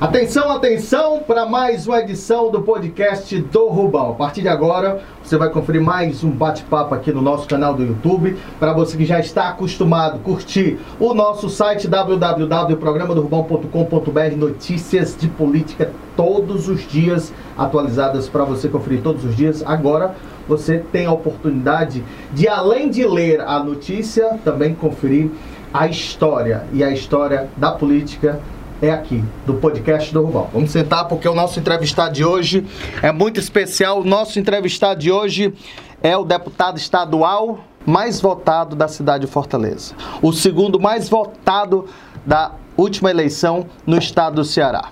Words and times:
Atenção, 0.00 0.50
atenção 0.50 1.20
para 1.20 1.46
mais 1.46 1.86
uma 1.86 2.00
edição 2.00 2.50
do 2.50 2.62
podcast 2.62 3.40
do 3.40 3.68
Rubão. 3.68 4.10
A 4.10 4.14
partir 4.14 4.42
de 4.42 4.48
agora, 4.48 5.00
você 5.22 5.36
vai 5.36 5.48
conferir 5.50 5.80
mais 5.80 6.24
um 6.24 6.30
bate-papo 6.30 6.92
aqui 6.94 7.12
no 7.12 7.22
nosso 7.22 7.46
canal 7.46 7.74
do 7.74 7.84
YouTube. 7.84 8.36
Para 8.58 8.72
você 8.72 8.96
que 8.96 9.04
já 9.04 9.20
está 9.20 9.48
acostumado 9.48 10.18
curtir 10.20 10.80
o 10.98 11.14
nosso 11.14 11.48
site 11.48 11.86
www.programadorubão.com.br 11.88 14.36
notícias 14.36 15.16
de 15.16 15.28
política 15.28 15.92
todos 16.16 16.68
os 16.68 16.88
dias 16.88 17.32
atualizadas 17.56 18.28
para 18.28 18.42
você 18.44 18.68
conferir 18.68 19.00
todos 19.02 19.24
os 19.24 19.36
dias. 19.36 19.62
Agora 19.64 20.16
você 20.48 20.78
tem 20.78 21.06
a 21.06 21.12
oportunidade 21.12 22.02
de 22.32 22.48
além 22.48 22.90
de 22.90 23.06
ler 23.06 23.40
a 23.40 23.62
notícia, 23.62 24.40
também 24.44 24.74
conferir 24.74 25.30
a 25.72 25.86
história 25.86 26.64
e 26.72 26.82
a 26.84 26.90
história 26.90 27.48
da 27.56 27.70
política 27.70 28.40
é 28.82 28.90
aqui, 28.90 29.22
do 29.46 29.54
podcast 29.54 30.12
do 30.12 30.22
Rubão. 30.22 30.50
Vamos 30.52 30.72
sentar 30.72 31.06
porque 31.06 31.28
o 31.28 31.34
nosso 31.34 31.58
entrevistado 31.60 32.12
de 32.12 32.24
hoje 32.24 32.66
é 33.00 33.12
muito 33.12 33.38
especial. 33.38 34.00
O 34.00 34.04
nosso 34.04 34.40
entrevistado 34.40 34.98
de 34.98 35.10
hoje 35.10 35.54
é 36.02 36.16
o 36.16 36.24
deputado 36.24 36.78
estadual 36.78 37.60
mais 37.86 38.20
votado 38.20 38.74
da 38.74 38.88
cidade 38.88 39.24
de 39.24 39.32
Fortaleza. 39.32 39.94
O 40.20 40.32
segundo 40.32 40.80
mais 40.80 41.08
votado 41.08 41.86
da 42.26 42.52
última 42.76 43.08
eleição 43.08 43.66
no 43.86 43.96
estado 43.96 44.36
do 44.36 44.44
Ceará. 44.44 44.88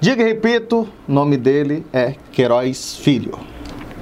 Diga 0.00 0.22
e 0.22 0.26
repito, 0.26 0.88
o 1.08 1.12
nome 1.12 1.36
dele 1.36 1.84
é 1.92 2.14
Queiroz 2.30 2.96
Filho. 2.96 3.38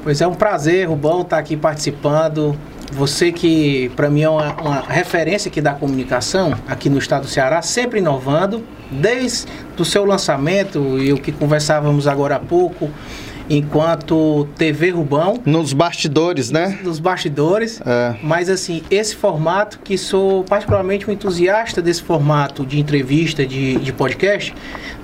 Pois 0.03 0.21
é 0.21 0.27
um 0.27 0.35
prazer, 0.35 0.87
Rubão, 0.87 1.23
estar 1.23 1.39
aqui 1.39 1.57
participando. 1.57 2.55
Você 2.93 3.31
que, 3.31 3.91
para 3.95 4.11
mim, 4.11 4.23
é 4.23 4.29
uma, 4.29 4.53
uma, 4.61 4.81
referência 4.81 5.49
aqui 5.49 5.61
da 5.61 5.73
comunicação, 5.73 6.55
aqui 6.67 6.91
no 6.91 6.99
estado 6.99 7.23
do 7.23 7.29
Ceará, 7.29 7.63
sempre 7.63 8.01
inovando, 8.01 8.65
desde 8.91 9.47
o 9.79 9.85
seu 9.85 10.05
lançamento 10.05 10.99
e 10.99 11.13
o 11.13 11.17
que 11.17 11.33
conversávamos 11.33 12.07
agora 12.07 12.37
há 12.37 12.39
pouco, 12.39 12.91
enquanto 13.49 14.47
TV 14.57 14.91
Rubão. 14.91 15.41
Nos 15.45 15.73
bastidores, 15.73 16.51
né? 16.51 16.79
Nos, 16.83 16.99
bastidores. 16.99 17.81
É. 17.85 18.17
Mas, 18.23 18.51
assim, 18.51 18.83
esse 18.91 19.15
formato, 19.17 19.79
que 19.83 19.97
sou 19.97 20.45
particularmente 20.45 21.09
um 21.09 21.13
entusiasta 21.13 21.81
desse 21.81 22.03
formato 22.03 22.67
de 22.67 22.79
entrevista, 22.79 23.47
de, 23.47 23.77
de 23.77 23.93
podcast, 23.93 24.55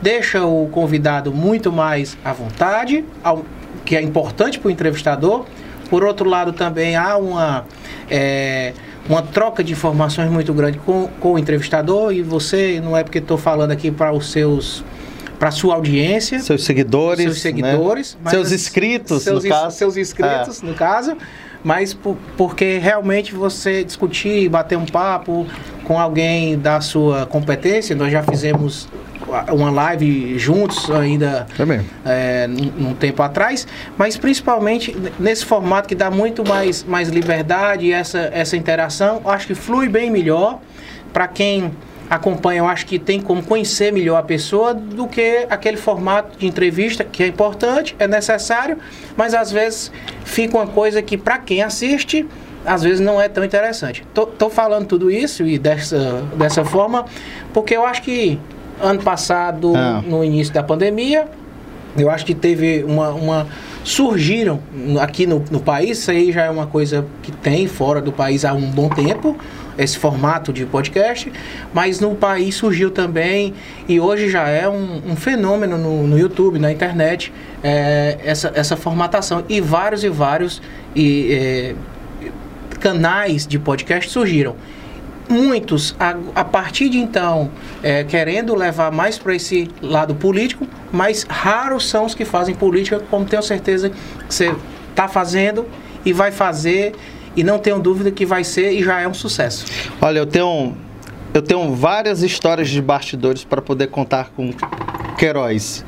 deixa 0.02 0.44
o 0.44 0.68
convidado 0.68 1.32
muito 1.32 1.72
mais 1.72 2.16
à 2.24 2.32
vontade, 2.32 3.04
ao, 3.22 3.44
que 3.84 3.96
é 3.96 4.02
importante 4.02 4.58
para 4.58 4.68
o 4.68 4.70
entrevistador 4.70 5.46
por 5.88 6.04
outro 6.04 6.28
lado, 6.28 6.52
também 6.52 6.96
há 6.96 7.16
uma, 7.16 7.64
é, 8.10 8.72
uma 9.08 9.22
troca 9.22 9.62
de 9.62 9.72
informações 9.72 10.30
muito 10.30 10.52
grande 10.52 10.78
com, 10.78 11.08
com 11.20 11.32
o 11.32 11.38
entrevistador 11.38 12.12
e 12.12 12.22
você, 12.22 12.80
não 12.82 12.96
é 12.96 13.02
porque 13.02 13.18
estou 13.18 13.38
falando 13.38 13.70
aqui 13.70 13.90
para 13.90 14.12
os 14.12 14.30
seus 14.30 14.84
para 15.38 15.50
sua 15.50 15.74
audiência, 15.74 16.38
seus 16.40 16.64
seguidores, 16.64 17.22
seus 17.22 17.40
seguidores, 17.40 18.16
né? 18.24 18.30
seus 18.30 18.52
inscritos, 18.52 19.22
seus, 19.22 19.44
no 19.44 19.50
caso, 19.50 19.76
seus 19.76 19.96
inscritos, 19.98 20.62
é. 20.62 20.66
no 20.66 20.72
caso, 20.72 21.14
mas 21.62 21.92
por, 21.92 22.16
porque 22.38 22.78
realmente 22.78 23.34
você 23.34 23.84
discutir, 23.84 24.48
bater 24.48 24.78
um 24.78 24.86
papo 24.86 25.46
com 25.84 26.00
alguém 26.00 26.58
da 26.58 26.80
sua 26.80 27.26
competência, 27.26 27.94
nós 27.94 28.10
já 28.10 28.22
fizemos 28.22 28.88
uma 29.52 29.70
live 29.70 30.38
juntos 30.38 30.90
ainda 30.90 31.46
é, 32.04 32.44
é 32.44 32.46
num, 32.46 32.94
tempo 32.94 33.22
atrás, 33.22 33.66
mas 33.96 34.16
principalmente 34.16 34.96
nesse 35.18 35.44
formato 35.44 35.88
que 35.88 35.94
dá 35.94 36.10
muito 36.10 36.46
mais, 36.46 36.84
mais 36.84 37.08
liberdade 37.08 37.86
e 37.86 37.92
essa, 37.92 38.30
essa 38.32 38.56
interação, 38.56 39.20
acho 39.24 39.46
que 39.46 39.54
flui 39.54 39.88
bem 39.88 40.10
melhor 40.10 40.60
para 41.12 41.26
quem 41.26 41.72
acompanha, 42.08 42.60
eu 42.60 42.68
acho 42.68 42.86
que 42.86 42.98
tem 42.98 43.20
como 43.20 43.42
conhecer 43.42 43.92
melhor 43.92 44.16
a 44.16 44.22
pessoa 44.22 44.72
do 44.72 45.08
que 45.08 45.46
aquele 45.50 45.76
formato 45.76 46.38
de 46.38 46.46
entrevista 46.46 47.02
que 47.02 47.22
é 47.22 47.26
importante, 47.26 47.96
é 47.98 48.06
necessário, 48.06 48.78
mas 49.16 49.34
às 49.34 49.50
vezes 49.50 49.90
fica 50.24 50.56
uma 50.56 50.68
coisa 50.68 51.02
que 51.02 51.16
para 51.16 51.38
quem 51.38 51.62
assiste 51.62 52.26
às 52.64 52.82
vezes 52.82 52.98
não 52.98 53.20
é 53.20 53.28
tão 53.28 53.44
interessante. 53.44 54.04
Tô, 54.12 54.26
tô, 54.26 54.50
falando 54.50 54.86
tudo 54.86 55.08
isso 55.08 55.46
e 55.46 55.56
dessa, 55.56 56.24
dessa 56.36 56.64
forma 56.64 57.06
porque 57.52 57.76
eu 57.76 57.86
acho 57.86 58.02
que 58.02 58.40
ano 58.80 59.02
passado, 59.02 59.72
ah. 59.76 60.02
no 60.06 60.24
início 60.24 60.52
da 60.52 60.62
pandemia, 60.62 61.28
eu 61.96 62.10
acho 62.10 62.24
que 62.26 62.34
teve 62.34 62.84
uma, 62.84 63.10
uma 63.10 63.46
surgiram 63.82 64.60
aqui 65.00 65.26
no, 65.26 65.44
no, 65.50 65.60
país, 65.60 65.98
isso 65.98 66.10
aí 66.10 66.32
já 66.32 66.44
é 66.44 66.50
uma 66.50 66.66
coisa 66.66 67.06
que 67.22 67.30
tem 67.30 67.66
fora 67.66 68.00
do 68.00 68.12
país 68.12 68.44
há 68.44 68.52
um 68.52 68.68
bom 68.70 68.88
tempo, 68.88 69.36
esse 69.78 69.96
formato 69.98 70.52
de 70.52 70.66
podcast, 70.66 71.32
mas 71.72 72.00
no 72.00 72.14
país 72.14 72.54
surgiu 72.54 72.90
também 72.90 73.54
e 73.88 74.00
hoje 74.00 74.28
já 74.28 74.48
é 74.48 74.68
um, 74.68 75.02
um 75.06 75.16
fenômeno 75.16 75.78
no, 75.78 76.06
no, 76.06 76.18
YouTube, 76.18 76.58
na 76.58 76.72
internet, 76.72 77.32
é, 77.62 78.18
essa, 78.24 78.50
essa 78.54 78.76
formatação. 78.76 79.44
E 79.48 79.60
vários 79.60 80.02
e 80.02 80.08
vários 80.08 80.60
e, 80.94 81.32
é, 81.32 81.74
canais 82.80 83.46
de 83.46 83.58
podcast 83.58 84.10
surgiram 84.10 84.56
muitos, 85.28 85.94
a, 85.98 86.16
a, 86.34 86.44
partir 86.44 86.88
de 86.88 86.98
então, 86.98 87.50
é, 87.82 88.04
querendo 88.04 88.54
levar 88.54 88.92
mais 88.92 89.18
para 89.18 89.34
esse 89.34 89.68
lado 89.80 90.14
político, 90.14 90.66
mas 90.92 91.24
raros 91.28 91.88
são 91.88 92.04
os 92.04 92.14
que 92.14 92.24
fazem 92.24 92.54
política, 92.54 93.00
como 93.10 93.24
tenho 93.24 93.42
certeza 93.42 93.90
que 93.90 94.34
você 94.34 94.54
está 94.90 95.08
fazendo 95.08 95.66
e 96.04 96.12
vai 96.12 96.30
fazer, 96.30 96.94
e 97.36 97.44
não 97.44 97.58
tenho 97.58 97.78
dúvida 97.78 98.10
que 98.10 98.24
vai 98.24 98.44
ser 98.44 98.72
e 98.72 98.82
já 98.82 99.00
é 99.00 99.06
um 99.06 99.14
sucesso. 99.14 99.66
Olha, 100.00 100.20
eu 100.20 100.26
tenho, 100.26 100.74
eu 101.34 101.42
tenho 101.42 101.74
várias 101.74 102.22
histórias 102.22 102.68
de 102.68 102.80
bastidores 102.80 103.44
para 103.44 103.60
poder 103.60 103.88
contar 103.88 104.30
com 104.30 104.50
Queiroz. 105.18 105.84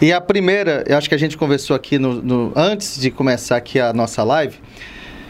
E 0.00 0.12
a 0.12 0.20
primeira, 0.20 0.84
eu 0.86 0.98
acho 0.98 1.08
que 1.08 1.14
a 1.14 1.18
gente 1.18 1.36
conversou 1.36 1.76
aqui 1.76 1.98
no, 1.98 2.14
no 2.20 2.52
antes 2.56 3.00
de 3.00 3.10
começar 3.10 3.56
aqui 3.56 3.78
a 3.78 3.92
nossa 3.92 4.22
live, 4.22 4.56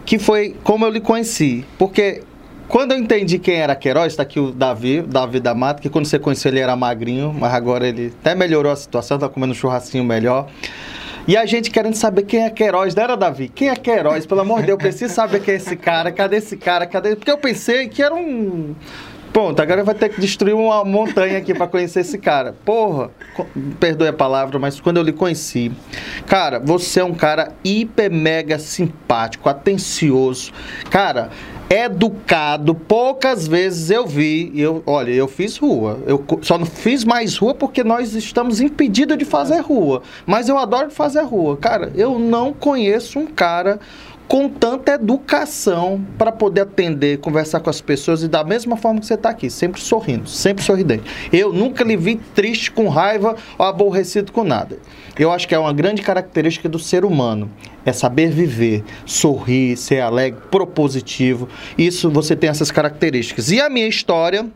que 0.05 0.19
foi 0.19 0.57
como 0.65 0.85
eu 0.85 0.91
lhe 0.91 1.01
conheci. 1.01 1.65
Porque 1.79 2.23
quando 2.69 2.93
eu 2.93 2.99
entendi 2.99 3.39
quem 3.39 3.57
era 3.57 3.75
Queiroz, 3.75 4.13
está 4.13 4.23
aqui 4.23 4.41
o 4.41 4.51
Davi, 4.53 5.03
Davi 5.03 5.41
da 5.41 5.55
Mata, 5.55 5.81
que 5.81 5.89
quando 5.89 6.07
você 6.07 6.19
conheceu 6.19 6.51
ele 6.51 6.61
era 6.61 6.75
magrinho, 6.77 7.33
mas 7.33 7.53
agora 7.53 7.87
ele 7.87 8.13
até 8.21 8.35
melhorou 8.35 8.73
a 8.73 8.77
situação, 8.77 9.19
tá 9.19 9.29
comendo 9.29 9.53
um 9.53 9.55
churrasquinho 9.55 10.05
melhor. 10.05 10.49
E 11.27 11.37
a 11.37 11.47
gente 11.47 11.71
querendo 11.71 11.95
saber 11.95 12.23
quem 12.23 12.45
é 12.45 12.51
Queiroz, 12.51 12.95
não 12.95 13.03
era 13.05 13.17
Davi? 13.17 13.49
Quem 13.49 13.69
é 13.69 13.77
Queiroz? 13.77 14.27
Pelo 14.27 14.41
amor 14.41 14.61
de 14.61 14.67
Deus, 14.67 14.77
eu 14.77 14.79
preciso 14.79 15.15
saber 15.15 15.41
quem 15.41 15.55
é 15.55 15.57
esse 15.57 15.77
cara, 15.77 16.11
cadê 16.11 16.37
esse 16.37 16.57
cara, 16.57 16.85
cadê? 16.87 17.15
Porque 17.15 17.31
eu 17.31 17.39
pensei 17.39 17.89
que 17.89 18.03
era 18.03 18.15
um. 18.15 18.75
Ponto, 19.33 19.63
agora 19.63 19.83
vai 19.83 19.95
ter 19.95 20.11
que 20.11 20.21
destruir 20.21 20.55
uma 20.55 20.85
montanha 20.85 21.39
aqui 21.39 21.55
para 21.55 21.67
conhecer 21.67 22.01
esse 22.01 22.19
cara. 22.19 22.55
Porra, 22.67 23.11
perdoe 23.81 24.09
a 24.09 24.13
palavra, 24.13 24.59
mas 24.59 24.79
quando 24.79 24.99
eu 24.99 25.03
lhe 25.03 25.13
conheci, 25.13 25.73
cara, 26.27 26.59
você 26.59 27.01
é 27.01 27.05
um 27.05 27.15
cara 27.15 27.53
hiper 27.65 28.11
mega 28.11 28.59
simpático, 28.59 29.49
atencioso. 29.49 30.53
Cara, 30.91 31.31
educado. 31.73 32.75
Poucas 32.75 33.49
vezes 33.49 33.91
eu 33.91 34.07
vi, 34.07 34.53
eu, 34.55 34.83
olha, 34.87 35.11
eu 35.11 35.27
fiz 35.27 35.57
rua. 35.57 35.99
Eu 36.07 36.23
só 36.43 36.59
não 36.59 36.67
fiz 36.67 37.03
mais 37.05 37.37
rua 37.37 37.55
porque 37.55 37.83
nós 37.83 38.15
estamos 38.15 38.61
impedidos 38.61 39.17
de 39.17 39.25
fazer 39.25 39.61
rua. 39.61 40.03
Mas 40.27 40.49
eu 40.49 40.59
adoro 40.59 40.91
fazer 40.91 41.23
rua. 41.23 41.57
Cara, 41.57 41.91
eu 41.95 42.19
não 42.19 42.53
conheço 42.53 43.19
um 43.19 43.27
cara 43.27 43.81
com 44.29 44.49
tanta 44.49 44.93
educação 44.93 46.05
para 46.17 46.33
poder 46.33 46.63
atender, 46.63 47.19
conversar 47.19 47.61
com 47.61 47.69
as 47.69 47.81
pessoas 47.81 48.23
e 48.23 48.29
da 48.29 48.43
mesma 48.43 48.77
forma 48.77 49.01
que 49.01 49.07
você 49.07 49.15
está 49.15 49.31
aqui, 49.31 49.51
sempre 49.51 49.81
sorrindo, 49.81 50.29
sempre 50.29 50.65
sorridente. 50.65 51.05
Eu 51.33 51.53
nunca 51.53 51.85
lhe 51.85 51.97
vi 51.97 52.17
triste, 52.35 52.71
com 52.71 52.89
raiva 52.89 53.37
ou 53.59 53.67
aborrecido 53.67 54.33
com 54.33 54.43
nada. 54.43 54.79
Eu 55.19 55.31
acho 55.31 55.47
que 55.47 55.55
é 55.55 55.59
uma 55.59 55.73
grande 55.73 56.01
característica 56.01 56.69
do 56.69 56.79
ser 56.79 57.05
humano, 57.05 57.51
é 57.85 57.93
saber 57.93 58.31
viver, 58.31 58.83
sorrir, 59.05 59.77
ser 59.77 60.01
alegre, 60.01 60.41
propositivo. 60.51 61.49
Isso 61.77 62.11
você 62.11 62.35
tem 62.35 62.49
essas 62.49 62.71
características. 62.71 63.51
E 63.51 63.61
a 63.61 63.69
minha 63.69 63.87
história 63.87 64.47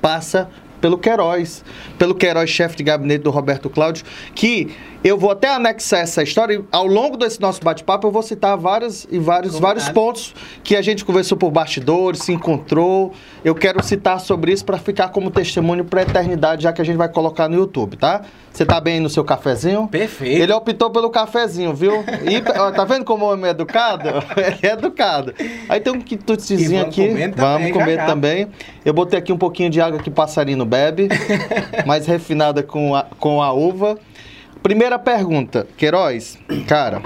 passa 0.00 0.50
pelo 0.84 0.98
Queiroz, 0.98 1.64
pelo 1.98 2.14
Queiroz, 2.14 2.50
chefe 2.50 2.76
de 2.76 2.82
gabinete 2.82 3.22
do 3.22 3.30
Roberto 3.30 3.70
Cláudio, 3.70 4.04
que 4.34 4.68
eu 5.02 5.16
vou 5.16 5.30
até 5.30 5.48
anexar 5.48 6.00
essa 6.00 6.22
história 6.22 6.56
e 6.56 6.64
ao 6.70 6.86
longo 6.86 7.16
desse 7.16 7.40
nosso 7.40 7.62
bate-papo 7.64 8.06
eu 8.06 8.10
vou 8.10 8.22
citar 8.22 8.54
vários 8.58 9.06
e 9.10 9.18
vários, 9.18 9.58
vários 9.58 9.88
pontos 9.88 10.34
que 10.62 10.76
a 10.76 10.82
gente 10.82 11.02
conversou 11.02 11.38
por 11.38 11.50
bastidores, 11.50 12.20
se 12.20 12.34
encontrou. 12.34 13.14
Eu 13.42 13.54
quero 13.54 13.82
citar 13.82 14.20
sobre 14.20 14.52
isso 14.52 14.62
para 14.62 14.76
ficar 14.76 15.08
como 15.08 15.30
testemunho 15.30 15.86
para 15.86 16.00
a 16.00 16.02
eternidade, 16.02 16.64
já 16.64 16.72
que 16.72 16.82
a 16.82 16.84
gente 16.84 16.98
vai 16.98 17.08
colocar 17.08 17.48
no 17.48 17.56
YouTube, 17.56 17.96
tá? 17.96 18.20
Você 18.54 18.64
tá 18.64 18.80
bem 18.80 19.00
no 19.00 19.10
seu 19.10 19.24
cafezinho? 19.24 19.88
Perfeito. 19.88 20.40
Ele 20.40 20.52
optou 20.52 20.88
pelo 20.88 21.10
cafezinho, 21.10 21.74
viu? 21.74 22.04
E, 22.22 22.40
ó, 22.56 22.70
tá 22.70 22.84
vendo 22.84 23.04
como 23.04 23.24
o 23.24 23.32
homem 23.32 23.46
é 23.46 23.50
educado? 23.50 24.08
Ele 24.38 24.58
é 24.62 24.72
educado. 24.74 25.34
Aí 25.68 25.80
tem 25.80 25.92
um 25.92 26.00
quitutezinho 26.00 26.80
aqui. 26.80 27.08
Comer 27.08 27.34
vamos 27.34 27.72
comer 27.72 27.96
já, 27.96 28.06
também. 28.06 28.46
Eu 28.84 28.94
botei 28.94 29.18
aqui 29.18 29.32
um 29.32 29.36
pouquinho 29.36 29.70
de 29.70 29.80
água 29.80 29.98
que 29.98 30.08
passarinho 30.08 30.64
bebe, 30.64 31.08
mais 31.84 32.06
refinada 32.06 32.62
com 32.62 32.94
a, 32.94 33.02
com 33.18 33.42
a 33.42 33.52
uva. 33.52 33.98
Primeira 34.62 35.00
pergunta, 35.00 35.66
Queiroz, 35.76 36.38
cara, 36.68 37.02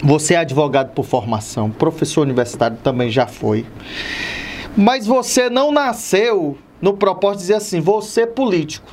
você 0.00 0.34
é 0.34 0.38
advogado 0.38 0.92
por 0.92 1.04
formação, 1.04 1.68
professor 1.68 2.20
universitário 2.20 2.76
também 2.76 3.10
já 3.10 3.26
foi. 3.26 3.66
Mas 4.76 5.04
você 5.04 5.50
não 5.50 5.72
nasceu 5.72 6.56
no 6.80 6.96
propósito 6.96 7.38
de 7.38 7.42
dizer 7.42 7.54
assim, 7.54 7.80
você 7.80 8.20
é 8.20 8.26
político. 8.26 8.86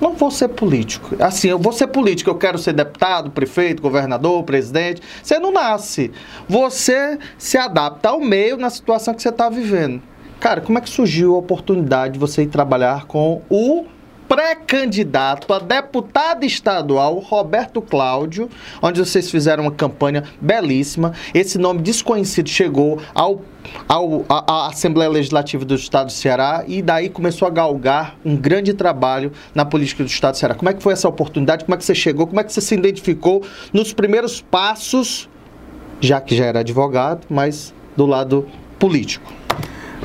Não 0.00 0.14
vou 0.14 0.30
ser 0.30 0.48
político. 0.48 1.16
Assim, 1.20 1.48
eu 1.48 1.58
vou 1.58 1.72
ser 1.72 1.88
político, 1.88 2.30
eu 2.30 2.34
quero 2.34 2.58
ser 2.58 2.72
deputado, 2.72 3.30
prefeito, 3.30 3.82
governador, 3.82 4.42
presidente. 4.44 5.02
Você 5.22 5.38
não 5.38 5.52
nasce. 5.52 6.10
Você 6.48 7.18
se 7.36 7.58
adapta 7.58 8.08
ao 8.08 8.20
meio 8.20 8.56
na 8.56 8.70
situação 8.70 9.14
que 9.14 9.22
você 9.22 9.28
está 9.28 9.48
vivendo. 9.48 10.02
Cara, 10.40 10.62
como 10.62 10.78
é 10.78 10.80
que 10.80 10.88
surgiu 10.88 11.34
a 11.34 11.38
oportunidade 11.38 12.14
de 12.14 12.18
você 12.18 12.42
ir 12.42 12.46
trabalhar 12.46 13.04
com 13.04 13.42
o 13.50 13.84
pré-candidato 14.30 15.52
a 15.52 15.58
deputado 15.58 16.44
estadual, 16.44 17.18
Roberto 17.18 17.82
Cláudio, 17.82 18.48
onde 18.80 19.00
vocês 19.00 19.28
fizeram 19.28 19.64
uma 19.64 19.72
campanha 19.72 20.22
belíssima. 20.40 21.12
Esse 21.34 21.58
nome 21.58 21.82
desconhecido 21.82 22.48
chegou 22.48 23.00
ao, 23.12 23.42
ao, 23.88 24.24
à 24.28 24.68
Assembleia 24.68 25.10
Legislativa 25.10 25.64
do 25.64 25.74
Estado 25.74 26.06
do 26.06 26.12
Ceará 26.12 26.62
e 26.68 26.80
daí 26.80 27.08
começou 27.08 27.48
a 27.48 27.50
galgar 27.50 28.14
um 28.24 28.36
grande 28.36 28.72
trabalho 28.72 29.32
na 29.52 29.64
política 29.64 30.04
do 30.04 30.08
Estado 30.08 30.34
do 30.34 30.38
Ceará. 30.38 30.54
Como 30.54 30.68
é 30.68 30.74
que 30.74 30.80
foi 30.80 30.92
essa 30.92 31.08
oportunidade? 31.08 31.64
Como 31.64 31.74
é 31.74 31.78
que 31.78 31.84
você 31.84 31.94
chegou? 31.94 32.24
Como 32.28 32.40
é 32.40 32.44
que 32.44 32.52
você 32.52 32.60
se 32.60 32.76
identificou 32.76 33.44
nos 33.72 33.92
primeiros 33.92 34.40
passos, 34.40 35.28
já 36.00 36.20
que 36.20 36.36
já 36.36 36.44
era 36.44 36.60
advogado, 36.60 37.26
mas 37.28 37.74
do 37.96 38.06
lado 38.06 38.46
político? 38.78 39.32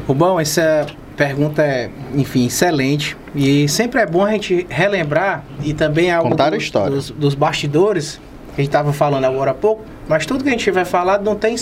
Bom, 0.07 0.39
essa 0.39 0.87
pergunta 1.15 1.61
é, 1.61 1.89
enfim, 2.13 2.45
excelente. 2.47 3.17
E 3.35 3.67
sempre 3.67 4.01
é 4.01 4.05
bom 4.05 4.23
a 4.23 4.31
gente 4.31 4.65
relembrar 4.69 5.43
e 5.63 5.73
também 5.73 6.11
algo 6.11 6.29
Contar 6.29 6.47
a 6.47 6.49
dos, 6.51 6.63
história. 6.63 6.95
dos, 6.95 7.11
dos 7.11 7.35
bastidores, 7.35 8.19
que 8.53 8.61
a 8.61 8.63
gente 8.63 8.69
estava 8.69 8.93
falando 8.93 9.25
agora 9.25 9.51
há 9.51 9.53
pouco, 9.53 9.83
mas 10.07 10.25
tudo 10.25 10.43
que 10.43 10.49
a 10.49 10.51
gente 10.51 10.69
vai 10.71 10.85
falar 10.85 11.19
não 11.19 11.35
tem. 11.35 11.55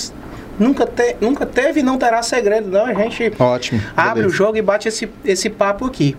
Nunca, 0.59 0.85
te, 0.85 1.15
nunca 1.19 1.47
teve 1.47 1.79
e 1.79 1.83
não 1.83 1.97
terá 1.97 2.21
segredo, 2.21 2.69
não. 2.69 2.85
A 2.85 2.93
gente 2.93 3.31
Ótimo. 3.39 3.81
abre 3.97 4.21
beleza. 4.21 4.27
o 4.27 4.37
jogo 4.37 4.57
e 4.57 4.61
bate 4.61 4.87
esse, 4.87 5.09
esse 5.25 5.49
papo 5.49 5.85
aqui. 5.85 6.15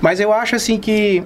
Mas 0.00 0.20
eu 0.20 0.32
acho 0.32 0.56
assim 0.56 0.78
que, 0.78 1.22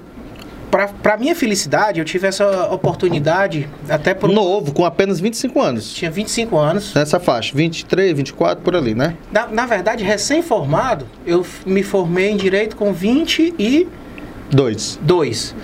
para 0.73 1.17
minha 1.17 1.35
felicidade, 1.35 1.99
eu 1.99 2.05
tive 2.05 2.27
essa 2.27 2.67
oportunidade 2.71 3.69
até 3.87 4.15
por. 4.15 4.29
Novo, 4.29 4.73
com 4.73 4.83
apenas 4.83 5.19
25 5.19 5.61
anos. 5.61 5.93
Tinha 5.93 6.09
25 6.09 6.57
anos. 6.57 6.93
Nessa 6.95 7.19
faixa, 7.19 7.55
23, 7.55 8.17
24, 8.17 8.63
por 8.63 8.75
ali, 8.75 8.95
né? 8.95 9.15
Na, 9.31 9.45
na 9.47 9.67
verdade, 9.67 10.03
recém-formado, 10.03 11.05
eu 11.25 11.45
me 11.63 11.83
formei 11.83 12.31
em 12.31 12.37
Direito 12.37 12.75
com 12.75 12.91
22. 12.91 14.99
Dois. 15.01 15.55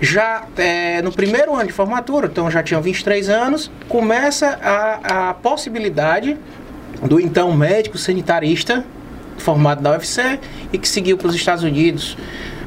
Já 0.00 0.46
é, 0.56 1.02
no 1.02 1.12
primeiro 1.12 1.54
ano 1.54 1.66
de 1.66 1.72
formatura, 1.72 2.28
então 2.28 2.50
já 2.50 2.62
tinha 2.62 2.80
23 2.80 3.28
anos, 3.28 3.70
começa 3.88 4.58
a, 4.62 5.30
a 5.30 5.34
possibilidade 5.34 6.38
do 7.02 7.20
então 7.20 7.54
médico 7.54 7.98
sanitarista, 7.98 8.84
formado 9.36 9.82
na 9.82 9.90
UFC, 9.90 10.38
e 10.72 10.78
que 10.78 10.88
seguiu 10.88 11.18
para 11.18 11.26
os 11.26 11.34
Estados 11.34 11.64
Unidos 11.64 12.16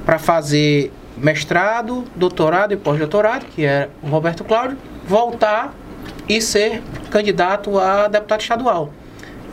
para 0.06 0.20
fazer 0.20 0.92
mestrado, 1.22 2.04
doutorado 2.16 2.74
e 2.74 2.78
pós-doutorado, 2.78 3.46
que 3.46 3.66
é 3.66 3.90
o 4.02 4.08
Roberto 4.08 4.44
Cláudio, 4.44 4.78
voltar 5.08 5.74
e 6.28 6.42
ser 6.42 6.82
candidato 7.10 7.78
a 7.80 8.08
deputado 8.08 8.42
estadual. 8.42 8.92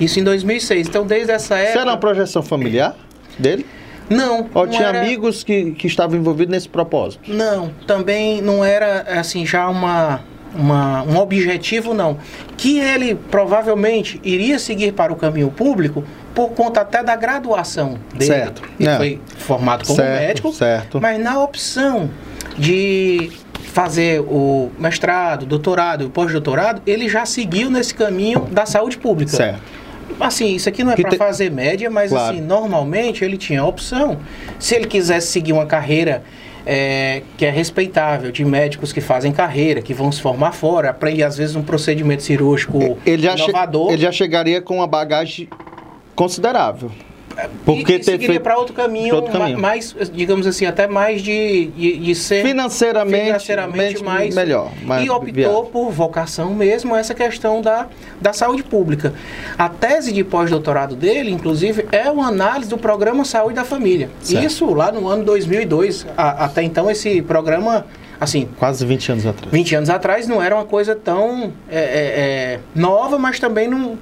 Isso 0.00 0.19
em 0.20 0.25
2006. 0.25 0.88
Então, 0.88 1.06
desde 1.06 1.32
essa 1.32 1.55
Isso 1.56 1.65
época... 1.65 1.81
era 1.81 1.91
uma 1.91 1.97
projeção 1.97 2.43
familiar 2.43 2.94
dele? 3.38 3.67
Não. 4.09 4.49
Ou 4.55 4.65
não 4.65 4.73
tinha 4.73 4.88
era- 4.88 5.00
amigos 5.03 5.44
que, 5.44 5.73
que 5.73 5.87
estavam 5.87 6.17
envolvidos 6.19 6.53
nesse 6.53 6.69
propósito? 6.69 7.31
Não, 7.31 7.71
também 7.87 8.41
não 8.41 8.64
era 8.64 9.03
assim 9.19 9.44
já 9.44 9.69
uma, 9.69 10.21
uma 10.55 11.03
um 11.03 11.17
objetivo 11.19 11.95
não. 11.95 12.19
Que 12.56 12.79
ele 12.79 13.15
provavelmente 13.15 14.21
iria 14.25 14.59
seguir 14.59 14.93
para 14.93 15.12
o 15.12 15.17
caminho 15.17 15.50
público 15.50 16.05
por 16.35 16.50
conta 16.50 16.81
até 16.83 17.03
da 17.03 17.17
graduação 17.17 17.99
dele. 18.15 18.25
Certo. 18.33 18.62
Ele 18.79 18.89
É. 18.89 18.97
foi 18.97 19.21
formado 19.39 19.85
como 19.87 19.97
Certo, 19.97 20.21
médico, 20.21 20.53
certo. 20.53 21.00
mas 21.00 21.19
na 21.21 21.43
opção 21.43 22.09
de 22.56 23.31
fazer 23.73 24.21
o 24.21 24.71
mestrado, 24.79 25.47
doutorado 25.47 26.05
e 26.05 26.09
pós-doutorado, 26.09 26.83
ele 26.87 27.09
já 27.09 27.25
seguiu 27.27 27.71
nesse 27.71 27.95
caminho 27.95 28.41
da 28.50 28.67
saúde 28.67 28.99
pública. 28.99 29.31
Certo. 29.37 29.61
Assim, 30.19 30.55
isso 30.56 30.69
aqui 30.69 30.83
não 30.83 30.93
é 30.93 30.97
para 30.97 31.11
te- 31.11 31.17
fazer 31.17 31.49
média, 31.50 31.89
mas 31.89 32.11
Claro. 32.11 32.33
assim, 32.35 32.41
normalmente 32.43 33.25
ele 33.25 33.37
tinha 33.37 33.61
a 33.61 33.67
opção. 33.67 34.19
Se 34.59 34.75
ele 34.75 34.87
quisesse 34.87 35.29
seguir 35.29 35.53
uma 35.53 35.67
carreira 35.67 36.25
é, 36.70 37.23
que 37.38 37.47
é 37.47 37.50
respeitável, 37.50 38.31
de 38.31 38.44
médicos 38.44 38.93
que 38.93 39.00
fazem 39.00 39.32
carreira, 39.32 39.81
que 39.81 39.94
vão 39.94 40.12
se 40.12 40.20
formar 40.20 40.53
fora, 40.53 40.91
aprende 40.91 41.23
às 41.23 41.38
vezes 41.38 41.56
um 41.56 41.62
procedimento 41.62 42.23
cirúrgico 42.23 42.99
Ele 43.06 43.26
inovador. 43.26 43.91
ele 43.91 44.03
já 44.03 44.12
chegaria 44.12 44.61
com 44.61 44.75
uma 44.75 44.87
bagagem 44.87 45.49
considerável. 46.15 46.91
Porque 47.64 47.94
e, 47.94 48.00
e 48.00 48.05
seguiria 48.05 48.40
para 48.40 48.56
outro 48.58 48.75
caminho, 48.75 49.14
outro 49.14 49.32
caminho. 49.32 49.58
ma- 49.58 49.69
mais, 49.69 49.94
digamos 50.12 50.46
assim, 50.46 50.67
até 50.67 50.87
mais 50.87 51.23
de, 51.23 51.67
de, 51.76 51.99
de 51.99 52.14
ser 52.14 52.44
Financeiramente, 52.44 53.25
financeiramente 53.26 54.02
mais 54.02 54.35
melhor. 54.35 54.73
mais 54.85 55.05
e 55.06 55.11
optou 55.11 55.32
viável. 55.32 55.62
por 55.73 55.90
vocação 55.90 56.52
mesmo 56.55 56.96
essa 56.96 57.14
questão 57.14 57.61
da, 57.62 57.87
da 58.20 58.32
saúde 58.32 58.62
pública. 58.62 59.14
A 59.56 59.69
tese 59.69 60.12
de 60.12 60.25
pós-doutorado 60.25 60.96
dele, 60.96 61.31
inclusive, 61.31 61.87
é 61.93 62.11
uma 62.11 62.26
análise 62.29 62.69
do 62.70 62.79
programa 62.79 63.25
Saúde 63.25 63.55
da 63.55 63.64
Família. 63.64 64.11
Certo. 64.20 64.44
Isso 64.44 64.73
lá 64.75 64.90
no 64.90 65.06
ano 65.08 65.25
2002. 65.25 66.06
A- 66.17 66.44
até 66.46 66.62
então 66.62 66.90
esse 66.90 67.23
programa, 67.23 67.87
assim, 68.20 68.49
Quase 68.59 68.85
20 68.85 69.12
anos 69.12 69.26
atrás. 69.26 69.53
20 69.53 69.75
anos 69.76 69.91
atrás 69.91 70.26
não 70.29 70.43
era 70.43 70.55
uma 70.55 70.65
coisa 70.65 70.94
tão 70.94 71.53
é, 71.70 71.79
é, 71.79 71.81
é, 72.55 72.61
nova, 72.75 73.19
mas 73.19 73.38
também 73.38 73.69
não 73.69 73.99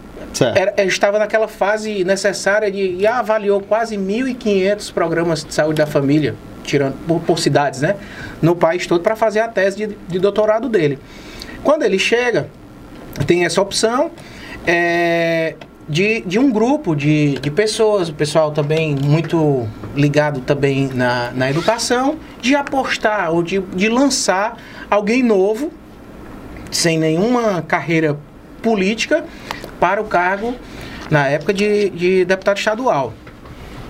era- 0.57 0.75
estava 0.85 1.19
naquela 1.19 1.49
fase 1.49 2.05
necessária 2.05 2.71
de 2.71 2.97
e 2.97 3.07
avaliou 3.07 3.61
quase 3.61 3.97
1.500 3.97 4.93
programas 4.93 5.45
de 5.45 5.53
saúde 5.55 5.79
da 5.79 5.87
família, 5.87 6.35
tirando 6.65 6.95
por, 7.07 7.21
por 7.21 7.39
cidades, 7.39 7.81
né? 7.81 7.97
No 8.43 8.55
país 8.57 8.87
todo 8.87 9.01
para 9.03 9.17
fazer 9.17 9.41
a 9.41 9.49
tese 9.49 9.87
de, 9.87 9.97
de 10.09 10.19
doutorado 10.19 10.69
dele. 10.69 10.99
Quando 11.63 11.83
ele 11.85 11.99
chega, 11.99 12.49
tem 13.27 13.45
essa 13.45 13.61
opção 13.61 14.11
é, 14.67 15.55
de, 15.89 16.21
de 16.23 16.39
um 16.39 16.51
grupo 16.51 16.95
de, 16.95 17.39
de 17.39 17.51
pessoas, 17.51 18.09
o 18.09 18.15
pessoal 18.15 18.51
também 18.51 18.97
muito 18.97 19.69
ligado 19.95 20.41
também 20.41 20.89
na, 20.89 21.31
na 21.33 21.51
educação, 21.51 22.17
de 22.41 22.55
apostar 22.55 23.31
ou 23.31 23.43
de, 23.43 23.61
de 23.61 23.89
lançar 23.89 24.57
alguém 24.91 25.23
novo, 25.23 25.73
sem 26.71 26.99
nenhuma 26.99 27.63
carreira 27.63 28.19
política, 28.63 29.25
para 29.79 30.01
o 30.01 30.05
cargo, 30.05 30.55
na 31.11 31.29
época, 31.29 31.55
de, 31.55 31.91
de 31.91 32.25
deputado 32.25 32.59
estadual. 32.59 33.13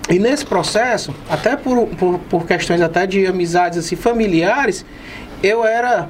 E 0.09 0.19
nesse 0.19 0.45
processo, 0.45 1.13
até 1.29 1.55
por, 1.55 1.87
por, 1.87 2.19
por 2.19 2.45
questões 2.45 2.79
até 2.79 3.05
de 3.05 3.25
amizades 3.25 3.79
assim, 3.79 3.95
familiares, 3.95 4.85
eu 5.43 5.65
era, 5.65 6.09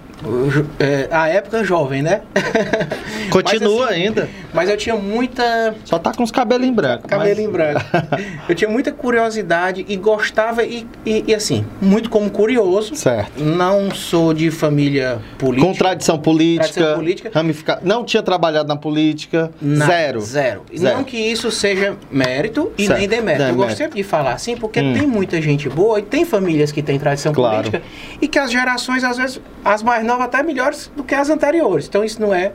é, 0.80 1.08
à 1.12 1.28
época, 1.30 1.64
jovem, 1.64 2.02
né? 2.02 2.22
Continua 3.30 3.86
Mas, 3.86 3.92
assim, 3.92 4.02
ainda. 4.04 4.30
Mas 4.54 4.70
eu 4.70 4.78
tinha 4.78 4.96
muita 4.96 5.76
Só 5.86 6.00
tá 6.00 6.12
com 6.14 6.24
os 6.24 6.32
cabelos 6.32 6.66
em 6.66 6.74
branco. 6.74 7.08
cabelo 7.08 7.30
mas- 7.36 7.40
em 7.40 7.50
branco. 7.50 7.82
Eu 8.50 8.56
tinha 8.56 8.70
muita 8.70 8.92
curiosidade 8.92 9.86
e 9.88 9.96
gostava, 9.96 10.64
e, 10.64 10.88
e, 11.06 11.24
e 11.28 11.36
assim, 11.36 11.66
muito 11.82 12.10
como 12.10 12.30
curioso. 12.30 12.96
Certo. 12.96 13.44
Não 13.44 13.92
sou 13.92 14.34
de 14.34 14.50
família 14.50 15.20
política. 15.38 15.68
Com 15.68 15.74
tradição 15.78 16.18
política, 16.18 16.74
Tradição 16.74 16.96
política. 16.96 17.32
ramifica- 17.34 17.80
Não 17.84 18.04
tinha 18.04 18.24
trabalhado 18.24 18.68
na 18.68 18.76
política. 18.76 19.52
Na- 19.62 19.86
Zero. 19.86 20.22
Zero. 20.22 20.62
Zero. 20.76 20.98
Não 20.98 21.04
que 21.04 21.18
isso 21.18 21.52
seja 21.52 21.96
mérito 22.12 22.72
e 22.78 22.88
Certo. 22.88 23.00
nem 23.00 23.08
demérito. 23.08 23.44
Eu 23.44 23.48
Demérito. 23.48 23.58
gosto 23.68 23.78
sempre 23.78 23.98
de 23.98 24.04
falar 24.04 24.34
assim, 24.34 24.56
porque 24.58 24.80
Hum. 24.80 24.94
tem 24.94 25.06
muita 25.08 25.42
gente 25.42 25.70
boa 25.70 26.00
e 26.00 26.02
tem 26.04 26.26
famílias 26.26 26.72
que 26.72 26.82
têm 26.82 26.98
tradição 26.98 27.34
Claro. 27.34 27.58
política 27.70 27.82
e 28.22 28.28
que 28.28 28.40
as 28.40 28.52
gerações, 28.52 29.04
às 29.04 29.18
vezes, 29.18 29.40
as 29.64 29.84
mais 29.84 30.04
até 30.16 30.42
melhores 30.44 30.92
do 30.96 31.04
que 31.04 31.14
as 31.16 31.30
anteriores. 31.30 31.88
Então 31.88 32.04
isso 32.04 32.22
não 32.22 32.34
é 32.34 32.52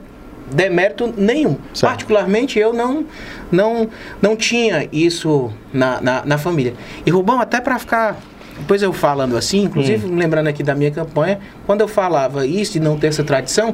demérito 0.51 1.13
nenhum. 1.17 1.55
Certo. 1.73 1.81
Particularmente 1.91 2.59
eu 2.59 2.73
não, 2.73 3.05
não, 3.51 3.87
não 4.21 4.35
tinha 4.35 4.87
isso 4.91 5.51
na, 5.71 6.01
na, 6.01 6.25
na 6.25 6.37
família. 6.37 6.73
E 7.05 7.09
Rubão, 7.09 7.39
até 7.39 7.59
para 7.61 7.79
ficar. 7.79 8.17
Depois 8.59 8.83
eu 8.83 8.93
falando 8.93 9.35
assim, 9.35 9.63
inclusive 9.63 10.05
Hum. 10.05 10.15
lembrando 10.15 10.47
aqui 10.47 10.61
da 10.61 10.75
minha 10.75 10.91
campanha, 10.91 11.39
quando 11.65 11.81
eu 11.81 11.87
falava 11.87 12.45
isso 12.45 12.73
de 12.73 12.79
não 12.79 12.97
ter 12.99 13.07
essa 13.07 13.23
tradição, 13.23 13.73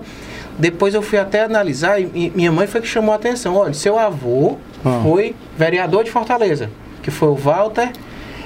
depois 0.58 0.94
eu 0.94 1.02
fui 1.02 1.20
até 1.20 1.44
analisar 1.44 2.00
e, 2.00 2.10
e 2.16 2.32
minha 2.34 2.52
mãe 2.52 2.66
foi 2.66 2.80
que 2.80 2.88
chamou 2.88 3.12
a 3.12 3.16
atenção. 3.16 3.56
Olha, 3.56 3.74
seu 3.74 4.00
avô 4.00 4.58
Ah. 4.86 5.02
foi 5.04 5.36
vereador 5.58 6.06
de 6.06 6.12
Fortaleza, 6.12 6.70
que 7.04 7.12
foi 7.12 7.28
o 7.28 7.36
Walter 7.36 7.92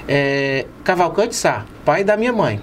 é, 0.08 0.66
Cavalcante 0.84 1.36
Sá, 1.36 1.66
pai 1.86 2.04
da 2.04 2.18
minha 2.18 2.34
mãe. 2.34 2.60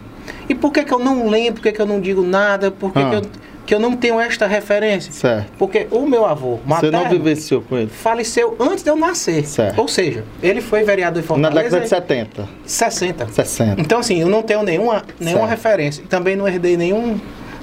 E 0.51 0.55
por 0.55 0.73
que, 0.73 0.83
que 0.83 0.93
eu 0.93 0.99
não 0.99 1.29
lembro, 1.29 1.55
por 1.55 1.63
que, 1.63 1.73
que 1.73 1.81
eu 1.81 1.87
não 1.87 2.01
digo 2.01 2.23
nada, 2.23 2.71
por 2.73 2.93
que, 2.93 2.99
Ah. 2.99 3.09
que, 3.11 3.17
eu, 3.17 3.23
que 3.67 3.75
eu 3.77 3.79
não 3.79 3.97
tenho 3.97 4.19
esta 4.19 4.49
referência? 4.49 5.13
Certo. 5.13 5.47
Porque 5.57 5.87
o 5.93 6.05
meu 6.07 6.27
avô 6.27 6.57
Você 6.57 6.63
materno 6.67 6.99
não 7.05 7.09
vivenciou 7.09 7.63
com 7.63 7.79
ele? 7.79 7.87
faleceu 7.89 8.57
antes 8.59 8.83
de 8.83 8.91
eu 8.91 8.97
nascer. 8.97 9.47
Certo. 9.47 9.79
Ou 9.81 9.87
seja, 9.87 10.25
ele 10.43 10.61
foi 10.61 10.83
vereador 10.83 11.23
de 11.23 11.29
Na 11.29 11.35
Fortaleza 11.35 11.79
década 11.79 11.81
de 11.81 11.87
em 11.87 11.89
70, 11.89 12.49
60. 12.67 13.29
60. 13.29 13.81
Então, 13.81 14.01
assim, 14.01 14.21
eu 14.21 14.29
não 14.29 14.43
tenho 14.43 14.65
nenhuma, 14.65 15.05
nenhuma 15.21 15.47
Certo. 15.47 15.51
referência. 15.51 16.03
E 16.03 16.07
também 16.07 16.35
não 16.35 16.49
herdei 16.49 16.77
nenhum 16.77 17.21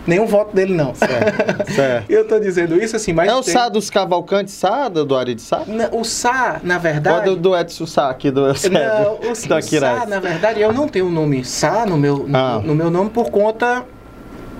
nenhum 0.07 0.25
voto 0.25 0.55
dele, 0.55 0.73
não. 0.73 0.95
Certo. 0.95 1.71
certo. 1.75 2.09
eu 2.09 2.27
tô 2.27 2.39
dizendo 2.39 2.81
isso 2.81 2.95
assim, 2.95 3.13
mas. 3.13 3.29
É 3.29 3.35
o 3.35 3.41
tem... 3.41 3.53
Sá 3.53 3.69
dos 3.69 3.89
Cavalcantes, 3.89 4.53
Sá 4.53 4.87
do 4.87 5.15
Ari 5.15 5.35
de 5.35 5.41
Sá? 5.41 5.63
Não, 5.67 5.99
o 5.99 6.03
Sá, 6.03 6.59
na 6.63 6.77
verdade. 6.77 7.29
Ou 7.29 7.35
do, 7.35 7.41
do 7.49 7.57
Edson 7.57 7.85
Sá 7.85 8.09
aqui 8.09 8.31
do 8.31 8.41
Não, 8.41 8.49
o, 8.49 9.31
o 9.31 9.35
Sá, 9.35 10.05
na 10.07 10.19
verdade, 10.19 10.61
eu 10.61 10.73
não 10.73 10.87
tenho 10.87 11.07
o 11.07 11.11
nome 11.11 11.43
Sá 11.43 11.85
no 11.85 11.97
meu, 11.97 12.27
Ah. 12.33 12.59
no, 12.61 12.67
no 12.69 12.75
meu 12.75 12.89
nome 12.89 13.09
por 13.09 13.29
conta 13.29 13.85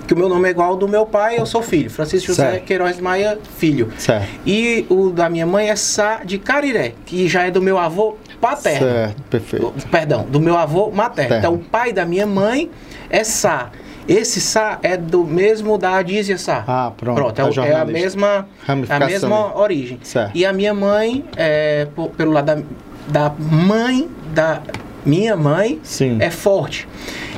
que 0.06 0.14
o 0.14 0.16
meu 0.16 0.28
nome 0.28 0.48
é 0.48 0.52
igual 0.52 0.70
ao 0.70 0.76
do 0.76 0.88
meu 0.88 1.04
pai, 1.04 1.38
eu 1.38 1.44
sou 1.44 1.60
filho. 1.62 1.90
Francisco 1.90 2.28
José 2.28 2.52
Certo. 2.52 2.64
Queiroz 2.64 2.98
Maia, 2.98 3.38
filho. 3.58 3.92
Certo. 3.98 4.26
E 4.46 4.86
o 4.88 5.10
da 5.10 5.28
minha 5.28 5.46
mãe 5.46 5.68
é 5.68 5.76
Sá 5.76 6.22
de 6.24 6.38
Cariré, 6.38 6.94
que 7.04 7.28
já 7.28 7.42
é 7.46 7.50
do 7.50 7.60
meu 7.60 7.76
avô 7.76 8.16
paterno. 8.40 8.86
Certo, 8.88 9.22
perfeito. 9.28 9.66
Do- 9.70 9.86
Perdão, 9.88 10.22
do 10.24 10.40
meu 10.40 10.56
avô 10.56 10.90
materno. 10.90 11.28
Terno. 11.28 11.36
Então, 11.38 11.54
o 11.54 11.58
pai 11.58 11.92
da 11.92 12.06
minha 12.06 12.26
mãe 12.26 12.70
é 13.10 13.22
Sá. 13.22 13.70
Esse 14.08 14.40
Sá 14.40 14.78
é 14.82 14.96
do 14.96 15.22
mesmo 15.24 15.76
da 15.76 15.96
Adísia 15.96 16.38
Sá. 16.38 16.64
Ah, 16.66 16.92
pronto, 16.96 17.16
Pronto, 17.34 17.60
é, 17.60 17.68
é 17.68 17.72
é 17.72 17.74
a 17.76 17.84
mesma, 17.84 18.48
a 18.62 18.66
Ramificação 18.66 19.06
mesma 19.06 19.42
dele. 19.42 19.52
origem. 19.56 19.98
Certo. 20.02 20.30
E 20.34 20.46
a 20.46 20.52
minha 20.52 20.72
mãe, 20.72 21.24
é, 21.36 21.86
pelo 22.16 22.32
lado 22.32 22.46
da, 22.46 23.28
da 23.28 23.34
mãe 23.38 24.08
da 24.32 24.62
minha 25.04 25.36
mãe, 25.36 25.78
Sim. 25.82 26.16
é 26.20 26.30
forte. 26.30 26.88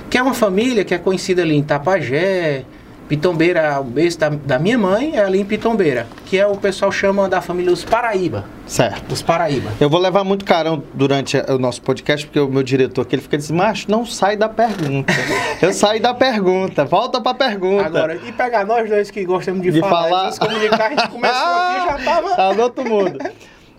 Que 0.09 0.17
é 0.19 0.23
uma 0.23 0.35
família 0.35 0.85
que 0.85 0.95
é 0.95 0.99
conhecida 0.99 1.43
ali 1.43 1.57
em 1.57 1.63
Tapajé, 1.63 2.65
Pitombeira, 3.11 3.81
o 3.81 3.83
berço 3.83 4.21
da, 4.21 4.29
da 4.29 4.57
minha 4.57 4.79
mãe 4.79 5.17
é 5.17 5.25
ali 5.25 5.41
em 5.41 5.45
Pitombeira, 5.45 6.07
que 6.27 6.39
é 6.39 6.47
o 6.47 6.55
pessoal 6.55 6.93
chama 6.93 7.29
da 7.29 7.41
família 7.41 7.73
os 7.73 7.85
Paraíba. 7.85 8.45
Certo. 8.69 9.13
Os 9.13 9.21
Paraíba. 9.21 9.69
Eu 9.81 9.91
vou 9.91 9.99
levar 9.99 10.23
muito 10.23 10.45
carão 10.45 10.81
durante 10.95 11.37
o 11.37 11.59
nosso 11.59 11.83
podcast, 11.83 12.25
porque 12.25 12.39
o 12.39 12.47
meu 12.47 12.63
diretor 12.63 13.03
aqui 13.03 13.17
ele 13.17 13.23
fica 13.23 13.37
dizendo, 13.37 13.57
macho, 13.57 13.91
não 13.91 14.07
sai 14.07 14.37
da 14.37 14.49
pergunta. 14.49 15.13
Eu 15.61 15.73
saí 15.73 15.99
da 15.99 16.15
pergunta, 16.15 16.85
volta 16.85 17.21
pra 17.21 17.35
pergunta. 17.35 17.85
Agora, 17.85 18.15
e 18.15 18.31
pegar 18.31 18.65
nós 18.65 18.89
dois 18.89 19.11
que 19.11 19.25
gostamos 19.25 19.61
de, 19.61 19.73
De 19.73 19.81
falar, 19.81 20.33
falar. 20.33 20.39
comunicar, 20.39 20.87
a 20.87 20.91
gente 20.91 21.09
começou 21.09 21.49
aqui 21.49 21.77
e 21.77 21.87
já 21.87 21.99
tava. 22.15 22.37
Tá 22.37 22.55
no 22.55 22.63
outro 22.63 22.89
mundo. 22.89 23.19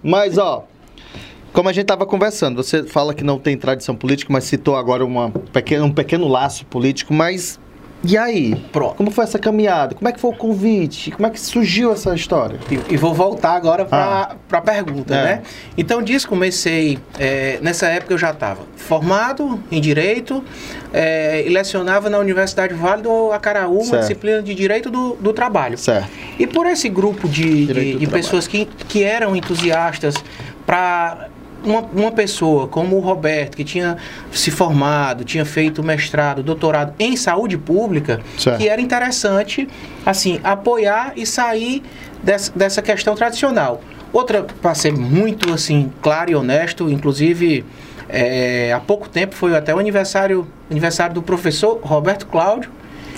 Mas, 0.04 0.38
ó, 0.38 0.66
como 1.54 1.70
a 1.70 1.72
gente 1.74 1.86
tava 1.86 2.06
conversando, 2.06 2.62
você 2.62 2.84
fala 2.84 3.14
que 3.14 3.24
não 3.24 3.40
tem 3.40 3.58
tradição 3.58 3.96
política, 3.96 4.32
mas 4.34 4.44
citou 4.44 4.76
agora 4.76 5.06
uma 5.06 5.32
um 5.82 5.92
pequeno 5.92 6.28
laço 6.28 6.66
político, 6.66 7.14
mas 7.14 7.61
e 8.04 8.18
aí? 8.18 8.56
Pronto. 8.72 8.96
Como 8.96 9.12
foi 9.12 9.24
essa 9.24 9.38
caminhada? 9.38 9.96
Como 9.96 10.08
é 10.08 10.12
que 10.12 10.20
foi 10.20 10.32
o 10.32 10.36
convite? 10.36 11.12
Como 11.12 11.28
é 11.28 11.30
que 11.30 11.40
surgiu 11.40 11.92
essa 11.94 12.14
história? 12.16 12.60
E, 12.70 12.94
e 12.94 12.98
vou 12.98 13.14
voltar 13.14 13.54
agora 13.54 13.86
para 13.86 14.36
Ah. 14.52 14.58
a 14.58 14.62
pergunta, 14.62 15.14
É. 15.16 15.24
né? 15.24 15.42
Então, 15.78 16.02
disso 16.02 16.28
comecei. 16.28 16.98
é, 17.20 17.60
nessa 17.62 17.88
época 17.88 18.14
eu 18.14 18.18
já 18.18 18.32
estava 18.32 18.62
formado 18.76 19.62
em 19.72 19.80
Direito 19.80 20.44
é, 20.94 21.44
e 21.46 21.50
lecionava 21.50 22.10
na 22.10 22.18
Universidade 22.20 22.74
Vale 22.74 23.02
do 23.04 23.32
Acaraú, 23.32 23.76
uma 23.78 23.84
Certo. 23.86 24.02
disciplina 24.02 24.42
de 24.42 24.54
Direito 24.56 24.90
do, 24.90 25.16
do 25.16 25.32
Trabalho. 25.34 25.78
Certo. 25.78 26.10
E 26.40 26.46
por 26.48 26.66
esse 26.68 26.90
grupo 26.90 27.28
de, 27.30 27.66
de, 27.68 27.96
de 27.96 28.08
pessoas 28.08 28.48
que, 28.48 28.66
que 28.88 29.04
eram 29.04 29.36
entusiastas 29.36 30.16
para 30.66 31.28
uma, 31.64 31.82
uma 31.82 32.12
pessoa 32.12 32.68
como 32.68 32.98
o 32.98 33.00
Roberto, 33.00 33.56
que 33.56 33.64
tinha 33.64 33.98
se 34.32 34.52
formado, 34.52 35.24
tinha 35.24 35.46
feito 35.46 35.84
mestrado, 35.84 36.44
doutorado 36.44 36.94
em 37.00 37.16
saúde 37.16 37.58
pública, 37.58 38.22
Certo. 38.38 38.58
que 38.58 38.68
era 38.68 38.82
interessante, 38.82 39.68
assim, 40.06 40.40
apoiar 40.44 41.14
e 41.16 41.26
sair 41.26 41.84
dessa, 42.24 42.52
dessa 42.56 42.82
questão 42.82 43.16
tradicional. 43.16 43.82
Outra, 44.14 44.44
para 44.44 44.76
ser 44.76 44.92
muito, 44.92 45.54
assim, 45.54 45.92
claro 46.02 46.32
e 46.32 46.36
honesto, 46.36 46.90
inclusive, 46.90 47.64
é, 48.10 48.74
há 48.74 48.80
pouco 48.80 49.08
tempo 49.08 49.36
foi 49.36 49.56
até 49.56 49.74
o 49.74 49.80
aniversário, 49.80 50.46
aniversário 50.70 51.16
do 51.16 51.22
professor 51.22 51.80
Roberto 51.82 52.28
Cláudio, 52.28 52.70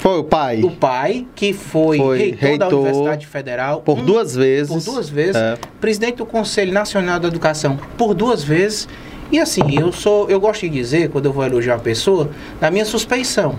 Foi 0.04 0.20
o 0.20 0.24
pai. 0.26 0.62
o 0.62 0.70
pai, 0.70 1.26
que 1.34 1.54
foi, 1.54 1.98
Foi 1.98 2.18
reitor, 2.18 2.58
da 2.58 2.66
reitor 2.66 2.80
Universidade 2.82 3.26
Federal. 3.26 3.80
Por 3.80 4.00
um- 4.00 4.04
duas 4.04 4.36
vezes. 4.36 4.84
Por 4.84 4.92
duas 4.94 5.08
vezes. 5.08 5.38
É. 5.38 5.58
Presidente 5.80 6.18
do 6.18 6.26
Conselho 6.26 6.74
Nacional 6.74 7.22
da 7.22 7.30
Educação 7.30 7.80
por 7.98 8.14
duas 8.14 8.44
vezes. 8.44 8.86
E 9.32 9.40
assim, 9.40 9.62
eu 9.80 9.94
sou, 9.94 10.30
eu 10.30 10.42
gosto 10.42 10.64
de 10.64 10.70
dizer, 10.70 11.10
quando 11.10 11.28
eu 11.28 11.32
vou 11.32 11.46
elogiar 11.46 11.76
uma 11.76 11.80
pessoa, 11.80 12.30
da 12.60 12.70
minha 12.70 12.84
suspeição. 12.84 13.56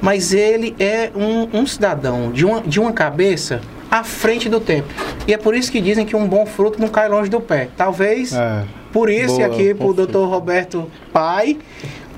Mas 0.00 0.32
ele 0.32 0.74
é 0.80 1.10
um, 1.14 1.58
um 1.60 1.66
cidadão 1.66 2.32
de 2.32 2.46
uma, 2.46 2.62
de 2.62 2.80
uma 2.80 2.92
cabeça 2.92 3.60
à 3.90 4.02
frente 4.02 4.48
do 4.48 4.60
tempo. 4.60 4.88
E 5.28 5.34
é 5.34 5.36
por 5.36 5.54
isso 5.54 5.70
que 5.70 5.78
dizem 5.78 6.06
que 6.06 6.16
um 6.16 6.26
bom 6.26 6.46
fruto 6.46 6.80
não 6.80 6.88
cai 6.88 7.06
longe 7.06 7.28
do 7.28 7.38
pé. 7.38 7.68
Talvez 7.76 8.32
É. 8.32 8.64
por 8.90 9.10
isso, 9.10 9.34
Boa, 9.36 9.46
aqui 9.46 9.74
bom 9.74 9.84
pro 9.84 9.92
doutor 9.94 10.26
Roberto 10.26 10.90
Pai, 11.12 11.58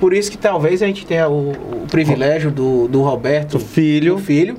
por 0.01 0.13
isso 0.15 0.31
que 0.31 0.39
talvez 0.39 0.83
a 0.83 0.87
gente 0.87 1.05
tenha 1.07 1.29
o, 1.29 1.51
o 1.51 1.87
privilégio 1.91 2.51
do, 2.51 2.89
do 2.89 3.03
Roberto 3.03 3.57
O 3.57 3.61
filho. 3.61 4.15
do 4.17 4.21
filho, 4.21 4.57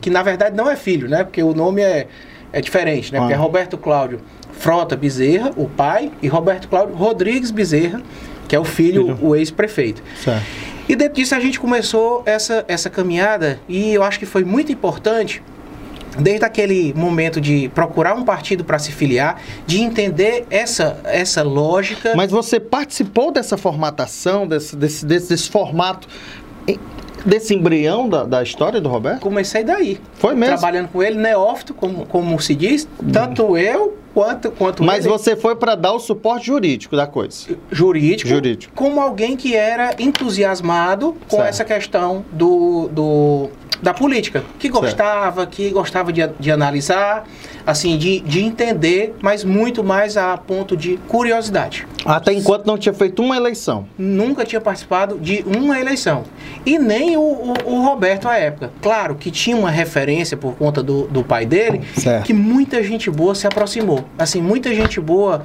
que 0.00 0.10
na 0.10 0.22
verdade 0.22 0.56
não 0.56 0.70
é 0.70 0.76
filho, 0.76 1.08
né? 1.08 1.24
Porque 1.24 1.42
o 1.42 1.54
nome 1.54 1.82
é, 1.82 2.06
é 2.52 2.60
diferente, 2.60 3.12
né? 3.12 3.18
Porque 3.18 3.32
é. 3.34 3.36
Roberto 3.36 3.76
Cláudio 3.78 4.20
Frota 4.52 4.96
Bezerra, 4.96 5.50
o 5.56 5.68
pai, 5.68 6.10
e 6.22 6.28
Roberto 6.28 6.68
Cláudio 6.68 6.94
Rodrigues 6.94 7.50
Bezerra, 7.50 8.02
que 8.48 8.56
é 8.56 8.58
o 8.60 8.64
filho, 8.64 9.16
Filho. 9.16 9.18
o 9.26 9.36
ex-prefeito. 9.36 10.02
Certo. 10.22 10.44
E 10.88 10.96
dentro 10.96 11.14
disso 11.14 11.34
a 11.34 11.40
gente 11.40 11.60
começou 11.60 12.22
essa, 12.24 12.64
essa 12.66 12.88
caminhada 12.88 13.60
e 13.68 13.92
eu 13.92 14.02
acho 14.02 14.18
que 14.18 14.24
foi 14.26 14.42
muito 14.42 14.72
importante 14.72 15.42
desde 16.18 16.44
aquele 16.44 16.92
momento 16.94 17.40
de 17.40 17.68
procurar 17.74 18.14
um 18.14 18.24
partido 18.24 18.64
para 18.64 18.78
se 18.78 18.92
filiar, 18.92 19.40
de 19.66 19.80
entender 19.80 20.46
essa, 20.50 21.00
essa 21.04 21.42
lógica. 21.42 22.14
Mas 22.16 22.30
você 22.30 22.58
participou 22.58 23.30
dessa 23.30 23.56
formatação, 23.56 24.46
desse, 24.46 24.76
desse, 24.76 25.06
desse, 25.06 25.28
desse 25.28 25.50
formato, 25.50 26.08
desse 27.24 27.54
embrião 27.54 28.08
da, 28.08 28.24
da 28.24 28.42
história 28.42 28.80
do 28.80 28.88
Roberto? 28.88 29.20
Comecei 29.20 29.64
daí. 29.64 30.00
Foi 30.14 30.34
mesmo? 30.34 30.56
Trabalhando 30.56 30.88
com 30.88 31.02
ele, 31.02 31.16
neófito, 31.16 31.74
como, 31.74 32.06
como 32.06 32.40
se 32.40 32.54
diz, 32.54 32.88
tanto 33.12 33.56
eu 33.56 33.96
quanto, 34.18 34.50
quanto 34.50 34.82
Mas 34.82 35.04
ele. 35.04 35.12
você 35.12 35.36
foi 35.36 35.54
para 35.54 35.74
dar 35.76 35.92
o 35.92 36.00
suporte 36.00 36.46
jurídico 36.46 36.96
da 36.96 37.06
coisa. 37.06 37.56
jurídico, 37.70 38.28
Jurídico. 38.28 38.72
como 38.74 39.00
alguém 39.00 39.36
que 39.36 39.54
era 39.54 39.94
entusiasmado 39.98 41.16
com 41.28 41.36
Certo. 41.36 41.48
essa 41.48 41.64
questão 41.64 42.24
do, 42.32 42.88
do- 42.88 43.50
da 43.80 43.94
política, 43.94 44.42
que 44.58 44.68
gostava, 44.68 45.46
que 45.46 45.70
gostava 45.70 46.12
de, 46.12 46.26
de 46.40 46.50
analisar, 46.50 47.22
assim, 47.64 47.96
de, 47.96 48.18
de 48.18 48.40
entender, 48.42 49.14
mas 49.22 49.44
muito 49.44 49.84
mais 49.84 50.16
a 50.16 50.36
ponto 50.36 50.76
de 50.76 50.96
curiosidade. 51.06 51.86
Até 52.04 52.32
enquanto 52.32 52.66
não 52.66 52.76
tinha 52.76 52.92
feito 52.92 53.22
uma 53.22 53.36
eleição. 53.36 53.86
Nunca 53.96 54.44
tinha 54.44 54.60
participado 54.60 55.16
de 55.20 55.44
uma 55.46 55.78
eleição. 55.78 56.24
E 56.66 56.76
nem 56.76 57.16
o, 57.16 57.20
o- 57.20 57.54
o 57.66 57.82
Roberto 57.84 58.26
à 58.26 58.36
época. 58.36 58.72
Claro 58.82 59.14
que 59.14 59.30
tinha 59.30 59.56
uma 59.56 59.70
referência 59.70 60.36
por 60.36 60.56
conta 60.56 60.82
do, 60.82 61.06
do 61.06 61.22
pai 61.22 61.46
dele, 61.46 61.82
Certo. 61.96 62.24
que 62.24 62.32
muita 62.32 62.82
gente 62.82 63.08
boa 63.08 63.32
se 63.36 63.46
aproximou. 63.46 64.04
Assim, 64.16 64.40
muita 64.40 64.74
gente 64.74 65.00
boa 65.00 65.42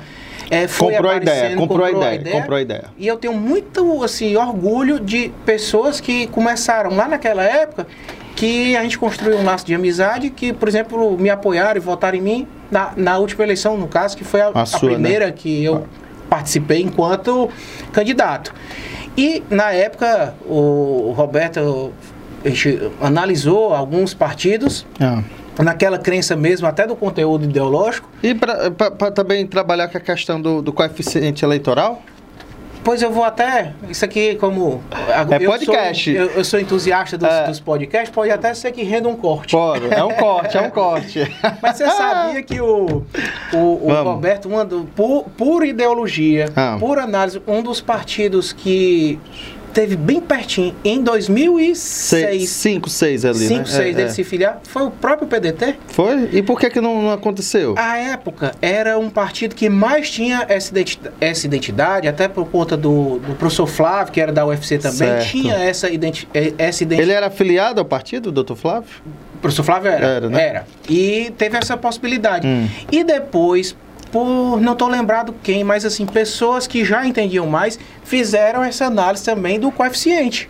é, 0.50 0.68
foi 0.68 0.94
Comprou 0.94 1.12
a 1.12 1.18
ideia, 1.18 1.38
aparecendo, 1.38 1.60
comprou 1.60 1.86
a 1.86 1.92
ideia, 1.92 2.32
comprou 2.32 2.58
a 2.58 2.62
ideia. 2.62 2.86
E 2.98 3.08
eu 3.08 3.18
tenho 3.18 3.34
muito 3.34 4.04
assim, 4.04 4.36
orgulho 4.36 5.00
de 5.00 5.32
pessoas 5.46 6.00
que 6.00 6.28
começaram 6.28 6.96
lá 6.96 7.08
naquela 7.08 7.44
época 7.44 7.88
que 8.36 8.76
a 8.76 8.82
gente 8.84 8.98
construiu 8.98 9.38
um 9.38 9.44
laço 9.44 9.66
de 9.66 9.76
amizade 9.76 10.30
que, 10.30 10.52
por 10.52 10.68
exemplo, 10.68 11.18
me 11.18 11.30
apoiaram 11.30 11.78
e 11.78 11.80
votaram 11.80 12.18
em 12.18 12.22
mim 12.22 12.48
na, 12.72 12.92
na 12.96 13.18
última 13.18 13.44
eleição, 13.44 13.78
no 13.78 13.88
caso, 13.88 14.18
que 14.18 14.24
foi 14.24 14.42
a, 14.42 14.48
A 14.54 14.62
a 14.62 14.66
sua, 14.66 14.90
né? 14.90 14.96
primeira 14.96 15.32
que 15.32 15.64
eu 15.64 15.88
participei 16.30 16.82
enquanto 16.82 17.50
candidato. 17.92 18.54
E 19.16 19.44
na 19.50 19.72
época 19.72 20.34
o 20.48 21.14
Roberto 21.16 21.94
a 22.44 22.50
gente 22.50 22.92
analisou 23.00 23.74
alguns 23.74 24.14
partidos 24.14 24.86
Ah. 25.00 25.22
Naquela 25.60 25.98
crença 26.00 26.36
mesmo 26.36 26.66
até 26.68 26.88
do 26.88 26.96
conteúdo 26.96 27.46
ideológico. 27.46 28.10
E 28.24 28.34
para 28.34 28.72
também 29.12 29.46
trabalhar 29.46 29.88
com 29.88 29.98
a 29.98 30.02
questão 30.02 30.42
do, 30.42 30.62
do 30.62 30.72
coeficiente 30.74 31.44
eleitoral? 31.46 32.02
Pois 32.84 33.02
eu 33.02 33.10
vou 33.12 33.24
até. 33.24 33.72
Isso 33.90 34.04
aqui, 34.04 34.36
como. 34.36 34.84
É 35.32 35.42
eu 35.46 35.50
podcast. 35.50 36.12
Sou, 36.14 36.22
eu, 36.22 36.30
eu 36.32 36.44
sou 36.44 36.60
entusiasta 36.60 37.18
dos, 37.18 37.30
É. 37.30 37.48
dos 37.48 37.60
podcasts, 37.62 38.10
pode 38.14 38.30
até 38.30 38.54
ser 38.54 38.74
que 38.74 38.84
renda 38.84 39.08
um 39.08 39.16
corte. 39.16 39.52
Pode, 39.56 39.86
é 39.94 40.04
um 40.04 40.12
corte, 40.12 40.58
é 40.58 40.62
um 40.62 40.70
corte. 40.70 41.20
Mas 41.64 41.78
você 41.78 41.90
sabia 41.90 42.44
que 42.44 42.60
o, 42.60 43.04
o, 43.54 43.58
o. 43.58 44.04
Roberto, 44.04 44.50
uma 44.50 44.66
do, 44.66 44.82
por, 44.94 45.24
por 45.38 45.66
ideologia, 45.66 46.50
Ah. 46.58 46.76
por 46.78 47.00
análise, 47.00 47.42
um 47.48 47.64
dos 47.64 47.80
partidos 47.80 48.52
que 48.52 49.18
teve 49.74 49.96
bem 49.96 50.22
pertinho 50.22 50.76
em 50.84 51.02
2006, 51.02 52.50
5, 52.50 52.90
6 52.90 53.26
ali, 53.26 53.36
5, 53.40 53.60
né? 53.60 53.66
6 53.66 53.80
É, 53.80 53.84
dele 53.94 54.02
é. 54.04 54.10
se 54.10 54.24
filiar, 54.24 54.60
foi 54.64 54.84
o 54.84 54.92
próprio 54.92 55.28
PDT. 55.28 55.76
Foi? 55.88 56.30
E 56.32 56.42
por 56.42 56.60
que 56.60 56.70
que 56.70 56.80
não, 56.80 57.02
não 57.02 57.12
aconteceu? 57.12 57.74
À 57.78 57.98
época, 57.98 58.54
era 58.62 58.98
um 58.98 59.10
partido 59.10 59.56
que 59.56 59.70
mais 59.70 60.10
tinha 60.10 60.46
essa 60.48 60.72
identidade, 60.72 61.16
essa 61.20 61.46
identidade 61.48 62.08
até 62.08 62.28
por 62.28 62.46
conta 62.48 62.78
do, 62.78 63.20
do 63.20 63.36
professor 63.36 63.68
Flávio, 63.68 64.14
que 64.14 64.22
era 64.22 64.32
da 64.32 64.46
UFC 64.46 64.78
também, 64.78 64.98
Certo. 64.98 65.28
tinha 65.28 65.56
essa, 65.56 65.90
identi 65.90 66.28
eh, 66.34 66.54
essa 66.58 66.84
identidade. 66.84 67.10
Ele 67.10 67.12
era 67.18 67.28
afiliado 67.28 67.80
ao 67.80 67.86
partido, 67.86 68.32
doutor 68.32 68.56
Flávio? 68.56 68.90
O 69.36 69.38
professor 69.40 69.64
Flávio 69.64 69.92
era. 69.92 70.06
Era, 70.06 70.30
né? 70.30 70.48
Era. 70.48 70.68
E 70.90 71.34
teve 71.38 71.58
essa 71.58 71.76
possibilidade. 71.76 72.48
Hum. 72.48 72.68
E 72.92 73.04
depois, 73.04 73.76
por 74.14 74.62
não 74.62 74.74
estou 74.74 74.88
lembrado 74.88 75.34
quem, 75.42 75.64
mas 75.64 75.84
assim, 75.84 76.06
pessoas 76.06 76.68
que 76.68 76.86
já 76.86 77.04
entendiam 77.04 77.48
mais 77.48 77.80
fizeram 78.04 78.64
essa 78.64 78.86
análise 78.86 79.26
também 79.26 79.60
do 79.60 79.72
coeficiente. 79.72 80.48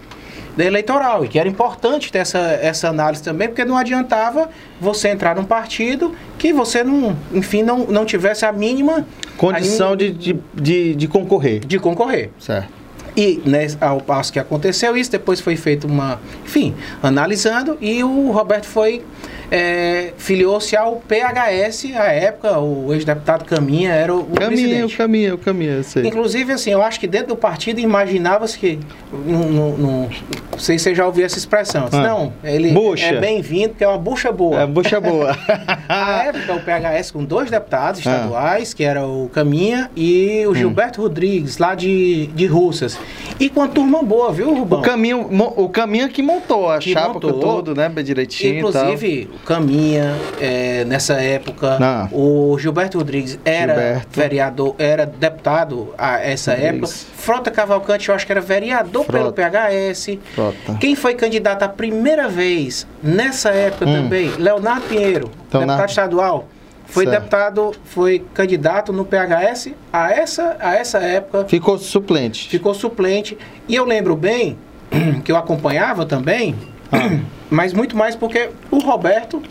da 0.58 0.66
eleitoral, 0.66 1.24
e 1.24 1.30
que 1.30 1.40
era 1.40 1.48
importante 1.48 2.12
ter 2.12 2.20
essa, 2.20 2.38
essa 2.38 2.90
análise 2.90 3.24
também, 3.24 3.48
porque 3.48 3.64
não 3.64 3.78
adiantava 3.78 4.50
você 4.80 5.08
entrar 5.08 5.36
num 5.36 5.46
partido 5.46 6.14
que 6.38 6.52
você 6.52 6.84
não, 6.84 7.16
enfim, 7.34 7.64
não, 7.64 7.88
não 7.88 8.06
tivesse 8.06 8.46
a 8.46 8.52
mínima 8.52 9.08
Condição 9.38 9.94
a 9.94 9.96
de, 9.96 10.12
de, 10.12 10.40
de, 10.54 10.96
de 10.96 11.08
concorrer. 11.08 11.66
de 11.66 11.80
concorrer. 11.80 12.32
Certo. 12.38 12.83
E 13.16 13.42
né, 13.46 13.68
ao 13.80 14.02
passo 14.02 14.32
que 14.34 14.40
aconteceu 14.40 14.98
isso, 14.98 15.12
depois 15.12 15.40
foi 15.40 15.56
feita 15.56 15.86
uma, 15.86 16.20
enfim, 16.46 16.74
analisando 17.02 17.78
e 17.80 18.04
o 18.04 18.32
Roberto 18.32 18.66
foi 18.66 19.04
é, 19.52 20.14
filiou-se 20.18 20.76
ao 20.76 20.96
PHS 20.96 21.86
à 21.96 22.06
época, 22.06 22.58
o 22.60 22.92
ex-deputado 22.92 23.46
Caminha 23.46 23.92
era 23.92 24.12
o, 24.14 24.22
o 24.22 24.26
Caminha, 24.26 24.48
o 24.48 24.48
presidente. 24.48 24.98
caminho, 24.98 25.36
o 25.36 25.38
caminho, 25.38 25.72
eu 25.74 25.84
sei. 25.84 26.08
Inclusive, 26.08 26.54
assim, 26.54 26.72
eu 26.72 26.82
acho 26.82 27.00
que 27.00 27.06
dentro 27.06 27.28
do 27.28 27.36
partido 27.36 27.80
imaginava-se 27.80 28.58
que. 28.58 28.80
Não, 29.12 29.40
não, 29.44 29.78
não, 29.78 30.10
não 30.52 30.58
sei 30.58 30.80
se 30.80 30.86
você 30.86 30.96
já 30.96 31.06
ouviu 31.06 31.24
essa 31.24 31.38
expressão. 31.38 31.88
Ah. 31.92 32.02
Não, 32.02 32.34
ele 32.44 32.74
é 33.00 33.20
bem-vindo, 33.20 33.70
porque 33.70 33.84
é 33.84 33.88
uma 33.88 34.00
bucha 34.00 34.32
boa. 34.32 34.62
É, 34.62 34.66
bucha 34.66 35.00
boa. 35.00 35.38
Na 35.88 36.24
época, 36.24 36.54
o 36.56 36.60
PHS 36.62 37.12
com 37.12 37.24
dois 37.24 37.52
deputados 37.52 38.02
Ah. 38.08 38.12
estaduais, 38.12 38.74
que 38.74 38.84
era 38.84 39.06
o 39.06 39.30
Caminha 39.32 39.92
e 39.96 40.44
Hum. 40.48 40.50
o 40.50 40.56
Gilberto 40.56 41.02
Rodrigues, 41.02 41.60
lá 41.60 41.76
de, 41.76 42.26
de 42.34 42.48
Russas. 42.48 42.98
E 43.40 43.50
com 43.50 43.62
a 43.62 43.68
turma 43.68 44.02
boa, 44.04 44.32
viu, 44.32 44.54
Rubão? 44.54 44.80
o 44.80 44.82
caminho, 44.84 45.28
o 45.58 45.70
caminho 45.70 46.08
que 46.10 46.22
montou 46.22 46.70
a 46.72 46.78
Que 46.78 46.94
chapa 46.94 47.14
montou. 47.14 47.40
todo, 47.40 47.76
né? 47.76 47.90
Bem 47.90 48.04
direitinho 48.04 48.60
Inclusive, 48.60 49.30
o 49.36 49.40
Caminha, 49.46 50.16
é, 50.40 50.86
nessa 50.86 51.14
época, 51.16 51.78
Ah. 51.82 52.08
o 52.12 52.58
Gilberto 52.60 52.98
Rodrigues 52.98 53.40
era 53.44 53.74
Gilberto. 53.74 54.20
vereador, 54.20 54.76
era 54.78 55.06
deputado 55.06 55.94
a 55.98 56.20
essa 56.20 56.52
Rodrigues. 56.52 57.02
época. 57.06 57.14
Frota 57.24 57.52
Cavalcante, 57.52 58.10
eu 58.10 58.16
acho 58.16 58.26
que 58.26 58.32
era 58.32 58.42
vereador 58.42 59.06
pelo 59.06 59.24
Frota. 59.34 59.42
PHS. 59.42 60.08
e 60.12 60.18
tal. 60.36 60.52
Frota. 60.54 60.78
Quem 60.80 60.96
foi 60.96 61.14
candidato 61.16 61.64
a 61.64 61.70
primeira 61.70 62.28
vez 62.30 62.86
nessa 63.02 63.50
época 63.50 63.86
Hum. 63.86 64.04
também? 64.04 64.30
Leonardo 64.38 64.82
Pinheiro, 64.88 65.30
Leonardo. 65.52 65.68
deputado 65.72 65.90
estadual. 65.90 66.48
Foi 66.94 67.06
Certo. 67.06 67.20
deputado, 67.22 67.72
foi 67.86 68.24
candidato 68.36 68.94
no 68.94 69.04
PHS 69.04 69.74
a 69.92 70.12
essa, 70.12 70.56
a 70.60 70.76
essa 70.76 71.00
época 71.00 71.46
Ficou 71.48 71.76
suplente. 71.80 72.48
ficou 72.48 72.72
suplente. 72.76 73.36
E 73.68 73.74
eu 73.76 73.84
lembro 73.84 74.16
bem 74.16 74.58
que 75.26 75.32
eu 75.32 75.36
acompanhava 75.36 76.06
também, 76.06 76.56
Ah. 76.92 77.20
mas 77.50 77.74
muito 77.74 77.98
mais 77.98 78.16
porque 78.16 78.50
o 78.70 78.78
Roberto 78.78 79.42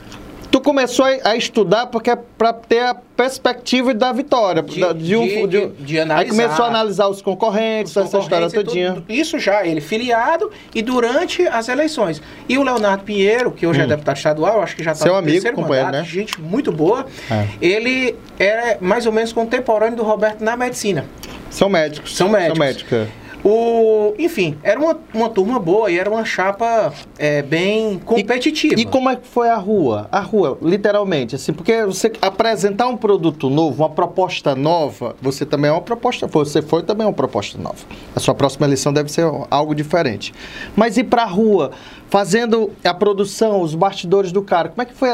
Tu 0.52 0.60
começou 0.60 1.06
a, 1.24 1.34
estudar 1.34 1.86
porque 1.86 2.10
é 2.10 2.16
pra 2.16 2.52
ter 2.52 2.80
a 2.80 2.94
perspectiva 2.94 3.94
da 3.94 4.12
vitória. 4.12 4.62
De- 4.62 4.78
da- 4.78 4.92
de 4.92 5.16
um, 5.16 5.26
de- 5.26 5.46
de- 5.46 5.66
de- 5.68 5.82
de 5.82 5.96
Aí 5.96 6.00
analisar. 6.02 6.30
começou 6.30 6.64
a 6.66 6.68
analisar 6.68 7.08
os 7.08 7.22
concorrentes, 7.22 7.96
os 7.96 8.04
essa 8.04 8.18
história 8.18 8.46
concorrentes 8.48 8.52
todinha. 8.72 8.92
tudo, 8.92 9.04
isso 9.10 9.38
já 9.38 9.66
ele 9.66 9.80
filiado 9.80 10.50
e 10.74 10.82
durante 10.82 11.48
as 11.48 11.68
eleições. 11.70 12.20
E 12.46 12.58
o 12.58 12.62
Leonardo 12.62 13.02
Pinheiro, 13.02 13.50
que 13.50 13.66
hoje 13.66 13.80
é 13.80 13.84
Hum. 13.84 13.88
deputado 13.88 14.16
estadual, 14.18 14.62
acho 14.62 14.76
que 14.76 14.84
já 14.84 14.92
está 14.92 15.06
no 15.06 15.14
amigo, 15.14 15.32
terceiro 15.32 15.56
companheiro, 15.56 15.86
mandato, 15.86 16.02
né? 16.02 16.08
gente 16.08 16.38
muito 16.38 16.70
boa. 16.70 17.06
É. 17.30 17.46
Ele 17.60 18.14
era 18.38 18.76
mais 18.78 19.06
ou 19.06 19.12
menos 19.12 19.32
contemporâneo 19.32 19.96
do 19.96 20.02
Roberto 20.02 20.42
na 20.44 20.54
medicina. 20.54 21.06
São 21.48 21.70
médicos. 21.70 22.14
São 22.14 22.28
médicos. 22.28 22.58
São 22.58 22.66
médicos. 22.66 23.08
O, 23.44 24.14
enfim, 24.18 24.56
era 24.62 24.78
uma, 24.78 24.98
uma 25.12 25.28
turma 25.28 25.58
boa 25.58 25.90
e 25.90 25.98
era 25.98 26.08
uma 26.08 26.24
chapa 26.24 26.92
é, 27.18 27.42
bem 27.42 27.98
competitiva. 27.98 28.80
E 28.80 28.84
como 28.84 29.10
é 29.10 29.16
que 29.16 29.26
foi 29.26 29.48
a 29.48 29.56
rua? 29.56 30.08
A 30.12 30.20
rua, 30.20 30.56
literalmente, 30.62 31.34
assim, 31.34 31.52
porque 31.52 31.84
você 31.84 32.12
apresentar 32.20 32.86
um 32.86 32.96
produto 32.96 33.50
novo, 33.50 33.82
uma 33.82 33.90
proposta 33.90 34.54
nova, 34.54 35.16
você 35.20 35.44
também 35.44 35.70
é 35.70 35.72
uma 35.72 35.80
proposta, 35.82 36.26
você 36.26 36.62
foi 36.62 36.84
também 36.84 37.06
uma 37.06 37.12
proposta 37.12 37.58
nova. 37.58 37.78
A 38.14 38.20
sua 38.20 38.34
próxima 38.34 38.66
eleição 38.66 38.92
deve 38.92 39.10
ser 39.10 39.24
algo 39.50 39.74
diferente. 39.74 40.32
Mas 40.76 40.96
ir 40.96 41.04
pra 41.04 41.24
rua, 41.24 41.72
fazendo 42.08 42.70
a 42.84 42.94
produção, 42.94 43.60
os 43.60 43.74
bastidores 43.74 44.30
do 44.30 44.42
cara, 44.42 44.68
como 44.68 44.82
é 44.82 44.84
que 44.84 44.94
foi, 44.94 45.08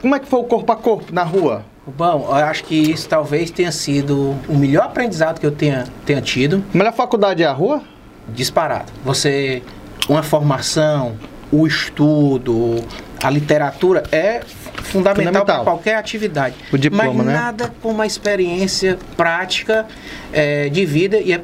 como 0.00 0.14
é 0.14 0.18
que 0.18 0.26
foi 0.26 0.40
o 0.40 0.44
corpo 0.44 0.72
a 0.72 0.76
corpo 0.76 1.12
na 1.12 1.22
rua? 1.22 1.64
Bom, 1.86 2.26
eu 2.28 2.34
acho 2.34 2.64
que 2.64 2.74
isso 2.74 3.08
talvez 3.08 3.50
tenha 3.50 3.70
sido 3.70 4.34
o 4.48 4.56
melhor 4.56 4.84
aprendizado 4.84 5.38
que 5.38 5.46
eu 5.46 5.52
tenha, 5.52 5.84
tenha 6.06 6.20
tido, 6.20 6.64
A 6.74 6.78
melhor 6.78 6.92
faculdade 6.94 7.42
é 7.42 7.46
a 7.46 7.52
rua? 7.52 7.82
disparado. 8.26 8.90
Você, 9.04 9.62
uma 10.08 10.22
formação, 10.22 11.14
o 11.52 11.66
estudo, 11.66 12.76
a 13.22 13.28
literatura 13.28 14.02
é 14.10 14.40
fundamental 14.82 15.14
Fundamental. 15.24 15.44
para 15.44 15.64
qualquer 15.64 15.96
atividade. 15.96 16.54
O 16.72 16.78
diploma, 16.78 17.12
Mas 17.12 17.26
né? 17.26 17.32
nada 17.34 17.74
como 17.82 17.94
uma 17.94 18.06
experiência 18.06 18.98
prática 19.14 19.86
é, 20.32 20.70
de 20.70 20.86
vida 20.86 21.18
e 21.18 21.34
é, 21.34 21.42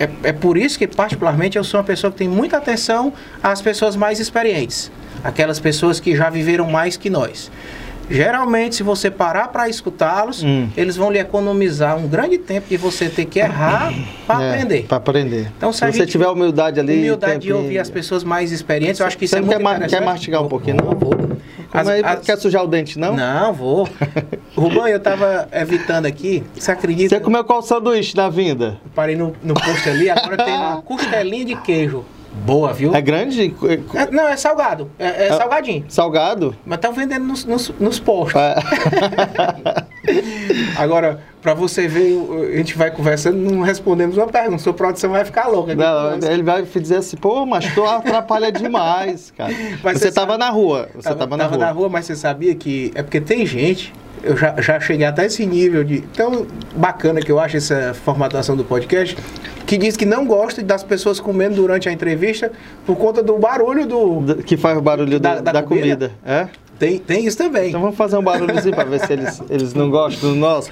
é, 0.00 0.08
é 0.22 0.32
por 0.32 0.56
isso 0.56 0.78
que, 0.78 0.86
particularmente, 0.86 1.58
eu 1.58 1.64
sou 1.64 1.78
uma 1.80 1.84
pessoa 1.84 2.10
que 2.10 2.16
tem 2.16 2.28
muita 2.28 2.56
atenção 2.56 3.12
às 3.42 3.60
pessoas 3.60 3.94
mais 3.94 4.18
experientes. 4.18 4.90
Aquelas 5.22 5.60
pessoas 5.60 6.00
que 6.00 6.16
já 6.16 6.30
viveram 6.30 6.68
mais 6.70 6.96
que 6.96 7.10
nós. 7.10 7.50
Geralmente, 8.10 8.76
se 8.76 8.82
você 8.82 9.10
parar 9.10 9.48
para 9.48 9.68
escutá-los, 9.68 10.42
Hum. 10.42 10.68
eles 10.76 10.96
vão 10.96 11.10
lhe 11.10 11.18
economizar 11.18 11.96
um 11.96 12.06
grande 12.06 12.36
tempo 12.38 12.68
de 12.68 12.76
você 12.76 13.08
ter 13.08 13.24
que 13.24 13.38
errar 13.38 13.92
para 14.26 14.42
É, 14.44 14.50
aprender. 14.50 14.82
Pra 14.86 14.96
aprender. 14.98 15.50
Então, 15.56 15.72
se 15.72 15.78
se 15.80 15.92
você 15.98 16.06
tiver 16.06 16.28
humildade 16.28 16.78
ali. 16.78 16.98
Humildade 16.98 17.38
de 17.40 17.52
ouvir 17.52 17.78
as 17.78 17.88
pessoas 17.90 18.22
mais 18.24 18.52
experientes, 18.52 19.00
eu 19.00 19.06
acho 19.06 19.16
que 19.16 19.24
isso 19.24 19.32
Você 19.34 19.38
é 19.38 19.40
muito 19.42 19.56
quer 19.58 19.62
interessante. 19.62 19.90
quer 19.98 20.04
mastigar 20.04 20.42
um 20.42 20.48
pouquinho, 20.48 20.76
não? 20.76 20.90
Vou. 20.94 21.12
As- 21.72 21.88
é, 21.88 22.00
as- 22.04 22.20
Quer 22.26 22.36
sujar 22.36 22.62
o 22.62 22.66
dente, 22.66 22.98
não? 22.98 23.16
Não, 23.16 23.52
vou. 23.54 23.88
Rubão, 24.54 24.86
eu 24.86 25.00
tava 25.00 25.48
evitando 25.52 26.04
aqui. 26.04 26.42
Você 26.54 26.70
acredita? 26.70 27.14
Você 27.16 27.20
comeu 27.20 27.42
qual 27.44 27.62
sanduíche 27.62 28.14
na 28.14 28.28
vinda? 28.28 28.78
Parei 28.94 29.16
no, 29.16 29.32
no 29.42 29.54
posto 29.54 29.88
ali, 29.88 30.10
agora 30.10 30.36
tem 30.36 30.54
uma 30.54 30.82
costelinha 30.82 31.44
de 31.46 31.56
queijo. 31.56 32.04
Boa, 32.34 32.72
viu? 32.72 32.94
É 32.94 33.00
grande? 33.00 33.54
É- 33.94 34.10
não, 34.10 34.26
é 34.26 34.36
salgado. 34.36 34.90
É, 34.98 35.24
é 35.24 35.28
É- 35.28 35.36
salgadinho. 35.36 35.84
Salgado? 35.88 36.56
Mas 36.64 36.78
estão 36.78 36.92
vendendo 36.92 37.24
nos, 37.24 37.44
nos, 37.44 37.68
nos 37.78 38.00
postos. 38.00 38.40
É. 38.40 38.54
Agora, 40.76 41.20
pra 41.40 41.54
você 41.54 41.86
ver, 41.86 42.18
a 42.52 42.56
gente 42.56 42.76
vai 42.76 42.90
conversando, 42.90 43.36
não 43.36 43.62
respondemos 43.62 44.16
uma 44.16 44.26
pergunta. 44.26 44.62
Sua 44.62 44.72
produção 44.72 45.10
vai 45.10 45.24
ficar 45.24 45.46
louca. 45.48 45.74
Não, 45.74 46.14
ele 46.28 46.42
vai 46.42 46.62
dizer 46.62 46.96
assim, 46.96 47.16
pô, 47.16 47.46
mas 47.46 47.72
tu 47.74 47.84
atrapalha 47.84 48.50
demais, 48.50 49.32
cara. 49.36 49.52
Mas 49.82 49.98
você 49.98 50.06
você 50.08 50.12
tava 50.12 50.32
sabe- 50.32 50.44
na 50.44 50.50
rua. 50.50 50.88
Você 50.94 51.14
tava, 51.14 51.36
na 51.36 51.70
rua. 51.70 51.88
mas 51.88 52.06
você 52.06 52.16
sabia 52.16 52.54
que. 52.54 52.90
É 52.94 53.02
porque 53.02 53.20
tem 53.20 53.44
gente. 53.46 53.92
Eu 54.22 54.36
já, 54.36 54.54
já 54.60 54.78
cheguei 54.80 55.04
até 55.06 55.26
esse 55.26 55.44
nível 55.44 55.82
de. 55.82 56.00
Tão 56.02 56.46
bacana 56.76 57.20
que 57.20 57.30
eu 57.30 57.38
acho 57.40 57.56
essa 57.56 57.92
formatação 57.94 58.56
do 58.56 58.64
podcast. 58.64 59.16
Que 59.66 59.76
diz 59.78 59.96
que 59.96 60.04
não 60.04 60.26
gosta 60.26 60.62
das 60.62 60.82
pessoas 60.84 61.18
comendo 61.18 61.56
durante 61.56 61.88
a 61.88 61.92
entrevista 61.92 62.52
por 62.86 62.96
conta 62.96 63.22
do 63.22 63.36
barulho 63.38 63.86
do. 63.86 64.20
D- 64.20 64.42
Que 64.42 64.56
faz 64.56 64.76
o 64.78 64.82
barulho 64.82 65.18
Da- 65.18 65.36
da, 65.36 65.40
da 65.40 65.52
da 65.52 65.62
comida? 65.62 66.08
comida. 66.08 66.12
É? 66.24 66.48
Tem, 66.78 66.98
tem 66.98 67.26
isso 67.26 67.38
também. 67.38 67.68
Então 67.68 67.80
vamos 67.80 67.96
fazer 67.96 68.16
um 68.16 68.22
barulhozinho 68.22 68.74
pra 68.74 68.84
ver 68.84 69.00
se 69.00 69.12
eles, 69.12 69.42
eles 69.48 69.72
não 69.74 69.88
gostam 69.90 70.30
do 70.30 70.36
nosso. 70.36 70.70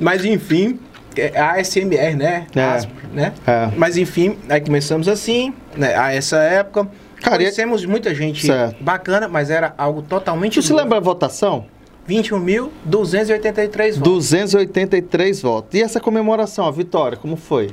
Mas 0.00 0.24
enfim, 0.24 0.78
é 1.16 1.38
a 1.38 1.52
ASMR, 1.52 2.14
né? 2.16 2.46
É. 2.54 2.86
Né? 3.14 3.32
É. 3.46 3.68
Mas 3.76 3.96
enfim, 3.96 4.36
aí 4.48 4.60
começamos 4.60 5.06
assim, 5.08 5.52
né? 5.76 5.94
A 5.96 6.12
essa 6.12 6.36
época. 6.38 6.88
Cara, 7.22 7.36
e- 7.36 7.44
Conhecemos 7.46 7.84
muita 7.86 8.12
gente 8.14 8.44
Certo. 8.46 8.82
bacana, 8.82 9.28
mas 9.28 9.50
era 9.50 9.72
algo 9.78 10.02
totalmente. 10.02 10.54
Tu 10.54 10.62
se 10.62 10.72
lembra 10.72 10.98
a 10.98 11.00
votação? 11.00 11.66
21.283 12.08 13.94
votos. 13.94 13.98
283 13.98 15.42
votos. 15.42 15.74
E 15.74 15.82
essa 15.82 16.00
comemoração, 16.00 16.66
a 16.66 16.70
vitória, 16.70 17.16
como 17.16 17.36
foi? 17.36 17.70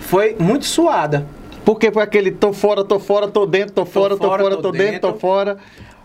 Foi 0.00 0.36
muito 0.38 0.64
suada. 0.64 1.26
Porque 1.64 1.92
foi 1.92 2.02
aquele 2.02 2.32
tô 2.32 2.52
fora, 2.52 2.82
tô 2.84 2.98
fora, 2.98 3.28
tô 3.28 3.46
dentro, 3.46 3.72
tô 3.72 3.84
fora, 3.86 4.16
tô 4.16 4.26
fora, 4.36 4.56
tô 4.56 4.72
dentro, 4.72 5.00
tô 5.00 5.14
fora. 5.14 5.58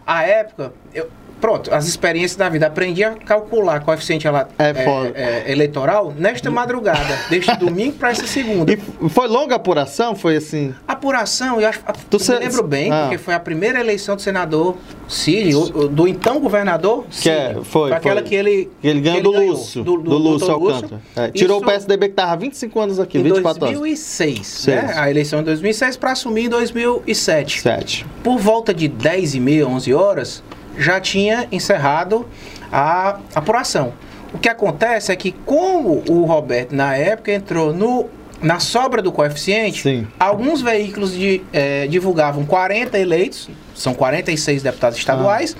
A 0.05 0.23
época, 0.23 0.73
eu, 0.93 1.07
pronto, 1.39 1.73
as 1.73 1.87
experiências 1.87 2.35
da 2.35 2.49
vida. 2.49 2.67
Aprendi 2.67 3.03
a 3.03 3.11
calcular 3.11 3.79
coeficiente 3.81 4.27
ela, 4.27 4.47
É 4.57 4.73
foda. 4.73 5.11
é, 5.15 5.51
eleitoral 5.51 6.13
nesta 6.17 6.49
madrugada, 6.51 7.17
deste 7.29 7.55
domingo 7.57 7.93
para 7.97 8.09
essa 8.11 8.25
segunda. 8.27 8.71
E 8.73 8.77
foi 9.09 9.27
longa 9.27 9.55
a 9.55 9.57
apuração? 9.57 10.15
Foi 10.15 10.35
assim? 10.37 10.73
Apuração, 10.87 11.59
eu 11.61 11.67
acho. 11.67 11.79
Tu 12.09 12.15
eu 12.17 12.19
se- 12.19 12.31
me 12.33 12.39
lembro 12.39 12.63
bem, 12.63 12.91
Ah. 12.91 13.01
porque 13.03 13.17
foi 13.17 13.33
a 13.33 13.39
primeira 13.39 13.79
eleição 13.79 14.15
do 14.15 14.21
senador 14.21 14.75
Cid, 15.07 15.51
do 15.91 16.07
então 16.07 16.39
governador 16.39 17.05
Cid. 17.09 17.29
é, 17.29 17.57
foi, 17.63 17.91
aquela 17.93 18.19
foi. 18.21 18.29
que 18.29 18.35
ele. 18.35 18.69
Que 18.81 18.87
ele 18.87 18.99
ganhou 19.01 19.17
que 19.17 19.23
do 19.23 19.31
Lúcio. 19.31 19.83
Do, 19.83 19.95
Lúcio 19.95 20.47
doutor 20.47 20.51
Alcântara. 20.51 21.01
É, 21.15 21.29
tirou 21.31 21.57
Isso 21.57 21.65
o 21.65 21.67
PSDB 21.67 22.09
que 22.09 22.13
tava 22.15 22.33
há 22.33 22.35
25 22.35 22.79
anos 22.79 22.99
aqui, 22.99 23.17
Em 23.17 23.23
24 23.23 23.65
anos. 23.65 23.79
2006, 23.79 24.37
né? 24.67 24.81
Seis. 24.87 24.97
A 24.97 25.09
eleição 25.09 25.39
em 25.39 25.43
2006 25.43 25.97
para 25.97 26.11
assumir 26.11 26.45
em 26.45 26.49
2007. 26.49 27.61
7. 27.61 28.05
Por 28.23 28.37
volta 28.37 28.73
de 28.73 28.87
10 28.87 29.35
e 29.35 29.39
meia, 29.39 29.67
11 29.67 29.93
horas, 29.93 30.43
já 30.77 30.99
tinha 30.99 31.47
encerrado 31.51 32.27
a 32.71 33.17
apuração. 33.35 33.93
O 34.33 34.37
que 34.37 34.49
acontece 34.49 35.11
é 35.11 35.15
que, 35.15 35.31
como 35.31 36.03
o 36.09 36.25
Roberto, 36.25 36.75
na 36.75 36.95
época, 36.95 37.31
entrou 37.31 37.73
no, 37.73 38.05
na 38.41 38.59
sobra 38.59 39.01
do 39.01 39.11
coeficiente, 39.11 39.81
Sim. 39.83 40.07
alguns 40.19 40.61
veículos 40.61 41.13
de, 41.13 41.41
eh, 41.53 41.87
divulgavam 41.87 42.45
40 42.45 42.99
eleitos, 42.99 43.49
são 43.73 43.93
46 43.93 44.61
deputados 44.61 44.97
estaduais, 44.97 45.55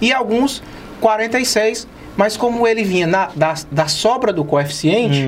e 0.00 0.12
alguns 0.12 0.62
46, 1.00 1.88
mas 2.16 2.36
como 2.36 2.66
ele 2.68 2.84
vinha 2.84 3.06
na- 3.06 3.30
da, 3.34 3.54
da 3.72 3.88
sobra 3.88 4.32
do 4.32 4.44
coeficiente, 4.44 5.26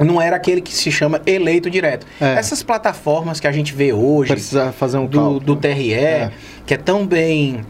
Hum. 0.00 0.04
não 0.04 0.20
era 0.20 0.36
aquele 0.36 0.60
que 0.62 0.72
se 0.72 0.90
chama 0.90 1.20
eleito 1.26 1.68
direto. 1.68 2.06
É. 2.20 2.34
Essas 2.34 2.62
plataformas 2.62 3.38
que 3.38 3.46
a 3.46 3.52
gente 3.52 3.74
vê 3.74 3.92
hoje 3.92 4.32
Precisa 4.32 4.72
fazer 4.72 4.96
um 4.98 5.06
do, 5.06 5.38
do 5.38 5.56
TRE, 5.56 5.92
É. 5.92 6.30
que 6.64 6.72
é 6.72 6.76
tão 6.78 7.06
bem 7.06 7.60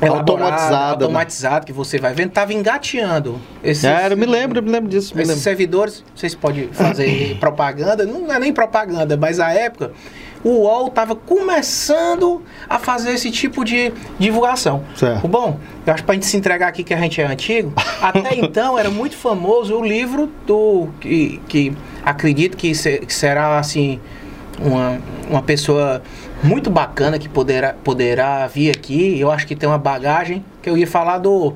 elaborado, 0.00 0.30
Automatizado, 0.30 0.76
né? 0.98 1.04
automatizado 1.04 1.66
que 1.66 1.72
você 1.72 1.98
vai 1.98 2.12
vendo, 2.14 2.30
tava 2.30 2.52
engateando. 2.52 3.40
Esses, 3.62 3.84
É, 3.84 4.10
eu 4.10 4.16
me 4.16 4.26
lembro, 4.26 4.58
eu 4.58 4.62
me 4.62 4.70
lembro 4.70 4.88
disso. 4.90 5.14
Me 5.14 5.22
esses 5.22 5.28
lembro. 5.28 5.42
servidores, 5.42 6.04
vocês 6.14 6.34
podem 6.34 6.68
fazer 6.68 7.36
propaganda, 7.40 8.04
não 8.04 8.32
é 8.32 8.38
nem 8.38 8.52
propaganda, 8.52 9.16
mas 9.16 9.38
a 9.40 9.52
época 9.52 9.92
o 10.42 10.50
UOL 10.64 10.88
estava 10.88 11.14
começando 11.16 12.42
a 12.68 12.78
fazer 12.78 13.12
esse 13.12 13.30
tipo 13.30 13.64
de 13.64 13.92
divulgação. 14.18 14.82
Certo. 14.94 15.26
Bom, 15.26 15.58
eu 15.86 15.92
acho 15.92 16.02
que 16.02 16.06
pra 16.06 16.14
gente 16.14 16.26
se 16.26 16.36
entregar 16.36 16.68
aqui 16.68 16.84
que 16.84 16.92
a 16.92 16.98
gente 16.98 17.18
é 17.20 17.26
antigo, 17.26 17.72
até 18.02 18.36
então 18.36 18.78
era 18.78 18.90
muito 18.90 19.16
famoso 19.16 19.74
o 19.74 19.82
livro 19.82 20.30
do 20.46 20.88
que, 21.00 21.40
que 21.48 21.72
acredito 22.04 22.56
que, 22.58 22.72
que 22.72 23.14
será 23.14 23.58
assim 23.58 23.98
uma, 24.60 24.98
uma 25.30 25.42
pessoa 25.42 26.02
muito 26.44 26.70
bacana 26.70 27.18
que 27.18 27.28
poderá, 27.28 27.74
poderá 27.82 28.46
vir 28.46 28.70
aqui. 28.70 29.18
Eu 29.18 29.30
acho 29.30 29.46
que 29.46 29.56
tem 29.56 29.68
uma 29.68 29.78
bagagem 29.78 30.44
que 30.62 30.68
eu 30.70 30.76
ia 30.78 30.86
falar 30.86 31.18
do 31.18 31.54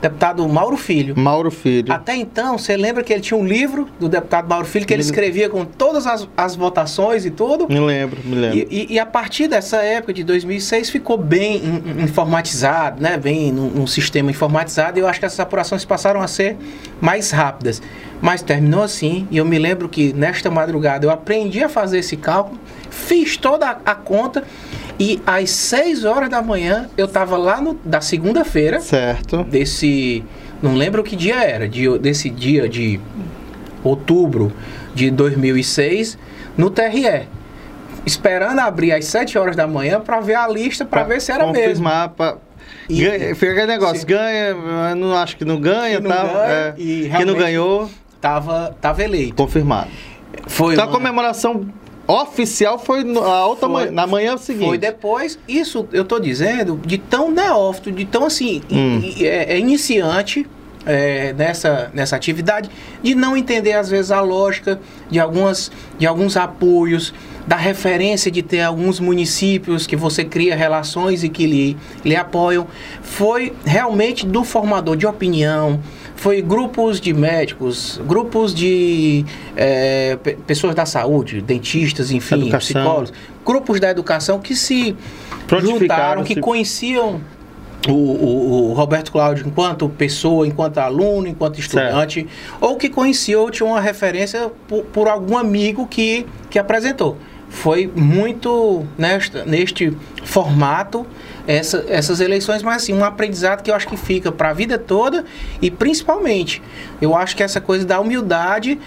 deputado 0.00 0.48
Mauro 0.48 0.78
Filho. 0.78 1.14
Mauro 1.18 1.50
Filho. 1.50 1.92
Até 1.92 2.16
então, 2.16 2.56
você 2.56 2.74
lembra 2.74 3.04
que 3.04 3.12
ele 3.12 3.20
tinha 3.20 3.36
um 3.38 3.44
livro 3.46 3.86
do 4.00 4.08
deputado 4.08 4.48
Mauro 4.48 4.64
Filho 4.66 4.86
que 4.86 4.94
ele 4.94 5.02
escrevia 5.02 5.50
com 5.50 5.62
todas 5.66 6.06
as, 6.06 6.26
as 6.34 6.56
votações 6.56 7.26
e 7.26 7.30
tudo? 7.30 7.68
Me 7.68 7.78
lembro, 7.78 8.18
me 8.24 8.34
lembro. 8.34 8.56
E, 8.58 8.66
e- 8.70 8.94
e 8.94 8.98
a 8.98 9.04
partir 9.04 9.46
dessa 9.46 9.76
época 9.82 10.14
de 10.14 10.24
2006 10.24 10.88
ficou 10.88 11.18
bem 11.18 11.56
in- 11.56 12.00
in- 12.00 12.04
informatizado, 12.04 13.02
né? 13.02 13.18
Bem 13.18 13.52
num, 13.52 13.68
num 13.68 13.86
sistema 13.86 14.30
informatizado. 14.30 14.98
E 14.98 15.02
eu 15.02 15.06
acho 15.06 15.20
que 15.20 15.26
essas 15.26 15.38
apurações 15.40 15.84
passaram 15.84 16.22
a 16.22 16.26
ser 16.26 16.56
mais 16.98 17.30
rápidas. 17.30 17.82
Mas 18.20 18.42
terminou 18.42 18.82
assim. 18.82 19.26
E 19.30 19.38
eu 19.38 19.44
me 19.44 19.58
lembro 19.58 19.88
que 19.88 20.12
nesta 20.12 20.50
madrugada 20.50 21.06
eu 21.06 21.10
aprendi 21.10 21.62
a 21.64 21.68
fazer 21.68 21.98
esse 22.00 22.16
cálculo, 22.16 22.58
fiz 22.90 23.36
toda 23.36 23.78
a, 23.84 23.94
conta. 23.94 24.44
E 24.98 25.20
às 25.26 25.48
6 25.50 26.04
horas 26.04 26.28
da 26.28 26.42
manhã 26.42 26.88
eu 26.96 27.06
estava 27.06 27.36
lá 27.38 27.60
no, 27.60 27.74
da 27.84 28.00
segunda-feira 28.00 28.80
Certo. 28.80 29.42
desse. 29.44 30.22
Não 30.62 30.74
lembro 30.74 31.02
que 31.02 31.16
dia 31.16 31.42
era, 31.42 31.66
de, 31.66 31.98
desse 31.98 32.28
dia 32.28 32.68
de 32.68 33.00
outubro 33.82 34.52
de 34.94 35.10
2006, 35.10 36.18
no 36.56 36.68
TRE. 36.68 37.26
Esperando 38.04 38.58
abrir 38.60 38.92
às 38.92 39.04
7 39.06 39.38
horas 39.38 39.56
da 39.56 39.66
manhã 39.66 40.00
para 40.00 40.20
ver 40.20 40.34
a 40.34 40.46
lista, 40.48 40.84
para 40.84 41.02
ver 41.04 41.20
se 41.20 41.32
era 41.32 41.50
mesmo. 41.52 41.88
E- 42.88 43.04
Ganha, 43.04 43.34
fica 43.34 43.52
aquele 43.52 43.66
negócio, 43.66 44.06
ganha, 44.06 44.54
não 44.96 45.14
acho 45.14 45.36
que 45.36 45.44
não 45.44 45.60
ganha, 45.60 45.98
Que 46.00 46.02
não 46.08 46.10
tá? 46.10 46.22
ganha, 46.24 46.34
é. 46.50 46.74
e 46.78 47.10
que 47.14 47.24
não 47.24 47.34
ganhou, 47.34 47.88
Tava, 48.20 48.76
tava 48.80 49.02
eleito. 49.02 49.34
confirmado. 49.34 49.88
Foi 50.46 50.74
Então 50.74 50.84
a 50.84 50.88
uma- 50.88 50.92
comemoração 50.98 51.66
oficial 52.06 52.78
foi 52.78 53.00
a 53.16 53.46
outra 53.46 53.68
Foi- 53.68 53.82
manhã, 53.84 53.90
na 53.92 54.06
manhã 54.06 54.36
seguinte. 54.36 54.66
Foi 54.66 54.78
depois, 54.78 55.38
isso 55.48 55.86
eu 55.92 56.04
tô 56.04 56.18
dizendo, 56.18 56.78
de 56.84 56.98
tão 56.98 57.30
neófito, 57.30 57.90
de 57.92 58.04
tão 58.04 58.24
assim, 58.26 58.62
Hum. 58.70 59.00
i- 59.02 59.26
é, 59.26 59.54
é 59.54 59.58
iniciante 59.58 60.46
é, 60.86 61.34
nessa, 61.34 61.90
nessa 61.92 62.16
atividade, 62.16 62.70
de 63.02 63.14
não 63.14 63.36
entender 63.36 63.74
às 63.74 63.90
vezes 63.90 64.10
a 64.10 64.22
lógica 64.22 64.80
de, 65.10 65.20
algumas, 65.20 65.70
de 65.98 66.06
alguns 66.06 66.38
apoios, 66.38 67.12
da 67.46 67.54
referência 67.54 68.30
de 68.30 68.42
ter 68.42 68.62
alguns 68.62 68.98
municípios 68.98 69.86
que 69.86 69.94
você 69.94 70.24
cria 70.24 70.56
relações 70.56 71.22
e 71.22 71.28
que 71.28 71.46
lhe, 71.46 71.76
lhe 72.02 72.16
apoiam. 72.16 72.66
Foi 73.02 73.52
realmente 73.64 74.24
do 74.26 74.42
formador 74.42 74.96
de 74.96 75.06
opinião, 75.06 75.80
foi 76.20 76.42
grupos 76.42 77.00
de 77.00 77.14
médicos, 77.14 77.98
grupos 78.06 78.54
de 78.54 79.24
é, 79.56 80.18
pe- 80.22 80.36
pessoas 80.46 80.74
da 80.74 80.84
saúde, 80.84 81.40
dentistas, 81.40 82.10
enfim, 82.10 82.42
Educação. 82.42 82.58
psicólogos, 82.82 83.12
grupos 83.44 83.80
da 83.80 83.88
educação 83.90 84.38
que 84.38 84.54
se 84.54 84.94
juntaram, 85.62 86.22
que 86.22 86.34
se- 86.34 86.40
conheciam 86.40 87.22
o, 87.88 87.92
o- 87.92 88.70
o 88.70 88.72
Roberto 88.74 89.10
Cláudio 89.12 89.46
enquanto 89.46 89.88
pessoa, 89.88 90.46
enquanto 90.46 90.76
aluno, 90.76 91.26
enquanto 91.26 91.58
estudante, 91.58 92.26
ou 92.60 92.76
que 92.76 92.90
conhecia 92.90 93.40
ou 93.40 93.50
tinha 93.50 93.66
uma 93.66 93.80
referência 93.80 94.50
por, 94.68 94.84
por 94.84 95.08
algum 95.08 95.38
amigo 95.38 95.86
que, 95.86 96.26
que 96.50 96.58
apresentou. 96.58 97.16
Foi 97.50 97.90
muito 97.94 98.86
nesta, 98.96 99.44
neste 99.44 99.92
formato 100.24 101.04
essa- 101.46 101.84
essas 101.88 102.20
eleições, 102.20 102.62
mas 102.62 102.76
assim, 102.84 102.94
um 102.94 103.04
aprendizado 103.04 103.62
que 103.62 103.70
eu 103.70 103.74
acho 103.74 103.88
que 103.88 103.96
fica 103.96 104.30
para 104.30 104.50
a 104.50 104.52
vida 104.52 104.78
toda 104.78 105.24
e 105.60 105.68
principalmente, 105.70 106.62
eu 107.02 107.14
acho 107.14 107.36
que 107.36 107.42
essa 107.42 107.60
coisa 107.60 107.84
da 107.84 107.98
humildade, 108.00 108.78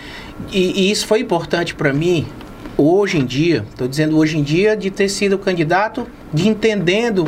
e, 0.52 0.82
e 0.88 0.92
isso 0.92 1.06
foi 1.06 1.20
importante 1.20 1.76
para 1.76 1.92
mim, 1.92 2.26
hoje 2.78 3.18
em 3.18 3.26
dia, 3.26 3.66
estou 3.70 3.88
dizendo 3.88 4.18
hoje 4.18 4.38
em 4.38 4.44
dia, 4.44 4.78
de 4.78 4.90
ter 4.90 5.10
sido 5.10 5.38
candidato, 5.38 6.08
de 6.34 6.48
entendendo 6.48 7.26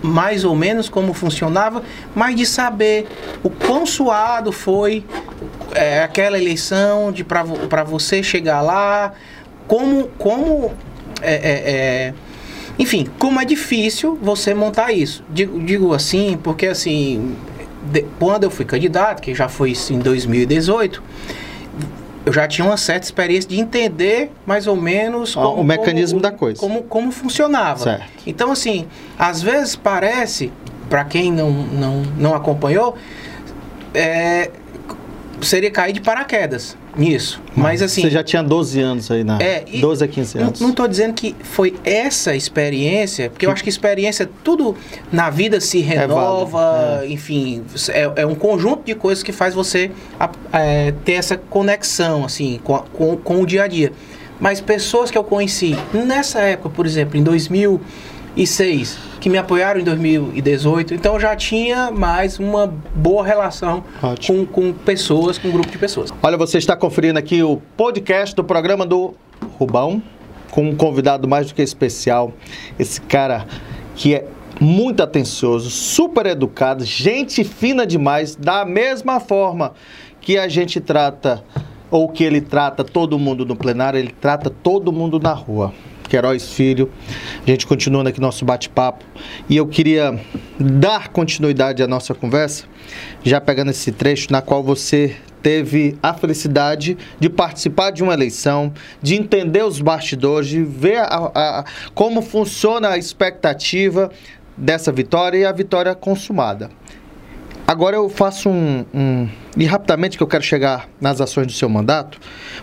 mais 0.00 0.44
ou 0.44 0.54
menos 0.54 0.88
como 0.88 1.12
funcionava, 1.12 1.82
mas 2.14 2.36
de 2.36 2.46
saber 2.46 3.06
o 3.42 3.50
quão 3.50 3.84
suado 3.84 4.52
foi 4.52 5.04
é, 5.74 6.02
aquela 6.02 6.38
eleição, 6.38 7.12
de 7.12 7.24
para 7.24 7.82
você 7.84 8.22
chegar 8.22 8.62
lá, 8.62 9.12
como, 9.68 10.08
como 10.18 10.72
é, 11.22 11.34
é, 11.34 11.70
é, 11.70 12.14
enfim, 12.78 13.06
como 13.18 13.40
é 13.40 13.44
difícil 13.44 14.18
você 14.20 14.52
montar 14.54 14.90
isso. 14.92 15.22
Digo, 15.30 15.60
digo 15.60 15.92
assim, 15.94 16.38
porque 16.42 16.66
assim, 16.66 17.36
de- 17.92 18.04
quando 18.18 18.44
eu 18.44 18.50
fui 18.50 18.64
candidato, 18.64 19.20
que 19.22 19.34
já 19.34 19.48
foi 19.48 19.72
em 19.90 19.98
2018, 19.98 21.02
eu 22.26 22.32
já 22.32 22.46
tinha 22.48 22.66
uma 22.66 22.76
certa 22.76 23.06
experiência 23.06 23.48
de 23.48 23.58
entender 23.58 24.30
mais 24.46 24.66
ou 24.66 24.76
menos 24.76 25.36
Ah, 25.36 25.48
o 25.48 25.62
mecanismo 25.64 26.20
da 26.20 26.30
coisa. 26.30 26.58
Como, 26.60 26.82
como 26.82 27.10
funcionava. 27.12 27.78
Certo. 27.84 28.04
Então, 28.26 28.50
assim, 28.52 28.86
às 29.18 29.40
vezes 29.40 29.74
parece, 29.76 30.52
para 30.90 31.04
quem 31.04 31.32
não, 31.32 31.50
não, 31.50 32.02
não 32.18 32.34
acompanhou, 32.34 32.96
é, 33.94 34.50
seria 35.40 35.70
cair 35.70 35.92
de 35.92 36.00
paraquedas 36.00 36.76
nisso. 36.98 37.40
Mas 37.54 37.80
assim. 37.80 38.02
Você 38.02 38.10
já 38.10 38.22
tinha 38.24 38.42
12 38.42 38.80
anos 38.80 39.10
aí, 39.10 39.22
né? 39.22 39.38
É, 39.40 39.64
e 39.72 39.80
12 39.80 40.04
a 40.04 40.08
15 40.08 40.38
Não, 40.38 40.46
anos. 40.48 40.60
não 40.60 40.72
tô 40.72 40.86
dizendo 40.88 41.14
que 41.14 41.34
foi 41.42 41.74
essa 41.84 42.34
experiência, 42.34 43.30
porque 43.30 43.46
eu 43.46 43.50
acho 43.50 43.62
que 43.62 43.68
experiência, 43.70 44.28
tudo 44.42 44.74
na 45.12 45.30
vida 45.30 45.60
se 45.60 45.78
renova, 45.80 46.96
válido, 46.96 47.12
enfim, 47.12 47.62
é, 47.90 48.22
é 48.22 48.26
um 48.26 48.34
conjunto 48.34 48.84
de 48.84 48.94
coisas 48.94 49.22
que 49.22 49.32
faz 49.32 49.54
você 49.54 49.90
é, 50.52 50.92
ter 51.04 51.12
essa 51.12 51.36
conexão, 51.36 52.24
assim, 52.24 52.58
com, 52.64 52.78
com, 52.92 53.16
com 53.16 53.42
o 53.42 53.46
dia 53.46 53.62
a 53.62 53.66
dia. 53.68 53.92
Mas 54.40 54.60
pessoas 54.60 55.10
que 55.10 55.18
eu 55.18 55.24
conheci 55.24 55.76
nessa 55.92 56.40
época, 56.40 56.70
por 56.70 56.86
exemplo, 56.86 57.18
em 57.18 57.22
2006, 58.34 58.98
que 59.20 59.28
me 59.28 59.38
apoiaram 59.38 59.80
em 59.80 59.84
2018, 59.84 60.94
então 60.94 61.14
eu 61.14 61.20
já 61.20 61.34
tinha 61.34 61.90
mais 61.90 62.38
uma 62.38 62.66
boa 62.94 63.24
relação 63.24 63.82
com, 64.26 64.46
com 64.46 64.72
pessoas, 64.72 65.38
com 65.38 65.48
um 65.48 65.52
grupo 65.52 65.70
de 65.70 65.78
pessoas. 65.78 66.12
Olha, 66.22 66.36
você 66.36 66.58
está 66.58 66.76
conferindo 66.76 67.18
aqui 67.18 67.42
o 67.42 67.60
podcast 67.76 68.34
do 68.34 68.44
programa 68.44 68.86
do 68.86 69.14
Rubão, 69.58 70.02
com 70.50 70.68
um 70.68 70.76
convidado 70.76 71.26
mais 71.26 71.48
do 71.48 71.54
que 71.54 71.62
especial. 71.62 72.32
Esse 72.78 73.00
cara 73.00 73.46
que 73.94 74.14
é 74.14 74.24
muito 74.60 75.02
atencioso, 75.02 75.70
super 75.70 76.26
educado, 76.26 76.84
gente 76.84 77.44
fina 77.44 77.86
demais, 77.86 78.34
da 78.36 78.64
mesma 78.64 79.20
forma 79.20 79.72
que 80.20 80.38
a 80.38 80.48
gente 80.48 80.80
trata, 80.80 81.42
ou 81.90 82.08
que 82.08 82.22
ele 82.22 82.40
trata 82.40 82.84
todo 82.84 83.18
mundo 83.18 83.44
no 83.44 83.56
plenário, 83.56 83.98
ele 83.98 84.12
trata 84.20 84.50
todo 84.50 84.92
mundo 84.92 85.18
na 85.18 85.32
rua. 85.32 85.72
Queiroz 86.08 86.52
Filho, 86.52 86.90
a 87.46 87.50
gente 87.50 87.66
continuando 87.66 88.08
aqui 88.08 88.20
nosso 88.20 88.44
bate-papo 88.44 89.04
e 89.48 89.56
eu 89.56 89.66
queria 89.66 90.18
dar 90.58 91.08
continuidade 91.08 91.82
à 91.82 91.86
nossa 91.86 92.14
conversa, 92.14 92.64
já 93.22 93.40
pegando 93.40 93.70
esse 93.70 93.92
trecho 93.92 94.32
na 94.32 94.40
qual 94.40 94.62
você 94.62 95.14
teve 95.42 95.96
a 96.02 96.12
felicidade 96.14 96.96
de 97.20 97.28
participar 97.28 97.90
de 97.90 98.02
uma 98.02 98.12
eleição, 98.14 98.72
de 99.00 99.14
entender 99.14 99.62
os 99.64 99.80
bastidores, 99.80 100.48
de 100.48 100.62
ver 100.64 100.98
a- 100.98 101.30
a- 101.34 101.64
como 101.94 102.22
funciona 102.22 102.88
a 102.90 102.98
expectativa 102.98 104.10
dessa 104.56 104.90
vitória 104.90 105.38
e 105.38 105.44
a 105.44 105.52
vitória 105.52 105.94
consumada. 105.94 106.70
Agora 107.68 107.96
eu 107.96 108.08
faço 108.08 108.48
um, 108.48 108.82
um- 108.94 109.28
E 109.54 109.66
rapidamente 109.66 110.16
que 110.16 110.22
eu 110.22 110.26
quero 110.26 110.42
chegar 110.42 110.88
nas 110.98 111.20
ações 111.20 111.46
do 111.46 111.52
seu 111.52 111.68
mandato, 111.68 112.18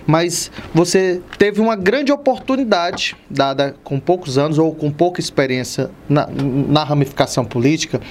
mas 0.08 0.50
você 0.74 1.22
teve 1.38 1.62
uma 1.62 1.76
grande 1.76 2.12
oportunidade, 2.12 3.15
dada 3.30 3.76
com 3.84 4.00
poucos 4.00 4.38
anos 4.39 4.58
ou 4.58 4.74
com 4.74 4.89
pouca 4.89 5.20
experiência 5.20 5.91
na, 6.10 6.26
na 6.28 6.84
ramificação 6.84 7.46
política, 7.46 8.02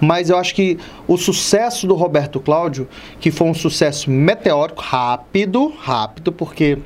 mas 0.00 0.30
eu 0.30 0.36
acho 0.36 0.54
que 0.54 0.78
o 1.08 1.16
sucesso 1.16 1.88
do 1.88 1.94
Roberto 1.94 2.38
Cláudio, 2.38 2.86
que 3.18 3.32
foi 3.32 3.48
um 3.48 3.54
sucesso 3.54 4.08
meteórico, 4.08 4.80
rápido, 4.80 5.72
rápido, 5.76 6.30
porque 6.30 6.78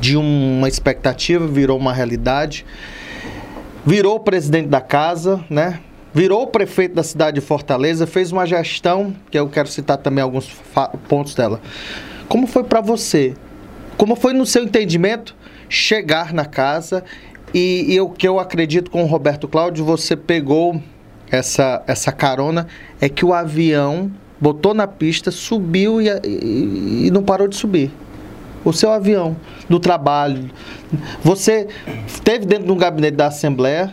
de 0.00 0.16
uma 0.16 0.66
expectativa 0.66 1.46
virou 1.46 1.78
uma 1.78 1.92
realidade 1.92 2.64
virou 3.84 4.18
presidente 4.20 4.68
da 4.68 4.80
casa, 4.80 5.44
né? 5.48 5.80
Virou 6.12 6.46
prefeito 6.46 6.94
da 6.94 7.02
cidade 7.02 7.40
de 7.40 7.40
Fortaleza, 7.40 8.06
fez 8.06 8.32
uma 8.32 8.44
gestão, 8.44 9.14
que 9.30 9.38
eu 9.38 9.48
quero 9.48 9.68
citar 9.68 9.96
também 9.98 10.22
alguns 10.22 10.50
pontos 11.08 11.34
dela. 11.34 11.60
Como 12.28 12.46
foi 12.46 12.64
para 12.64 12.80
você 12.80 13.34
Como 13.96 14.14
foi 14.16 14.32
no 14.32 14.46
seu 14.46 14.64
entendimento 14.64 15.36
chegar 15.68 16.32
na 16.32 16.44
casa 16.44 17.04
e, 17.52 17.92
e 17.92 18.00
o 18.00 18.08
que 18.08 18.26
eu 18.26 18.38
acredito 18.38 18.90
com 18.90 19.02
o 19.02 19.06
Roberto 19.06 19.48
Cláudio, 19.48 19.84
você 19.84 20.16
pegou 20.16 20.80
essa, 21.30 21.82
essa 21.86 22.12
carona, 22.12 22.66
é 23.00 23.08
que 23.08 23.24
o 23.24 23.32
avião 23.32 24.10
botou 24.40 24.74
na 24.74 24.86
pista, 24.86 25.30
subiu 25.30 26.00
e, 26.00 26.08
e, 26.24 27.06
e 27.06 27.10
não 27.10 27.22
parou 27.22 27.46
de 27.46 27.56
subir. 27.56 27.90
O 28.64 28.72
seu 28.72 28.90
avião, 28.90 29.36
do 29.68 29.80
trabalho. 29.80 30.50
Você 31.22 31.66
esteve 32.06 32.44
dentro 32.44 32.66
de 32.66 32.72
um 32.72 32.76
gabinete 32.76 33.16
da 33.16 33.26
Assembleia, 33.28 33.92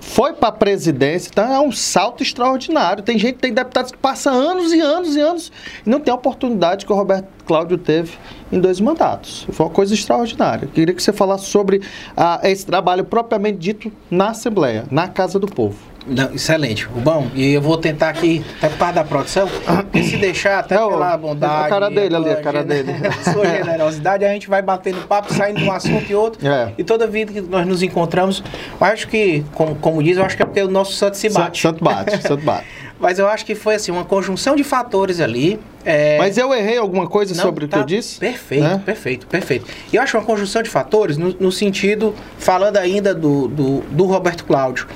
foi 0.00 0.32
para 0.32 0.48
a 0.48 0.52
presidência, 0.52 1.28
então 1.30 1.52
é 1.52 1.60
um 1.60 1.70
salto 1.70 2.22
extraordinário. 2.22 3.02
Tem 3.02 3.18
gente, 3.18 3.38
tem 3.38 3.52
deputados 3.52 3.92
que 3.92 3.98
passam 3.98 4.34
anos 4.34 4.72
e 4.72 4.80
anos 4.80 5.16
e 5.16 5.20
anos 5.20 5.52
e 5.84 5.90
não 5.90 6.00
tem 6.00 6.12
a 6.12 6.14
oportunidade 6.14 6.86
que 6.86 6.92
o 6.92 6.96
Roberto 6.96 7.28
Cláudio 7.46 7.78
teve 7.78 8.12
em 8.50 8.58
dois 8.58 8.80
mandatos. 8.80 9.46
Foi 9.50 9.66
uma 9.66 9.72
coisa 9.72 9.94
extraordinária. 9.94 10.68
Queria 10.72 10.94
que 10.94 11.02
você 11.02 11.12
falasse 11.12 11.46
sobre 11.46 11.82
ah, 12.16 12.40
esse 12.44 12.64
trabalho 12.66 13.04
propriamente 13.04 13.58
dito 13.58 13.92
na 14.10 14.30
Assembleia, 14.30 14.84
na 14.90 15.08
Casa 15.08 15.38
do 15.38 15.46
Povo. 15.46 15.89
Não, 16.06 16.34
excelente. 16.34 16.88
Bom, 16.88 17.30
e 17.34 17.52
eu 17.52 17.60
vou 17.60 17.76
tentar 17.76 18.08
aqui, 18.08 18.44
até 18.56 18.68
por 18.68 18.78
parte 18.78 18.94
da 18.94 19.04
produção, 19.04 19.48
e 19.92 20.02
se 20.02 20.16
deixar, 20.16 20.60
até 20.60 20.74
é, 20.74 20.78
pela 20.78 21.16
bondade. 21.16 21.66
A 21.66 21.68
cara 21.68 21.90
dele 21.90 22.16
ali, 22.16 22.30
a 22.30 22.40
cara 22.40 22.64
dele. 22.64 22.92
sua 23.32 23.46
generosidade, 23.46 24.24
a 24.24 24.28
gente 24.28 24.48
vai 24.48 24.62
batendo 24.62 25.06
papo, 25.06 25.32
saindo 25.32 25.60
de 25.60 25.64
um 25.64 25.72
assunto 25.72 26.10
e 26.10 26.14
outro. 26.14 26.46
É. 26.46 26.72
E 26.78 26.84
toda 26.84 27.06
vida 27.06 27.32
que 27.32 27.40
nós 27.40 27.66
nos 27.66 27.82
encontramos, 27.82 28.42
eu 28.80 28.86
acho 28.86 29.08
que, 29.08 29.44
como, 29.52 29.74
como 29.76 30.02
diz, 30.02 30.16
eu 30.16 30.24
acho 30.24 30.36
que 30.36 30.42
é 30.42 30.46
porque 30.46 30.62
o 30.62 30.70
nosso 30.70 30.92
santo 30.92 31.16
se 31.16 31.28
bate. 31.28 31.60
Santo, 31.60 31.78
santo 31.78 31.84
bate, 31.84 32.22
santo 32.22 32.44
bate. 32.44 32.66
Mas 32.98 33.18
eu 33.18 33.26
acho 33.26 33.46
que 33.46 33.54
foi 33.54 33.76
assim, 33.76 33.90
uma 33.90 34.04
conjunção 34.04 34.54
de 34.54 34.62
fatores 34.62 35.20
ali. 35.20 35.58
É... 35.84 36.18
Mas 36.18 36.36
eu 36.36 36.52
errei 36.52 36.76
alguma 36.76 37.06
coisa 37.06 37.34
Não, 37.34 37.42
sobre 37.42 37.66
tá 37.66 37.78
o 37.78 37.80
que 37.80 37.94
eu 37.94 37.98
disse? 37.98 38.18
Perfeito, 38.18 38.64
né? 38.64 38.82
perfeito, 38.84 39.26
perfeito. 39.26 39.66
E 39.92 39.96
eu 39.96 40.02
acho 40.02 40.16
uma 40.16 40.24
conjunção 40.24 40.62
de 40.62 40.68
fatores 40.68 41.16
no, 41.16 41.34
no 41.40 41.50
sentido, 41.50 42.14
falando 42.38 42.76
ainda 42.76 43.14
do, 43.14 43.48
do, 43.48 43.80
do, 43.90 44.04
Roberto 44.04 44.44
Cláudio, 44.44 44.86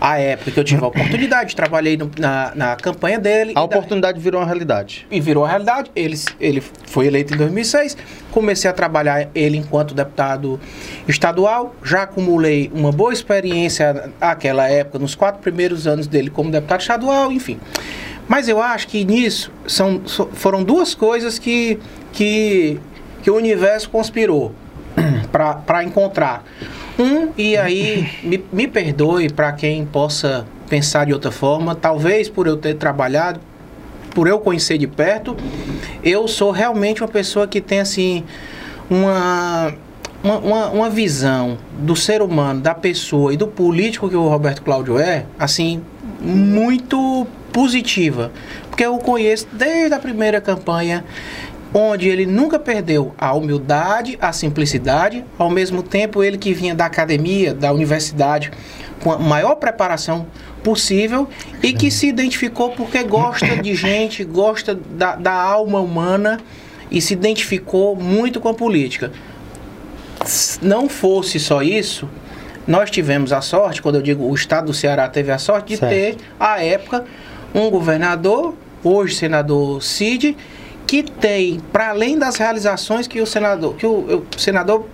a 0.00 0.18
época 0.18 0.50
que 0.50 0.60
eu 0.60 0.64
tive 0.64 0.84
a 0.84 0.88
oportunidade, 0.88 1.54
trabalhei 1.56 1.96
no, 1.96 2.10
na, 2.18 2.52
na 2.54 2.76
campanha 2.76 3.18
dele. 3.18 3.52
A 3.54 3.62
oportunidade 3.62 4.18
da... 4.18 4.22
virou 4.22 4.40
uma 4.40 4.46
realidade. 4.46 5.06
E 5.10 5.20
virou 5.20 5.44
uma 5.44 5.48
realidade. 5.48 5.90
Ele, 5.96 6.18
ele 6.38 6.60
foi 6.60 7.06
eleito 7.06 7.34
em 7.34 7.36
2006, 7.36 7.96
comecei 8.30 8.68
a 8.68 8.72
trabalhar 8.72 9.28
ele 9.34 9.56
enquanto 9.56 9.94
deputado 9.94 10.60
estadual, 11.08 11.74
já 11.82 12.02
acumulei 12.02 12.70
uma 12.74 12.92
boa 12.92 13.12
experiência 13.12 14.10
naquela 14.20 14.68
época, 14.68 14.98
nos 14.98 15.14
quatro 15.14 15.40
primeiros 15.40 15.86
anos 15.86 16.06
dele 16.06 16.30
como 16.30 16.50
deputado 16.50 16.80
estadual, 16.80 17.32
enfim. 17.32 17.58
Mas 18.28 18.48
eu 18.48 18.60
acho 18.60 18.88
que 18.88 19.04
nisso 19.04 19.52
são, 19.66 20.00
foram 20.32 20.62
duas 20.64 20.94
coisas 20.94 21.38
que, 21.38 21.78
que, 22.12 22.80
que 23.22 23.30
o 23.30 23.36
universo 23.36 23.90
conspirou 23.90 24.52
para 25.30 25.84
encontrar. 25.84 26.44
Um, 26.98 27.28
e 27.36 27.56
aí 27.56 28.08
me, 28.22 28.44
me 28.52 28.66
perdoe 28.66 29.28
para 29.30 29.52
quem 29.52 29.84
possa 29.84 30.46
pensar 30.68 31.06
de 31.06 31.12
outra 31.12 31.30
forma, 31.30 31.74
talvez 31.74 32.28
por 32.28 32.46
eu 32.46 32.56
ter 32.56 32.74
trabalhado, 32.74 33.40
por 34.14 34.26
eu 34.26 34.38
conhecer 34.38 34.78
de 34.78 34.86
perto, 34.86 35.36
eu 36.02 36.26
sou 36.26 36.50
realmente 36.50 37.02
uma 37.02 37.08
pessoa 37.08 37.46
que 37.46 37.60
tem 37.60 37.80
assim 37.80 38.24
uma 38.88 39.74
uma, 40.22 40.38
uma, 40.38 40.68
uma, 40.70 40.90
visão 40.90 41.58
do 41.78 41.94
ser 41.94 42.22
humano, 42.22 42.58
da 42.58 42.74
pessoa 42.74 43.34
e 43.34 43.36
do 43.36 43.46
político 43.46 44.08
que 44.08 44.16
o 44.16 44.26
Roberto 44.26 44.62
Cláudio 44.62 44.98
é, 44.98 45.26
assim, 45.38 45.82
muito 46.18 47.26
positiva, 47.54 48.32
porque 48.68 48.84
eu 48.84 48.96
o 48.96 48.98
conheço 48.98 49.46
desde 49.52 49.94
a 49.94 49.98
primeira 50.00 50.40
campanha, 50.40 51.04
onde 51.72 52.08
ele 52.08 52.26
nunca 52.26 52.58
perdeu 52.58 53.14
a 53.16 53.32
humildade, 53.32 54.18
a 54.20 54.32
simplicidade, 54.32 55.24
ao 55.38 55.48
mesmo 55.48 55.80
tempo 55.80 56.22
ele 56.22 56.36
que 56.36 56.52
vinha 56.52 56.74
da 56.74 56.84
academia, 56.84 57.54
da 57.54 57.72
universidade, 57.72 58.50
com 59.02 59.12
a 59.12 59.18
maior 59.18 59.54
preparação 59.54 60.26
possível 60.64 61.28
e 61.62 61.72
que 61.72 61.90
se 61.92 62.08
identificou 62.08 62.70
porque 62.70 63.04
gosta 63.04 63.56
de 63.56 63.74
gente, 63.74 64.24
gosta 64.24 64.74
da, 64.74 65.14
da 65.14 65.32
alma 65.32 65.78
humana 65.78 66.40
e 66.90 67.00
se 67.00 67.12
identificou 67.12 67.94
muito 67.94 68.40
com 68.40 68.48
a 68.48 68.54
política. 68.54 69.12
Se 70.24 70.64
não 70.64 70.88
fosse 70.88 71.38
só 71.38 71.62
isso, 71.62 72.08
nós 72.66 72.90
tivemos 72.90 73.32
a 73.32 73.40
sorte, 73.40 73.80
quando 73.82 73.96
eu 73.96 74.02
digo 74.02 74.24
o 74.24 74.34
estado 74.34 74.66
do 74.66 74.74
Ceará 74.74 75.08
teve 75.08 75.30
a 75.30 75.38
sorte 75.38 75.74
de 75.74 75.76
certo. 75.76 75.92
ter, 75.92 76.16
à 76.40 76.64
época, 76.64 77.04
um 77.54 77.70
governador, 77.70 78.54
hoje 78.82 79.14
senador 79.14 79.82
Cid, 79.82 80.36
que 80.86 81.02
tem, 81.02 81.60
para 81.72 81.90
além 81.90 82.18
das 82.18 82.36
realizações 82.36 83.06
que 83.06 83.20
o 83.20 83.26
senador, 83.26 83.74
que 83.76 83.86
o, 83.86 84.24
o 84.36 84.38
senador 84.38 84.86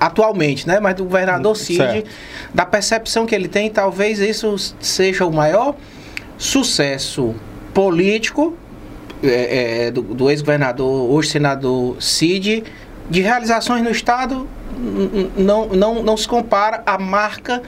atualmente, 0.00 0.66
né, 0.66 0.80
mas 0.80 0.94
do 0.94 1.04
governador 1.04 1.56
Cid, 1.56 1.76
certo. 1.76 2.10
da 2.52 2.64
percepção 2.64 3.26
que 3.26 3.34
ele 3.34 3.48
tem, 3.48 3.70
talvez 3.70 4.18
isso 4.18 4.56
seja 4.80 5.24
o 5.26 5.32
maior 5.32 5.74
sucesso 6.36 7.34
político 7.72 8.54
é, 9.22 9.86
é, 9.86 9.90
do, 9.90 10.02
do 10.02 10.30
ex-governador, 10.30 11.10
hoje 11.10 11.30
senador 11.30 11.96
Cid, 12.00 12.64
de 13.08 13.20
realizações 13.20 13.82
no 13.82 13.90
Estado 13.90 14.48
não, 15.36 15.68
não, 15.68 16.02
não 16.02 16.16
se 16.16 16.26
compara 16.26 16.82
à 16.84 16.98
marca 16.98 17.62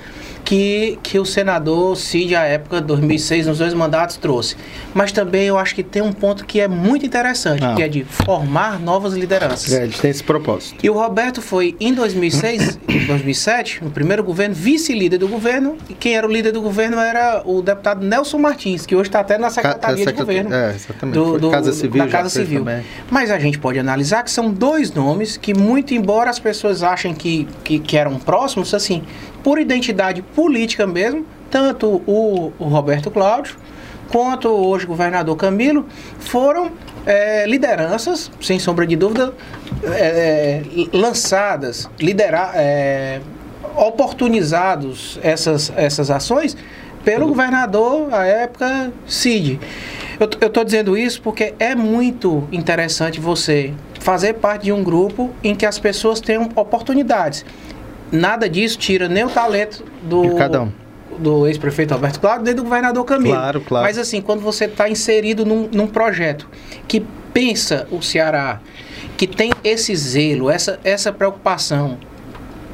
que, 0.46 0.96
que 1.02 1.18
o 1.18 1.24
senador 1.24 1.96
Cid, 1.96 2.36
à 2.36 2.44
época, 2.44 2.80
2006, 2.80 3.48
nos 3.48 3.58
dois 3.58 3.74
mandatos, 3.74 4.16
trouxe. 4.16 4.56
Mas 4.94 5.10
também 5.10 5.48
eu 5.48 5.58
acho 5.58 5.74
que 5.74 5.82
tem 5.82 6.00
um 6.00 6.12
ponto 6.12 6.46
que 6.46 6.60
é 6.60 6.68
muito 6.68 7.04
interessante, 7.04 7.64
ah. 7.64 7.74
que 7.74 7.82
é 7.82 7.88
de 7.88 8.04
formar 8.04 8.78
novas 8.78 9.14
lideranças. 9.14 9.72
É, 9.72 9.82
eles 9.82 9.98
têm 9.98 10.08
esse 10.08 10.22
propósito. 10.22 10.78
E 10.86 10.88
o 10.88 10.94
Roberto 10.94 11.42
foi, 11.42 11.74
em 11.80 11.92
2006, 11.92 12.78
2007, 13.08 13.82
no 13.84 13.90
primeiro 13.90 14.22
governo, 14.22 14.54
vice-líder 14.54 15.18
do 15.18 15.26
governo, 15.26 15.76
e 15.90 15.94
quem 15.94 16.14
era 16.14 16.24
o 16.24 16.30
líder 16.30 16.52
do 16.52 16.62
governo 16.62 17.00
era 17.00 17.42
o 17.44 17.60
deputado 17.60 18.06
Nelson 18.06 18.38
Martins, 18.38 18.86
que 18.86 18.94
hoje 18.94 19.08
está 19.08 19.18
até 19.18 19.36
na 19.36 19.50
Secretaria 19.50 20.04
Ca 20.04 20.12
de 20.12 20.16
Governo. 20.16 20.54
É, 20.54 20.74
exatamente. 20.76 21.14
Do, 21.14 21.38
do, 21.40 21.50
Casa 21.50 21.72
Civil. 21.72 22.04
Da 22.04 22.08
Casa 22.08 22.28
Civil. 22.28 22.64
Mas 23.10 23.32
a 23.32 23.38
gente 23.40 23.58
pode 23.58 23.80
analisar 23.80 24.22
que 24.22 24.30
são 24.30 24.52
dois 24.52 24.94
nomes 24.94 25.36
que, 25.36 25.52
muito 25.52 25.92
embora 25.92 26.30
as 26.30 26.38
pessoas 26.38 26.84
achem 26.84 27.12
que, 27.12 27.48
que, 27.64 27.80
que 27.80 27.96
eram 27.96 28.16
próximos, 28.20 28.72
assim, 28.72 29.02
por 29.46 29.60
identidade 29.60 30.22
política 30.22 30.88
mesmo, 30.88 31.24
tanto 31.48 32.02
o, 32.04 32.52
o 32.58 32.64
Roberto 32.64 33.12
Cláudio 33.12 33.54
quanto 34.10 34.48
hoje 34.48 34.86
o 34.86 34.88
governador 34.88 35.36
Camilo 35.36 35.86
foram 36.18 36.72
é, 37.06 37.46
lideranças, 37.46 38.28
sem 38.40 38.58
sombra 38.58 38.84
de 38.84 38.96
dúvida, 38.96 39.32
é, 39.84 40.00
é 40.00 40.62
lançadas, 40.92 41.88
lidera, 42.00 42.50
é, 42.56 43.20
oportunizados 43.76 45.16
essas, 45.22 45.72
essas 45.76 46.10
ações 46.10 46.56
pelo 47.04 47.28
governador 47.28 48.12
à 48.12 48.26
época 48.26 48.92
Cid. 49.06 49.60
Eu 50.18 50.48
estou 50.48 50.64
dizendo 50.64 50.98
isso 50.98 51.22
porque 51.22 51.54
é 51.60 51.76
muito 51.76 52.48
interessante 52.50 53.20
você 53.20 53.72
fazer 54.00 54.34
parte 54.34 54.64
de 54.64 54.72
um 54.72 54.82
grupo 54.82 55.30
em 55.40 55.54
que 55.54 55.64
as 55.64 55.78
pessoas 55.78 56.20
tenham 56.20 56.50
oportunidades 56.56 57.44
nada 58.10 58.48
disso 58.48 58.78
tira 58.78 59.08
nem 59.08 59.24
o 59.24 59.30
talento 59.30 59.84
do. 60.02 60.34
cada 60.36 60.62
um 60.62 60.72
do 61.18 61.46
ex-prefeito 61.46 61.94
Alberto 61.94 62.20
Claro, 62.20 62.42
nem 62.42 62.54
do 62.54 62.62
governador 62.62 63.04
Camilo. 63.04 63.34
Claro, 63.34 63.60
claro. 63.62 63.86
Mas 63.86 63.96
assim, 63.98 64.20
quando 64.20 64.40
você 64.40 64.66
está 64.66 64.88
inserido 64.88 65.46
num, 65.46 65.68
num, 65.72 65.86
projeto 65.86 66.48
que 66.86 67.02
pensa 67.32 67.86
o 67.90 68.02
Ceará, 68.02 68.60
que 69.16 69.26
tem 69.26 69.50
esse 69.64 69.94
zelo, 69.96 70.50
essa, 70.50 70.78
essa 70.84 71.12
preocupação 71.12 71.98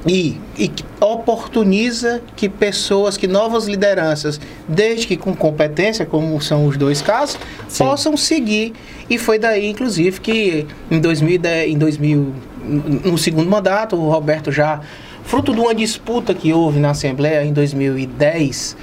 e, 0.07 0.41
e 0.59 0.67
que 0.67 0.85
oportuniza 1.01 2.21
que 2.35 2.49
pessoas, 2.49 3.17
que 3.17 3.29
novas 3.29 3.67
lideranças, 3.67 4.41
desde 4.67 5.07
que 5.07 5.17
com 5.17 5.35
competência, 5.35 6.05
como 6.05 6.41
são 6.41 6.67
os 6.67 6.77
dois 6.77 7.01
casos, 7.01 7.39
Sim. 7.69 7.85
possam 7.85 8.17
seguir. 8.17 8.73
E 9.09 9.19
foi 9.19 9.39
daí, 9.39 9.69
inclusive, 9.69 10.21
que 10.21 10.67
em 10.91 11.01
2010, 11.01 11.71
em 11.71 11.79
2000, 11.79 12.35
no 13.05 13.19
segundo 13.19 13.49
mandato, 13.49 13.97
o 13.97 14.11
Roberto 14.11 14.51
já 14.51 14.81
fruto 15.25 15.53
de 15.53 15.61
uma 15.61 15.75
disputa 15.75 16.35
que 16.35 16.53
houve 16.53 16.79
na 16.79 16.91
Assembleia 16.91 17.45
em 17.45 17.53
2010. 17.53 18.77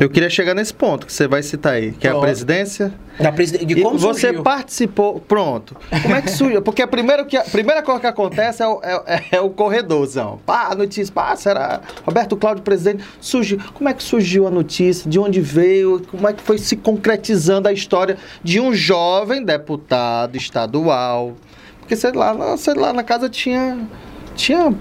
Eu 0.00 0.08
queria 0.08 0.30
chegar 0.30 0.54
nesse 0.54 0.72
ponto 0.72 1.06
que 1.06 1.12
você 1.12 1.26
vai 1.26 1.42
citar 1.42 1.72
aí, 1.74 1.90
que 1.92 2.06
é 2.06 2.10
a 2.10 2.18
presidência. 2.18 2.92
Da 3.18 3.32
preside... 3.32 3.64
De 3.64 3.82
como 3.82 3.98
você 3.98 4.28
surgiu. 4.28 4.42
participou. 4.44 5.20
Pronto. 5.20 5.76
Como 6.02 6.14
é 6.14 6.22
que 6.22 6.30
surgiu? 6.30 6.62
Porque 6.62 6.80
a 6.80 6.86
primeira, 6.86 7.24
que, 7.24 7.36
a 7.36 7.42
primeira 7.42 7.82
coisa 7.82 8.00
que 8.00 8.06
acontece 8.06 8.62
é 8.62 8.66
o, 8.66 8.80
é, 8.82 9.24
é 9.32 9.40
o 9.40 9.50
corredorzão. 9.50 10.38
Pá, 10.46 10.68
a 10.70 10.74
notícia, 10.74 11.12
pá, 11.12 11.34
será 11.34 11.80
Roberto 12.06 12.36
Cláudio 12.36 12.62
presidente. 12.62 13.04
Surgiu. 13.20 13.58
Como 13.74 13.88
é 13.88 13.92
que 13.92 14.02
surgiu 14.02 14.46
a 14.46 14.50
notícia? 14.50 15.10
De 15.10 15.18
onde 15.18 15.40
veio? 15.40 16.00
Como 16.10 16.28
é 16.28 16.32
que 16.32 16.42
foi 16.42 16.56
se 16.56 16.76
concretizando 16.76 17.68
a 17.68 17.72
história 17.72 18.16
de 18.42 18.60
um 18.60 18.72
jovem 18.72 19.44
deputado 19.44 20.36
estadual? 20.36 21.34
Porque 21.80 21.96
sei 21.96 22.12
lá, 22.12 22.56
sei 22.56 22.74
lá, 22.74 22.92
na 22.92 23.02
casa 23.02 23.28
tinha 23.28 23.76
tinha 24.40 24.74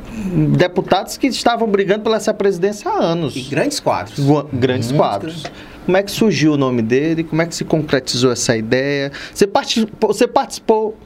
deputados 0.57 1.17
que 1.17 1.27
estavam 1.27 1.67
brigando 1.67 2.03
pela 2.03 2.15
essa 2.15 2.33
presidência 2.33 2.89
há 2.89 2.95
anos. 2.95 3.35
E 3.35 3.41
grandes 3.41 3.79
quadros. 3.79 4.19
Grandes 4.53 4.91
quadros. 4.91 5.43
Como 5.85 5.97
é 5.97 6.03
que 6.03 6.11
surgiu 6.11 6.53
o 6.53 6.57
nome 6.57 6.81
dele? 6.81 7.23
Como 7.23 7.41
é 7.41 7.45
que 7.45 7.53
se 7.53 7.65
concretizou 7.65 8.31
essa 8.31 8.55
ideia? 8.55 9.11
Você 9.33 9.45
participou, 9.45 10.13
você 10.13 10.27
participou 10.27 10.97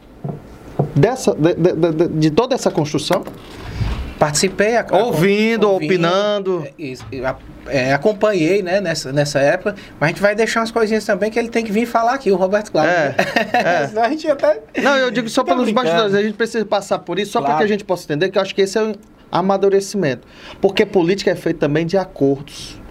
dessa, 0.96 1.34
de, 1.34 1.54
de, 1.56 1.92
de, 1.92 2.08
de 2.20 2.32
toda 2.32 2.54
essa 2.54 2.70
construção? 2.70 3.24
Participei. 4.24 4.78
A, 4.78 4.86
ouvindo, 4.90 5.70
ouvindo, 5.70 5.94
opinando. 5.94 6.68
É, 7.68 7.90
é, 7.90 7.94
acompanhei, 7.94 8.62
né, 8.62 8.80
nessa, 8.80 9.12
nessa 9.12 9.40
época, 9.40 9.76
mas 10.00 10.08
a 10.08 10.12
gente 10.14 10.22
vai 10.22 10.34
deixar 10.34 10.62
umas 10.62 10.72
coisinhas 10.72 11.06
também 11.06 11.30
que 11.30 11.38
ele 11.38 11.50
tem 11.50 11.62
que 11.62 11.74
vir 11.74 11.86
falar 11.86 12.14
aqui, 12.14 12.32
o 12.32 12.38
Roberto 12.38 12.72
Cláudio. 12.72 12.94
É, 12.94 13.16
é. 13.84 13.88
Senão 13.88 14.02
a 14.02 14.10
gente 14.10 14.26
até... 14.30 14.62
Não, 14.82 14.96
eu 14.98 15.12
digo 15.12 15.28
só 15.28 15.44
pelos 15.44 15.70
bastidores, 15.72 16.14
a 16.14 16.22
gente 16.22 16.36
precisa 16.36 16.66
passar 16.66 17.00
por 17.00 17.20
isso, 17.20 17.34
só 17.34 17.40
claro. 17.40 17.54
para 17.54 17.58
que 17.58 17.64
a 17.66 17.68
gente 17.68 17.84
possa 17.84 18.06
entender 18.06 18.30
que 18.30 18.38
eu 18.38 18.42
acho 18.42 18.56
que 18.56 18.62
esse 18.62 18.78
é 18.78 18.84
o 18.84 18.96
amadurecimento. 19.30 20.26
Porque 20.62 20.86
política 20.86 21.32
é 21.32 21.36
feita 21.36 21.60
também 21.60 21.86
de 21.86 21.98
acordos. 21.98 22.82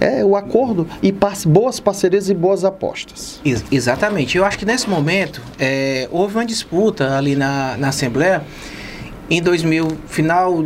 É 0.00 0.24
o 0.24 0.36
acordo 0.36 0.88
e 1.02 1.12
boas 1.44 1.80
parcerias 1.80 2.30
e 2.30 2.34
boas 2.34 2.64
apostas. 2.64 3.40
Ex 3.44 3.64
exatamente. 3.70 4.38
Eu 4.38 4.44
acho 4.44 4.56
que 4.56 4.64
nesse 4.64 4.88
momento 4.88 5.42
é, 5.58 6.08
houve 6.10 6.36
uma 6.36 6.46
disputa 6.46 7.16
ali 7.16 7.34
na, 7.34 7.76
na 7.76 7.88
Assembleia 7.88 8.42
em 9.30 9.42
2000, 9.42 9.98
final, 10.06 10.64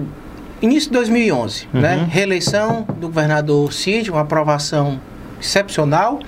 início 0.61 0.91
de 0.91 0.95
2011, 0.95 1.69
uhum. 1.73 1.81
né? 1.81 2.07
Reeleição 2.11 2.87
do 2.99 3.09
governador 3.09 3.73
Cid, 3.73 4.11
uma 4.11 4.21
aprovação 4.21 5.01
excepcional. 5.41 6.21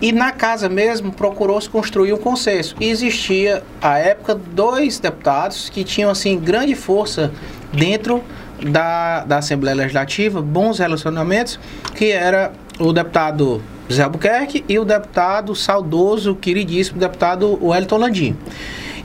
E 0.00 0.12
na 0.12 0.32
casa 0.32 0.68
mesmo 0.68 1.12
procurou-se 1.12 1.68
construir 1.68 2.14
um 2.14 2.16
consenso. 2.16 2.74
E 2.80 2.88
existia, 2.88 3.62
à 3.82 3.98
época, 3.98 4.34
dois 4.34 4.98
deputados 4.98 5.68
que 5.68 5.84
tinham, 5.84 6.10
assim, 6.10 6.38
grande 6.38 6.74
força 6.74 7.30
dentro 7.70 8.22
da, 8.62 9.24
da 9.24 9.38
Assembleia 9.38 9.76
Legislativa, 9.76 10.40
bons 10.40 10.78
relacionamentos, 10.78 11.60
que 11.94 12.10
era 12.10 12.52
o 12.78 12.94
deputado 12.94 13.62
Zé 13.92 14.02
Albuquerque 14.02 14.64
e 14.68 14.78
o 14.78 14.84
deputado 14.84 15.54
saudoso, 15.54 16.34
queridíssimo 16.34 16.98
deputado 16.98 17.58
Wellington 17.62 17.96
Landim. 17.98 18.36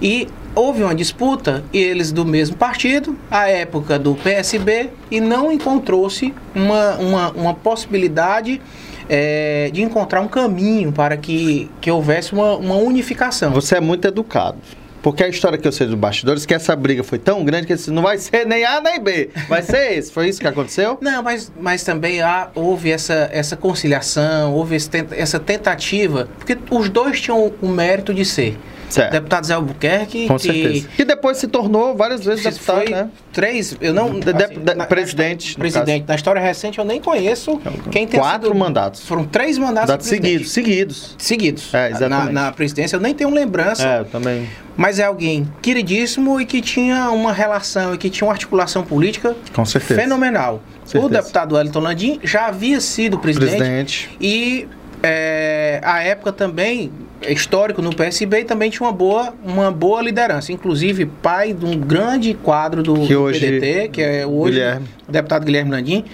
E 0.02 0.28
houve 0.56 0.82
uma 0.82 0.96
disputa, 0.96 1.64
eles 1.74 2.12
do 2.12 2.26
mesmo 2.26 2.56
partido, 2.56 3.16
a 3.30 3.48
época 3.50 4.00
do 4.00 4.16
PSB, 4.16 4.90
e 5.12 5.20
não 5.20 5.52
encontrou-se 5.52 6.34
uma, 6.56 6.96
uma, 6.96 7.32
uma 7.32 7.54
possibilidade 7.54 8.62
é, 9.10 9.70
de 9.72 9.84
encontrar 9.84 10.22
um 10.22 10.28
caminho 10.28 10.92
para 10.92 11.18
que, 11.18 11.70
que 11.82 11.92
houvesse 11.92 12.34
uma, 12.34 12.56
uma 12.56 12.76
unificação. 12.76 13.52
Você 13.52 13.76
é 13.76 13.82
muito 13.82 14.08
educado. 14.08 14.58
Porque 15.06 15.24
a 15.24 15.28
história 15.28 15.56
que 15.56 15.68
eu 15.68 15.72
sei 15.72 15.86
dos 15.86 15.96
bastidores, 15.96 16.48
que 16.48 16.54
essa 16.56 16.76
briga 16.76 17.04
foi 17.04 17.20
tão 17.20 17.46
grande 17.46 17.68
que 17.68 17.92
não 17.92 18.02
vai 18.02 18.18
ser 18.18 18.44
nem 18.44 18.66
A 18.66 18.82
nem 18.82 19.00
B, 19.00 19.30
vai 19.48 19.62
ser 19.62 20.00
esse. 20.00 20.12
Foi 20.12 20.28
isso 20.28 20.42
que 20.42 20.48
aconteceu? 20.48 20.98
Não, 21.00 21.22
mas, 21.22 21.52
mas 21.62 21.84
também 21.84 22.24
há, 22.24 22.50
houve 22.56 22.90
essa, 22.90 23.30
essa 23.32 23.56
conciliação, 23.56 24.52
houve 24.52 24.76
essa 24.76 25.40
tentativa, 25.40 26.28
porque 26.40 26.58
os 26.72 26.90
dois 26.90 27.22
tinham 27.22 27.54
o 27.62 27.68
mérito 27.68 28.16
de 28.16 28.26
ser. 28.26 28.58
Certo. 28.96 29.12
Deputado 29.12 29.46
Zé 29.46 29.54
Albuquerque. 29.54 30.28
Com 30.28 30.40
certeza. 30.40 30.88
Que, 30.96 31.04
depois 31.04 31.38
se 31.38 31.48
tornou 31.48 31.96
várias 31.96 32.24
vezes 32.24 32.44
deputado, 32.44 32.78
foi 32.78 32.90
né? 32.90 33.10
Três, 33.34 33.76
eu 33.82 33.94
não... 33.94 34.20
De, 34.20 34.30
assim, 34.30 34.60
de, 34.60 34.74
na, 34.74 34.86
presidente. 34.86 35.58
Na, 35.58 35.60
presidente. 35.60 36.06
Na 36.08 36.16
história 36.16 36.42
recente 36.42 36.80
eu 36.80 36.86
nem 36.86 37.02
conheço 37.02 37.60
quem 37.92 38.08
tem 38.08 38.20
Quatro 38.20 38.48
sido, 38.48 38.58
mandatos. 38.58 39.06
Foram 39.06 39.26
três 39.26 39.58
mandatos 39.58 40.08
seguidos. 40.08 40.52
Seguidos. 40.52 41.16
Seguidos. 41.18 41.74
É, 41.74 41.90
exatamente. 41.90 42.34
Na, 42.34 42.46
na, 42.46 42.52
presidência 42.52 42.96
eu 42.96 43.02
nem 43.02 43.14
tenho 43.14 43.30
lembrança. 43.30 43.86
É, 43.86 44.00
eu 44.00 44.06
também. 44.06 44.48
Mas 44.78 45.00
é 45.00 45.04
alguém 45.04 45.48
queridíssimo 45.62 46.40
e 46.40 46.46
que 46.46 46.62
tinha 46.62 47.10
uma 47.10 47.34
relação 47.34 47.94
e 47.94 47.98
que 47.98 48.10
tinha 48.10 48.28
uma 48.28 48.34
articulação 48.34 48.84
política 48.84 49.36
Com 49.54 49.66
certeza. 49.66 50.00
fenomenal. 50.00 50.62
Certeza. 50.86 51.06
O 51.06 51.10
deputado 51.10 51.56
Wellington 51.56 51.80
Landim 51.80 52.20
já 52.24 52.48
havia 52.48 52.80
sido 52.80 53.18
presidente. 53.18 53.58
Presidente. 53.58 54.10
E 54.22 54.68
é, 55.02 55.80
a 55.84 56.02
época 56.02 56.32
também 56.32 56.92
histórico 57.28 57.82
no 57.82 57.96
PSB 57.96 58.42
e 58.42 58.46
também 58.46 58.70
tinha 58.70 58.86
uma 58.86 58.94
boa, 58.94 59.34
uma 59.44 59.72
boa 59.72 60.02
liderança. 60.02 60.52
Inclusive, 60.52 61.06
pai 61.06 61.54
de 61.54 61.66
um 61.66 61.78
grande 61.78 62.34
quadro 62.34 62.84
do, 62.84 62.94
que 63.06 63.16
hoje, 63.16 63.40
PDT, 63.40 63.90
que 63.90 64.02
é 64.02 64.26
hoje 64.26 64.54
Guilherme. 64.54 64.88
o 65.08 65.12
deputado 65.12 65.46
Guilherme 65.46 65.72
Landim. 65.72 66.06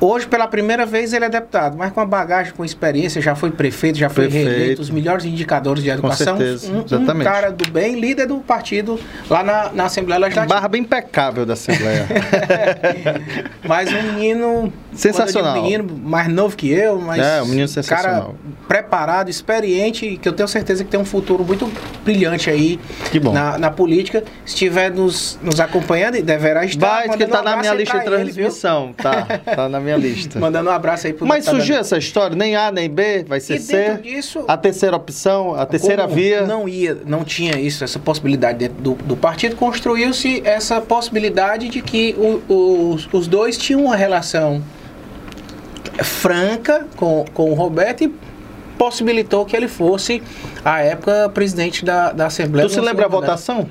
Hoje, 0.00 0.26
pela 0.26 0.48
primeira 0.48 0.84
vez, 0.84 1.12
ele 1.12 1.24
é 1.24 1.28
deputado, 1.28 1.76
mas 1.78 1.92
com 1.92 2.00
a 2.00 2.06
bagagem, 2.06 2.52
com 2.54 2.64
experiência, 2.64 3.22
já 3.22 3.36
foi 3.36 3.52
prefeito, 3.52 3.98
já 3.98 4.08
foi 4.08 4.24
prefeito. 4.24 4.48
reeleito, 4.48 4.82
os 4.82 4.90
melhores 4.90 5.24
indicadores 5.24 5.82
de 5.82 5.90
educação. 5.90 6.36
Com 6.36 6.42
certeza, 6.42 6.72
um, 6.72 6.84
exatamente. 6.84 7.28
um 7.28 7.32
cara 7.32 7.52
do 7.52 7.70
bem, 7.70 8.00
líder 8.00 8.26
do 8.26 8.38
partido 8.38 8.98
lá 9.28 9.44
na, 9.44 9.70
na 9.72 9.84
Assembleia 9.84 10.18
Legislativa. 10.18 10.60
Barba 10.60 10.76
impecável 10.76 11.46
da 11.46 11.52
Assembleia. 11.52 12.06
mas 13.62 13.92
um 13.92 14.02
menino... 14.14 14.72
Sensacional. 14.94 15.58
Um 15.58 15.62
menino 15.62 16.00
mais 16.02 16.28
novo 16.28 16.56
que 16.56 16.70
eu, 16.70 17.00
mas... 17.00 17.20
É, 17.20 17.42
um 17.42 17.46
menino 17.46 17.68
sensacional. 17.68 18.22
Cara 18.22 18.60
preparado, 18.70 19.28
experiente, 19.28 20.16
que 20.16 20.28
eu 20.28 20.32
tenho 20.32 20.46
certeza 20.46 20.84
que 20.84 20.90
tem 20.90 21.00
um 21.00 21.04
futuro 21.04 21.44
muito 21.44 21.68
brilhante 22.04 22.48
aí 22.48 22.78
na, 23.32 23.58
na, 23.58 23.68
política. 23.68 24.22
Se 24.46 24.54
estiver 24.54 24.92
nos, 24.92 25.40
nos 25.42 25.58
acompanhando, 25.58 26.22
deverá 26.22 26.64
estar. 26.64 27.08
Vai, 27.08 27.08
que 27.08 27.26
tá 27.26 27.42
na 27.42 27.56
minha 27.56 27.74
lista 27.74 27.98
de 27.98 28.04
transmissão. 28.04 28.84
Ele, 28.84 28.94
tá, 28.94 29.40
tá 29.56 29.68
na 29.68 29.80
minha 29.80 29.96
lista. 29.96 30.38
Mandando 30.40 30.70
um 30.70 30.72
abraço 30.72 31.08
aí 31.08 31.12
pro 31.12 31.26
Mas 31.26 31.46
surgiu 31.46 31.78
essa 31.78 31.98
história, 31.98 32.36
nem 32.36 32.54
A 32.54 32.70
nem 32.70 32.88
B, 32.88 33.24
vai 33.26 33.40
ser 33.40 33.56
e 33.56 33.58
C. 33.58 33.98
Disso, 34.00 34.44
a 34.46 34.56
terceira 34.56 34.94
opção, 34.94 35.56
a 35.56 35.66
terceira 35.66 36.06
via. 36.06 36.42
Não 36.42 36.68
ia, 36.68 36.96
não 37.04 37.24
tinha 37.24 37.58
isso, 37.58 37.82
essa 37.82 37.98
possibilidade 37.98 38.58
dentro 38.58 38.80
do, 38.80 38.94
do 38.94 39.16
partido, 39.16 39.56
construiu-se 39.56 40.42
essa 40.44 40.80
possibilidade 40.80 41.68
de 41.68 41.82
que 41.82 42.14
o, 42.16 42.92
os, 42.92 43.08
os 43.12 43.26
dois 43.26 43.56
tinham 43.56 43.86
uma 43.86 43.96
relação 43.96 44.62
franca 46.02 46.86
com, 46.96 47.24
com 47.32 47.50
o 47.50 47.54
Roberto 47.54 48.04
e 48.04 48.14
possibilitou 48.78 49.44
que 49.44 49.54
ele 49.54 49.68
fosse, 49.68 50.22
à 50.64 50.80
época, 50.80 51.28
presidente 51.34 51.84
da, 51.84 52.12
da 52.12 52.26
Assembleia. 52.26 52.66
Tu 52.68 52.74
se 52.74 52.80
lembra 52.80 53.04
a 53.04 53.08
votação? 53.08 53.68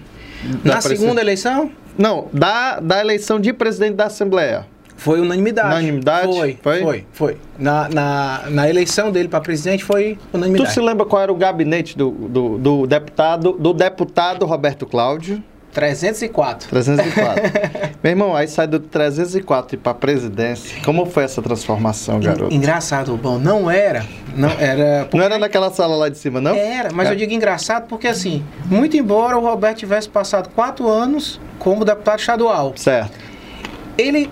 Na 0.63 0.81
segunda 0.81 1.19
eleição? 1.19 1.71
Não, 1.97 2.27
da, 2.31 2.79
da 2.79 3.01
eleição 3.01 3.39
de 3.39 3.51
presidente 3.51 3.95
da 3.95 4.05
Assembleia. 4.05 4.65
Foi 4.95 5.21
unanimidade. 5.21 5.69
Unanimidade? 5.69 6.27
Foi, 6.27 6.57
foi. 6.61 6.81
Foi, 6.81 7.05
foi. 7.13 7.37
Na, 7.57 7.87
na, 7.89 8.43
na 8.49 8.69
eleição 8.69 9.11
dele 9.11 9.29
para 9.29 9.39
presidente 9.39 9.83
foi 9.83 10.17
unanimidade. 10.33 10.71
Tu 10.71 10.73
se 10.73 10.81
lembra 10.81 11.05
qual 11.05 11.21
era 11.21 11.31
o 11.31 11.35
gabinete 11.35 11.97
do, 11.97 12.11
do, 12.11 12.57
do 12.57 12.87
deputado 12.87 13.53
do 13.53 13.73
deputado 13.73 14.45
Roberto 14.45 14.85
Cláudio? 14.85 15.41
304. 15.73 16.69
304. 16.69 17.43
Meu 18.03 18.11
irmão, 18.11 18.35
aí 18.35 18.47
sai 18.47 18.67
do 18.67 18.79
304 18.79 19.75
e 19.75 19.77
para 19.77 19.93
presidência. 19.93 20.81
Como 20.83 21.05
foi 21.05 21.23
essa 21.23 21.41
transformação, 21.41 22.19
garoto? 22.19 22.53
Engraçado, 22.53 23.15
bom, 23.17 23.37
não 23.37 23.69
era, 23.69 24.05
não 24.35 24.49
era. 24.49 25.01
Porque... 25.01 25.17
Não 25.17 25.23
era 25.23 25.37
naquela 25.37 25.71
sala 25.71 25.95
lá 25.95 26.09
de 26.09 26.17
cima, 26.17 26.41
não? 26.41 26.55
Era, 26.55 26.89
mas 26.93 27.07
é. 27.07 27.11
eu 27.11 27.15
digo 27.15 27.33
engraçado 27.33 27.87
porque 27.87 28.07
assim, 28.07 28.43
muito 28.65 28.97
embora 28.97 29.37
o 29.37 29.41
Roberto 29.41 29.77
tivesse 29.77 30.09
passado 30.09 30.49
quatro 30.55 30.87
anos 30.87 31.39
como 31.57 31.85
deputado 31.85 32.19
estadual. 32.19 32.73
Certo. 32.75 33.17
Ele 33.97 34.29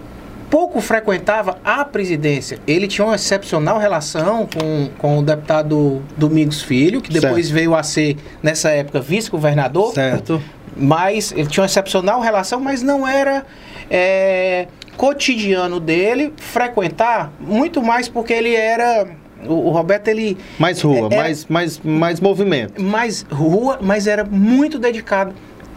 pouco 0.50 0.80
frequentava 0.80 1.58
a 1.64 1.84
presidência. 1.84 2.60
Ele 2.66 2.88
tinha 2.88 3.06
uma 3.06 3.16
excepcional 3.16 3.78
relação 3.78 4.48
com, 4.48 4.90
com 4.98 5.20
o 5.20 5.22
deputado 5.22 6.02
Domingos 6.16 6.62
Filho, 6.62 7.02
que 7.02 7.12
depois 7.12 7.48
certo. 7.48 7.54
veio 7.54 7.76
a 7.76 7.84
ser, 7.84 8.18
nessa 8.42 8.70
época, 8.70 9.00
vice-governador. 9.02 9.94
Certo 9.94 10.42
mas 10.80 11.32
ele 11.32 11.48
tinha 11.48 11.64
uma 11.64 11.68
excepcional 11.68 12.22
relação, 12.22 12.60
mas 12.60 12.82
não 12.82 13.08
era 13.08 13.46
é, 13.90 14.68
cotidiano 14.96 15.80
dele 15.80 16.34
frequentar, 16.38 17.32
muito 17.40 17.82
mais 17.82 18.08
porque 18.08 18.34
ele 18.34 18.56
era 18.56 19.08
o, 19.46 19.70
Roberto 19.70 20.08
ele 20.08 20.38
mais 20.58 20.82
rua, 20.82 21.10
é, 21.12 21.18
mais 21.18 21.46
mais 21.46 21.80
mais 21.80 22.20
movimento, 22.20 22.82
mais 22.82 23.26
rua, 23.32 23.80
mas 23.82 24.08
era 24.08 24.24
muito 24.24 24.80
dedicado, 24.80 25.34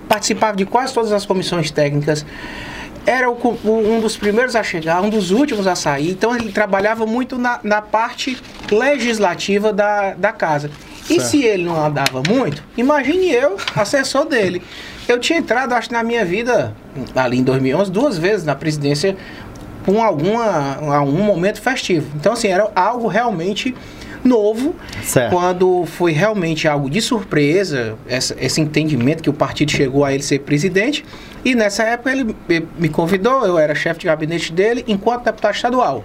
participava 0.08 0.56
de 0.56 0.64
quase 0.64 0.92
todas 0.94 1.12
as 1.12 1.26
comissões 1.26 1.70
técnicas. 1.70 2.24
Era 3.06 3.30
o, 3.30 3.58
um 3.64 3.98
dos 3.98 4.16
primeiros 4.16 4.54
a 4.54 4.62
chegar, 4.62 5.00
um 5.00 5.08
dos 5.08 5.30
últimos 5.30 5.66
a 5.66 5.74
sair. 5.74 6.10
Então 6.10 6.36
ele 6.36 6.52
trabalhava 6.52 7.06
muito 7.06 7.38
na, 7.38 7.58
na 7.62 7.80
parte 7.80 8.36
legislativa 8.70 9.72
da, 9.72 10.12
da 10.12 10.32
casa. 10.32 10.70
E 11.10 11.20
se 11.20 11.44
ele 11.44 11.64
não 11.64 11.84
andava 11.84 12.22
muito, 12.28 12.62
imagine 12.76 13.30
eu, 13.30 13.56
assessor 13.74 14.24
dele. 14.26 14.62
Eu 15.08 15.18
tinha 15.18 15.38
entrado, 15.38 15.72
acho, 15.72 15.92
na 15.92 16.02
minha 16.02 16.24
vida, 16.24 16.72
ali 17.14 17.38
em 17.38 17.42
2011, 17.42 17.90
duas 17.90 18.16
vezes 18.16 18.44
na 18.44 18.54
presidência 18.54 19.16
com 19.84 20.02
alguma, 20.02 20.76
algum 20.94 21.22
momento 21.22 21.60
festivo. 21.60 22.10
Então, 22.14 22.32
assim, 22.34 22.48
era 22.48 22.70
algo 22.74 23.08
realmente 23.08 23.74
novo. 24.24 24.74
Certo. 25.02 25.32
Quando 25.32 25.84
foi 25.86 26.12
realmente 26.12 26.68
algo 26.68 26.88
de 26.88 27.00
surpresa, 27.00 27.96
essa, 28.06 28.36
esse 28.38 28.60
entendimento 28.60 29.22
que 29.22 29.30
o 29.30 29.32
partido 29.32 29.70
chegou 29.70 30.04
a 30.04 30.12
ele 30.12 30.22
ser 30.22 30.40
presidente. 30.40 31.04
E 31.44 31.54
nessa 31.54 31.82
época 31.84 32.12
ele 32.12 32.36
me 32.78 32.88
convidou, 32.88 33.44
eu 33.46 33.58
era 33.58 33.74
chefe 33.74 34.00
de 34.00 34.06
gabinete 34.06 34.52
dele, 34.52 34.84
enquanto 34.86 35.24
deputado 35.24 35.54
estadual. 35.54 36.04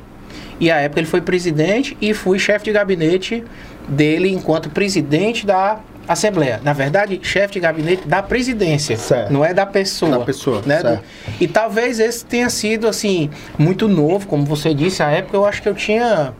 E 0.59 0.71
à 0.71 0.77
época 0.77 1.01
ele 1.01 1.07
foi 1.07 1.21
presidente 1.21 1.97
e 2.01 2.13
fui 2.13 2.39
chefe 2.39 2.65
de 2.65 2.71
gabinete 2.71 3.43
dele 3.87 4.29
enquanto 4.29 4.69
presidente 4.69 5.45
da 5.45 5.79
Assembleia. 6.07 6.61
Na 6.63 6.71
verdade, 6.71 7.19
chefe 7.23 7.53
de 7.53 7.59
gabinete 7.59 8.07
da 8.07 8.21
presidência. 8.21 8.95
Certo. 8.95 9.33
Não 9.33 9.43
é 9.43 9.53
da 9.53 9.65
pessoa. 9.65 10.19
Da 10.19 10.25
pessoa. 10.25 10.61
Né? 10.65 10.79
Certo. 10.79 11.03
E 11.39 11.47
talvez 11.47 11.99
esse 11.99 12.23
tenha 12.23 12.49
sido, 12.49 12.87
assim, 12.87 13.29
muito 13.57 13.87
novo, 13.87 14.27
como 14.27 14.45
você 14.45 14.73
disse, 14.73 15.01
a 15.01 15.09
época 15.09 15.35
eu 15.35 15.45
acho 15.45 15.61
que 15.63 15.69
eu 15.69 15.73
tinha 15.73 16.33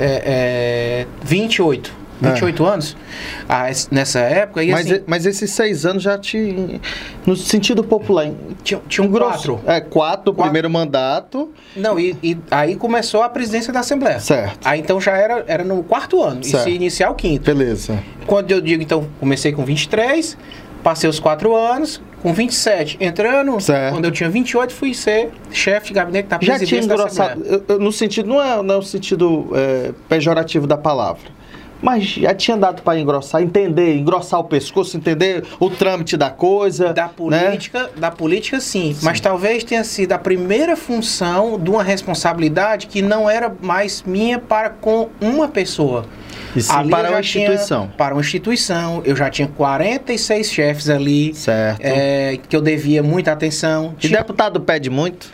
é, 0.00 1.04
é, 1.04 1.06
28. 1.22 2.03
28 2.20 2.64
anos 2.64 2.96
ah, 3.48 3.70
es- 3.70 3.88
nessa 3.90 4.20
época. 4.20 4.62
E, 4.62 4.70
Mas, 4.70 4.86
assim, 4.86 4.94
e- 4.96 5.02
mas 5.06 5.26
esses 5.26 5.50
seis 5.50 5.84
anos 5.84 6.02
já 6.02 6.16
te. 6.18 6.80
No 7.26 7.36
sentido 7.36 7.82
popular. 7.84 8.30
tinha, 8.62 8.80
tinha 8.88 9.06
um 9.06 9.10
grosso. 9.10 9.54
quatro. 9.56 9.60
É, 9.70 9.80
quatro, 9.80 10.34
primeiro 10.34 10.70
mandato. 10.70 11.52
Não, 11.76 11.98
e, 11.98 12.16
e 12.22 12.38
aí 12.50 12.76
começou 12.76 13.22
a 13.22 13.28
presidência 13.28 13.72
da 13.72 13.80
Assembleia. 13.80 14.20
Certo. 14.20 14.58
Aí 14.66 14.80
então 14.80 15.00
já 15.00 15.16
era, 15.16 15.44
era 15.46 15.64
no 15.64 15.82
quarto 15.82 16.22
ano, 16.22 16.40
e 16.42 16.46
Certo. 16.46 16.64
se 16.64 16.70
iniciar 16.70 17.10
o 17.10 17.14
quinto. 17.14 17.44
Beleza. 17.44 17.98
Quando 18.26 18.50
eu 18.50 18.60
digo, 18.60 18.82
então, 18.82 19.06
comecei 19.20 19.52
com 19.52 19.64
23, 19.64 20.36
passei 20.82 21.08
os 21.10 21.18
quatro 21.20 21.54
anos, 21.54 22.00
com 22.22 22.32
27 22.32 22.96
entrando, 23.00 23.60
Certo. 23.60 23.92
quando 23.92 24.04
eu 24.06 24.10
tinha 24.10 24.30
28 24.30 24.72
fui 24.72 24.94
ser 24.94 25.30
chefe 25.52 25.88
de 25.88 25.94
gabinete 25.94 26.26
da 26.28 26.36
Já 26.40 26.54
presidência 26.54 26.66
tinha 26.66 26.86
da 26.88 26.94
engrossado. 26.94 27.78
No 27.78 27.92
sentido, 27.92 28.28
não 28.28 28.42
é, 28.42 28.62
não 28.62 28.74
é 28.76 28.78
o 28.78 28.82
sentido 28.82 29.48
é, 29.54 29.90
pejorativo 30.08 30.66
da 30.66 30.78
palavra. 30.78 31.34
Mas 31.82 32.04
já 32.04 32.34
tinha 32.34 32.56
dado 32.56 32.82
para 32.82 32.98
engrossar, 32.98 33.42
entender, 33.42 33.96
engrossar 33.96 34.40
o 34.40 34.44
pescoço, 34.44 34.96
entender 34.96 35.44
o 35.60 35.68
trâmite 35.68 36.16
da 36.16 36.30
coisa. 36.30 36.92
Da 36.94 37.04
né? 37.04 37.10
política, 37.16 37.90
da 37.96 38.10
política 38.10 38.60
sim, 38.60 38.96
mas 39.02 39.20
talvez 39.20 39.62
tenha 39.64 39.84
sido 39.84 40.12
a 40.12 40.18
primeira 40.18 40.76
função 40.76 41.58
de 41.58 41.68
uma 41.70 41.82
responsabilidade 41.82 42.86
que 42.86 43.02
não 43.02 43.28
era 43.28 43.54
mais 43.60 44.02
minha 44.06 44.38
para 44.38 44.70
com 44.70 45.08
uma 45.20 45.48
pessoa. 45.48 46.06
E 46.56 46.62
sim 46.62 46.72
Ali 46.72 46.90
para 46.90 47.08
eu 47.10 47.16
a 47.16 47.22
já 47.22 47.28
tinha- 47.30 47.44
instituição. 47.48 47.90
para 47.98 48.14
uma 48.14 48.20
instituição, 48.20 49.02
eu 49.04 49.14
já 49.16 49.28
tinha 49.28 49.48
46 49.48 50.50
chefes 50.50 50.88
ali, 50.88 51.34
Certo. 51.34 51.80
é, 51.82 52.38
que 52.48 52.54
eu 52.56 52.60
devia 52.62 53.02
muita 53.02 53.32
atenção. 53.32 53.94
E 54.02 54.08
deputado 54.08 54.60
pede 54.60 54.88
muito? 54.88 55.28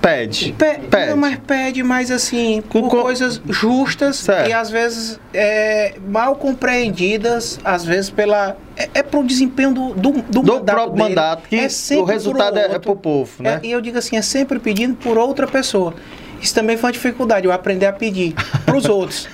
Pede. 0.00 0.52
Pe- 0.52 0.78
Pede. 0.90 1.10
Não, 1.10 1.16
mas 1.16 1.38
pede, 1.46 1.82
mas 1.82 2.10
assim, 2.10 2.62
Com- 2.68 2.88
coisas 2.88 3.40
justas 3.48 4.16
Certo. 4.16 4.48
e 4.48 4.52
às 4.52 4.70
vezes 4.70 5.20
é, 5.34 5.94
mal 6.08 6.34
compreendidas, 6.36 7.58
às 7.64 7.84
vezes 7.84 8.10
pela. 8.10 8.56
É, 8.76 8.88
é 8.94 9.02
pro 9.02 9.22
desempenho 9.22 9.72
do, 9.72 9.94
do, 9.94 10.12
do, 10.12 10.22
Do 10.22 10.42
mandato 10.54 10.64
próprio 10.76 10.92
dele. 10.96 11.08
mandato, 11.10 11.48
que 11.48 11.56
É 11.56 11.96
o 11.98 12.04
resultado 12.04 12.58
é, 12.58 12.62
é 12.62 12.64
outro. 12.64 12.80
pro 12.80 12.96
povo, 12.96 13.30
né? 13.42 13.60
É, 13.62 13.66
e 13.66 13.70
eu 13.70 13.80
digo 13.80 13.98
assim, 13.98 14.16
é 14.16 14.22
sempre 14.22 14.58
pedindo 14.58 14.96
por 14.96 15.18
outra 15.18 15.46
pessoa. 15.46 15.94
Isso 16.40 16.54
também 16.54 16.78
foi 16.78 16.88
uma 16.88 16.92
dificuldade, 16.92 17.44
eu 17.46 17.52
aprender 17.52 17.84
a 17.84 17.92
pedir 17.92 18.34
pros 18.64 18.86
outros. 18.88 19.28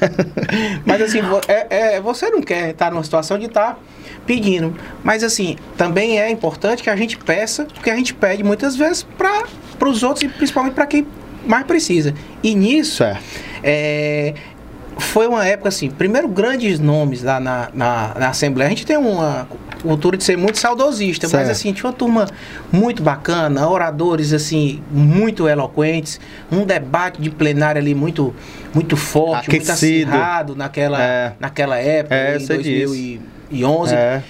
Mas 0.85 1.01
assim, 1.03 1.20
é, 1.47 1.95
é, 1.95 2.01
você 2.01 2.29
não 2.31 2.41
quer 2.43 2.70
estar 2.70 2.91
numa 2.91 3.05
situação 3.05 3.39
de 3.39 3.47
estar 3.47 3.79
pedindo. 4.27 4.74
Mas 5.05 5.22
assim, 5.22 5.57
também 5.77 6.20
é 6.20 6.31
importante 6.31 6.83
que 6.83 6.91
a 6.91 6.97
gente 6.97 7.16
peça, 7.16 7.66
porque 7.72 7.89
a 7.91 7.97
gente 7.97 8.12
pede 8.12 8.43
muitas 8.43 8.77
vezes 8.77 9.03
para 9.16 9.89
os 9.89 10.03
outros 10.03 10.22
e 10.24 10.29
principalmente 10.29 10.74
para 10.74 10.87
quem 10.87 11.07
mais 11.47 11.64
precisa. 11.64 12.12
E 12.43 12.55
nisso, 12.55 12.97
Certo. 12.99 13.22
é, 13.62 14.35
foi 14.99 15.27
uma 15.29 15.47
época 15.47 15.68
assim, 15.68 15.91
primeiro 15.91 16.27
grandes 16.27 16.81
nomes 16.81 17.22
lá 17.22 17.39
na, 17.39 17.68
na, 17.72 18.14
na 18.18 18.29
Assembleia. 18.31 18.66
A 18.66 18.70
gente 18.70 18.85
tem 18.87 18.97
uma 18.97 19.47
cultura 19.83 20.16
de 20.16 20.24
ser 20.24 20.37
muito 20.37 20.59
saudosista, 20.59 21.29
Certo. 21.29 21.43
mas 21.43 21.51
assim, 21.51 21.72
tinha 21.72 21.87
uma 21.87 21.93
turma 21.93 22.27
muito 22.72 23.03
bacana, 23.03 23.68
oradores 23.68 24.33
assim, 24.33 24.83
muito 24.91 25.47
eloquentes, 25.47 26.18
um 26.51 26.64
debate 26.64 27.20
de 27.20 27.31
plenário 27.31 27.81
ali 27.81 27.95
muito, 27.95 28.35
muito 28.74 28.97
forte, 28.97 29.49
muito 29.51 29.62
Aquecido. 29.70 30.11
acirrado 30.11 30.57
naquela, 30.57 31.01
É. 31.01 31.33
naquela 31.39 31.77
época, 31.79 32.14
É, 32.14 32.37
em 32.37 32.41
sei 32.41 32.59
disso. 32.62 33.20
2011. 33.51 33.94
É. 33.94 34.22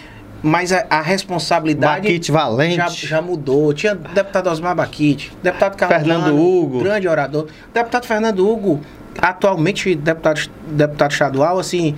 Mas 0.43 0.73
a, 0.73 0.85
a 0.91 1.01
responsabilidade 1.01 2.03
Baquite 2.03 2.31
Valente. 2.31 2.77
já, 2.77 2.89
já 2.89 3.23
mudou. 3.23 3.73
Tinha 3.73 3.95
deputado 3.95 4.49
Osmar 4.49 4.75
Baquite, 4.77 5.33
deputado 5.43 5.77
Carlos 5.77 5.99
Fernando 5.99 6.23
Mano, 6.25 6.41
Hugo. 6.43 6.79
grande 6.81 7.09
orador. 7.09 7.47
Deputado 7.73 8.07
Fernando 8.07 8.49
Hugo, 8.49 8.81
atualmente 9.19 9.95
deputado, 9.95 10.49
deputado 10.69 11.11
estadual, 11.11 11.59
assim, 11.59 11.97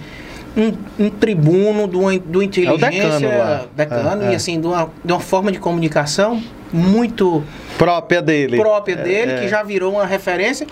um, 0.56 0.72
um 1.04 1.10
tribuno 1.10 1.86
do, 1.86 2.18
do 2.20 2.42
inteligência, 2.42 2.90
decano 2.90 3.38
lá. 3.38 3.64
decano, 3.74 4.22
É, 4.22 4.28
é. 4.28 4.32
e 4.32 4.34
assim, 4.36 4.60
de 4.60 4.66
uma, 4.66 4.88
de 5.04 5.12
uma 5.12 5.20
forma 5.20 5.52
de 5.52 5.58
comunicação 5.58 6.42
muito 6.72 7.42
Própria 7.76 8.22
dele. 8.22 8.56
própria 8.56 8.94
É, 8.94 9.02
dele, 9.02 9.32
é. 9.32 9.40
que 9.40 9.48
já 9.48 9.62
virou 9.62 9.92
uma 9.92 10.06
referência. 10.06 10.66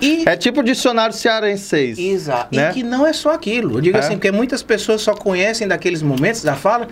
E 0.00 0.22
É 0.26 0.36
tipo 0.36 0.60
o 0.60 0.62
dicionário 0.62 1.14
cearense. 1.14 1.94
Exato. 1.98 2.54
Né? 2.56 2.70
E 2.70 2.74
que 2.74 2.82
não 2.82 3.06
é 3.06 3.12
só 3.12 3.32
aquilo. 3.32 3.76
Eu 3.78 3.80
digo 3.80 3.96
É. 3.96 4.00
assim, 4.00 4.14
porque 4.14 4.30
muitas 4.32 4.62
pessoas 4.62 5.00
só 5.02 5.14
conhecem 5.14 5.66
daqueles 5.68 6.02
momentos 6.02 6.42
da 6.42 6.54
fala, 6.54 6.88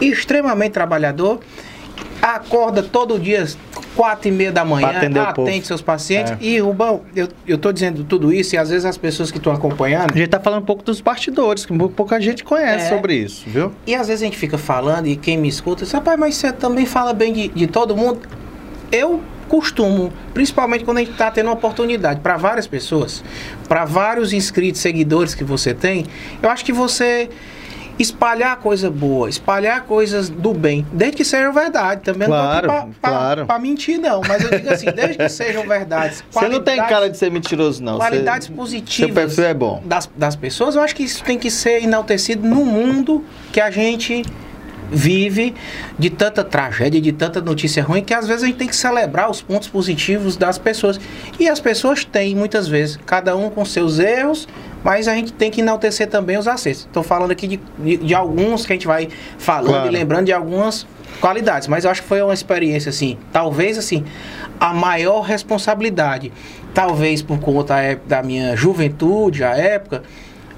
extremamente 0.00 0.72
trabalhador, 0.72 1.40
acorda 2.22 2.82
todo 2.82 3.18
dia, 3.18 3.46
quatro 3.96 4.28
e 4.28 4.30
meia 4.30 4.52
da 4.52 4.64
manhã, 4.64 4.88
atende 5.28 5.66
seus 5.66 5.80
pacientes. 5.82 6.32
É. 6.32 6.36
E, 6.40 6.58
Rubão, 6.58 7.02
eu, 7.16 7.28
eu 7.46 7.58
tô 7.58 7.72
dizendo 7.72 8.04
tudo 8.04 8.32
isso, 8.32 8.54
e 8.54 8.58
às 8.58 8.68
vezes 8.70 8.84
as 8.84 8.96
pessoas 8.98 9.30
que 9.30 9.38
estão 9.38 9.52
acompanhando, 9.52 10.12
A 10.14 10.16
gente 10.16 10.28
tá 10.28 10.40
falando 10.40 10.62
um 10.62 10.66
pouco 10.66 10.82
dos 10.82 11.00
bastidores, 11.00 11.64
que 11.64 11.76
pouca 11.90 12.20
gente 12.20 12.44
conhece 12.44 12.86
É. 12.86 12.88
sobre 12.88 13.14
isso, 13.14 13.44
viu? 13.46 13.72
e 13.86 13.94
às 13.94 14.08
vezes 14.08 14.22
a 14.22 14.26
gente 14.26 14.36
fica 14.38 14.58
falando, 14.58 15.06
e 15.06 15.16
quem 15.16 15.36
me 15.38 15.48
escuta 15.48 15.84
diz, 15.84 15.92
rapaz, 15.92 16.18
mas 16.18 16.34
você 16.36 16.52
também 16.52 16.84
fala 16.86 17.12
bem 17.12 17.32
de, 17.32 17.48
de 17.48 17.66
todo 17.66 17.96
mundo. 17.96 18.20
Eu 18.92 19.20
costumo, 19.50 20.12
principalmente 20.32 20.84
quando 20.84 20.98
a 20.98 21.00
gente 21.00 21.10
está 21.10 21.28
tendo 21.28 21.46
uma 21.46 21.54
oportunidade 21.54 22.20
para 22.20 22.36
várias 22.36 22.68
pessoas, 22.68 23.22
para 23.68 23.84
vários 23.84 24.32
inscritos, 24.32 24.80
seguidores 24.80 25.34
que 25.34 25.42
você 25.42 25.74
tem, 25.74 26.06
eu 26.40 26.48
acho 26.48 26.64
que 26.64 26.72
você 26.72 27.28
espalhar 27.98 28.56
coisa 28.58 28.88
boa, 28.90 29.28
espalhar 29.28 29.82
coisas 29.82 30.28
do 30.30 30.54
bem, 30.54 30.86
desde 30.92 31.16
que 31.18 31.24
sejam 31.24 31.52
verdade, 31.52 32.00
também 32.02 32.28
Claro, 32.28 32.66
não 32.68 32.86
tô 32.86 32.92
claro. 33.02 33.44
para 33.44 33.58
mentir 33.58 33.98
não, 33.98 34.22
mas 34.26 34.42
eu 34.42 34.50
digo 34.50 34.70
assim, 34.72 34.86
desde 34.94 35.18
que 35.18 35.28
sejam 35.28 35.66
verdades, 35.66 36.24
Você 36.30 36.48
não 36.48 36.62
tem 36.62 36.76
cara 36.78 37.10
de 37.10 37.18
ser 37.18 37.30
mentiroso, 37.30 37.82
não. 37.82 37.98
qualidades 37.98 38.46
Você- 38.46 38.54
positivas 38.54 39.06
Seu 39.08 39.14
perfil 39.26 39.44
é 39.44 39.52
bom. 39.52 39.82
Das, 39.84 40.08
das 40.16 40.34
pessoas, 40.36 40.76
eu 40.76 40.80
acho 40.82 40.94
que 40.94 41.02
isso 41.02 41.22
tem 41.24 41.36
que 41.38 41.50
ser 41.50 41.82
enaltecido 41.82 42.46
no 42.48 42.64
mundo 42.64 43.22
que 43.52 43.60
a 43.60 43.70
gente 43.70 44.22
vive 44.90 45.54
de 45.98 46.10
tanta 46.10 46.42
tragédia, 46.42 47.00
de 47.00 47.12
tanta 47.12 47.40
notícia 47.40 47.82
ruim, 47.82 48.02
que 48.02 48.12
às 48.14 48.26
vezes 48.26 48.42
a 48.42 48.46
gente 48.46 48.56
tem 48.56 48.68
que 48.68 48.76
celebrar 48.76 49.30
os 49.30 49.40
pontos 49.40 49.68
positivos 49.68 50.36
das 50.36 50.58
pessoas. 50.58 51.00
E 51.38 51.48
as 51.48 51.60
pessoas 51.60 52.04
têm, 52.04 52.34
muitas 52.34 52.68
vezes, 52.68 52.98
cada 53.06 53.36
um 53.36 53.50
com 53.50 53.64
seus 53.64 53.98
erros, 53.98 54.48
mas 54.82 55.06
a 55.08 55.14
gente 55.14 55.32
tem 55.32 55.50
que 55.50 55.60
enaltecer 55.60 56.08
também 56.08 56.38
os 56.38 56.48
acertos. 56.48 56.86
Estou 56.86 57.02
falando 57.02 57.30
aqui 57.30 57.46
de, 57.46 57.60
de, 57.78 57.96
de 57.98 58.14
alguns 58.14 58.64
que 58.66 58.72
a 58.72 58.76
gente 58.76 58.86
vai 58.86 59.08
falando 59.38 59.70
Claro. 59.70 59.88
e 59.88 59.90
lembrando 59.90 60.26
de 60.26 60.32
algumas 60.32 60.86
qualidades, 61.20 61.68
mas 61.68 61.84
eu 61.84 61.90
acho 61.90 62.02
que 62.02 62.08
foi 62.08 62.22
uma 62.22 62.32
experiência 62.32 62.88
assim, 62.88 63.18
talvez 63.30 63.76
assim, 63.76 64.04
a 64.58 64.72
maior 64.72 65.20
responsabilidade, 65.20 66.32
talvez 66.72 67.20
por 67.20 67.38
conta 67.38 67.78
é, 67.80 67.96
da 68.06 68.22
minha 68.22 68.56
juventude, 68.56 69.44
a 69.44 69.50
época, 69.56 70.02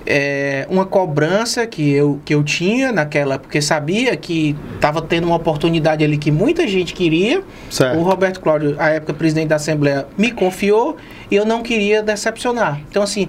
é, 0.07 0.67
uma 0.71 0.85
cobrança 0.85 1.67
que 1.67 1.91
eu, 1.91 2.21
que 2.25 2.35
eu 2.35 2.43
tinha 2.43 2.93
naquela, 2.93 3.39
porque 3.39 3.61
sabia 3.61 4.17
que 4.17 4.57
estava 4.75 5.01
tendo 5.03 5.27
uma 5.27 5.37
oportunidade 5.37 6.05
ali 6.05 6.17
que 6.19 6.31
muita 6.31 6.67
gente 6.67 6.95
queria. 6.95 7.43
Certo. 7.71 7.99
O 7.99 8.03
Roberto 8.03 8.41
Cláudio, 8.41 8.77
à 8.79 8.91
época 8.91 9.15
presidente 9.15 9.49
da 9.49 9.57
Assembleia, 9.57 10.07
me 10.17 10.31
confiou 10.31 10.97
e 11.31 11.37
eu 11.37 11.45
não 11.45 11.63
queria 11.63 12.03
decepcionar. 12.03 12.81
Então, 12.89 13.03
assim, 13.03 13.29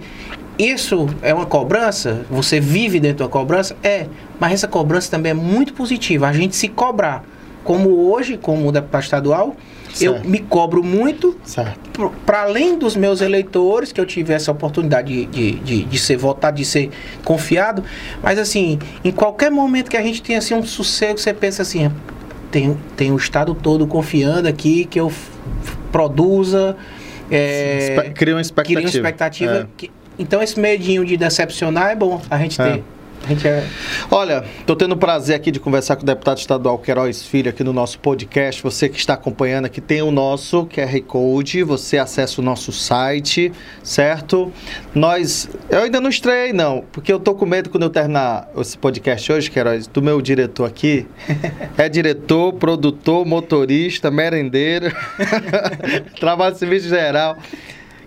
isso 0.58 1.08
é 1.22 1.34
uma 1.34 1.46
cobrança? 1.46 2.26
Você 2.30 2.60
vive 2.60 3.00
dentro 3.00 3.26
da 3.26 3.30
cobrança? 3.30 3.76
É, 3.84 4.08
mas 4.40 4.54
essa 4.54 4.68
cobrança 4.68 5.10
também 5.10 5.32
é 5.32 5.36
muito 5.36 5.74
positiva. 5.74 6.28
A 6.28 6.34
gente 6.34 6.56
se 6.56 6.68
cobrar. 6.68 7.24
Como 7.64 8.12
hoje, 8.12 8.38
como 8.38 8.72
deputado 8.72 9.04
estadual, 9.04 9.56
eu 10.02 10.20
me 10.24 10.40
cobro 10.40 10.84
muito 10.84 11.38
para 12.26 12.44
além 12.44 12.78
dos 12.78 12.96
meus 12.96 13.22
eleitores, 13.22 13.92
que 13.92 14.00
eu 14.02 14.06
tive 14.06 14.34
essa 14.34 14.52
oportunidade 14.52 15.26
de, 15.26 15.26
de, 15.26 15.52
de, 15.60 15.84
de 15.86 16.00
ser 16.00 16.18
votado, 16.18 16.58
de 16.58 16.66
ser 16.66 16.90
confiado, 17.24 17.84
mas 18.22 18.38
assim, 18.40 18.80
em 19.04 19.12
qualquer 19.12 19.52
momento 19.52 19.90
que 19.90 19.98
a 19.98 20.02
gente 20.02 20.22
tem 20.22 20.36
assim 20.36 20.54
um 20.56 20.64
sossego, 20.64 21.18
você 21.20 21.34
pensa 21.34 21.62
assim, 21.62 21.92
tem, 22.52 22.78
tem 22.96 23.12
o 23.12 23.18
Estado 23.18 23.54
todo 23.54 23.86
confiando 23.88 24.48
aqui 24.48 24.86
que 24.86 25.00
eu 25.00 25.12
produza, 25.92 26.76
é, 27.32 27.96
Espe- 27.98 28.10
Cria 28.14 28.36
uma 28.36 28.42
expectativa. 28.42 28.80
cria 28.82 28.90
uma 28.90 28.96
expectativa. 28.96 29.54
É. 29.54 29.66
que- 29.78 29.92
então 30.18 30.42
esse 30.44 30.60
medinho 30.60 31.04
de 31.06 31.18
decepcionar 31.18 31.92
é 31.92 31.96
bom 31.96 32.22
a 32.30 32.38
gente 32.38 32.62
É. 32.62 32.74
ter. 32.74 32.84
A 33.24 33.28
gente 33.30 33.48
é, 33.48 33.66
Olha, 34.12 34.44
estou 34.60 34.76
tendo 34.76 34.92
o 34.92 34.98
prazer 34.98 35.34
aqui 35.34 35.50
de 35.50 35.58
conversar 35.58 35.96
com 35.96 36.04
o 36.04 36.06
deputado 36.06 36.40
estadual 36.40 36.78
Queiroz 36.78 37.26
Filho 37.26 37.50
aqui 37.50 37.64
no 37.64 37.72
nosso 37.72 37.98
podcast. 38.00 38.62
Você 38.62 38.90
que 38.90 39.00
está 39.00 39.14
acompanhando 39.14 39.64
aqui 39.66 39.80
tem 39.80 40.02
o 40.02 40.12
nosso 40.12 40.66
QR 40.66 41.02
Code, 41.08 41.64
você 41.64 41.98
acessa 41.98 42.42
o 42.42 42.44
nosso 42.44 42.74
site, 42.74 43.54
certo? 43.82 44.52
Nós, 44.94 45.50
eu 45.70 45.84
ainda 45.84 46.02
não 46.02 46.10
estreiei 46.10 46.52
não, 46.52 46.84
porque 46.92 47.14
eu 47.14 47.20
tô 47.20 47.34
com 47.34 47.46
medo 47.46 47.70
quando 47.70 47.84
eu 47.84 47.90
terminar 47.90 48.50
esse 48.58 48.78
podcast 48.78 49.32
hoje, 49.32 49.50
Queiroz, 49.50 49.88
do 49.88 50.02
meu 50.02 50.22
diretor 50.22 50.66
aqui. 50.66 51.08
É 51.76 51.90
diretor, 51.90 52.54
produtor, 52.54 53.26
motorista, 53.26 54.12
merendeiro, 54.12 54.92
trabalho 56.20 56.54
de 56.54 56.60
serviço 56.60 56.88
geral, 56.88 57.38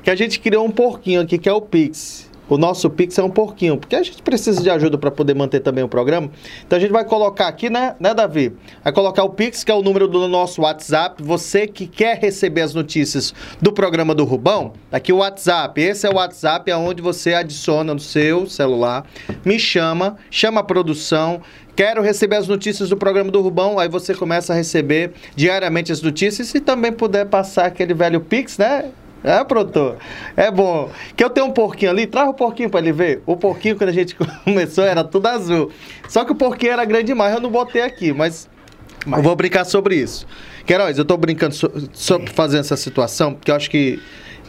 que 0.02 0.10
a 0.10 0.14
gente 0.14 0.38
criou 0.38 0.64
um 0.64 0.70
porquinho 0.70 1.20
aqui 1.20 1.36
que 1.36 1.48
é 1.48 1.52
o 1.52 1.60
Pix. 1.60 2.30
O 2.48 2.56
nosso 2.56 2.88
Pix 2.88 3.18
é 3.18 3.22
um 3.22 3.30
porquinho, 3.30 3.76
porque 3.76 3.96
a 3.96 4.02
gente 4.02 4.22
precisa 4.22 4.62
de 4.62 4.70
ajuda 4.70 4.96
para 4.96 5.10
poder 5.10 5.34
manter 5.34 5.60
também 5.60 5.82
o 5.82 5.88
programa. 5.88 6.30
Então 6.66 6.76
a 6.76 6.80
gente 6.80 6.92
vai 6.92 7.04
colocar 7.04 7.48
aqui, 7.48 7.68
né, 7.68 7.96
né, 7.98 8.14
Davi? 8.14 8.52
Vai 8.84 8.92
colocar 8.92 9.24
o 9.24 9.30
Pix, 9.30 9.64
que 9.64 9.70
é 9.70 9.74
o 9.74 9.82
número 9.82 10.06
do 10.06 10.26
nosso 10.28 10.62
WhatsApp. 10.62 11.22
Você 11.22 11.66
que 11.66 11.86
quer 11.86 12.18
receber 12.18 12.62
as 12.62 12.74
notícias 12.74 13.34
do 13.60 13.72
programa 13.72 14.14
do 14.14 14.24
Rubão, 14.24 14.72
aqui 14.92 15.12
o 15.12 15.18
WhatsApp. 15.18 15.80
Esse 15.80 16.06
é 16.06 16.10
o 16.10 16.14
WhatsApp 16.14 16.70
aonde 16.70 17.02
você 17.02 17.34
adiciona 17.34 17.92
no 17.92 18.00
seu 18.00 18.46
celular, 18.46 19.04
me 19.44 19.58
chama, 19.58 20.16
chama 20.30 20.60
a 20.60 20.64
produção, 20.64 21.40
Quero 21.76 22.00
receber 22.00 22.36
as 22.36 22.48
notícias 22.48 22.88
do 22.88 22.96
programa 22.96 23.30
do 23.30 23.42
Rubão. 23.42 23.78
Aí 23.78 23.86
você 23.86 24.14
começa 24.14 24.54
a 24.54 24.56
receber 24.56 25.12
diariamente 25.34 25.92
as 25.92 26.00
notícias. 26.00 26.54
E 26.54 26.60
também 26.60 26.90
puder 26.90 27.26
passar 27.26 27.66
aquele 27.66 27.92
velho 27.92 28.18
Pix, 28.18 28.56
né? 28.56 28.90
É, 29.26 29.42
produtor? 29.42 29.96
É 30.36 30.52
bom. 30.52 30.88
Que 31.16 31.24
eu 31.24 31.28
tenho 31.28 31.46
um 31.46 31.50
porquinho 31.50 31.90
ali, 31.90 32.06
traz 32.06 32.28
o 32.28 32.32
porquinho 32.32 32.70
pra 32.70 32.78
ele 32.78 32.92
ver. 32.92 33.22
O 33.26 33.36
porquinho, 33.36 33.74
quando 33.74 33.90
a 33.90 33.92
gente 33.92 34.14
começou, 34.44 34.84
era 34.84 35.02
tudo 35.02 35.26
azul. 35.26 35.72
Só 36.08 36.24
que 36.24 36.30
o 36.30 36.34
porquinho 36.36 36.72
era 36.72 36.84
grande 36.84 37.06
demais, 37.06 37.34
eu 37.34 37.40
não 37.40 37.50
botei 37.50 37.82
aqui, 37.82 38.12
mas, 38.12 38.48
mas... 39.04 39.18
eu 39.18 39.24
vou 39.24 39.34
brincar 39.34 39.64
sobre 39.64 39.96
isso. 39.96 40.28
Queiroz, 40.64 40.96
eu 40.96 41.04
tô 41.04 41.16
brincando 41.16 41.56
sobre 41.56 41.88
so, 41.92 42.20
fazendo 42.34 42.60
essa 42.60 42.76
situação, 42.76 43.34
porque 43.34 43.50
eu 43.50 43.56
acho 43.56 43.68
que 43.68 44.00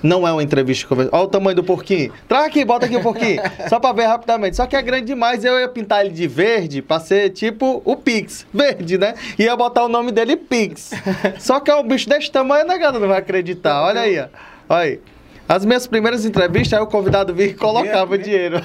não 0.04 0.28
é 0.28 0.32
uma 0.32 0.44
entrevista 0.44 0.88
conversa. 0.88 1.10
Olha 1.12 1.24
o 1.24 1.28
tamanho 1.28 1.56
do 1.56 1.64
porquinho. 1.64 2.14
Traz 2.28 2.46
aqui, 2.46 2.64
bota 2.64 2.86
aqui 2.86 2.96
o 2.96 3.02
porquinho. 3.02 3.42
Só 3.68 3.80
pra 3.80 3.94
ver 3.94 4.06
rapidamente. 4.06 4.56
Só 4.56 4.68
que 4.68 4.76
é 4.76 4.82
grande 4.84 5.08
demais. 5.08 5.44
Eu 5.44 5.60
ia 5.60 5.68
pintar 5.68 6.06
ele 6.06 6.14
de 6.14 6.28
verde 6.28 6.84
pra 6.84 7.00
ser 7.00 7.32
tipo 7.32 7.82
o 7.84 7.96
Pix. 7.96 8.46
Verde, 8.54 8.96
né? 9.00 9.16
Ia 9.40 9.56
botar 9.56 9.86
o 9.86 9.90
nome 9.90 10.12
dele 10.12 10.38
Pix. 10.38 10.92
Só 11.40 11.60
que 11.60 11.72
é 11.72 11.76
um 11.76 11.88
bicho 11.88 12.08
desse 12.08 12.32
tamanho, 12.32 12.68
né, 12.68 12.78
galera? 12.78 13.00
Não 13.00 13.08
vai 13.08 13.18
acreditar. 13.18 13.82
Olha 13.82 14.02
aí, 14.02 14.20
ó. 14.20 14.28
Olha 14.70 14.82
aí. 14.82 15.00
As 15.48 15.64
minhas 15.64 15.88
primeiras 15.88 16.26
entrevistas, 16.26 16.78
aí 16.78 16.84
o 16.84 16.88
convidado 16.88 17.34
vinha 17.34 17.50
e 17.50 17.54
colocava 17.54 18.16
o 18.16 18.18
dinheiro. 18.18 18.62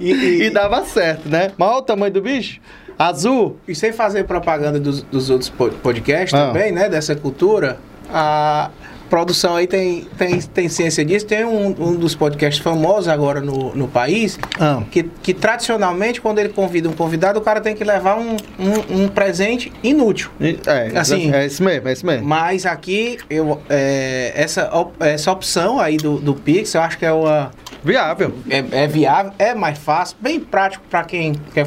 E, 0.00 0.10
e, 0.12 0.42
e, 0.44 0.50
dava 0.50 0.82
certo, 0.84 1.28
né? 1.28 1.52
Mas 1.58 1.68
olha 1.68 1.78
o 1.78 1.82
tamanho 1.82 2.12
do 2.12 2.22
bicho. 2.22 2.60
Azul. 2.98 3.58
E 3.68 3.74
sem 3.74 3.92
fazer 3.92 4.24
propaganda 4.24 4.80
dos, 4.80 5.02
dos 5.02 5.28
outros 5.28 5.50
podcasts 5.50 6.32
ah. 6.32 6.46
também, 6.46 6.72
né? 6.72 6.88
Dessa 6.88 7.14
cultura, 7.14 7.78
a 8.10 8.70
produção 9.08 9.56
aí 9.56 9.66
tem, 9.66 10.06
tem, 10.16 10.40
tem 10.40 10.68
ciência 10.68 11.04
disso. 11.04 11.26
Tem 11.26 11.44
um, 11.44 11.68
um 11.68 11.94
dos 11.94 12.14
podcasts 12.14 12.62
famosos 12.62 13.08
agora 13.08 13.40
no, 13.40 13.74
no 13.74 13.88
país, 13.88 14.38
ah. 14.60 14.82
que, 14.90 15.02
que 15.02 15.34
tradicionalmente, 15.34 16.20
quando 16.20 16.38
ele 16.38 16.50
convida 16.50 16.88
um 16.88 16.92
convidado, 16.92 17.38
o 17.38 17.42
cara 17.42 17.60
tem 17.60 17.74
que 17.74 17.84
levar 17.84 18.18
um, 18.18 18.36
um, 18.58 19.02
um 19.02 19.08
presente 19.08 19.72
inútil. 19.82 20.30
É, 20.40 20.98
assim, 20.98 21.32
é 21.32 21.46
isso 21.46 21.62
mesmo, 21.62 21.88
é 21.88 21.92
isso 21.92 22.06
mesmo. 22.06 22.26
Mas 22.26 22.66
aqui, 22.66 23.18
eu, 23.28 23.60
é, 23.68 24.32
essa, 24.34 24.70
essa 25.00 25.32
opção 25.32 25.80
aí 25.80 25.96
do, 25.96 26.18
do 26.18 26.34
Pix, 26.34 26.74
eu 26.74 26.80
acho 26.82 26.98
que 26.98 27.04
é 27.04 27.12
uma... 27.12 27.50
Viável. 27.82 28.34
É, 28.50 28.82
é 28.82 28.86
viável, 28.86 29.32
é 29.38 29.54
mais 29.54 29.78
fácil, 29.78 30.16
bem 30.20 30.40
prático 30.40 30.84
para 30.90 31.04
quem 31.04 31.34
quer 31.54 31.66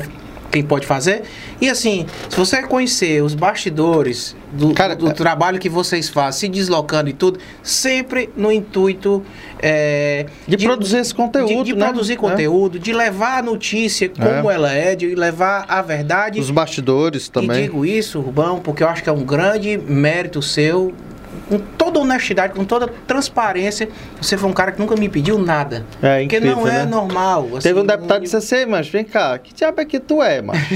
quem 0.52 0.64
pode 0.64 0.86
fazer. 0.86 1.24
E 1.60 1.70
assim, 1.70 2.06
se 2.30 2.38
você 2.38 2.62
conhecer 2.62 3.24
os 3.24 3.34
bastidores 3.34 4.36
do, 4.52 4.74
Cara, 4.74 4.95
do, 4.95 5.06
do 5.06 5.12
é... 5.12 5.14
trabalho 5.14 5.60
que 5.60 5.70
vocês 5.70 6.10
fazem, 6.10 6.39
se 6.41 6.47
deslocando 6.49 7.10
e 7.10 7.14
tudo, 7.14 7.39
sempre 7.64 8.30
no 8.36 8.52
intuito 8.52 9.24
é, 9.60 10.26
de, 10.47 10.58
de, 10.58 10.66
produzir 10.66 10.97
esse 10.97 11.14
conteúdo. 11.14 11.64
De, 11.64 11.64
de 11.64 11.76
né? 11.76 11.86
produzir 11.86 12.18
conteúdo, 12.18 12.80
de 12.80 12.91
levar 12.91 13.39
a 13.39 13.41
notícia 13.41 14.10
como 14.10 14.52
é. 14.52 14.56
ela 14.56 14.72
é, 14.72 14.95
de 14.95 15.16
levar 15.16 15.66
a 15.68 15.82
verdade. 15.82 16.39
Os 16.39 16.52
bastidores 16.52 17.30
também. 17.30 17.60
E 17.60 17.64
digo 17.64 17.86
isso, 17.86 18.20
Rubão, 18.20 18.60
porque 18.60 18.84
eu 18.84 18.89
acho 18.89 19.02
que 19.02 19.10
é 19.10 19.14
um 19.14 19.24
grande 19.24 19.78
mérito 19.78 20.41
seu 20.41 20.93
com 21.47 21.59
toda 21.77 21.99
honestidade, 21.99 22.53
com 22.53 22.63
toda 22.63 22.88
transparência, 23.07 23.89
você 24.21 24.38
foi 24.38 24.49
um 24.49 24.53
cara 24.53 24.71
que 24.71 24.79
nunca 24.79 24.95
me 24.95 25.09
pediu 25.09 25.38
nada. 25.38 25.86
É, 26.01 26.23
incrível, 26.23 26.55
Porque 26.55 26.69
não 26.69 26.73
é 26.73 26.79
né? 26.79 26.86
normal. 26.86 27.47
Assim, 27.51 27.69
Teve 27.69 27.79
um 27.79 27.86
deputado 27.86 28.19
que 28.19 28.23
disse 28.23 28.36
assim, 28.36 28.65
mas 28.65 28.88
vem 28.88 29.03
cá, 29.03 29.38
que 29.38 29.53
diabo 29.53 29.82
é 29.82 29.86
que 29.86 29.99
tu 29.99 30.21
é, 30.21 30.41
macho? 30.41 30.73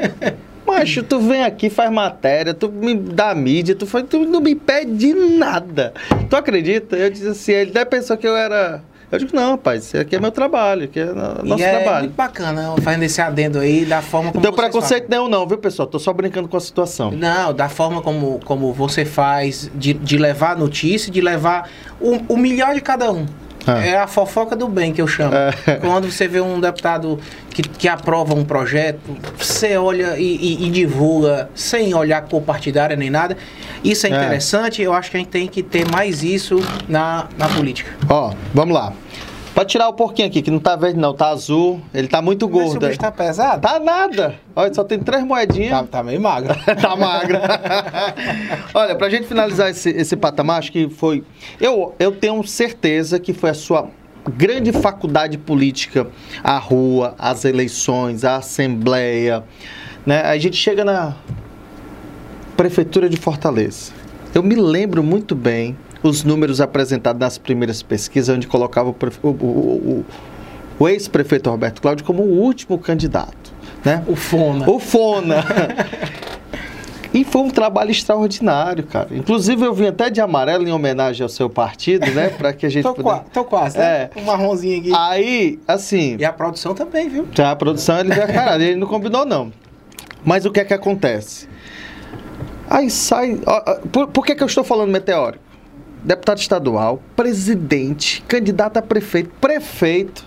macho, 0.66 1.02
tu 1.02 1.20
vem 1.20 1.44
aqui, 1.44 1.70
faz 1.70 1.90
matéria, 1.90 2.52
tu 2.52 2.70
me 2.70 2.94
dá 2.94 3.34
mídia, 3.34 3.74
tu, 3.74 3.86
foi, 3.86 4.02
tu 4.02 4.20
não 4.20 4.40
me 4.40 4.54
pede 4.54 5.14
nada. 5.14 5.92
Tu 6.28 6.36
acredita? 6.36 6.96
Eu 6.96 7.10
disse 7.10 7.28
assim, 7.28 7.52
ele 7.52 7.70
até 7.70 7.84
pensou 7.84 8.16
que 8.16 8.26
eu 8.26 8.36
era 8.36 8.82
eu 9.10 9.18
digo, 9.18 9.36
não, 9.36 9.52
rapaz, 9.52 9.84
isso 9.84 9.98
aqui 9.98 10.16
é 10.16 10.20
meu 10.20 10.32
trabalho, 10.32 10.84
aqui 10.84 10.98
é 10.98 11.06
nosso 11.06 11.60
e 11.60 11.64
é 11.64 11.70
trabalho. 11.70 11.98
É 11.98 12.00
muito 12.02 12.14
bacana, 12.14 12.74
fazendo 12.82 13.02
esse 13.04 13.20
adendo 13.20 13.60
aí, 13.60 13.84
da 13.84 14.02
forma 14.02 14.32
como 14.32 14.44
Não 14.44 14.52
tem 14.52 14.64
preconceito 14.64 15.08
nenhum 15.08 15.28
não, 15.28 15.46
viu, 15.46 15.58
pessoal? 15.58 15.86
Tô 15.86 15.98
só 15.98 16.12
brincando 16.12 16.48
com 16.48 16.56
a 16.56 16.60
situação. 16.60 17.10
Não, 17.12 17.54
da 17.54 17.68
forma 17.68 18.02
como, 18.02 18.40
como 18.44 18.72
você 18.72 19.04
faz, 19.04 19.70
de, 19.74 19.92
de 19.92 20.18
levar 20.18 20.56
notícia, 20.56 21.10
de 21.12 21.20
levar 21.20 21.70
o, 22.00 22.34
o 22.34 22.36
melhor 22.36 22.74
de 22.74 22.80
cada 22.80 23.12
um. 23.12 23.26
Ah. 23.66 23.84
É 23.84 23.96
a 23.96 24.06
fofoca 24.06 24.54
do 24.54 24.68
bem 24.68 24.92
que 24.92 25.02
eu 25.02 25.08
chamo. 25.08 25.34
É. 25.34 25.76
Quando 25.80 26.10
você 26.10 26.28
vê 26.28 26.40
um 26.40 26.60
deputado 26.60 27.18
que, 27.50 27.62
que 27.62 27.88
aprova 27.88 28.34
um 28.34 28.44
projeto, 28.44 29.00
você 29.36 29.76
olha 29.76 30.16
e, 30.18 30.36
e, 30.36 30.66
e 30.66 30.70
divulga 30.70 31.50
sem 31.54 31.94
olhar 31.94 32.22
cor 32.22 32.42
partidária 32.42 32.96
nem 32.96 33.10
nada. 33.10 33.36
Isso 33.82 34.06
é, 34.06 34.10
é 34.10 34.16
interessante, 34.16 34.82
eu 34.82 34.92
acho 34.92 35.10
que 35.10 35.16
a 35.16 35.20
gente 35.20 35.30
tem 35.30 35.48
que 35.48 35.62
ter 35.62 35.88
mais 35.90 36.22
isso 36.22 36.60
na, 36.88 37.26
na 37.36 37.48
política. 37.48 37.90
Ó, 38.08 38.32
vamos 38.54 38.74
lá. 38.74 38.92
Pode 39.56 39.70
tirar 39.70 39.88
o 39.88 39.94
porquinho 39.94 40.28
aqui, 40.28 40.42
que 40.42 40.50
não 40.50 40.58
tá 40.58 40.76
verde 40.76 41.00
não, 41.00 41.14
tá 41.14 41.28
azul. 41.30 41.80
Ele 41.94 42.06
tá 42.06 42.20
muito 42.20 42.46
gordo. 42.46 42.74
Mas 42.74 42.76
o 42.76 42.88
bicho 42.88 42.98
tá 43.00 43.10
pesado? 43.10 43.62
Tá 43.62 43.80
nada. 43.80 44.34
Olha, 44.54 44.74
só 44.74 44.84
tem 44.84 44.98
três 44.98 45.24
moedinhas. 45.24 45.70
Tá, 45.70 45.84
tá 45.84 46.02
meio 46.02 46.20
magro. 46.20 46.54
tá 46.78 46.94
magro. 46.94 47.38
Olha, 48.74 48.94
pra 48.94 49.08
gente 49.08 49.26
finalizar 49.26 49.70
esse, 49.70 49.88
esse 49.88 50.14
patamar, 50.14 50.58
acho 50.58 50.70
que 50.70 50.90
foi... 50.90 51.24
Eu, 51.58 51.94
eu 51.98 52.12
tenho 52.12 52.46
certeza 52.46 53.18
que 53.18 53.32
foi 53.32 53.48
a 53.48 53.54
sua 53.54 53.88
grande 54.28 54.72
faculdade 54.72 55.38
política. 55.38 56.06
A 56.44 56.58
rua, 56.58 57.14
as 57.18 57.46
eleições, 57.46 58.24
a 58.26 58.36
assembleia. 58.36 59.42
Né? 60.04 60.20
A 60.20 60.36
gente 60.36 60.58
chega 60.58 60.84
na 60.84 61.16
Prefeitura 62.58 63.08
de 63.08 63.16
Fortaleza. 63.16 63.90
Eu 64.34 64.42
me 64.42 64.54
lembro 64.54 65.02
muito 65.02 65.34
bem 65.34 65.74
os 66.06 66.24
números 66.24 66.60
apresentados 66.60 67.20
nas 67.20 67.38
primeiras 67.38 67.82
pesquisas, 67.82 68.34
onde 68.34 68.46
colocava 68.46 68.88
o, 68.88 68.96
o, 69.22 69.28
o, 69.28 70.04
o 70.78 70.88
ex-prefeito 70.88 71.50
Roberto 71.50 71.82
Cláudio 71.82 72.04
como 72.04 72.22
o 72.22 72.40
último 72.40 72.78
candidato. 72.78 73.54
Né? 73.84 74.02
O 74.06 74.16
Fona. 74.16 74.68
O 74.68 74.78
Fona. 74.78 75.44
E 77.16 77.24
foi 77.24 77.40
um 77.40 77.48
trabalho 77.48 77.90
extraordinário, 77.90 78.84
cara. 78.84 79.08
Inclusive, 79.10 79.64
eu 79.64 79.72
vim 79.72 79.86
até 79.86 80.10
de 80.10 80.20
amarelo 80.20 80.68
em 80.68 80.72
homenagem 80.72 81.22
ao 81.22 81.30
seu 81.30 81.48
partido, 81.48 82.06
né? 82.10 82.28
Para 82.28 82.52
que 82.52 82.66
a 82.66 82.68
gente. 82.68 82.82
tô, 82.82 82.92
pudesse... 82.92 83.22
tô 83.32 83.42
quase, 83.42 83.78
né? 83.78 83.84
É. 83.84 84.10
Um 84.16 84.24
marronzinho 84.24 84.80
aqui. 84.80 84.92
Aí, 84.94 85.58
assim. 85.66 86.16
E 86.18 86.24
a 86.26 86.32
produção 86.32 86.74
também, 86.74 87.08
viu? 87.08 87.26
Já 87.32 87.52
a 87.52 87.56
produção, 87.56 88.00
ele 88.00 88.12
veio 88.12 88.26
caralho, 88.26 88.62
ele 88.62 88.76
não 88.76 88.86
combinou, 88.86 89.24
não. 89.24 89.50
Mas 90.22 90.44
o 90.44 90.50
que 90.50 90.60
é 90.60 90.64
que 90.64 90.74
acontece? 90.74 91.48
Aí 92.68 92.90
sai. 92.90 93.38
Por, 93.90 94.08
por 94.08 94.26
que, 94.26 94.34
que 94.34 94.42
eu 94.42 94.46
estou 94.46 94.62
falando 94.64 94.90
meteórico? 94.90 95.45
Deputado 96.06 96.38
estadual, 96.38 97.02
presidente, 97.16 98.22
candidato 98.28 98.76
a 98.76 98.82
prefeito, 98.82 99.30
prefeito 99.40 100.24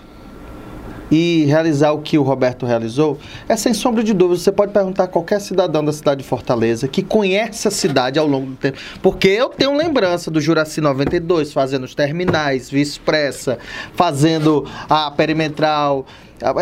e 1.10 1.44
realizar 1.46 1.90
o 1.92 2.02
que 2.02 2.18
o 2.18 2.22
Roberto 2.22 2.64
realizou, 2.64 3.18
é 3.48 3.56
sem 3.56 3.74
sombra 3.74 4.04
de 4.04 4.12
dúvida. 4.12 4.38
Você 4.38 4.52
pode 4.52 4.72
perguntar 4.72 5.04
a 5.04 5.08
qualquer 5.08 5.40
cidadão 5.40 5.82
da 5.82 5.92
cidade 5.92 6.22
de 6.22 6.28
Fortaleza 6.28 6.86
que 6.86 7.02
conhece 7.02 7.66
a 7.66 7.70
cidade 7.70 8.18
ao 8.18 8.26
longo 8.26 8.50
do 8.50 8.56
tempo. 8.56 8.78
Porque 9.02 9.26
eu 9.28 9.48
tenho 9.48 9.76
lembrança 9.76 10.30
do 10.30 10.40
Juraci 10.40 10.80
92, 10.80 11.52
fazendo 11.52 11.84
os 11.84 11.94
terminais, 11.94 12.70
Via 12.70 12.82
Expressa, 12.82 13.58
fazendo 13.94 14.66
a 14.88 15.10
perimetral. 15.10 16.06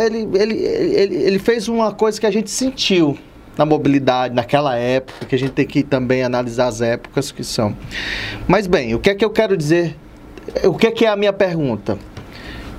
Ele, 0.02 0.28
ele, 0.34 0.54
ele, 0.54 1.16
ele 1.16 1.38
fez 1.38 1.68
uma 1.68 1.92
coisa 1.92 2.18
que 2.18 2.26
a 2.26 2.30
gente 2.30 2.50
sentiu 2.50 3.18
na 3.58 3.66
mobilidade 3.66 4.32
naquela 4.32 4.76
época, 4.76 5.26
que 5.26 5.34
a 5.34 5.38
gente 5.38 5.50
tem 5.50 5.66
que 5.66 5.82
também 5.82 6.22
analisar 6.22 6.68
as 6.68 6.80
épocas 6.80 7.32
que 7.32 7.42
são. 7.42 7.76
Mas 8.46 8.68
bem, 8.68 8.94
o 8.94 9.00
que 9.00 9.10
é 9.10 9.14
que 9.14 9.24
eu 9.24 9.30
quero 9.30 9.56
dizer? 9.56 9.96
O 10.64 10.74
que 10.74 10.86
é 10.86 10.90
que 10.92 11.04
é 11.04 11.08
a 11.08 11.16
minha 11.16 11.32
pergunta? 11.32 11.98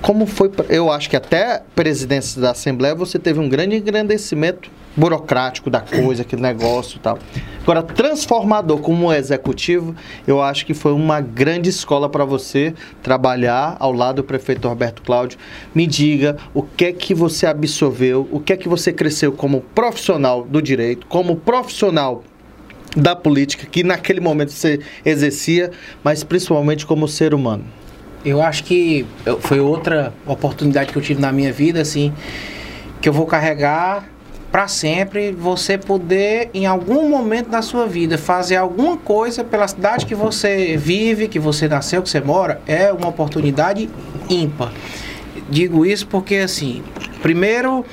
Como 0.00 0.24
foi, 0.24 0.50
eu 0.70 0.90
acho 0.90 1.10
que 1.10 1.16
até 1.16 1.62
presidência 1.76 2.40
da 2.40 2.52
Assembleia 2.52 2.94
você 2.94 3.18
teve 3.18 3.38
um 3.38 3.48
grande 3.48 3.76
engrandecimento 3.76 4.70
burocrático 4.96 5.70
da 5.70 5.80
coisa, 5.80 6.22
aquele 6.22 6.42
negócio 6.42 6.96
e 6.96 7.00
tal. 7.00 7.18
Agora, 7.62 7.82
transformador 7.82 8.78
como 8.78 9.12
executivo, 9.12 9.94
eu 10.26 10.42
acho 10.42 10.66
que 10.66 10.74
foi 10.74 10.92
uma 10.92 11.20
grande 11.20 11.68
escola 11.68 12.08
para 12.08 12.24
você 12.24 12.74
trabalhar 13.02 13.76
ao 13.78 13.92
lado 13.92 14.16
do 14.16 14.24
prefeito 14.24 14.66
Roberto 14.68 15.02
Cláudio. 15.02 15.38
Me 15.74 15.86
diga 15.86 16.36
o 16.52 16.62
que 16.62 16.86
é 16.86 16.92
que 16.92 17.14
você 17.14 17.46
absorveu, 17.46 18.28
o 18.30 18.40
que 18.40 18.52
é 18.52 18.56
que 18.56 18.68
você 18.68 18.92
cresceu 18.92 19.32
como 19.32 19.60
profissional 19.60 20.42
do 20.44 20.60
direito, 20.60 21.06
como 21.06 21.36
profissional 21.36 22.24
da 22.96 23.14
política, 23.14 23.66
que 23.70 23.84
naquele 23.84 24.20
momento 24.20 24.50
você 24.50 24.80
exercia, 25.04 25.70
mas 26.02 26.24
principalmente 26.24 26.84
como 26.84 27.06
ser 27.06 27.32
humano. 27.32 27.64
Eu 28.24 28.42
acho 28.42 28.64
que 28.64 29.06
foi 29.40 29.60
outra 29.60 30.12
oportunidade 30.26 30.92
que 30.92 30.98
eu 30.98 31.02
tive 31.02 31.20
na 31.20 31.32
minha 31.32 31.52
vida, 31.52 31.80
assim, 31.80 32.12
que 33.00 33.08
eu 33.08 33.12
vou 33.12 33.26
carregar 33.26 34.04
para 34.50 34.66
sempre 34.66 35.30
você 35.30 35.78
poder 35.78 36.50
em 36.52 36.66
algum 36.66 37.08
momento 37.08 37.48
da 37.50 37.62
sua 37.62 37.86
vida 37.86 38.18
fazer 38.18 38.56
alguma 38.56 38.96
coisa 38.96 39.44
pela 39.44 39.66
cidade 39.68 40.04
que 40.06 40.14
você 40.14 40.76
vive, 40.76 41.28
que 41.28 41.38
você 41.38 41.68
nasceu, 41.68 42.02
que 42.02 42.10
você 42.10 42.20
mora, 42.20 42.60
é 42.66 42.92
uma 42.92 43.08
oportunidade 43.08 43.88
ímpar. 44.28 44.72
digo 45.48 45.86
isso 45.86 46.06
porque, 46.08 46.36
assim, 46.36 46.82
primeiro, 47.22 47.84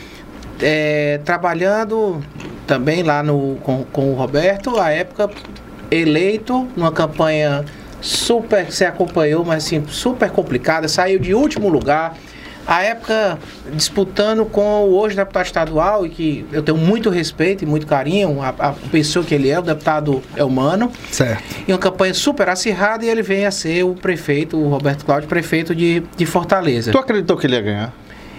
é, 0.60 1.20
trabalhando 1.24 2.22
também 2.66 3.04
lá 3.04 3.22
no, 3.22 3.58
com, 3.62 3.84
com 3.92 4.12
o 4.12 4.16
Roberto, 4.16 4.80
a 4.80 4.90
época 4.90 5.30
eleito 5.92 6.68
numa 6.76 6.92
campanha 6.92 7.64
super, 8.02 8.66
você 8.72 8.86
acompanhou, 8.86 9.46
mas 9.46 9.66
assim, 9.66 9.84
super 9.88 10.30
complicada, 10.30 10.88
saiu 10.88 11.20
de 11.20 11.34
último 11.34 11.70
lugar. 11.70 12.18
A 12.68 12.84
época 12.84 13.40
disputando 13.74 14.46
com 14.46 14.84
o 14.84 14.98
hoje 14.98 15.16
deputado 15.16 15.46
estadual, 15.46 16.06
e 16.06 16.10
que 16.10 16.46
eu 16.52 16.62
tenho 16.62 16.78
muito 16.78 17.10
respeito 17.10 17.64
e 17.64 17.68
muito 17.68 17.88
carinho, 17.88 18.42
a, 18.42 18.50
a 18.50 18.74
pessoa 18.92 19.24
que 19.24 19.34
ele 19.34 19.50
é, 19.50 19.58
o 19.58 19.62
deputado 19.62 20.22
Elmano. 20.36 20.92
Certo. 21.10 21.44
E 21.66 21.72
uma 21.72 21.80
campanha 21.80 22.14
super 22.14 22.50
acirrada 22.50 23.06
e 23.06 23.10
ele 23.10 23.22
vem 23.22 23.46
a 23.46 23.52
ser 23.52 23.84
o 23.84 23.96
prefeito, 23.96 24.58
o 24.58 24.68
Roberto 24.68 25.06
Cláudio, 25.06 25.30
prefeito 25.30 25.74
de, 25.74 26.04
de 26.18 26.26
Fortaleza. 26.26 26.92
Tu 26.92 26.98
acreditou 26.98 27.38
que 27.38 27.48
ele 27.48 27.56
ia 27.56 27.62
ganhar? 27.62 27.94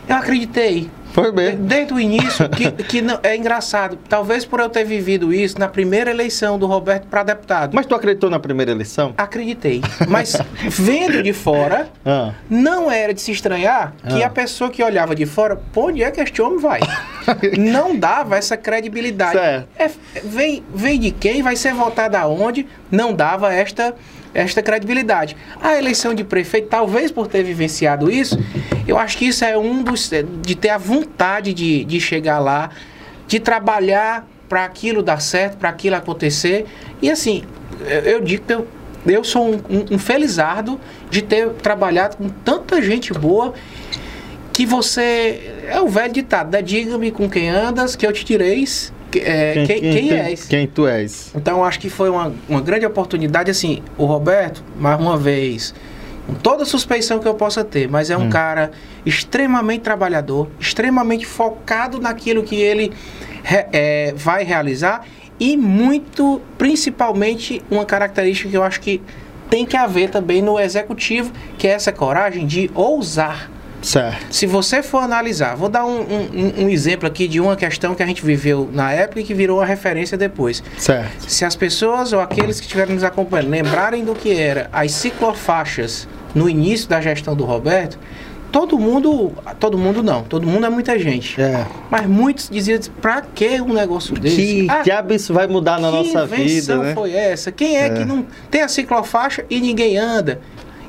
Eu 0.09 0.17
acreditei. 0.17 0.91
Foi 1.13 1.33
bem. 1.33 1.57
Desde 1.57 1.93
o 1.93 1.99
início, 1.99 2.49
que, 2.51 2.71
que 2.85 3.03
não, 3.03 3.19
é 3.23 3.35
engraçado. 3.37 3.99
Talvez 4.09 4.45
por 4.45 4.61
eu 4.61 4.69
ter 4.69 4.85
vivido 4.85 5.33
isso 5.33 5.59
na 5.59 5.67
primeira 5.67 6.11
eleição 6.11 6.59
do 6.59 6.67
Roberto 6.67 7.07
para 7.09 7.23
deputado. 7.25 7.75
Mas 7.75 7.87
tu 7.87 7.95
acreditou 7.95 8.29
na 8.31 8.39
primeira 8.39 8.71
eleição? 8.71 9.15
Acreditei. 9.17 9.81
Mas 10.07 10.37
vendo 10.69 11.23
de 11.23 11.33
fora, 11.33 11.89
Ah. 12.05 12.33
não 12.49 12.91
era 12.91 13.13
de 13.15 13.21
se 13.21 13.33
estranhar 13.33 13.95
que 14.09 14.23
Ah. 14.23 14.27
a 14.27 14.31
pessoa 14.31 14.71
que 14.71 14.83
olhava 14.83 15.15
de 15.15 15.27
fora, 15.27 15.57
pô, 15.73 15.89
onde 15.89 16.03
é 16.03 16.11
que 16.11 16.21
este 16.21 16.41
homem 16.43 16.59
vai? 16.59 16.81
não 17.59 17.97
dava 17.97 18.37
essa 18.37 18.57
credibilidade. 18.57 19.33
Certo. 19.39 19.69
É, 19.79 19.91
vem, 20.23 20.63
vem 20.75 21.01
de 21.01 21.11
quem? 21.11 21.43
Vai 21.43 21.57
ser 21.57 21.73
votado 21.75 22.17
aonde? 22.17 22.67
Não 22.91 23.13
dava 23.13 23.53
esta, 23.53 23.95
esta 24.39 24.63
credibilidade. 24.63 25.37
A 25.61 25.77
eleição 25.77 26.15
de 26.15 26.23
prefeito, 26.23 26.69
talvez 26.69 27.11
por 27.11 27.27
ter 27.27 27.43
vivenciado 27.43 28.11
isso, 28.11 28.39
eu 28.87 28.97
acho 28.97 29.19
que 29.19 29.27
isso 29.27 29.45
é 29.45 29.59
um 29.59 29.83
dos. 29.83 30.11
de 30.43 30.55
ter 30.55 30.71
a 30.71 30.79
vontade 30.79 31.53
de, 31.53 31.85
de 31.85 32.01
chegar 32.01 32.39
lá, 32.39 32.71
de 33.27 33.41
trabalhar 33.41 34.27
para 34.49 34.65
aquilo 34.65 35.03
dar 35.03 35.21
certo, 35.21 35.59
para 35.59 35.69
aquilo 35.69 35.97
acontecer. 35.97 36.67
E 37.03 37.11
assim, 37.11 37.43
eu, 37.81 38.01
eu 38.01 38.21
digo 38.21 38.45
que 38.47 38.53
eu, 38.53 38.67
eu 39.07 39.25
sou 39.25 39.47
um, 39.49 39.57
um, 39.69 39.95
um 39.95 39.99
felizardo 39.99 40.81
de 41.11 41.21
ter 41.21 41.51
trabalhado 41.55 42.17
com 42.17 42.29
tanta 42.29 42.81
gente 42.81 43.13
boa 43.13 43.55
que 44.53 44.65
você. 44.65 45.65
É 45.69 45.81
o 45.81 45.89
velho 45.89 46.13
ditado, 46.13 46.53
né? 46.53 46.63
Diga-me 46.63 47.11
com 47.11 47.29
quem 47.29 47.49
andas, 47.49 47.97
que 47.97 48.07
eu 48.07 48.13
te 48.13 48.25
direis 48.25 48.93
é, 49.17 49.65
quem, 49.67 49.81
quem, 49.81 50.11
és. 50.13 50.45
Quem 50.47 50.67
tu 50.67 50.87
és. 50.87 51.33
Então, 51.35 51.65
acho 51.65 51.79
que 51.81 51.89
foi 51.89 52.11
uma, 52.11 52.33
uma 52.49 52.61
grande 52.61 52.85
oportunidade. 52.87 53.51
Assim, 53.51 53.83
o 53.97 54.05
Roberto, 54.05 54.63
mais 54.79 55.01
uma 55.01 55.17
vez, 55.17 55.75
com 56.27 56.35
toda 56.35 56.63
a 56.63 56.67
suspeição 56.67 57.19
que 57.19 57.27
eu 57.27 57.35
possa 57.35 57.65
ter, 57.65 57.89
mas 57.89 58.11
é 58.11 58.17
um 58.17 58.29
cara 58.29 58.71
extremamente 59.07 59.81
trabalhador, 59.81 60.49
extremamente 60.61 61.25
focado 61.25 61.99
naquilo 62.01 62.43
que 62.43 62.57
ele 62.57 62.93
re- 63.43 63.67
é, 63.73 64.13
vai 64.15 64.45
realizar 64.45 65.05
e 65.41 65.57
muito, 65.57 66.41
principalmente, 66.59 67.63
uma 67.71 67.85
característica 67.85 68.49
que 68.51 68.57
eu 68.57 68.63
acho 68.63 68.81
que 68.81 69.01
tem 69.49 69.65
que 69.65 69.77
haver 69.77 70.11
também 70.11 70.43
no 70.43 70.59
executivo, 70.61 71.33
que 71.57 71.67
é 71.67 71.71
essa 71.71 71.91
coragem 71.93 72.47
de 72.47 72.71
ousar. 72.75 73.51
Certo. 73.81 74.27
Se 74.35 74.45
você 74.47 74.83
for 74.83 74.99
analisar, 74.99 75.55
vou 75.57 75.69
dar 75.69 75.85
um, 75.87 76.01
um- 76.01 76.65
um 76.65 76.69
exemplo 76.69 77.07
aqui 77.07 77.29
de 77.29 77.41
uma 77.41 77.55
questão 77.57 77.95
que 77.95 78.03
a 78.03 78.07
gente 78.07 78.25
viveu 78.25 78.69
na 78.73 78.93
época 78.93 79.21
e 79.21 79.25
que 79.25 79.33
virou 79.35 79.59
uma 79.59 79.67
referência 79.67 80.19
depois. 80.19 80.63
Certo. 80.77 81.31
Se 81.31 81.45
as 81.45 81.55
pessoas 81.55 82.13
ou 82.13 82.21
aqueles 82.21 82.59
que 82.59 82.67
estiverem 82.67 82.95
nos 82.95 83.05
acompanhando 83.05 83.49
lembrarem 83.51 84.05
do 84.05 84.15
que 84.15 84.33
era 84.33 84.69
as 84.73 84.91
ciclofaixas 84.93 86.09
no 86.35 86.49
início 86.49 86.89
da 86.89 87.01
gestão 87.01 87.37
do 87.37 87.45
Roberto, 87.45 87.99
todo 88.51 88.79
mundo, 88.79 89.33
todo 89.61 89.79
mundo 89.79 90.03
não, 90.03 90.23
todo 90.25 90.47
mundo 90.47 90.67
é 90.67 90.71
muita 90.71 90.99
gente. 90.99 91.41
É. 91.41 91.65
Mas 91.91 92.07
muitos 92.07 92.49
diziam, 92.51 92.81
pra 93.01 93.23
que 93.23 93.61
um 93.61 93.73
negócio 93.73 94.15
desse? 94.19 94.37
Que 94.37 94.67
Ah, 94.69 94.83
diabo 94.83 95.15
isso 95.15 95.33
vai 95.33 95.47
mudar 95.47 95.79
na 95.81 95.91
nossa 95.91 96.27
vida, 96.27 96.77
né? 96.79 96.95
foi 96.95 97.13
essa? 97.13 97.53
Quem 97.53 97.77
é, 97.77 97.87
É. 97.87 97.91
que 97.91 98.05
não 98.05 98.27
tem 98.51 98.63
a 98.63 98.69
ciclofaixa 98.69 99.45
e 99.49 99.61
ninguém 99.61 99.97
anda? 99.99 100.41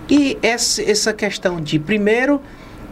E 0.09 0.37
essa, 0.41 0.81
essa 0.81 1.13
questão 1.13 1.61
de, 1.61 1.77
primeiro, 1.77 2.41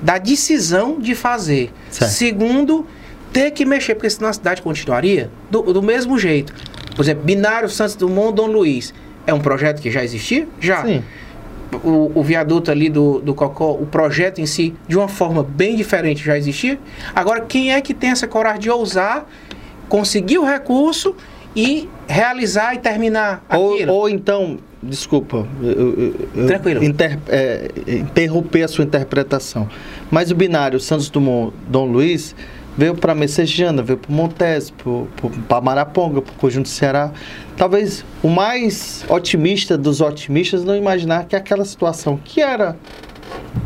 da 0.02 0.18
decisão 0.18 1.00
de 1.00 1.16
fazer. 1.16 1.72
Certo. 1.89 2.12
Segundo, 2.12 2.86
ter 3.32 3.52
que 3.52 3.66
mexer, 3.66 3.95
porque 3.95 4.10
senão 4.10 4.30
a 4.30 4.34
cidade 4.34 4.62
continuaria 4.62 5.30
do, 5.50 5.62
do 5.74 5.82
mesmo 5.82 6.18
jeito. 6.18 6.54
Por 6.95 7.04
exemplo, 7.04 7.24
Binário 7.24 7.70
Santos 7.70 7.95
Dumont 7.95 8.36
Dom 8.36 8.48
Luiz. 8.48 8.93
É 9.26 9.34
um 9.34 9.39
projeto 9.39 9.82
que 9.82 9.91
já 9.91 10.04
existia? 10.04 10.48
Já. 10.60 10.84
Sim. 10.84 11.04
O, 11.84 12.12
o 12.16 12.24
viaduto 12.24 12.72
ali 12.72 12.89
do, 12.89 13.20
do 13.20 13.36
Cocó, 13.36 13.72
o 13.74 13.86
projeto 13.86 14.39
em 14.39 14.45
si, 14.45 14.74
de 14.88 14.98
uma 14.98 15.10
forma 15.10 15.43
bem 15.43 15.76
diferente, 15.76 16.24
já 16.24 16.38
existia. 16.38 16.80
Agora, 17.14 17.41
quem 17.41 17.74
é 17.74 17.82
que 17.82 17.93
tem 17.93 18.10
essa 18.10 18.26
coragem 18.26 18.62
de 18.62 18.70
ousar, 18.70 19.30
conseguir 19.89 20.38
o 20.38 20.45
recurso 20.45 21.14
e 21.54 21.89
realizar 22.08 22.74
e 22.74 22.78
terminar 22.78 23.43
aquilo? 23.50 23.91
Ou, 23.91 24.02
ou 24.02 24.10
então, 24.10 24.60
desculpa, 24.82 25.45
eu, 25.61 26.15
eu- 26.36 26.47
Tranquilo. 26.47 26.84
inter- 26.84 27.17
é, 27.28 27.69
interromper 27.88 28.63
a 28.63 28.67
sua 28.67 28.84
interpretação. 28.84 29.67
Mas 30.11 30.32
o 30.32 30.36
binário 30.36 30.80
Santos 30.80 31.09
Dumont 31.09 31.53
Dom 31.67 31.86
Luiz 31.86 32.36
veio 32.78 32.93
para 32.95 33.15
Messejana, 33.15 33.82
veio 33.82 33.97
para 33.97 34.13
Montes, 34.13 34.71
para 35.47 35.61
Maraponga, 35.61 36.21
para 36.21 36.32
o 36.32 36.36
Conjunto 36.36 36.69
Ceará. 36.69 37.11
Talvez 37.55 38.05
o 38.21 38.28
mais 38.30 39.03
otimista 39.09 39.75
dos 39.78 39.99
otimistas 39.99 40.63
não 40.63 40.75
imaginar 40.75 41.25
que 41.25 41.36
aquela 41.36 41.65
situação 41.65 42.19
que 42.23 42.39
era 42.39 42.75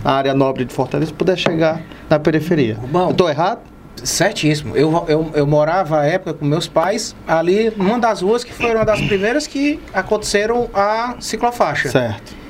a 0.04 0.14
área 0.14 0.34
nobre 0.34 0.64
de 0.64 0.74
Fortaleza 0.74 1.12
pudesse 1.14 1.42
chegar 1.42 1.82
na 2.10 2.18
periferia. 2.20 2.78
Estou 3.10 3.30
errado? 3.30 3.60
Certíssimo. 4.04 4.76
Eu, 4.76 5.06
eu, 5.08 5.32
eu 5.34 5.48
morava 5.48 6.02
à 6.02 6.06
época 6.06 6.34
com 6.34 6.46
meus 6.46 6.68
pais 6.68 7.16
ali 7.28 7.72
numa 7.76 8.00
das 8.00 8.22
ruas 8.22 8.44
que 8.44 8.54
foram 8.54 8.76
uma 8.76 8.86
das 8.86 9.02
primeiras 9.02 9.48
que 9.48 9.80
aconteceram 9.94 10.70
a 10.74 11.16
ciclofaixa. 11.20 11.90
Certo. 11.90 12.42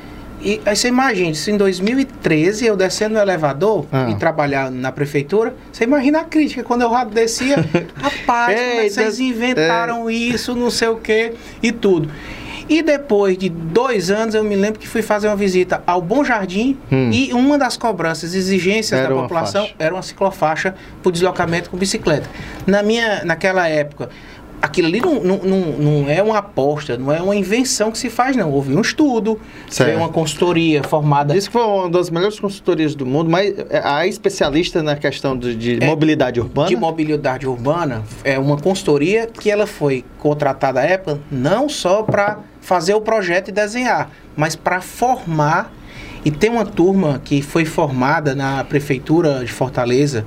E 0.43 0.59
aí 0.65 0.75
você 0.75 0.87
imagina, 0.87 1.33
se 1.35 1.51
em 1.51 1.57
2013 1.57 2.65
eu 2.65 2.75
descendo 2.75 3.13
no 3.13 3.19
elevador 3.21 3.85
Ah. 3.91 4.09
e 4.09 4.15
trabalhar 4.15 4.71
na 4.71 4.91
prefeitura, 4.91 5.53
você 5.71 5.83
imagina 5.83 6.21
a 6.21 6.23
crítica 6.23 6.63
quando 6.63 6.81
eu 6.81 6.89
descia, 7.05 7.57
rapaz, 7.95 8.59
como 8.59 8.81
é 8.81 8.89
vocês 8.89 9.19
inventaram 9.19 10.09
isso, 10.09 10.55
não 10.55 10.71
sei 10.71 10.87
o 10.87 10.95
que 10.95 11.33
e 11.61 11.71
tudo. 11.71 12.09
E 12.71 12.81
depois 12.81 13.37
de 13.37 13.49
dois 13.49 14.09
anos, 14.09 14.33
eu 14.33 14.45
me 14.45 14.55
lembro 14.55 14.79
que 14.79 14.87
fui 14.87 15.01
fazer 15.01 15.27
uma 15.27 15.35
visita 15.35 15.83
ao 15.85 16.01
Bom 16.01 16.23
Jardim 16.23 16.77
Hum. 16.89 17.09
e 17.11 17.33
uma 17.33 17.57
das 17.57 17.75
cobranças, 17.75 18.33
exigências 18.33 18.97
Era 18.97 19.09
da 19.13 19.21
população 19.21 19.63
faixa. 19.63 19.75
era 19.77 19.93
uma 19.93 20.01
ciclofaixa 20.01 20.73
para 21.03 21.11
deslocamento 21.11 21.69
com 21.69 21.75
bicicleta. 21.75 22.29
Na 22.65 22.81
minha, 22.81 23.25
naquela 23.25 23.67
época, 23.67 24.09
aquilo 24.61 24.87
ali 24.87 25.01
não, 25.01 25.15
não, 25.21 25.37
não, 25.39 25.59
não 26.03 26.09
é 26.09 26.23
uma 26.23 26.37
aposta, 26.37 26.97
não 26.97 27.11
é 27.11 27.21
uma 27.21 27.35
invenção 27.35 27.91
que 27.91 27.97
se 27.97 28.09
faz, 28.09 28.37
não. 28.37 28.49
Houve 28.49 28.73
um 28.73 28.79
estudo, 28.79 29.37
Certo. 29.69 29.89
foi 29.89 29.97
uma 29.97 30.07
consultoria 30.07 30.81
formada. 30.81 31.35
Isso 31.35 31.47
que 31.49 31.53
foi 31.53 31.63
uma 31.63 31.89
das 31.89 32.09
melhores 32.09 32.39
consultorias 32.39 32.95
do 32.95 33.05
mundo, 33.05 33.29
mas 33.29 33.53
é, 33.69 33.81
a 33.83 34.07
especialista 34.07 34.81
na 34.81 34.95
questão 34.95 35.35
de, 35.37 35.55
de 35.55 35.83
É, 35.83 35.85
mobilidade 35.85 36.39
urbana. 36.39 36.69
de 36.69 36.75
mobilidade 36.77 37.45
urbana 37.45 38.01
é 38.23 38.39
uma 38.39 38.55
consultoria 38.55 39.27
que 39.27 39.51
ela 39.51 39.67
foi 39.67 40.05
contratada 40.19 40.79
à 40.79 40.83
época 40.83 41.19
não 41.29 41.67
só 41.67 42.01
para 42.03 42.37
fazer 42.61 42.93
o 42.93 43.01
projeto 43.01 43.49
e 43.49 43.51
desenhar, 43.51 44.09
mas 44.35 44.55
para 44.55 44.81
formar 44.81 45.71
e 46.23 46.29
tem 46.31 46.49
uma 46.49 46.65
turma 46.65 47.19
que 47.23 47.41
foi 47.41 47.65
formada 47.65 48.35
na 48.35 48.63
prefeitura 48.63 49.43
de 49.43 49.51
Fortaleza 49.51 50.25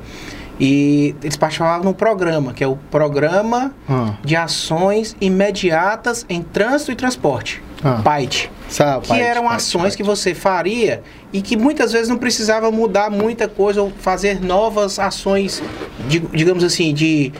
e 0.58 1.14
eles 1.22 1.36
participavam 1.36 1.84
num 1.84 1.92
programa 1.92 2.52
que 2.52 2.62
é 2.62 2.66
o 2.66 2.76
programa 2.90 3.72
Ah, 3.88 4.14
de 4.24 4.36
ações 4.36 5.16
imediatas 5.20 6.24
em 6.28 6.42
trânsito 6.42 6.92
e 6.92 6.96
transporte, 6.96 7.62
Ah. 7.82 8.00
PAIT. 8.04 8.50
Sabe, 8.68 9.06
que 9.06 9.12
eram 9.12 9.48
ações 9.48 9.94
que 9.94 10.02
você 10.02 10.34
faria 10.34 11.02
e 11.32 11.42
que 11.42 11.54
muitas 11.56 11.92
vezes 11.92 12.08
não 12.08 12.16
precisava 12.16 12.70
mudar 12.70 13.10
muita 13.10 13.46
coisa 13.46 13.82
ou 13.82 13.90
fazer 14.00 14.40
novas 14.42 14.98
ações, 14.98 15.62
de- 16.08 16.18
digamos 16.32 16.64
assim, 16.64 16.94
de 16.94 17.30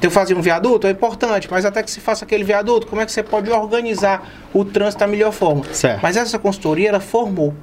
eu 0.00 0.10
fazer 0.10 0.34
um 0.34 0.40
viaduto 0.40 0.86
é 0.86 0.90
importante, 0.90 1.48
mas 1.50 1.64
até 1.64 1.82
que 1.82 1.90
se 1.90 2.00
faça 2.00 2.24
aquele 2.24 2.44
viaduto, 2.44 2.86
como 2.86 3.00
é 3.00 3.06
que 3.06 3.12
você 3.12 3.22
pode 3.22 3.50
organizar 3.50 4.28
o 4.52 4.64
trânsito 4.64 5.00
da 5.00 5.06
melhor 5.06 5.32
forma? 5.32 5.64
Certo. 5.72 6.00
Mas 6.02 6.16
essa 6.16 6.38
consultoria 6.38 6.88
ela 6.88 7.00
formou 7.00 7.54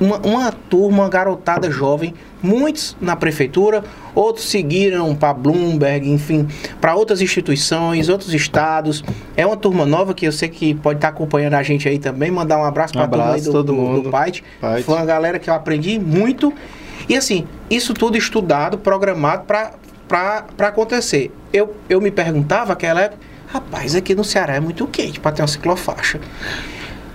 uma, 0.00 0.18
uma 0.18 0.52
turma, 0.52 1.02
uma 1.02 1.08
garotada 1.08 1.70
jovem, 1.70 2.14
muitos 2.42 2.96
na 3.00 3.16
prefeitura, 3.16 3.82
outros 4.14 4.48
seguiram 4.48 5.14
para 5.14 5.32
Bloomberg, 5.32 6.08
enfim, 6.10 6.46
para 6.80 6.94
outras 6.94 7.20
instituições, 7.20 8.08
outros 8.08 8.32
estados. 8.34 9.02
É 9.36 9.46
uma 9.46 9.56
turma 9.56 9.86
nova 9.86 10.14
que 10.14 10.26
eu 10.26 10.32
sei 10.32 10.48
que 10.48 10.74
pode 10.74 10.98
estar 10.98 11.08
acompanhando 11.08 11.54
a 11.54 11.62
gente 11.62 11.88
aí 11.88 11.98
também. 11.98 12.30
Mandar 12.30 12.58
um 12.58 12.64
abraço 12.64 12.92
Um 12.92 12.98
para 12.98 13.04
a 13.04 13.08
turma 13.08 13.24
aí 13.24 13.30
abraço, 13.30 13.46
do, 13.46 13.52
todo 13.52 13.66
do, 13.66 13.74
mundo. 13.74 14.10
do. 14.10 14.10
Pite. 14.10 14.44
Foi 14.84 14.94
uma 14.94 15.04
galera 15.04 15.38
que 15.38 15.48
eu 15.48 15.54
aprendi 15.54 15.98
muito. 15.98 16.52
E 17.08 17.16
assim, 17.16 17.46
isso 17.70 17.94
tudo 17.94 18.16
estudado, 18.16 18.78
programado 18.78 19.44
para 19.44 19.72
acontecer. 20.68 21.32
Eu, 21.52 21.76
eu 21.88 22.00
me 22.00 22.10
perguntava 22.10 22.70
naquela 22.70 23.02
época, 23.02 23.20
rapaz, 23.48 23.94
aqui 23.94 24.14
no 24.14 24.24
Ceará 24.24 24.56
é 24.56 24.60
muito 24.60 24.86
quente 24.86 25.20
para 25.20 25.32
ter 25.32 25.42
uma 25.42 25.48
ciclofaixa. 25.48 26.20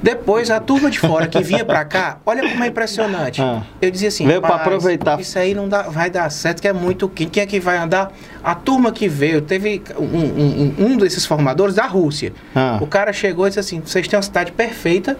Depois, 0.01 0.49
a 0.49 0.59
turma 0.59 0.89
de 0.89 0.99
fora 0.99 1.27
que 1.27 1.41
vinha 1.43 1.63
pra 1.63 1.85
cá, 1.85 2.17
olha 2.25 2.41
como 2.49 2.63
é 2.63 2.67
impressionante. 2.67 3.41
Ah. 3.41 3.61
Eu 3.81 3.91
dizia 3.91 4.07
assim, 4.07 4.25
Veio 4.25 4.41
pra 4.41 4.51
"Rapaz, 4.51 4.67
aproveitar." 4.67 5.19
Isso 5.19 5.37
aí 5.37 5.53
não 5.53 5.69
dá, 5.69 5.83
vai 5.83 6.09
dar 6.09 6.29
certo, 6.31 6.61
que 6.61 6.67
é 6.67 6.73
muito 6.73 7.07
quente. 7.07 7.29
Quem 7.31 7.43
é 7.43 7.45
que 7.45 7.59
vai 7.59 7.77
andar? 7.77 8.11
A 8.43 8.55
turma 8.55 8.91
que 8.91 9.07
veio, 9.07 9.41
teve 9.41 9.81
um, 9.97 10.03
um, 10.03 10.75
um- 10.93 10.97
desses 10.97 11.25
formadores 11.25 11.75
da 11.75 11.85
Rússia. 11.85 12.33
Ah. 12.55 12.77
O 12.81 12.87
cara 12.87 13.13
chegou 13.13 13.45
e 13.45 13.49
disse 13.49 13.59
assim: 13.59 13.81
vocês 13.85 14.07
têm 14.07 14.17
uma 14.17 14.23
cidade 14.23 14.51
perfeita 14.51 15.17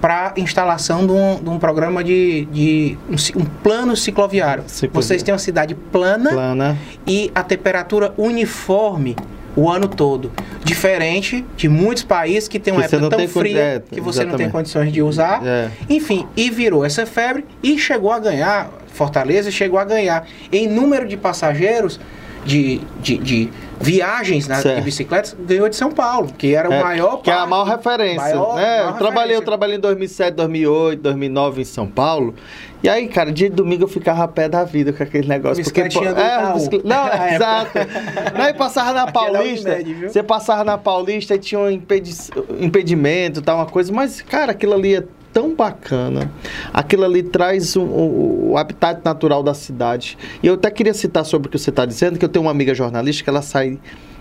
para 0.00 0.32
instalação 0.36 1.06
de 1.06 1.12
um, 1.12 1.36
de 1.42 1.48
um 1.48 1.58
programa 1.58 2.02
de, 2.02 2.46
de 2.46 2.98
um, 3.36 3.44
plano 3.62 3.96
cicloviário. 3.96 4.64
Cicloviário. 4.66 4.94
Vocês 4.94 5.22
têm 5.22 5.32
uma 5.32 5.38
cidade 5.38 5.74
plana 5.74 6.30
Plana. 6.30 6.78
e 7.06 7.30
a 7.34 7.42
temperatura 7.44 8.12
uniforme 8.16 9.14
o 9.56 9.68
ano 9.70 9.86
todo. 9.88 10.30
Diferente 10.64 11.44
de 11.56 11.68
muitos 11.68 12.02
países 12.04 12.48
que 12.48 12.58
tem 12.58 12.72
uma 12.72 12.82
Que 12.86 12.94
época 12.94 13.16
tão 13.16 13.28
fria 13.28 13.58
é, 13.60 13.80
que 13.80 14.00
você 14.00 14.20
não 14.20 14.36
tem 14.36 14.46
exatamente. 14.46 14.52
condições 14.52 14.92
de 14.92 15.02
usar. 15.02 15.40
É. 15.46 15.70
Enfim, 15.90 16.26
e 16.36 16.50
virou 16.50 16.84
essa 16.84 17.04
febre 17.06 17.44
e 17.62 17.78
chegou 17.78 18.10
a 18.12 18.18
ganhar, 18.18 18.70
Fortaleza 18.88 19.50
chegou 19.50 19.78
a 19.78 19.84
ganhar 19.84 20.26
em 20.50 20.68
número 20.68 21.06
de 21.06 21.16
passageiros 21.16 21.98
de, 22.44 22.80
de, 23.00 23.18
de 23.18 23.50
viagens 23.80 24.48
na, 24.48 24.60
de 24.60 24.80
bicicletas, 24.80 25.36
ganhou 25.46 25.68
de 25.68 25.76
São 25.76 25.90
Paulo, 25.92 26.28
que 26.36 26.54
era 26.54 26.68
o 26.68 26.72
É, 26.72 26.82
maior 26.82 27.16
que 27.22 27.30
é 27.30 27.34
a 27.34 27.46
maior 27.46 27.64
referência. 27.64 28.16
maior- 28.20 28.56
né? 28.56 28.62
maior 28.78 28.88
eu 28.88 28.92
trabalhei, 28.94 29.36
eu 29.36 29.40
referência. 29.40 29.44
trabalhei 29.44 29.76
em 29.76 29.80
2007, 29.80 30.34
2008, 30.34 31.00
2009 31.02 31.62
em 31.62 31.64
São 31.64 31.86
Paulo. 31.86 32.34
E 32.82 32.88
aí, 32.88 33.06
cara, 33.06 33.30
dia 33.30 33.48
de 33.48 33.54
domingo 33.54 33.84
eu 33.84 33.88
ficava 33.88 34.24
a 34.24 34.28
pé 34.28 34.48
da 34.48 34.64
vida 34.64 34.92
com 34.92 35.02
aquele 35.02 35.28
negócio. 35.28 35.62
Porque, 35.62 35.82
do 35.88 36.18
é, 36.20 36.82
Não, 36.84 37.06
é, 37.08 37.34
exato. 37.36 37.78
Não, 38.36 38.48
e 38.48 38.54
passava 38.54 38.92
na 38.92 39.10
Paulista. 39.12 39.74
Unimed? 39.74 40.08
Você 40.12 40.22
passava 40.22 40.64
na 40.64 40.76
Paulista 40.76 41.34
e 41.34 41.38
tinha 41.38 41.60
um 41.60 41.70
impedi- 41.70 42.12
impedimento, 42.58 43.40
tal, 43.40 43.58
uma 43.58 43.66
coisa. 43.66 43.92
Mas, 43.92 44.20
cara, 44.20 44.50
aquilo 44.52 44.74
ali 44.74 44.96
é 44.96 45.04
tão 45.32 45.54
bacana. 45.54 46.30
Aquilo 46.72 47.04
ali 47.04 47.22
traz 47.22 47.76
um- 47.76 47.84
o, 47.84 48.50
o 48.52 48.58
habitat 48.58 49.00
natural 49.04 49.42
da 49.44 49.54
cidade. 49.54 50.18
E 50.42 50.46
eu 50.48 50.54
até 50.54 50.70
queria 50.70 50.92
citar 50.92 51.24
sobre 51.24 51.48
o 51.48 51.50
que 51.50 51.58
você 51.58 51.70
está 51.70 51.86
dizendo, 51.86 52.18
que 52.18 52.24
eu 52.24 52.28
tenho 52.28 52.44
uma 52.44 52.50
amiga 52.50 52.74
jornalista 52.74 53.22
que 53.22 53.30
ela 53.30 53.42
sai 53.42 53.78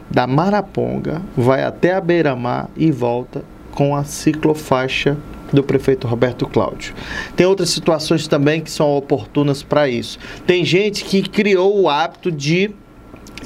da 0.10 0.28
Maraponga, 0.28 1.22
vai 1.36 1.64
até 1.64 1.94
a 1.94 2.02
Beira-Mar 2.02 2.70
e 2.78 2.92
volta 2.92 3.44
com 3.74 3.96
a 3.96 4.04
ciclofaixa 4.04 5.18
do 5.52 5.64
prefeito 5.64 6.08
Roberto 6.08 6.48
Cláudio. 6.48 6.94
Tem 7.36 7.46
outras 7.46 7.70
situações 7.70 8.28
também 8.28 8.62
que 8.62 8.72
são 8.72 8.90
oportunas 8.96 9.64
para 9.64 9.88
isso. 9.90 10.18
Tem 10.46 10.64
gente 10.64 11.04
que 11.04 11.22
criou 11.22 11.82
o 11.82 11.90
hábito 11.90 12.32
de 12.32 12.72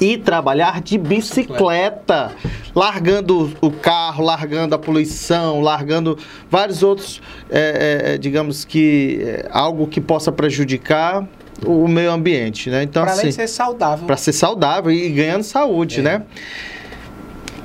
ir 0.00 0.18
trabalhar 0.18 0.82
de 0.82 0.98
bicicleta, 0.98 2.32
largando 2.74 3.52
o 3.60 3.70
carro, 3.70 4.24
largando 4.24 4.74
a 4.74 4.78
poluição, 4.78 5.60
largando 5.60 6.18
vários 6.50 6.82
outros, 6.82 7.22
é, 7.50 8.12
é, 8.14 8.18
digamos 8.18 8.64
que 8.64 9.18
é, 9.22 9.48
algo 9.50 9.86
que 9.86 10.00
possa 10.00 10.30
prejudicar 10.30 11.26
o 11.64 11.88
meio 11.88 12.12
ambiente, 12.12 12.68
né? 12.68 12.82
Então 12.82 13.02
para 13.02 13.12
além 13.12 13.20
assim, 13.22 13.28
de 13.30 13.34
ser 13.34 13.48
saudável. 13.48 14.06
para 14.06 14.16
ser 14.18 14.32
saudável 14.32 14.90
e 14.92 15.08
ganhando 15.08 15.42
saúde, 15.42 16.00
É. 16.00 16.02
né? 16.02 16.22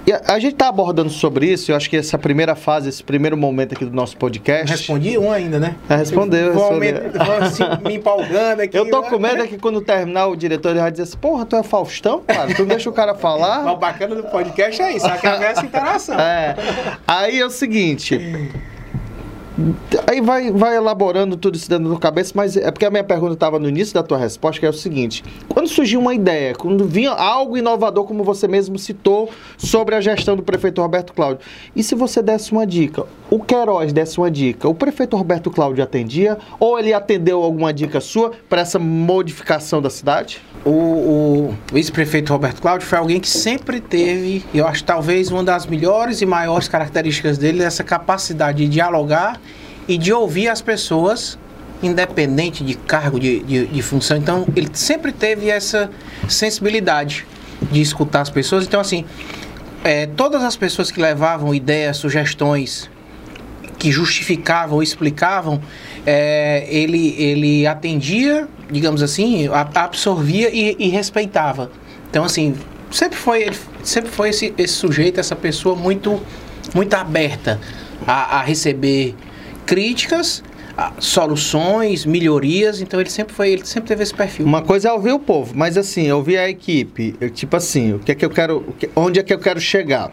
E 0.05 0.11
a, 0.11 0.21
a 0.27 0.39
gente 0.39 0.53
está 0.53 0.67
abordando 0.67 1.09
sobre 1.09 1.47
isso, 1.47 1.71
eu 1.71 1.75
acho 1.75 1.89
que 1.89 1.97
essa 1.97 2.17
primeira 2.17 2.55
fase, 2.55 2.89
esse 2.89 3.03
primeiro 3.03 3.37
momento 3.37 3.73
aqui 3.73 3.85
do 3.85 3.95
nosso 3.95 4.17
podcast. 4.17 4.69
Respondi 4.69 5.17
um 5.17 5.31
ainda, 5.31 5.59
né? 5.59 5.75
Ah, 5.87 5.95
respondeu, 5.95 6.53
Vou, 6.53 6.69
vou 6.69 7.37
assim, 7.41 7.63
me 7.85 7.95
empolgando 7.95 8.61
aqui. 8.61 8.77
Eu 8.77 8.89
tô 8.89 9.03
com 9.03 9.19
medo 9.19 9.43
é 9.43 9.47
que 9.47 9.57
quando 9.57 9.81
terminar 9.81 10.27
o 10.27 10.35
diretor 10.35 10.69
ele 10.69 10.79
vai 10.79 10.91
dizer 10.91 11.03
assim, 11.03 11.17
porra, 11.17 11.45
tu 11.45 11.55
é 11.55 11.63
Faustão, 11.63 12.21
cara? 12.25 12.53
Tu 12.53 12.65
deixa 12.65 12.89
o 12.89 12.93
cara 12.93 13.11
Mas 13.13 13.19
o 13.19 13.21
falar? 13.21 13.75
bacana 13.75 14.15
do 14.15 14.23
podcast 14.23 14.81
é 14.81 14.95
isso, 14.95 15.07
que 15.19 15.27
haver 15.27 15.51
essa 15.51 15.65
interação. 15.65 16.19
É. 16.19 16.55
Aí 17.07 17.39
é 17.39 17.45
o 17.45 17.49
seguinte. 17.49 18.19
Aí 20.07 20.21
vai, 20.21 20.51
vai 20.51 20.75
elaborando 20.75 21.37
tudo 21.37 21.55
isso 21.55 21.69
dentro 21.69 21.89
da 21.89 21.99
cabeça, 21.99 22.33
mas 22.35 22.57
é 22.57 22.71
porque 22.71 22.85
a 22.85 22.89
minha 22.89 23.03
pergunta 23.03 23.33
estava 23.33 23.59
no 23.59 23.67
início 23.67 23.93
da 23.93 24.03
tua 24.03 24.17
resposta, 24.17 24.59
que 24.59 24.65
é 24.65 24.69
o 24.69 24.73
seguinte: 24.73 25.23
quando 25.47 25.67
surgiu 25.67 25.99
uma 25.99 26.13
ideia, 26.13 26.53
quando 26.55 26.85
vinha 26.85 27.11
algo 27.11 27.57
inovador, 27.57 28.05
como 28.05 28.23
você 28.23 28.47
mesmo 28.47 28.77
citou, 28.77 29.29
sobre 29.57 29.95
a 29.95 30.01
gestão 30.01 30.35
do 30.35 30.43
prefeito 30.43 30.81
Roberto 30.81 31.13
Cláudio, 31.13 31.39
e 31.75 31.83
se 31.83 31.95
você 31.95 32.21
desse 32.21 32.51
uma 32.51 32.65
dica, 32.65 33.05
o 33.31 33.39
Queiroz 33.39 33.93
desse 33.93 34.17
uma 34.17 34.29
dica, 34.29 34.67
o 34.67 34.75
prefeito 34.75 35.15
Roberto 35.15 35.49
Cláudio 35.49 35.81
atendia, 35.81 36.37
ou 36.59 36.77
ele 36.77 36.93
atendeu 36.93 37.41
alguma 37.41 37.73
dica 37.73 38.01
sua 38.01 38.33
para 38.49 38.59
essa 38.59 38.77
modificação 38.77 39.81
da 39.81 39.89
cidade? 39.89 40.41
O, 40.65 40.69
o 40.69 41.55
vice-prefeito 41.71 42.33
Roberto 42.33 42.61
Cláudio 42.61 42.85
foi 42.85 42.97
alguém 42.97 43.21
que 43.21 43.29
sempre 43.29 43.79
teve, 43.79 44.43
eu 44.53 44.67
acho 44.67 44.83
talvez 44.83 45.31
uma 45.31 45.45
das 45.45 45.65
melhores 45.65 46.21
e 46.21 46.25
maiores 46.25 46.67
características 46.67 47.37
dele, 47.37 47.63
essa 47.63 47.85
capacidade 47.85 48.65
de 48.65 48.67
dialogar 48.67 49.39
e 49.87 49.97
de 49.97 50.11
ouvir 50.11 50.49
as 50.49 50.61
pessoas, 50.61 51.39
independente 51.81 52.65
de 52.65 52.73
cargo, 52.75 53.17
de, 53.17 53.39
de, 53.43 53.65
de 53.65 53.81
função. 53.81 54.17
Então, 54.17 54.45
ele 54.57 54.69
sempre 54.73 55.13
teve 55.13 55.49
essa 55.49 55.89
sensibilidade 56.27 57.25
de 57.71 57.79
escutar 57.79 58.19
as 58.19 58.29
pessoas. 58.29 58.65
Então, 58.65 58.81
assim, 58.81 59.05
é, 59.85 60.05
todas 60.05 60.43
as 60.43 60.57
pessoas 60.57 60.91
que 60.91 61.01
levavam 61.01 61.55
ideias, 61.55 61.95
sugestões 61.95 62.89
que 63.81 63.91
justificavam, 63.91 64.83
explicavam, 64.83 65.59
é, 66.05 66.67
ele, 66.69 67.15
ele 67.17 67.65
atendia, 67.65 68.47
digamos 68.69 69.01
assim, 69.01 69.49
absorvia 69.73 70.51
e, 70.53 70.75
e 70.77 70.87
respeitava. 70.89 71.71
Então, 72.07 72.23
assim, 72.23 72.53
sempre 72.91 73.17
foi, 73.17 73.49
sempre 73.81 74.11
foi 74.11 74.29
esse, 74.29 74.53
esse 74.55 74.75
sujeito, 74.75 75.19
essa 75.19 75.35
pessoa 75.35 75.75
muito, 75.75 76.21
muito 76.75 76.93
aberta 76.93 77.59
a, 78.05 78.37
a 78.37 78.43
receber 78.43 79.15
críticas, 79.65 80.43
soluções, 80.99 82.05
melhorias. 82.05 82.81
Então, 82.81 82.99
ele 82.99 83.09
sempre 83.09 83.33
foi, 83.33 83.49
ele 83.49 83.65
sempre 83.65 83.87
teve 83.87 84.03
esse 84.03 84.13
perfil. 84.13 84.45
Uma 84.45 84.61
coisa 84.61 84.89
é 84.89 84.93
ouvir 84.93 85.13
o 85.13 85.19
povo, 85.19 85.53
mas 85.55 85.75
assim, 85.75 86.11
ouvir 86.11 86.37
a 86.37 86.47
equipe, 86.47 87.15
eu, 87.19 87.31
tipo 87.31 87.57
assim, 87.57 87.93
o 87.93 87.99
que 87.99 88.11
é 88.11 88.15
que 88.15 88.23
eu 88.23 88.29
quero, 88.29 88.63
onde 88.95 89.19
é 89.19 89.23
que 89.23 89.33
eu 89.33 89.39
quero 89.39 89.59
chegar? 89.59 90.11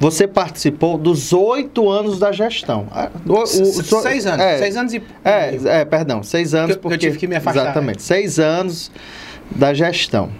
Você 0.00 0.26
participou 0.26 0.96
dos 0.96 1.30
oito 1.32 1.90
anos 1.90 2.18
da 2.18 2.32
gestão. 2.32 2.86
Ah, 2.90 3.10
o- 3.26 3.42
o- 3.42 3.46
seis 3.46 4.24
anos, 4.26 4.40
é, 4.40 4.58
seis 4.58 4.76
anos 4.76 4.94
e 4.94 5.02
É, 5.22 5.58
é, 5.80 5.84
perdão, 5.84 6.22
seis 6.22 6.54
anos 6.54 6.70
Que 6.72 6.78
eu- 6.78 6.82
porque 6.82 6.96
tive 6.98 7.18
que 7.18 7.26
me 7.26 7.36
afastar, 7.36 7.64
exatamente, 7.64 8.02
seis 8.02 8.38
anos 8.38 8.90
da 9.50 9.74
gestão. 9.74 10.30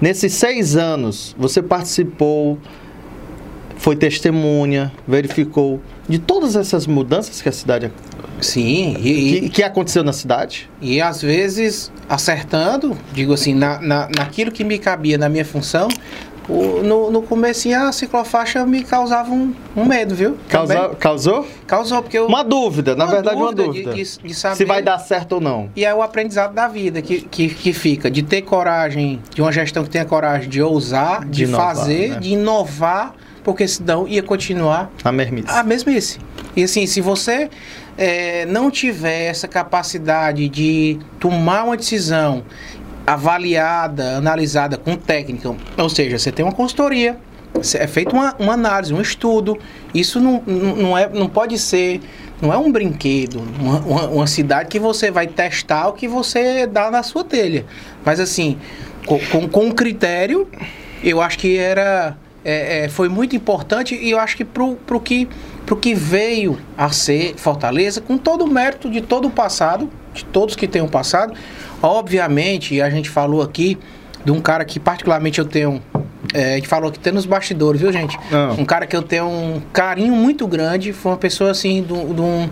Nesses 0.00 0.32
seis 0.34 0.74
anos, 0.76 1.36
você 1.38 1.62
participou, 1.62 2.58
foi 3.76 3.94
testemunha, 3.94 4.90
verificou 5.06 5.80
de 6.08 6.18
todas 6.18 6.56
essas 6.56 6.86
mudanças 6.86 7.40
que 7.40 7.48
a 7.48 7.52
cidade 7.52 7.92
Sim, 8.40 8.96
e, 9.00 9.08
e- 9.36 9.40
que, 9.42 9.48
que 9.50 9.62
aconteceu 9.62 10.02
na 10.02 10.12
cidade. 10.12 10.68
E 10.80 11.00
às 11.00 11.22
vezes 11.22 11.92
acertando, 12.08 12.96
digo 13.12 13.32
assim, 13.32 13.54
na, 13.54 13.80
na, 13.80 14.08
naquilo 14.16 14.50
que 14.50 14.64
me 14.64 14.78
cabia 14.78 15.16
na 15.16 15.28
minha 15.28 15.44
função, 15.44 15.88
o- 16.48 16.82
no, 16.82 17.10
no 17.10 17.22
começo 17.22 17.72
a 17.74 17.90
ciclofaixa 17.92 18.64
me 18.64 18.82
causava 18.84 19.30
um, 19.32 19.52
um 19.76 19.84
medo, 19.84 20.14
viu? 20.14 20.36
Causa, 20.48 20.90
causou 20.98 21.46
causou, 21.66 22.02
porque 22.02 22.18
eu. 22.18 22.26
uma 22.26 22.44
dúvida, 22.44 22.94
na 22.94 23.04
uma 23.04 23.12
verdade 23.12 23.36
uma 23.36 23.52
dúvida 23.52 23.62
de- 23.72 23.82
dúvida. 23.84 23.94
de- 24.04 24.28
de 24.28 24.34
saber- 24.34 24.56
se 24.56 24.64
vai 24.64 24.82
dar 24.82 24.98
certo 24.98 25.32
ou 25.32 25.40
não. 25.40 25.68
E 25.74 25.84
é 25.84 25.92
o 25.94 26.02
aprendizado 26.02 26.54
da 26.54 26.68
vida 26.68 27.02
que, 27.02 27.20
que, 27.22 27.48
que 27.48 27.72
fica, 27.72 28.10
de 28.10 28.22
ter 28.22 28.42
coragem, 28.42 29.20
de 29.34 29.42
uma 29.42 29.50
gestão 29.50 29.82
que 29.82 29.90
tenha 29.90 30.04
coragem 30.04 30.48
de 30.48 30.62
ousar, 30.62 31.24
de, 31.24 31.30
De 31.30 31.44
inovar, 31.44 31.74
fazer, 31.76 32.08
né? 32.10 32.18
de 32.20 32.32
inovar, 32.34 33.14
porque 33.42 33.66
senão 33.66 34.06
ia 34.06 34.22
continuar 34.22 34.90
A 35.04 35.10
mermice. 35.12 35.48
a 35.50 35.62
mesmice. 35.62 36.18
E 36.56 36.62
assim, 36.64 36.86
se 36.86 37.00
você 37.00 37.50
eh, 37.98 38.46
não 38.46 38.70
tiver 38.70 39.24
essa 39.26 39.48
capacidade 39.48 40.48
de 40.48 40.98
tomar 41.18 41.64
uma 41.64 41.76
decisão 41.76 42.42
avaliada, 43.06 44.16
analisada 44.16 44.76
com 44.76 44.96
técnica, 44.96 45.54
ou 45.76 45.88
seja, 45.88 46.18
você 46.18 46.32
tem 46.32 46.44
uma 46.44 46.52
consultoria, 46.52 47.16
é 47.74 47.86
feita 47.86 48.14
uma, 48.14 48.34
uma 48.38 48.52
análise, 48.54 48.92
um 48.92 49.00
estudo, 49.00 49.58
isso 49.94 50.20
não, 50.20 50.42
não, 50.42 50.98
é, 50.98 51.08
não 51.08 51.28
pode 51.28 51.58
ser, 51.58 52.00
não 52.40 52.52
é 52.52 52.58
um 52.58 52.70
brinquedo, 52.70 53.42
uma, 53.60 53.78
uma, 53.78 54.08
uma 54.08 54.26
cidade 54.26 54.68
que 54.68 54.78
você 54.78 55.10
vai 55.10 55.26
testar 55.26 55.88
o 55.88 55.92
que 55.92 56.08
você 56.08 56.66
dá 56.66 56.90
na 56.90 57.02
sua 57.02 57.24
telha. 57.24 57.64
Mas 58.04 58.20
assim, 58.20 58.58
com, 59.06 59.18
com, 59.30 59.48
com 59.48 59.72
critério, 59.72 60.48
eu 61.02 61.22
acho 61.22 61.38
que 61.38 61.56
era 61.56 62.16
é, 62.44 62.84
é, 62.84 62.88
foi 62.88 63.08
muito 63.08 63.34
importante 63.34 63.94
e 63.94 64.10
eu 64.10 64.20
acho 64.20 64.36
que 64.36 64.44
pro, 64.44 64.76
pro 64.76 65.00
que 65.00 65.28
que 65.80 65.94
veio 65.94 66.60
a 66.78 66.90
ser 66.90 67.34
Fortaleza 67.36 68.00
com 68.00 68.16
todo 68.16 68.44
o 68.44 68.48
mérito 68.48 68.88
de 68.88 69.00
todo 69.00 69.26
o 69.26 69.30
passado 69.30 69.90
de 70.16 70.24
todos 70.24 70.56
que 70.56 70.66
tenham 70.66 70.88
passado 70.88 71.32
obviamente 71.82 72.80
a 72.80 72.90
gente 72.90 73.08
falou 73.08 73.42
aqui 73.42 73.78
de 74.24 74.32
um 74.32 74.40
cara 74.40 74.64
que 74.64 74.80
particularmente 74.80 75.38
eu 75.38 75.44
tenho 75.44 75.80
é, 76.34 76.54
a 76.54 76.56
gente 76.56 76.68
falou 76.68 76.90
que 76.90 76.98
tem 76.98 77.12
nos 77.12 77.26
bastidores 77.26 77.80
viu 77.80 77.92
gente 77.92 78.18
Ah. 78.32 78.54
um 78.58 78.64
cara 78.64 78.86
que 78.86 78.96
eu 78.96 79.02
tenho 79.02 79.26
um 79.28 79.60
carinho 79.72 80.14
muito 80.14 80.46
grande 80.46 80.92
foi 80.92 81.12
uma 81.12 81.18
pessoa 81.18 81.50
assim 81.50 81.82
de 81.82 81.92
um- 81.92 82.12
de 82.14 82.50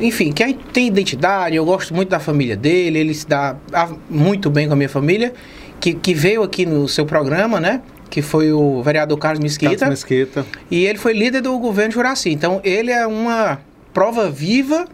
enfim, 0.00 0.30
que 0.30 0.44
a 0.44 0.46
gente 0.46 0.60
tem 0.72 0.86
identidade, 0.86 1.56
eu 1.56 1.64
gosto 1.64 1.92
muito 1.92 2.08
da 2.08 2.20
família 2.20 2.56
dele, 2.56 3.00
ele 3.00 3.12
se 3.12 3.26
dá 3.26 3.56
ah, 3.72 3.88
muito 4.08 4.48
bem 4.48 4.68
com 4.68 4.74
a 4.74 4.76
minha 4.76 4.88
família, 4.88 5.32
que, 5.80 5.92
que 5.92 6.14
veio 6.14 6.44
aqui 6.44 6.64
no 6.64 6.86
seu 6.86 7.04
programa, 7.04 7.58
né? 7.58 7.80
Que 8.08 8.22
foi 8.22 8.52
o 8.52 8.80
vereador 8.80 9.18
Carlos 9.18 9.40
Mesquita. 9.40 9.74
Carlos 9.76 9.98
Mesquita. 9.98 10.46
E 10.70 10.86
ele 10.86 10.98
foi 10.98 11.12
líder 11.12 11.40
do 11.40 11.58
governo 11.58 11.90
Juraci. 11.92 12.30
Então, 12.30 12.60
ele 12.62 12.92
é 12.92 13.04
uma, 13.08 13.58
prova 13.92 14.30
viva 14.30 14.86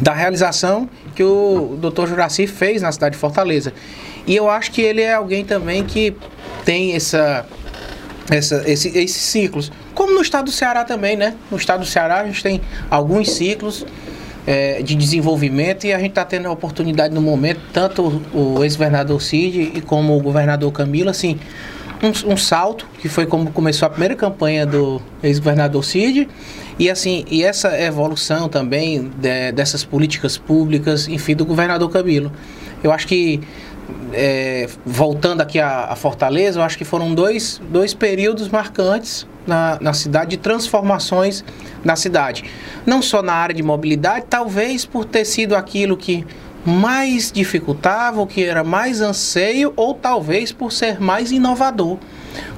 da 0.00 0.12
realização 0.12 0.88
que 1.14 1.22
o 1.22 1.78
Dr. 1.80 2.06
Juraci 2.08 2.46
fez 2.46 2.82
na 2.82 2.90
cidade 2.90 3.14
de 3.14 3.20
Fortaleza. 3.20 3.72
E 4.26 4.34
eu 4.34 4.48
acho 4.48 4.72
que 4.72 4.80
ele 4.80 5.00
é 5.00 5.14
alguém 5.14 5.44
também 5.44 5.84
que 5.84 6.16
tem 6.64 6.94
essa, 6.94 7.46
essa, 8.30 8.62
esse, 8.66 8.88
esses 8.88 9.22
ciclos. 9.22 9.70
Como 9.94 10.14
no 10.14 10.22
estado 10.22 10.46
do 10.46 10.50
Ceará 10.50 10.84
também, 10.84 11.16
né? 11.16 11.34
No 11.50 11.56
estado 11.56 11.80
do 11.80 11.86
Ceará 11.86 12.20
a 12.20 12.26
gente 12.26 12.42
tem 12.42 12.60
alguns 12.90 13.30
ciclos 13.30 13.86
é, 14.46 14.82
de 14.82 14.94
desenvolvimento 14.94 15.86
e 15.86 15.92
a 15.92 15.98
gente 15.98 16.10
está 16.10 16.24
tendo 16.24 16.48
a 16.48 16.50
oportunidade 16.50 17.14
no 17.14 17.20
momento, 17.20 17.60
tanto 17.72 18.22
o 18.32 18.62
ex-governador 18.62 19.20
Cid 19.22 19.72
e 19.74 19.80
como 19.80 20.16
o 20.16 20.20
governador 20.20 20.70
Camilo, 20.72 21.10
assim, 21.10 21.38
um, 22.06 22.32
um, 22.32 22.36
salto, 22.36 22.86
que 23.00 23.08
foi 23.08 23.26
como 23.26 23.50
começou 23.50 23.86
a 23.86 23.90
primeira 23.90 24.14
campanha 24.14 24.66
do 24.66 25.00
ex-governador 25.22 25.84
Cid, 25.84 26.28
e 26.78 26.90
assim, 26.90 27.24
e 27.30 27.42
essa 27.42 27.80
evolução 27.80 28.48
também 28.48 29.10
de, 29.16 29.52
dessas 29.52 29.84
políticas 29.84 30.36
públicas, 30.36 31.08
enfim, 31.08 31.34
do 31.34 31.44
governador 31.44 31.90
Camilo. 31.90 32.32
Eu 32.82 32.92
acho 32.92 33.06
que 33.06 33.40
é, 34.12 34.68
voltando 34.84 35.40
aqui 35.40 35.58
a, 35.58 35.86
a, 35.86 35.96
Fortaleza, 35.96 36.58
eu 36.58 36.62
acho 36.62 36.76
que 36.78 36.84
foram 36.84 37.14
dois, 37.14 37.60
dois 37.70 37.94
períodos 37.94 38.48
marcantes 38.48 39.26
na, 39.46 39.78
na 39.80 39.92
cidade, 39.92 40.30
de 40.30 40.36
transformações 40.36 41.44
na 41.84 41.96
cidade. 41.96 42.44
Não 42.86 43.02
só 43.02 43.22
na 43.22 43.34
área 43.34 43.54
de 43.54 43.62
mobilidade, 43.62 44.26
talvez 44.28 44.84
por 44.84 45.04
ter 45.04 45.24
sido 45.24 45.54
aquilo 45.54 45.96
que 45.96 46.26
mais 46.64 47.30
dificultava, 47.30 48.20
o 48.20 48.26
que 48.26 48.44
era 48.44 48.64
mais 48.64 49.00
anseio, 49.00 49.72
ou 49.76 49.94
talvez 49.94 50.52
por 50.52 50.72
ser 50.72 51.00
mais 51.00 51.30
inovador. 51.30 51.98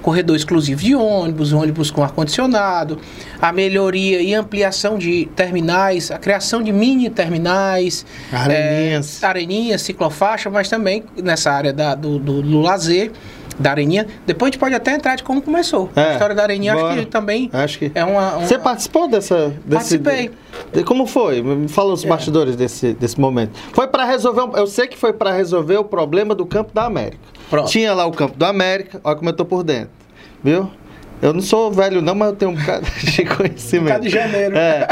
Corredor 0.00 0.36
exclusivo 0.36 0.80
de 0.80 0.94
ônibus, 0.94 1.52
ônibus 1.52 1.90
com 1.90 2.02
ar-condicionado, 2.02 2.98
a 3.42 3.52
melhoria 3.52 4.22
e 4.22 4.32
ampliação 4.32 4.96
de 4.96 5.28
terminais, 5.36 6.11
a 6.11 6.18
criação 6.18 6.62
de 6.62 6.72
mini 6.72 7.11
terminais, 7.11 8.07
areninhas, 8.32 9.22
é, 9.22 9.26
areninhas 9.26 9.82
ciclofaixa, 9.82 10.48
mas 10.48 10.68
também 10.68 11.04
nessa 11.22 11.50
área 11.50 11.72
da, 11.72 11.94
do, 11.94 12.18
do, 12.18 12.40
do 12.40 12.61
lazer 12.61 13.12
da 13.59 13.70
Areninha. 13.70 14.07
Depois 14.26 14.48
a 14.48 14.52
gente 14.52 14.61
pode 14.61 14.74
até 14.74 14.94
entrar 14.94 15.16
de 15.16 15.22
como 15.22 15.42
começou. 15.42 15.90
É, 15.96 16.00
a 16.00 16.12
história 16.12 16.34
da 16.34 16.42
Areninha 16.42 16.74
bora. 16.74 16.94
acho 16.94 16.98
que 17.00 17.07
também 17.07 17.50
acho 17.52 17.78
que... 17.78 17.92
é 17.94 18.04
uma, 18.04 18.36
uma... 18.36 18.46
Você 18.46 18.59
participou 18.59 19.09
dessa... 19.09 19.48
Desse, 19.64 19.98
Participei. 19.98 20.30
De, 20.72 20.84
como 20.84 21.07
foi? 21.07 21.42
Me 21.42 21.68
fala 21.68 21.92
os 21.92 22.04
é. 22.04 22.09
bastidores 22.09 22.57
desse, 22.57 22.94
desse 22.94 23.20
momento. 23.20 23.52
Foi 23.72 23.86
para 23.86 24.04
resolver... 24.04 24.59
Eu 24.59 24.66
sei 24.66 24.86
que 24.86 24.96
foi 24.96 25.12
para 25.12 25.32
resolver 25.32 25.76
o 25.76 25.84
problema 25.84 26.34
do 26.34 26.46
Campo 26.46 26.72
da 26.74 26.84
América. 26.84 27.18
Pronto. 27.48 27.70
Tinha 27.70 27.94
lá 27.94 28.07
o 28.07 28.12
Campo 28.12 28.36
da 28.36 28.48
América, 28.48 29.00
olha 29.02 29.16
como 29.16 29.28
eu 29.28 29.34
tô 29.34 29.44
por 29.44 29.62
dentro. 29.62 29.90
Viu? 30.42 30.70
Eu 31.22 31.32
não 31.32 31.40
sou 31.40 31.72
velho 31.72 32.02
não, 32.02 32.14
mas 32.14 32.28
eu 32.28 32.36
tenho 32.36 32.50
um 32.50 32.54
bocado 32.54 32.86
de 33.00 33.24
conhecimento. 33.24 33.82
Um 33.82 33.86
bocado 33.86 34.04
de 34.04 34.11
janeiro. 34.11 34.57
É. 34.57 34.86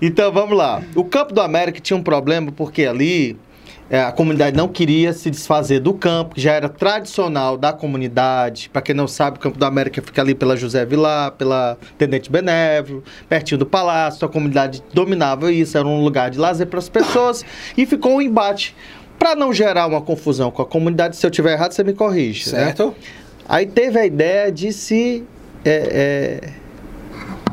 Então, 0.00 0.30
vamos 0.30 0.56
lá. 0.56 0.82
O 0.94 1.04
Campo 1.04 1.32
do 1.32 1.40
América 1.40 1.80
tinha 1.80 1.96
um 1.96 2.02
problema 2.02 2.52
porque 2.52 2.84
ali 2.84 3.38
a 3.90 4.12
comunidade 4.12 4.56
não 4.56 4.66
queria 4.66 5.12
se 5.12 5.30
desfazer 5.30 5.78
do 5.78 5.92
campo, 5.92 6.34
que 6.34 6.40
já 6.40 6.52
era 6.52 6.68
tradicional 6.68 7.56
da 7.56 7.72
comunidade. 7.72 8.70
Para 8.72 8.80
quem 8.80 8.94
não 8.94 9.06
sabe, 9.06 9.36
o 9.36 9.40
Campo 9.40 9.58
do 9.58 9.64
América 9.64 10.00
fica 10.00 10.22
ali 10.22 10.34
pela 10.34 10.56
José 10.56 10.86
Vilar, 10.86 11.32
pela 11.32 11.76
Tenente 11.98 12.30
Benévolo, 12.30 13.04
pertinho 13.28 13.58
do 13.58 13.66
palácio. 13.66 14.24
A 14.24 14.28
comunidade 14.28 14.82
dominava 14.92 15.52
isso, 15.52 15.76
era 15.76 15.86
um 15.86 16.02
lugar 16.02 16.30
de 16.30 16.38
lazer 16.38 16.66
para 16.66 16.78
as 16.78 16.88
pessoas. 16.88 17.44
e 17.76 17.84
ficou 17.84 18.16
um 18.16 18.22
embate. 18.22 18.74
Para 19.18 19.34
não 19.34 19.52
gerar 19.52 19.86
uma 19.86 20.00
confusão 20.00 20.50
com 20.50 20.60
a 20.62 20.66
comunidade, 20.66 21.16
se 21.16 21.26
eu 21.26 21.30
tiver 21.30 21.52
errado, 21.52 21.72
você 21.72 21.84
me 21.84 21.92
corrige. 21.94 22.52
Né? 22.52 22.64
Certo. 22.64 22.86
Né? 22.86 22.94
Aí 23.48 23.66
teve 23.66 23.98
a 23.98 24.06
ideia 24.06 24.50
de 24.50 24.72
se. 24.72 25.24
É, 25.64 26.40
é, 26.42 26.63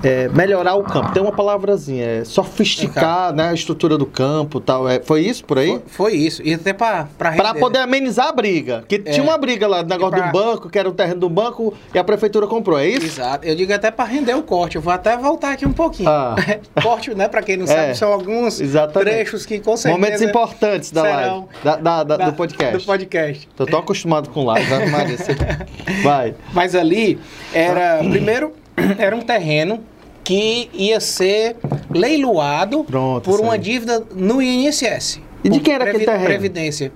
é, 0.04 0.30
melhorar 0.30 0.76
o 0.76 0.84
campo. 0.84 1.12
Tem 1.12 1.22
uma 1.22 1.32
palavrazinha, 1.32 2.06
é 2.06 2.26
sofisticar 2.26 3.34
né, 3.34 3.50
a 3.50 3.54
estrutura 3.54 3.98
do 3.98 4.06
campo 4.06 4.60
tal. 4.60 4.88
É, 4.88 5.00
foi 5.00 5.22
isso 5.22 5.46
por 5.46 5.58
aí? 5.58 5.70
Foi, 5.88 6.12
foi 6.12 6.14
isso. 6.14 6.42
E 6.44 6.54
até 6.54 6.74
para 6.74 7.06
Para 7.18 7.54
poder 7.54 7.80
amenizar 7.80 8.28
a 8.28 8.32
briga. 8.32 8.84
Que 8.88 8.96
é. 8.96 9.12
tinha 9.12 9.24
uma 9.24 9.38
briga 9.38 9.68
lá, 9.68 9.84
negócio 9.84 10.18
pra... 10.18 10.28
do 10.28 10.32
banco, 10.32 10.70
que 10.70 10.78
era 10.78 10.90
o 10.90 10.92
terreno 10.92 11.20
do 11.20 11.30
banco, 11.30 11.74
e 11.94 12.00
a 12.00 12.04
prefeitura 12.04 12.48
comprou, 12.48 12.80
é 12.80 12.88
isso? 12.88 13.06
Exato. 13.06 13.46
Eu 13.46 13.56
digo 13.56 13.74
até 13.74 13.92
para 13.92 14.06
render 14.06 14.34
o 14.34 14.44
corte. 14.44 14.76
Eu 14.76 14.82
vou 14.82 14.94
até 14.94 15.16
voltar 15.18 15.54
aqui 15.54 15.66
um 15.66 15.74
pouquinho. 15.74 16.10
Ah. 16.10 16.36
corte, 16.82 17.14
né? 17.14 17.28
Para 17.28 17.42
quem 17.42 17.58
não 17.58 17.68
sabe, 17.68 17.92
é. 17.92 17.94
são 17.94 18.12
alguns 18.12 18.60
Exatamente. 18.60 19.12
trechos 19.12 19.46
que 19.46 19.60
com 19.60 19.78
certeza. 19.78 20.00
Momentos 20.00 20.22
importantes 20.22 20.92
da 20.92 21.04
live. 21.04 21.46
Da, 21.64 21.76
da, 21.76 22.04
da, 22.04 22.18
do 22.18 22.34
podcast. 22.34 22.78
Do 22.78 22.84
podcast. 22.84 23.50
Tô 23.56 23.66
tão 23.66 23.80
acostumado 23.80 24.30
com 24.30 24.46
live, 24.46 24.90
Maria. 24.90 25.18
Vai. 26.04 26.36
Mas 26.54 26.76
ali 26.76 27.20
era. 27.54 28.00
Primeiro, 28.00 28.54
era 28.98 29.16
um 29.16 29.22
terreno 29.22 29.84
que 30.24 30.70
ia 30.74 31.00
ser 31.00 31.58
leiloado 31.90 32.84
Pronto, 32.84 33.30
por 33.30 33.40
uma 33.40 33.58
dívida 33.58 34.04
no 34.16 34.42
INSS. 34.42 35.20
E 35.44 35.50
de 35.50 35.60
quem 35.60 35.74
era 35.74 35.86
aquele 35.86 36.06
terreno? 36.06 36.26
Previdência. 36.26 36.92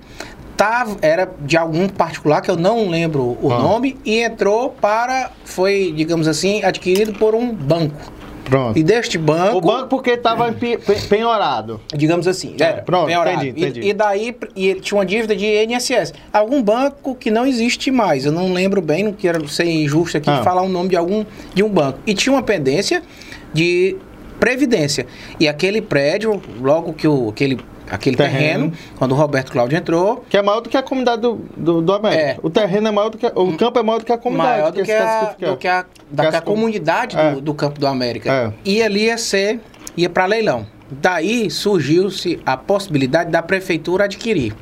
Tava, 0.56 0.96
era 1.02 1.30
de 1.40 1.56
algum 1.56 1.86
particular 1.86 2.40
que 2.40 2.50
eu 2.50 2.56
não 2.56 2.88
lembro 2.88 3.36
o 3.42 3.52
ah. 3.52 3.58
nome 3.58 3.98
e 4.04 4.20
entrou 4.20 4.70
para 4.70 5.30
foi 5.44 5.92
digamos 5.94 6.26
assim 6.26 6.64
adquirido 6.64 7.12
por 7.12 7.34
um 7.34 7.52
banco 7.52 8.10
Pronto. 8.48 8.78
E 8.78 8.82
deste 8.82 9.18
banco. 9.18 9.58
O 9.58 9.60
banco 9.60 9.88
porque 9.88 10.10
estava 10.10 10.54
penhorado. 11.08 11.80
Digamos 11.94 12.28
assim. 12.28 12.54
É, 12.58 12.64
era, 12.64 12.82
pronto, 12.82 13.06
penhorado. 13.06 13.44
entendi, 13.44 13.60
entendi. 13.60 13.80
E, 13.80 13.90
e 13.90 13.92
daí 13.92 14.36
e 14.54 14.74
tinha 14.74 14.98
uma 14.98 15.04
dívida 15.04 15.34
de 15.34 15.44
INSS. 15.64 16.14
Algum 16.32 16.62
banco 16.62 17.14
que 17.14 17.30
não 17.30 17.44
existe 17.44 17.90
mais. 17.90 18.24
Eu 18.24 18.32
não 18.32 18.52
lembro 18.52 18.80
bem, 18.80 19.02
não 19.02 19.12
quero 19.12 19.48
ser 19.48 19.64
injusto 19.64 20.16
aqui 20.16 20.30
ah. 20.30 20.42
falar 20.42 20.62
o 20.62 20.68
nome 20.68 20.90
de 20.90 20.96
algum 20.96 21.24
de 21.54 21.62
um 21.62 21.68
banco. 21.68 21.98
E 22.06 22.14
tinha 22.14 22.32
uma 22.32 22.42
pendência 22.42 23.02
de 23.52 23.96
previdência. 24.38 25.06
E 25.40 25.48
aquele 25.48 25.82
prédio, 25.82 26.40
logo 26.60 26.92
que 26.92 27.08
o, 27.08 27.30
aquele 27.30 27.58
aquele 27.90 28.16
terreno. 28.16 28.70
terreno. 28.70 28.72
quando 28.96 29.12
o 29.12 29.14
Roberto 29.14 29.52
Cláudio 29.52 29.78
entrou. 29.78 30.24
Que 30.28 30.36
é 30.36 30.42
maior 30.42 30.60
do 30.60 30.68
que 30.68 30.76
a 30.76 30.82
comunidade 30.82 31.22
do, 31.22 31.40
do, 31.56 31.82
do 31.82 31.92
América. 31.92 32.22
É. 32.22 32.36
O 32.42 32.50
terreno 32.50 32.88
é 32.88 32.90
maior 32.90 33.08
do 33.10 33.18
que. 33.18 33.26
O 33.26 33.42
hum. 33.42 33.56
campo 33.56 33.78
é 33.78 33.82
maior 33.82 33.98
do 33.98 34.04
que 34.04 34.12
a 34.12 34.18
comunidade. 34.18 34.58
Maior 34.58 34.72
do 34.72 34.80
que, 34.80 34.84
que, 34.84 34.92
a, 34.92 35.34
do 35.38 35.56
que 35.56 35.68
a, 35.68 35.84
da, 36.10 36.30
que 36.30 36.36
a 36.36 36.40
comunidade 36.40 37.16
é. 37.16 37.32
do, 37.32 37.40
do, 37.40 37.54
campo 37.54 37.78
do 37.78 37.86
América. 37.86 38.32
É. 38.32 38.52
E 38.64 38.82
ali 38.82 39.04
ia 39.04 39.18
ser. 39.18 39.60
ia 39.96 40.10
para 40.10 40.26
leilão. 40.26 40.66
Daí 40.90 41.50
surgiu-se 41.50 42.40
a 42.46 42.56
possibilidade 42.56 43.30
da 43.30 43.42
prefeitura 43.42 44.04
adquirir. 44.04 44.54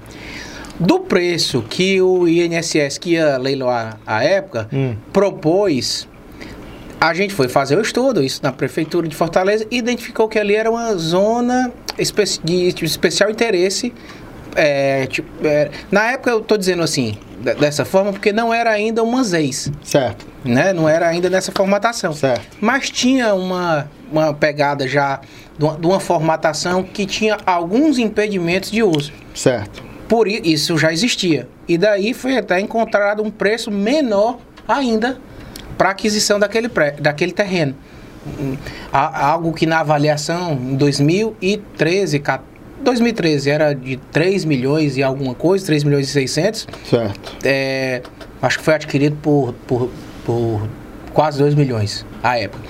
Do 0.81 1.01
preço 1.01 1.63
que 1.69 2.01
o 2.03 2.27
INSS, 2.27 2.99
que 2.99 3.11
ia 3.11 3.37
leiloar 3.37 3.99
à 4.07 4.25
época, 4.25 4.69
hum. 4.73 4.97
propôs 5.13 6.09
a 7.01 7.13
gente 7.13 7.35
foi 7.35 7.49
fazer 7.49 7.77
o 7.77 7.83
estudo, 7.83 8.23
isso 8.23 8.41
na 8.43 8.51
prefeitura 8.51 9.07
de 9.07 9.15
Fortaleza, 9.15 9.67
e 9.71 9.77
identificou 9.77 10.27
que 10.27 10.39
ali 10.39 10.55
era 10.55 10.71
uma 10.71 10.95
zona 10.97 11.71
de 11.97 12.85
especial 12.85 13.31
interesse. 13.31 13.93
É, 14.57 15.07
tipo, 15.07 15.29
é, 15.45 15.71
na 15.91 16.13
época 16.13 16.31
eu 16.31 16.39
estou 16.39 16.57
dizendo 16.57 16.83
assim, 16.83 17.19
dessa 17.59 17.85
forma, 17.85 18.13
porque 18.13 18.33
não 18.33 18.55
era 18.55 18.71
ainda 18.71 19.03
uma 19.03 19.23
ZEIS. 19.23 19.71
Certo. 19.83 20.27
Né? 20.45 20.73
Não 20.73 20.89
era 20.89 21.09
ainda 21.09 21.29
nessa 21.29 21.53
formatação. 21.53 22.13
Certo. 22.13 22.47
Mas 22.61 22.89
tinha 22.91 23.35
uma, 23.35 23.91
uma 24.11 24.33
pegada 24.33 24.87
já 24.87 25.21
de 25.59 25.65
uma, 25.65 25.77
de 25.77 25.87
uma 25.87 26.01
formatação 26.01 26.83
que 26.83 27.05
tinha 27.07 27.37
alguns 27.45 27.99
impedimentos 27.99 28.71
de 28.71 28.83
uso. 28.83 29.13
Certo. 29.35 29.83
Por 30.09 30.29
isso 30.29 30.77
já 30.79 30.93
existia. 30.93 31.49
E 31.67 31.79
daí 31.79 32.15
foi 32.15 32.37
até 32.37 32.61
encontrado 32.61 33.23
um 33.23 33.31
preço 33.31 33.71
menor 33.71 34.39
ainda 34.69 35.19
para 35.77 35.91
aquisição 35.91 36.39
daquele, 36.39 36.69
pré, 36.69 36.93
daquele 36.93 37.33
terreno. 37.33 37.75
Algo 38.93 39.53
que 39.53 39.67
na 39.67 39.81
avaliação 39.81 40.53
em 40.53 40.77
2013, 40.77 42.23
2013 42.83 43.51
era 43.51 43.73
de 43.73 43.97
3 43.97 44.45
milhões 44.45 44.97
e 44.97 45.03
alguma 45.03 45.35
coisa, 45.35 45.67
3 45.67 45.85
milhões 45.85 46.09
e 46.09 46.13
600. 46.13 46.69
Certo. 46.89 47.37
É, 47.45 48.03
acho 48.41 48.59
que 48.59 48.65
foi 48.65 48.75
adquirido 48.75 49.17
por, 49.23 49.55
por, 49.67 49.91
por 50.25 50.69
quase 51.13 51.39
2 51.39 51.55
milhões 51.55 52.05
à 52.23 52.39
época. 52.39 52.63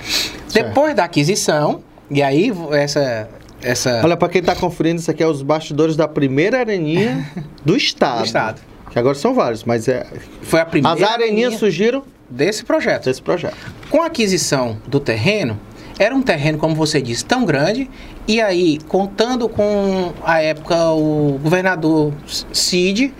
Certo. 0.47 0.67
Depois 0.67 0.95
da 0.95 1.03
aquisição, 1.03 1.81
e 2.09 2.21
aí 2.21 2.51
essa 2.71 3.27
essa... 3.65 4.01
Olha, 4.03 4.15
para 4.15 4.29
quem 4.29 4.41
está 4.41 4.55
conferindo, 4.55 4.99
isso 5.01 5.09
aqui 5.09 5.23
é 5.23 5.27
os 5.27 5.41
bastidores 5.41 5.95
da 5.95 6.07
primeira 6.07 6.59
areninha 6.59 7.27
do 7.65 7.75
Estado. 7.75 8.19
do 8.19 8.25
Estado. 8.25 8.61
Que 8.91 8.99
agora 8.99 9.15
são 9.15 9.33
vários, 9.33 9.63
mas 9.63 9.87
é. 9.87 10.05
Foi 10.43 10.61
a 10.61 10.65
primeira. 10.65 10.95
As 10.95 11.11
areninhas 11.11 11.55
surgiram 11.55 12.03
desse 12.29 12.63
projeto. 12.63 13.05
Desse 13.05 13.21
projeto. 13.21 13.57
Com 13.89 14.01
a 14.01 14.07
aquisição 14.07 14.77
do 14.87 14.99
terreno, 14.99 15.59
era 15.97 16.13
um 16.13 16.21
terreno, 16.21 16.57
como 16.57 16.75
você 16.75 17.01
disse, 17.01 17.23
tão 17.23 17.45
grande, 17.45 17.89
e 18.27 18.41
aí, 18.41 18.79
contando 18.87 19.47
com 19.47 20.13
a 20.23 20.41
época 20.41 20.91
o 20.91 21.39
governador 21.41 22.11
Cid, 22.51 23.13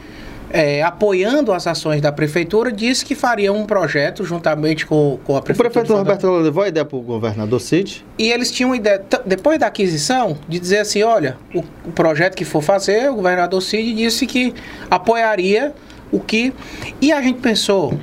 é, 0.49 0.81
apoiando 0.83 1.51
as 1.53 1.67
ações 1.67 2.01
da 2.01 2.11
prefeitura, 2.11 2.71
disse 2.71 3.03
que 3.05 3.15
faria 3.15 3.51
um 3.51 3.65
projeto 3.65 4.23
juntamente 4.23 4.85
com, 4.85 5.19
com 5.23 5.35
a 5.35 5.41
prefeitura. 5.41 5.69
O 5.69 5.71
prefeito 5.71 5.97
Roberto 5.97 6.29
levou 6.31 6.63
a 6.63 6.67
ideia 6.67 6.85
para 6.85 6.97
o 6.97 7.01
governador 7.01 7.59
Cid? 7.59 8.05
E 8.17 8.31
eles 8.31 8.51
tinham 8.51 8.69
uma 8.69 8.77
ideia, 8.77 9.01
depois 9.25 9.59
da 9.59 9.67
aquisição, 9.67 10.37
de 10.47 10.59
dizer 10.59 10.79
assim: 10.79 11.03
olha, 11.03 11.37
o, 11.53 11.59
o 11.59 11.91
projeto 11.93 12.35
que 12.35 12.45
for 12.45 12.61
fazer, 12.61 13.09
o 13.09 13.15
governador 13.15 13.61
Cid 13.61 13.93
disse 13.93 14.25
que 14.25 14.53
apoiaria 14.89 15.73
o 16.15 16.19
que. 16.19 16.53
E 17.01 17.11
a 17.11 17.21
gente 17.21 17.39
pensou, 17.39 17.93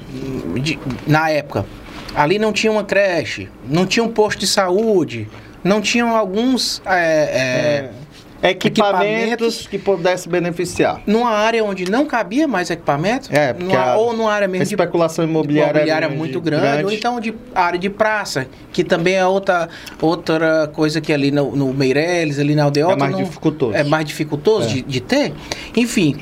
de, 0.60 0.78
na 1.06 1.30
época, 1.30 1.64
ali 2.14 2.38
não 2.38 2.52
tinha 2.52 2.70
uma 2.72 2.84
creche, 2.84 3.48
não 3.68 3.86
tinha 3.86 4.04
um 4.04 4.08
posto 4.08 4.38
de 4.40 4.46
saúde, 4.46 5.28
não 5.64 5.80
tinham 5.80 6.14
alguns 6.16 6.82
é, 6.84 7.90
é, 8.44 8.50
Equipamentos, 8.50 8.66
Equipamentos. 8.66 9.66
que 9.68 9.78
pudesse 9.78 10.28
beneficiar. 10.28 11.00
numa 11.06 11.30
área 11.30 11.62
onde 11.64 11.88
não 11.88 12.04
cabia 12.04 12.48
mais 12.48 12.70
equipamento, 12.70 13.28
É, 13.32 13.52
numa- 13.52 13.78
a- 13.78 13.96
ou 13.96 14.12
numa 14.16 14.32
área 14.32 14.48
mesmo 14.48 14.64
de 14.66 14.74
especulação 14.74 15.24
imobiliária, 15.24 15.70
imobiliária 15.70 16.06
era 16.06 16.12
muito 16.12 16.40
grande, 16.40 16.84
ou 16.84 16.90
então 16.90 17.20
de 17.20 17.32
área 17.54 17.78
de 17.78 17.88
praça, 17.88 18.48
que 18.72 18.82
também 18.82 19.14
é 19.14 19.24
outra, 19.24 19.68
outra 20.00 20.68
coisa 20.74 21.00
que 21.00 21.12
ali 21.12 21.30
no, 21.30 21.54
no 21.54 21.72
Meireles, 21.72 22.40
ali 22.40 22.56
na 22.56 22.64
Aldeota, 22.64 22.94
É 22.94 22.96
mais 22.96 23.12
não- 23.12 23.22
dificultoso. 23.22 23.74
É 23.76 23.84
mais 23.84 24.04
dificultoso 24.06 24.66
É. 24.66 24.72
De, 24.72 24.82
de 24.82 25.00
ter. 25.00 25.32
Enfim. 25.76 26.16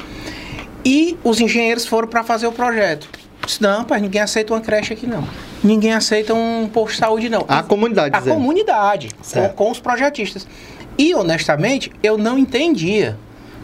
E 0.85 1.17
os 1.23 1.41
engenheiros 1.41 1.87
foram 1.87 2.09
para 2.09 2.23
fazer 2.25 2.47
o 2.47 2.53
projeto. 2.53 3.09
Disse, 3.45 3.63
não, 3.63 3.85
pai, 3.85 4.01
ninguém 4.01 4.21
aceita 4.21 4.53
uma 4.53 4.61
creche 4.61 4.93
aqui 4.93 5.07
não. 5.07 5.27
Ninguém 5.65 5.93
aceita 5.93 6.35
um 6.35 6.69
posto 6.73 6.93
de 6.95 6.99
saúde 7.01 7.29
não. 7.29 7.45
A 7.49 7.63
comunidade 7.63 8.15
A 8.15 8.19
dizendo. 8.19 8.35
comunidade, 8.35 9.09
com, 9.33 9.49
com 9.51 9.71
os 9.71 9.81
projetistas. 9.81 10.47
E, 10.99 11.15
honestamente, 11.15 11.91
eu 12.03 12.19
não 12.19 12.39
entendia 12.39 13.17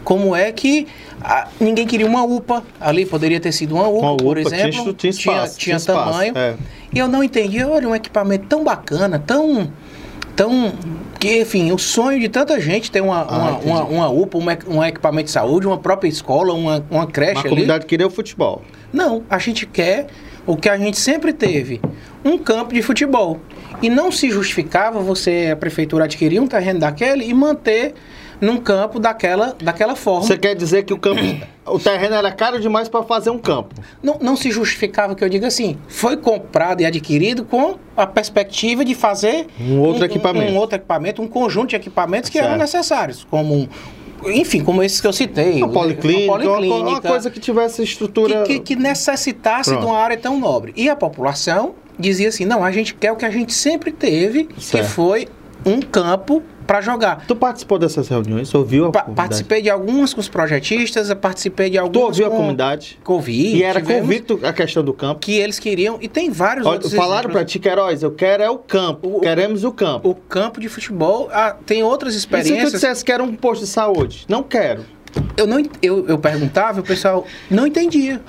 como 0.03 0.35
é 0.35 0.51
que 0.51 0.87
ah, 1.21 1.47
ninguém 1.59 1.85
queria 1.85 2.05
uma 2.07 2.23
UPA. 2.23 2.63
Ali 2.79 3.05
poderia 3.05 3.39
ter 3.39 3.51
sido 3.51 3.75
uma 3.75 3.87
UPA, 3.87 4.07
Uma 4.11 4.17
por 4.17 4.37
UPA, 4.37 4.49
tinha 4.49 4.61
exemplo. 4.67 4.77
estu- 4.79 4.93
tinha 4.93 5.09
espaço, 5.11 5.57
tinha, 5.59 5.77
tinha 5.77 5.77
espaço, 5.77 6.11
tamanho. 6.11 6.33
é. 6.37 6.55
E 6.93 6.97
eu 6.99 7.07
não 7.07 7.23
entendia, 7.23 7.67
olha, 7.67 7.87
um 7.87 7.95
equipamento 7.95 8.45
tão 8.47 8.63
bacana, 8.63 9.19
tão... 9.19 9.71
tão 10.37 10.71
que, 11.19 11.41
enfim, 11.41 11.71
o 11.71 11.79
sonho 11.79 12.19
de 12.19 12.29
tanta 12.29 12.61
gente 12.61 12.91
ter 12.91 13.01
uma, 13.01 13.21
Ah, 13.21 13.57
uma, 13.57 13.57
uma, 13.57 13.83
uma 13.83 14.09
UPA, 14.09 14.37
um, 14.37 14.77
um 14.77 14.83
equipamento 14.83 15.25
de 15.25 15.31
saúde, 15.31 15.65
uma 15.67 15.79
própria 15.79 16.07
escola, 16.07 16.53
uma, 16.53 16.85
uma 16.89 17.07
creche 17.07 17.37
A 17.37 17.39
ali. 17.41 17.49
comunidade 17.49 17.85
queria 17.87 18.05
o 18.05 18.09
futebol. 18.09 18.61
Não, 18.93 19.23
a 19.29 19.39
gente 19.39 19.65
quer 19.65 20.07
o 20.45 20.55
que 20.55 20.69
a 20.69 20.77
gente 20.77 20.97
sempre 20.97 21.33
teve, 21.33 21.81
um 22.23 22.37
campo 22.37 22.73
de 22.73 22.81
futebol. 22.81 23.39
E 23.81 23.89
não 23.89 24.11
se 24.11 24.29
justificava 24.29 24.99
você, 24.99 25.49
a 25.51 25.55
prefeitura, 25.55 26.05
adquirir 26.05 26.39
um 26.39 26.47
terreno 26.47 26.79
daquele 26.79 27.25
e 27.25 27.33
manter 27.33 27.95
num 28.39 28.57
campo 28.57 28.99
daquela, 28.99 29.55
daquela 29.61 29.95
forma. 29.95 30.21
Você 30.25 30.37
quer 30.37 30.55
dizer 30.55 30.83
que 30.83 30.93
o 30.93 30.97
campo, 30.97 31.21
o 31.65 31.79
terreno 31.79 32.15
era 32.15 32.31
caro 32.31 32.59
demais 32.59 32.87
para 32.87 33.03
fazer 33.03 33.29
um 33.29 33.39
campo? 33.39 33.73
Não, 34.01 34.17
não 34.21 34.35
se 34.35 34.51
justificava 34.51 35.15
que 35.15 35.23
eu 35.23 35.29
diga 35.29 35.47
assim, 35.47 35.77
foi 35.87 36.17
comprado 36.17 36.81
e 36.81 36.85
adquirido 36.85 37.43
com 37.45 37.75
a 37.95 38.05
perspectiva 38.05 38.85
de 38.85 38.93
fazer 38.93 39.47
Um 39.59 39.79
outro 39.79 40.05
equipamento. 40.05 40.51
um, 40.51 40.57
outro 40.57 40.75
equipamento, 40.77 41.21
um 41.21 41.27
conjunto 41.27 41.69
de 41.69 41.75
equipamentos 41.75 42.29
que 42.29 42.37
eram 42.37 42.49
Certo. 42.49 42.61
necessários, 42.61 43.27
como 43.29 43.53
um, 43.55 43.67
enfim, 44.31 44.63
como 44.63 44.81
esses 44.83 44.99
que 45.01 45.07
eu 45.07 45.13
citei, 45.13 45.61
Uma 45.61 45.69
policlínica, 45.69 46.25
uma 46.31 46.37
uma, 46.37 46.43
uma 46.45 46.55
policlínica, 46.55 47.07
coisa 47.07 47.29
que 47.31 47.39
tivesse 47.39 47.83
estrutura. 47.83 48.43
que, 48.43 48.55
que, 48.55 48.59
que 48.59 48.75
necessitasse 48.75 49.69
Pronto. 49.71 49.85
de 49.85 49.91
uma 49.91 49.97
área 49.99 50.17
tão 50.17 50.39
nobre. 50.39 50.73
E 50.75 50.89
a 50.89 50.95
população 50.95 51.75
dizia 51.99 52.29
assim: 52.29 52.43
não, 52.45 52.63
a 52.63 52.71
gente 52.71 52.93
quer 52.95 53.11
o 53.11 53.15
que 53.15 53.25
a 53.25 53.29
gente 53.29 53.53
sempre 53.53 53.91
teve, 53.91 54.47
Certo. 54.59 54.85
que 54.85 54.91
foi 54.91 55.27
um 55.65 55.79
campo 55.81 56.41
para 56.67 56.81
jogar. 56.81 57.25
Tu 57.25 57.35
participou 57.35 57.79
dessas 57.79 58.07
reuniões? 58.09 58.53
Ouviu 58.53 58.85
a 58.87 58.91
Pa- 58.91 58.99
comunidade? 59.01 59.27
participei 59.27 59.61
de 59.61 59.69
algumas 59.69 60.13
com 60.13 60.19
os 60.19 60.27
projetistas, 60.29 61.11
participei 61.13 61.69
de 61.69 61.77
Tu 61.77 61.81
algumas 61.81 62.03
ouviu 62.09 62.25
a 62.27 62.29
com, 62.29 62.35
comunidade? 62.35 62.99
com 63.03 63.13
ouvi, 63.13 63.55
E 63.55 63.63
era 63.63 63.81
convicto 63.81 64.39
a 64.43 64.51
questão 64.51 64.83
do 64.83 64.93
campo. 64.93 65.19
que 65.21 65.31
eles 65.37 65.57
queriam, 65.59 65.97
e 66.01 66.07
tem 66.07 66.29
vários 66.29 66.65
Olha, 66.65 66.73
outros 66.75 66.93
falaram 66.93 67.29
exemplos. 67.29 67.51
ti, 67.51 67.59
Queiroz, 67.59 68.03
eu 68.03 68.11
quero 68.11 68.43
é 68.43 68.49
o 68.49 68.57
campo. 68.57 69.17
O- 69.17 69.21
Queremos 69.21 69.63
o 69.63 69.71
campo. 69.71 70.09
O 70.09 70.13
campo 70.15 70.59
de 70.59 70.67
futebol 70.67 71.29
ah, 71.31 71.55
tem 71.65 71.81
outras 71.83 72.13
E 72.13 72.19
se 72.19 72.27
tu 72.27 72.35
experiências. 72.37 72.73
dissesse 72.73 73.03
que 73.05 73.11
era 73.11 73.23
um 73.23 73.33
posto 73.33 73.61
de 73.61 73.67
saúde? 73.67 74.25
Não 74.27 74.43
quero. 74.43 74.83
Eu, 75.37 75.47
não, 75.47 75.57
eu, 75.81 76.05
eu 76.07 76.19
perguntava 76.19 76.79
e 76.79 76.81
o 76.81 76.83
pessoal 76.83 77.25
não 77.49 77.65
entendia. 77.65 78.21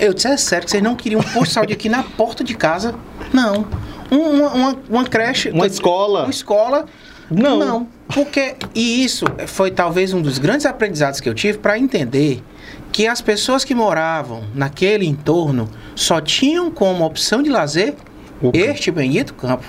Eu 0.00 0.14
disse, 0.14 0.28
é 0.28 0.36
sério 0.38 0.64
que 0.64 0.70
vocês 0.70 0.82
não 0.82 0.96
queriam 0.96 1.20
um 1.20 1.24
posto 1.24 1.48
de 1.48 1.52
saúde 1.52 1.72
aqui 1.74 1.88
na 1.88 2.02
porta 2.02 2.42
de 2.42 2.54
casa? 2.54 2.94
Não. 3.32 3.66
Um- 4.10 4.16
uma, 4.40 4.48
uma, 4.54 4.78
uma 4.88 5.04
creche. 5.04 5.50
Uma 5.50 5.66
escola? 5.66 6.22
Uma 6.22 6.30
escola. 6.30 6.86
Não. 7.30 7.58
Não. 7.58 7.88
Porque. 8.08 8.54
E 8.74 9.04
isso 9.04 9.24
foi 9.46 9.70
talvez 9.70 10.12
um 10.12 10.22
dos 10.22 10.38
grandes 10.38 10.64
aprendizados 10.66 11.20
que 11.20 11.28
eu 11.28 11.34
tive 11.34 11.58
para 11.58 11.78
entender 11.78 12.42
que 12.92 13.06
as 13.06 13.20
pessoas 13.20 13.64
que 13.64 13.74
moravam 13.74 14.44
naquele 14.54 15.06
entorno 15.06 15.68
só 15.94 16.20
tinham 16.20 16.70
como 16.70 17.04
opção 17.04 17.42
de 17.42 17.50
lazer 17.50 17.94
este 18.52 18.90
bendito 18.90 19.34
campo. 19.34 19.64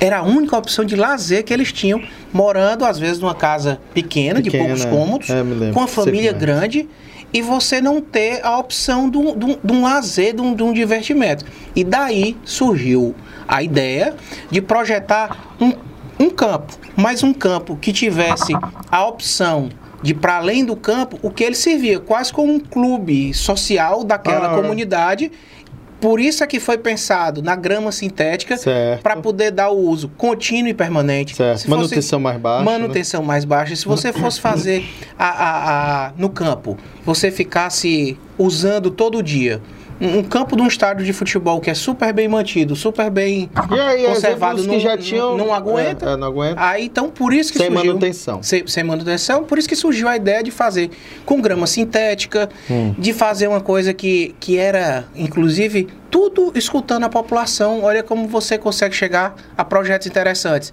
Era 0.00 0.18
a 0.18 0.22
única 0.22 0.56
opção 0.56 0.84
de 0.84 0.96
lazer 0.96 1.44
que 1.44 1.52
eles 1.52 1.72
tinham, 1.72 2.02
morando 2.32 2.84
às 2.84 2.98
vezes 2.98 3.18
numa 3.20 3.34
casa 3.34 3.78
pequena, 3.92 4.40
de 4.40 4.50
Pequena, 4.50 4.68
poucos 4.68 4.84
cômodos, 4.86 5.28
é, 5.30 5.42
com 5.72 5.80
uma 5.80 5.86
Sei 5.86 6.04
família 6.04 6.30
é. 6.30 6.32
grande, 6.32 6.88
e 7.32 7.42
você 7.42 7.80
não 7.82 8.00
ter 8.00 8.40
a 8.44 8.58
opção 8.58 9.08
de 9.10 9.18
um, 9.18 9.38
de 9.38 9.44
um- 9.44 9.58
de 9.62 9.72
um 9.72 9.82
lazer, 9.82 10.34
de 10.34 10.40
um, 10.40 10.54
de 10.54 10.62
um 10.62 10.72
divertimento. 10.72 11.44
E 11.76 11.84
daí 11.84 12.36
surgiu 12.44 13.14
a 13.46 13.62
ideia 13.62 14.14
de 14.50 14.62
projetar 14.62 15.54
um, 15.60 15.72
um 16.20 16.30
campo, 16.30 16.74
mas 16.96 17.22
um 17.22 17.32
campo 17.32 17.76
que 17.76 17.92
tivesse 17.92 18.52
a 18.90 19.04
opção 19.06 19.70
de 20.02 20.14
para 20.14 20.36
além 20.36 20.64
do 20.64 20.76
campo, 20.76 21.18
o 21.22 21.30
que 21.30 21.42
ele 21.42 21.54
servia 21.56 21.98
quase 21.98 22.32
como 22.32 22.52
um 22.52 22.60
clube 22.60 23.34
social 23.34 24.04
daquela 24.04 24.52
Ah. 24.52 24.54
comunidade. 24.54 25.32
Por 26.00 26.18
isso 26.18 26.42
é 26.42 26.46
que 26.46 26.58
foi 26.58 26.78
pensado 26.78 27.42
na 27.42 27.54
grama 27.54 27.92
sintética 27.92 28.56
para 29.02 29.16
poder 29.18 29.50
dar 29.50 29.68
o 29.68 29.76
uso 29.78 30.08
contínuo 30.16 30.70
e 30.70 30.72
permanente. 30.74 31.36
Se 31.36 31.42
fosse- 31.52 31.68
Manutenção 31.68 32.18
mais 32.18 32.38
baixa. 32.40 32.64
né? 32.64 32.70
Manutenção 32.72 33.22
mais 33.22 33.44
baixa. 33.44 33.76
Se 33.76 33.84
você 33.84 34.10
fosse 34.10 34.40
fazer 34.40 34.82
a, 35.18 35.26
a- 35.28 36.06
a- 36.06 36.12
no 36.16 36.30
campo, 36.30 36.78
você 37.04 37.30
ficasse 37.30 38.18
usando 38.38 38.90
todo 38.90 39.22
dia 39.22 39.60
um, 40.00 40.22
campo 40.22 40.56
de 40.56 40.62
um 40.62 40.66
estádio 40.66 41.04
de 41.04 41.12
futebol 41.12 41.60
que 41.60 41.68
é 41.70 41.74
super 41.74 42.12
bem 42.12 42.26
mantido, 42.28 42.74
super 42.74 43.10
bem 43.10 43.50
E 43.70 43.78
aí, 43.80 44.04
conservado, 44.06 44.62
não, 44.62 44.74
que 44.74 44.80
já 44.80 44.90
não- 44.90 44.98
tinham. 44.98 45.36
não 45.36 45.52
aguenta. 45.52 46.10
É, 46.10 46.12
é, 46.12 46.16
não 46.16 46.28
aguenta. 46.28 46.60
Aí 46.60 46.84
então 46.86 47.10
por 47.10 47.32
isso 47.32 47.52
que 47.52 47.58
Sem 47.58 47.68
surgiu 47.70 47.86
manutenção. 47.92 48.42
sem, 48.42 48.66
sem 48.66 48.82
manutenção, 48.84 49.44
por 49.44 49.58
isso 49.58 49.68
que 49.68 49.76
surgiu 49.76 50.08
a 50.08 50.16
ideia 50.16 50.42
de 50.42 50.50
fazer 50.50 50.90
com 51.26 51.40
grama 51.40 51.66
sintética, 51.66 52.48
Hum. 52.70 52.94
de 52.98 53.12
fazer 53.12 53.46
uma 53.48 53.60
coisa 53.60 53.92
que, 53.92 54.34
que 54.40 54.56
era, 54.56 55.04
inclusive, 55.14 55.88
tudo 56.10 56.52
escutando 56.54 57.04
a 57.04 57.08
população. 57.08 57.82
Olha 57.82 58.02
como 58.02 58.26
você 58.26 58.56
consegue 58.58 58.94
chegar 58.94 59.34
a 59.56 59.64
projetos 59.64 60.06
interessantes. 60.06 60.72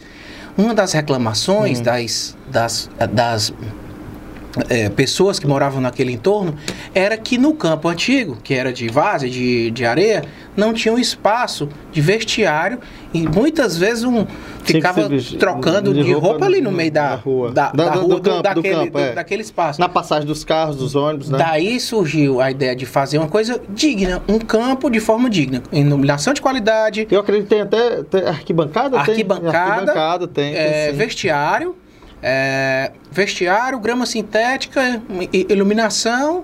Uma 0.58 0.74
das 0.74 0.94
Hum. 0.94 0.98
reclamações 0.98 1.80
das, 1.82 2.36
das, 2.50 2.90
das 3.12 3.54
é, 4.70 4.90
pessoas 4.90 5.40
que 5.40 5.48
moravam 5.48 5.80
naquele 5.82 6.12
entorno 6.12 6.56
era 6.94 7.18
que 7.18 7.38
no 7.38 7.54
campo 7.54 7.88
antigo, 7.88 8.38
que 8.44 8.54
era 8.54 8.72
de 8.74 8.88
várzea, 8.90 9.30
de, 9.30 9.72
de 9.72 9.86
areia, 9.86 10.24
não 10.56 10.74
tinha 10.74 10.94
um 10.94 10.98
espaço 11.00 11.70
de 11.92 12.02
vestiário 12.02 12.80
e 13.14 13.28
muitas 13.28 13.78
vezes 13.78 14.04
um 14.04 14.26
ficava 14.64 15.08
trocando 15.40 15.94
de 15.94 16.04
de, 16.04 16.12
roupa 16.12 16.28
roupa, 16.28 16.46
ali 16.46 16.60
no 16.62 16.72
meio 16.72 16.92
da, 16.92 17.16
rua. 17.16 17.52
da, 17.52 17.72
Da- 17.72 17.86
da 17.86 17.92
rua, 17.92 18.08
do 18.08 18.16
do- 18.16 18.22
campo, 18.22 18.38
do 18.38 18.44
daquele, 18.44 18.76
campo, 18.76 19.00
é. 19.00 19.14
daquele 19.14 19.42
espaço. 19.42 19.80
Na 19.80 19.88
passagem 19.88 20.28
dos 20.28 20.44
carros, 20.44 20.76
dos 20.76 20.96
ônibus, 20.96 21.30
né? 21.30 21.38
Daí 21.38 21.80
surgiu 21.80 22.42
a 22.42 22.52
ideia 22.52 22.76
de 22.76 22.86
fazer 22.86 23.18
uma 23.18 23.28
coisa 23.30 23.62
digna, 23.70 24.22
um 24.28 24.40
campo 24.40 24.90
de 24.90 25.00
forma 25.00 25.30
digna, 25.30 25.62
iluminação 25.72 26.34
de 26.34 26.42
qualidade, 26.42 27.08
Eu 27.10 27.20
acredito 27.22 27.44
que 27.48 27.50
tem 27.56 27.62
até 27.62 28.04
tem 28.04 28.22
arquibancada. 28.24 28.90
tem? 28.92 29.00
Arquibancada, 29.00 29.58
Arquibancada 29.58 30.28
tem. 30.28 30.54
tem 30.54 30.62
é, 30.62 30.90
sim. 30.92 30.98
vestiário, 30.98 31.76
é, 32.22 32.92
vestiário, 33.12 33.80
grama 33.80 34.06
sintética, 34.06 35.02
iluminação 35.50 36.44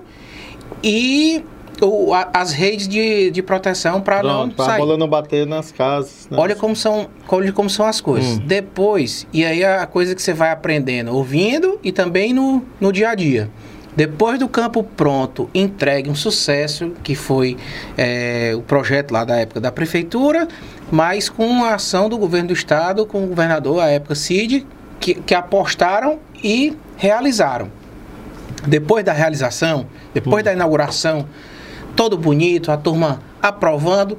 e 0.82 1.44
a- 2.12 2.40
as 2.40 2.52
redes 2.52 2.86
de, 2.88 3.30
de 3.30 3.42
proteção 3.42 4.00
para 4.00 4.22
não 4.22 4.48
pra 4.48 4.64
sair. 4.66 4.78
bola 4.78 4.96
não 4.96 5.08
bater 5.08 5.46
nas 5.46 5.72
casas. 5.72 6.28
né? 6.30 6.36
Olha 6.38 6.54
como 6.54 6.74
são, 6.76 7.08
olha 7.28 7.52
como 7.52 7.68
são 7.68 7.86
as 7.86 8.00
coisas. 8.00 8.38
Hum. 8.38 8.42
Depois, 8.46 9.26
e 9.32 9.44
aí 9.44 9.64
a 9.64 9.86
coisa 9.86 10.14
que 10.14 10.22
você 10.22 10.32
vai 10.32 10.50
aprendendo, 10.50 11.14
ouvindo 11.14 11.78
e 11.82 11.90
também 11.92 12.32
no, 12.32 12.62
no 12.80 12.92
dia 12.92 13.10
a 13.10 13.14
dia. 13.14 13.50
Depois 13.96 14.40
do 14.40 14.48
campo 14.48 14.82
pronto, 14.82 15.48
entregue 15.54 16.10
um 16.10 16.16
sucesso, 16.16 16.92
que 17.04 17.14
foi 17.14 17.56
é, 17.96 18.52
o 18.56 18.60
projeto 18.60 19.12
lá 19.12 19.24
da 19.24 19.36
época 19.36 19.60
da 19.60 19.70
prefeitura, 19.70 20.48
mas 20.90 21.28
com 21.28 21.62
a 21.64 21.74
ação 21.74 22.08
do 22.08 22.18
governo 22.18 22.48
do 22.48 22.54
estado, 22.54 23.06
com 23.06 23.22
o 23.22 23.26
governador, 23.28 23.80
à 23.80 23.88
época 23.90 24.16
Cid, 24.16 24.66
que, 25.04 25.12
que 25.16 25.34
apostaram 25.34 26.18
e 26.42 26.74
realizaram. 26.96 27.68
Depois 28.66 29.04
da 29.04 29.12
realização, 29.12 29.86
depois 30.14 30.42
da 30.42 30.50
inauguração, 30.54 31.26
todo 31.94 32.16
bonito, 32.16 32.72
a 32.72 32.76
turma 32.78 33.20
aprovando, 33.42 34.16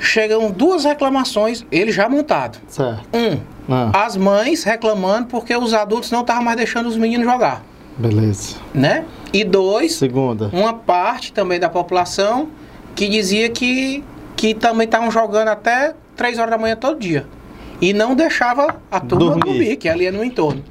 chegam 0.00 0.50
duas 0.50 0.84
reclamações, 0.84 1.64
ele 1.70 1.92
já 1.92 2.08
montado. 2.08 2.58
Certo. 2.66 3.02
Um, 3.16 3.38
Ah, 3.70 4.06
as 4.06 4.16
mães 4.16 4.64
reclamando 4.64 5.28
porque 5.28 5.56
os 5.56 5.72
adultos 5.72 6.10
não 6.10 6.22
estavam 6.22 6.42
mais 6.42 6.56
deixando 6.56 6.88
os 6.88 6.96
meninos 6.96 7.24
jogar, 7.24 7.62
beleza. 7.96 8.56
né? 8.74 9.04
E 9.32 9.44
dois, 9.44 9.94
Segunda. 9.94 10.50
uma 10.52 10.74
parte 10.74 11.32
também 11.32 11.60
da 11.60 11.68
população 11.68 12.48
que 12.96 13.08
dizia 13.08 13.48
que, 13.50 14.02
que 14.34 14.52
também 14.52 14.84
estavam 14.86 15.12
jogando 15.12 15.46
até 15.48 15.94
3 16.16 16.40
horas 16.40 16.50
da 16.50 16.58
manhã 16.58 16.74
todo 16.74 16.98
dia. 16.98 17.24
E 17.82 17.92
não 17.92 18.14
deixava 18.14 18.76
a 18.90 19.00
turma 19.00 19.26
Dormir. 19.34 19.44
dormir, 19.44 19.76
que 19.76 19.86
ali 19.88 20.06
é 20.06 20.10
no 20.12 20.24
entorno. 20.24 20.62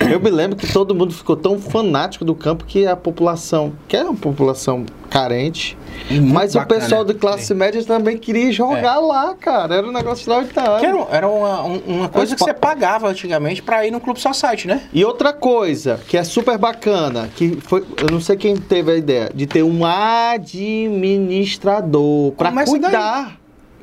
Eu 0.00 0.20
me 0.20 0.30
lembro 0.30 0.56
que 0.56 0.70
todo 0.70 0.94
mundo 0.94 1.12
ficou 1.14 1.36
tão 1.36 1.58
fanático 1.58 2.22
do 2.24 2.34
campo 2.34 2.64
que 2.64 2.86
a 2.86 2.94
população, 2.96 3.72
que 3.88 3.96
é 3.96 4.02
uma 4.04 4.14
população 4.14 4.84
carente, 5.08 5.78
Muito 6.10 6.34
mas 6.34 6.54
o 6.54 6.58
bacana. 6.58 6.80
pessoal 6.80 7.04
de 7.04 7.14
classe 7.14 7.54
média 7.54 7.82
também 7.84 8.18
queria 8.18 8.50
jogar 8.52 8.98
lá, 8.98 9.32
cara. 9.34 9.76
Era 9.76 9.86
um 9.86 9.92
negócio 9.92 10.22
extraordinário. 10.22 10.80
Que 10.80 10.86
era, 10.86 11.06
era 11.16 11.28
uma, 11.28 11.62
um- 11.64 11.80
uma 11.86 12.08
coisa 12.08 12.34
que 12.34 12.40
pa- 12.40 12.46
você 12.46 12.54
pagava 12.54 13.08
antigamente 13.08 13.62
pra 13.62 13.86
ir 13.86 13.90
no 13.92 14.00
Clube 14.00 14.20
Society, 14.20 14.66
né? 14.66 14.82
E 14.92 15.04
outra 15.04 15.32
coisa 15.32 16.00
que 16.08 16.16
é 16.18 16.24
super 16.24 16.58
bacana, 16.58 17.30
que 17.34 17.56
foi, 17.62 17.80
eu 17.96 18.08
não 18.10 18.20
sei 18.20 18.36
quem 18.36 18.56
teve 18.56 18.90
a 18.92 18.96
ideia, 18.96 19.30
de 19.32 19.46
ter 19.46 19.62
um 19.62 19.84
administrador 19.86 22.32
para 22.32 22.50
cuidar. 22.64 23.38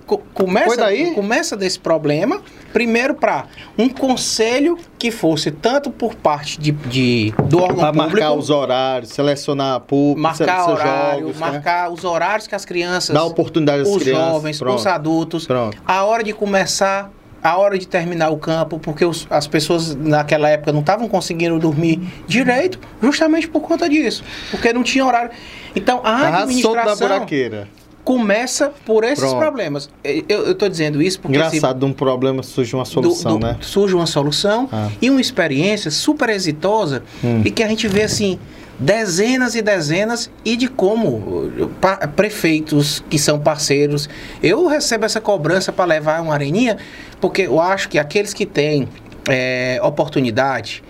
Co- 0.05 0.21
Começa, 0.33 0.87
começa 1.15 1.55
desse 1.57 1.79
problema, 1.79 2.41
primeiro 2.73 3.13
para 3.15 3.45
um 3.77 3.87
conselho 3.89 4.77
que 4.99 5.11
fosse 5.11 5.49
tanto 5.51 5.89
por 5.89 6.15
parte 6.15 6.59
de, 6.59 6.71
de- 6.71 7.33
do 7.45 7.59
órgão 7.61 7.77
Para 7.77 7.87
público, 7.93 8.09
marcar 8.11 8.33
os 8.33 8.49
horários, 8.49 9.09
selecionar 9.11 9.79
público, 9.81 10.19
marcar 10.21 10.69
horário, 10.69 11.19
jogos, 11.21 11.39
né? 11.39 11.51
marcar 11.51 11.89
os 11.91 12.03
horários 12.03 12.47
que 12.47 12.55
as 12.55 12.65
crianças, 12.65 13.13
dar 13.13 13.23
oportunidade 13.23 13.83
às 13.83 13.87
os 13.87 14.01
crianças. 14.03 14.25
jovens, 14.25 14.59
Pronto. 14.59 14.77
os 14.79 14.87
adultos, 14.87 15.47
Pronto. 15.47 15.77
a 15.85 16.03
hora 16.03 16.23
de 16.23 16.33
começar, 16.33 17.09
a 17.41 17.57
hora 17.57 17.77
de 17.77 17.87
terminar 17.87 18.29
o 18.29 18.37
campo, 18.37 18.79
porque 18.79 19.05
os- 19.05 19.27
as 19.29 19.47
pessoas 19.47 19.95
naquela 19.95 20.49
época 20.49 20.71
não 20.71 20.79
estavam 20.81 21.07
conseguindo 21.07 21.57
dormir 21.59 22.01
direito, 22.27 22.79
justamente 23.01 23.47
por 23.47 23.61
conta 23.61 23.87
disso, 23.87 24.23
porque 24.51 24.73
não 24.73 24.83
tinha 24.83 25.05
horário. 25.05 25.31
Então 25.75 26.01
a 26.03 26.39
administração 26.41 27.07
buraqueira. 27.07 27.67
Começa 28.03 28.71
por 28.85 29.03
esses 29.03 29.19
Pronto. 29.19 29.37
problemas. 29.39 29.89
Eu, 30.03 30.53
tô 30.55 30.67
dizendo 30.67 31.01
isso 31.01 31.19
porque 31.19 31.37
se- 31.37 31.45
Engraçado, 31.57 31.79
de 31.79 31.85
um 31.85 31.93
problema 31.93 32.43
surge 32.43 32.75
uma 32.75 32.83
solução, 32.85 33.33
do- 33.33 33.39
do- 33.39 33.45
né? 33.47 33.57
surge 33.61 33.95
uma 33.95 34.05
solução 34.05 34.67
Ah. 34.71 34.89
e 35.01 35.09
uma 35.09 35.21
experiência 35.21 35.89
super 35.89 36.29
exitosa 36.29 37.03
Hum. 37.23 37.41
e 37.45 37.51
que 37.51 37.63
a 37.63 37.67
gente 37.67 37.87
vê 37.87 38.03
assim 38.03 38.37
dezenas 38.77 39.55
e 39.55 39.61
dezenas 39.61 40.29
e 40.43 40.57
de 40.57 40.67
como 40.67 41.07
uh, 41.09 41.69
prefeitos 42.15 43.03
que 43.09 43.19
são 43.19 43.39
parceiros 43.39 44.09
eu 44.41 44.65
recebo 44.67 45.05
essa 45.05 45.21
cobrança 45.21 45.71
para 45.71 45.85
levar 45.85 46.21
uma 46.21 46.33
areninha 46.33 46.77
porque 47.21 47.43
eu 47.43 47.61
acho 47.61 47.87
que 47.87 47.99
aqueles 47.99 48.33
que 48.33 48.45
têm 48.47 48.89
é, 49.29 49.79
oportunidade 49.81 50.83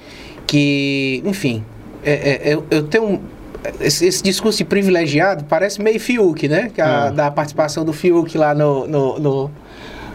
que 0.48 1.22
enfim 1.26 1.64
é, 2.06 2.12
é, 2.50 2.54
eu, 2.54 2.66
eu 2.72 2.84
tenho 2.84 3.22
esse, 3.80 4.06
esse 4.06 4.22
discurso 4.24 4.58
de 4.60 4.66
privilegiado 4.66 5.44
parece 5.46 5.82
meio 5.82 6.00
Fiuk, 6.00 6.48
né? 6.48 6.72
Que 6.74 6.82
a- 6.82 7.06
Ah. 7.06 7.10
Da 7.12 7.32
participação 7.32 7.84
do 7.86 7.94
Fiuk 7.94 8.38
lá 8.38 8.54
no, 8.54 8.88
no, 8.88 9.20
no, 9.20 9.52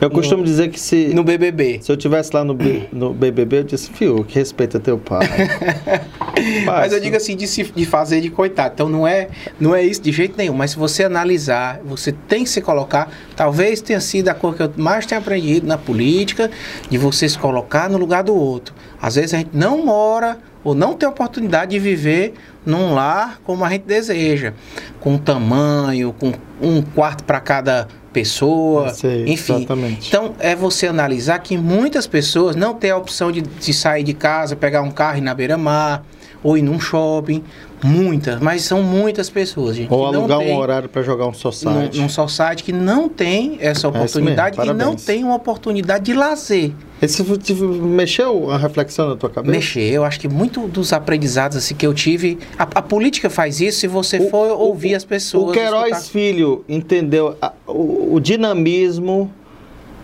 Eu 0.00 0.10
costumo 0.10 0.44
dizer 0.44 0.68
que 0.70 0.78
se, 0.78 1.08
no 1.08 1.24
BBB. 1.24 1.80
se 1.82 1.90
eu 1.90 1.96
tivesse 1.96 2.30
lá 2.32 2.44
no, 2.44 2.54
B- 2.54 2.84
no 2.92 3.12
BBB, 3.12 3.58
eu 3.58 3.64
disse, 3.64 3.90
Fio, 3.90 4.22
que 4.24 4.38
respeita 4.38 4.78
teu 4.78 4.96
pai. 4.96 5.26
Mas 6.64 6.92
eu 6.92 7.00
digo 7.00 7.16
assim, 7.16 7.36
de, 7.36 7.48
se, 7.48 7.64
de 7.64 7.84
fazer 7.84 8.20
de 8.20 8.30
coitado. 8.30 8.74
Então 8.74 8.88
não 8.88 9.06
é, 9.06 9.28
não 9.58 9.74
é 9.74 9.82
isso 9.82 10.00
de 10.00 10.12
jeito 10.12 10.36
nenhum. 10.36 10.54
Mas 10.54 10.70
se 10.72 10.76
você 10.78 11.02
analisar, 11.02 11.80
você 11.84 12.12
tem 12.12 12.44
que 12.44 12.50
se 12.50 12.60
colocar. 12.60 13.10
Talvez 13.34 13.80
tenha 13.80 14.00
sido 14.00 14.28
a 14.28 14.34
coisa 14.34 14.56
que 14.56 14.62
eu 14.62 14.72
mais 14.76 15.04
tenho 15.04 15.20
aprendido 15.20 15.66
na 15.66 15.76
política, 15.76 16.48
de 16.88 16.96
você 16.96 17.28
se 17.28 17.36
colocar 17.38 17.90
no 17.90 17.98
lugar 17.98 18.22
do 18.22 18.34
outro. 18.34 18.74
Às 19.02 19.16
vezes 19.16 19.34
a 19.34 19.38
gente 19.38 19.50
não 19.52 19.84
mora 19.84 20.38
ou 20.62 20.74
não 20.74 20.94
tem 20.94 21.08
oportunidade 21.08 21.72
de 21.72 21.78
viver 21.78 22.34
num 22.64 22.94
lar 22.94 23.40
como 23.44 23.64
a 23.64 23.70
gente 23.70 23.82
deseja, 23.84 24.52
com 25.00 25.16
tamanho, 25.16 26.14
com 26.18 26.32
um 26.60 26.82
quarto 26.82 27.24
para 27.24 27.40
cada 27.40 27.88
pessoa, 28.20 28.88
Sei, 28.94 29.24
enfim. 29.26 29.56
exatamente. 29.56 30.08
Então 30.08 30.34
é 30.38 30.54
você 30.54 30.86
analisar 30.86 31.38
que 31.40 31.56
muitas 31.56 32.06
pessoas 32.06 32.56
não 32.56 32.74
têm 32.74 32.90
a 32.90 32.96
opção 32.96 33.30
de, 33.32 33.40
de 33.42 33.72
sair 33.72 34.02
de 34.02 34.14
casa, 34.14 34.56
pegar 34.56 34.82
um 34.82 34.90
carro 34.90 35.16
e 35.16 35.18
ir 35.18 35.22
na 35.22 35.34
beira-mar 35.34 36.04
ou 36.42 36.56
ir 36.56 36.62
num 36.62 36.78
shopping. 36.80 37.42
Muitas, 37.84 38.40
mas 38.40 38.62
são 38.62 38.82
muitas 38.82 39.30
pessoas, 39.30 39.76
gente. 39.76 39.92
Ou 39.92 40.04
alugar 40.04 40.38
um 40.40 40.44
tem- 40.44 40.56
horário 40.58 40.88
para 40.88 41.00
jogar 41.02 41.26
um 41.26 41.28
num, 41.28 41.34
society. 41.34 42.00
num 42.00 42.08
society 42.08 42.64
que 42.64 42.72
não 42.72 43.08
tem 43.08 43.56
essa 43.60 43.86
oportunidade 43.86 44.60
É 44.60 44.64
e 44.66 44.72
não 44.74 44.96
tem 44.96 45.22
uma 45.22 45.36
oportunidade 45.36 46.04
de 46.06 46.12
lazer. 46.12 46.72
Esse 47.00 47.22
mexeu 47.22 48.50
a 48.50 48.58
reflexão 48.58 49.08
na 49.10 49.14
tua 49.16 49.30
cabeça? 49.30 49.52
Mexer, 49.52 49.92
eu 49.92 50.02
acho 50.04 50.18
que 50.18 50.26
muito 50.26 50.66
dos 50.66 50.92
aprendizados 50.92 51.56
assim, 51.56 51.72
que 51.76 51.86
eu 51.86 51.94
tive. 51.94 52.36
A, 52.58 52.64
a 52.64 52.82
política 52.82 53.30
faz 53.30 53.60
isso 53.60 53.78
se 53.78 53.86
você 53.86 54.18
O- 54.18 54.28
for 54.28 54.50
o- 54.50 54.58
ouvir 54.58 54.96
as 54.96 55.04
pessoas. 55.04 55.50
O 55.50 55.52
Queiroz 55.52 55.84
escutar- 55.84 56.00
Filho 56.10 56.64
entendeu 56.68 57.36
a- 57.40 57.52
o, 57.64 58.14
o 58.14 58.20
dinamismo 58.20 59.32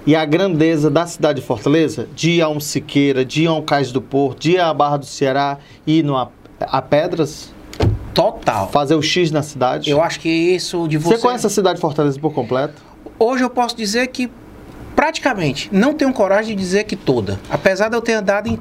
e 0.07 0.15
a 0.15 0.25
grandeza 0.25 0.91
da 0.91 1.07
cidade 1.07 1.41
de 1.41 1.47
Fortaleza, 1.47 2.09
de 2.15 2.41
a 2.43 2.49
um 2.49 2.61
Siqueira, 2.61 3.25
de 3.25 3.47
a 3.47 3.53
um 3.53 3.63
Cais 3.63 3.91
do 3.91 4.03
Porto, 4.03 4.41
de 4.41 4.59
à 4.59 4.73
Barra 4.73 4.99
do 4.99 5.07
Ceará, 5.07 5.59
ir 5.87 6.03
no, 6.03 6.17
a, 6.17 6.29
a 6.61 6.83
Pedras, 6.83 7.53
Total. 8.13 8.69
fazer 8.69 8.95
o 8.95 9.03
X 9.03 9.31
na 9.31 9.43
cidade. 9.43 9.91
Eu 9.91 10.01
acho 10.01 10.21
que 10.21 10.29
isso 10.29 10.87
de 10.87 10.99
Você 10.99 11.17
você. 11.17 11.23
conhece 11.23 11.47
a 11.47 11.51
cidade 11.51 11.77
de 11.77 11.81
Fortaleza 11.81 12.19
por 12.21 12.33
completo? 12.33 12.75
Hoje 13.19 13.43
eu 13.43 13.51
posso 13.51 13.77
dizer 13.77 14.07
que 14.09 14.31
praticamente 14.95 15.69
não 15.73 15.95
tenho 15.95 16.13
coragem 16.13 16.55
de 16.55 16.63
dizer 16.63 16.85
que 16.85 16.95
toda. 16.97 17.41
Apesar 17.51 17.89
de 17.89 17.97
eu 17.97 18.03
ter 18.03 18.13
andado 18.13 18.49
em 18.49 18.59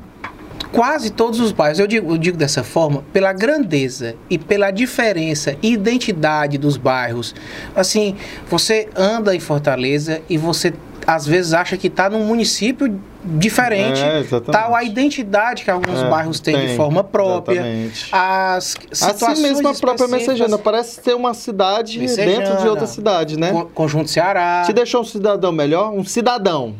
quase 0.71 1.11
todos 1.11 1.39
os 1.39 1.51
bairros. 1.51 1.77
Eu 1.77 1.85
digo, 1.85 2.11
eu 2.13 2.17
digo 2.17 2.35
dessa 2.35 2.63
forma 2.63 3.03
pela 3.13 3.31
grandeza 3.31 4.15
e 4.27 4.39
pela 4.39 4.71
diferença 4.71 5.55
e 5.61 5.73
identidade 5.73 6.57
dos 6.57 6.77
bairros. 6.77 7.35
Assim, 7.75 8.15
você 8.49 8.89
anda 8.95 9.35
em 9.35 9.39
Fortaleza 9.39 10.21
e 10.27 10.35
você 10.35 10.73
às 11.07 11.25
vezes 11.25 11.53
acha 11.53 11.77
que 11.77 11.87
está 11.87 12.09
num 12.09 12.25
município 12.25 12.99
diferente. 13.23 14.01
É, 14.01 14.19
exatamente. 14.19 14.51
Tal 14.51 14.75
a 14.75 14.83
identidade 14.83 15.63
que 15.63 15.71
alguns 15.71 15.99
É, 16.01 16.09
bairros 16.09 16.39
têm 16.39 16.55
de 16.57 16.65
tem, 16.67 16.75
forma 16.77 17.03
própria. 17.03 17.55
exatamente. 17.61 18.07
As 18.11 18.75
situações 18.91 19.31
Assim 19.33 19.41
mesmo 19.41 19.67
a 19.67 19.73
própria. 19.73 20.07
Messejana, 20.07 20.57
parece 20.57 21.01
ser 21.01 21.15
uma 21.15 21.33
cidade 21.33 21.99
Messejana. 21.99 22.37
dentro 22.45 22.61
de 22.61 22.67
outra 22.67 22.85
cidade, 22.87 23.37
né? 23.39 23.51
Con- 23.51 23.65
Conjunto 23.73 24.09
Ceará. 24.09 24.63
Te 24.65 24.73
deixou 24.73 25.01
um 25.01 25.05
cidadão 25.05 25.51
melhor? 25.51 25.91
Um 25.93 26.03
cidadão. 26.03 26.75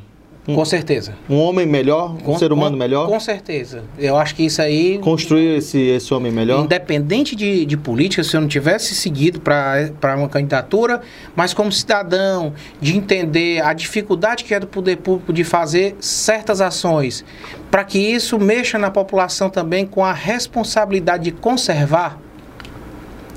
Com 0.45 0.65
certeza. 0.65 1.13
Um 1.29 1.37
homem 1.39 1.65
melhor? 1.65 2.11
Um 2.15 2.17
Com- 2.17 2.37
ser 2.37 2.51
humano 2.51 2.71
com- 2.71 2.77
melhor? 2.77 3.07
Com 3.07 3.17
certeza. 3.19 3.83
Eu 3.97 4.17
acho 4.17 4.35
que 4.35 4.43
isso 4.43 4.61
aí, 4.61 4.97
Construir 4.99 5.57
esse, 5.57 5.79
esse 5.79 6.13
homem 6.13 6.33
melhor? 6.33 6.65
independente 6.65 7.33
de, 7.33 7.65
de 7.65 7.77
política, 7.77 8.21
se 8.25 8.35
eu 8.35 8.41
não 8.41 8.47
tivesse 8.49 8.93
seguido 8.93 9.39
para 9.39 10.15
uma 10.17 10.27
candidatura, 10.27 11.01
mas 11.33 11.53
como 11.53 11.71
cidadão, 11.71 12.53
de 12.81 12.97
entender 12.97 13.61
a 13.63 13.71
dificuldade 13.71 14.43
que 14.43 14.53
é 14.53 14.59
do 14.59 14.67
poder 14.67 14.97
público 14.97 15.31
de 15.31 15.45
fazer 15.45 15.95
certas 16.01 16.59
ações, 16.59 17.23
para 17.71 17.85
que 17.85 17.97
isso 17.97 18.37
mexa 18.37 18.77
na 18.77 18.91
população 18.91 19.49
também 19.49 19.85
com 19.85 20.03
a 20.03 20.11
responsabilidade 20.11 21.23
de 21.23 21.31
conservar, 21.31 22.19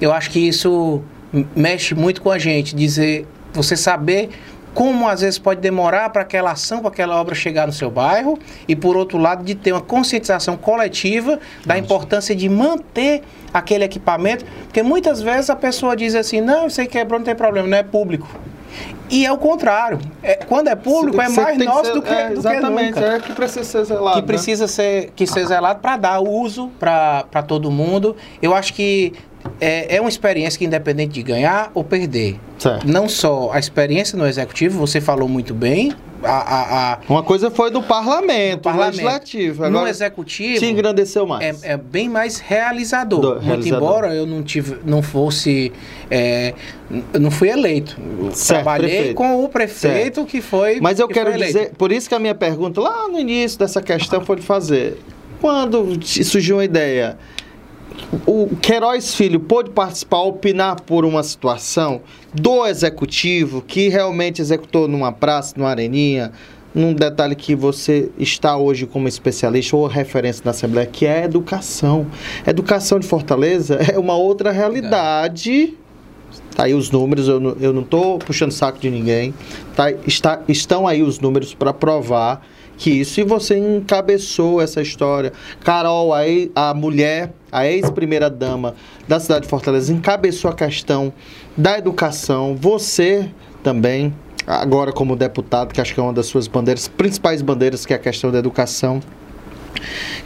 eu 0.00 0.12
acho 0.12 0.28
que 0.30 0.40
isso 0.40 1.00
mexe 1.54 1.94
muito 1.94 2.20
com 2.20 2.30
a 2.32 2.38
gente. 2.38 2.74
Dizer, 2.74 3.26
você 3.52 3.76
saber 3.76 4.30
como 4.76 5.08
às 5.08 5.22
vezes 5.22 5.38
pode 5.38 5.58
demorar 5.62 6.10
para 6.10 6.20
aquela 6.20 6.50
ação, 6.52 6.80
para 6.80 6.90
aquela 6.90 7.18
obra 7.18 7.34
chegar 7.34 7.66
no 7.66 7.72
seu 7.72 7.90
bairro, 7.90 8.38
e 8.68 8.76
por 8.76 8.94
outro 8.94 9.16
lado, 9.16 9.42
de 9.42 9.54
ter 9.54 9.72
uma 9.72 9.80
conscientização 9.80 10.54
coletiva 10.54 11.40
da 11.64 11.78
importância 11.78 12.36
de 12.36 12.46
manter 12.46 13.22
aquele 13.54 13.84
equipamento, 13.84 14.44
porque 14.64 14.82
muitas 14.82 15.22
vezes 15.22 15.48
a 15.48 15.56
pessoa 15.56 15.96
diz 15.96 16.14
assim: 16.14 16.42
não, 16.42 16.66
isso 16.66 16.78
aí 16.78 16.86
quebrou, 16.86 17.18
não 17.18 17.24
tem 17.24 17.34
problema, 17.34 17.66
não 17.66 17.78
é 17.78 17.82
público. 17.82 18.28
E 19.08 19.24
é 19.24 19.32
o 19.32 19.38
contrário. 19.38 19.98
É, 20.22 20.34
quando 20.34 20.68
é 20.68 20.74
público, 20.74 21.18
é 21.22 21.26
Você 21.26 21.40
mais 21.40 21.56
que 21.56 21.64
nosso 21.64 21.84
ser- 21.86 21.92
do 21.94 22.02
que, 22.02 22.12
é, 22.12 22.24
do 22.28 22.32
que 22.32 22.38
Exatamente, 22.40 22.94
nunca 23.00 23.06
é 23.14 23.20
que 23.20 23.32
precisa 23.32 23.64
ser 23.64 23.84
zelado. 23.84 24.16
que 24.16 24.20
né? 24.20 24.26
precisa 24.26 24.68
ser, 24.68 25.10
que 25.16 25.26
ser 25.26 25.46
zelado 25.46 25.80
para 25.80 25.96
dar 25.96 26.20
uso 26.20 26.70
para 26.78 27.42
todo 27.48 27.70
mundo. 27.70 28.14
Eu 28.42 28.52
acho 28.52 28.74
que 28.74 29.14
é, 29.60 29.96
é 29.96 30.00
uma 30.00 30.08
experiência 30.10 30.58
que, 30.58 30.64
independente 30.64 31.14
de 31.14 31.22
ganhar 31.22 31.70
ou 31.74 31.82
perder, 31.84 32.38
Certo. 32.58 32.86
não 32.86 33.08
só 33.08 33.50
a 33.52 33.58
experiência 33.58 34.16
no 34.18 34.26
executivo, 34.26 34.78
você 34.78 35.00
falou 35.00 35.28
muito 35.28 35.54
bem, 35.54 35.92
a, 36.22 36.30
a, 36.30 36.92
a- 36.94 36.98
Uma 37.08 37.22
coisa 37.22 37.50
foi 37.50 37.70
do 37.70 37.82
parlamento, 37.82 38.62
parlamento. 38.62 38.92
legislativo. 38.96 39.60
no 39.62 39.66
Agora 39.68 39.90
executivo 39.90 40.58
te 40.58 40.66
engrandeceu 40.66 41.26
mais. 41.26 41.62
é, 41.62 41.72
é 41.72 41.76
bem 41.76 42.08
mais 42.08 42.38
realizador. 42.38 43.20
Do- 43.20 43.28
Muito 43.34 43.44
realizador. 43.44 43.88
embora 43.88 44.14
eu 44.14 44.26
não 44.26 44.42
tive, 44.42 44.78
não 44.84 45.02
fosse, 45.02 45.72
é, 46.10 46.54
não 47.18 47.30
fui 47.30 47.50
eleito. 47.50 47.96
Certo, 48.32 48.62
trabalhei 48.62 48.88
prefeito. 48.90 49.14
com 49.14 49.44
o 49.44 49.48
prefeito 49.48 50.24
que 50.24 50.40
foi. 50.40 50.80
Mas 50.80 50.98
eu 50.98 51.06
que 51.06 51.14
quero 51.14 51.36
dizer, 51.36 51.72
por 51.78 51.92
isso 51.92 52.08
que 52.08 52.14
a 52.14 52.18
minha 52.18 52.34
pergunta 52.34 52.80
lá 52.80 53.06
no 53.08 53.18
início 53.20 53.58
dessa 53.58 53.80
questão 53.82 54.24
foi 54.24 54.36
de 54.36 54.42
fazer. 54.42 54.98
Quando 55.40 55.98
surgiu 56.24 56.56
uma 56.56 56.64
ideia, 56.64 57.18
o 58.26 58.56
Queiroz 58.56 59.14
Filho 59.14 59.40
pôde 59.40 59.70
participar, 59.70 60.18
opinar 60.18 60.80
por 60.82 61.04
uma 61.04 61.22
situação 61.22 62.00
do 62.32 62.66
executivo 62.66 63.62
que 63.62 63.88
realmente 63.88 64.40
executou 64.40 64.86
numa 64.86 65.12
praça, 65.12 65.54
numa 65.56 65.70
areninha, 65.70 66.32
num 66.74 66.92
detalhe 66.92 67.34
que 67.34 67.54
você 67.54 68.10
está 68.18 68.56
hoje 68.56 68.86
como 68.86 69.08
especialista 69.08 69.74
ou 69.74 69.86
referência 69.86 70.42
na 70.44 70.50
Assembleia, 70.50 70.86
que 70.86 71.06
é 71.06 71.22
a 71.22 71.24
educação. 71.24 72.06
Educação 72.46 72.98
de 72.98 73.06
Fortaleza 73.06 73.76
é 73.92 73.98
uma 73.98 74.14
outra 74.14 74.52
realidade. 74.52 75.74
Tá 76.54 76.64
aí 76.64 76.74
os 76.74 76.90
números, 76.90 77.28
eu 77.28 77.40
não, 77.40 77.82
tô 77.82 78.18
puxando 78.18 78.50
saco 78.50 78.78
de 78.78 78.90
ninguém. 78.90 79.32
Tá, 79.74 79.90
está, 80.06 80.42
estão 80.48 80.86
aí 80.86 81.02
os 81.02 81.18
números 81.18 81.54
para 81.54 81.72
provar 81.72 82.46
que 82.76 82.90
isso 82.90 83.20
e 83.20 83.24
você 83.24 83.58
encabeçou 83.58 84.60
essa 84.60 84.82
história. 84.82 85.32
Carol, 85.64 86.12
a, 86.12 86.26
ex, 86.26 86.50
a 86.54 86.74
mulher, 86.74 87.32
a 87.50 87.66
ex-primeira-dama 87.66 88.74
da 89.08 89.18
cidade 89.18 89.42
de 89.42 89.48
Fortaleza, 89.48 89.92
encabeçou 89.92 90.50
a 90.50 90.54
questão 90.54 91.12
da 91.56 91.78
educação. 91.78 92.56
Você 92.56 93.30
também, 93.62 94.14
agora 94.46 94.92
como 94.92 95.16
deputado, 95.16 95.72
que 95.72 95.80
acho 95.80 95.94
que 95.94 96.00
é 96.00 96.02
uma 96.02 96.12
das 96.12 96.26
suas 96.26 96.46
bandeiras, 96.46 96.88
principais 96.88 97.42
bandeiras, 97.42 97.86
que 97.86 97.92
é 97.92 97.96
a 97.96 97.98
questão 97.98 98.30
da 98.30 98.38
educação. 98.38 99.00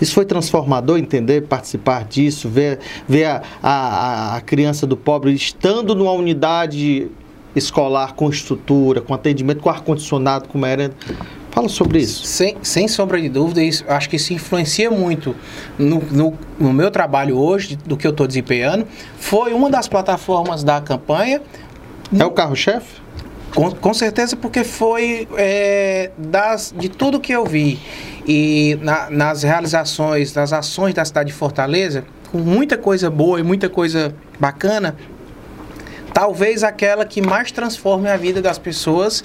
Isso 0.00 0.14
foi 0.14 0.24
transformador, 0.24 0.98
entender, 0.98 1.42
participar 1.42 2.04
disso, 2.04 2.48
ver, 2.48 2.78
ver 3.08 3.24
a, 3.24 3.42
a, 3.62 4.36
a 4.36 4.40
criança 4.40 4.86
do 4.86 4.96
pobre 4.96 5.32
estando 5.32 5.94
numa 5.94 6.12
unidade 6.12 7.10
escolar 7.54 8.14
com 8.14 8.30
estrutura, 8.30 9.00
com 9.00 9.12
atendimento, 9.12 9.60
com 9.60 9.68
ar-condicionado, 9.68 10.48
com 10.48 10.58
merenda. 10.58 10.94
Fala 11.60 11.68
sobre 11.68 11.98
isso. 11.98 12.24
Sem, 12.24 12.56
sem 12.62 12.88
sombra 12.88 13.20
de 13.20 13.28
dúvida, 13.28 13.62
isso, 13.62 13.84
acho 13.86 14.08
que 14.08 14.16
isso 14.16 14.32
influencia 14.32 14.90
muito 14.90 15.36
no, 15.78 16.00
no, 16.10 16.38
no 16.58 16.72
meu 16.72 16.90
trabalho 16.90 17.36
hoje, 17.36 17.76
do 17.76 17.98
que 17.98 18.06
eu 18.06 18.12
estou 18.12 18.26
desempenhando. 18.26 18.86
Foi 19.18 19.52
uma 19.52 19.68
das 19.68 19.86
plataformas 19.86 20.64
da 20.64 20.80
campanha. 20.80 21.42
É 22.18 22.24
o 22.24 22.30
carro-chefe? 22.30 23.02
Com, 23.54 23.70
com 23.72 23.92
certeza, 23.92 24.36
porque 24.36 24.64
foi 24.64 25.28
é, 25.36 26.10
das, 26.16 26.74
de 26.74 26.88
tudo 26.88 27.20
que 27.20 27.32
eu 27.32 27.44
vi 27.44 27.78
e 28.26 28.78
na, 28.80 29.10
nas 29.10 29.42
realizações, 29.42 30.32
nas 30.32 30.54
ações 30.54 30.94
da 30.94 31.04
cidade 31.04 31.26
de 31.26 31.34
Fortaleza, 31.34 32.04
com 32.32 32.38
muita 32.38 32.78
coisa 32.78 33.10
boa 33.10 33.38
e 33.38 33.42
muita 33.42 33.68
coisa 33.68 34.14
bacana, 34.38 34.96
talvez 36.14 36.62
aquela 36.62 37.04
que 37.04 37.20
mais 37.20 37.52
transforme 37.52 38.08
a 38.08 38.16
vida 38.16 38.40
das 38.40 38.58
pessoas, 38.58 39.22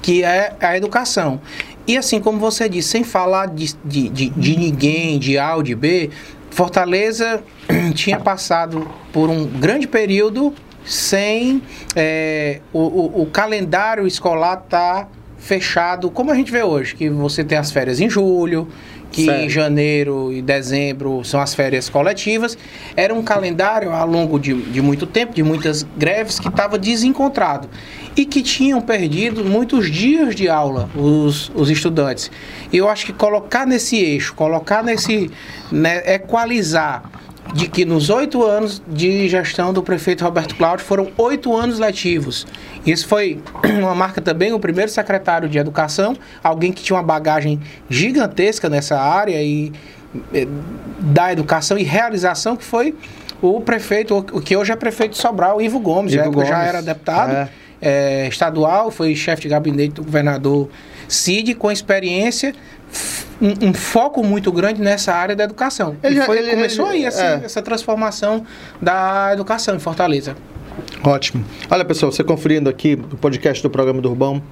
que 0.00 0.24
é 0.24 0.54
a 0.60 0.76
educação. 0.76 1.40
E 1.86 1.96
assim 1.96 2.20
como 2.20 2.38
você 2.38 2.68
disse, 2.68 2.88
sem 2.88 3.04
falar 3.04 3.46
de, 3.46 3.74
de, 3.84 4.08
de, 4.08 4.28
de 4.30 4.56
ninguém, 4.56 5.18
de 5.18 5.38
A 5.38 5.56
ou 5.56 5.62
de 5.62 5.74
B, 5.74 6.10
Fortaleza 6.50 7.42
tinha 7.94 8.20
passado 8.20 8.88
por 9.12 9.28
um 9.28 9.46
grande 9.46 9.88
período 9.88 10.54
sem 10.84 11.62
é, 11.94 12.60
o, 12.72 12.80
o, 12.80 13.22
o, 13.22 13.26
calendário 13.26 14.06
escolar 14.06 14.62
estar 14.64 15.04
tá 15.04 15.08
fechado, 15.38 16.10
como 16.10 16.30
a 16.30 16.34
gente 16.34 16.52
vê 16.52 16.62
hoje, 16.62 16.94
que 16.94 17.08
você 17.08 17.42
tem 17.42 17.56
as 17.56 17.70
férias 17.70 18.00
em 18.00 18.10
julho, 18.10 18.68
que 19.10 19.26
certo. 19.26 19.48
janeiro 19.50 20.32
e 20.32 20.40
dezembro 20.40 21.22
são 21.24 21.40
as 21.40 21.54
férias 21.54 21.88
coletivas. 21.88 22.56
Era 22.96 23.14
um 23.14 23.22
calendário 23.22 23.92
ao 23.92 24.06
longo 24.06 24.38
de, 24.38 24.54
de 24.54 24.80
muito 24.80 25.06
tempo, 25.06 25.34
de 25.34 25.42
muitas 25.42 25.86
greves, 25.96 26.40
que 26.40 26.48
estava 26.48 26.78
desencontrado 26.78 27.68
e 28.16 28.24
que 28.24 28.42
tinham 28.42 28.80
perdido 28.80 29.44
muitos 29.44 29.90
dias 29.90 30.34
de 30.34 30.48
aula 30.48 30.88
os, 30.94 31.50
os 31.54 31.70
estudantes. 31.70 32.30
E 32.72 32.76
eu 32.76 32.88
acho 32.88 33.06
que 33.06 33.12
colocar 33.12 33.66
nesse 33.66 33.96
eixo, 33.96 34.34
colocar 34.34 34.82
nesse. 34.82 35.30
Né, 35.70 36.14
equalizar 36.14 37.10
de 37.54 37.66
que 37.68 37.84
nos 37.84 38.08
oito 38.08 38.42
anos 38.44 38.80
de 38.86 39.28
gestão 39.28 39.72
do 39.72 39.82
prefeito 39.82 40.24
Roberto 40.24 40.54
Cláudio 40.54 40.84
foram 40.84 41.10
oito 41.18 41.54
anos 41.54 41.78
letivos. 41.78 42.46
Isso 42.86 43.06
foi 43.06 43.42
uma 43.80 43.94
marca 43.94 44.20
também, 44.20 44.52
o 44.52 44.60
primeiro 44.60 44.90
secretário 44.90 45.48
de 45.48 45.58
Educação, 45.58 46.16
alguém 46.42 46.72
que 46.72 46.82
tinha 46.82 46.96
uma 46.96 47.02
bagagem 47.02 47.60
gigantesca 47.90 48.68
nessa 48.70 48.98
área 48.98 49.42
e 49.42 49.72
eh, 50.32 50.46
da 51.00 51.32
educação 51.32 51.76
e 51.76 51.82
realização, 51.82 52.56
que 52.56 52.64
foi 52.64 52.94
o 53.42 53.60
prefeito, 53.60 54.16
o 54.16 54.40
que 54.40 54.56
hoje 54.56 54.72
é 54.72 54.76
prefeito 54.76 55.12
de 55.12 55.18
Sobral, 55.18 55.60
Ivo 55.60 55.80
Gomes, 55.80 56.14
Ivo 56.14 56.30
Gomes. 56.30 56.48
já 56.48 56.62
era 56.62 56.80
deputado 56.80 57.32
é. 57.32 57.48
É, 57.84 58.28
estadual, 58.28 58.92
foi 58.92 59.14
chefe 59.16 59.42
de 59.42 59.48
gabinete 59.48 59.94
do 59.94 60.04
governador 60.04 60.68
Cid, 61.08 61.54
com 61.56 61.70
experiência 61.70 62.54
um, 63.40 63.68
um, 63.68 63.74
foco 63.74 64.22
muito 64.22 64.52
grande 64.52 64.80
nessa 64.80 65.12
área 65.12 65.34
da 65.34 65.44
educação. 65.44 65.96
Ele, 66.02 66.20
foi, 66.22 66.38
ele, 66.38 66.50
começou 66.50 66.86
ele, 66.88 66.98
aí 66.98 67.06
assim, 67.06 67.24
é. 67.24 67.40
essa 67.44 67.60
transformação 67.60 68.46
da 68.80 69.30
educação 69.32 69.74
em 69.74 69.78
Fortaleza. 69.78 70.36
Ótimo. 71.02 71.44
Olha, 71.70 71.84
pessoal, 71.84 72.12
você 72.12 72.22
conferindo 72.22 72.70
aqui 72.70 72.94
o 72.94 73.16
podcast 73.16 73.62
do 73.62 73.68
programa 73.68 74.00
do 74.00 74.08
Urbão 74.08 74.42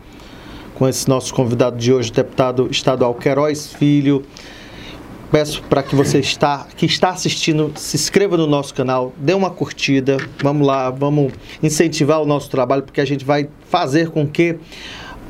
com 0.75 0.89
esse 0.89 1.09
nosso 1.09 1.33
convidado 1.35 1.77
de 1.77 1.93
hoje, 1.93 2.11
deputado 2.11 2.69
estadual 2.71 3.15
Queiroz 3.15 3.73
Filho. 3.73 4.25
Peço 5.31 5.63
para 5.63 5.81
que 5.83 5.95
você 5.95 6.19
está, 6.19 6.67
que 6.77 6.85
está 6.87 7.11
assistindo, 7.11 7.73
se 7.77 7.97
inscreva 7.97 8.37
no 8.37 8.49
nosso 8.49 8.75
canal, 8.75 9.13
dê 9.17 9.33
uma 9.33 9.49
curtida, 9.49 10.17
vamos 10.43 10.67
lá, 10.67 10.91
vamos 10.91 11.33
incentivar 11.63 12.21
o 12.21 12.27
nosso 12.27 12.51
trabalho, 12.51 12.83
porque 12.83 13.01
a 13.01 13.05
gente 13.05 13.25
vai 13.25 13.49
fazer 13.69 14.11
com 14.11 14.27
que 14.27 14.59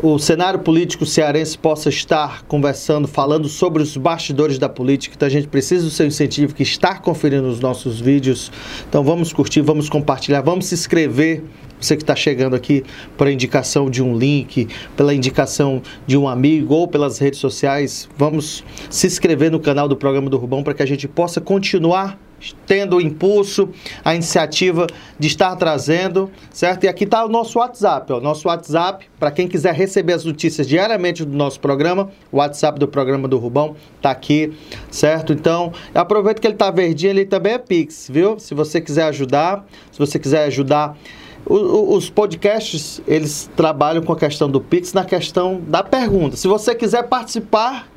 o 0.02 0.18
cenário 0.18 0.60
político 0.60 1.04
cearense 1.04 1.58
possa 1.58 1.90
estar 1.90 2.42
conversando, 2.44 3.06
falando 3.06 3.46
sobre 3.46 3.82
os 3.82 3.94
bastidores 3.96 4.58
da 4.58 4.70
política. 4.70 5.14
Então 5.14 5.26
a 5.26 5.30
gente 5.30 5.48
precisa 5.48 5.84
do 5.84 5.90
seu 5.90 6.06
incentivo, 6.06 6.54
que 6.54 6.62
está 6.62 6.94
conferindo 6.98 7.46
os 7.46 7.60
nossos 7.60 8.00
vídeos. 8.00 8.50
Então 8.88 9.04
vamos 9.04 9.34
curtir, 9.34 9.60
vamos 9.60 9.90
compartilhar, 9.90 10.40
vamos 10.40 10.66
se 10.66 10.74
inscrever. 10.74 11.44
Você 11.80 11.96
que 11.96 12.02
está 12.02 12.14
chegando 12.14 12.54
aqui 12.54 12.84
por 13.16 13.28
indicação 13.28 13.88
de 13.88 14.02
um 14.02 14.16
link, 14.16 14.68
pela 14.96 15.14
indicação 15.14 15.82
de 16.06 16.16
um 16.16 16.28
amigo 16.28 16.74
ou 16.74 16.86
pelas 16.86 17.18
redes 17.18 17.40
sociais, 17.40 18.08
vamos 18.16 18.64
se 18.90 19.06
inscrever 19.06 19.50
no 19.50 19.60
canal 19.60 19.88
do 19.88 19.96
programa 19.96 20.28
do 20.28 20.36
Rubão 20.36 20.62
para 20.62 20.74
que 20.74 20.82
a 20.82 20.86
gente 20.86 21.08
possa 21.08 21.40
continuar 21.40 22.18
tendo 22.66 22.96
o 22.96 23.00
impulso, 23.00 23.68
a 24.04 24.14
iniciativa 24.14 24.86
de 25.18 25.26
estar 25.26 25.54
trazendo, 25.56 26.30
certo? 26.50 26.84
E 26.84 26.88
aqui 26.88 27.04
está 27.04 27.24
o 27.24 27.28
nosso 27.28 27.58
WhatsApp, 27.58 28.12
ó, 28.12 28.20
nosso 28.20 28.48
WhatsApp, 28.48 29.06
para 29.18 29.30
quem 29.30 29.46
quiser 29.46 29.74
receber 29.74 30.14
as 30.14 30.24
notícias 30.24 30.66
diariamente 30.66 31.24
do 31.24 31.36
nosso 31.36 31.60
programa, 31.60 32.10
o 32.32 32.38
WhatsApp 32.38 32.78
do 32.78 32.88
programa 32.88 33.28
do 33.28 33.38
Rubão 33.38 33.76
está 33.96 34.10
aqui, 34.10 34.52
certo? 34.90 35.32
Então, 35.32 35.72
aproveita 35.94 36.40
que 36.40 36.46
ele 36.46 36.54
está 36.54 36.70
verdinho, 36.70 37.10
ele 37.10 37.26
também 37.26 37.54
é 37.54 37.58
Pix, 37.58 38.08
viu? 38.10 38.38
Se 38.38 38.54
você 38.54 38.80
quiser 38.80 39.04
ajudar, 39.04 39.66
se 39.92 39.98
você 39.98 40.18
quiser 40.18 40.44
ajudar 40.44 40.96
os 41.46 42.10
podcasts, 42.10 43.00
eles 43.06 43.50
trabalham 43.56 44.02
com 44.02 44.12
a 44.12 44.16
questão 44.16 44.48
do 44.48 44.60
Pix 44.60 44.92
na 44.92 45.04
questão 45.04 45.60
da 45.66 45.82
pergunta. 45.82 46.36
Se 46.36 46.46
você 46.46 46.74
quiser 46.74 47.04
participar, 47.04 47.88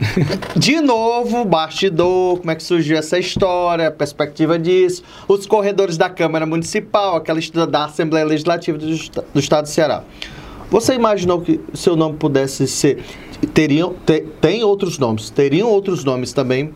De 0.56 0.80
novo, 0.80 1.44
bastidor, 1.44 2.38
como 2.38 2.50
é 2.50 2.54
que 2.54 2.62
surgiu 2.62 2.96
essa 2.96 3.18
história, 3.18 3.88
a 3.88 3.90
perspectiva 3.90 4.58
disso, 4.58 5.02
os 5.26 5.46
corredores 5.46 5.96
da 5.96 6.10
Câmara 6.10 6.44
Municipal, 6.46 7.16
aquela 7.16 7.38
estuda 7.38 7.66
da 7.66 7.84
Assembleia 7.84 8.26
Legislativa 8.26 8.76
do, 8.76 8.86
do 8.86 9.40
Estado 9.40 9.64
do 9.64 9.70
Ceará. 9.70 10.04
Você 10.70 10.94
imaginou 10.94 11.40
que 11.40 11.60
seu 11.74 11.96
nome 11.96 12.16
pudesse 12.16 12.66
ser. 12.66 13.02
Teriam, 13.54 13.94
te, 14.04 14.20
tem 14.40 14.64
outros 14.64 14.98
nomes, 14.98 15.30
teriam 15.30 15.68
outros 15.68 16.04
nomes 16.04 16.32
também 16.32 16.72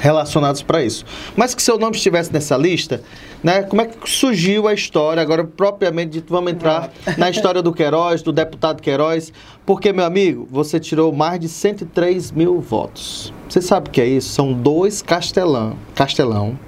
relacionados 0.00 0.62
para 0.62 0.82
isso. 0.82 1.04
Mas 1.36 1.54
que 1.54 1.62
seu 1.62 1.78
nome 1.78 1.96
estivesse 1.96 2.32
nessa 2.32 2.56
lista, 2.56 3.02
né? 3.42 3.62
Como 3.62 3.82
é 3.82 3.86
que 3.86 4.08
surgiu 4.08 4.68
a 4.68 4.74
história? 4.74 5.22
Agora, 5.22 5.44
propriamente 5.44 6.10
dito, 6.12 6.32
vamos 6.32 6.52
entrar 6.52 6.90
na 7.18 7.28
história 7.30 7.60
do 7.62 7.72
Queiroz, 7.72 8.22
do 8.22 8.32
deputado 8.32 8.80
Queiroz, 8.82 9.32
porque, 9.66 9.92
meu 9.92 10.04
amigo, 10.04 10.46
você 10.50 10.78
tirou 10.78 11.12
mais 11.12 11.40
de 11.40 11.48
103 11.48 12.30
mil 12.32 12.60
votos. 12.60 13.32
Você 13.48 13.60
sabe 13.60 13.88
o 13.88 13.90
que 13.90 14.00
é 14.00 14.06
isso? 14.06 14.28
São 14.30 14.52
dois 14.52 15.02
castelão. 15.02 15.76
Castelão. 15.94 16.58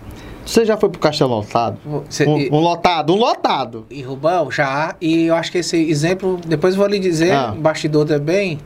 Você 0.44 0.64
já 0.64 0.76
foi 0.76 0.88
pro 0.88 0.98
Castelão 0.98 1.36
lotado? 1.36 1.78
Você- 2.08 2.26
um, 2.26 2.36
e- 2.36 2.50
um 2.50 2.58
lotado, 2.58 3.12
um 3.14 3.16
lotado. 3.16 3.86
E 3.88 4.02
Rubão, 4.02 4.50
já. 4.50 4.96
E 5.00 5.26
eu 5.26 5.36
acho 5.36 5.52
que 5.52 5.58
esse 5.58 5.76
exemplo, 5.88 6.40
depois 6.44 6.74
vou 6.74 6.88
lhe 6.88 6.98
dizer, 6.98 7.30
Ah. 7.32 7.54
bastidor 7.56 8.04
também. 8.06 8.58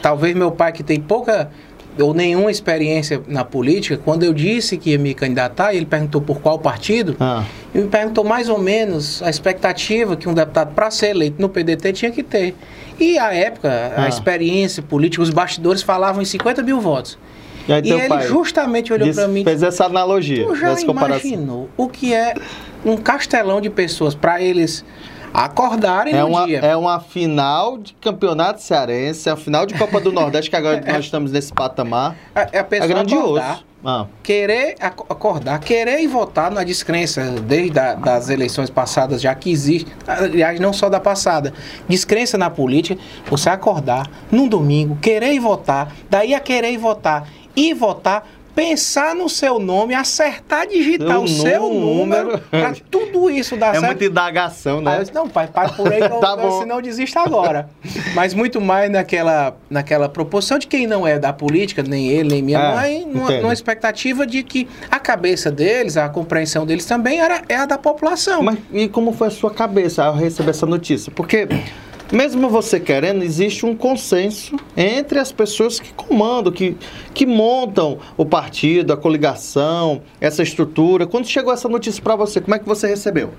Talvez 0.00 0.34
meu 0.34 0.50
pai, 0.52 0.72
que 0.72 0.82
tem 0.82 1.00
pouca 1.00 1.50
ou 1.98 2.12
nenhuma 2.12 2.50
experiência 2.50 3.22
na 3.28 3.44
política, 3.44 4.00
quando 4.04 4.24
eu 4.24 4.32
disse 4.32 4.76
que 4.76 4.90
ia 4.90 4.98
me 4.98 5.14
candidatar, 5.14 5.74
ele 5.74 5.86
perguntou 5.86 6.20
por 6.20 6.40
qual 6.40 6.58
partido, 6.58 7.16
Ah, 7.20 7.44
e 7.74 7.78
me 7.78 7.88
perguntou 7.88 8.24
mais 8.24 8.48
ou 8.48 8.58
menos 8.58 9.22
a 9.22 9.30
expectativa 9.30 10.16
que 10.16 10.28
um 10.28 10.34
deputado, 10.34 10.74
para 10.74 10.90
ser 10.90 11.10
eleito 11.10 11.40
no 11.40 11.48
PDT, 11.48 11.92
tinha 11.92 12.10
que 12.10 12.22
ter. 12.22 12.54
E 12.98 13.18
a 13.18 13.32
época, 13.32 13.92
Ah. 13.96 14.04
a 14.04 14.08
experiência 14.08 14.82
política, 14.82 15.22
os 15.22 15.30
bastidores 15.30 15.82
falavam 15.82 16.20
em 16.22 16.24
50 16.24 16.62
mil 16.62 16.80
votos. 16.80 17.18
e 17.66 17.72
aí 17.72 17.80
E 17.84 17.90
ele 17.92 18.20
justamente 18.28 18.92
olhou 18.92 19.12
para 19.14 19.26
mim 19.28 19.42
fez 19.42 19.62
essa 19.62 19.86
analogia, 19.86 20.44
Tu 20.46 20.54
já 20.56 20.74
imaginou 20.80 21.68
o 21.78 21.88
que 21.88 22.12
é 22.12 22.34
um 22.84 22.96
castelão 22.96 23.58
de 23.60 23.70
pessoas 23.70 24.14
para 24.14 24.42
eles 24.42 24.84
acordarem 25.34 26.14
É 26.14 26.20
no 26.20 26.28
uma, 26.28 26.46
dia? 26.46 26.60
é 26.60 26.76
uma 26.76 27.00
final 27.00 27.76
de 27.78 27.92
campeonato 27.94 28.62
cearense, 28.62 29.28
é 29.28 29.32
uma 29.32 29.36
final 29.38 29.66
de 29.66 29.74
Copa 29.74 30.00
do 30.00 30.10
Nordeste, 30.12 30.48
que 30.48 30.54
agora 30.56 30.80
nós 30.86 31.04
estamos 31.04 31.32
nesse 31.32 31.52
patamar. 31.52 32.14
É, 32.34 32.40
é 32.52 32.58
a 32.58 32.60
É 32.60 32.62
pessoa 32.62 32.88
grandioso. 32.88 33.24
acordar, 33.38 33.60
Ah, 33.84 34.06
querer 34.22 34.76
ac- 34.80 35.04
acordar, 35.10 35.58
querer 35.58 36.00
e 36.00 36.06
votar 36.06 36.50
na 36.50 36.62
descrença 36.62 37.22
desde 37.42 37.78
a, 37.78 37.94
das 37.94 38.30
eleições 38.30 38.70
passadas, 38.70 39.20
já 39.20 39.34
que 39.34 39.50
existe, 39.50 39.90
aliás, 40.06 40.58
não 40.60 40.72
só 40.72 40.88
da 40.88 41.00
passada, 41.00 41.52
descrença 41.88 42.38
na 42.38 42.48
política, 42.48 42.98
você 43.28 43.50
acordar 43.50 44.08
num 44.30 44.46
domingo, 44.48 44.96
querer 45.02 45.32
e 45.34 45.38
votar, 45.40 45.92
daí 46.08 46.32
a 46.32 46.40
querer 46.40 46.70
e 46.72 46.76
votar 46.78 47.28
e 47.56 47.74
votar, 47.74 48.26
pensar 48.54 49.14
no 49.14 49.28
seu 49.28 49.58
nome, 49.58 49.94
acertar, 49.94 50.66
digitar 50.66 51.08
Seu 51.08 51.22
o 51.22 51.28
seu 51.28 51.68
número. 51.74 52.38
para 52.50 52.72
tudo 52.90 53.28
isso 53.30 53.56
dar 53.56 53.70
é 53.70 53.72
certo. 53.72 53.86
muita 53.86 54.04
indagação, 54.04 54.78
Aí 54.78 54.84
né? 54.84 54.96
eu 54.96 55.00
disse, 55.00 55.14
não, 55.14 55.28
pai, 55.28 55.48
pai 55.48 55.72
por 55.76 55.92
aí, 55.92 55.98
que 56.06 56.12
eu, 56.12 56.20
Tá 56.20 56.36
bom. 56.36 56.60
senão 56.60 56.76
eu 56.76 56.82
desisto 56.82 57.18
agora. 57.18 57.68
Mas 58.14 58.32
muito 58.34 58.60
mais 58.60 58.90
naquela, 58.90 59.56
naquela 59.68 60.08
proporção 60.08 60.58
de 60.58 60.66
quem 60.66 60.86
não 60.86 61.06
é 61.06 61.18
da 61.18 61.32
política, 61.32 61.82
nem 61.82 62.08
ele, 62.08 62.28
nem 62.30 62.42
minha 62.42 62.58
É, 62.60 62.74
mãe, 62.74 63.06
numa, 63.06 63.30
numa 63.40 63.52
expectativa 63.52 64.26
de 64.26 64.42
que 64.42 64.68
a 64.90 64.98
cabeça 64.98 65.50
deles, 65.50 65.96
a 65.96 66.08
compreensão 66.08 66.64
deles 66.64 66.84
também 66.86 67.20
era, 67.20 67.42
é 67.48 67.56
a 67.56 67.66
da 67.66 67.76
população. 67.78 68.42
Mas 68.42 68.58
e 68.72 68.88
como 68.88 69.12
foi 69.12 69.28
a 69.28 69.30
sua 69.30 69.50
cabeça 69.50 70.04
ao 70.04 70.14
receber 70.14 70.50
essa 70.50 70.66
notícia? 70.66 71.12
Porque 71.14 71.48
mesmo 72.14 72.48
você 72.48 72.78
querendo, 72.78 73.22
existe 73.22 73.66
um 73.66 73.74
consenso 73.74 74.56
entre 74.76 75.18
as 75.18 75.32
pessoas 75.32 75.80
que 75.80 75.92
comandam, 75.92 76.52
que, 76.52 76.76
que 77.12 77.26
montam 77.26 77.98
o 78.16 78.24
partido, 78.24 78.92
a 78.92 78.96
coligação, 78.96 80.02
essa 80.20 80.42
estrutura. 80.42 81.06
Quando 81.06 81.26
chegou 81.26 81.52
essa 81.52 81.68
notícia 81.68 82.02
para 82.02 82.16
você, 82.16 82.40
como 82.40 82.54
é 82.54 82.58
que 82.58 82.66
você 82.66 82.86
recebeu? 82.86 83.30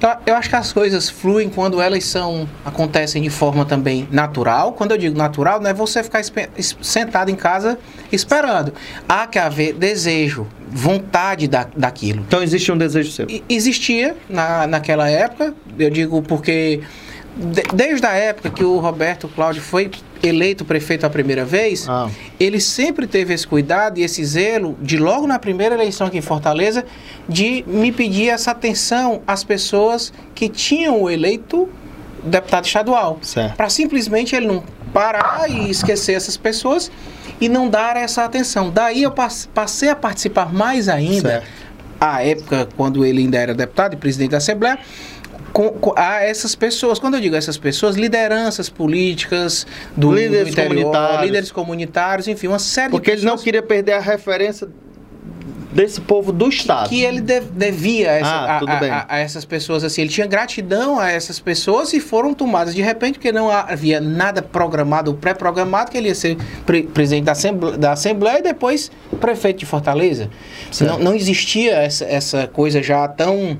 Eu, 0.00 0.10
eu 0.26 0.36
acho 0.36 0.48
que 0.48 0.56
as 0.56 0.72
coisas 0.72 1.10
fluem 1.10 1.48
quando 1.48 1.80
elas 1.80 2.04
são 2.04 2.48
acontecem 2.64 3.22
de 3.22 3.30
forma 3.30 3.64
também 3.64 4.06
natural. 4.10 4.72
Quando 4.72 4.92
eu 4.92 4.98
digo 4.98 5.16
natural, 5.16 5.60
não 5.60 5.70
é 5.70 5.74
você 5.74 6.02
ficar 6.02 6.22
sentado 6.80 7.30
em 7.30 7.36
casa 7.36 7.78
esperando. 8.12 8.72
Há 9.08 9.26
que 9.26 9.38
haver 9.38 9.74
desejo, 9.74 10.46
vontade 10.68 11.48
da, 11.48 11.66
daquilo. 11.76 12.22
Então 12.26 12.42
existe 12.42 12.70
um 12.70 12.78
desejo 12.78 13.10
seu. 13.10 13.26
E- 13.28 13.42
existia 13.48 14.16
na, 14.28 14.66
naquela 14.66 15.08
época, 15.08 15.54
eu 15.78 15.90
digo 15.90 16.22
porque 16.22 16.80
de- 17.36 17.62
desde 17.74 18.06
a 18.06 18.12
época 18.12 18.50
que 18.50 18.64
o 18.64 18.78
Roberto 18.78 19.28
Cláudio 19.28 19.62
foi 19.62 19.90
eleito 20.22 20.64
prefeito 20.64 21.06
a 21.06 21.10
primeira 21.10 21.44
vez, 21.44 21.88
Ah. 21.88 22.08
ele 22.38 22.60
sempre 22.60 23.06
teve 23.06 23.32
esse 23.32 23.46
cuidado 23.46 23.98
e 23.98 24.02
esse 24.02 24.22
zelo 24.24 24.76
de 24.82 24.98
logo 24.98 25.26
na 25.26 25.38
primeira 25.38 25.74
eleição 25.74 26.06
aqui 26.06 26.18
em 26.18 26.22
Fortaleza 26.22 26.84
de 27.28 27.64
me 27.66 27.90
pedir 27.92 28.28
essa 28.28 28.50
atenção 28.50 29.22
às 29.26 29.42
pessoas 29.44 30.12
que 30.34 30.48
tinham 30.48 31.00
o 31.02 31.08
eleito 31.10 31.68
deputado 32.22 32.66
estadual. 32.66 33.18
Para 33.56 33.70
simplesmente 33.70 34.36
ele 34.36 34.46
não 34.46 34.62
parar 34.92 35.48
e 35.48 35.70
esquecer 35.70 36.12
essas 36.14 36.36
pessoas 36.36 36.90
e 37.40 37.48
não 37.48 37.68
dar 37.68 37.96
essa 37.96 38.24
atenção. 38.24 38.70
Daí 38.70 39.02
eu 39.04 39.10
pas- 39.12 39.48
passei 39.54 39.88
a 39.88 39.96
participar 39.96 40.52
mais 40.52 40.88
ainda 40.88 41.30
Certo. 41.30 41.46
à 41.98 42.22
época, 42.22 42.68
quando 42.76 43.06
ele 43.06 43.20
ainda 43.22 43.38
era 43.38 43.54
deputado 43.54 43.94
e 43.94 43.96
presidente 43.96 44.32
da 44.32 44.36
Assembleia, 44.38 44.78
com, 45.52 45.70
com- 45.70 45.94
a 45.96 46.22
essas 46.22 46.54
pessoas. 46.54 46.98
Quando 46.98 47.14
eu 47.14 47.20
digo 47.20 47.34
essas 47.36 47.58
pessoas, 47.58 47.96
lideranças 47.96 48.68
políticas 48.68 49.66
do, 49.96 50.12
Líderes 50.12 50.44
do 50.46 50.50
interior, 50.50 50.84
comunitários. 50.92 51.22
líderes 51.26 51.52
comunitários, 51.52 52.28
enfim, 52.28 52.46
uma 52.48 52.58
série 52.58 52.90
Porque 52.90 53.10
de 53.10 53.16
ele 53.18 53.24
não 53.26 53.32
pessoas 53.32 53.44
queria 53.44 53.62
perder 53.62 53.92
a 53.94 54.00
referência 54.00 54.68
desse 55.72 56.00
povo 56.00 56.32
do 56.32 56.48
Estado. 56.48 56.88
que 56.88 57.00
ele 57.04 57.20
de- 57.20 57.40
devia 57.42 58.10
a, 58.10 58.14
essa- 58.14 58.28
Ah, 58.28 58.58
a- 58.58 58.58
a- 58.58 59.06
a- 59.08 59.18
essas 59.20 59.44
pessoas 59.44 59.84
assim. 59.84 60.00
Ele 60.00 60.10
tinha 60.10 60.26
gratidão 60.26 60.98
a 60.98 61.08
essas 61.12 61.38
pessoas 61.38 61.92
e 61.92 62.00
foram 62.00 62.34
tomadas 62.34 62.74
de 62.74 62.82
repente 62.82 63.14
porque 63.20 63.30
não 63.30 63.48
havia 63.48 64.00
nada 64.00 64.42
programado 64.42 65.12
ou 65.12 65.16
pré-programado 65.16 65.92
que 65.92 65.96
ele 65.96 66.08
ia 66.08 66.14
ser 66.14 66.36
pre- 66.66 66.82
presidente 66.82 67.24
da 67.24 67.32
Assembleia, 67.32 67.78
da 67.78 67.92
Assembleia 67.92 68.38
e 68.40 68.42
depois 68.42 68.90
prefeito 69.20 69.58
de 69.60 69.66
Fortaleza. 69.66 70.28
Certo. 70.72 70.90
Não, 70.90 70.98
não 70.98 71.14
existia 71.14 71.74
essa, 71.76 72.04
essa 72.04 72.48
coisa 72.48 72.82
já 72.82 73.06
tão 73.06 73.56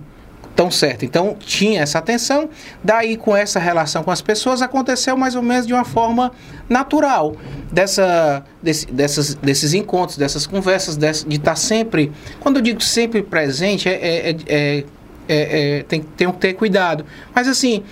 tão 0.57 0.71
certa. 0.71 1.05
Então 1.05 1.37
tinha 1.39 1.81
essa 1.83 1.99
atenção. 1.99 2.49
Daí 2.85 3.17
com 3.17 3.37
essa 3.37 3.59
relação 3.59 4.03
com 4.03 4.11
as 4.11 4.21
pessoas 4.21 4.61
aconteceu 4.63 5.17
mais 5.17 5.35
ou 5.35 5.43
menos 5.43 5.67
de 5.67 5.73
uma 5.73 5.85
forma 5.85 6.33
natural 6.69 7.35
dessa 7.73 8.45
desse- 8.63 8.87
dessas, 8.87 9.35
desses 9.35 9.73
encontros, 9.75 10.19
dessas 10.19 10.47
conversas, 10.47 10.97
dessa- 10.97 11.27
de 11.27 11.37
estar 11.37 11.57
sempre. 11.57 12.13
Quando 12.41 12.57
eu 12.57 12.63
digo 12.63 12.83
sempre 12.83 13.23
presente, 13.23 13.89
é, 13.89 13.93
é- 13.93 14.31
é- 14.31 14.37
é- 14.49 14.85
é- 15.29 15.79
é- 15.79 15.83
tem, 15.85 16.01
tem 16.03 16.31
que 16.31 16.39
ter 16.39 16.53
cuidado. 16.55 17.05
Mas 17.35 17.47
assim. 17.49 17.83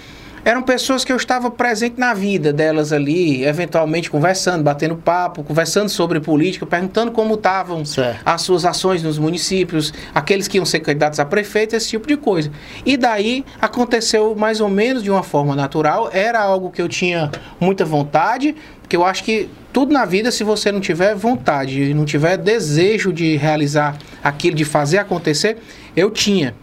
Eram 0.45 0.63
pessoas 0.63 1.05
que 1.05 1.13
eu 1.13 1.17
estava 1.17 1.51
presente 1.51 1.99
na 1.99 2.15
vida 2.15 2.53
delas 2.53 2.93
ali, 2.93 3.45
eventualmente 3.45 4.11
conversando, 4.11 4.63
batendo 4.63 4.97
papo, 4.97 5.43
conversando 5.43 5.89
sobre 5.89 6.21
política, 6.21 6.67
perguntando 6.67 7.13
como 7.13 7.35
estavam 7.35 7.83
as 8.25 8.43
suas 8.43 8.65
ações 8.65 9.03
nos 9.03 9.19
municípios, 9.19 9.93
aqueles 10.15 10.49
que 10.49 10.59
iam 10.59 10.65
ser 10.65 10.81
candidatos 10.81 11.21
a 11.21 11.25
prefeito, 11.25 11.75
esse 11.75 11.89
tipo 11.89 12.07
de 12.07 12.17
coisa. 12.17 12.51
E 12.85 12.97
daí 12.97 13.45
aconteceu 13.61 14.35
mais 14.35 14.61
ou 14.61 14.69
menos 14.69 15.03
de 15.03 15.11
uma 15.11 15.23
forma 15.23 15.55
natural, 15.55 16.11
era 16.13 16.41
algo 16.41 16.71
que 16.71 16.81
eu 16.81 16.89
tinha 16.89 17.31
muita 17.61 17.85
vontade, 17.85 18.55
porque 18.81 18.97
eu 18.97 19.05
acho 19.05 19.23
que 19.25 19.51
tudo 19.73 19.93
na 19.93 20.05
vida, 20.05 20.31
se 20.31 20.43
você 20.43 20.73
não 20.73 20.81
tiver 20.81 21.15
vontade, 21.15 21.83
e 21.83 21.95
não 21.95 22.05
tiver 22.05 22.37
desejo 22.37 23.13
de 23.13 23.37
realizar 23.37 23.99
aquilo, 24.25 24.57
de 24.57 24.65
fazer 24.65 24.99
acontecer, 24.99 25.59
eu 25.95 26.11
tinha 26.11 26.55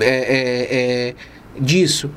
é, 0.00 0.06
é, 0.06 1.08
é, 1.10 1.14
disso. 1.60 2.10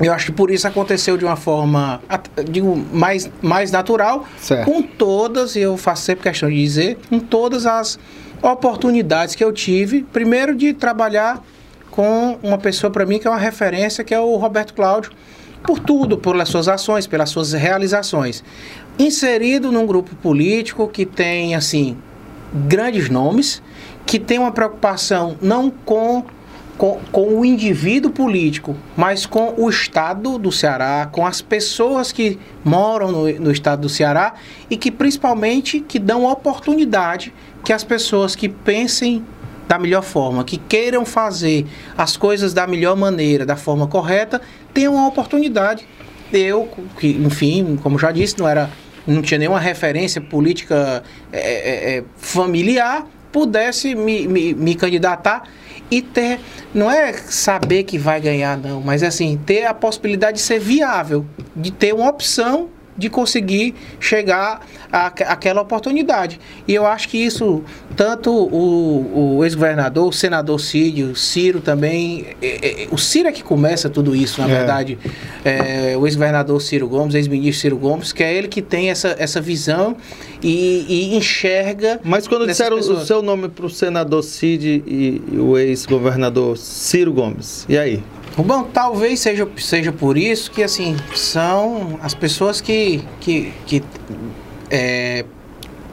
Eu 0.00 0.12
acho 0.12 0.26
que 0.26 0.32
por 0.32 0.50
isso 0.50 0.66
aconteceu 0.66 1.16
de 1.16 1.24
uma 1.24 1.36
forma, 1.36 2.00
digo, 2.48 2.76
mais, 2.92 3.30
mais 3.40 3.70
natural, 3.70 4.26
Certo. 4.38 4.64
com 4.64 4.82
todas, 4.82 5.54
e 5.54 5.60
eu 5.60 5.76
faço 5.76 6.02
sempre 6.02 6.22
questão 6.22 6.48
de 6.48 6.56
dizer, 6.56 6.98
com 7.08 7.18
todas 7.18 7.66
as 7.66 7.98
oportunidades 8.42 9.34
que 9.34 9.44
eu 9.44 9.52
tive, 9.52 10.02
primeiro 10.12 10.54
de 10.54 10.72
trabalhar 10.72 11.42
com 11.90 12.38
uma 12.42 12.58
pessoa 12.58 12.90
para 12.90 13.04
mim 13.06 13.18
que 13.18 13.26
é 13.26 13.30
uma 13.30 13.38
referência, 13.38 14.02
que 14.02 14.14
é 14.14 14.18
o 14.18 14.36
Roberto 14.36 14.74
Cláudio, 14.74 15.12
por 15.62 15.78
tudo, 15.78 16.18
pelas 16.18 16.48
suas 16.48 16.66
ações, 16.66 17.06
pelas 17.06 17.30
suas 17.30 17.52
realizações. 17.52 18.42
Inserido 18.98 19.70
num 19.70 19.86
grupo 19.86 20.14
político 20.16 20.88
que 20.88 21.06
tem, 21.06 21.54
assim, 21.54 21.96
grandes 22.52 23.08
nomes, 23.08 23.62
que 24.04 24.18
tem 24.18 24.38
uma 24.38 24.50
preocupação 24.50 25.36
não 25.40 25.70
com, 25.70 26.24
com, 26.76 26.98
com 27.10 27.38
o 27.38 27.44
indivíduo 27.44 28.10
político, 28.10 28.76
mas 28.96 29.26
com 29.26 29.54
o 29.56 29.68
Estado 29.68 30.38
do 30.38 30.50
Ceará, 30.50 31.08
com 31.10 31.26
as 31.26 31.40
pessoas 31.40 32.12
que 32.12 32.38
moram 32.64 33.12
no, 33.12 33.32
no 33.40 33.52
Estado 33.52 33.82
do 33.82 33.88
Ceará 33.88 34.34
e 34.70 34.76
que 34.76 34.90
principalmente 34.90 35.80
que 35.80 35.98
dão 35.98 36.24
oportunidade 36.24 37.32
que 37.64 37.72
as 37.72 37.84
pessoas 37.84 38.34
que 38.34 38.48
pensem 38.48 39.24
da 39.68 39.78
melhor 39.78 40.02
forma, 40.02 40.44
que 40.44 40.56
queiram 40.56 41.06
fazer 41.06 41.66
as 41.96 42.16
coisas 42.16 42.52
da 42.52 42.66
melhor 42.66 42.96
maneira, 42.96 43.46
da 43.46 43.56
forma 43.56 43.86
correta, 43.86 44.40
tenham 44.74 44.98
a 44.98 45.06
oportunidade. 45.06 45.86
Eu, 46.32 46.68
que, 46.98 47.08
enfim, 47.08 47.78
como 47.82 47.98
já 47.98 48.10
disse, 48.10 48.38
não 48.38 48.48
era 48.48 48.70
não 49.06 49.20
tinha 49.20 49.38
nenhuma 49.38 49.58
referência 49.58 50.20
política 50.20 51.02
é, 51.32 51.96
é, 51.98 52.04
familiar, 52.16 53.06
pudesse 53.32 53.94
me, 53.94 54.28
me, 54.28 54.54
me 54.54 54.74
candidatar 54.74 55.44
e 55.92 56.00
ter, 56.00 56.40
não 56.72 56.90
é 56.90 57.12
saber 57.12 57.82
que 57.82 57.98
vai 57.98 58.18
ganhar, 58.18 58.56
não, 58.56 58.80
mas 58.80 59.02
é 59.02 59.08
assim, 59.08 59.38
ter 59.44 59.66
a 59.66 59.74
possibilidade 59.74 60.38
de 60.38 60.42
ser 60.42 60.58
viável, 60.58 61.26
de 61.54 61.70
ter 61.70 61.92
uma 61.92 62.08
opção 62.08 62.70
de 62.96 63.10
conseguir 63.10 63.74
chegar 63.98 64.66
àquela 64.90 65.60
oportunidade. 65.62 66.38
E 66.68 66.74
eu 66.74 66.86
acho 66.86 67.08
que 67.08 67.18
isso, 67.18 67.62
tanto 67.96 68.30
o, 68.30 69.36
o 69.38 69.44
ex-governador, 69.44 70.08
o 70.08 70.12
senador 70.12 70.60
Cid, 70.60 71.02
o 71.04 71.16
Ciro 71.16 71.60
também, 71.60 72.26
é, 72.40 72.84
é, 72.84 72.88
o 72.90 72.98
Ciro 72.98 73.28
é 73.28 73.32
que 73.32 73.42
começa 73.42 73.88
tudo 73.88 74.14
isso, 74.14 74.40
na 74.40 74.48
é. 74.48 74.56
verdade. 74.56 74.98
É, 75.44 75.96
o 75.96 76.06
ex-governador 76.06 76.60
Ciro 76.60 76.86
Gomes, 76.88 77.14
ex-ministro 77.14 77.60
Ciro 77.60 77.76
Gomes, 77.76 78.12
que 78.12 78.22
é 78.22 78.32
ele 78.32 78.48
que 78.48 78.60
tem 78.60 78.90
essa, 78.90 79.16
essa 79.18 79.40
visão 79.40 79.96
e, 80.42 80.84
e 80.88 81.16
enxerga. 81.16 82.00
Mas 82.02 82.26
quando 82.26 82.46
disseram 82.46 82.76
pessoas. 82.76 83.02
o 83.02 83.06
seu 83.06 83.22
nome 83.22 83.48
para 83.48 83.66
o 83.66 83.70
senador 83.70 84.22
Cid 84.22 84.82
e, 84.86 85.22
e 85.32 85.38
o 85.38 85.56
ex-governador 85.56 86.56
Ciro 86.56 87.12
Gomes, 87.12 87.64
e 87.68 87.78
aí? 87.78 88.02
Bom, 88.36 88.64
talvez 88.64 89.20
seja, 89.20 89.46
seja 89.58 89.92
por 89.92 90.16
isso 90.16 90.50
que, 90.50 90.62
assim, 90.62 90.96
são 91.14 91.98
as 92.02 92.14
pessoas 92.14 92.62
que, 92.62 93.04
que, 93.20 93.52
que 93.66 93.82
é, 94.70 95.24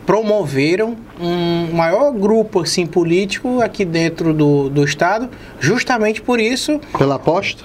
promoveram 0.05 0.95
um 1.19 1.73
maior 1.73 2.13
grupo, 2.13 2.61
assim, 2.61 2.85
político 2.85 3.61
aqui 3.61 3.83
dentro 3.83 4.33
do, 4.33 4.69
do 4.69 4.85
Estado, 4.85 5.29
justamente 5.59 6.21
por 6.21 6.39
isso... 6.39 6.79
Pela 6.97 7.15
aposta? 7.15 7.63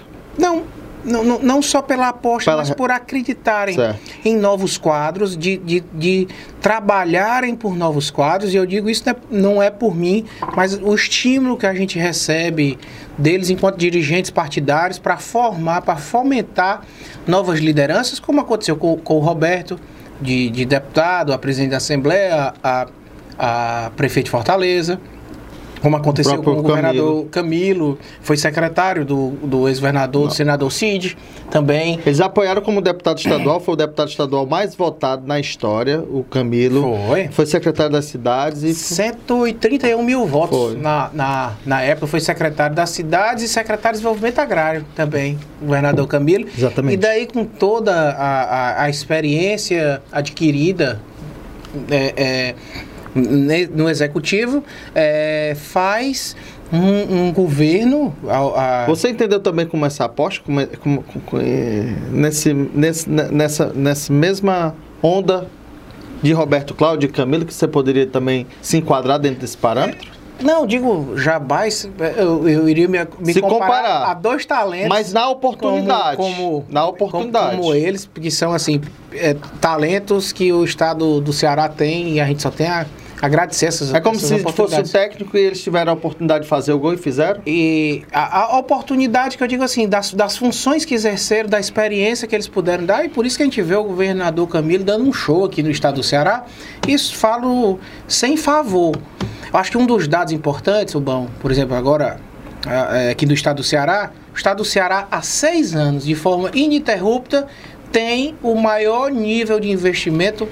Não, 1.05 1.23
não, 1.23 1.39
não, 1.39 1.63
só 1.63 1.83
pela 1.83 2.09
aposta, 2.09 2.51
pela... 2.51 2.63
mas 2.63 2.71
por 2.71 2.91
acreditarem 2.91 3.75
certo. 3.75 4.01
em 4.25 4.37
novos 4.37 4.79
quadros, 4.79 5.37
de, 5.37 5.59
de, 5.59 5.85
de, 5.93 6.29
trabalharem 6.61 7.55
por 7.55 7.77
novos 7.77 8.11
quadros. 8.11 8.55
E 8.55 8.57
eu 8.57 8.65
digo 8.65 8.89
isso 8.89 9.05
não 9.31 9.63
é 9.63 9.71
por 9.71 9.95
mim, 9.95 10.25
mas 10.57 10.75
o 10.75 10.95
estímulo 10.95 11.57
que 11.57 11.67
a 11.67 11.75
gente 11.75 11.99
recebe 11.99 12.79
deles 13.19 13.51
enquanto 13.51 13.77
dirigentes 13.77 14.31
partidários 14.31 14.99
para 14.99 15.19
formar, 15.19 15.83
para 15.83 15.97
fomentar 15.97 16.83
novas 17.27 17.61
lideranças, 17.61 18.19
como 18.19 18.41
aconteceu 18.41 18.77
com, 18.77 18.97
com 18.97 19.17
o 19.17 19.21
Roberto, 19.21 19.79
de, 20.21 20.49
de 20.51 20.65
deputado, 20.65 21.33
a 21.33 21.39
presidente 21.39 21.71
da 21.71 21.77
Assembleia, 21.77 22.55
a, 22.63 22.87
a 23.39 23.91
prefeito 23.97 24.27
de 24.27 24.31
Fortaleza 24.31 24.99
como 25.85 25.97
aconteceu 25.98 26.43
com 26.43 26.52
o 26.52 26.62
governador 26.62 27.27
Camilo, 27.27 27.28
Camilo 27.31 27.98
foi 28.23 28.39
secretário 28.39 29.05
do, 29.05 29.32
do 29.43 29.69
ex-governador, 29.69 30.28
do 30.28 30.35
senador 30.35 30.73
Cid, 30.73 31.15
também. 31.51 32.01
Eles 32.06 32.23
apoiaram 32.23 32.62
como 32.62 32.81
deputado 32.81 33.19
estadual, 33.19 33.61
foi 33.61 33.74
o 33.74 33.77
deputado 33.77 34.09
estadual 34.09 34.47
mais 34.47 34.74
votado 34.74 35.27
na 35.27 35.39
história, 35.39 36.01
o 36.01 36.24
Camilo. 36.24 36.97
Foi. 37.06 37.28
Foi 37.28 37.44
secretário 37.44 37.93
das 37.93 38.06
cidades 38.06 38.62
e... 38.62 38.73
131 38.73 40.02
mil 40.02 40.27
votos 40.27 40.74
na, 40.81 41.11
na, 41.12 41.52
na 41.66 41.82
época, 41.82 42.06
foi 42.06 42.20
secretário 42.20 42.74
das 42.74 42.89
cidades 42.89 43.44
e 43.44 43.48
secretário 43.48 43.98
de 43.98 44.02
desenvolvimento 44.02 44.39
agrário 44.39 44.86
também, 44.97 45.39
o 45.61 45.66
governador 45.66 46.06
Camilo. 46.06 46.47
Exatamente. 46.56 46.94
E 46.94 46.97
daí 46.97 47.27
com 47.27 47.44
toda 47.44 47.93
a, 47.93 48.43
a, 48.43 48.82
a 48.85 48.89
experiência 48.89 50.01
adquirida, 50.11 50.98
é, 51.90 52.15
é 52.16 52.55
no 53.15 53.89
executivo 53.89 54.65
é, 54.95 55.55
faz 55.57 56.36
um, 56.73 57.27
um 57.27 57.32
governo. 57.32 58.15
A, 58.28 58.82
a... 58.82 58.86
Você 58.86 59.11
entendeu 59.11 59.41
também 59.41 59.66
como 59.66 59.86
essa 59.86 60.05
aposta, 60.05 60.43
como, 60.45 60.61
é, 60.61 60.66
como, 60.66 61.03
como, 61.03 61.43
é, 61.43 61.95
nesse, 62.11 62.53
nesse, 62.53 63.09
nessa, 63.09 63.73
nessa 63.74 64.12
mesma 64.12 64.74
onda 65.03 65.47
de 66.23 66.32
Roberto 66.32 66.74
Cláudio 66.74 67.09
e 67.09 67.12
Camilo, 67.12 67.45
que 67.45 67.53
você 67.53 67.69
poderia 67.69 68.07
também 68.07 68.47
se 68.62 68.78
enquadrar 68.78 69.19
dentro 69.19 69.41
desse 69.41 69.57
parâmetro? 69.57 70.15
Não, 70.43 70.66
digo, 70.66 71.16
jamais 71.16 71.89
eu, 72.16 72.49
eu 72.49 72.69
iria 72.69 72.89
me, 72.89 72.99
me 73.20 73.32
Se 73.32 73.41
comparar, 73.41 73.61
comparar, 73.61 74.11
a 74.11 74.15
dois 74.15 74.45
talentos. 74.45 74.89
Mas 74.89 75.12
na 75.12 75.28
oportunidade. 75.28 76.16
Como, 76.16 76.35
como 76.35 76.66
na 76.69 76.86
oportunidade. 76.86 77.51
Como, 77.51 77.62
como, 77.62 77.74
eles, 77.74 78.05
porque 78.05 78.31
são 78.31 78.53
assim, 78.53 78.81
é, 79.12 79.36
talentos 79.61 80.32
que 80.32 80.53
o 80.53 80.65
estado 80.65 81.20
do 81.20 81.32
Ceará 81.32 81.69
tem 81.69 82.15
e 82.15 82.20
a 82.20 82.27
gente 82.27 82.43
só 82.43 82.51
tem 82.51 82.66
a 82.66 82.85
agradecer 83.25 83.67
essas 83.67 83.93
É 83.93 84.01
como 84.01 84.19
se 84.19 84.39
fosse 84.39 84.81
o 84.81 84.89
técnico 84.89 85.37
e 85.37 85.41
eles 85.41 85.63
tiveram 85.63 85.93
a 85.93 85.95
oportunidade 85.95 86.45
de 86.45 86.51
fazer 86.51 86.73
o 86.73 86.79
gol 86.79 86.95
e 86.95 86.97
fizeram? 86.97 87.41
E 87.47 88.03
a, 88.13 88.55
a 88.55 88.59
oportunidade 88.59 89.37
que 89.37 89.43
eu 89.43 89.49
digo 89.49 89.63
assim, 89.63 89.89
das, 89.89 90.13
das 90.13 90.37
funções 90.37 90.85
que 90.85 90.95
exerceram, 90.95 91.49
da 91.49 91.59
experiência 91.59 92.29
que 92.29 92.35
eles 92.35 92.49
puderam 92.49 92.85
dar, 92.85 93.05
e 93.05 93.09
por 93.09 93.25
isso 93.25 93.37
que 93.37 93.43
a 93.43 93.47
gente 93.47 93.61
vê 93.63 93.75
o 93.75 93.85
governador 93.85 94.49
Camilo 94.49 94.85
dando 94.85 95.05
um 95.05 95.13
show 95.13 95.45
aqui 95.45 95.63
no 95.63 95.71
estado 95.71 95.97
do 95.97 96.03
Ceará. 96.03 96.45
Isso 96.87 97.17
falo 97.17 97.79
sem 98.07 98.37
favor. 98.37 98.95
Eu 99.53 99.59
acho 99.59 99.71
que 99.71 99.79
um 99.79 99.87
dos 99.87 100.07
dados 100.09 100.33
importantes, 100.33 100.95
o 100.95 101.01
bom, 101.01 101.29
por 101.41 101.51
exemplo, 101.51 101.77
agora 101.77 102.19
é, 102.67 103.11
aqui 103.11 103.27
do 103.27 103.35
estado 103.35 103.57
do 103.57 103.65
Ceará, 103.65 104.11
o 104.33 104.37
estado 104.37 104.59
do 104.59 104.65
Ceará 104.65 105.07
há 105.11 105.23
seis 105.23 105.75
anos, 105.75 106.05
de 106.05 106.15
forma 106.15 106.51
ininterrupta, 106.53 107.47
tem 107.93 108.35
o 108.43 108.55
maior 108.57 109.11
nível 109.11 109.61
de 109.61 109.71
investimento 109.71 110.49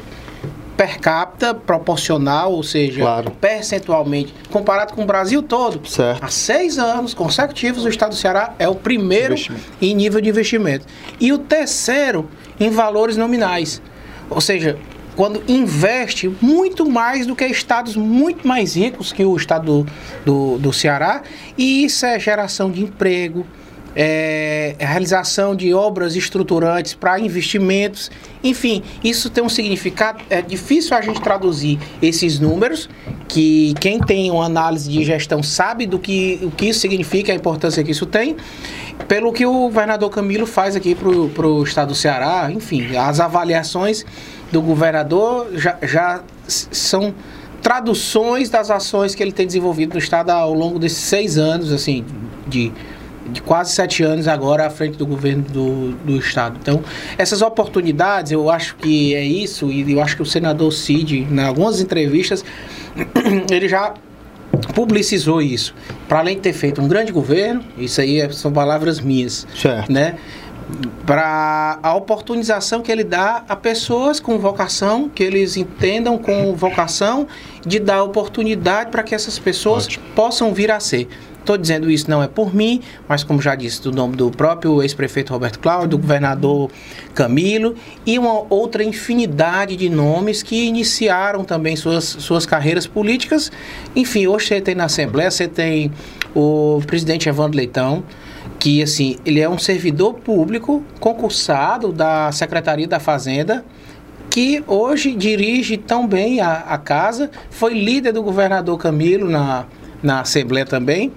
per 0.77 0.99
capita 0.99 1.55
proporcional, 1.55 2.53
ou 2.53 2.63
seja, 2.63 3.01
claro. 3.01 3.31
percentualmente, 3.33 4.35
comparado 4.51 4.95
com 4.95 5.03
o 5.03 5.07
Brasil 5.07 5.43
todo. 5.43 5.87
Certo. 5.89 6.25
Há 6.25 6.29
seis 6.29 6.79
anos 6.79 7.15
consecutivos, 7.15 7.85
o 7.85 7.89
estado 7.89 8.11
do 8.11 8.17
Ceará 8.17 8.55
é 8.59 8.69
o 8.69 8.75
primeiro 8.75 9.35
em 9.81 9.95
nível 9.95 10.21
de 10.21 10.29
investimento. 10.29 10.87
E 11.21 11.33
o 11.33 11.39
terceiro 11.39 12.29
em 12.59 12.71
valores 12.71 13.17
nominais. 13.17 13.83
Ou 14.31 14.41
seja, 14.41 14.79
quando 15.15 15.43
investe 15.47 16.29
muito 16.41 16.89
mais 16.89 17.27
do 17.27 17.37
que 17.37 17.45
estados 17.47 17.97
muito 17.97 18.47
mais 18.47 18.77
ricos 18.77 19.13
que 19.13 19.25
o 19.25 19.37
estado 19.37 19.85
do, 19.85 19.87
do, 20.25 20.59
do 20.59 20.73
Ceará, 20.73 21.23
e 21.57 21.85
isso 21.85 22.07
é 22.07 22.19
geração 22.19 22.71
de 22.71 22.83
emprego, 22.83 23.47
é, 23.95 24.75
realização 24.79 25.55
de 25.55 25.73
obras 25.75 26.17
estruturantes 26.17 26.95
para 26.95 27.19
investimentos, 27.21 28.11
enfim, 28.43 28.83
isso 29.03 29.31
tem 29.31 29.43
um 29.45 29.49
significado. 29.49 30.23
É 30.31 30.41
difícil 30.41 30.97
a 30.97 31.01
gente 31.01 31.21
traduzir 31.21 31.79
esses 32.01 32.39
números, 32.39 32.89
que 33.29 33.75
quem 33.81 34.01
tem 34.01 34.31
uma 34.31 34.45
análise 34.45 34.91
de 34.91 35.05
gestão 35.05 35.43
sabe 35.43 35.87
do 35.87 35.99
que, 35.99 36.41
o 36.43 36.51
que 36.51 36.67
isso 36.67 36.81
significa, 36.81 37.33
a 37.33 37.35
importância 37.35 37.83
que 37.83 37.91
isso 37.91 38.07
tem, 38.07 38.37
pelo 39.09 39.33
que 39.33 39.45
o 39.45 39.53
governador 39.53 40.11
Camilo 40.11 40.47
faz 40.47 40.77
aqui 40.77 40.95
para 40.95 41.47
o 41.47 41.63
estado 41.63 41.89
do 41.89 41.95
Ceará, 41.95 42.51
enfim, 42.53 42.97
as 42.97 43.21
avaliações 43.21 44.05
do 44.51 44.61
governador 44.61 45.49
já, 45.55 45.79
já 45.83 46.23
são 46.47 47.15
traduções 47.63 48.51
das 48.51 48.71
ações 48.71 49.15
que 49.15 49.23
ele 49.23 49.33
tem 49.33 49.47
desenvolvido 49.47 49.95
no 49.95 49.99
estado 49.99 50.31
ao 50.31 50.53
longo 50.53 50.79
desses 50.79 50.99
seis 50.99 51.39
anos, 51.39 51.73
assim, 51.73 52.05
de 52.47 52.73
de 53.31 53.41
quase 53.41 53.73
sete 53.73 54.03
anos 54.03 54.27
agora 54.29 54.67
à 54.67 54.71
frente 54.71 54.97
do 54.97 55.07
governo 55.07 55.43
do, 55.43 55.93
do 55.93 56.17
estado. 56.17 56.59
Então, 56.61 56.83
essas 57.17 57.43
oportunidades, 57.43 58.33
eu 58.33 58.51
acho 58.51 58.77
que 58.77 59.15
é 59.15 59.25
isso, 59.25 59.71
e 59.71 59.93
eu 59.93 60.01
acho 60.01 60.17
que 60.17 60.23
o 60.23 60.27
senador 60.27 60.73
Cid, 60.73 61.27
em 61.31 61.41
algumas 61.41 61.81
entrevistas, 61.81 62.45
ele 63.51 63.69
já 63.69 63.95
publicizou 64.75 65.41
isso. 65.41 65.75
Para 66.09 66.19
além 66.19 66.37
de 66.37 66.43
ter 66.43 66.53
feito 66.53 66.81
um 66.81 66.89
grande 66.89 67.13
governo, 67.13 67.63
isso 67.79 68.01
aí 68.01 68.21
é, 68.21 68.31
são 68.31 68.53
palavras 68.53 69.01
minhas, 69.01 69.47
certo. 69.55 69.93
né? 69.93 70.17
Para 71.05 71.79
a 71.83 71.95
oportunização 71.95 72.81
que 72.81 72.91
ele 72.91 73.05
dá 73.05 73.45
a 73.49 73.57
pessoas 73.57 74.21
com 74.21 74.39
vocação, 74.39 75.09
que 75.09 75.23
eles 75.23 75.57
entendam 75.57 76.17
com 76.17 76.55
vocação, 76.55 77.27
de 77.67 77.79
dar 77.79 78.03
oportunidade 78.03 78.91
para 78.91 79.03
que 79.03 79.15
essas 79.15 79.39
pessoas 79.39 79.85
Ótimo. 79.85 80.05
possam 80.15 80.55
vir 80.55 80.71
a 80.71 80.81
ser. 80.81 81.09
Estou 81.43 81.59
dizendo 81.59 81.91
isso 81.91 82.09
não 82.09 82.23
é 82.23 82.29
por 82.29 82.55
mim, 82.55 82.81
mas 83.09 83.25
como 83.25 83.43
já 83.43 83.57
disse, 83.57 83.83
do 83.83 83.91
nome 83.91 84.15
do 84.15 84.31
próprio 84.31 84.81
ex-prefeito 84.81 85.33
Roberto 85.33 85.59
Cláudio, 85.59 85.89
do 85.89 85.99
governador 85.99 86.71
Camilo 87.17 87.75
e 88.07 88.17
uma 88.17 88.45
outra 88.49 88.85
infinidade 88.85 89.75
de 89.75 89.89
nomes 89.89 90.41
que 90.41 90.67
iniciaram 90.67 91.43
também 91.43 91.75
suas, 91.75 92.05
suas 92.05 92.47
carreiras 92.47 92.87
políticas. 92.87 93.51
Enfim, 93.97 94.29
hoje 94.29 94.47
você 94.47 94.61
tem 94.61 94.77
na 94.77 94.85
Assembleia, 94.85 95.33
você 95.33 95.49
tem 95.49 95.91
o 96.33 96.81
presidente 96.87 97.29
Evandro 97.29 97.57
Leitão, 97.57 98.05
que 98.61 98.81
assim, 98.81 99.17
ele 99.27 99.41
é 99.41 99.49
um 99.49 99.59
servidor 99.59 100.15
público 100.15 100.81
concursado 101.01 101.93
da 101.93 102.31
Secretaria 102.31 102.87
da 102.87 103.01
Fazenda, 103.01 103.65
que 104.31 104.63
hoje 104.69 105.13
dirige 105.13 105.77
tão 105.77 106.07
bem 106.07 106.41
a, 106.41 106.59
a 106.59 106.79
casa, 106.79 107.33
foi 107.51 107.75
líder 107.75 108.13
do 108.13 108.23
governador 108.23 108.79
Camilo 108.79 109.29
na, 109.29 109.67
na 110.01 110.21
Assembleia 110.21 110.65
também 110.65 111.11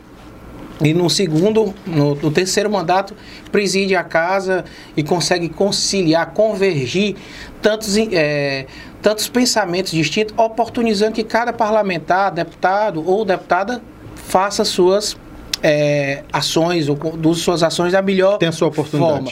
e 0.82 0.94
no 0.94 1.10
segundo, 1.10 1.74
no, 1.86 2.16
no, 2.16 2.32
terceiro 2.32 2.70
mandato, 2.70 3.16
preside 3.52 3.96
a 3.96 4.04
casa 4.04 4.66
e 4.96 5.04
consegue 5.04 5.48
conciliar, 5.48 6.34
convergir 6.34 7.16
tantos, 7.62 7.96
é, 7.98 8.66
tantos 9.02 9.30
pensamentos 9.30 9.92
distintos, 9.92 10.34
oportunizando 10.38 11.14
que 11.14 11.24
cada 11.24 11.54
parlamentar, 11.54 12.32
deputado 12.32 13.08
ou 13.08 13.24
deputada 13.24 13.82
faça 14.16 14.66
suas 14.66 15.16
é, 15.64 16.24
ações, 16.32 16.90
ou 16.90 16.98
conduz 16.98 17.40
suas 17.40 17.64
ações 17.64 17.94
da 17.94 18.02
melhor 18.02 18.38
Tem 18.38 18.50
a 18.50 18.52
sua 18.52 18.68
oportunidade. 18.68 19.14
forma. 19.14 19.32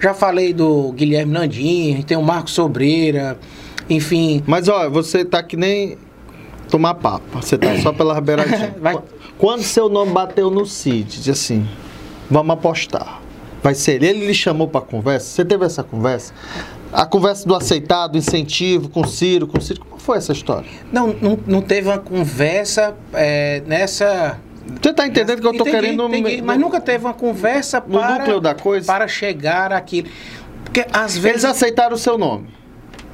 Já 0.00 0.12
falei 0.12 0.52
do 0.52 0.92
Guilherme 0.92 1.32
Landim, 1.32 2.04
tem 2.06 2.16
o 2.16 2.22
Marcos 2.22 2.52
Sobreira, 2.52 3.38
enfim. 3.88 4.42
Mas, 4.46 4.68
ó, 4.68 4.90
você 4.90 5.24
tá 5.24 5.42
que 5.42 5.56
nem 5.56 5.96
tomar 6.68 6.94
papo. 6.94 7.40
Você 7.40 7.56
tá 7.56 7.74
só 7.80 7.92
pela 7.92 8.20
beiradinha. 8.22 8.74
Vai. 8.80 8.98
Quando 9.38 9.62
seu 9.62 9.88
nome 9.88 10.12
bateu 10.12 10.50
no 10.50 10.64
CID, 10.64 11.16
disse 11.16 11.30
assim, 11.30 11.68
vamos 12.30 12.52
apostar. 12.54 13.20
Vai 13.62 13.74
ser 13.74 13.94
ele. 13.94 14.06
Ele 14.06 14.26
lhe 14.26 14.34
chamou 14.34 14.68
pra 14.68 14.80
conversa? 14.80 15.26
Você 15.26 15.44
teve 15.44 15.64
essa 15.64 15.82
conversa? 15.82 16.32
A 16.92 17.06
conversa 17.06 17.48
do 17.48 17.54
aceitado, 17.54 18.16
incentivo 18.16 18.88
com 18.88 19.00
o 19.00 19.06
Ciro, 19.08 19.46
com 19.46 19.58
o 19.58 19.60
Ciro. 19.60 19.80
Como 19.80 20.00
foi 20.00 20.18
essa 20.18 20.32
história? 20.32 20.68
Não, 20.92 21.08
não, 21.20 21.38
não 21.46 21.62
teve 21.62 21.88
uma 21.88 21.98
conversa 21.98 22.94
é, 23.12 23.62
nessa. 23.66 24.38
Você 24.80 24.92
tá 24.92 25.06
entendendo 25.06 25.40
que 25.40 25.46
eu 25.46 25.52
tô 25.52 25.62
Entendi, 25.62 25.70
querendo... 25.70 26.06
entendi, 26.08 26.42
mas 26.42 26.58
nunca 26.58 26.80
teve 26.80 27.04
uma 27.04 27.14
conversa 27.14 27.82
no 27.86 27.98
para, 27.98 28.18
núcleo 28.18 28.40
da 28.40 28.54
coisa? 28.54 28.86
para 28.86 29.08
chegar 29.08 29.72
àquilo. 29.72 30.08
Porque 30.64 30.86
às 30.92 31.12
Eles 31.12 31.22
vezes. 31.22 31.44
aceitaram 31.44 31.94
o 31.94 31.98
seu 31.98 32.16
nome. 32.16 32.46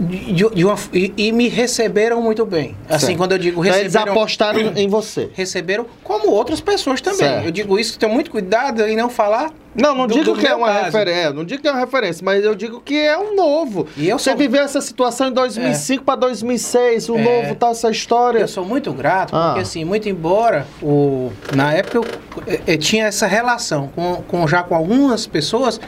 De- 0.00 0.54
de 0.54 0.64
uma- 0.64 0.76
e, 0.92 1.12
e 1.16 1.32
me 1.32 1.48
receberam 1.48 2.20
muito 2.22 2.44
bem. 2.46 2.74
Assim, 2.88 3.06
Certo. 3.06 3.18
quando 3.18 3.32
eu 3.32 3.38
digo 3.38 3.64
Então, 3.64 3.76
Eles 3.78 3.92
receberam. 3.92 4.12
apostaram 4.12 4.60
em 4.76 4.88
você. 4.88 5.30
Receberam, 5.34 5.86
como 6.02 6.30
outras 6.30 6.60
pessoas 6.60 7.00
também. 7.00 7.18
Certo. 7.20 7.44
Eu 7.44 7.50
digo 7.50 7.78
isso, 7.78 7.98
tenho 7.98 8.12
muito 8.12 8.30
cuidado 8.30 8.82
em 8.86 8.96
não 8.96 9.08
falar. 9.10 9.50
Não, 9.72 9.94
não 9.94 10.08
do- 10.08 10.14
digo 10.14 10.24
do 10.34 10.36
que 10.36 10.46
é 10.48 10.54
uma 10.54 10.66
caso. 10.66 10.84
referência, 10.86 11.32
não 11.32 11.44
digo 11.44 11.62
que 11.62 11.68
é 11.68 11.70
uma 11.70 11.78
referência, 11.78 12.24
mas 12.24 12.42
eu 12.44 12.56
digo 12.56 12.80
que 12.80 12.96
é 12.98 13.16
um 13.16 13.36
novo. 13.36 13.86
E 13.96 14.08
eu 14.08 14.18
Você 14.18 14.30
sou- 14.30 14.36
viveu 14.38 14.62
essa 14.64 14.80
situação 14.80 15.28
em 15.28 15.32
2005 15.32 16.02
para 16.02 16.16
2006, 16.16 17.08
o 17.08 17.16
É. 17.16 17.22
novo 17.22 17.54
tá 17.54 17.68
essa 17.68 17.88
história. 17.88 18.40
Eu 18.40 18.48
sou 18.48 18.64
muito 18.64 18.92
grato, 18.92 19.34
Ah. 19.36 19.48
porque 19.48 19.60
assim, 19.60 19.84
muito 19.84 20.08
embora 20.08 20.66
o, 20.82 21.30
na 21.54 21.72
época 21.72 21.98
eu, 21.98 22.04
eu- 22.48 22.60
eu 22.66 22.78
tinha 22.78 23.04
essa 23.06 23.28
relação 23.28 23.88
com, 23.94 24.16
com 24.26 24.44
já 24.48 24.60
com 24.64 24.74
algumas 24.74 25.24
pessoas, 25.28 25.80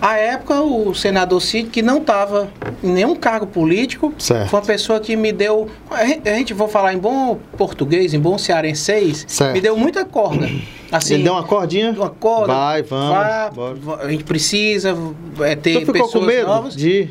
a 0.00 0.16
época 0.18 0.60
o 0.60 0.94
senador 0.94 1.40
Cid, 1.40 1.70
que 1.70 1.80
não 1.82 1.98
estava 1.98 2.48
em 2.82 2.90
nenhum 2.90 3.14
cargo 3.16 3.46
político, 3.46 4.12
Certo. 4.18 4.50
foi 4.50 4.60
uma 4.60 4.66
pessoa 4.66 5.00
que 5.00 5.16
me 5.16 5.32
deu, 5.32 5.68
a 5.90 6.04
gen- 6.04 6.20
a 6.24 6.30
gente 6.34 6.52
vou 6.54 6.68
falar 6.68 6.92
em 6.94 6.98
bom 6.98 7.38
português, 7.56 8.12
em 8.14 8.20
bom 8.20 8.36
cearenseis, 8.38 9.24
Certo. 9.28 9.52
me 9.54 9.60
deu 9.60 9.76
muita 9.76 10.04
corda. 10.04 10.48
Assim, 10.92 11.14
Ele 11.14 11.24
deu 11.24 11.32
uma 11.32 11.42
cordinha? 11.42 11.90
uma 11.90 12.10
corda. 12.10 12.52
Vai, 12.54 12.82
vamos. 12.82 13.08
vá, 13.08 13.50
bora. 13.50 14.02
a 14.06 14.10
gente 14.10 14.24
precisa 14.24 14.96
é, 15.40 15.56
ter 15.56 15.80
ficou 15.80 15.92
pessoas 15.94 16.12
com 16.12 16.20
medo 16.20 16.46
novas 16.46 16.76
de... 16.76 17.08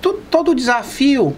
to- 0.00 0.20
todo 0.30 0.54
desafio, 0.54 1.34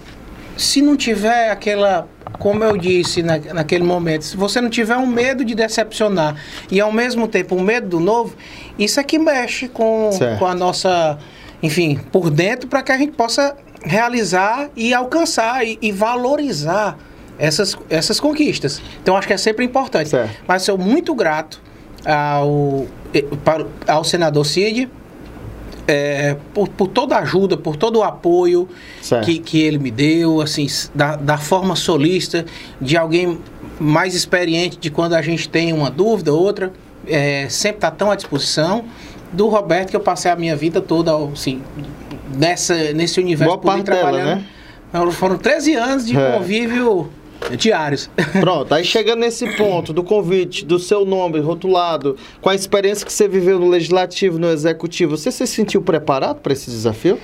se 0.56 0.82
não 0.82 0.96
tiver 0.96 1.51
aquela, 1.51 2.06
como 2.44 2.62
eu 2.62 2.76
disse 2.76 3.22
na, 3.22 3.38
naquele 3.38 3.82
momento, 3.82 4.22
se 4.22 4.36
você 4.36 4.60
não 4.60 4.68
tiver 4.68 4.98
um 4.98 5.06
medo 5.06 5.42
de 5.42 5.54
decepcionar 5.54 6.36
e 6.70 6.78
ao 6.78 6.92
mesmo 6.92 7.26
tempo 7.26 7.56
um 7.56 7.62
medo 7.62 7.88
do 7.88 7.98
novo, 7.98 8.36
isso 8.78 9.00
é 9.00 9.02
que 9.02 9.18
mexe 9.18 9.66
com, 9.66 10.10
Certo. 10.12 10.38
com 10.38 10.44
a 10.44 10.54
nossa, 10.54 11.18
enfim, 11.62 11.98
por 12.12 12.28
dentro 12.28 12.68
para 12.68 12.82
que 12.82 12.92
a 12.92 12.98
gente 12.98 13.12
possa 13.12 13.56
realizar 13.82 14.68
e 14.76 14.92
alcançar 14.92 15.66
e, 15.66 15.78
e 15.80 15.90
valorizar 15.90 16.98
essas, 17.38 17.78
essas 17.88 18.20
conquistas. 18.20 18.82
Então 19.02 19.16
acho 19.16 19.26
que 19.26 19.32
é 19.32 19.38
sempre 19.38 19.64
importante. 19.64 20.10
Certo. 20.10 20.36
Mas 20.46 20.64
sou 20.64 20.76
muito 20.76 21.14
grato 21.14 21.62
ao, 22.04 22.86
ao 23.88 24.04
senador 24.04 24.44
Cid 24.44 24.90
é, 25.86 26.36
por, 26.52 26.69
por 26.69 26.89
toda 26.89 27.16
a 27.16 27.20
ajuda, 27.20 27.56
por 27.56 27.77
todo 27.77 27.98
o 27.98 28.02
apoio 28.02 28.69
que, 29.23 29.39
que 29.39 29.61
ele 29.61 29.78
me 29.78 29.90
deu, 29.90 30.40
assim, 30.40 30.66
da, 30.94 31.16
da 31.16 31.39
forma 31.39 31.77
solista, 31.77 32.44
de 32.81 32.97
alguém 32.97 33.39
mais 33.78 34.15
experiente 34.15 34.78
de 34.78 34.90
quando 34.90 35.15
a 35.15 35.23
gente 35.23 35.48
tem 35.48 35.73
uma 35.73 35.90
dúvida, 35.90 36.32
outra, 36.32 36.73
é, 37.06 37.48
sempre 37.48 37.77
está 37.78 37.90
tão 37.90 38.11
à 38.11 38.16
disposição. 38.16 38.85
Do 39.32 39.48
Roberto, 39.48 39.90
que 39.90 39.97
eu 39.97 40.01
passei 40.01 40.31
a 40.31 40.36
minha 40.36 40.55
vida 40.55 40.81
toda, 40.81 41.12
assim, 41.32 41.61
nessa, 42.36 42.93
nesse 42.93 43.19
universo 43.20 43.56
Boa 43.56 43.59
parte 43.59 43.85
político 43.85 43.97
dela, 43.97 44.12
trabalhando. 44.12 44.44
né? 44.93 45.12
Foram 45.12 45.36
13 45.36 45.74
anos 45.74 46.06
de 46.06 46.16
É. 46.16 46.31
convívio 47.44 47.56
diários. 47.56 48.10
Pronto, 48.40 48.72
aí 48.74 48.84
chegando 48.84 49.20
nesse 49.20 49.46
ponto 49.56 49.92
do 49.92 50.02
convite, 50.02 50.64
do 50.64 50.78
seu 50.78 51.04
nome 51.04 51.38
rotulado, 51.40 52.16
com 52.40 52.48
a 52.48 52.54
experiência 52.54 53.04
que 53.04 53.12
você 53.12 53.28
viveu 53.28 53.58
no 53.58 53.68
legislativo, 53.68 54.38
no 54.38 54.48
executivo, 54.48 55.16
você 55.16 55.30
se 55.30 55.46
sentiu 55.46 55.82
preparado 55.82 56.40
para 56.40 56.52
esse 56.52 56.70
desafio? 56.70 57.18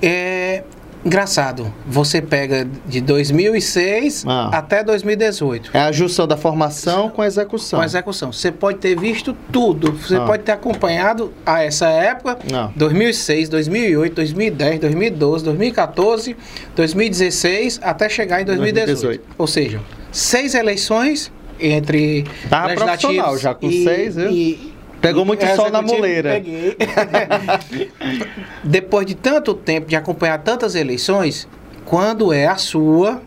É 0.00 0.64
engraçado. 1.04 1.72
Você 1.86 2.20
pega 2.22 2.66
de 2.86 3.00
2006 3.00 4.24
Ah. 4.26 4.50
até 4.52 4.82
2018. 4.84 5.70
É 5.74 5.80
a 5.80 5.92
junção 5.92 6.26
da 6.26 6.36
formação 6.36 7.08
com 7.10 7.22
a 7.22 7.26
execução. 7.26 7.78
Com 7.78 7.82
a 7.82 7.86
execução. 7.86 8.32
Você 8.32 8.50
pode 8.52 8.78
ter 8.78 8.98
visto 8.98 9.36
tudo. 9.50 9.92
Você 9.92 10.16
Ah. 10.16 10.24
pode 10.24 10.42
ter 10.44 10.52
acompanhado 10.52 11.32
a 11.44 11.62
essa 11.62 11.88
época. 11.88 12.38
Não. 12.50 12.72
2006, 12.76 13.48
2008, 13.48 14.14
2010, 14.14 14.80
2012, 14.80 15.44
2014, 15.44 16.36
2016, 16.76 17.80
até 17.82 18.08
chegar 18.08 18.40
em 18.40 18.44
2018. 18.44 18.86
2018. 19.00 19.24
Ou 19.38 19.46
seja, 19.46 19.80
seis 20.10 20.54
eleições 20.54 21.32
entre 21.60 22.24
Tava 22.50 22.68
legislativos 22.68 23.00
profissional 23.16 23.38
já, 23.38 23.54
com 23.54 23.68
e- 23.68 23.84
seis, 23.84 24.16
viu? 24.16 24.30
e- 24.30 24.71
Pegou 25.02 25.24
muito 25.24 25.44
sol 25.56 25.68
na 25.70 25.82
muleira. 25.82 26.30
Peguei. 26.34 26.76
Depois 28.64 29.04
de 29.04 29.14
tanto 29.14 29.52
tempo 29.52 29.88
de 29.88 29.96
acompanhar 29.96 30.38
tantas 30.38 30.74
eleições, 30.74 31.48
quando 31.84 32.32
é 32.32 32.46
a 32.46 32.56
sua, 32.56 33.20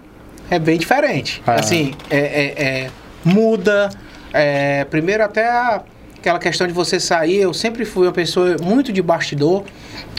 é 0.49 0.57
bem 0.57 0.77
diferente. 0.77 1.43
Ah. 1.45 1.55
Assim, 1.55 1.93
é, 2.09 2.17
é- 2.17 2.63
é- 2.85 2.89
muda. 3.23 3.89
é, 4.37 4.83
primeiro 4.85 5.23
até 5.23 5.47
a- 5.47 5.81
aquela 6.17 6.39
questão 6.39 6.65
de 6.67 6.73
você 6.73 6.99
sair, 6.99 7.37
eu 7.37 7.53
sempre 7.53 7.85
fui 7.85 8.05
uma 8.07 8.11
pessoa 8.13 8.57
muito 8.61 8.91
de 8.91 9.01
bastidor. 9.01 9.63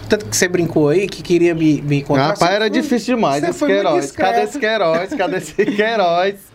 Tanto 0.09 0.27
que 0.27 0.37
você 0.37 0.47
brincou 0.47 0.89
aí 0.89 1.07
que 1.09 1.23
queria 1.23 1.55
me, 1.55 1.83
me 1.83 1.99
encontrar. 1.99 2.29
Rapaz, 2.29 2.53
era 2.53 2.71
difícil 2.71 3.17
demais 3.17 3.41
sempre 3.41 3.57
esse 3.57 3.67
Queiroz. 3.67 4.05
discreto. 4.05 4.31
Cadê 4.33 4.45
esse 4.45 4.59
Queiroz? 4.59 5.15
Cadê 5.15 5.37
esse? 5.39 5.55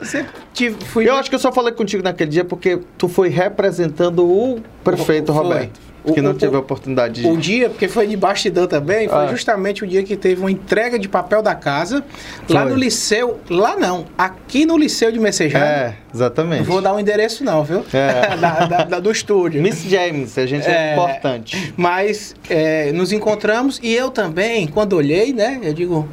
Sempre 0.05 0.31
tive, 0.53 0.75
Eu 0.81 0.95
muito- 0.95 1.11
acho 1.13 1.29
que 1.29 1.35
eu 1.35 1.39
só 1.39 1.51
falei 1.51 1.73
contigo 1.73 2.01
naquele 2.03 2.29
dia 2.29 2.45
porque 2.45 2.79
tu 2.97 3.07
foi 3.07 3.29
representando 3.29 4.25
o 4.25 4.61
prefeito 4.83 5.33
Foi. 5.33 5.43
Roberto. 5.43 5.79
O- 6.03 6.13
Que 6.13 6.21
não 6.21 6.31
o- 6.31 6.33
teve 6.33 6.55
a 6.55 6.59
oportunidade 6.59 7.21
de. 7.21 7.27
O 7.27 7.37
dia, 7.37 7.69
porque 7.69 7.87
foi 7.87 8.07
de 8.07 8.17
bastidor 8.17 8.65
também, 8.67 9.07
foi 9.07 9.25
Ah. 9.25 9.27
justamente 9.27 9.83
o 9.83 9.87
dia 9.87 10.01
que 10.01 10.15
teve 10.15 10.41
uma 10.41 10.49
entrega 10.51 10.97
de 10.97 11.07
papel 11.07 11.43
da 11.43 11.53
casa 11.53 12.03
lá 12.49 12.61
Foi. 12.63 12.71
no 12.71 12.75
liceu, 12.75 13.39
lá 13.49 13.75
não, 13.77 14.05
aqui 14.17 14.65
no 14.65 14.75
liceu 14.77 15.11
de 15.11 15.19
Messejana. 15.19 15.63
É, 15.63 15.93
exatamente. 16.11 16.59
Não 16.59 16.65
vou 16.65 16.81
dar 16.81 16.93
o 16.95 16.99
endereço 16.99 17.43
não, 17.43 17.63
viu? 17.63 17.85
É. 17.93 18.35
Da- 18.41 18.65
da- 18.65 18.83
da- 18.85 18.99
do 18.99 19.11
estúdio. 19.11 19.61
Miss 19.61 19.83
James, 19.83 20.35
a 20.39 20.45
gente 20.47 20.67
é, 20.67 20.89
É. 20.89 20.93
importante. 20.93 21.71
Mas 21.77 22.33
é, 22.49 22.91
nos 22.93 23.11
encontramos 23.11 23.79
e 23.83 23.93
eu 23.93 24.09
também, 24.09 24.65
quando 24.67 24.93
olhei, 24.93 25.31
né, 25.31 25.59
eu 25.61 25.73
digo, 25.73 26.09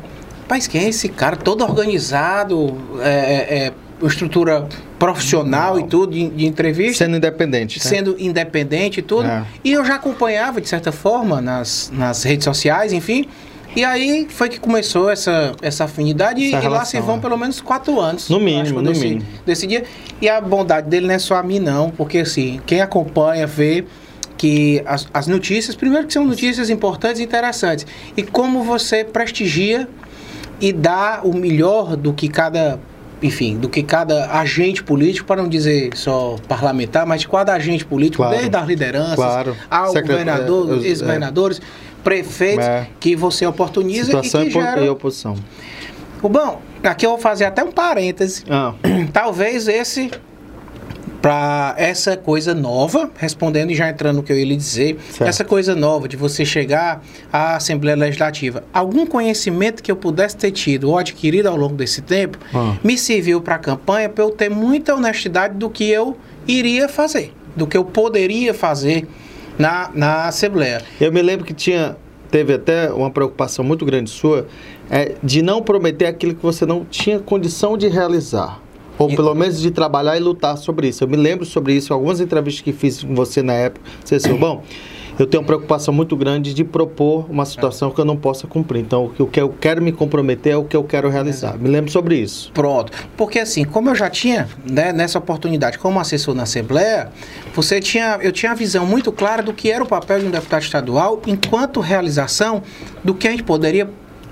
mas 0.48 0.66
quem 0.66 0.84
é 0.84 0.88
esse 0.90 1.08
cara 1.08 1.34
todo 1.36 1.64
organizado, 1.64 2.76
é, 3.00 3.08
é, 3.08 3.58
é, 3.66 3.72
estrutura 4.02 4.68
profissional 4.98 5.78
e 5.78 5.84
tudo, 5.84 6.12
de, 6.12 6.28
de 6.28 6.46
entrevista. 6.46 7.04
Sendo 7.04 7.16
independente. 7.16 7.78
né? 7.78 7.84
sendo 7.84 8.16
independente 8.18 9.00
e 9.00 9.02
tudo. 9.02 9.26
É. 9.26 9.44
E 9.64 9.72
eu 9.72 9.84
já 9.84 9.96
acompanhava, 9.96 10.60
de 10.60 10.68
certa 10.68 10.92
forma, 10.92 11.40
nas, 11.40 11.90
nas 11.92 12.22
redes 12.22 12.44
sociais, 12.44 12.92
enfim. 12.92 13.26
E 13.76 13.84
aí 13.84 14.26
foi 14.30 14.48
que 14.48 14.58
começou 14.58 15.10
essa, 15.10 15.52
essa 15.60 15.84
afinidade 15.84 16.42
Essa 16.42 16.46
e, 16.46 16.50
e 16.50 16.54
lá 16.54 16.60
relação, 16.60 17.00
se 17.00 17.06
vão 17.06 17.16
né? 17.16 17.22
pelo 17.22 17.36
menos 17.36 17.60
quatro 17.60 18.00
anos. 18.00 18.28
No 18.28 18.40
mínimo, 18.40 18.80
no 18.80 18.90
desse, 18.90 19.04
mínimo. 19.04 19.26
Desse 19.44 19.66
dia. 19.66 19.84
E 20.20 20.28
a 20.28 20.40
bondade 20.40 20.88
dele 20.88 21.06
não 21.06 21.14
é 21.14 21.18
só 21.18 21.36
a 21.36 21.42
mim, 21.42 21.58
não. 21.58 21.90
Porque 21.90 22.18
assim, 22.18 22.60
quem 22.66 22.80
acompanha 22.80 23.46
vê 23.46 23.84
que 24.36 24.82
as, 24.86 25.06
as 25.12 25.26
notícias, 25.26 25.76
primeiro 25.76 26.06
que 26.06 26.12
são 26.12 26.24
notícias 26.24 26.70
importantes 26.70 27.20
e 27.20 27.24
interessantes. 27.24 27.86
E 28.16 28.22
como 28.22 28.62
você 28.62 29.04
prestigia 29.04 29.88
e 30.60 30.72
dá 30.72 31.20
o 31.22 31.36
melhor 31.36 31.96
do 31.96 32.12
que 32.12 32.28
cada 32.28 32.80
enfim, 33.22 33.56
do 33.56 33.68
que 33.68 33.82
cada 33.82 34.30
agente 34.38 34.82
político, 34.82 35.26
para 35.26 35.42
não 35.42 35.48
dizer 35.48 35.90
só 35.96 36.36
parlamentar, 36.46 37.04
mas 37.06 37.20
de 37.22 37.28
cada 37.28 37.52
agente 37.54 37.84
político, 37.84 38.22
Claro. 38.22 38.38
desde 38.38 38.56
as 38.56 38.66
lideranças, 38.66 39.14
Claro. 39.16 39.56
ao 39.70 39.88
Secret- 39.92 40.06
governador, 40.06 40.78
é, 40.84 40.86
ex-governadores, 40.86 41.60
prefeitos, 42.04 42.64
É. 42.64 42.86
que 43.00 43.16
você 43.16 43.44
oportuniza 43.46 44.04
Situação 44.06 44.42
e 44.42 44.46
que 44.46 44.52
gera... 44.52 44.80
e 44.80 44.88
oposição. 44.88 45.36
O 46.22 46.28
Bom, 46.28 46.60
aqui 46.82 47.06
eu 47.06 47.10
vou 47.10 47.18
fazer 47.18 47.44
até 47.44 47.62
um 47.62 47.70
parêntese. 47.72 48.44
Ah, 48.50 48.74
Talvez 49.12 49.66
esse 49.68 50.10
para 51.20 51.74
essa 51.76 52.16
coisa 52.16 52.54
nova, 52.54 53.10
respondendo 53.16 53.70
e 53.70 53.74
já 53.74 53.88
entrando 53.90 54.16
no 54.16 54.22
que 54.22 54.32
eu 54.32 54.38
ia 54.38 54.44
lhe 54.44 54.56
dizer, 54.56 54.98
Certo. 55.10 55.28
essa 55.28 55.44
coisa 55.44 55.74
nova 55.74 56.06
de 56.06 56.16
você 56.16 56.44
chegar 56.44 57.02
à 57.32 57.56
Assembleia 57.56 57.96
Legislativa, 57.96 58.62
algum 58.72 59.04
conhecimento 59.04 59.82
que 59.82 59.90
eu 59.90 59.96
pudesse 59.96 60.36
ter 60.36 60.52
tido 60.52 60.90
ou 60.90 60.96
adquirido 60.98 61.46
ao 61.48 61.56
longo 61.56 61.74
desse 61.74 62.02
tempo, 62.02 62.38
Ah. 62.54 62.76
me 62.84 62.96
serviu 62.96 63.40
para 63.40 63.56
a 63.56 63.58
campanha 63.58 64.08
para 64.08 64.22
eu 64.24 64.30
ter 64.30 64.48
muita 64.48 64.94
honestidade 64.94 65.54
do 65.56 65.68
que 65.68 65.84
eu 65.90 66.16
iria 66.46 66.88
fazer, 66.88 67.32
do 67.56 67.66
que 67.66 67.76
eu 67.76 67.84
poderia 67.84 68.54
fazer 68.54 69.06
na, 69.58 69.90
na 69.92 70.26
Assembleia. 70.26 70.82
eu 71.00 71.12
me 71.12 71.20
lembro 71.22 71.44
que 71.44 71.54
tinha. 71.54 71.96
Teve 72.30 72.52
até 72.52 72.92
uma 72.92 73.10
preocupação 73.10 73.64
muito 73.64 73.86
grande 73.86 74.10
sua 74.10 74.46
é, 74.90 75.14
de 75.24 75.40
não 75.40 75.62
prometer 75.62 76.04
aquilo 76.04 76.34
que 76.34 76.42
você 76.42 76.66
não 76.66 76.84
tinha 76.84 77.18
condição 77.18 77.74
de 77.74 77.88
realizar. 77.88 78.60
Ou 78.98 79.10
E- 79.10 79.16
pelo 79.16 79.34
menos 79.34 79.60
de 79.60 79.70
trabalhar 79.70 80.16
e 80.16 80.20
lutar 80.20 80.56
sobre 80.58 80.88
isso. 80.88 81.04
Eu 81.04 81.08
me 81.08 81.16
lembro 81.16 81.46
sobre 81.46 81.72
isso, 81.74 81.92
algumas 81.94 82.20
entrevistas 82.20 82.62
que 82.62 82.72
fiz 82.72 83.02
com 83.02 83.14
você 83.14 83.42
na 83.42 83.52
época. 83.52 83.88
Você 84.04 84.16
disse, 84.16 84.32
bom, 84.32 84.62
eu 85.18 85.26
tenho 85.26 85.40
uma 85.40 85.46
preocupação 85.46 85.92
muito 85.92 86.16
grande 86.16 86.54
de 86.54 86.62
propor 86.62 87.26
uma 87.28 87.44
situação 87.44 87.90
que 87.90 88.00
eu 88.00 88.04
não 88.04 88.16
possa 88.16 88.46
cumprir. 88.46 88.80
Então, 88.80 89.12
o 89.18 89.26
que 89.28 89.40
eu 89.40 89.48
quero 89.48 89.82
me 89.82 89.90
comprometer 89.90 90.52
é 90.52 90.56
o 90.56 90.62
que 90.64 90.76
eu 90.76 90.84
quero 90.84 91.08
realizar. 91.08 91.58
Me 91.58 91.68
lembro 91.68 91.90
sobre 91.90 92.16
isso. 92.16 92.52
Pronto. 92.52 92.92
Porque 93.16 93.40
assim, 93.40 93.64
como 93.64 93.88
eu 93.90 93.94
já 93.96 94.08
tinha, 94.08 94.48
né, 94.64 94.92
nessa 94.92 95.18
oportunidade 95.18 95.76
como 95.78 95.98
assessor 95.98 96.34
na 96.36 96.44
Assembleia, 96.44 97.10
você 97.54 97.80
tinha, 97.80 98.18
eu 98.22 98.30
tinha 98.30 98.52
a 98.52 98.54
visão 98.54 98.86
muito 98.86 99.10
clara 99.10 99.42
do 99.42 99.52
que 99.52 99.70
era 99.70 99.82
o 99.82 99.86
papel 99.86 100.20
de 100.20 100.26
um 100.26 100.30
deputado 100.30 100.62
estadual 100.62 101.20
enquanto 101.26 101.80
realização 101.80 102.62
do 103.02 103.12
que 103.12 103.26
a 103.26 103.30
gente 103.32 103.42
poderia 103.42 103.88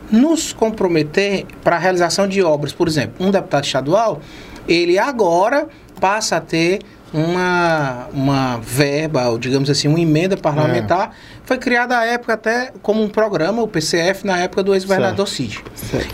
nos 0.08 0.52
comprometer 0.52 1.46
para 1.64 1.74
a 1.74 1.78
realização 1.80 2.28
de 2.28 2.40
obras. 2.44 2.72
Por 2.72 2.86
exemplo, 2.86 3.26
um 3.26 3.32
deputado 3.32 3.64
estadual, 3.64 4.20
ele 4.68 4.98
agora 4.98 5.68
passa 6.00 6.36
a 6.36 6.40
ter 6.40 6.80
uma, 7.12 8.08
uma 8.12 8.58
verba, 8.58 9.28
ou 9.28 9.38
digamos 9.38 9.70
assim, 9.70 9.88
uma 9.88 10.00
emenda 10.00 10.36
parlamentar. 10.36 11.10
É. 11.12 11.36
Foi 11.44 11.58
criada 11.58 11.96
à 11.96 12.04
época 12.04 12.34
até 12.34 12.72
como 12.82 13.02
um 13.02 13.08
programa, 13.08 13.62
o 13.62 13.68
PCF, 13.68 14.26
na 14.26 14.38
época 14.40 14.62
do 14.62 14.74
ex-governador 14.74 15.28
Cid. 15.28 15.62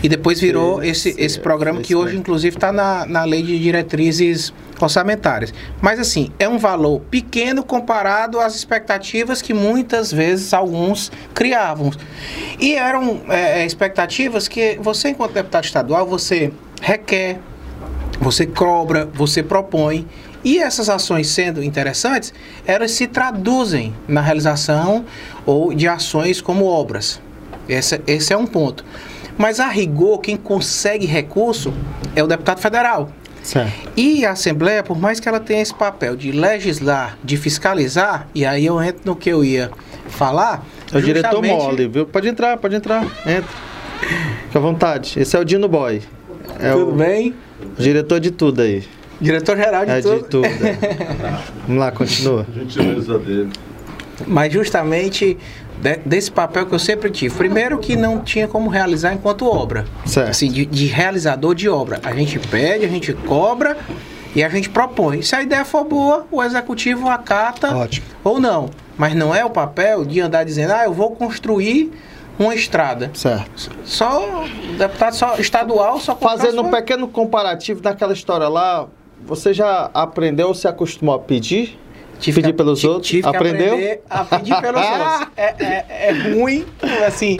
E 0.01 0.07
depois 0.07 0.39
virou 0.39 0.81
sim, 0.81 0.89
esse, 0.89 1.15
esse 1.17 1.39
programa 1.39 1.81
que 1.81 1.95
hoje, 1.95 2.15
inclusive, 2.15 2.55
está 2.55 2.71
na, 2.71 3.05
na 3.05 3.23
lei 3.23 3.41
de 3.41 3.57
diretrizes 3.59 4.53
orçamentárias. 4.79 5.53
Mas, 5.81 5.99
assim, 5.99 6.31
é 6.37 6.47
um 6.47 6.59
valor 6.59 7.01
pequeno 7.09 7.63
comparado 7.63 8.39
às 8.39 8.55
expectativas 8.55 9.41
que 9.41 9.53
muitas 9.53 10.11
vezes 10.11 10.53
alguns 10.53 11.11
criavam. 11.33 11.91
E 12.59 12.75
eram 12.75 13.21
é, 13.27 13.61
é 13.61 13.65
expectativas 13.65 14.47
que 14.47 14.77
você, 14.79 15.09
enquanto 15.09 15.33
deputado 15.33 15.65
estadual, 15.65 16.05
você 16.05 16.53
requer, 16.81 17.39
você 18.23 18.45
cobra, 18.45 19.05
você 19.13 19.43
propõe 19.43 20.07
e 20.43 20.57
essas 20.57 20.89
ações 20.89 21.27
sendo 21.27 21.63
interessantes, 21.63 22.33
elas 22.65 22.91
se 22.91 23.07
traduzem 23.07 23.93
na 24.07 24.21
realização 24.21 25.05
ou 25.45 25.73
de 25.73 25.87
ações 25.87 26.41
como 26.41 26.65
obras. 26.65 27.21
Esse, 27.67 28.01
esse 28.07 28.33
é 28.33 28.37
um 28.37 28.45
ponto. 28.45 28.83
Mas 29.37 29.59
a 29.59 29.67
rigor, 29.67 30.19
quem 30.19 30.37
consegue 30.37 31.05
recurso 31.05 31.73
é 32.15 32.23
o 32.23 32.27
deputado 32.27 32.59
federal. 32.59 33.09
Certo. 33.41 33.91
E 33.97 34.25
a 34.25 34.31
Assembleia, 34.31 34.83
por 34.83 34.97
mais 34.97 35.19
que 35.19 35.27
ela 35.27 35.39
tenha 35.39 35.61
esse 35.61 35.73
papel 35.73 36.15
de 36.15 36.31
legislar, 36.31 37.17
de 37.23 37.35
fiscalizar, 37.35 38.27
e 38.33 38.45
aí 38.45 38.65
eu 38.65 38.81
entro 38.81 39.01
no 39.05 39.15
que 39.15 39.29
eu 39.29 39.43
ia 39.43 39.69
falar. 40.07 40.65
É 40.93 40.97
o 40.97 41.01
diretor 41.01 41.43
mole, 41.43 41.87
viu? 41.87 42.05
Pode 42.05 42.27
entrar, 42.27 42.57
pode 42.57 42.75
entrar. 42.75 43.03
Entra. 43.25 43.49
Fica 44.45 44.59
à 44.59 44.61
vontade. 44.61 45.19
Esse 45.19 45.35
é 45.35 45.39
o 45.39 45.43
Dino 45.43 45.67
Boy. 45.67 46.01
É 46.59 46.71
tudo 46.71 46.91
o 46.91 46.95
bem? 46.95 47.33
Diretor 47.77 48.19
de 48.19 48.31
tudo 48.31 48.61
aí. 48.61 48.83
Diretor-geral 49.19 49.85
de 49.85 49.91
é 49.91 50.01
tudo. 50.01 50.15
De 50.15 50.29
tudo 50.29 50.45
é. 50.45 50.77
Vamos 51.67 51.79
lá, 51.79 51.91
continua. 51.91 52.45
Gentileza 52.53 53.19
dele. 53.19 53.49
Mas 54.27 54.53
justamente 54.53 55.37
de, 55.81 55.97
desse 56.05 56.31
papel 56.31 56.65
que 56.65 56.73
eu 56.73 56.79
sempre 56.79 57.09
tive. 57.09 57.35
Primeiro 57.35 57.77
que 57.77 57.95
não 57.95 58.19
tinha 58.19 58.47
como 58.47 58.69
realizar 58.69 59.13
enquanto 59.13 59.45
obra. 59.45 59.85
Certo. 60.05 60.29
Assim, 60.29 60.51
de, 60.51 60.65
de 60.65 60.85
realizador 60.87 61.53
de 61.53 61.67
obra. 61.69 61.99
A 62.03 62.13
gente 62.13 62.39
pede, 62.39 62.85
a 62.85 62.89
gente 62.89 63.13
cobra 63.13 63.77
e 64.35 64.43
a 64.43 64.49
gente 64.49 64.69
propõe. 64.69 65.21
Se 65.21 65.35
a 65.35 65.41
ideia 65.41 65.65
for 65.65 65.83
boa, 65.83 66.25
o 66.31 66.41
executivo 66.41 67.09
acata 67.09 67.75
Ótimo. 67.75 68.05
ou 68.23 68.39
não. 68.39 68.69
Mas 68.97 69.15
não 69.15 69.33
é 69.33 69.43
o 69.43 69.49
papel 69.49 70.05
de 70.05 70.21
andar 70.21 70.43
dizendo, 70.43 70.71
ah, 70.73 70.85
eu 70.85 70.93
vou 70.93 71.11
construir 71.15 71.91
uma 72.37 72.55
estrada. 72.55 73.11
Certo. 73.13 73.71
Só 73.83 74.43
deputado 74.77 75.13
só, 75.13 75.37
estadual 75.37 75.99
só 75.99 76.15
Fazendo 76.15 76.61
um 76.61 76.71
pequeno 76.71 77.07
comparativo 77.07 77.81
daquela 77.81 78.13
história 78.13 78.47
lá, 78.47 78.87
você 79.25 79.53
já 79.53 79.89
aprendeu 79.93 80.47
ou 80.47 80.55
se 80.55 80.67
acostumou 80.67 81.15
a 81.15 81.19
pedir? 81.19 81.79
Tive 82.19 82.41
pedir 82.41 82.51
que, 82.51 82.57
pelos 82.57 82.79
tive, 82.79 82.93
outros? 82.93 83.09
Tive 83.09 83.27
Aprendeu? 83.27 83.99
a 84.09 84.23
pedir 84.23 84.55
pelos 84.61 84.81
outros. 84.85 85.27
É, 85.35 85.55
é, 85.59 85.85
é, 86.07 86.11
ruim, 86.33 86.65
assim. 87.05 87.37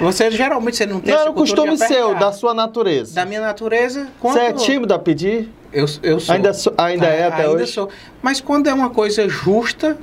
Você 0.00 0.30
geralmente 0.30 0.76
você 0.76 0.84
não 0.84 1.00
tem 1.00 1.14
Não, 1.14 1.26
é 1.26 1.30
um 1.30 1.32
costume 1.32 1.76
seu, 1.78 2.14
da 2.14 2.32
sua 2.32 2.52
natureza. 2.52 3.14
Da 3.14 3.24
minha 3.24 3.40
natureza. 3.40 4.08
Quando... 4.20 4.34
Você 4.34 4.40
é 4.40 4.52
tímido 4.52 4.92
a 4.92 4.98
pedir? 4.98 5.48
Eu, 5.72 5.86
eu 6.02 6.20
sou. 6.20 6.34
Ainda, 6.34 6.52
sou, 6.52 6.74
ainda 6.76 7.06
é, 7.06 7.20
é 7.20 7.24
até 7.24 7.42
ainda 7.44 7.50
hoje? 7.50 7.72
Sou. 7.72 7.88
Mas 8.20 8.40
quando 8.40 8.66
é 8.66 8.74
uma 8.74 8.90
coisa 8.90 9.26
justa, 9.28 9.96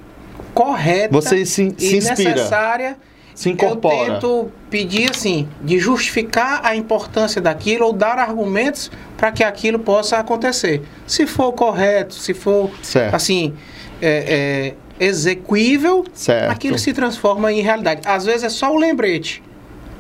correta 0.54 1.14
Você 1.14 1.46
se, 1.46 1.74
se 1.78 1.98
inspira. 1.98 2.32
necessária 2.32 2.98
se 3.34 3.50
incorpora. 3.50 3.96
Eu 3.96 4.14
tento 4.14 4.52
pedir 4.70 5.10
assim, 5.10 5.48
de 5.62 5.80
justificar 5.80 6.62
a 6.64 6.76
importância 6.76 7.42
daquilo 7.42 7.86
ou 7.86 7.94
dar 7.94 8.18
argumentos 8.20 8.92
para 9.18 9.32
que 9.32 9.44
aquilo 9.44 9.80
possa 9.80 10.18
acontecer. 10.18 10.84
Se 11.08 11.26
for 11.26 11.54
correto, 11.54 12.14
se 12.14 12.34
for 12.34 12.70
certo. 12.82 13.16
assim 13.16 13.54
é, 14.02 14.74
é, 15.00 15.06
execuível, 15.06 16.06
certo. 16.14 16.52
aquilo 16.52 16.78
se 16.78 16.94
transforma 16.94 17.52
em 17.52 17.62
realidade. 17.62 18.02
Às 18.06 18.26
vezes 18.26 18.44
é 18.44 18.50
só 18.50 18.74
o 18.74 18.78
lembrete 18.78 19.42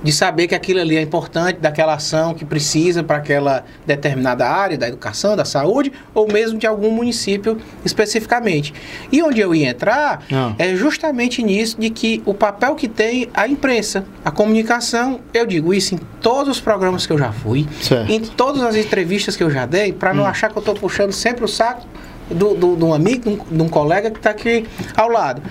de 0.03 0.11
saber 0.11 0.47
que 0.47 0.53
aquilo 0.53 0.81
ali 0.81 0.97
é 0.97 1.01
importante, 1.01 1.59
daquela 1.59 1.93
ação 1.93 2.33
que 2.33 2.43
precisa 2.43 3.01
para 3.01 3.17
aquela 3.17 3.63
determinada 3.85 4.47
área 4.47 4.77
da 4.77 4.87
educação, 4.87 5.35
da 5.35 5.45
saúde, 5.45 5.91
ou 6.13 6.31
mesmo 6.31 6.59
de 6.59 6.67
algum 6.67 6.91
município 6.91 7.57
especificamente. 7.85 8.73
E 9.11 9.23
onde 9.23 9.39
eu 9.39 9.55
ia 9.55 9.69
entrar 9.69 10.23
ah. 10.31 10.53
é 10.59 10.75
justamente 10.75 11.41
nisso 11.41 11.79
de 11.79 11.89
que 11.89 12.21
o 12.25 12.33
papel 12.33 12.75
que 12.75 12.87
tem 12.87 13.29
a 13.33 13.47
imprensa, 13.47 14.05
a 14.25 14.29
comunicação, 14.29 15.21
eu 15.33 15.45
digo 15.45 15.73
isso 15.73 15.95
em 15.95 15.99
todos 16.21 16.57
os 16.57 16.61
programas 16.61 17.07
que 17.07 17.13
eu 17.13 17.17
já 17.17 17.31
fui, 17.31 17.65
certo. 17.81 18.11
em 18.11 18.19
todas 18.19 18.61
as 18.61 18.75
entrevistas 18.75 19.37
que 19.37 19.43
eu 19.43 19.49
já 19.49 19.65
dei, 19.65 19.93
para 19.93 20.13
não 20.13 20.23
hum. 20.23 20.27
achar 20.27 20.49
que 20.49 20.57
eu 20.57 20.61
estou 20.61 20.75
puxando 20.75 21.13
sempre 21.13 21.45
o 21.45 21.47
saco 21.47 21.87
do, 22.29 22.53
do, 22.53 22.75
de 22.75 22.83
um 22.83 22.93
amigo, 22.93 23.23
de 23.23 23.29
um, 23.29 23.57
de 23.57 23.61
um 23.63 23.69
colega 23.69 24.11
que 24.11 24.17
está 24.17 24.31
aqui 24.31 24.65
ao 24.95 25.09
lado. 25.09 25.41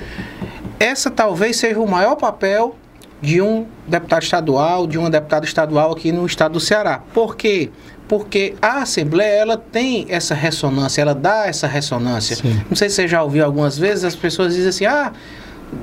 Essa 0.78 1.10
talvez 1.10 1.56
seja 1.56 1.78
o 1.78 1.88
maior 1.88 2.16
papel 2.16 2.76
de 3.22 3.40
um 3.40 3.66
deputado 3.86 4.22
estadual, 4.24 4.86
de 4.86 4.98
uma 4.98 5.08
deputada 5.08 5.46
estadual 5.46 5.92
aqui 5.92 6.10
no 6.10 6.26
estado 6.26 6.54
do 6.54 6.60
Ceará. 6.60 7.00
Por 7.14 7.36
quê? 7.36 7.70
Porque 8.08 8.54
a 8.60 8.82
Assembleia 8.82 9.40
ela 9.40 9.56
tem 9.56 10.06
essa 10.08 10.34
ressonância, 10.34 11.00
ela 11.00 11.14
dá 11.14 11.46
essa 11.46 11.68
ressonância. 11.68 12.34
Sim. 12.36 12.60
Não 12.68 12.76
sei 12.76 12.88
se 12.90 12.96
você 12.96 13.08
já 13.08 13.22
ouviu 13.22 13.44
algumas 13.44 13.78
vezes, 13.78 14.04
as 14.04 14.16
pessoas 14.16 14.54
dizem 14.54 14.68
assim: 14.68 14.86
ah, 14.86 15.12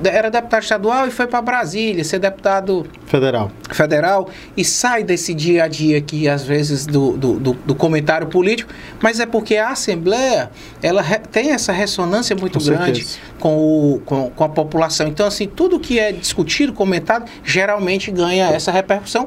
era 0.04 0.30
deputado 0.30 0.62
estadual 0.62 1.06
e 1.06 1.10
foi 1.10 1.26
para 1.26 1.42
Brasília 1.42 2.04
ser 2.04 2.18
deputado 2.18 2.86
federal. 3.06 3.50
federal 3.70 4.28
e 4.56 4.64
sai 4.64 5.02
desse 5.02 5.34
dia 5.34 5.64
a 5.64 5.68
dia 5.68 5.98
aqui, 5.98 6.28
às 6.28 6.44
vezes, 6.44 6.86
do, 6.86 7.16
do, 7.16 7.40
do, 7.40 7.52
do 7.52 7.74
comentário 7.74 8.28
político, 8.28 8.72
mas 9.02 9.20
é 9.20 9.26
porque 9.26 9.56
a 9.56 9.70
Assembleia 9.70 10.50
ela 10.82 11.02
re, 11.02 11.18
tem 11.18 11.50
essa 11.50 11.72
ressonância 11.72 12.34
muito 12.36 12.58
com 12.58 12.64
grande 12.64 13.06
com, 13.38 13.56
o, 13.56 14.02
com, 14.04 14.30
com 14.30 14.44
a 14.44 14.48
população. 14.48 15.08
Então, 15.08 15.26
assim, 15.26 15.46
tudo 15.46 15.80
que 15.80 15.98
é 15.98 16.12
discutido, 16.12 16.72
comentado, 16.72 17.28
geralmente 17.44 18.10
ganha 18.10 18.46
essa 18.46 18.70
repercussão 18.70 19.26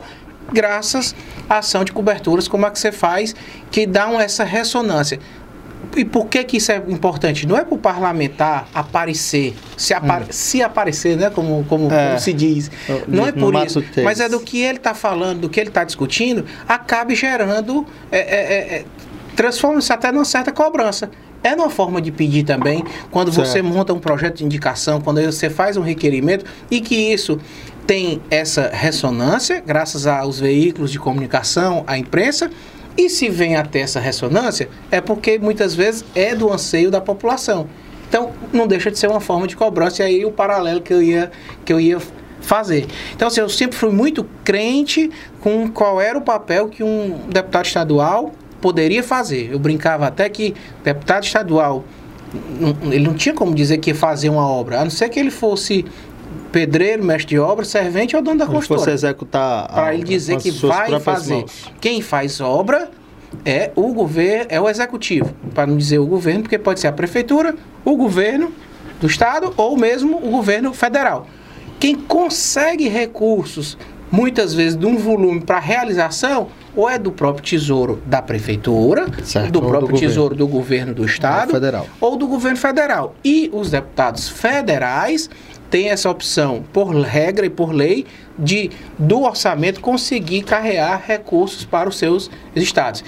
graças 0.52 1.16
à 1.50 1.60
ação 1.60 1.84
de 1.84 1.92
coberturas 1.92 2.48
como 2.48 2.66
a 2.66 2.72
que 2.72 2.80
você 2.80 2.92
faz, 2.92 3.36
que 3.72 3.86
dão 3.86 4.20
essa 4.20 4.44
ressonância. 4.44 5.20
E 5.96 6.04
por 6.04 6.28
que, 6.28 6.44
que 6.44 6.58
isso 6.58 6.72
é 6.72 6.78
importante? 6.88 7.48
Não 7.48 7.58
é 7.58 7.64
para 7.64 7.76
o 7.76 7.78
parlamentar 7.78 8.68
aparecer, 8.74 9.56
se, 9.78 9.94
apare, 9.94 10.26
hum. 10.26 10.28
se 10.32 10.62
aparecer, 10.62 11.18
né? 11.18 11.30
Como, 11.30 11.64
como, 11.66 11.92
é. 11.92 12.08
como 12.08 12.20
se 12.20 12.34
diz. 12.34 12.72
Não 13.08 13.28
é 13.28 13.32
por 13.32 13.54
isso. 13.66 13.84
Mas 14.04 14.20
é 14.20 14.28
do 14.28 14.40
que 14.40 14.62
ele 14.62 14.78
está 14.78 14.94
falando, 14.94 15.42
do 15.42 15.50
que 15.50 15.60
ele 15.60 15.70
está 15.70 15.84
discutindo, 15.84 16.46
acabe 16.68 17.16
gerando, 17.16 17.86
é, 18.12 18.20
é, 18.20 18.22
é, 18.22 18.76
é 18.76 18.86
transforma-se 19.36 19.92
até 19.92 20.12
numa 20.12 20.26
certa 20.26 20.52
cobrança. 20.52 21.10
É 21.44 21.54
uma 21.54 21.70
forma 21.70 22.02
de 22.02 22.10
pedir 22.10 22.44
também, 22.44 22.84
quando 23.12 23.32
certo. 23.34 23.48
você 23.48 23.62
monta 23.62 23.94
um 23.94 24.00
projeto 24.00 24.38
de 24.38 24.46
indicação, 24.46 25.02
quando 25.02 25.22
você 25.22 25.50
faz 25.50 25.76
um 25.76 25.82
requerimento 25.82 26.46
e 26.72 26.80
que 26.80 26.96
isso 26.96 27.38
tem 27.86 28.22
essa 28.30 28.70
ressonância, 28.70 29.62
graças 29.66 30.08
aos 30.08 30.40
veículos 30.40 30.90
de 30.90 30.98
comunicação, 30.98 31.84
à 31.86 31.98
imprensa, 31.98 32.50
e 32.98 33.10
se 33.10 33.30
vem 33.30 33.56
até 33.56 33.80
essa 33.80 34.00
ressonância, 34.00 34.70
é 34.92 35.02
porque 35.02 35.38
muitas 35.40 35.74
vezes 35.74 36.06
é 36.14 36.36
do 36.36 36.52
anseio 36.52 36.92
da 36.92 37.02
população. 37.02 37.68
Então, 38.08 38.32
não 38.52 38.68
deixa 38.68 38.92
de 38.92 39.00
ser 39.00 39.08
uma 39.08 39.20
forma 39.20 39.48
de 39.48 39.56
cobrança, 39.56 40.04
e 40.04 40.06
aí 40.06 40.26
o 40.26 40.32
paralelo 40.32 40.82
que 40.82 40.94
eu 40.94 41.02
ia, 41.02 41.32
que 41.66 41.74
eu 41.74 41.80
ia 41.80 42.00
fazer. 42.42 42.86
Então, 43.16 43.28
assim, 43.28 43.40
eu 43.40 43.50
sempre 43.50 43.76
fui 43.76 43.92
muito 43.92 44.24
crente 44.44 45.10
com 45.40 45.68
qual 45.70 46.00
era 46.00 46.18
o 46.18 46.22
papel 46.22 46.68
que 46.68 46.84
um 46.84 47.22
deputado 47.28 47.66
estadual 47.66 48.32
poderia 48.62 49.02
fazer. 49.02 49.50
Eu 49.52 49.58
brincava 49.58 50.06
até 50.06 50.30
que 50.30 50.54
deputado 50.84 51.24
estadual, 51.24 51.84
ele 52.84 53.06
não 53.06 53.14
tinha 53.14 53.34
como 53.34 53.56
dizer 53.56 53.80
que 53.80 53.90
ia 53.90 53.96
fazer 53.96 54.30
uma 54.30 54.48
obra, 54.48 54.82
a 54.82 54.84
não 54.84 54.92
ser 54.92 55.10
que 55.10 55.20
ele 55.20 55.32
fosse 55.32 55.84
pedreiro, 56.54 57.04
mestre 57.04 57.32
de 57.32 57.40
obra, 57.40 57.66
servente 57.66 58.16
ou 58.16 58.22
dono 58.22 58.38
da 58.38 58.46
construtora. 58.46 58.86
Você 58.86 58.92
executar 58.92 59.68
para 59.68 59.94
ele 59.94 60.04
dizer 60.04 60.38
que 60.38 60.52
vai 60.52 61.00
fazer. 61.00 61.38
Mãos. 61.38 61.72
Quem 61.82 62.00
faz 62.02 62.40
obra 62.40 62.90
é 63.44 63.72
o 63.76 63.92
governo, 63.92 64.46
é 64.50 64.62
o 64.62 64.70
executivo, 64.70 65.34
para 65.54 65.66
não 65.66 65.76
dizer 65.76 65.98
o 65.98 66.06
governo, 66.06 66.44
porque 66.44 66.60
pode 66.60 66.80
ser 66.80 66.88
a 66.88 66.92
prefeitura, 66.94 67.56
o 67.84 67.98
governo 67.98 68.54
do 69.02 69.08
estado 69.08 69.52
ou 69.58 69.76
mesmo 69.76 70.18
o 70.18 70.30
governo 70.30 70.72
federal. 70.74 71.28
Quem 71.80 71.96
consegue 71.96 72.88
recursos, 72.88 73.76
muitas 74.12 74.54
vezes 74.54 74.78
de 74.78 74.86
um 74.86 74.96
volume 74.96 75.42
para 75.42 75.60
realização, 75.60 76.50
ou 76.76 76.90
é 76.90 76.98
do 76.98 77.12
próprio 77.12 77.44
tesouro 77.44 78.02
da 78.06 78.22
prefeitura, 78.22 79.08
certo, 79.24 79.52
do 79.52 79.62
próprio 79.62 79.94
do 79.94 80.00
tesouro 80.00 80.36
governo. 80.36 80.38
do 80.38 80.48
governo 80.48 80.94
do 80.94 81.06
estado, 81.06 81.52
federal. 81.52 81.88
ou 82.00 82.16
do 82.16 82.28
governo 82.28 82.58
federal. 82.58 83.16
E 83.24 83.50
os 83.54 83.72
deputados 83.72 84.30
federais 84.30 85.30
tem 85.74 85.90
essa 85.90 86.08
opção, 86.08 86.64
por 86.72 86.94
regra 86.94 87.48
e 87.48 87.50
por 87.50 87.72
lei, 87.72 88.06
de 88.38 88.70
do 89.00 89.24
orçamento 89.24 89.80
conseguir 89.80 90.44
carregar 90.44 91.02
recursos 91.04 91.66
para 91.66 91.90
os 91.90 91.98
seus 91.98 92.30
estados. 92.56 93.04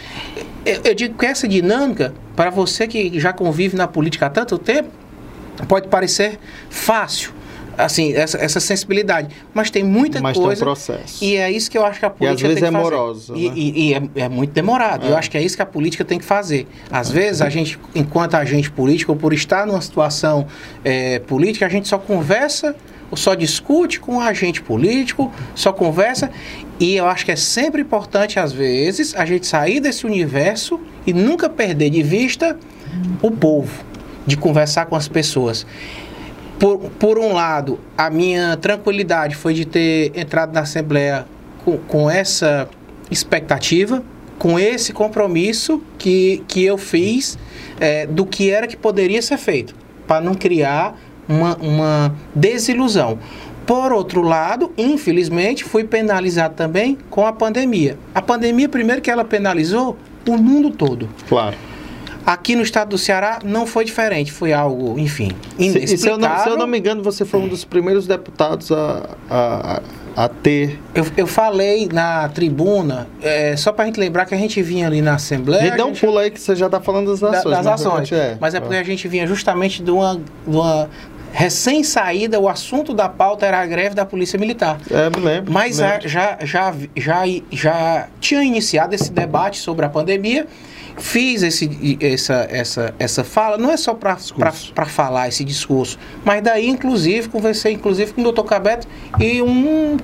Eu, 0.66 0.82
eu 0.84 0.96
digo 0.96 1.16
que 1.16 1.28
essa 1.28 1.48
dinâmica, 1.48 2.12
para 2.36 2.50
você 2.50 2.88
que 2.88 3.20
já 3.20 3.32
convive 3.32 3.78
na 3.78 3.88
política 3.88 4.26
há 4.26 4.30
tanto 4.32 4.58
tempo, 4.58 4.90
pode 5.68 5.90
parecer 5.90 6.40
fácil 6.68 7.34
assim, 7.78 8.14
essa, 8.14 8.38
essa 8.38 8.60
sensibilidade. 8.60 9.30
Mas 9.54 9.70
tem 9.70 9.84
muita 9.84 10.20
Mas 10.22 10.38
coisa. 10.38 10.52
tem 10.54 10.58
um 10.58 10.66
processo. 10.66 11.24
E 11.24 11.36
é 11.36 11.52
isso 11.52 11.70
que 11.70 11.78
eu 11.78 11.86
acho 11.86 12.00
que 12.00 12.06
a 12.06 12.10
E 12.10 12.12
política 12.12 12.48
às 12.48 12.54
vezes 12.54 12.60
tem 12.60 12.68
é 12.68 12.72
que 12.72 12.78
fazer. 12.84 12.96
moroso. 12.96 13.36
E, 13.36 13.48
né? 13.50 13.54
e- 13.56 13.90
e 13.90 13.94
é, 13.94 14.02
é 14.26 14.30
muito 14.30 14.52
demorado. 14.52 15.06
É. 15.06 15.10
Eu 15.12 15.18
acho 15.18 15.30
que 15.32 15.38
é 15.38 15.42
isso 15.42 15.56
que 15.56 15.62
a 15.62 15.66
política 15.66 16.04
tem 16.06 16.20
que 16.20 16.26
fazer. 16.26 16.68
Às 16.92 17.10
vezes, 17.10 17.42
a 17.42 17.50
gente, 17.50 17.78
enquanto 17.94 18.36
agente 18.36 18.70
político, 18.72 19.12
ou 19.12 19.18
por 19.18 19.34
estar 19.34 19.66
numa 19.68 19.82
situação 19.82 20.48
é, 20.84 21.20
política, 21.20 21.66
a 21.66 21.70
gente 21.70 21.88
só 21.88 21.98
conversa 21.98 22.76
ou 23.12 23.16
só 23.18 23.36
discute 23.36 24.00
com 24.00 24.18
o 24.18 24.20
agente 24.20 24.62
político, 24.64 25.32
só 25.54 25.72
conversa. 25.72 26.32
E 26.80 26.96
eu 26.96 27.06
acho 27.06 27.24
que 27.24 27.32
é 27.32 27.36
sempre 27.36 27.82
importante, 27.82 28.40
às 28.40 28.52
vezes, 28.52 29.16
a 29.16 29.24
gente 29.26 29.46
sair 29.46 29.80
desse 29.80 30.06
universo 30.08 30.80
e 31.06 31.14
nunca 31.14 31.48
perder 31.48 31.92
de 31.92 32.02
vista 32.02 32.58
o 33.22 33.30
povo, 33.30 33.72
de 34.26 34.36
conversar 34.36 34.88
com 34.88 34.96
as 34.96 35.08
pessoas. 35.08 35.66
Por, 36.60 36.78
por 37.00 37.20
um 37.20 37.34
lado, 37.34 37.80
a 37.98 38.10
minha 38.10 38.56
tranquilidade 38.58 39.36
foi 39.36 39.54
de 39.54 39.66
ter 39.66 40.12
entrado 40.16 40.54
na 40.54 40.62
Assembleia 40.62 41.26
com, 41.64 41.78
com 41.80 42.10
essa 42.10 42.70
expectativa, 43.12 44.04
com 44.40 44.60
esse 44.60 44.94
compromisso 44.94 45.82
que, 45.98 46.44
que 46.48 46.64
eu 46.64 46.78
fiz 46.78 47.38
é, 47.80 48.06
do 48.06 48.26
que 48.26 48.50
era 48.50 48.68
que 48.68 48.78
poderia 48.78 49.22
ser 49.22 49.38
feito, 49.38 49.76
para 50.08 50.22
não 50.22 50.34
criar 50.34 50.98
uma, 51.28 51.56
uma 51.58 52.16
desilusão. 52.34 53.20
Por 53.66 53.92
outro 53.92 54.22
lado, 54.22 54.72
infelizmente, 54.78 55.64
fui 55.64 55.84
penalizado 55.84 56.54
também 56.54 56.98
com 57.10 57.26
a 57.26 57.34
pandemia. 57.34 57.98
A 58.14 58.22
pandemia, 58.22 58.70
primeiro 58.70 59.02
que 59.02 59.10
ela 59.10 59.26
penalizou 59.26 59.98
o 60.28 60.38
mundo 60.38 60.70
todo. 60.70 61.10
Claro. 61.28 61.56
Aqui 62.26 62.56
no 62.56 62.64
estado 62.64 62.90
do 62.90 62.98
Ceará 62.98 63.40
não 63.44 63.68
foi 63.68 63.86
diferente, 63.86 64.32
foi 64.32 64.52
algo, 64.52 64.98
enfim, 64.98 65.30
Se, 65.60 65.98
se, 65.98 66.08
eu 66.10 66.18
não, 66.18 66.40
se 66.40 66.50
eu 66.50 66.58
não 66.58 66.66
me 66.66 66.80
engano, 66.80 67.04
você 67.04 67.24
foi 67.24 67.40
um 67.40 67.48
dos 67.48 67.64
primeiros 67.64 68.08
deputados 68.08 68.72
a, 68.72 69.10
a, 69.30 69.82
a 70.16 70.28
ter. 70.28 70.80
Eu, 70.96 71.06
eu 71.16 71.28
falei 71.28 71.88
na 71.92 72.28
tribuna, 72.30 73.08
é, 73.22 73.56
só 73.56 73.72
pra 73.72 73.86
gente 73.86 74.00
lembrar 74.00 74.26
que 74.26 74.34
a 74.34 74.38
gente 74.38 74.60
vinha 74.64 74.88
ali 74.88 75.04
na 75.04 75.16
Assembleia. 75.16 75.72
Me 75.72 75.78
dá 75.78 75.84
a 75.84 75.86
um 75.86 75.94
pulo 75.94 76.18
aí 76.18 76.32
que 76.32 76.42
você 76.42 76.56
já 76.56 76.68
tá 76.68 76.82
falando 76.82 77.12
das 77.12 77.20
da- 77.20 77.30
ações. 77.30 77.56
das 77.58 77.66
né? 77.66 77.72
ações. 77.74 78.12
É. 78.12 78.38
Mas 78.42 78.56
é 78.56 78.60
porque 78.60 78.76
a 78.76 78.84
gente 78.84 79.08
vinha 79.08 79.28
justamente 79.28 79.84
de 79.84 79.92
uma, 79.92 80.16
de 80.16 80.56
uma 80.56 80.90
recém-saída, 81.32 82.40
o 82.40 82.50
assunto 82.50 82.94
da 82.94 83.08
pauta 83.08 83.46
era 83.46 83.60
a 83.62 83.66
greve 83.66 83.94
da 83.94 84.06
Polícia 84.06 84.40
Militar. 84.40 84.80
É, 84.90 85.10
me 85.16 85.24
lembro. 85.24 85.54
Mas 85.54 85.78
me 85.78 85.86
a- 85.86 85.92
lembro. 85.92 86.10
já, 86.10 86.38
já, 86.42 86.74
já, 86.96 87.24
já 87.52 88.08
tinha 88.20 88.44
iniciado 88.44 88.96
esse 88.96 89.12
debate 89.12 89.60
sobre 89.60 89.86
a 89.86 89.90
pandemia. 89.90 90.48
Fiz 90.98 91.44
esse, 91.44 91.98
essa, 92.02 92.48
essa, 92.50 92.96
essa 92.98 93.24
fala, 93.24 93.58
não 93.58 93.70
é 93.70 93.78
só 93.78 93.94
para 93.94 94.16
falar 94.86 95.28
esse 95.28 95.44
discurso, 95.44 96.00
mas 96.24 96.42
daí, 96.42 96.68
inclusive, 96.70 97.28
conversei 97.28 97.74
inclusive 97.74 98.14
com 98.14 98.22
o 98.22 98.24
doutor 98.24 98.46
Cabeto 98.46 98.88
e 99.20 99.42
um 99.42 99.98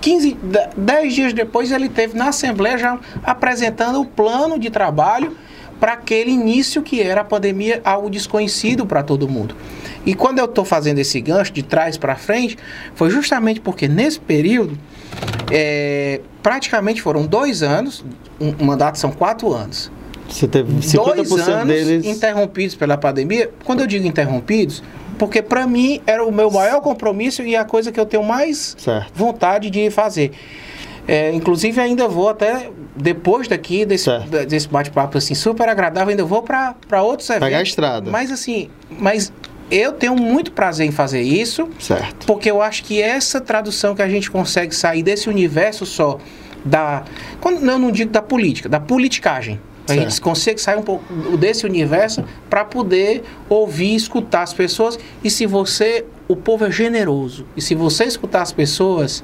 15, 0.00 0.34
de- 0.34 0.68
10 0.76 1.14
dias 1.14 1.32
depois 1.32 1.72
ele 1.72 1.88
teve 1.88 2.16
na 2.16 2.28
Assembleia 2.28 2.78
já 2.78 2.98
apresentando 3.24 4.00
o 4.00 4.04
plano 4.04 4.56
de 4.58 4.70
trabalho 4.70 5.36
para 5.80 5.94
aquele 5.94 6.30
início 6.30 6.80
que 6.80 7.02
era 7.02 7.20
a 7.22 7.24
pandemia, 7.24 7.80
algo 7.84 8.08
desconhecido 8.08 8.86
para 8.86 9.02
todo 9.02 9.28
mundo. 9.28 9.54
E 10.06 10.14
quando 10.14 10.38
eu 10.38 10.44
estou 10.44 10.64
fazendo 10.64 10.98
esse 10.98 11.20
gancho 11.20 11.52
de 11.52 11.62
trás 11.62 11.98
para 11.98 12.14
frente, 12.14 12.56
foi 12.94 13.10
justamente 13.10 13.60
porque 13.60 13.88
nesse 13.88 14.20
período, 14.20 14.78
é, 15.50 16.20
praticamente 16.42 17.02
foram 17.02 17.26
dois 17.26 17.62
anos, 17.62 18.04
um, 18.40 18.50
o 18.50 18.64
mandato 18.64 18.98
são 18.98 19.10
quatro 19.10 19.52
anos. 19.52 19.90
Você 20.28 20.46
teve 20.48 20.72
50% 20.74 21.14
Dois 21.28 21.48
anos 21.48 21.66
deles. 21.74 22.04
interrompidos 22.06 22.74
pela 22.74 22.96
pandemia. 22.96 23.50
Quando 23.64 23.80
eu 23.80 23.86
digo 23.86 24.06
interrompidos, 24.06 24.82
porque 25.18 25.40
para 25.40 25.66
mim 25.66 26.00
era 26.06 26.24
o 26.24 26.32
meu 26.32 26.50
maior 26.50 26.80
compromisso 26.80 27.42
e 27.42 27.56
a 27.56 27.64
coisa 27.64 27.90
que 27.92 27.98
eu 27.98 28.06
tenho 28.06 28.22
mais 28.24 28.74
Certo. 28.78 29.10
vontade 29.14 29.70
de 29.70 29.90
fazer. 29.90 30.32
É, 31.08 31.32
inclusive 31.32 31.80
ainda 31.80 32.08
vou 32.08 32.28
até 32.28 32.68
depois 32.96 33.46
daqui 33.46 33.84
desse, 33.84 34.04
Certo. 34.04 34.28
desse 34.46 34.68
bate-papo 34.68 35.16
assim 35.16 35.34
super 35.34 35.68
agradável, 35.68 36.10
ainda 36.10 36.24
vou 36.24 36.42
para 36.42 36.74
outros 37.02 37.28
eventos. 37.30 37.46
Pegar 37.46 37.58
a 37.58 37.62
estrada. 37.62 38.10
Mas 38.10 38.32
assim, 38.32 38.68
mas 38.90 39.32
eu 39.70 39.92
tenho 39.92 40.16
muito 40.16 40.50
prazer 40.50 40.84
em 40.86 40.90
fazer 40.90 41.22
isso, 41.22 41.68
Certo. 41.78 42.26
porque 42.26 42.50
eu 42.50 42.60
acho 42.60 42.82
que 42.82 43.00
essa 43.00 43.40
tradução 43.40 43.94
que 43.94 44.02
a 44.02 44.08
gente 44.08 44.28
consegue 44.30 44.74
sair 44.74 45.02
desse 45.04 45.28
universo 45.28 45.86
só 45.86 46.18
da. 46.64 47.04
Quando, 47.40 47.64
eu 47.64 47.78
não 47.78 47.92
digo 47.92 48.10
da 48.10 48.20
política, 48.22 48.68
da 48.68 48.80
politicagem. 48.80 49.60
A 49.88 49.92
Certo. 49.92 50.10
gente 50.10 50.20
consegue 50.20 50.60
sair 50.60 50.76
um 50.76 50.82
pouco 50.82 51.04
desse 51.36 51.64
universo 51.64 52.24
para 52.50 52.64
poder 52.64 53.22
ouvir, 53.48 53.94
escutar 53.94 54.42
as 54.42 54.52
pessoas. 54.52 54.98
E 55.22 55.30
se 55.30 55.46
você. 55.46 56.04
O 56.28 56.34
povo 56.34 56.64
é 56.64 56.70
generoso. 56.72 57.46
E 57.56 57.62
se 57.62 57.72
você 57.76 58.02
escutar 58.04 58.42
as 58.42 58.50
pessoas, 58.50 59.22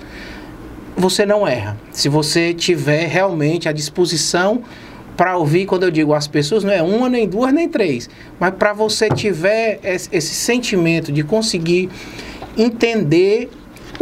você 0.96 1.26
não 1.26 1.46
erra. 1.46 1.76
Se 1.90 2.08
você 2.08 2.54
tiver 2.54 3.06
realmente 3.08 3.68
a 3.68 3.72
disposição 3.72 4.62
para 5.16 5.36
ouvir, 5.36 5.66
quando 5.66 5.82
eu 5.82 5.90
digo 5.90 6.14
as 6.14 6.28
pessoas, 6.28 6.62
não 6.62 6.72
é 6.72 6.80
uma, 6.80 7.08
nem 7.08 7.28
duas, 7.28 7.52
nem 7.52 7.68
três. 7.68 8.08
Mas 8.38 8.54
para 8.54 8.72
você 8.72 9.08
tiver 9.08 9.80
esse, 9.82 10.08
esse 10.12 10.32
sentimento 10.32 11.10
de 11.10 11.24
conseguir 11.24 11.90
entender 12.56 13.50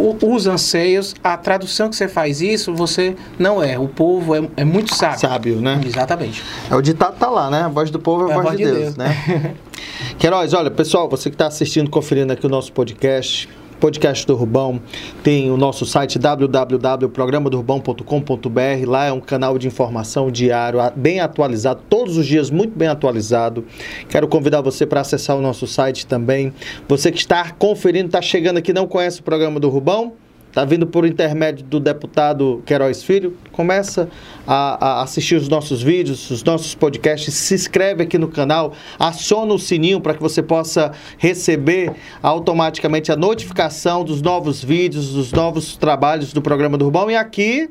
o- 0.01 0.33
os 0.35 0.47
anseios, 0.47 1.13
a 1.23 1.37
tradução 1.37 1.89
que 1.89 1.95
você 1.95 2.07
faz 2.07 2.41
isso, 2.41 2.73
você 2.73 3.15
não 3.37 3.61
erra. 3.61 3.79
O 3.81 3.87
povo 3.87 4.35
é, 4.35 4.47
é 4.57 4.63
muito 4.65 4.95
sábio. 4.95 5.19
Sábio, 5.19 5.61
né? 5.61 5.79
Exatamente. 5.85 6.43
É, 6.69 6.75
o 6.75 6.81
ditado 6.81 7.15
tá 7.17 7.29
lá, 7.29 7.49
né? 7.49 7.61
A 7.63 7.67
voz 7.67 7.89
do 7.91 7.99
povo 7.99 8.29
é 8.29 8.33
a 8.33 8.41
voz, 8.41 8.57
de 8.57 8.65
Deus, 8.65 8.95
né? 8.95 9.53
Queiroz, 10.17 10.53
olha, 10.53 10.69
pessoal, 10.71 11.09
você 11.09 11.29
que 11.29 11.35
está 11.35 11.47
assistindo, 11.47 11.89
conferindo 11.89 12.31
aqui 12.33 12.45
o 12.45 12.49
nosso 12.49 12.71
podcast, 12.73 13.47
podcast 13.81 14.25
do 14.27 14.35
Rubão, 14.35 14.79
tem 15.23 15.49
o 15.49 15.57
nosso 15.57 15.87
site 15.87 16.19
www.programadorubão.com.br, 16.19 18.87
lá 18.87 19.05
é 19.05 19.11
um 19.11 19.19
canal 19.19 19.57
de 19.57 19.67
informação 19.67 20.29
diário, 20.29 20.79
bem 20.95 21.19
atualizado, 21.19 21.81
todos 21.89 22.15
os 22.15 22.27
dias 22.27 22.51
muito 22.51 22.77
bem 22.77 22.87
atualizado. 22.87 23.65
Quero 24.07 24.27
convidar 24.27 24.61
você 24.61 24.85
para 24.85 25.01
acessar 25.01 25.35
o 25.35 25.41
nosso 25.41 25.65
site 25.65 26.05
também. 26.05 26.53
Você 26.87 27.11
que 27.11 27.17
está 27.17 27.49
conferindo, 27.51 28.05
está 28.05 28.21
chegando 28.21 28.57
aqui, 28.57 28.71
não 28.71 28.85
conhece 28.85 29.19
o 29.19 29.23
programa 29.23 29.59
do 29.59 29.67
Rubão, 29.67 30.13
Tá 30.51 30.65
vindo 30.65 30.85
por 30.85 31.05
intermédio 31.05 31.63
do 31.65 31.79
deputado 31.79 32.61
Queiroz 32.65 33.01
Filho? 33.01 33.37
Começa 33.53 34.09
a, 34.45 34.99
a 34.99 35.03
assistir 35.03 35.35
os 35.35 35.47
nossos 35.47 35.81
vídeos, 35.81 36.29
os 36.29 36.43
nossos 36.43 36.75
podcasts, 36.75 37.33
se 37.33 37.55
inscreve 37.55 38.03
aqui 38.03 38.17
no 38.17 38.27
canal, 38.27 38.73
aciona 38.99 39.53
o 39.53 39.57
sininho 39.57 40.01
para 40.01 40.13
que 40.13 40.21
você 40.21 40.43
possa 40.43 40.91
receber 41.17 41.93
automaticamente 42.21 43.13
a 43.13 43.15
notificação 43.15 44.03
dos 44.03 44.21
novos 44.21 44.61
vídeos, 44.61 45.13
dos 45.13 45.31
novos 45.31 45.77
trabalhos 45.77 46.33
do 46.33 46.41
programa 46.41 46.77
do 46.77 46.83
Rubão. 46.83 47.09
E 47.09 47.15
aqui, 47.15 47.69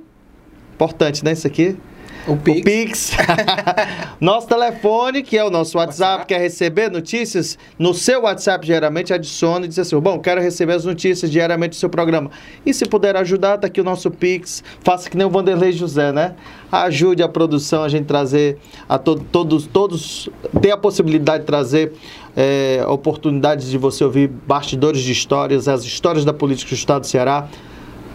importante, 0.74 1.22
né? 1.22 1.32
Isso 1.32 1.46
aqui, 1.46 1.76
O 2.26 2.32
o 2.32 2.36
Pix. 2.36 2.62
Pix. 2.62 3.12
nosso 4.20 4.46
telefone, 4.46 5.22
que 5.22 5.36
é 5.36 5.44
o 5.44 5.50
nosso 5.50 5.78
WhatsApp, 5.78 6.10
WhatsApp. 6.10 6.26
quer 6.26 6.38
receber 6.40 6.90
notícias? 6.90 7.58
No 7.78 7.94
seu 7.94 8.22
WhatsApp, 8.22 8.66
geralmente, 8.66 9.12
adicione 9.12 9.64
e 9.64 9.68
diz 9.68 9.78
assim, 9.78 9.98
bom, 9.98 10.18
quero 10.18 10.40
receber 10.40 10.74
as 10.74 10.84
notícias 10.84 11.30
diariamente 11.30 11.70
do 11.70 11.76
seu 11.76 11.88
programa. 11.88 12.30
E 12.64 12.72
se 12.74 12.84
puder 12.86 13.16
ajudar, 13.16 13.58
tá 13.58 13.66
aqui 13.66 13.80
o 13.80 13.84
nosso 13.84 14.10
Pix. 14.10 14.62
Faça 14.84 15.08
que 15.08 15.16
nem 15.16 15.26
o 15.26 15.30
Vanderlei 15.30 15.72
José, 15.72 16.12
né? 16.12 16.34
Ajude 16.70 17.22
a 17.22 17.28
produção, 17.28 17.82
a 17.82 17.88
gente 17.88 18.04
trazer 18.06 18.58
a 18.88 18.98
to- 18.98 19.16
todos, 19.32 19.66
todos, 19.66 20.28
ter 20.60 20.70
a 20.70 20.76
possibilidade 20.76 21.40
de 21.40 21.46
trazer 21.46 21.92
é, 22.36 22.84
oportunidades 22.86 23.68
de 23.68 23.78
você 23.78 24.04
ouvir 24.04 24.28
bastidores 24.28 25.00
de 25.00 25.10
histórias, 25.10 25.66
as 25.68 25.82
histórias 25.84 26.24
da 26.24 26.32
política 26.32 26.70
do 26.70 26.74
Estado 26.78 27.00
do 27.00 27.06
Ceará. 27.06 27.48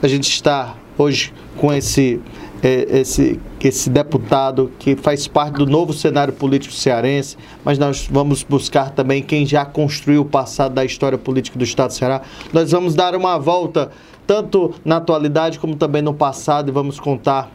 A 0.02 0.07
gente 0.07 0.30
está 0.30 0.76
hoje 0.97 1.34
com 1.57 1.73
esse, 1.73 2.19
eh, 2.63 2.99
esse, 2.99 3.39
esse 3.63 3.89
deputado 3.89 4.72
que 4.80 4.95
faz 4.95 5.27
parte 5.27 5.55
do 5.55 5.65
novo 5.65 5.93
cenário 5.93 6.34
político 6.34 6.73
cearense, 6.73 7.38
mas 7.63 7.77
nós 7.77 8.07
vamos 8.09 8.43
buscar 8.43 8.91
também 8.91 9.22
quem 9.22 9.45
já 9.45 9.65
construiu 9.65 10.22
o 10.22 10.26
passado 10.26 10.73
da 10.73 10.85
história 10.85 11.17
política 11.17 11.57
do 11.57 11.63
Estado 11.63 11.89
do 11.89 11.93
Ceará. 11.93 12.22
Nós 12.53 12.72
vamos 12.72 12.95
dar 12.95 13.15
uma 13.15 13.38
volta 13.38 13.91
tanto 14.26 14.73
na 14.84 14.97
atualidade 14.97 15.59
como 15.59 15.76
também 15.76 16.01
no 16.01 16.13
passado 16.13 16.69
e 16.69 16.72
vamos 16.72 16.99
contar 16.99 17.51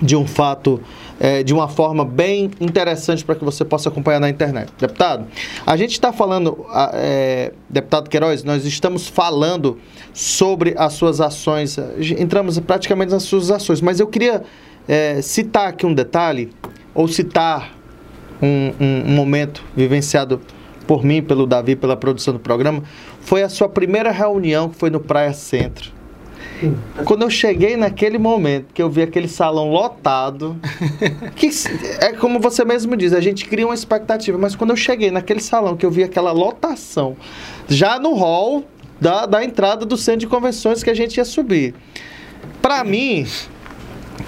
de 0.00 0.16
um 0.16 0.26
fato 0.26 0.80
eh, 1.24 1.44
de 1.44 1.54
uma 1.54 1.68
forma 1.68 2.04
bem 2.04 2.50
interessante 2.60 3.24
para 3.24 3.36
que 3.36 3.44
você 3.44 3.64
possa 3.64 3.88
acompanhar 3.88 4.18
na 4.18 4.28
internet. 4.28 4.72
Deputado, 4.76 5.24
a 5.64 5.76
gente 5.76 5.92
está 5.92 6.12
falando, 6.12 6.66
eh, 6.94 7.52
deputado 7.70 8.10
Queiroz, 8.10 8.42
nós 8.42 8.64
estamos 8.66 9.06
falando 9.06 9.78
sobre 10.12 10.74
as 10.76 10.94
suas 10.94 11.20
ações, 11.20 11.78
entramos 12.18 12.58
praticamente 12.58 13.12
nas 13.12 13.22
suas 13.22 13.50
ações, 13.52 13.80
mas 13.80 14.00
eu 14.00 14.06
queria 14.08 14.42
eh, 14.88 15.22
citar 15.22 15.68
aqui 15.68 15.86
um 15.86 15.94
detalhe, 15.94 16.50
ou 16.92 17.06
citar 17.06 17.70
um, 18.42 18.72
um- 18.80 19.02
um 19.12 19.14
momento 19.14 19.62
vivenciado 19.76 20.40
por 20.88 21.04
mim, 21.04 21.22
pelo 21.22 21.46
Davi, 21.46 21.76
pela 21.76 21.96
produção 21.96 22.34
do 22.34 22.40
programa, 22.40 22.82
foi 23.20 23.44
a 23.44 23.48
sua 23.48 23.68
primeira 23.68 24.10
reunião 24.10 24.68
que 24.68 24.74
foi 24.76 24.90
no 24.90 24.98
Praia 24.98 25.32
Centro. 25.32 25.92
Quando 27.04 27.22
eu 27.22 27.30
cheguei 27.30 27.76
naquele 27.76 28.18
momento, 28.18 28.72
que 28.72 28.82
eu 28.82 28.90
vi 28.90 29.02
aquele 29.02 29.28
salão 29.28 29.70
lotado, 29.70 30.56
que 31.36 31.50
é 32.00 32.12
como 32.12 32.38
você 32.40 32.64
mesmo 32.64 32.96
diz, 32.96 33.12
a 33.12 33.20
gente 33.20 33.46
cria 33.46 33.66
uma 33.66 33.74
expectativa, 33.74 34.36
mas 34.38 34.54
quando 34.54 34.70
eu 34.70 34.76
cheguei 34.76 35.10
naquele 35.10 35.40
salão, 35.40 35.76
que 35.76 35.84
eu 35.84 35.90
vi 35.90 36.02
aquela 36.02 36.32
lotação, 36.32 37.16
já 37.68 37.98
no 37.98 38.14
hall 38.14 38.64
da, 39.00 39.26
da 39.26 39.44
entrada 39.44 39.84
do 39.84 39.96
centro 39.96 40.20
de 40.20 40.26
convenções 40.26 40.82
que 40.82 40.90
a 40.90 40.94
gente 40.94 41.16
ia 41.16 41.24
subir. 41.24 41.74
Para 42.60 42.84
mim, 42.84 43.26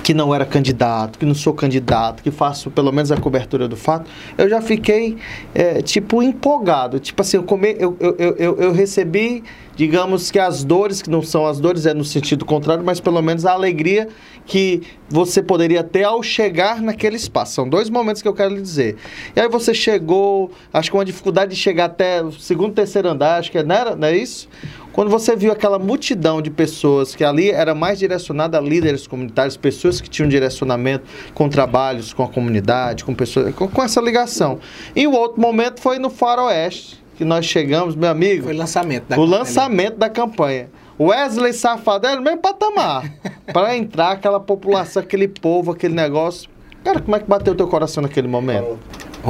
que 0.03 0.13
não 0.13 0.35
era 0.35 0.45
candidato, 0.45 1.19
que 1.19 1.25
não 1.25 1.35
sou 1.35 1.53
candidato, 1.53 2.23
que 2.23 2.31
faço 2.31 2.71
pelo 2.71 2.93
menos 2.93 3.11
a 3.13 3.17
cobertura 3.17 3.69
do 3.69 3.77
fato, 3.77 4.11
eu 4.37 4.49
já 4.49 4.61
fiquei, 4.61 5.17
é, 5.55 5.83
tipo, 5.83 6.23
empolgado. 6.23 6.99
Tipo 6.99 7.23
assim, 7.23 7.37
eu, 7.37 7.43
come, 7.43 7.77
eu, 7.79 7.97
eu, 8.01 8.17
eu, 8.19 8.57
eu, 8.57 8.73
recebi, 8.73 9.43
digamos 9.77 10.31
que 10.31 10.39
as 10.39 10.65
dores, 10.65 11.01
que 11.01 11.11
não 11.11 11.23
são 11.23 11.47
as 11.47 11.61
dores, 11.61 11.87
é 11.87 11.95
no 11.95 12.05
sentido 12.05 12.45
contrário, 12.45 12.85
mas 12.85 13.01
pelo 13.01 13.21
menos 13.23 13.47
a 13.47 13.53
alegria 13.53 14.09
que 14.47 14.83
você 15.09 15.43
poderia 15.43 15.83
ter 15.83 16.05
ao 16.05 16.23
chegar 16.23 16.83
naquele 16.83 17.17
espaço. 17.17 17.55
São 17.55 17.69
dois 17.69 17.89
momentos 17.89 18.21
que 18.21 18.29
eu 18.29 18.35
quero 18.35 18.55
lhe 18.55 18.61
dizer. 18.61 18.97
E 19.35 19.41
aí 19.41 19.49
você 19.49 19.73
chegou, 19.73 20.51
acho 20.73 20.91
que 20.91 20.97
uma 20.97 21.05
dificuldade 21.05 21.53
de 21.53 21.57
chegar 21.57 21.87
até 21.87 22.23
o 22.23 22.33
segundo, 22.33 22.75
terceiro 22.75 23.09
andar, 23.09 23.39
acho 23.39 23.51
que 23.51 23.63
não, 23.63 23.75
era, 23.75 23.97
não 23.97 24.09
é 24.09 24.17
isso? 24.17 24.49
Quando 24.95 25.11
você 25.11 25.35
viu 25.35 25.51
aquela 25.51 25.77
multidão 25.77 26.41
de 26.41 26.51
pessoas 26.51 27.17
que 27.17 27.25
ali 27.25 27.51
era 27.51 27.75
mais 27.75 27.99
direcionada 27.99 28.57
a 28.57 28.61
líderes 28.61 29.09
comunitários, 29.09 29.57
pessoas 29.57 30.01
que 30.01 30.09
tinham 30.09 30.29
direcionamento 30.29 31.05
com 31.35 31.49
trabalhos 31.49 32.13
com 32.13 32.23
a 32.23 32.29
comunidade, 32.29 33.05
com 33.05 33.13
pessoas 33.13 33.53
com, 33.57 33.67
com 33.67 33.83
essa 33.83 34.01
ligação. 34.01 34.61
E 34.95 35.05
o 35.05 35.11
outro 35.11 35.41
momento 35.41 35.81
foi 35.81 35.99
no 35.99 36.09
Faroeste, 36.09 37.03
que 37.17 37.25
nós 37.25 37.45
chegamos, 37.45 37.97
meu 37.97 38.09
amigo. 38.09 38.45
Foi 38.45 38.55
o 38.55 38.57
lançamento 38.57 39.09
da 39.09 39.17
o 39.17 39.19
campanha. 39.19 39.39
lançamento 39.39 39.97
da 39.97 40.09
campanha. 40.09 40.71
Wesley 40.99 41.53
Safadão 41.53 42.13
era 42.13 42.21
o 42.21 42.25
mesmo 42.25 42.39
patamar. 42.39 43.13
para 43.53 43.77
entrar 43.77 44.13
aquela 44.13 44.39
população, 44.39 45.03
aquele 45.03 45.27
povo, 45.27 45.73
aquele 45.73 45.95
negócio. 45.95 46.49
Cara, 46.85 47.01
como 47.01 47.17
é 47.17 47.19
que 47.19 47.27
bateu 47.27 47.53
o 47.53 47.57
teu 47.57 47.67
coração 47.67 48.01
naquele 48.01 48.29
momento? 48.29 48.79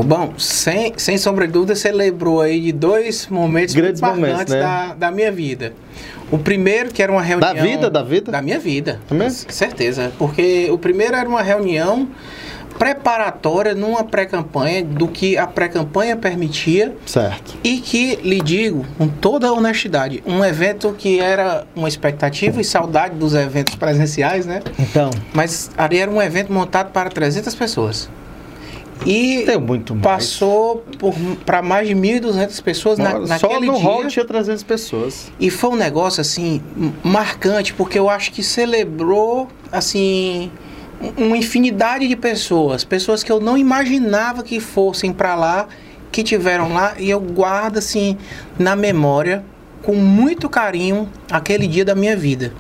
Bom, 0.03 0.35
sem, 0.39 0.93
sem 0.97 1.17
sombra 1.17 1.47
de 1.47 1.53
dúvida, 1.53 1.75
você 1.75 1.93
lembrou 1.93 2.41
aí 2.41 2.61
de 2.61 2.73
dois 2.73 3.29
momentos 3.29 3.75
Grandes 3.75 4.01
muito 4.01 4.15
momentos, 4.15 4.53
né? 4.53 4.61
da, 4.61 4.95
da 4.95 5.11
minha 5.11 5.31
vida. 5.31 5.73
O 6.31 6.39
primeiro, 6.39 6.91
que 6.91 7.03
era 7.03 7.13
uma 7.13 7.23
reunião... 7.23 7.55
Da 7.55 7.63
vida, 7.63 7.91
da 7.91 8.03
vida? 8.03 8.33
Da 8.33 8.43
minha 8.43 8.59
vida. 8.59 9.01
Também? 9.07 9.31
Certeza. 9.31 10.13
Porque 10.19 10.69
o 10.71 10.79
primeiro 10.79 11.15
era 11.15 11.29
uma 11.29 11.43
reunião 11.43 12.09
preparatória 12.79 13.75
numa 13.75 14.03
pré-campanha 14.05 14.83
do 14.85 15.07
que 15.07 15.37
a 15.39 15.47
pré-campanha 15.47 16.17
permitia. 16.17 16.95
Certo. 17.07 17.57
E 17.63 17.79
que, 17.79 18.17
lhe 18.17 18.41
digo, 18.41 18.85
com 18.99 19.07
toda 19.07 19.49
a 19.49 19.53
honestidade, 19.53 20.23
um 20.27 20.45
evento 20.45 20.95
que 20.97 21.21
era 21.21 21.65
uma 21.75 21.89
expectativa 21.89 22.61
e 22.61 22.65
saudade 22.65 23.15
dos 23.15 23.35
eventos 23.35 23.75
presenciais, 23.75 24.45
né? 24.47 24.61
Então. 24.79 25.11
Mas 25.33 25.71
ali 25.77 25.99
era 25.99 26.11
um 26.11 26.21
evento 26.21 26.53
montado 26.53 26.91
para 26.91 27.09
300 27.11 27.55
pessoas. 27.55 28.09
E 29.07 29.45
passou 30.01 30.85
para 31.45 31.61
mais 31.61 31.89
de 31.89 31.95
1.200 31.95 32.63
pessoas 32.63 32.99
na, 32.99 33.19
naquele 33.19 33.39
Só 33.39 33.61
no 33.61 33.75
dia. 33.75 33.83
hall 33.83 34.07
tinha 34.07 34.25
300 34.25 34.63
pessoas. 34.63 35.33
E 35.39 35.51
foi 35.51 35.71
um 35.71 35.77
negócio 35.77 36.21
assim 36.21 36.63
marcante, 37.03 37.75
porque 37.75 37.99
eu 37.99 38.09
acho 38.09 38.33
que 38.33 38.43
celebrou 38.43 39.49
assim 39.71 40.51
uma 41.17 41.37
infinidade 41.37 42.09
de 42.09 42.17
pessoas, 42.17 42.85
pessoas 42.85 43.23
que 43.23 43.31
eu 43.31 43.41
não 43.41 43.59
imaginava 43.59 44.43
que 44.43 44.61
fossem 44.61 45.13
para 45.13 45.35
lá, 45.35 45.69
que 46.11 46.23
tiveram 46.23 46.73
lá 46.73 46.95
e 46.99 47.11
eu 47.11 47.21
guardo 47.21 47.79
assim 47.79 48.17
na 48.59 48.75
memória 48.75 49.45
com 49.83 49.95
muito 49.95 50.49
carinho 50.49 51.09
aquele 51.31 51.67
dia 51.67 51.85
da 51.85 51.95
minha 51.95 52.17
vida 52.17 52.53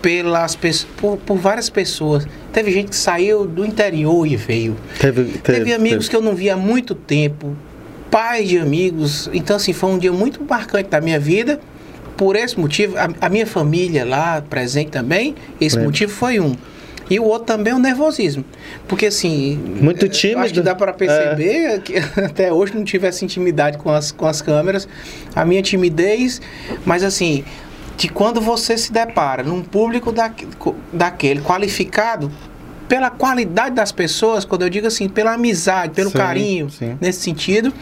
pelas 0.00 0.56
por, 0.96 1.16
por, 1.18 1.36
várias 1.36 1.68
pessoas. 1.68 2.26
Teve 2.52 2.70
gente 2.72 2.90
que 2.90 2.96
saiu 2.96 3.46
do 3.46 3.64
interior 3.64 4.26
e 4.26 4.36
veio. 4.36 4.76
Teve, 4.98 5.24
teve, 5.24 5.38
teve 5.40 5.72
amigos 5.72 6.06
teve. 6.06 6.10
que 6.10 6.16
eu 6.16 6.22
não 6.22 6.34
via 6.34 6.54
há 6.54 6.56
muito 6.56 6.94
tempo, 6.94 7.56
pais 8.10 8.48
de 8.48 8.58
amigos. 8.58 9.28
Então, 9.32 9.56
assim, 9.56 9.72
foi 9.72 9.90
um 9.90 9.98
dia 9.98 10.12
muito 10.12 10.42
marcante 10.42 10.90
da 10.90 11.00
minha 11.00 11.18
vida. 11.18 11.60
Por 12.16 12.34
esse 12.34 12.58
motivo, 12.58 12.96
a, 12.96 13.08
a 13.20 13.28
minha 13.28 13.46
família 13.46 14.04
lá 14.04 14.42
presente 14.42 14.90
também, 14.90 15.36
esse 15.60 15.78
motivo 15.78 16.12
foi 16.12 16.40
um. 16.40 16.56
E 17.10 17.18
o 17.18 17.24
outro 17.24 17.46
também 17.46 17.72
é 17.72 17.76
o 17.76 17.78
nervosismo. 17.78 18.44
Porque 18.86 19.06
assim. 19.06 19.56
Muito 19.80 20.08
tímido. 20.08 20.40
Acho 20.40 20.54
que 20.54 20.60
dá 20.60 20.74
para 20.74 20.92
perceber 20.92 21.64
é. 21.64 21.78
que 21.78 21.96
até 22.20 22.52
hoje 22.52 22.74
não 22.74 22.84
tive 22.84 23.06
essa 23.06 23.24
intimidade 23.24 23.78
com 23.78 23.90
as, 23.90 24.12
com 24.12 24.26
as 24.26 24.42
câmeras. 24.42 24.86
A 25.34 25.44
minha 25.44 25.62
timidez, 25.62 26.40
mas 26.84 27.02
assim, 27.02 27.44
de 27.98 28.08
quando 28.08 28.40
você 28.40 28.78
se 28.78 28.92
depara 28.92 29.42
num 29.42 29.60
público 29.60 30.12
da, 30.12 30.32
daquele 30.92 31.40
qualificado 31.40 32.30
pela 32.88 33.10
qualidade 33.10 33.74
das 33.74 33.90
pessoas, 33.90 34.44
quando 34.44 34.62
eu 34.62 34.70
digo 34.70 34.86
assim, 34.86 35.08
pela 35.08 35.34
amizade, 35.34 35.94
pelo 35.94 36.08
sim, 36.08 36.16
carinho, 36.16 36.70
sim. 36.70 36.96
nesse 37.00 37.20
sentido, 37.20 37.74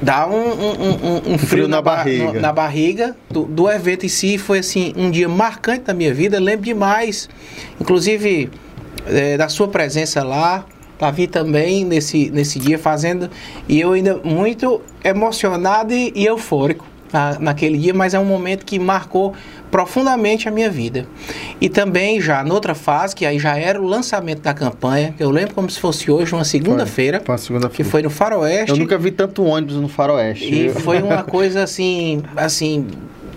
dá 0.00 0.28
um, 0.28 0.32
um, 0.32 0.70
um, 0.70 1.16
um 1.34 1.38
frio, 1.38 1.48
frio, 1.48 1.68
na, 1.68 1.76
na 1.76 1.82
barriga, 1.82 2.32
no, 2.32 2.40
na 2.40 2.52
barriga 2.52 3.16
do, 3.28 3.44
do, 3.44 3.68
evento 3.68 4.06
em 4.06 4.08
si. 4.08 4.38
Foi 4.38 4.60
assim 4.60 4.94
um 4.96 5.10
dia 5.10 5.28
marcante 5.28 5.82
da 5.82 5.92
minha 5.92 6.14
vida. 6.14 6.38
Lembro 6.38 6.64
demais, 6.64 7.28
inclusive 7.80 8.48
é, 9.06 9.36
da 9.36 9.48
sua 9.48 9.66
presença 9.66 10.22
lá. 10.22 10.64
Davi 10.98 11.26
também 11.26 11.84
nesse, 11.84 12.30
nesse 12.30 12.58
dia 12.58 12.78
fazendo 12.78 13.28
e 13.68 13.78
eu 13.78 13.92
ainda 13.92 14.18
muito 14.24 14.80
emocionado 15.04 15.92
e, 15.92 16.10
e 16.14 16.24
eufórico 16.24 16.86
na, 17.12 17.38
naquele 17.38 17.78
dia, 17.78 17.94
mas 17.94 18.14
é 18.14 18.18
um 18.18 18.24
momento 18.24 18.64
que 18.64 18.78
marcou 18.78 19.34
profundamente 19.70 20.48
a 20.48 20.50
minha 20.50 20.70
vida. 20.70 21.06
E 21.60 21.68
também 21.68 22.20
já 22.20 22.42
noutra 22.44 22.74
fase, 22.74 23.14
que 23.14 23.26
aí 23.26 23.38
já 23.38 23.56
era 23.56 23.80
o 23.80 23.86
lançamento 23.86 24.42
da 24.42 24.54
campanha, 24.54 25.14
eu 25.18 25.30
lembro 25.30 25.54
como 25.54 25.68
se 25.68 25.78
fosse 25.80 26.10
hoje, 26.10 26.34
uma 26.34 26.44
segunda-feira, 26.44 27.22
segunda 27.38 27.68
que 27.68 27.84
foi 27.84 28.02
no 28.02 28.10
Faroeste. 28.10 28.70
Eu 28.70 28.76
nunca 28.76 28.96
vi 28.96 29.10
tanto 29.10 29.44
ônibus 29.44 29.76
no 29.76 29.88
Faroeste. 29.88 30.66
E 30.66 30.70
foi 30.70 31.02
uma 31.02 31.22
coisa 31.24 31.62
assim, 31.62 32.22
assim, 32.36 32.86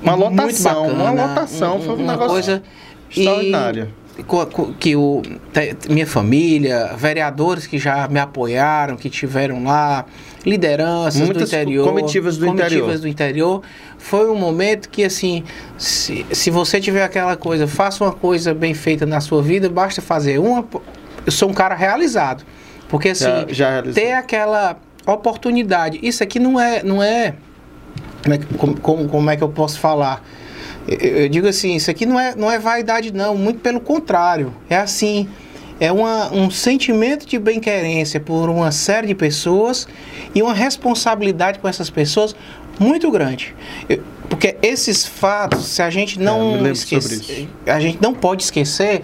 uma 0.01 0.15
lotação, 0.15 0.83
bacana, 0.83 1.03
uma 1.03 1.27
lotação, 1.27 1.79
foi 1.81 1.95
um 1.95 2.03
uma 2.03 2.11
negócio 2.13 2.31
coisa 2.31 2.63
extraordinária. 3.09 3.89
E, 3.93 3.99
que 4.79 4.95
o, 4.97 5.21
minha 5.89 6.05
família, 6.05 6.93
vereadores 6.97 7.65
que 7.65 7.77
já 7.77 8.07
me 8.09 8.19
apoiaram, 8.19 8.97
que 8.97 9.09
tiveram 9.09 9.63
lá, 9.63 10.05
lideranças 10.45 11.21
Muitas 11.21 11.49
do 11.49 11.55
interior, 11.55 11.87
comitivas 11.87 12.37
do 12.37 12.45
comitivas 12.45 12.73
interior. 12.73 12.99
do 12.99 13.07
interior. 13.07 13.61
Foi 13.97 14.29
um 14.29 14.35
momento 14.35 14.89
que, 14.89 15.03
assim, 15.03 15.43
se, 15.77 16.25
se 16.31 16.49
você 16.49 16.79
tiver 16.79 17.03
aquela 17.03 17.35
coisa, 17.35 17.67
faça 17.67 18.03
uma 18.03 18.13
coisa 18.13 18.53
bem 18.53 18.73
feita 18.73 19.05
na 19.05 19.19
sua 19.19 19.41
vida, 19.41 19.69
basta 19.69 20.01
fazer 20.01 20.39
uma. 20.39 20.65
Eu 21.25 21.31
sou 21.31 21.49
um 21.49 21.53
cara 21.53 21.75
realizado. 21.75 22.43
Porque, 22.87 23.09
assim, 23.09 23.25
já, 23.49 23.83
já 23.83 23.93
ter 23.93 24.13
aquela 24.13 24.77
oportunidade. 25.05 25.99
Isso 26.01 26.23
aqui 26.23 26.39
não 26.39 26.59
é. 26.59 26.81
Não 26.83 27.03
é 27.03 27.35
como, 28.23 28.33
é 28.33 28.37
como, 28.57 28.79
como, 28.79 29.09
como 29.09 29.29
é 29.29 29.37
que 29.37 29.43
eu 29.43 29.49
posso 29.49 29.79
falar? 29.79 30.23
Eu 30.87 31.29
digo 31.29 31.47
assim, 31.47 31.75
isso 31.75 31.91
aqui 31.91 32.05
não 32.05 32.19
é, 32.19 32.35
não 32.35 32.49
é 32.49 32.57
vaidade, 32.57 33.13
não, 33.13 33.35
muito 33.35 33.59
pelo 33.59 33.79
contrário. 33.79 34.53
É 34.69 34.77
assim, 34.77 35.29
é 35.79 35.91
uma, 35.91 36.31
um 36.33 36.49
sentimento 36.49 37.25
de 37.25 37.39
bem-querência 37.39 38.19
por 38.19 38.49
uma 38.49 38.71
série 38.71 39.07
de 39.07 39.15
pessoas 39.15 39.87
e 40.35 40.41
uma 40.41 40.53
responsabilidade 40.53 41.59
com 41.59 41.67
essas 41.67 41.89
pessoas 41.89 42.35
muito 42.79 43.09
grande. 43.11 43.55
Eu, 43.87 44.03
porque 44.29 44.57
esses 44.61 45.05
fatos, 45.05 45.65
se 45.65 45.81
a 45.81 45.89
gente 45.89 46.19
não 46.19 46.65
é, 46.65 46.71
esquecer, 46.71 47.49
a 47.65 47.79
gente 47.79 47.99
não 48.01 48.13
pode 48.13 48.43
esquecer 48.43 49.01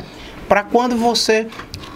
para 0.47 0.63
quando 0.63 0.95
você 0.95 1.47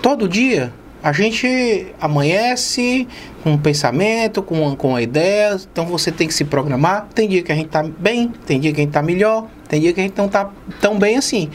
todo 0.02 0.28
dia 0.28 0.74
a 1.02 1.14
gente 1.14 1.88
amanhece 2.02 3.08
com 3.42 3.54
um 3.54 3.58
pensamento, 3.58 4.42
com, 4.42 4.76
com 4.76 4.90
uma 4.90 5.02
ideia, 5.02 5.58
então 5.72 5.86
você 5.86 6.12
tem 6.12 6.28
que 6.28 6.34
se 6.34 6.44
programar. 6.44 7.08
Tem 7.16 7.28
dia 7.28 7.42
que 7.42 7.52
a 7.52 7.56
gente 7.56 7.68
está 7.68 7.84
bem, 7.84 8.34
tem 8.46 8.60
dia 8.60 8.74
que 8.74 8.82
a 8.82 8.84
gente 8.84 8.90
está 8.90 9.02
melhor, 9.02 9.48
tem 9.70 9.80
dia 9.80 9.94
que 9.94 10.00
a 10.02 10.04
gente 10.04 10.18
não 10.18 10.26
está 10.26 10.50
tão 10.82 11.00
bem 11.00 11.16
assim. 11.16 11.50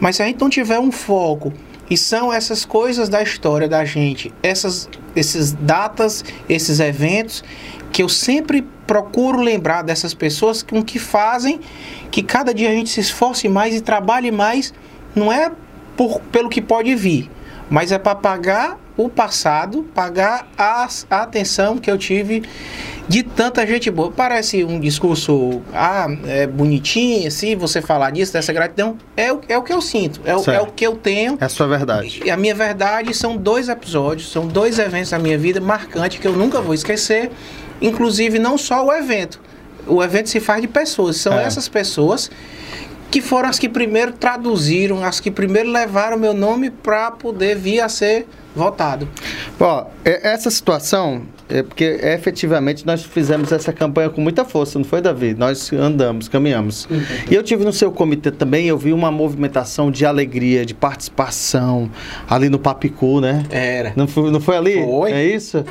Mas 0.00 0.16
se 0.16 0.22
a 0.22 0.26
gente 0.26 0.38
não 0.38 0.50
tiver 0.50 0.78
um 0.78 0.92
foco, 0.92 1.52
e 1.90 1.96
são 1.96 2.32
essas 2.32 2.64
coisas 2.64 3.08
da 3.08 3.22
história 3.22 3.68
da 3.68 3.84
gente, 3.84 4.32
essas 4.42 4.88
esses 5.14 5.52
datas, 5.52 6.24
esses 6.48 6.80
eventos, 6.80 7.44
que 7.92 8.02
eu 8.02 8.08
sempre 8.08 8.62
procuro 8.86 9.40
lembrar 9.40 9.82
dessas 9.82 10.12
pessoas 10.12 10.62
com 10.62 10.82
que 10.82 10.98
fazem 10.98 11.60
que 12.10 12.22
cada 12.22 12.52
dia 12.52 12.70
a 12.70 12.72
gente 12.72 12.90
se 12.90 13.00
esforce 13.00 13.48
mais 13.48 13.74
e 13.74 13.80
trabalhe 13.80 14.30
mais, 14.30 14.74
não 15.14 15.32
é 15.32 15.52
por, 15.96 16.20
pelo 16.32 16.48
que 16.48 16.60
pode 16.60 16.94
vir, 16.94 17.30
mas 17.70 17.92
é 17.92 17.98
para 17.98 18.16
pagar 18.16 18.78
o 18.96 19.08
passado, 19.08 19.84
pagar 19.94 20.46
a, 20.56 20.88
a, 21.10 21.22
atenção 21.22 21.78
que 21.78 21.90
eu 21.90 21.98
tive 21.98 22.42
de 23.08 23.22
tanta 23.22 23.66
gente 23.66 23.90
boa. 23.90 24.10
Parece 24.10 24.64
um 24.64 24.80
discurso 24.80 25.60
ah, 25.72 26.06
é 26.26 26.46
bonitinho, 26.46 27.28
assim, 27.28 27.54
você 27.54 27.82
falar 27.82 28.10
disso, 28.10 28.32
dessa 28.32 28.52
gratidão. 28.52 28.96
É 29.16 29.32
o, 29.32 29.40
é 29.48 29.58
o 29.58 29.62
que 29.62 29.72
eu 29.72 29.80
sinto, 29.80 30.20
é 30.24 30.34
o, 30.36 30.50
é 30.50 30.60
o 30.60 30.66
que 30.66 30.86
eu 30.86 30.96
tenho. 30.96 31.36
É 31.40 31.44
a 31.44 31.48
sua 31.48 31.66
verdade. 31.66 32.22
E 32.24 32.30
a 32.30 32.36
minha 32.36 32.54
verdade 32.54 33.12
são 33.14 33.36
dois 33.36 33.68
episódios, 33.68 34.30
são 34.30 34.46
dois 34.46 34.78
eventos 34.78 35.10
da 35.10 35.18
minha 35.18 35.38
vida 35.38 35.60
marcantes 35.60 36.18
que 36.18 36.26
eu 36.26 36.32
nunca 36.32 36.60
vou 36.60 36.74
esquecer 36.74 37.30
inclusive 37.80 38.38
não 38.38 38.56
só 38.56 38.84
o 38.86 38.92
evento. 38.92 39.40
O 39.86 40.02
evento 40.02 40.28
se 40.28 40.40
faz 40.40 40.62
de 40.62 40.68
pessoas. 40.68 41.16
São 41.16 41.34
É. 41.34 41.44
essas 41.44 41.68
pessoas 41.68 42.30
que 43.10 43.20
foram 43.20 43.48
as 43.48 43.58
que 43.58 43.68
primeiro 43.68 44.12
traduziram, 44.12 45.04
as 45.04 45.20
que 45.20 45.30
primeiro 45.30 45.70
levaram 45.70 46.16
meu 46.16 46.34
nome 46.34 46.70
para 46.70 47.10
poder 47.10 47.56
vir 47.56 47.80
a 47.80 47.88
ser 47.88 48.26
votado. 48.54 49.08
Ó, 49.58 49.86
essa 50.04 50.50
situação 50.50 51.22
é 51.48 51.62
porque 51.62 51.84
efetivamente 51.84 52.86
nós 52.86 53.04
fizemos 53.04 53.52
essa 53.52 53.72
campanha 53.72 54.08
com 54.08 54.20
muita 54.20 54.44
força, 54.44 54.78
não 54.78 54.84
foi, 54.84 55.00
Davi? 55.00 55.34
Nós 55.34 55.72
andamos, 55.72 56.28
caminhamos. 56.28 56.88
E 57.30 57.34
eu 57.34 57.42
tive 57.42 57.64
no 57.64 57.72
seu 57.72 57.92
comitê 57.92 58.30
também, 58.30 58.66
eu 58.66 58.78
vi 58.78 58.92
uma 58.92 59.10
movimentação 59.10 59.90
de 59.90 60.06
alegria, 60.06 60.64
de 60.64 60.74
participação 60.74 61.90
ali 62.28 62.48
no 62.48 62.58
Papicu, 62.58 63.20
né? 63.20 63.44
Era. 63.50 63.92
Não 63.96 64.06
foi, 64.06 64.30
não 64.30 64.40
foi 64.40 64.56
ali? 64.56 64.82
Foi. 64.82 65.12
É 65.12 65.24
isso? 65.24 65.64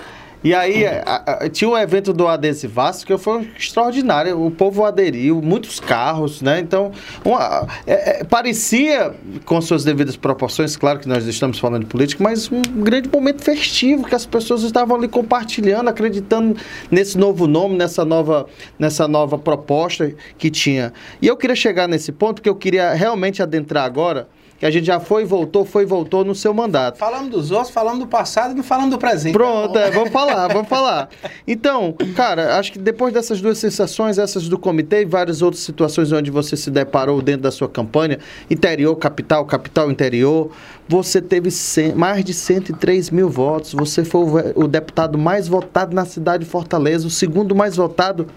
E 0.44 0.54
aí, 0.54 0.86
a- 0.86 1.24
a- 1.26 1.50
tinha 1.50 1.70
um 1.70 1.78
evento 1.78 2.12
do 2.12 2.28
Adesivaço 2.28 3.06
que 3.06 3.18
foi 3.18 3.50
extraordinário. 3.58 4.46
O 4.46 4.52
povo 4.52 4.84
aderiu, 4.84 5.42
muitos 5.42 5.80
carros, 5.80 6.42
né? 6.42 6.60
Então, 6.60 6.92
uma- 7.24 7.66
é- 7.88 8.20
é, 8.20 8.24
parecia, 8.26 9.14
com 9.46 9.62
suas 9.62 9.86
devidas 9.86 10.18
proporções, 10.18 10.76
claro 10.76 11.00
que 11.00 11.08
nós 11.08 11.26
estamos 11.26 11.58
falando 11.60 11.84
de 11.84 11.90
política, 11.90 12.22
mas 12.22 12.52
um 12.52 12.62
grande 12.62 13.08
momento 13.08 13.42
festivo 13.42 14.04
que 14.04 14.16
as 14.16 14.26
pessoas 14.26 14.64
estavam 14.64 14.98
ali 14.98 15.08
compartilhando, 15.08 15.88
acreditando 15.88 16.58
nesse 16.92 17.18
novo 17.18 17.48
nome, 17.48 17.78
nessa 17.78 18.04
nova, 18.04 18.46
nessa 18.78 19.08
nova 19.08 19.38
proposta 19.38 20.14
que 20.38 20.50
tinha. 20.50 20.92
E 21.22 21.28
eu 21.28 21.38
queria 21.38 21.56
chegar 21.56 21.88
nesse 21.88 22.12
ponto, 22.12 22.42
que 22.42 22.50
eu 22.50 22.56
queria 22.56 22.92
realmente 22.94 23.42
adentrar 23.42 23.86
agora, 23.86 24.28
que 24.64 24.68
a 24.68 24.72
gente 24.72 24.86
já 24.86 24.98
foi 24.98 25.24
e 25.24 25.26
voltou, 25.26 25.66
foi 25.66 25.84
e 25.84 25.86
voltou 25.86 26.24
no 26.24 26.34
seu 26.34 26.54
mandato. 26.54 26.98
Falamos 26.98 27.30
dos 27.30 27.52
outros, 27.52 27.70
falamos 27.70 28.00
do 28.00 28.08
passado 28.08 28.54
e 28.54 28.56
não 28.56 28.64
falamos 28.64 28.92
do 28.92 28.98
presente. 28.98 29.34
Pronto, 29.34 29.74
Tá 29.74 29.82
é, 29.82 29.92
vamos 29.92 30.10
falar, 30.10 30.48
vamos 30.48 30.70
falar. 30.70 31.10
Então, 31.46 31.94
cara, 32.16 32.58
acho 32.58 32.72
que 32.72 32.80
depois 32.80 33.14
dessas 33.14 33.42
duas 33.42 33.58
sensações, 33.58 34.18
essas 34.18 34.48
do 34.48 34.58
comitê 34.58 35.02
e 35.02 35.06
várias 35.06 35.42
outras 35.42 35.62
situações 35.64 36.14
onde 36.14 36.32
você 36.32 36.56
se 36.56 36.72
deparou 36.72 37.22
dentro 37.22 37.42
da 37.42 37.52
sua 37.52 37.68
campanha, 37.68 38.20
interior, 38.50 38.96
capital, 38.96 39.46
capital, 39.46 39.92
interior, 39.92 40.50
você 40.88 41.22
teve 41.22 41.50
mais 41.94 42.24
de 42.24 42.34
103 42.34 43.10
mil 43.10 43.30
votos, 43.30 43.74
você 43.74 44.06
foi 44.06 44.22
o, 44.22 44.64
o 44.64 44.68
deputado 44.70 45.18
mais 45.18 45.46
votado 45.46 45.94
na 45.94 46.06
cidade 46.06 46.46
de 46.46 46.50
Fortaleza, 46.50 47.06
o 47.06 47.12
segundo 47.12 47.54
mais 47.54 47.76
votado, 47.76 48.28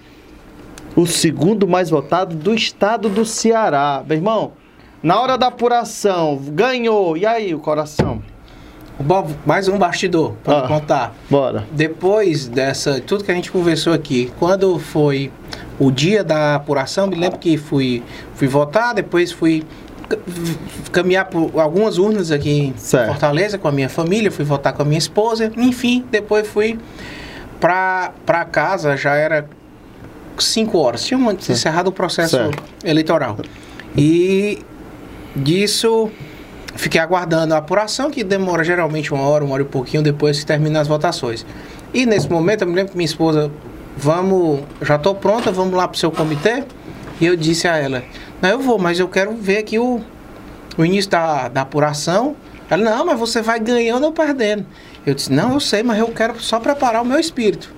o 0.97 1.07
segundo 1.07 1.69
mais 1.69 1.89
votado 1.89 2.35
do 2.35 2.53
estado 2.53 3.09
do 3.09 3.25
Ceará. 3.25 4.03
Meu 4.05 4.17
irmão, 4.17 4.66
na 5.07 5.21
hora 5.21 5.39
da 5.39 5.47
apuração, 5.47 6.37
ganhou, 6.49 7.17
e 7.17 7.25
aí 7.25 7.55
o 7.55 7.61
coração? 7.61 8.21
Bob, 8.99 9.37
mais 9.47 9.69
um 9.69 9.79
bastidor 9.79 10.33
para 10.43 10.65
Ah. 10.65 10.67
contar. 10.67 11.15
Bora. 11.31 11.65
Depois 11.71 12.49
dessa, 12.49 13.01
tudo 13.01 13.23
que 13.23 13.31
a 13.31 13.35
gente 13.35 13.53
conversou 13.53 13.93
aqui, 13.93 14.33
quando 14.37 14.81
foi 14.81 15.31
o 15.79 15.93
dia 15.93 16.25
da 16.25 16.57
apuração, 16.57 17.07
me 17.07 17.15
lembro 17.15 17.39
que 17.39 17.57
fui, 17.57 18.03
fui 18.35 18.49
votar, 18.49 18.95
depois 18.95 19.31
fui 19.31 19.63
ca- 20.09 20.19
caminhar 20.91 21.27
por 21.27 21.53
algumas 21.61 21.99
urnas 21.99 22.33
aqui 22.33 22.51
em 22.51 22.75
Certo. 22.77 23.07
Fortaleza 23.07 23.57
com 23.59 23.69
a 23.69 23.73
minha 23.73 23.89
família, 23.89 24.29
fui 24.33 24.45
votar 24.45 24.73
com 24.73 24.83
a 24.83 24.85
minha 24.85 24.99
esposa, 24.99 25.53
enfim, 25.57 26.05
depois 26.11 26.49
fui 26.49 26.77
pra 27.61 28.45
casa, 28.51 28.97
já 28.97 29.15
era 29.15 29.49
5 30.37 30.77
horas, 30.79 31.05
tinha 31.05 31.17
encerrado 31.49 31.87
o 31.87 31.93
processo 31.93 32.37
Certo. 32.37 32.61
eleitoral. 32.85 33.37
E 33.97 34.59
disso 35.37 36.11
fiquei 36.77 37.01
aguardando 37.01 37.55
a 37.55 37.59
apuração, 37.59 38.11
que 38.11 38.23
demora 38.23 38.63
geralmente 38.63 39.13
uma 39.13 39.23
hora, 39.23 39.45
uma 39.45 39.55
hora 39.55 39.63
e 39.63 39.67
pouquinho 39.67 40.03
depois 40.03 40.39
que 40.39 40.47
termina 40.47 40.81
as 40.81 40.89
votações. 40.89 41.45
E 41.93 42.05
nesse 42.07 42.31
momento 42.31 42.63
eu 42.63 42.69
me 42.69 42.75
lembro 42.75 42.93
que 42.93 42.97
minha 42.97 43.07
esposa, 43.07 43.51
vamos, 43.97 44.61
já 44.83 44.97
estou 44.97 45.15
pronta, 45.15 45.51
vamos 45.51 45.75
lá 45.75 45.89
pro 45.89 45.99
seu 45.99 46.11
comitê. 46.11 46.65
E 47.21 47.27
eu 47.27 47.37
disse 47.37 47.67
a 47.67 47.77
ela, 47.77 48.05
não, 48.43 48.51
eu 48.51 48.59
vou, 48.61 48.79
mas 48.79 48.99
eu 48.99 49.09
quero 49.09 49.35
ver 49.35 49.59
aqui 49.59 49.79
o, 49.79 50.01
o 50.77 50.85
início 50.85 51.11
da, 51.11 51.49
da 51.49 51.63
apuração. 51.63 52.37
Ela, 52.69 52.83
não, 52.83 53.07
mas 53.07 53.19
você 53.19 53.41
vai 53.41 53.59
ganhando 53.59 54.05
ou 54.05 54.13
perdendo. 54.13 54.67
Eu 55.07 55.15
disse, 55.15 55.33
não, 55.33 55.55
eu 55.55 55.61
sei, 55.61 55.83
mas 55.83 55.99
eu 55.99 56.09
quero 56.09 56.39
só 56.41 56.61
preparar 56.61 57.03
o 57.03 57.05
meu 57.05 57.19
espírito. 57.19 57.75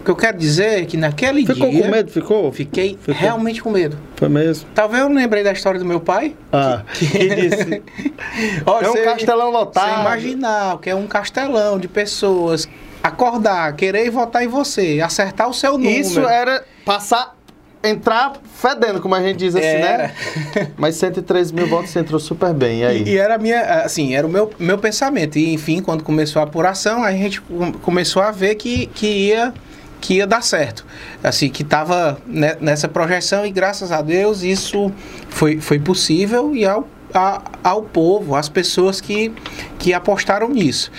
O 0.00 0.04
que 0.04 0.10
eu 0.10 0.16
quero 0.16 0.38
dizer 0.38 0.82
é 0.82 0.84
que 0.86 0.96
naquele 0.96 1.44
Ficou 1.46 1.68
dia... 1.70 1.82
com 1.82 1.88
medo? 1.90 2.10
Ficou? 2.10 2.50
Fiquei 2.52 2.96
Ficou. 3.00 3.14
realmente 3.14 3.62
com 3.62 3.70
medo. 3.70 3.98
Foi 4.16 4.28
mesmo. 4.28 4.66
Talvez 4.74 5.02
eu 5.02 5.08
lembrei 5.10 5.44
da 5.44 5.52
história 5.52 5.78
do 5.78 5.84
meu 5.84 6.00
pai. 6.00 6.34
Ah, 6.52 6.82
que 6.94 7.06
disse. 7.06 7.82
Ó, 8.64 8.80
É 8.80 8.90
um 8.90 9.04
castelão 9.04 9.50
lotado. 9.50 9.94
Você 9.94 10.00
imaginar 10.00 10.78
que 10.78 10.88
é 10.88 10.94
um 10.94 11.06
castelão 11.06 11.78
de 11.78 11.86
pessoas 11.86 12.66
acordar, 13.02 13.74
querer 13.76 14.10
votar 14.10 14.42
em 14.44 14.48
você, 14.48 15.00
acertar 15.02 15.48
o 15.48 15.54
seu 15.54 15.72
número. 15.72 16.00
Isso 16.00 16.20
era 16.20 16.64
passar, 16.84 17.34
entrar 17.82 18.34
fedendo, 18.54 19.00
como 19.00 19.14
a 19.14 19.22
gente 19.22 19.36
diz 19.38 19.54
assim, 19.56 19.64
Era. 19.66 20.08
né? 20.54 20.70
Mas 20.76 20.96
103 20.96 21.50
mil 21.52 21.66
votos 21.66 21.90
você 21.90 21.98
entrou 22.00 22.20
super 22.20 22.52
bem. 22.52 22.80
E 22.80 22.84
aí? 22.84 23.02
E, 23.04 23.08
e 23.10 23.18
era 23.18 23.38
minha, 23.38 23.60
assim, 23.84 24.14
era 24.14 24.26
o 24.26 24.30
meu, 24.30 24.50
meu 24.58 24.76
pensamento. 24.78 25.38
E 25.38 25.52
enfim, 25.52 25.80
quando 25.82 26.02
começou 26.04 26.40
a 26.40 26.44
apuração, 26.44 27.02
a 27.02 27.12
gente 27.12 27.40
com- 27.40 27.72
começou 27.72 28.22
a 28.22 28.30
ver 28.30 28.54
que, 28.56 28.86
que 28.86 29.06
ia 29.06 29.52
que 30.00 30.14
ia 30.14 30.26
dar 30.26 30.42
certo. 30.42 30.84
Assim, 31.22 31.48
que 31.48 31.62
estava 31.62 32.18
nessa 32.60 32.88
projeção 32.88 33.44
e 33.46 33.50
graças 33.50 33.92
a 33.92 34.00
Deus 34.02 34.42
isso 34.42 34.90
foi, 35.28 35.60
foi 35.60 35.78
possível 35.78 36.54
e 36.56 36.64
ao, 36.64 36.88
a- 37.12 37.42
ao 37.62 37.82
povo, 37.82 38.34
às 38.34 38.48
pessoas 38.48 39.00
que, 39.00 39.32
que 39.78 39.92
apostaram 39.92 40.48
nisso. 40.48 40.90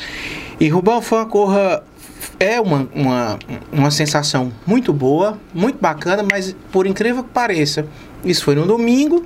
E 0.60 0.68
Rubão 0.69 1.02
foi 1.02 1.18
uma 1.19 1.26
corra 1.26 1.84
é 2.40 2.60
uma, 2.61 2.88
uma, 2.94 3.40
uma 3.72 3.91
sensação 3.91 4.52
muito 4.65 4.91
boa, 4.94 5.38
muito 5.53 5.80
bacana, 5.80 6.23
mas 6.30 6.56
por 6.72 6.86
incrível 6.88 7.23
que 7.23 7.30
pareça, 7.30 7.86
isso 8.23 8.44
foi 8.44 8.56
no 8.56 8.65
domingo, 8.65 9.26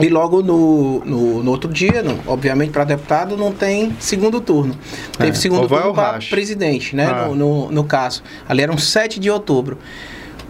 e 0.00 0.08
logo 0.08 0.42
no, 0.42 1.02
no, 1.04 1.42
no 1.42 1.50
outro 1.50 1.72
dia, 1.72 2.02
não- 2.02 2.18
obviamente 2.26 2.70
para 2.70 2.84
deputado 2.84 3.36
não 3.36 3.52
tem 3.52 3.96
segundo 3.98 4.40
turno. 4.40 4.74
Teve 5.16 5.30
É, 5.30 5.34
segundo 5.34 5.66
turno 5.68 5.94
para 5.94 6.18
presidente, 6.30 6.94
né? 6.94 7.06
Ah. 7.06 7.26
No, 7.28 7.34
no, 7.34 7.70
no 7.70 7.84
caso. 7.84 8.22
Ali 8.48 8.62
era 8.62 8.72
um 8.72 8.78
7 8.78 9.18
de 9.18 9.30
outubro. 9.30 9.78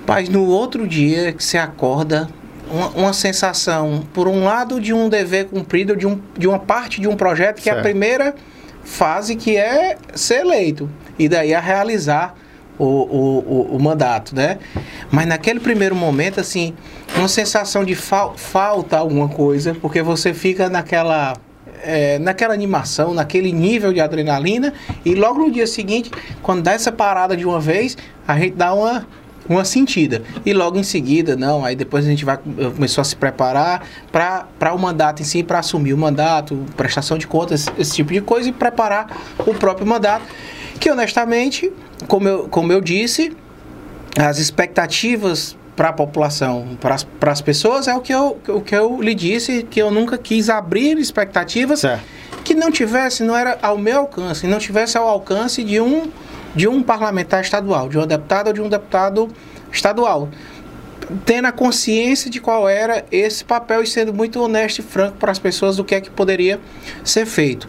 Mas 0.07 0.29
no 0.29 0.47
outro 0.47 0.87
dia 0.87 1.33
que 1.33 1.43
você 1.43 1.59
acorda, 1.59 2.29
uma, 2.71 2.89
uma 2.89 3.13
sensação, 3.13 4.03
por 4.13 4.27
um 4.29 4.45
lado, 4.45 4.81
de 4.81 4.93
um 4.93 5.09
dever 5.09 5.47
cumprido, 5.47 5.97
de, 5.97 6.07
um, 6.07 6.21
de 6.37 6.47
uma 6.49 6.59
parte 6.59 7.01
de 7.01 7.09
um 7.09 7.15
projeto 7.17 7.61
que 7.61 7.69
é 7.69 7.73
a 7.73 7.75
Certo. 7.77 7.85
primeira 7.85 8.35
fase 8.85 9.35
que 9.37 9.57
é 9.57 9.97
ser 10.15 10.41
eleito. 10.41 10.89
E 11.19 11.29
daí 11.29 11.55
a 11.55 11.61
realizar 11.61 12.35
o, 12.79 12.85
o, 12.85 13.39
o, 13.39 13.77
o 13.77 13.83
mandato, 13.83 14.35
né? 14.35 14.59
Mas 15.11 15.27
naquele 15.27 15.61
primeiro 15.61 15.95
momento, 15.95 16.41
assim, 16.41 16.75
uma 17.17 17.29
sensação 17.29 17.85
de 17.85 17.95
fal 17.95 18.35
falta 18.37 18.97
alguma 18.97 19.29
coisa, 19.29 19.75
porque 19.75 20.03
você 20.03 20.35
fica 20.35 20.69
naquela 20.69 21.35
é, 21.83 22.19
naquela 22.19 22.53
animação, 22.53 23.15
naquele 23.15 23.53
nível 23.53 23.93
de 23.93 24.01
adrenalina, 24.01 24.73
e 25.05 25.15
logo 25.15 25.39
no 25.39 25.51
dia 25.51 25.67
seguinte, 25.67 26.11
quando 26.43 26.63
dá 26.63 26.73
essa 26.73 26.91
parada 26.91 27.37
de 27.37 27.45
uma 27.45 27.61
vez, 27.61 27.97
a 28.27 28.39
gente 28.39 28.57
dá 28.57 28.75
uma, 28.75 29.07
uma 29.49 29.65
sentida. 29.65 30.23
E 30.45 30.53
logo 30.53 30.79
em 30.79 30.83
seguida, 30.83 31.37
não, 31.37 31.65
aí 31.65 31.77
depois 31.77 32.05
a 32.05 32.09
gente 32.09 32.25
vai 32.25 32.39
começou 32.39 33.03
a 33.03 33.05
se 33.05 33.15
preparar 33.15 33.87
para 34.11 34.75
o 34.75 34.79
mandato 34.79 35.23
em 35.23 35.25
si, 35.25 35.43
para 35.43 35.61
assumir 35.61 35.95
o 35.95 35.99
mandato, 35.99 36.65
prestação 36.77 37.17
de 37.17 37.27
contas, 37.27 37.67
esse 37.79 37.95
tipo 37.95 38.13
de 38.13 38.21
coisa, 38.21 38.49
e 38.49 38.53
preparar 38.53 39.07
o 39.39 39.55
próprio 39.55 39.87
mandato. 39.87 40.25
Que 40.81 40.91
honestamente, 40.91 41.73
como 42.07 42.29
eu, 42.29 42.49
como 42.49 42.73
eu 42.73 42.81
disse, 42.81 43.37
as 44.19 44.39
expectativas 44.39 45.57
para 45.75 45.91
a 45.91 45.93
população, 45.93 46.79
para 46.81 47.33
as 47.33 47.41
pessoas, 47.43 47.87
é 47.87 47.95
o 47.95 48.01
que, 48.01 48.13
eu, 48.13 48.39
o 48.49 48.61
que 48.63 48.75
eu 48.75 49.01
lhe 49.03 49.15
disse, 49.15 49.63
que 49.63 49.81
eu 49.81 49.91
nunca 49.91 50.17
quis 50.17 50.49
abrir 50.49 50.99
expectativas 50.99 51.81
Certo. 51.81 52.03
que 52.43 52.55
não 52.55 52.71
tivesse, 52.71 53.23
não 53.23 53.37
era 53.37 53.59
ao 53.61 53.77
meu 53.77 53.99
alcance, 53.99 54.47
não 54.47 54.59
tivesse 54.59 54.97
ao 54.97 55.07
alcance 55.07 55.63
de 55.63 55.79
um, 55.79 56.11
de 56.55 56.67
um 56.67 56.83
parlamentar 56.83 57.43
estadual, 57.43 57.91
de 57.91 57.99
um 57.99 58.07
deputado 58.07 58.47
ou 58.47 58.53
de 58.55 58.63
um 58.63 58.71
deputado 58.71 59.29
estadual. 59.71 60.31
Tendo 61.27 61.47
a 61.47 61.53
consciência 61.53 62.31
de 62.31 62.41
qual 62.41 62.67
era 62.67 63.05
esse 63.13 63.45
papel 63.45 63.83
e 63.83 63.87
sendo 63.87 64.15
muito 64.15 64.41
honesto 64.41 64.79
e 64.79 64.83
franco 64.83 65.19
para 65.19 65.31
as 65.31 65.39
pessoas 65.39 65.77
do 65.77 65.85
que 65.85 65.95
é 65.95 66.01
que 66.01 66.11
poderia 66.11 66.59
ser 67.05 67.27
feito. 67.27 67.67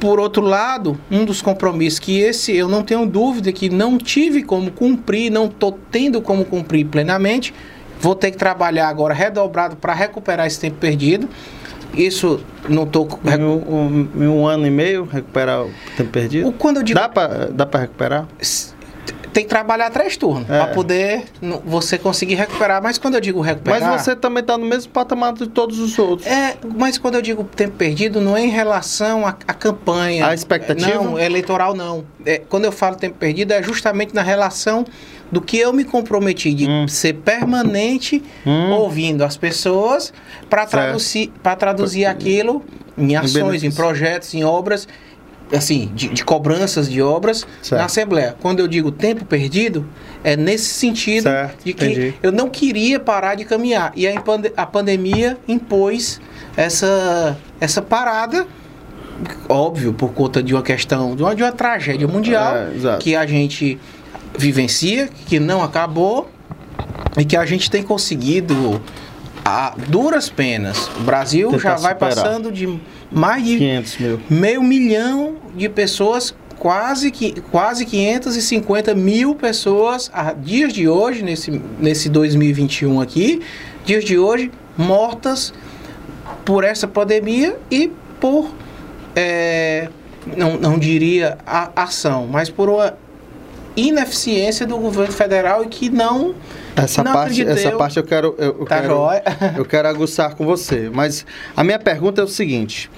Por 0.00 0.20
outro 0.20 0.42
lado, 0.42 0.98
um 1.10 1.24
dos 1.24 1.40
compromissos 1.40 1.98
que 1.98 2.18
esse 2.20 2.54
eu 2.54 2.68
não 2.68 2.82
tenho 2.82 3.06
dúvida 3.06 3.50
que 3.52 3.68
não 3.70 3.96
tive 3.98 4.42
como 4.42 4.70
cumprir, 4.70 5.30
não 5.30 5.46
estou 5.46 5.78
tendo 5.90 6.20
como 6.20 6.44
cumprir 6.44 6.84
plenamente, 6.86 7.54
vou 7.98 8.14
ter 8.14 8.30
que 8.30 8.36
trabalhar 8.36 8.88
agora 8.88 9.14
redobrado 9.14 9.76
para 9.76 9.94
recuperar 9.94 10.46
esse 10.46 10.60
tempo 10.60 10.76
perdido. 10.76 11.28
Isso 11.94 12.40
não 12.68 12.82
estou. 12.82 13.08
Em 13.24 13.42
um, 13.42 14.08
um- 14.14 14.28
um 14.42 14.46
ano 14.46 14.66
e 14.66 14.70
meio, 14.70 15.04
recuperar 15.10 15.62
o 15.64 15.70
tempo 15.96 16.10
perdido? 16.10 16.52
Quando 16.52 16.76
eu 16.78 16.82
digo 16.82 16.98
Dá 17.54 17.64
pra 17.64 17.80
recuperar? 17.80 18.26
Tem 19.36 19.44
que 19.44 19.50
trabalhar 19.50 19.90
três 19.90 20.16
turnos 20.16 20.48
É. 20.48 20.58
para 20.64 20.72
poder 20.72 21.24
você 21.62 21.98
conseguir 21.98 22.36
recuperar. 22.36 22.82
Mas 22.82 22.96
quando 22.96 23.16
eu 23.16 23.20
digo 23.20 23.42
recuperar. 23.42 23.82
Mas 23.90 24.02
você 24.02 24.16
também 24.16 24.42
tá 24.42 24.56
no 24.56 24.64
mesmo 24.64 24.90
patamar 24.90 25.34
de 25.34 25.46
todos 25.46 25.78
os 25.78 25.98
outros. 25.98 26.26
É, 26.26 26.56
mas 26.74 26.96
quando 26.96 27.16
eu 27.16 27.22
digo 27.22 27.44
tempo 27.44 27.76
perdido, 27.76 28.18
não 28.18 28.34
é 28.34 28.40
em 28.46 28.48
relação 28.48 29.26
à, 29.26 29.36
à 29.46 29.52
campanha. 29.52 30.26
A 30.26 30.32
expectativa? 30.32 31.02
Não, 31.04 31.18
eleitoral 31.18 31.74
não. 31.74 32.02
É, 32.24 32.38
quando 32.48 32.64
eu 32.64 32.72
falo 32.72 32.96
tempo 32.96 33.18
perdido, 33.18 33.52
é 33.52 33.62
justamente 33.62 34.14
na 34.14 34.22
relação 34.22 34.86
do 35.30 35.42
que 35.42 35.58
eu 35.58 35.70
me 35.70 35.84
comprometi 35.84 36.54
de 36.54 36.66
Hum. 36.66 36.88
ser 36.88 37.12
permanente 37.16 38.22
Hum. 38.46 38.70
ouvindo 38.70 39.22
as 39.22 39.36
pessoas 39.36 40.14
para 40.48 40.64
traduzir, 40.64 41.30
traduzir 41.58 42.06
aquilo 42.06 42.64
em 42.96 43.14
ações, 43.16 43.36
em 43.36 43.42
benefício. 43.44 43.72
projetos, 43.74 44.32
em 44.32 44.44
obras, 44.44 44.88
assim, 45.52 45.90
de, 45.94 46.08
de 46.08 46.24
cobranças 46.24 46.88
de 46.90 47.00
obras 47.00 47.46
Certo. 47.62 47.80
na 47.80 47.86
Assembleia. 47.86 48.34
Quando 48.40 48.60
eu 48.60 48.66
digo 48.68 48.90
tempo 48.90 49.24
perdido, 49.24 49.86
é 50.24 50.36
nesse 50.36 50.66
sentido 50.74 51.22
Certo, 51.24 51.64
de 51.64 51.72
que 51.72 51.84
entendi. 51.84 52.14
eu 52.22 52.32
não 52.32 52.48
queria 52.50 52.98
parar 52.98 53.34
de 53.36 53.44
caminhar. 53.44 53.92
E 53.94 54.06
a, 54.08 54.20
pande- 54.20 54.52
a 54.56 54.66
pandemia 54.66 55.38
impôs 55.46 56.20
essa, 56.56 57.36
essa 57.60 57.80
parada, 57.80 58.46
óbvio, 59.48 59.92
por 59.92 60.12
conta 60.12 60.42
de 60.42 60.52
uma 60.54 60.62
questão, 60.62 61.14
de 61.14 61.22
uma, 61.22 61.34
de 61.34 61.42
uma 61.42 61.52
tragédia 61.52 62.08
mundial 62.08 62.54
É, 62.56 62.96
que 62.98 63.14
a 63.14 63.24
gente 63.26 63.78
vivencia, 64.36 65.08
que 65.26 65.38
não 65.38 65.62
acabou 65.62 66.28
e 67.16 67.24
que 67.24 67.36
a 67.36 67.46
gente 67.46 67.70
tem 67.70 67.82
conseguido 67.82 68.80
a 69.44 69.74
duras 69.88 70.28
penas. 70.28 70.88
O 70.98 71.00
Brasil 71.04 71.48
Tentar 71.50 71.62
já 71.62 71.76
vai 71.76 71.92
superar. 71.94 72.14
passando 72.16 72.50
de 72.52 72.78
mais 73.10 73.44
de 73.44 73.58
500 73.58 73.98
mil. 73.98 74.20
meio 74.28 74.62
milhão 74.62 75.36
de 75.54 75.68
pessoas, 75.68 76.34
quase, 76.58 77.10
que, 77.10 77.40
quase 77.52 77.84
550 77.84 78.94
mil 78.94 79.34
pessoas, 79.34 80.10
a 80.12 80.32
dias 80.32 80.72
de 80.72 80.88
hoje, 80.88 81.22
nesse, 81.22 81.50
nesse 81.78 82.08
2021 82.08 83.00
aqui, 83.00 83.40
dias 83.84 84.04
de 84.04 84.18
hoje, 84.18 84.50
mortas 84.76 85.52
por 86.44 86.64
essa 86.64 86.86
pandemia 86.86 87.56
e 87.70 87.90
por, 88.20 88.50
é, 89.14 89.88
não, 90.36 90.56
não 90.56 90.78
diria 90.78 91.38
a 91.46 91.70
ação, 91.82 92.26
mas 92.26 92.50
por 92.50 92.68
uma 92.68 92.94
ineficiência 93.76 94.66
do 94.66 94.78
governo 94.78 95.12
federal 95.12 95.62
e 95.62 95.66
que 95.66 95.90
não. 95.90 96.34
Essa 96.76 97.02
não 97.02 97.12
parte, 97.12 97.42
essa 97.42 97.72
parte 97.72 97.96
eu 97.96 98.04
quero. 98.04 98.34
Eu, 98.38 98.58
eu 98.60 98.66
Tá 98.66 98.80
quero, 98.80 98.98
eu 99.56 99.64
quero 99.64 99.88
aguçar 99.88 100.34
com 100.34 100.44
você. 100.44 100.90
Mas 100.92 101.24
a 101.56 101.64
minha 101.64 101.78
pergunta 101.78 102.20
é 102.20 102.24
o 102.24 102.28
seguinte: 102.28 102.90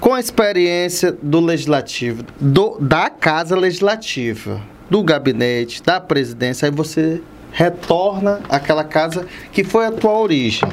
com 0.00 0.12
a 0.12 0.20
experiência 0.20 1.16
do 1.22 1.40
legislativo, 1.40 2.24
do, 2.40 2.78
da 2.80 3.08
casa 3.08 3.56
legislativa, 3.56 4.60
do 4.90 5.02
gabinete, 5.02 5.82
da 5.82 6.00
presidência, 6.00 6.66
aí 6.66 6.72
você 6.72 7.22
retorna 7.52 8.40
àquela 8.48 8.82
casa 8.82 9.26
que 9.52 9.62
foi 9.62 9.86
a 9.86 9.92
tua 9.92 10.12
origem. 10.12 10.68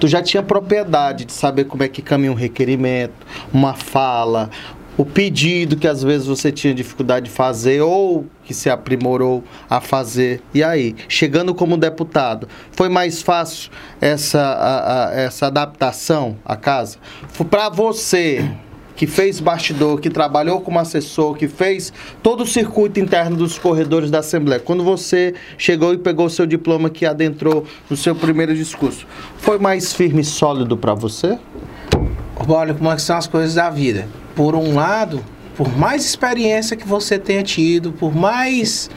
Tu 0.00 0.08
já 0.08 0.22
tinha 0.22 0.42
propriedade 0.42 1.24
de 1.24 1.32
saber 1.32 1.64
como 1.64 1.82
é 1.82 1.88
que 1.88 2.00
caminha 2.00 2.32
um 2.32 2.34
requerimento, 2.34 3.14
uma 3.52 3.74
fala, 3.74 4.48
o 4.96 5.04
pedido 5.04 5.76
que 5.76 5.88
às 5.88 6.02
vezes 6.02 6.26
você 6.26 6.52
tinha 6.52 6.72
dificuldade 6.74 7.26
de 7.26 7.30
fazer 7.32 7.80
ou 7.80 8.26
que 8.44 8.54
se 8.54 8.70
aprimorou 8.70 9.42
a 9.68 9.80
fazer. 9.80 10.40
E 10.54 10.62
aí, 10.62 10.94
chegando 11.08 11.54
como 11.54 11.76
deputado, 11.76 12.46
foi 12.72 12.88
mais 12.88 13.20
fácil 13.20 13.70
essa, 14.00 14.40
a- 14.40 15.08
a- 15.08 15.14
essa 15.14 15.46
adaptação 15.48 16.36
à 16.44 16.54
casa? 16.56 16.98
Para 17.50 17.68
você 17.68 18.48
que 18.96 19.08
fez 19.08 19.40
bastidor, 19.40 19.98
que 20.00 20.08
trabalhou 20.08 20.60
como 20.60 20.78
assessor, 20.78 21.34
que 21.34 21.48
fez 21.48 21.92
todo 22.22 22.44
o 22.44 22.46
circuito 22.46 23.00
interno 23.00 23.36
dos 23.36 23.58
corredores 23.58 24.08
da 24.08 24.20
Assembleia, 24.20 24.60
quando 24.60 24.84
você 24.84 25.34
chegou 25.58 25.92
e 25.92 25.98
pegou 25.98 26.26
o 26.26 26.30
seu 26.30 26.46
diploma 26.46 26.88
que 26.88 27.04
adentrou 27.04 27.64
no 27.90 27.96
seu 27.96 28.14
primeiro 28.14 28.54
discurso, 28.54 29.04
foi 29.38 29.58
mais 29.58 29.92
firme 29.92 30.20
e 30.20 30.24
sólido 30.24 30.76
para 30.76 30.94
você? 30.94 31.36
Olha 32.46 32.72
como 32.72 32.92
é 32.92 32.94
que 32.94 33.02
são 33.02 33.16
as 33.16 33.26
coisas 33.26 33.54
da 33.54 33.68
vida. 33.68 34.06
Por 34.34 34.54
um 34.54 34.74
lado, 34.74 35.24
por 35.56 35.76
mais 35.76 36.04
experiência 36.04 36.76
que 36.76 36.86
você 36.86 37.18
tenha 37.18 37.42
tido, 37.42 37.92
por 37.92 38.14
mais 38.14 38.90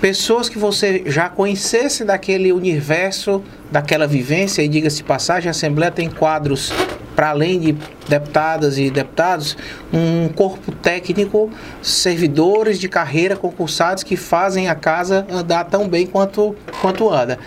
pessoas 0.00 0.48
que 0.48 0.58
você 0.58 1.04
já 1.06 1.28
conhecesse 1.28 2.04
daquele 2.04 2.52
universo, 2.52 3.42
daquela 3.70 4.06
vivência, 4.06 4.62
e 4.62 4.68
diga-se 4.68 5.04
passagem, 5.04 5.48
a 5.48 5.52
Assembleia 5.52 5.92
tem 5.92 6.10
quadros, 6.10 6.72
para 7.14 7.30
além 7.30 7.60
de 7.60 7.76
deputadas 8.08 8.78
e 8.78 8.90
deputados, 8.90 9.56
um 9.92 10.28
corpo 10.28 10.72
técnico, 10.72 11.50
servidores 11.80 12.80
de 12.80 12.88
carreira 12.88 13.36
concursados 13.36 14.02
que 14.02 14.16
fazem 14.16 14.68
a 14.68 14.74
casa 14.74 15.24
andar 15.30 15.64
tão 15.64 15.88
bem 15.88 16.06
quanto, 16.06 16.56
quanto 16.80 17.08
anda. 17.08 17.38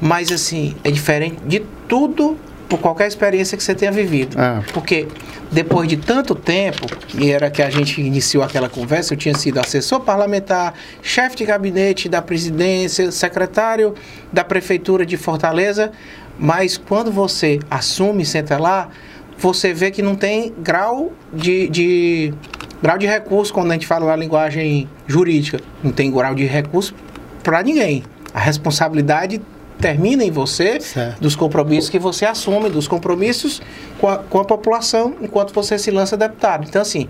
Mas 0.00 0.30
assim, 0.30 0.76
é 0.84 0.90
diferente 0.90 1.36
de 1.44 1.60
tudo 1.88 2.38
por 2.68 2.78
qualquer 2.78 3.08
experiência 3.08 3.56
que 3.56 3.62
você 3.62 3.74
tenha 3.74 3.90
vivido. 3.90 4.36
Ah. 4.38 4.62
Porque 4.72 5.08
depois 5.50 5.88
de 5.88 5.96
tanto 5.96 6.34
tempo, 6.34 6.86
e 7.16 7.30
era 7.30 7.50
que 7.50 7.62
a 7.62 7.70
gente 7.70 8.00
iniciou 8.00 8.44
aquela 8.44 8.68
conversa, 8.68 9.14
eu 9.14 9.18
tinha 9.18 9.34
sido 9.34 9.58
assessor 9.58 10.00
parlamentar, 10.00 10.74
chefe 11.02 11.36
de 11.36 11.44
gabinete 11.44 12.08
da 12.08 12.20
presidência, 12.20 13.10
secretário 13.10 13.94
da 14.32 14.44
prefeitura 14.44 15.06
de 15.06 15.16
Fortaleza, 15.16 15.90
mas 16.38 16.76
quando 16.76 17.10
você 17.10 17.58
assume 17.70 18.22
e 18.22 18.26
senta 18.26 18.58
lá, 18.58 18.90
você 19.38 19.72
vê 19.72 19.90
que 19.90 20.02
não 20.02 20.14
tem 20.14 20.52
grau 20.58 21.12
de, 21.32 21.68
de 21.68 22.34
grau 22.82 22.98
de 22.98 23.06
recurso 23.06 23.52
quando 23.52 23.70
a 23.70 23.74
gente 23.74 23.86
fala 23.86 24.06
na 24.06 24.16
linguagem 24.16 24.88
jurídica, 25.06 25.60
não 25.82 25.92
tem 25.92 26.10
grau 26.10 26.34
de 26.34 26.44
recurso 26.44 26.94
para 27.42 27.62
ninguém. 27.62 28.04
A 28.34 28.40
responsabilidade 28.40 29.40
termina 29.80 30.24
em 30.24 30.30
você 30.30 30.80
Certo. 30.80 31.20
dos 31.20 31.36
compromissos 31.36 31.88
que 31.90 31.98
você 31.98 32.24
assume, 32.24 32.68
dos 32.68 32.88
compromissos 32.88 33.62
com 34.00 34.08
a, 34.08 34.18
com 34.18 34.40
a 34.40 34.44
população 34.44 35.14
enquanto 35.20 35.52
você 35.54 35.78
se 35.78 35.90
lança 35.90 36.16
deputado. 36.16 36.66
Então, 36.68 36.82
assim, 36.82 37.08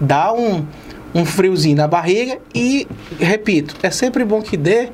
dá 0.00 0.32
um, 0.32 0.64
um 1.14 1.24
friozinho 1.24 1.76
na 1.76 1.86
barriga 1.86 2.38
e, 2.54 2.86
repito, 3.18 3.76
é 3.82 3.90
sempre 3.90 4.24
bom 4.24 4.40
que 4.40 4.56
dê, 4.56 4.90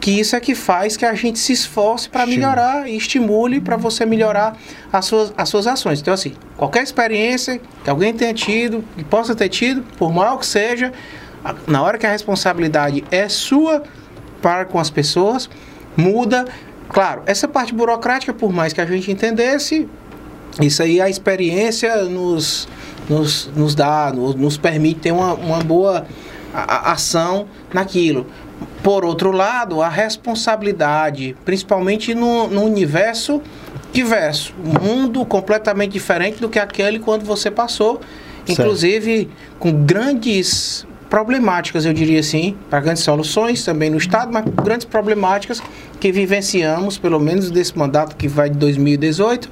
que 0.00 0.10
isso 0.10 0.34
é 0.34 0.40
que 0.40 0.54
faz 0.54 0.96
que 0.96 1.06
a 1.06 1.14
gente 1.14 1.38
se 1.38 1.52
esforce 1.52 2.08
para 2.08 2.26
melhorar 2.26 2.88
e 2.88 2.96
estimule 2.96 3.60
para 3.60 3.76
você 3.76 4.04
melhorar 4.04 4.56
as 4.92 5.04
suas, 5.04 5.32
as 5.36 5.48
suas 5.48 5.66
ações. 5.66 6.00
Então, 6.00 6.12
assim, 6.12 6.34
qualquer 6.56 6.82
experiência 6.82 7.60
que 7.84 7.88
alguém 7.88 8.12
tenha 8.12 8.34
tido, 8.34 8.84
que 8.96 9.04
possa 9.04 9.32
ter 9.34 9.48
tido, 9.48 9.82
por 9.96 10.12
mal 10.12 10.38
que 10.38 10.46
seja, 10.46 10.92
na 11.68 11.82
hora 11.82 11.98
que 11.98 12.06
a 12.06 12.10
responsabilidade 12.10 13.04
é 13.12 13.28
sua 13.28 13.84
para 14.40 14.64
com 14.64 14.80
as 14.80 14.90
pessoas, 14.90 15.48
muda. 15.96 16.46
Claro, 16.88 17.22
essa 17.26 17.48
parte 17.48 17.74
burocrática, 17.74 18.32
por 18.32 18.52
mais 18.52 18.72
que 18.72 18.80
a 18.80 18.86
gente 18.86 19.10
entendesse, 19.10 19.88
isso 20.60 20.82
aí 20.82 21.00
a 21.00 21.08
experiência 21.08 22.04
nos, 22.04 22.68
nos, 23.08 23.50
nos 23.54 23.74
dá, 23.74 24.12
nos, 24.14 24.34
nos 24.34 24.56
permite 24.56 25.00
ter 25.00 25.12
uma, 25.12 25.34
uma 25.34 25.60
boa 25.60 26.06
ação 26.54 27.46
naquilo. 27.72 28.26
Por 28.82 29.04
outro 29.04 29.30
lado, 29.32 29.80
a 29.80 29.88
responsabilidade, 29.88 31.36
principalmente 31.44 32.14
no, 32.14 32.48
no 32.48 32.62
universo 32.62 33.40
diverso, 33.92 34.54
um 34.64 34.84
mundo 34.84 35.24
completamente 35.24 35.92
diferente 35.92 36.40
do 36.40 36.48
que 36.48 36.58
aquele 36.58 36.98
quando 36.98 37.24
você 37.24 37.50
passou, 37.50 38.00
Certo. 38.44 38.60
inclusive 38.60 39.30
com 39.58 39.84
grandes 39.84 40.86
problemáticas, 41.12 41.84
eu 41.84 41.92
diria 41.92 42.20
assim, 42.20 42.56
para 42.70 42.80
grandes 42.80 43.02
soluções 43.02 43.62
também 43.62 43.90
no 43.90 43.98
Estado, 43.98 44.32
mas 44.32 44.46
grandes 44.64 44.86
problemáticas 44.86 45.62
que 46.00 46.10
vivenciamos, 46.10 46.96
pelo 46.96 47.20
menos 47.20 47.50
desse 47.50 47.76
mandato 47.76 48.16
que 48.16 48.26
vai 48.26 48.48
de 48.48 48.56
2018 48.56 49.46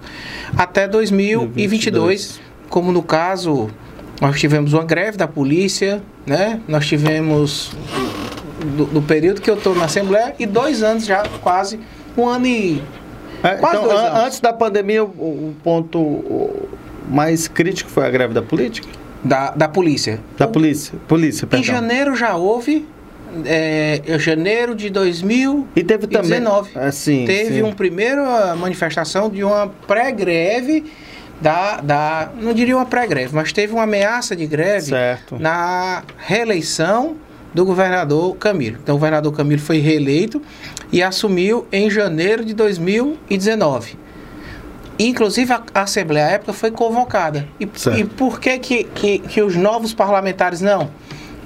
até 0.57 0.89
2022, 0.89 2.41
como 2.71 2.91
no 2.91 3.03
caso, 3.03 3.69
nós 4.23 4.41
tivemos 4.41 4.73
uma 4.73 4.85
greve 4.85 5.19
da 5.19 5.29
polícia, 5.29 6.01
né? 6.27 6.61
Nós 6.67 6.87
tivemos 6.87 7.73
do, 8.79 8.87
do 8.87 9.03
período 9.03 9.43
que 9.43 9.51
eu 9.51 9.57
estou 9.57 9.75
na 9.75 9.85
Assembleia 9.85 10.35
e 10.39 10.47
dois 10.47 10.83
anos 10.83 11.05
já, 11.05 11.25
quase, 11.43 11.79
um 12.17 12.27
ano 12.27 12.47
e 12.47 12.83
É, 13.43 13.57
Quase 13.57 13.77
então, 13.77 13.91
an- 13.91 14.01
anos. 14.01 14.25
antes 14.25 14.41
da 14.41 14.55
pandemia, 14.55 15.05
o, 15.05 15.09
o 15.09 15.55
ponto 15.63 16.69
mais 17.11 17.49
crítico 17.49 17.91
foi 17.91 18.07
a 18.07 18.11
greve 18.11 18.33
da 18.33 18.41
política? 18.41 18.89
Da, 19.25 19.51
da 19.51 19.69
polícia. 19.69 20.21
Da 20.39 20.47
polícia. 20.49 20.95
Polícia, 21.09 21.45
Em 21.45 21.49
perdão. 21.49 21.65
janeiro 21.67 22.17
já 22.17 22.37
houve, 22.37 22.87
é, 23.45 24.01
em 24.07 24.19
janeiro 24.19 24.75
de 24.75 24.91
2019, 24.91 25.67
E 25.77 25.85
teve 25.85 26.07
também. 26.07 26.43
Assim, 26.77 27.25
teve 27.27 27.55
sim. 27.57 27.63
uma 27.63 27.75
primeira 27.75 28.55
manifestação 28.57 29.29
de 29.29 29.45
uma 29.45 29.69
pré-greve 29.87 30.85
da, 31.41 31.81
da. 31.81 32.31
Não 32.41 32.53
diria 32.53 32.77
uma 32.77 32.87
pré-greve, 32.87 33.35
mas 33.35 33.53
teve 33.53 33.73
uma 33.73 33.85
ameaça 33.85 34.35
de 34.37 34.47
greve 34.47 34.87
Certo. 34.87 35.39
na 35.39 36.03
reeleição 36.19 37.17
do 37.55 37.65
governador 37.65 38.37
Camilo. 38.37 38.79
Então, 38.83 38.95
o 38.95 38.99
governador 38.99 39.33
Camilo 39.33 39.61
foi 39.61 39.79
reeleito 39.79 40.41
e 40.93 41.03
assumiu 41.03 41.67
em 41.73 41.91
janeiro 41.91 42.45
de 42.45 42.55
2019. 42.55 43.97
Inclusive, 45.05 45.53
a 45.53 45.63
a 45.75 45.83
Assembleia 45.83 46.27
à 46.27 46.31
época 46.31 46.53
foi 46.53 46.71
convocada. 46.71 47.47
E, 47.59 47.69
e 47.99 48.05
por 48.05 48.41
que, 48.41 48.59
que, 48.59 48.85
que, 48.85 49.19
que 49.19 49.43
os 49.43 49.57
novos 49.57 49.95
parlamentares 49.95 50.61
não? 50.61 50.91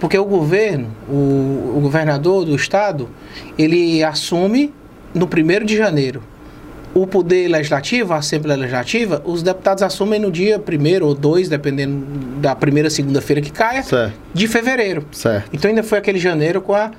Porque 0.01 0.19
o 0.19 0.25
governo, 0.25 0.89
o, 1.09 1.75
o 1.77 1.81
governador 1.81 2.45
do 2.45 2.55
estado, 2.55 3.09
ele 3.57 4.03
assume 4.03 4.73
no 5.15 5.27
1 5.27 5.65
de 5.65 5.77
janeiro. 5.77 6.23
O 6.93 7.07
poder 7.07 7.49
legislativo, 7.49 8.13
a 8.13 8.19
Assembleia 8.19 8.57
Legislativa, 8.59 9.21
os 9.25 9.43
deputados 9.43 9.83
assumem 9.83 10.21
no 10.21 10.31
dia 10.31 10.59
1 10.61 11.05
ou 11.05 11.15
2, 11.15 11.49
dependendo 11.49 12.07
da 12.41 12.55
primeira 12.55 12.89
segunda-feira 12.89 13.41
que 13.41 13.51
caia, 13.51 13.83
Certo. 13.83 14.15
de 14.33 14.47
fevereiro. 14.47 15.05
Certo. 15.11 15.51
Então 15.53 15.69
ainda 15.69 15.83
foi 15.83 15.99
aquele 15.99 16.19
janeiro 16.19 16.61
com 16.61 16.75
a 16.75 16.91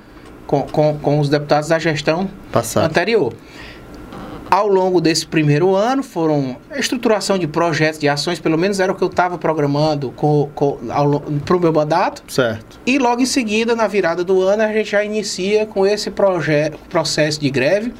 com, 0.46 0.62
com, 0.62 0.98
com 0.98 1.18
os 1.18 1.28
deputados 1.28 1.68
da 1.70 1.78
gestão 1.78 2.28
Passado. 2.52 2.84
anterior. 2.86 3.32
Ao 4.50 4.68
longo 4.68 5.00
desse 5.00 5.26
primeiro 5.26 5.74
ano, 5.74 6.02
foram 6.02 6.56
a 6.70 6.78
estruturação 6.78 7.36
de 7.38 7.46
projetos, 7.46 7.98
de 7.98 8.08
ações, 8.08 8.38
pelo 8.38 8.56
menos 8.56 8.80
era 8.80 8.92
o 8.92 8.94
que 8.94 9.02
eu 9.02 9.08
estava 9.08 9.36
programando 9.36 10.12
para 11.44 11.56
o 11.56 11.60
meu 11.60 11.72
mandato. 11.72 12.22
Certo. 12.28 12.78
E 12.86 12.98
logo 12.98 13.20
em 13.20 13.26
seguida, 13.26 13.74
na 13.74 13.86
virada 13.86 14.22
do 14.22 14.42
ano, 14.42 14.62
a 14.62 14.72
gente 14.72 14.90
já 14.90 15.04
inicia 15.04 15.66
com 15.66 15.86
esse 15.86 16.10
projeto, 16.10 16.78
processo 16.88 17.40
de 17.40 17.50
greve, 17.50 17.92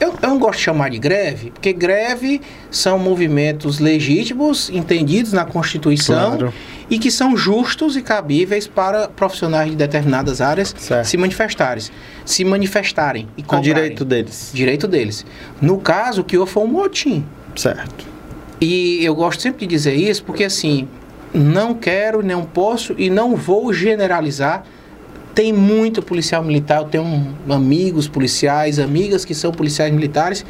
eu, 0.00 0.12
eu, 0.20 0.28
não 0.28 0.38
gosto 0.38 0.58
de 0.58 0.64
chamar 0.64 0.90
de 0.90 0.98
greve, 0.98 1.50
porque 1.50 1.72
greve 1.72 2.40
são 2.70 2.98
movimentos 2.98 3.78
legítimos, 3.78 4.68
entendidos 4.70 5.32
na 5.32 5.44
Constituição 5.44 6.36
Claro. 6.36 6.54
E 6.90 6.98
que 6.98 7.10
são 7.10 7.36
justos 7.36 7.96
e 7.96 8.02
cabíveis 8.02 8.66
para 8.66 9.08
profissionais 9.08 9.70
de 9.70 9.76
determinadas 9.76 10.40
áreas 10.40 10.74
Certo. 10.78 11.06
se 11.06 11.16
manifestarem, 11.16 11.84
se 12.24 12.44
manifestarem 12.44 13.28
e 13.36 13.44
É 13.50 13.56
o 13.56 13.60
direito 13.60 14.04
deles. 14.04 14.50
Direito 14.52 14.86
deles. 14.86 15.24
No 15.60 15.78
caso, 15.78 16.20
o 16.20 16.24
que 16.24 16.36
houve 16.36 16.52
foi 16.52 16.62
um 16.64 16.68
motim. 16.68 17.24
Certo. 17.56 18.06
E 18.60 19.04
eu 19.04 19.14
gosto 19.14 19.40
sempre 19.42 19.60
de 19.60 19.66
dizer 19.66 19.94
isso 19.94 20.22
porque, 20.24 20.44
assim, 20.44 20.88
não 21.32 21.74
quero, 21.74 22.24
não 22.24 22.44
posso 22.44 22.94
e 22.98 23.10
não 23.10 23.34
vou 23.34 23.72
generalizar. 23.72 24.64
Tem 25.34 25.52
muito 25.52 26.00
policial 26.00 26.44
militar, 26.44 26.78
eu 26.82 26.84
tenho 26.84 27.34
amigos 27.48 28.06
policiais, 28.06 28.78
amigas 28.78 29.24
que 29.24 29.34
são 29.34 29.50
policiais 29.50 29.92
militares 29.92 30.44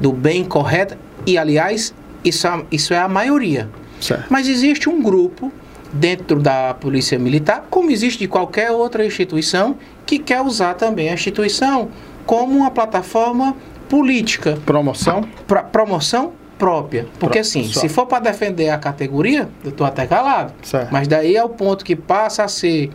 do 0.00 0.12
bem 0.12 0.44
correto. 0.44 0.96
E, 1.26 1.36
aliás, 1.36 1.92
isso, 2.24 2.46
é- 2.46 2.64
isso 2.70 2.94
é 2.94 2.98
a 2.98 3.08
maioria. 3.08 3.68
Certo. 4.00 4.24
Mas 4.30 4.46
existe 4.48 4.88
um 4.88 5.02
grupo 5.02 5.52
dentro 5.92 6.40
da 6.40 6.74
Polícia 6.74 7.18
Militar, 7.18 7.66
como 7.70 7.90
existe 7.90 8.18
de 8.20 8.28
qualquer 8.28 8.70
outra 8.70 9.04
instituição, 9.04 9.76
que 10.06 10.18
quer 10.18 10.40
usar 10.40 10.74
também 10.74 11.08
a 11.10 11.14
instituição 11.14 11.88
como 12.26 12.58
uma 12.58 12.70
plataforma 12.70 13.56
política 13.88 14.58
Promoção? 14.64 15.24
pra 15.46 15.62
promoção 15.62 16.32
própria. 16.58 17.06
Porque 17.18 17.38
Pro- 17.38 17.40
assim, 17.40 17.64
só. 17.64 17.80
se 17.80 17.88
for 17.88 18.06
para 18.06 18.20
defender 18.24 18.68
a 18.70 18.78
categoria, 18.78 19.48
eu 19.64 19.72
tô 19.72 19.82
até 19.84 20.06
calado. 20.06 20.52
Certo. 20.62 20.90
Mas 20.92 21.08
daí 21.08 21.34
é 21.34 21.42
o 21.42 21.48
ponto 21.48 21.84
que 21.84 21.96
passa 21.96 22.44
a 22.44 22.48
ser 22.48 22.90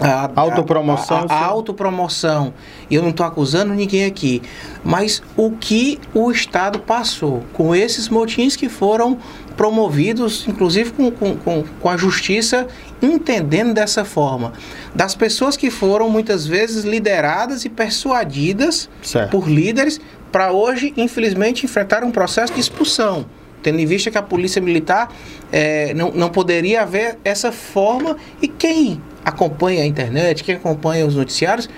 a, 0.00 0.30
Autopromoção, 0.34 1.26
a, 1.28 1.32
a, 1.32 1.38
a 1.38 1.46
autopromoção. 1.46 2.54
E 2.90 2.94
eu 2.94 3.02
não 3.02 3.10
estou 3.10 3.24
acusando 3.26 3.74
ninguém 3.74 4.04
aqui. 4.04 4.42
Mas 4.84 5.22
o 5.36 5.52
que 5.52 5.98
o 6.14 6.30
Estado 6.30 6.78
passou 6.78 7.42
com 7.52 7.74
esses 7.74 8.08
motins 8.08 8.56
que 8.56 8.68
foram 8.68 9.18
promovidos, 9.56 10.46
inclusive 10.48 10.92
com, 10.92 11.10
com, 11.10 11.36
com, 11.36 11.64
com 11.80 11.88
a 11.88 11.96
justiça 11.96 12.66
entendendo 13.00 13.74
dessa 13.74 14.04
forma. 14.04 14.52
Das 14.94 15.14
pessoas 15.14 15.56
que 15.56 15.70
foram 15.70 16.08
muitas 16.08 16.46
vezes 16.46 16.84
lideradas 16.84 17.64
e 17.64 17.68
persuadidas 17.68 18.88
Certo. 19.02 19.30
por 19.30 19.48
líderes 19.48 20.00
para 20.30 20.52
hoje, 20.52 20.94
infelizmente, 20.96 21.64
enfrentar 21.66 22.02
um 22.02 22.10
processo 22.10 22.54
de 22.54 22.60
expulsão. 22.60 23.26
Tendo 23.62 23.78
em 23.78 23.86
vista 23.86 24.10
que 24.10 24.18
a 24.18 24.22
polícia 24.22 24.60
militar 24.60 25.12
eh, 25.52 25.92
não, 25.94 26.10
não 26.10 26.28
poderia 26.28 26.82
haver 26.82 27.18
essa 27.24 27.52
forma. 27.52 28.16
E 28.40 28.48
quem 28.48 29.00
acompanha 29.24 29.82
a 29.82 29.86
internet, 29.86 30.42
quem 30.42 30.56
acompanha 30.56 31.06
os 31.06 31.14
noticiários, 31.14 31.68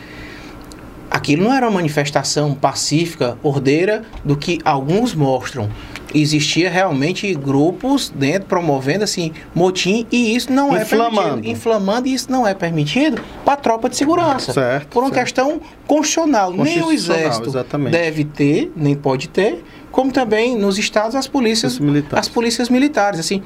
aquilo 1.10 1.44
não 1.44 1.54
era 1.54 1.66
uma 1.66 1.76
manifestação 1.76 2.54
pacífica, 2.54 3.38
ordeira, 3.42 4.02
do 4.24 4.36
que 4.36 4.58
alguns 4.64 5.14
mostram. 5.14 5.68
Existia 6.14 6.70
realmente 6.70 7.34
grupos 7.34 8.08
dentro 8.14 8.48
promovendo 8.48 9.02
assim 9.02 9.32
motim 9.54 10.06
e 10.12 10.36
isso 10.36 10.52
não 10.52 10.74
é 10.74 10.82
Inflamando. 10.82 11.26
permitido. 11.26 11.50
Inflamando 11.50 12.08
e 12.08 12.14
isso 12.14 12.30
não 12.30 12.46
é 12.46 12.54
permitido 12.54 13.20
para 13.44 13.54
a 13.54 13.56
tropa 13.56 13.88
de 13.88 13.96
segurança. 13.96 14.52
Certo, 14.52 14.88
Por 14.88 15.02
uma 15.02 15.08
certo. 15.12 15.24
questão 15.24 15.60
constitucional. 15.86 16.50
Nem 16.52 16.60
o 16.60 16.84
Constitucional, 16.84 17.18
exército 17.20 17.48
exatamente. 17.48 17.92
deve 17.92 18.24
ter, 18.24 18.72
nem 18.76 18.94
pode 18.94 19.28
ter, 19.28 19.64
como 19.90 20.12
também 20.12 20.56
nos 20.56 20.78
estados 20.78 21.14
as 21.16 21.26
polícias, 21.26 21.80
as 22.12 22.28
polícias 22.28 22.68
militares. 22.68 23.18
Assim, 23.18 23.42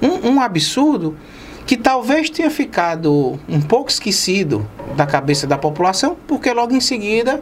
um, 0.00 0.30
um 0.34 0.40
absurdo 0.40 1.16
que 1.66 1.76
talvez 1.76 2.28
tenha 2.30 2.50
ficado 2.50 3.38
um 3.48 3.60
pouco 3.60 3.90
esquecido 3.90 4.66
da 4.96 5.06
cabeça 5.06 5.46
da 5.46 5.56
população, 5.58 6.16
porque 6.26 6.52
logo 6.52 6.74
em 6.74 6.80
seguida 6.80 7.40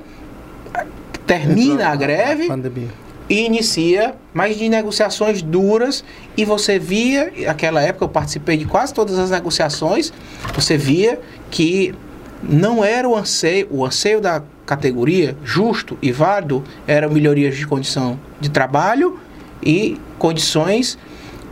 termina 1.27 1.89
a 1.89 1.97
greve 1.97 2.47
Pandemia. 2.47 2.89
E 3.31 3.47
inicia 3.47 4.16
mais 4.35 4.59
de 4.59 4.69
negociações 4.69 5.40
duras 5.40 6.05
e 6.36 6.44
você 6.44 6.81
via, 6.81 7.32
naquela 7.47 7.81
época 7.81 8.05
eu 8.05 8.09
participei 8.09 8.57
de 8.57 8.65
quase 8.65 8.93
todas 8.93 9.16
as 9.20 9.31
negociações, 9.31 10.12
você 10.52 10.77
via 10.77 11.20
que 11.48 11.94
não 12.43 12.85
era 12.85 13.09
o 13.09 13.16
anseio, 13.16 13.69
o 13.70 13.86
anseio 13.86 14.20
da 14.20 14.43
categoria 14.66 15.36
justo 15.44 15.97
e 16.02 16.11
válido 16.11 16.65
era 16.89 17.09
melhorias 17.09 17.57
de 17.57 17.66
condição 17.66 18.19
de 18.40 18.51
trabalho 18.51 19.20
e 19.62 19.97
condições 20.19 20.98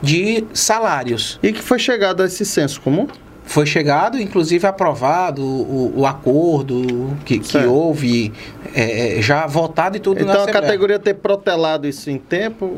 de 0.03 0.45
salários. 0.53 1.39
E 1.43 1.53
que 1.53 1.63
foi 1.63 1.79
chegado 1.79 2.23
a 2.23 2.27
esse 2.27 2.45
senso 2.45 2.81
comum? 2.81 3.07
Foi 3.49 3.65
chegado, 3.65 4.21
inclusive 4.21 4.67
aprovado 4.67 5.43
o, 5.43 6.01
o 6.01 6.07
acordo 6.07 7.17
que, 7.25 7.39
que 7.39 7.57
houve, 7.57 8.31
é, 8.75 9.17
é, 9.17 9.23
já 9.23 9.47
votado 9.47 9.97
e 9.97 10.01
tudo 10.01 10.23
na 10.23 10.33
Então 10.33 10.45
a 10.45 10.53
categoria 10.53 10.99
ter 10.99 11.15
protelado 11.15 11.89
isso 11.89 12.11
em 12.11 12.19
tempo. 12.19 12.71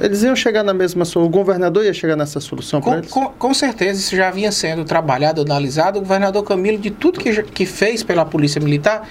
Eles 0.00 0.22
iam 0.22 0.34
chegar 0.34 0.62
na 0.62 0.72
mesma 0.72 1.04
solução. 1.04 1.28
O 1.28 1.28
governador 1.28 1.84
ia 1.84 1.92
chegar 1.92 2.16
nessa 2.16 2.40
solução 2.40 2.80
Com, 2.80 3.02
com, 3.02 3.26
com 3.28 3.54
certeza, 3.54 4.00
isso 4.00 4.16
já 4.16 4.30
vinha 4.30 4.50
sendo 4.50 4.86
trabalhado, 4.86 5.42
analisado. 5.42 5.98
O 5.98 6.02
governador 6.02 6.42
Camilo, 6.42 6.78
de 6.78 6.90
tudo 6.90 7.20
que, 7.20 7.42
que 7.42 7.66
fez 7.66 8.02
pela 8.02 8.24
Polícia 8.24 8.58
Militar, 8.58 9.06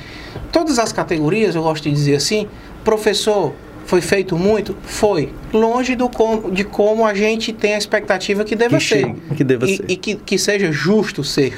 todas 0.51 0.79
as 0.79 0.91
categorias, 0.91 1.53
eu 1.53 1.61
gosto 1.61 1.83
de 1.83 1.91
dizer 1.91 2.15
assim, 2.15 2.47
professor, 2.83 3.53
foi 3.91 3.99
feito 3.99 4.37
muito? 4.37 4.73
Foi. 4.83 5.33
Longe 5.51 5.97
do 5.97 6.07
com, 6.07 6.49
de 6.49 6.63
como 6.63 7.05
a 7.05 7.13
gente 7.13 7.51
tem 7.51 7.73
a 7.73 7.77
expectativa 7.77 8.45
que 8.45 8.55
deva 8.55 8.77
Que 8.77 8.83
ser. 8.85 8.99
chegue, 9.01 9.15
que 9.35 9.43
deva 9.43 9.65
e, 9.69 9.75
ser. 9.75 9.85
E 9.89 9.95
que, 9.97 10.15
que 10.15 10.37
seja 10.37 10.71
justo 10.71 11.25
ser. 11.25 11.57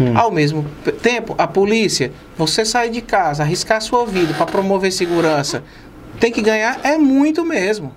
Hum. 0.00 0.16
Ao 0.16 0.30
mesmo 0.30 0.64
tempo, 1.02 1.34
a 1.36 1.48
polícia, 1.48 2.12
você 2.38 2.64
sair 2.64 2.90
de 2.90 3.00
casa, 3.02 3.42
arriscar 3.42 3.80
sua 3.82 4.06
vida 4.06 4.32
para 4.34 4.46
promover 4.46 4.92
segurança, 4.92 5.64
tem 6.20 6.30
que 6.30 6.40
ganhar 6.40 6.78
é 6.84 6.96
muito 6.96 7.44
mesmo. 7.44 7.92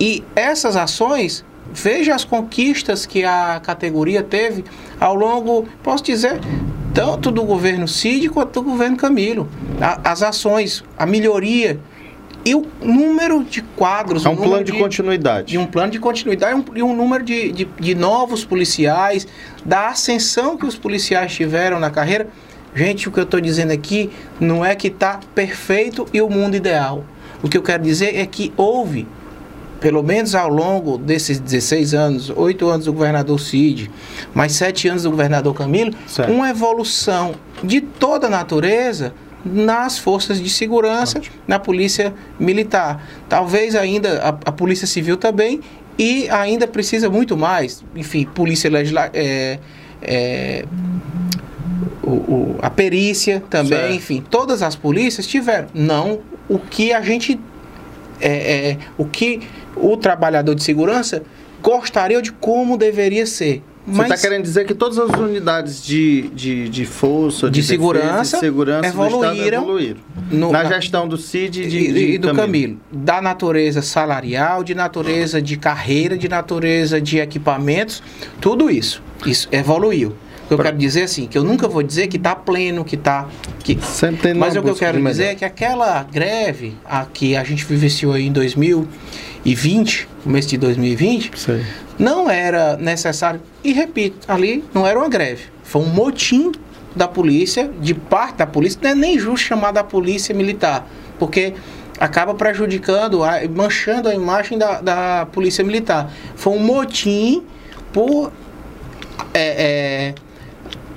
E 0.00 0.24
essas 0.34 0.74
ações, 0.74 1.44
veja 1.70 2.14
as 2.14 2.24
conquistas 2.24 3.04
que 3.04 3.24
a 3.26 3.60
categoria 3.62 4.22
teve 4.22 4.64
ao 4.98 5.14
longo, 5.14 5.68
posso 5.82 6.02
dizer, 6.02 6.40
tanto 6.94 7.30
do 7.30 7.42
governo 7.42 7.86
Cid 7.86 8.30
quanto 8.30 8.54
do 8.54 8.70
governo 8.70 8.96
Camilo. 8.96 9.46
A- 9.82 10.12
as 10.12 10.22
ações, 10.22 10.82
a 10.96 11.04
melhoria 11.04 11.78
e 12.48 12.54
o 12.54 12.66
número 12.82 13.44
de 13.44 13.60
quadros. 13.62 14.24
É 14.24 14.28
um 14.28 14.36
plano 14.36 14.64
de 14.64 14.72
continuidade. 14.72 15.48
de 15.48 15.58
um 15.58 15.66
plano 15.66 15.92
de 15.92 15.98
continuidade 15.98 16.52
e 16.52 16.54
um, 16.54 16.76
e 16.76 16.82
um 16.82 16.96
número 16.96 17.22
de, 17.22 17.52
de, 17.52 17.64
de 17.64 17.94
novos 17.94 18.44
policiais, 18.44 19.26
da 19.64 19.88
ascensão 19.88 20.56
que 20.56 20.64
os 20.64 20.76
policiais 20.76 21.32
tiveram 21.34 21.78
na 21.78 21.90
carreira. 21.90 22.28
Gente, 22.74 23.08
o 23.08 23.12
que 23.12 23.18
eu 23.18 23.24
estou 23.24 23.40
dizendo 23.40 23.72
aqui 23.72 24.10
não 24.40 24.64
é 24.64 24.74
que 24.74 24.88
está 24.88 25.20
perfeito 25.34 26.06
e 26.12 26.20
o 26.22 26.30
mundo 26.30 26.54
ideal. 26.56 27.04
O 27.42 27.48
que 27.48 27.56
eu 27.56 27.62
quero 27.62 27.82
dizer 27.82 28.16
é 28.16 28.24
que 28.26 28.52
houve, 28.56 29.06
pelo 29.80 30.02
menos 30.02 30.34
ao 30.34 30.48
longo 30.48 30.96
desses 30.98 31.38
16 31.38 31.94
anos, 31.94 32.32
8 32.34 32.68
anos 32.68 32.86
do 32.86 32.92
governador 32.92 33.38
Cid, 33.38 33.90
mais 34.34 34.52
7 34.52 34.88
anos 34.88 35.02
do 35.02 35.10
governador 35.10 35.54
Camilo, 35.54 35.92
Certo. 36.06 36.32
uma 36.32 36.48
evolução 36.50 37.34
de 37.62 37.80
toda 37.80 38.26
a 38.26 38.30
natureza 38.30 39.12
nas 39.52 39.98
forças 39.98 40.40
de 40.40 40.48
segurança, 40.50 41.20
na 41.46 41.58
polícia 41.58 42.14
militar. 42.38 43.02
Talvez 43.28 43.74
ainda 43.74 44.20
a, 44.22 44.28
a 44.28 44.52
polícia 44.52 44.86
civil 44.86 45.16
também 45.16 45.60
e 45.98 46.28
ainda 46.30 46.66
precisa 46.66 47.08
muito 47.10 47.36
mais. 47.36 47.82
Enfim, 47.96 48.24
polícia 48.24 48.70
legislativa. 48.70 49.16
É, 49.18 49.58
é, 50.02 50.64
o- 52.02 52.10
o- 52.10 52.58
a 52.62 52.70
perícia 52.70 53.42
também, 53.50 53.78
Certo. 53.78 53.94
enfim, 53.94 54.24
todas 54.30 54.62
as 54.62 54.74
polícias 54.76 55.26
tiveram. 55.26 55.68
Não 55.74 56.20
o 56.48 56.58
que 56.58 56.92
a 56.92 57.00
gente. 57.02 57.38
É, 58.20 58.70
é, 58.70 58.76
o 58.96 59.04
que 59.04 59.40
o 59.76 59.96
trabalhador 59.96 60.54
de 60.54 60.62
segurança 60.64 61.22
gostaria 61.62 62.20
de 62.20 62.32
como 62.32 62.76
deveria 62.76 63.26
ser. 63.26 63.62
Você 63.90 64.02
está 64.02 64.16
querendo 64.16 64.42
dizer 64.42 64.66
que 64.66 64.74
todas 64.74 64.98
as 64.98 65.10
unidades 65.18 65.82
de, 65.84 66.28
de, 66.34 66.68
de 66.68 66.84
força, 66.84 67.50
De 67.50 67.60
defesa, 67.60 67.68
segurança 67.72 68.36
de 68.36 68.40
segurança 68.40 68.86
evoluíram 68.88 69.62
evoluíram. 69.62 70.00
no- 70.30 70.50
na 70.52 70.64
gestão 70.64 71.08
do 71.08 71.16
CID 71.16 71.62
e 71.62 71.66
de, 71.68 71.78
e, 71.78 71.92
de 71.92 71.98
e 72.14 72.18
do 72.18 72.34
Camilo. 72.34 72.78
Da 72.92 73.20
natureza 73.22 73.80
salarial, 73.82 74.62
de 74.62 74.74
natureza 74.74 75.40
de 75.40 75.56
carreira, 75.56 76.16
de 76.18 76.28
natureza 76.28 77.00
de 77.00 77.18
equipamentos, 77.18 78.02
tudo 78.40 78.70
isso. 78.70 79.02
Isso 79.26 79.48
evoluiu. 79.50 80.08
O 80.44 80.48
que 80.48 80.54
eu 80.54 80.56
Pra- 80.56 80.66
quero 80.66 80.78
dizer 80.78 81.02
assim, 81.02 81.26
que 81.26 81.36
eu 81.36 81.44
nunca 81.44 81.68
vou 81.68 81.82
dizer 81.82 82.06
que 82.06 82.16
está 82.16 82.34
pleno, 82.34 82.82
que 82.84 82.94
está. 82.94 83.26
Que... 83.62 83.78
Sempre 83.82 84.22
tem 84.22 84.34
Mas 84.34 84.56
o 84.56 84.62
que 84.62 84.70
eu 84.70 84.74
quero 84.74 84.96
de 84.98 85.04
dizer 85.04 85.22
melhor. 85.24 85.32
é 85.32 85.34
que 85.36 85.44
aquela 85.44 86.02
greve 86.04 86.74
a 86.86 87.04
que 87.04 87.36
a 87.36 87.44
gente 87.44 87.64
vivenciou 87.66 88.14
aí 88.14 88.26
em 88.26 88.32
2020, 89.44 90.08
começo 90.22 90.48
de 90.48 90.58
2020, 90.58 91.30
Sei. 91.38 91.64
não 91.98 92.30
era 92.30 92.76
necessário. 92.76 93.40
E 93.62 93.72
repito, 93.72 94.30
ali 94.30 94.64
não 94.74 94.86
era 94.86 94.98
uma 94.98 95.08
greve, 95.08 95.44
foi 95.62 95.82
um 95.82 95.86
motim 95.86 96.52
da 96.94 97.06
polícia, 97.06 97.70
de 97.80 97.94
parte 97.94 98.36
da 98.36 98.46
polícia, 98.46 98.80
não 98.82 98.90
é 98.90 98.94
nem 98.94 99.18
justo 99.18 99.46
chamar 99.46 99.72
da 99.72 99.84
polícia 99.84 100.34
militar, 100.34 100.86
porque 101.18 101.54
acaba 101.98 102.34
prejudicando, 102.34 103.20
manchando 103.54 104.08
a 104.08 104.14
imagem 104.14 104.58
da, 104.58 104.80
da 104.80 105.26
polícia 105.26 105.64
militar. 105.64 106.12
Foi 106.34 106.52
um 106.54 106.60
motim 106.60 107.44
por 107.92 108.32
é, 109.34 110.12
é, 110.12 110.14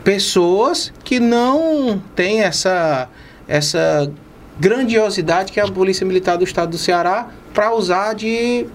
pessoas 0.03 0.93
que 1.03 1.19
não 1.19 2.01
têm 2.15 2.41
essa, 2.41 3.09
essa 3.47 4.11
grandiosidade 4.59 5.51
que 5.51 5.59
é 5.59 5.63
a 5.63 5.67
Polícia 5.67 6.05
Militar 6.05 6.37
do 6.37 6.43
Estado 6.43 6.71
do 6.71 6.77
Ceará 6.77 7.29
para 7.53 7.73
usar 7.73 8.13
de 8.13 8.65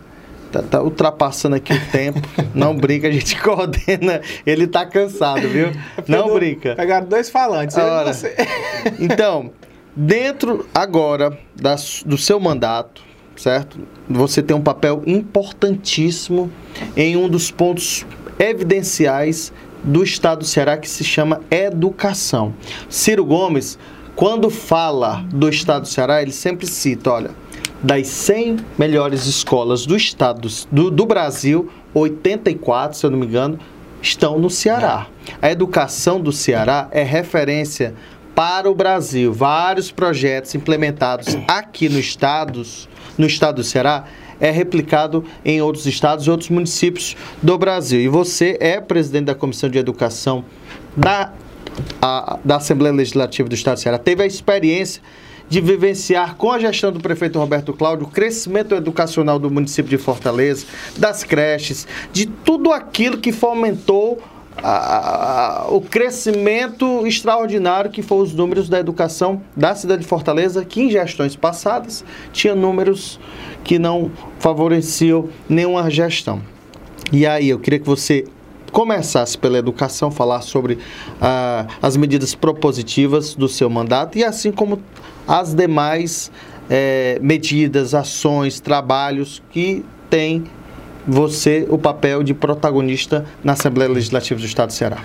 Tá, 0.51 0.63
tá, 0.63 0.83
ultrapassando 0.83 1.55
aqui 1.55 1.73
o 1.73 1.81
tempo. 1.93 2.21
Não 2.53 2.77
brinca, 2.77 3.07
a 3.07 3.13
gente 3.13 3.39
coordena. 3.41 4.21
Ele 4.45 4.67
tá 4.67 4.85
cansado, 4.85 5.49
viu? 5.49 5.71
Não 6.09 6.35
brinca. 6.35 6.75
Pegaram 6.75 7.07
dois 7.07 7.31
falantes. 7.31 7.77
Ora, 7.77 8.13
você... 8.13 8.35
então, 8.99 9.53
dentro 9.95 10.67
agora 10.75 11.39
das, 11.55 12.03
do 12.05 12.19
seu 12.19 12.41
mandato, 12.41 13.01
certo? 13.37 13.79
Você 14.09 14.43
tem 14.43 14.57
um 14.57 14.61
papel 14.61 15.05
importantíssimo 15.07 16.51
em 16.97 17.17
um 17.17 17.29
dos 17.29 17.53
pontos 17.53 18.05
evidenciais 18.41 19.53
do 19.85 20.03
Estado 20.03 20.41
do 20.41 20.45
Ceará 20.47 20.77
que 20.77 20.89
se 20.89 21.05
chama 21.05 21.43
educação. 21.49 22.53
Ciro 22.89 23.25
Gomes 23.25 23.79
quando 24.19 24.51
fala 24.51 25.25
do 25.33 25.49
estado 25.49 25.83
do 25.83 25.89
Ceará, 25.89 26.21
ele 26.21 26.33
sempre 26.33 26.67
cita, 26.67 27.09
olha, 27.09 27.31
das 27.81 28.09
100 28.09 28.57
melhores 28.77 29.27
escolas 29.27 29.87
do 29.87 29.95
estado 29.95 30.49
do, 30.73 30.91
do 30.91 31.07
Brasil, 31.07 31.71
84, 31.95 32.99
se 32.99 33.07
eu 33.07 33.13
não 33.13 33.19
me 33.21 33.27
engano, 33.27 33.61
estão 34.03 34.37
no 34.37 34.51
Ceará. 34.51 35.07
A 35.41 35.53
educação 35.53 36.21
do 36.21 36.33
Ceará 36.33 36.89
é 36.91 37.05
referência 37.05 37.95
para 38.35 38.69
o 38.69 38.75
Brasil. 38.75 39.33
Vários 39.33 39.93
projetos 39.93 40.53
implementados 40.53 41.39
aqui 41.47 41.89
no 41.89 42.01
estados, 42.01 42.89
no 43.17 43.25
estado 43.25 43.57
do 43.57 43.65
Ceará, 43.65 44.07
é 44.41 44.51
replicado 44.51 45.25
em 45.45 45.63
outros 45.63 45.87
estados 45.87 46.27
e 46.27 46.31
outros 46.31 46.51
municípios 46.51 47.17
do 47.41 47.57
Brasil. 47.57 48.01
E 48.01 48.09
você 48.09 48.57
é 48.59 48.81
presidente 48.81 49.27
da 49.27 49.35
Comissão 49.37 49.71
de 49.71 49.79
Educação 49.79 50.45
da 50.97 51.33
a, 52.01 52.39
da 52.45 52.57
Assembleia 52.57 52.95
Legislativa 52.95 53.49
do 53.49 53.55
Estado 53.55 53.77
de 53.77 53.83
Ceará 53.83 53.99
teve 53.99 54.23
a 54.23 54.27
experiência 54.27 55.03
de 55.49 55.61
vivenciar 55.61 56.37
com 56.37 56.51
a 56.53 56.59
gestão 56.59 56.93
do 56.93 57.01
prefeito 57.01 57.39
Roberto 57.39 57.73
Cláudio 57.73 58.07
o 58.07 58.11
crescimento 58.11 58.75
educacional 58.75 59.39
do 59.39 59.51
município 59.51 59.89
de 59.89 59.99
Fortaleza, 59.99 60.67
das 60.97 61.25
creches, 61.25 61.87
de 62.13 62.27
tudo 62.27 62.73
aquilo 62.73 63.19
que 63.19 63.33
fomentou 63.33 64.23
a, 64.63 65.67
a, 65.67 65.69
o 65.69 65.81
crescimento 65.81 67.07
extraordinário 67.07 67.91
que 67.91 68.03
foram 68.03 68.23
os 68.23 68.35
números 68.35 68.69
da 68.69 68.79
educação 68.79 69.41
da 69.57 69.75
cidade 69.75 70.03
de 70.03 70.09
Fortaleza, 70.09 70.65
que 70.65 70.83
em 70.83 70.91
gestões 70.91 71.37
passadas 71.37 72.05
tinha 72.33 72.55
números 72.55 73.21
que 73.63 73.79
não 73.79 74.11
favoreciam 74.39 75.29
nenhuma 75.49 75.89
gestão. 75.91 76.43
E 77.13 77.27
aí, 77.27 77.49
eu 77.49 77.59
queria 77.59 77.79
que 77.79 77.87
você 77.87 78.25
começasse 78.73 79.37
pela 79.37 79.59
educação, 79.59 80.11
falar 80.11 80.41
sobre 80.41 80.79
ah, 81.21 81.67
as 81.83 81.97
medidas 81.97 82.35
propositivas 82.35 83.35
do 83.35 83.49
seu 83.49 83.69
mandato 83.69 84.19
e 84.19 84.25
assim 84.25 84.53
como 84.53 84.81
as 85.27 85.55
demais 85.55 86.31
eh, 86.71 87.19
medidas, 87.21 87.95
ações, 87.95 88.61
trabalhos 88.61 89.43
que 89.51 89.85
tem 90.09 90.45
você 91.07 91.67
o 91.71 91.79
papel 91.79 92.23
de 92.23 92.35
protagonista 92.35 93.25
na 93.43 93.53
Assembleia 93.53 93.91
Legislativa 93.91 94.39
do 94.39 94.47
Estado 94.47 94.69
do 94.69 94.75
Ceará. 94.75 94.99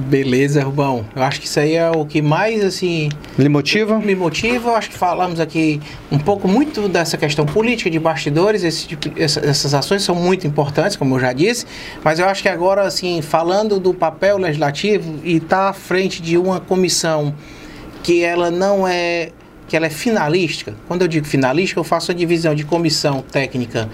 Beleza, 0.00 0.62
Rubão. 0.62 1.04
Eu 1.14 1.22
acho 1.22 1.40
que 1.40 1.46
isso 1.46 1.60
aí 1.60 1.74
é 1.74 1.90
o 1.90 2.06
que 2.06 2.22
mais, 2.22 2.64
assim... 2.64 3.10
Me 3.36 3.48
motiva? 3.48 3.98
Me 3.98 4.14
motiva. 4.14 4.70
Eu 4.70 4.76
acho 4.76 4.90
que 4.90 4.96
falamos 4.96 5.38
aqui 5.38 5.80
um 6.10 6.18
pouco 6.18 6.48
muito 6.48 6.88
dessa 6.88 7.16
questão 7.18 7.44
política 7.44 7.90
de 7.90 7.98
bastidores. 7.98 8.64
Esse 8.64 8.88
tipo, 8.88 9.10
essas 9.16 9.74
ações 9.74 10.02
são 10.02 10.14
muito 10.14 10.46
importantes, 10.46 10.96
como 10.96 11.16
eu 11.16 11.20
já 11.20 11.32
disse. 11.32 11.66
Mas 12.02 12.18
eu 12.18 12.26
acho 12.26 12.42
que 12.42 12.48
agora, 12.48 12.82
assim, 12.82 13.20
falando 13.20 13.78
do 13.78 13.92
papel 13.92 14.38
legislativo 14.38 15.20
e 15.22 15.36
estar 15.36 15.56
tá 15.56 15.68
à 15.68 15.72
frente 15.72 16.22
de 16.22 16.38
uma 16.38 16.60
comissão 16.60 17.34
que 18.02 18.22
ela 18.22 18.50
não 18.50 18.88
é... 18.88 19.30
que 19.68 19.76
ela 19.76 19.86
é 19.86 19.90
finalística. 19.90 20.74
Quando 20.88 21.02
eu 21.02 21.08
digo 21.08 21.26
finalística, 21.26 21.78
eu 21.78 21.84
faço 21.84 22.10
a 22.10 22.14
divisão 22.14 22.54
de 22.54 22.64
comissão 22.64 23.22
técnica 23.22 23.88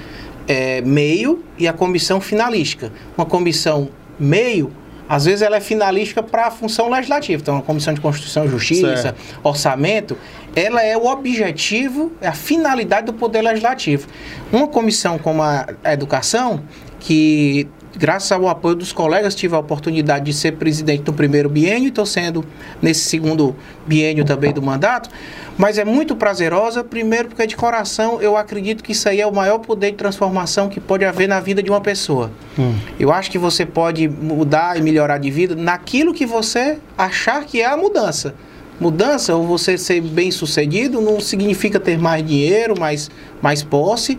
é, 0.46 0.80
meio 0.82 1.42
e 1.58 1.66
a 1.66 1.72
comissão 1.72 2.20
finalística. 2.20 2.92
Uma 3.16 3.26
comissão 3.26 3.88
meio 4.18 4.72
às 5.08 5.24
vezes 5.24 5.42
ela 5.42 5.56
é 5.56 5.60
finalística 5.60 6.22
para 6.22 6.46
a 6.46 6.50
função 6.50 6.90
legislativa. 6.90 7.40
Então, 7.40 7.58
a 7.58 7.62
Comissão 7.62 7.94
de 7.94 8.00
Constituição 8.00 8.44
e 8.44 8.48
Justiça, 8.48 8.96
certo. 8.96 9.20
Orçamento, 9.42 10.16
ela 10.54 10.82
é 10.82 10.96
o 10.96 11.06
objetivo, 11.06 12.12
é 12.20 12.28
a 12.28 12.32
finalidade 12.32 13.06
do 13.06 13.12
Poder 13.12 13.42
Legislativo. 13.42 14.08
Uma 14.52 14.66
comissão 14.66 15.18
como 15.18 15.42
a, 15.42 15.66
a 15.84 15.92
Educação, 15.92 16.62
que 16.98 17.68
graças 17.96 18.30
ao 18.32 18.48
apoio 18.48 18.74
dos 18.74 18.92
colegas, 18.92 19.34
tive 19.34 19.54
a 19.54 19.58
oportunidade 19.58 20.24
de 20.24 20.32
ser 20.32 20.52
presidente 20.52 21.02
do 21.02 21.12
primeiro 21.12 21.48
biênio 21.48 21.86
e 21.86 21.88
estou 21.88 22.06
sendo 22.06 22.44
nesse 22.80 23.08
segundo 23.08 23.56
biênio 23.86 24.24
também 24.24 24.52
do 24.52 24.62
mandato 24.62 25.10
mas 25.58 25.78
é 25.78 25.84
muito 25.84 26.14
prazerosa, 26.14 26.84
primeiro 26.84 27.28
porque 27.28 27.46
de 27.46 27.56
coração 27.56 28.20
eu 28.20 28.36
acredito 28.36 28.84
que 28.84 28.92
isso 28.92 29.08
aí 29.08 29.20
é 29.20 29.26
o 29.26 29.34
maior 29.34 29.58
poder 29.58 29.92
de 29.92 29.96
transformação 29.96 30.68
que 30.68 30.78
pode 30.78 31.04
haver 31.04 31.28
na 31.28 31.40
vida 31.40 31.62
de 31.62 31.70
uma 31.70 31.80
pessoa. 31.80 32.30
Hum. 32.58 32.74
Eu 33.00 33.10
acho 33.10 33.30
que 33.30 33.38
você 33.38 33.64
pode 33.64 34.06
mudar 34.06 34.76
e 34.78 34.82
melhorar 34.82 35.18
de 35.18 35.30
vida 35.30 35.54
naquilo 35.54 36.12
que 36.12 36.26
você 36.26 36.78
achar 36.96 37.44
que 37.44 37.62
é 37.62 37.66
a 37.66 37.76
mudança. 37.76 38.34
Mudança 38.78 39.34
ou 39.34 39.46
você 39.46 39.78
ser 39.78 40.02
bem 40.02 40.30
sucedido 40.30 41.00
não 41.00 41.18
significa 41.18 41.80
ter 41.80 41.98
mais 41.98 42.26
dinheiro, 42.26 42.78
mais, 42.78 43.10
mais 43.40 43.62
posse. 43.62 44.18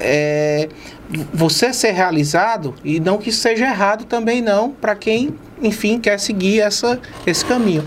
É, 0.00 0.68
você 1.32 1.72
ser 1.72 1.92
realizado 1.92 2.74
e 2.84 2.98
não 2.98 3.18
que 3.18 3.30
seja 3.30 3.66
errado 3.66 4.04
também 4.04 4.40
não 4.40 4.70
para 4.70 4.94
quem, 4.94 5.34
enfim, 5.60 5.98
quer 5.98 6.18
seguir 6.18 6.60
essa, 6.60 7.00
esse 7.26 7.44
caminho. 7.44 7.84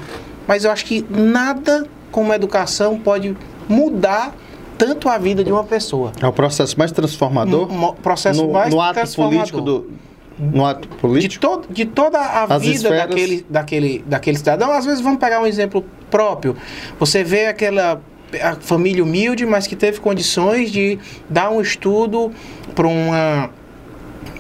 Mas 0.48 0.64
eu 0.64 0.72
acho 0.72 0.86
que 0.86 1.06
nada 1.10 1.88
como 2.12 2.32
a 2.32 2.36
educação 2.36 3.00
pode 3.00 3.36
mudar 3.68 4.36
tanto 4.78 5.10
a 5.10 5.18
vida 5.18 5.44
de 5.44 5.52
uma 5.52 5.64
pessoa. 5.64 6.12
É 6.22 6.28
o 6.28 6.34
processo 6.34 6.78
mais 6.78 6.92
transformador? 6.92 7.72
Um, 7.72 7.94
processo 7.94 8.46
no, 8.46 8.54
mais 8.54 8.74
no 8.74 8.80
ato 8.80 9.16
político 9.16 9.62
do, 9.62 9.90
no 10.38 10.66
ato 10.66 10.88
de, 10.88 10.96
político? 10.96 11.42
to, 11.42 11.74
de 11.74 11.86
toda 11.86 12.20
a 12.20 12.44
As 12.44 12.62
vida 12.62 12.76
esferas. 12.76 13.10
daquele, 13.10 13.46
daquele, 13.50 14.04
daquele 14.06 14.38
cidadão. 14.38 14.72
Às 14.72 14.86
vezes, 14.86 15.02
vamos 15.02 15.20
pegar 15.20 15.42
um 15.42 15.48
exemplo 15.48 15.84
próprio. 16.12 16.56
Você 17.00 17.24
vê 17.24 17.48
aquela 17.48 18.02
a 18.42 18.56
família 18.56 19.04
humilde, 19.04 19.46
mas 19.46 19.68
que 19.68 19.76
teve 19.76 20.00
condições 20.00 20.72
de 20.72 20.98
dar 21.30 21.50
um 21.52 21.62
estudo 21.62 22.32
para 22.74 22.88
uma 22.88 23.50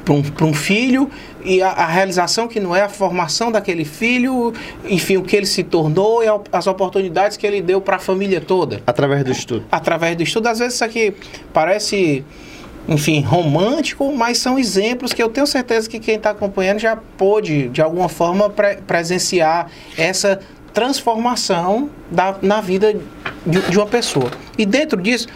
para 0.04 0.14
um, 0.14 0.24
um 0.50 0.54
filho 0.54 1.10
e 1.44 1.64
a, 1.64 1.70
a 1.70 1.86
realização 1.88 2.48
que 2.48 2.60
não 2.60 2.76
é 2.76 2.82
a 2.84 2.90
formação 2.90 3.52
daquele 3.52 3.84
filho, 3.84 4.54
enfim, 4.88 5.18
o 5.18 5.24
que 5.24 5.36
ele 5.36 5.48
se 5.48 5.64
tornou 5.64 6.24
e 6.24 6.28
as 6.52 6.68
oportunidades 6.68 7.38
que 7.38 7.46
ele 7.48 7.60
deu 7.60 7.82
para 7.82 7.96
a 7.96 8.00
família 8.00 8.40
toda 8.40 8.82
Através 8.86 9.24
do 9.24 9.32
estudo. 9.32 9.64
através 9.72 10.16
do 10.16 10.22
estudo. 10.22 10.48
Às 10.48 10.60
vezes 10.60 10.76
isso 10.76 10.84
aqui 10.86 11.12
parece, 11.52 12.24
enfim, 12.88 13.22
romântico, 13.22 14.16
mas 14.16 14.38
são 14.38 14.60
exemplos 14.60 15.12
que 15.12 15.24
eu 15.24 15.30
tenho 15.30 15.48
certeza 15.48 15.90
que 15.90 16.00
quem 16.00 16.18
está 16.18 16.30
acompanhando 16.32 16.78
já 16.80 16.96
pôde, 17.18 17.70
de 17.70 17.82
alguma 17.82 18.08
forma, 18.08 18.48
pre- 18.48 18.78
presenciar 18.86 19.72
essa 19.98 20.40
transformação 20.76 21.90
da, 22.12 22.36
na 22.42 22.60
vida 22.60 22.94
de, 23.46 23.62
de 23.72 23.78
uma 23.78 23.88
pessoa. 23.88 24.30
E 24.58 24.66
dentro 24.66 25.02
disso, 25.02 25.28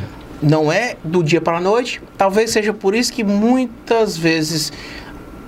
não 0.44 0.72
é 0.72 0.98
do 1.04 1.24
dia 1.24 1.40
para 1.40 1.58
a 1.58 1.62
noite, 1.62 2.02
talvez 2.18 2.52
seja 2.52 2.74
por 2.74 2.94
isso 2.94 3.12
que 3.14 3.24
muitas 3.24 4.18
vezes 4.18 4.72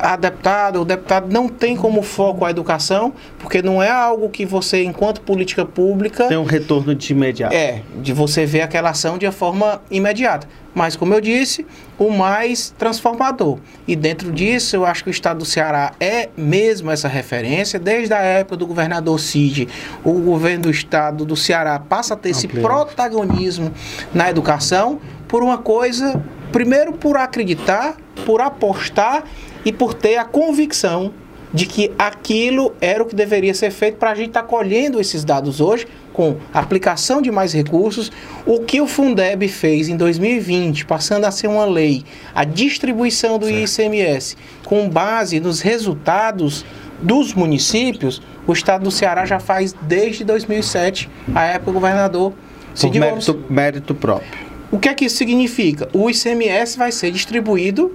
a 0.02 0.16
deputada 0.16 0.80
ou 0.80 0.84
deputado 0.84 1.32
não 1.32 1.48
tem 1.48 1.76
como 1.76 2.02
foco 2.02 2.44
a 2.44 2.50
educação, 2.50 3.14
porque 3.38 3.62
não 3.62 3.82
é 3.82 3.90
algo 3.90 4.30
que 4.30 4.46
você, 4.46 4.84
enquanto 4.84 5.22
política 5.22 5.64
pública, 5.64 6.28
Tem 6.28 6.38
um 6.38 6.44
retorno 6.44 6.96
de 6.96 7.14
imediato. 7.14 7.54
é, 7.54 7.84
de 8.02 8.12
você 8.12 8.46
ver 8.46 8.62
aquela 8.62 8.90
ação 8.90 9.18
de 9.18 9.30
forma 9.32 9.82
imediata. 9.92 10.48
Mas, 10.74 10.96
como 10.96 11.14
eu 11.14 11.22
disse, 11.22 11.68
o 12.00 12.10
mais 12.10 12.74
transformador. 12.78 13.60
E 13.86 13.96
dentro 13.96 14.32
disso, 14.32 14.76
eu 14.76 14.86
acho 14.86 15.04
que 15.04 15.10
o 15.10 15.12
estado 15.12 15.40
do 15.40 15.46
Ceará 15.46 15.92
é 16.00 16.30
mesmo 16.36 16.90
essa 16.90 17.10
referência. 17.10 17.78
Desde 17.78 18.14
a 18.14 18.20
época 18.20 18.56
do 18.56 18.66
governador 18.66 19.20
Cid, 19.20 19.68
o 20.04 20.14
governo 20.14 20.64
do 20.64 20.72
estado 20.72 21.26
do 21.26 21.36
Ceará 21.36 21.78
passa 21.78 22.14
a 22.14 22.18
ter 22.18 22.30
esse 22.30 22.48
protagonismo 22.48 23.72
na 24.14 24.30
educação 24.30 25.00
por 25.28 25.44
uma 25.44 25.58
coisa, 25.58 26.24
primeiro 26.54 26.94
por 26.94 27.18
acreditar, 27.18 27.98
por 28.26 28.40
apostar 28.40 29.26
e 29.66 29.72
por 29.72 29.94
ter 29.94 30.18
a 30.18 30.26
convicção 30.26 31.14
de 31.54 31.66
que 31.66 31.92
aquilo 31.98 32.74
era 32.80 33.04
o 33.04 33.06
que 33.06 33.16
deveria 33.16 33.54
ser 33.54 33.72
feito 33.72 33.98
para 33.98 34.12
a 34.12 34.16
gente 34.16 34.30
estar 34.30 34.44
colhendo 34.44 35.02
esses 35.02 35.24
dados 35.24 35.60
hoje 35.60 35.86
com 36.14 36.38
aplicação 36.54 37.22
de 37.22 37.32
mais 37.32 37.54
recursos. 37.54 38.12
O 38.46 38.60
que 38.60 38.80
o 38.80 38.88
Fundeb 38.88 39.48
fez 39.48 39.90
em 39.90 39.98
2020, 39.98 40.86
passando 40.86 41.26
a 41.26 41.32
ser 41.32 41.48
uma 41.48 41.66
lei, 41.66 42.04
a 42.34 42.44
distribuição 42.44 43.38
do 43.38 43.50
ICMS 43.50 44.38
com 44.66 44.90
base 44.90 45.40
nos 45.40 45.62
resultados 45.62 46.66
dos 47.02 47.34
municípios, 47.34 48.22
o 48.46 48.54
estado 48.54 48.84
do 48.84 48.92
Ceará 48.92 49.26
já 49.26 49.40
faz 49.40 49.76
desde 49.82 50.24
2007, 50.24 51.10
a 51.34 51.44
época 51.46 51.72
do 51.72 51.74
governador 51.74 52.32
Por 52.32 52.78
Cid 52.78 53.00
Gomes. 53.00 53.28
mérito, 53.28 53.46
mérito 53.50 53.96
próprio. 53.96 54.52
O 54.72 54.80
que 54.80 54.88
é 54.88 54.94
que 54.94 55.06
isso 55.06 55.18
significa? 55.18 55.90
O 55.94 56.10
ICMS 56.10 56.78
vai 56.78 56.92
ser 56.92 57.12
distribuído 57.12 57.94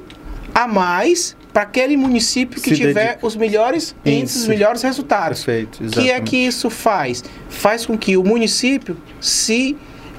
a 0.54 0.66
mais 0.66 1.36
para 1.56 1.62
aquele 1.62 1.96
município 1.96 2.60
que 2.60 2.68
Se 2.68 2.76
tiver 2.76 2.92
dedica. 2.92 3.26
os 3.26 3.34
melhores 3.34 3.96
índices, 4.04 4.42
os 4.42 4.46
melhores 4.46 4.82
resultados. 4.82 5.42
Perfeito, 5.42 5.76
O 5.76 5.90
que 5.90 6.00
é 6.00 6.02
exatamente. 6.02 6.30
que 6.30 6.36
isso 6.36 6.68
faz? 6.68 7.24
Faz 7.48 7.86
com 7.86 7.96
que 7.96 8.14
o 8.14 8.22
município 8.22 8.94
se 9.18 9.74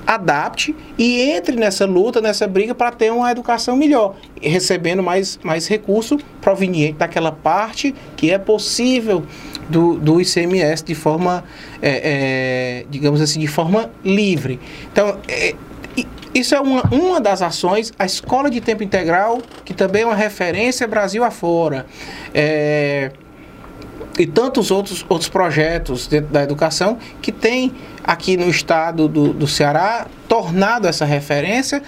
adapte 0.07 0.75
e 0.97 1.21
entre 1.21 1.55
nessa 1.55 1.85
luta, 1.85 2.19
nessa 2.21 2.47
briga 2.47 2.73
para 2.73 2.89
ter 2.89 3.11
uma 3.11 3.29
educação 3.29 3.77
melhor, 3.77 4.15
recebendo 4.41 5.03
mais, 5.03 5.37
mais 5.43 5.67
recurso 5.67 6.17
proveniente 6.41 6.93
daquela 6.93 7.31
parte 7.31 7.93
que 8.15 8.31
é 8.31 8.39
possível 8.39 9.23
do, 9.69 9.99
do 9.99 10.19
ICMS 10.19 10.83
de 10.83 10.95
forma, 10.95 11.43
é, 11.79 12.81
é, 12.81 12.85
digamos 12.89 13.21
assim, 13.21 13.39
de 13.39 13.47
forma 13.47 13.91
livre. 14.03 14.59
Então, 14.91 15.19
é, 15.27 15.53
isso 16.33 16.55
é 16.55 16.59
uma, 16.59 16.83
uma 16.91 17.19
das 17.19 17.41
ações, 17.41 17.93
a 17.97 18.05
escola 18.05 18.49
de 18.49 18.61
tempo 18.61 18.83
integral, 18.83 19.41
que 19.63 19.73
também 19.73 20.03
é 20.03 20.05
uma 20.05 20.15
referência 20.15 20.87
Brasil 20.87 21.23
afora. 21.23 21.85
É, 22.33 23.11
e 24.17 24.25
tantos 24.25 24.71
outros, 24.71 25.05
outros 25.07 25.29
projetos 25.29 26.07
dentro 26.07 26.31
da 26.31 26.43
educação 26.43 26.97
que 27.21 27.31
tem 27.31 27.73
aqui 28.03 28.35
no 28.35 28.49
estado 28.49 29.07
do, 29.07 29.31
do 29.31 29.47
Ceará 29.47 30.07
tornado 30.27 30.87
essa 30.87 31.05
referência. 31.05 31.83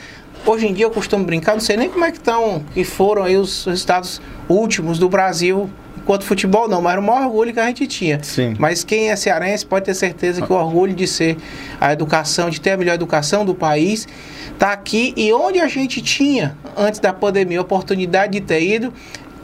Hoje 0.46 0.68
em 0.68 0.74
dia 0.74 0.86
eu 0.86 0.92
costumo 0.92 1.26
brincar, 1.26 1.54
não 1.54 1.60
sei 1.60 1.76
nem 1.76 1.90
como 1.90 2.06
é 2.06 2.12
que 2.12 2.18
estão, 2.18 2.64
que 2.74 2.84
foram 2.84 3.24
aí 3.24 3.36
os 3.36 3.66
resultados 3.66 4.22
últimos 4.48 4.98
do 5.00 5.10
Brasil 5.10 5.70
enquanto 6.10 6.24
futebol 6.24 6.68
não, 6.68 6.82
mas 6.82 6.94
era 6.94 7.02
o 7.02 7.04
maior 7.04 7.28
orgulho 7.28 7.54
que 7.54 7.60
a 7.60 7.68
gente 7.68 7.86
tinha. 7.86 8.20
Sim. 8.24 8.56
Mas 8.58 8.84
quem 8.84 9.12
é 9.12 9.16
cearense 9.16 9.64
pode 9.64 9.86
ter 9.86 9.94
certeza 9.94 10.42
que 10.42 10.52
o 10.52 10.56
orgulho 10.56 10.92
de 10.92 11.06
ser 11.06 11.38
a 11.80 11.94
educação, 11.94 12.50
de 12.50 12.60
ter 12.60 12.72
a 12.72 12.78
melhor 12.78 12.96
educação 12.96 13.46
do 13.46 13.54
país, 13.54 14.08
está 14.52 14.72
aqui. 14.72 15.14
E 15.16 15.32
onde 15.32 15.60
a 15.60 15.68
gente 15.68 16.02
tinha, 16.02 16.58
antes 16.76 17.00
da 17.00 17.14
pandemia, 17.14 17.60
a 17.60 17.62
oportunidade 17.62 18.34
de 18.34 18.42
ter 18.42 18.60
ido, 18.60 18.92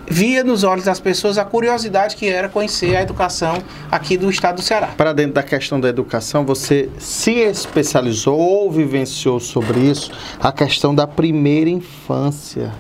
via 0.08 0.44
nos 0.44 0.64
olhos 0.64 0.86
das 0.86 1.00
pessoas 1.00 1.38
a 1.38 1.46
curiosidade 1.46 2.16
que 2.16 2.28
era 2.28 2.50
conhecer 2.50 2.96
a 2.96 3.02
educação 3.02 3.62
aqui 3.92 4.18
do 4.18 4.28
estado 4.30 4.56
do 4.56 4.62
Ceará. 4.62 4.88
Para 4.98 5.14
dentro 5.14 5.34
da 5.34 5.44
questão 5.44 5.80
da 5.80 5.90
educação, 5.90 6.46
você 6.46 6.90
se 6.98 7.32
especializou 7.32 8.40
ou 8.40 8.72
vivenciou 8.72 9.40
sobre 9.40 9.80
isso 9.82 10.12
a 10.40 10.52
questão 10.52 10.94
da 10.96 11.06
primeira 11.06 11.70
infância, 11.70 12.72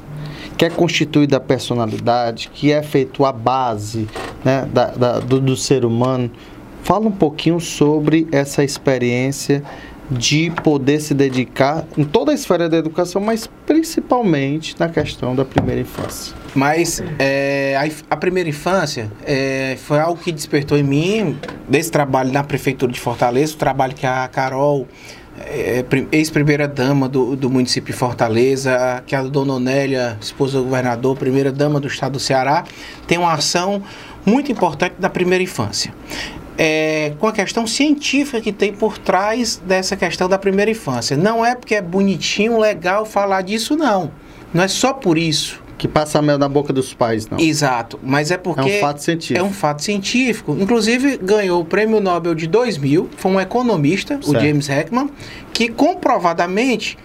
que 0.57 0.65
é 0.65 0.69
constituída 0.69 1.37
a 1.37 1.39
personalidade, 1.39 2.49
que 2.53 2.71
é 2.71 2.81
feito 2.81 3.25
a 3.25 3.31
base 3.31 4.07
né, 4.43 4.67
da, 4.73 4.85
da- 4.87 5.19
do, 5.19 5.39
do 5.39 5.55
ser 5.55 5.83
humano. 5.85 6.31
Fala 6.83 7.07
um 7.07 7.11
pouquinho 7.11 7.59
sobre 7.59 8.27
essa 8.31 8.63
experiência 8.63 9.63
de 10.09 10.51
poder 10.63 10.99
se 11.01 11.15
dedicar 11.15 11.83
em 11.97 12.03
toda 12.03 12.31
a 12.31 12.35
esfera 12.35 12.69
da 12.69 12.77
educação, 12.77 13.19
mas 13.19 13.49
principalmente 13.65 14.75
na 14.79 14.87
questão 14.87 15.35
da 15.35 15.43
primeira 15.43 15.81
infância. 15.81 16.35
Mas 16.53 17.03
é, 17.17 17.75
a, 17.75 18.13
a 18.13 18.15
primeira 18.17 18.47
infância 18.47 19.11
é, 19.25 19.75
foi 19.83 19.99
algo 19.99 20.21
que 20.21 20.31
despertou 20.31 20.77
em 20.77 20.83
mim, 20.83 21.37
desse 21.67 21.89
trabalho 21.91 22.31
na 22.31 22.43
Prefeitura 22.43 22.91
de 22.91 22.99
Fortaleza, 22.99 23.55
o 23.55 23.57
trabalho 23.57 23.95
que 23.95 24.05
a 24.05 24.27
Carol, 24.27 24.87
ex-primeira-dama 26.11 27.09
do, 27.09 27.35
do 27.35 27.49
município 27.49 27.93
de 27.93 27.99
Fortaleza, 27.99 29.03
que 29.05 29.15
a 29.15 29.21
dona 29.21 29.53
Onélia, 29.53 30.17
esposa 30.21 30.57
do 30.57 30.63
governador, 30.63 31.17
primeira-dama 31.17 31.79
do 31.79 31.87
estado 31.87 32.13
do 32.13 32.19
Ceará, 32.19 32.63
tem 33.05 33.17
uma 33.17 33.33
ação 33.33 33.83
muito 34.25 34.51
importante 34.51 34.95
da 34.97 35.09
primeira 35.09 35.43
infância. 35.43 35.93
É, 36.57 37.13
com 37.19 37.27
a 37.27 37.33
questão 37.33 37.67
científica 37.67 38.39
que 38.39 38.53
tem 38.53 38.71
por 38.71 38.97
trás 38.97 39.61
dessa 39.65 39.97
questão 39.97 40.29
da 40.29 40.37
primeira 40.37 40.71
infância. 40.71 41.17
Não 41.17 41.45
é 41.45 41.53
porque 41.53 41.75
é 41.75 41.81
bonitinho, 41.81 42.57
legal 42.57 43.05
falar 43.05 43.41
disso, 43.41 43.75
não. 43.75 44.09
Não 44.53 44.63
é 44.63 44.67
só 44.69 44.93
por 44.93 45.17
isso. 45.17 45.64
Que 45.77 45.87
passa 45.87 46.21
mel 46.21 46.37
na 46.37 46.47
boca 46.47 46.71
dos 46.71 46.93
pais, 46.93 47.27
não. 47.27 47.37
Exato, 47.39 47.99
mas 48.01 48.31
é 48.31 48.37
porque 48.37 48.61
É 48.61 48.77
um 48.77 48.79
fato 48.79 49.03
científico. 49.03 49.39
é 49.39 49.43
um 49.43 49.51
fato 49.53 49.83
científico. 49.83 50.57
Inclusive 50.59 51.17
ganhou 51.17 51.61
o 51.61 51.65
Prêmio 51.65 51.99
Nobel 51.99 52.33
de 52.33 52.47
2000, 52.47 53.09
foi 53.17 53.31
um 53.31 53.39
economista, 53.39 54.17
o 54.23 54.23
Certo. 54.31 54.41
James 54.41 54.69
Heckman, 54.69 55.09
que 55.51 55.67
comprovadamente 55.67 56.97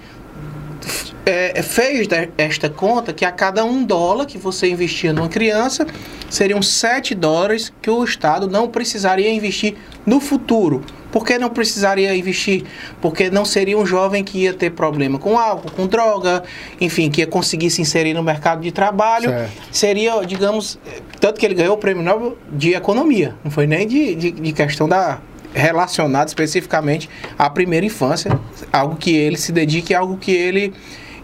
é, 1.26 1.62
fez 1.62 2.08
esta 2.38 2.70
conta 2.70 3.12
que 3.12 3.24
a 3.24 3.32
cada 3.32 3.64
um 3.64 3.84
dólar 3.84 4.26
que 4.26 4.38
você 4.38 4.68
investia 4.70 5.12
numa 5.12 5.28
criança 5.28 5.86
seriam 6.28 6.62
7 6.62 7.14
dólares 7.14 7.72
que 7.82 7.90
o 7.90 8.02
Estado 8.04 8.48
não 8.48 8.68
precisaria 8.68 9.30
investir 9.32 9.74
no 10.06 10.20
futuro. 10.20 10.82
Por 11.10 11.24
que 11.24 11.38
não 11.38 11.50
precisaria 11.50 12.14
investir? 12.14 12.64
Porque 13.00 13.30
não 13.30 13.44
seria 13.44 13.76
um 13.76 13.84
jovem 13.84 14.22
que 14.22 14.38
ia 14.38 14.54
ter 14.54 14.70
problema 14.70 15.18
com 15.18 15.38
álcool, 15.38 15.70
com 15.70 15.86
droga, 15.86 16.42
enfim, 16.80 17.10
que 17.10 17.20
ia 17.20 17.26
conseguir 17.26 17.70
se 17.70 17.82
inserir 17.82 18.14
no 18.14 18.22
mercado 18.22 18.60
de 18.60 18.70
trabalho. 18.70 19.30
Certo. 19.30 19.52
Seria, 19.72 20.24
digamos, 20.24 20.78
tanto 21.20 21.38
que 21.38 21.46
ele 21.46 21.54
ganhou 21.54 21.74
o 21.74 21.78
prêmio 21.78 22.02
Nobel 22.02 22.38
de 22.52 22.74
economia, 22.74 23.34
não 23.42 23.50
foi 23.50 23.66
nem 23.66 23.86
de, 23.86 24.14
de, 24.14 24.30
de 24.30 24.52
questão 24.52 24.88
da 24.88 25.20
relacionada 25.52 26.28
especificamente 26.28 27.10
à 27.36 27.50
primeira 27.50 27.84
infância, 27.84 28.38
algo 28.72 28.96
que 28.96 29.16
ele 29.16 29.36
se 29.36 29.50
dedica 29.50 29.92
e 29.92 29.96
algo 29.96 30.16
que 30.16 30.30
ele 30.30 30.72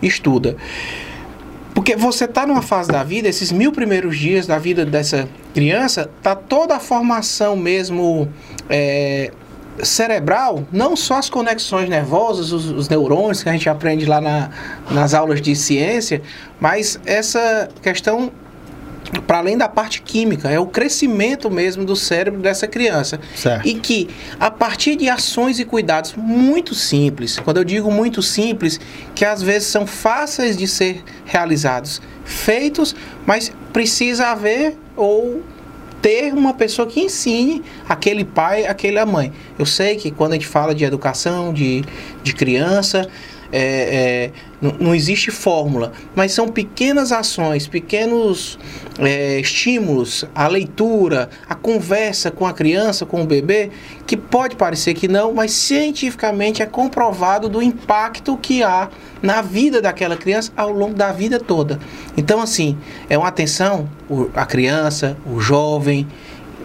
estuda. 0.03 0.57
Porque 1.75 1.95
você 1.95 2.25
está 2.25 2.47
numa 2.47 2.63
fase 2.63 2.89
da 2.91 3.05
vida, 3.05 3.29
esses 3.29 3.53
mil 3.53 3.71
primeiros 3.71 4.19
dias 4.19 4.47
da 4.47 4.59
vida 4.59 4.85
dessa 4.85 5.29
criança, 5.53 6.11
tá 6.23 6.35
toda 6.35 6.77
a 6.77 6.81
formação 6.81 7.55
mesmo 7.55 8.29
é, 8.69 9.31
cerebral, 9.83 10.65
não 10.73 10.97
só 10.97 11.15
as 11.19 11.29
conexões 11.31 11.89
nervosas, 11.89 12.53
os, 12.53 12.71
os 12.71 12.89
neurônios 12.89 13.43
que 13.43 13.49
a 13.49 13.53
gente 13.53 13.69
aprende 13.69 14.07
lá 14.07 14.21
na- 14.21 14.51
nas 14.91 15.15
aulas 15.15 15.41
de 15.41 15.55
ciência, 15.55 16.23
mas 16.61 16.99
essa 17.05 17.69
questão 17.83 18.31
para 19.25 19.39
além 19.39 19.57
da 19.57 19.69
parte 19.69 20.03
química, 20.03 20.51
é 20.51 20.59
o 20.59 20.67
crescimento 20.67 21.49
mesmo 21.49 21.85
do 21.85 21.95
cérebro 21.95 22.41
dessa 22.41 22.67
criança. 22.67 23.21
Certo. 23.37 23.65
E 23.67 23.75
que, 23.75 24.09
a 24.39 24.51
partir 24.51 24.97
de 24.97 25.09
ações 25.09 25.61
e 25.61 25.65
cuidados 25.65 26.15
muito 26.17 26.75
simples, 26.75 27.39
quando 27.39 27.59
eu 27.59 27.65
digo 27.65 27.89
muito 27.89 28.21
simples, 28.21 28.81
que 29.15 29.25
às 29.25 29.41
vezes 29.41 29.69
são 29.69 29.87
fáceis 29.87 30.57
de 30.57 30.67
ser 30.67 31.05
realizados, 31.25 32.03
feitos, 32.25 32.97
mas 33.25 33.53
precisa 33.73 34.27
haver 34.27 34.77
ou 34.97 35.41
ter 36.01 36.33
uma 36.33 36.55
pessoa 36.55 36.87
que 36.87 37.01
ensine 37.01 37.63
aquele 37.89 38.25
pai, 38.25 38.67
aquela 38.67 39.05
mãe. 39.05 39.33
Eu 39.59 39.67
sei 39.67 39.97
que 39.97 40.11
quando 40.11 40.33
a 40.33 40.35
gente 40.35 40.47
fala 40.47 40.75
de 40.75 40.85
educação 40.85 41.53
de, 41.53 41.85
de 42.23 42.35
criança, 42.35 43.09
é, 43.53 43.61
é, 43.61 44.31
não, 44.61 44.95
existe 44.95 45.31
fórmula, 45.31 45.93
mas 46.15 46.33
são 46.33 46.49
pequenas 46.49 47.13
ações, 47.13 47.67
pequenos 47.67 48.59
é, 48.99 49.39
estímulos, 49.39 50.25
a 50.35 50.49
leitura, 50.49 51.29
a 51.49 51.55
conversa 51.55 52.31
com 52.31 52.47
a 52.47 52.53
criança, 52.53 53.05
com 53.05 53.23
o 53.23 53.27
bebê, 53.27 53.71
que 54.07 54.17
pode 54.17 54.57
parecer 54.57 54.95
que 54.95 55.09
não, 55.09 55.35
mas 55.35 55.53
cientificamente 55.53 56.63
é 56.63 56.67
comprovado 56.67 57.49
do 57.49 57.61
impacto 57.61 58.37
que 58.37 58.63
há 58.63 58.89
na 59.23 59.43
vida 59.43 59.83
daquela 59.83 60.17
criança 60.17 60.53
ao 60.57 60.71
longo 60.71 60.95
da 60.95 61.13
vida 61.13 61.39
toda. 61.39 61.79
Então, 62.17 62.41
assim, 62.41 62.79
é 63.11 63.19
uma 63.19 63.29
atenção, 63.29 63.89
a 64.35 64.47
criança, 64.47 65.17
o 65.27 65.41
jovem, 65.41 66.07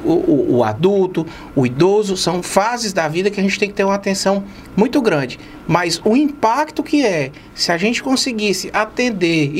o, 0.03 0.11
o, 0.11 0.57
o, 0.57 0.63
adulto, 0.63 1.25
o 1.55 1.65
idoso, 1.65 2.15
são 2.17 2.41
fases 2.41 2.93
da 2.93 3.07
vida 3.07 3.29
que 3.29 3.39
a 3.39 3.43
gente 3.43 3.57
tem 3.57 3.69
que 3.69 3.75
ter 3.75 3.83
uma 3.83 3.95
atenção 3.95 4.43
muito 4.75 5.01
grande. 5.01 5.39
Mas 5.67 6.01
o 6.03 6.15
impacto 6.15 6.83
que 6.83 7.05
é, 7.05 7.31
se 7.53 7.71
a 7.71 7.77
gente 7.77 8.01
conseguisse 8.01 8.69
atender 8.73 9.53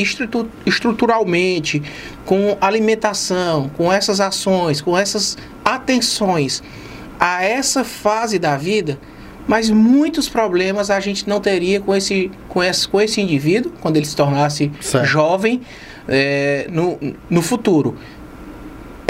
estruturalmente, 0.66 1.82
com 2.26 2.58
alimentação, 2.60 3.70
com 3.78 3.92
essas 3.92 4.20
ações, 4.20 4.82
com 4.82 4.98
essas 4.98 5.38
atenções 5.64 6.62
a 7.20 7.44
essa 7.44 7.84
fase 7.84 8.40
da 8.40 8.58
vida, 8.58 9.00
mas 9.48 9.70
muitos 9.70 10.30
problemas 10.30 10.90
a 10.90 11.00
gente 11.00 11.28
não 11.28 11.40
teria 11.40 11.80
com 11.80 11.96
esse, 11.96 12.32
com 12.48 12.64
esse, 12.64 12.88
com 12.88 13.02
esse 13.02 13.22
indivíduo, 13.22 13.72
quando 13.82 13.98
ele 13.98 14.06
se 14.06 14.16
tornasse 14.16 14.72
certo. 14.80 15.06
jovem, 15.06 15.62
é, 16.08 16.68
no, 16.72 16.98
no 17.30 17.42
futuro. 17.42 17.98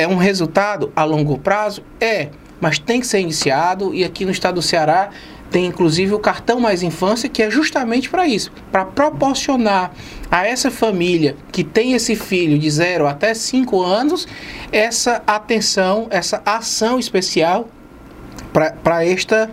É 0.02 0.07
um 0.07 0.15
resultado 0.15 0.91
a 0.95 1.03
longo 1.03 1.38
prazo? 1.38 1.84
É, 1.99 2.30
mas 2.60 2.80
tem 2.80 2.99
que 2.99 3.06
ser 3.06 3.19
iniciado 3.19 3.94
e 3.94 4.03
aqui 4.03 4.26
no 4.26 4.32
estado 4.32 4.56
do 4.56 4.61
Ceará 4.61 5.11
tem 5.52 5.65
inclusive 5.65 6.14
o 6.14 6.19
cartão 6.19 6.60
Mais 6.60 6.82
Infância, 6.82 7.30
que 7.30 7.44
é 7.44 7.52
justamente 7.52 8.10
para 8.10 8.26
isso, 8.26 8.52
para 8.72 8.84
proporcionar 8.84 9.91
a 10.32 10.48
essa 10.48 10.72
família 10.72 11.36
que 11.52 11.64
tem 11.64 11.94
esse 11.94 12.15
filho 12.15 12.57
de 12.57 12.68
0 12.72 13.06
até 13.06 13.34
5 13.34 13.80
anos 13.84 14.28
essa 14.72 15.22
atenção, 15.28 16.07
essa 16.10 16.41
ação 16.45 16.98
especial 16.98 17.68
para 18.82 19.06
esta, 19.06 19.52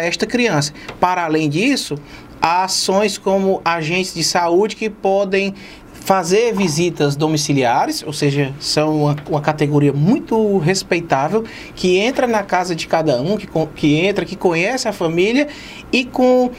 esta 0.00 0.26
criança. 0.26 0.72
Para 0.98 1.24
além 1.24 1.50
disso, 1.50 1.96
há 2.40 2.64
ações 2.64 3.18
como 3.18 3.60
agentes 3.64 4.14
de 4.14 4.24
saúde 4.24 4.74
que 4.74 4.88
podem 4.88 5.54
fazer 6.02 6.52
visitas 6.52 7.14
domiciliares, 7.16 8.02
ou 8.04 8.12
seja, 8.12 8.52
são 8.58 9.02
uma, 9.04 9.16
uma, 9.28 9.40
categoria 9.40 9.92
muito 9.92 10.58
respeitável, 10.58 11.44
que 11.74 11.96
entra 11.96 12.26
na 12.26 12.42
casa 12.42 12.74
de 12.74 12.86
cada 12.86 13.20
um, 13.20 13.36
que, 13.36 13.48
que 13.74 13.94
entra, 13.96 14.24
que 14.24 14.36
conhece 14.36 14.88
a 14.88 14.92
família 14.92 15.48
e 15.92 16.04
com 16.04 16.50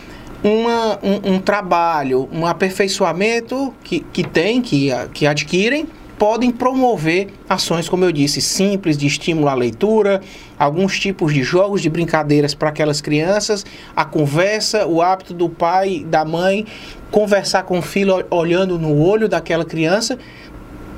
uma, 0.43 0.99
um, 1.03 1.35
um 1.35 1.39
trabalho, 1.39 2.27
um 2.31 2.45
aperfeiçoamento 2.45 3.73
que, 3.83 3.99
que 3.99 4.23
tem, 4.23 4.61
que, 4.61 4.89
que 5.13 5.27
adquirem 5.27 5.87
podem 6.17 6.51
promover 6.51 7.27
ações, 7.49 7.89
como 7.89 8.05
eu 8.05 8.11
disse, 8.11 8.41
simples 8.41 8.97
de 8.97 9.07
estímulo 9.07 9.47
à 9.47 9.53
leitura, 9.53 10.21
alguns 10.57 10.99
tipos 10.99 11.33
de 11.33 11.43
jogos, 11.43 11.81
de 11.81 11.89
brincadeiras 11.89 12.53
para 12.53 12.69
aquelas 12.69 13.01
crianças, 13.01 13.65
a 13.95 14.05
conversa, 14.05 14.85
o 14.85 15.01
hábito 15.01 15.33
do 15.33 15.49
pai, 15.49 16.05
da 16.07 16.23
mãe, 16.23 16.65
conversar 17.11 17.63
com 17.63 17.79
o 17.79 17.81
filho 17.81 18.25
olhando 18.29 18.79
no 18.79 19.01
olho 19.03 19.27
daquela 19.27 19.65
criança. 19.65 20.17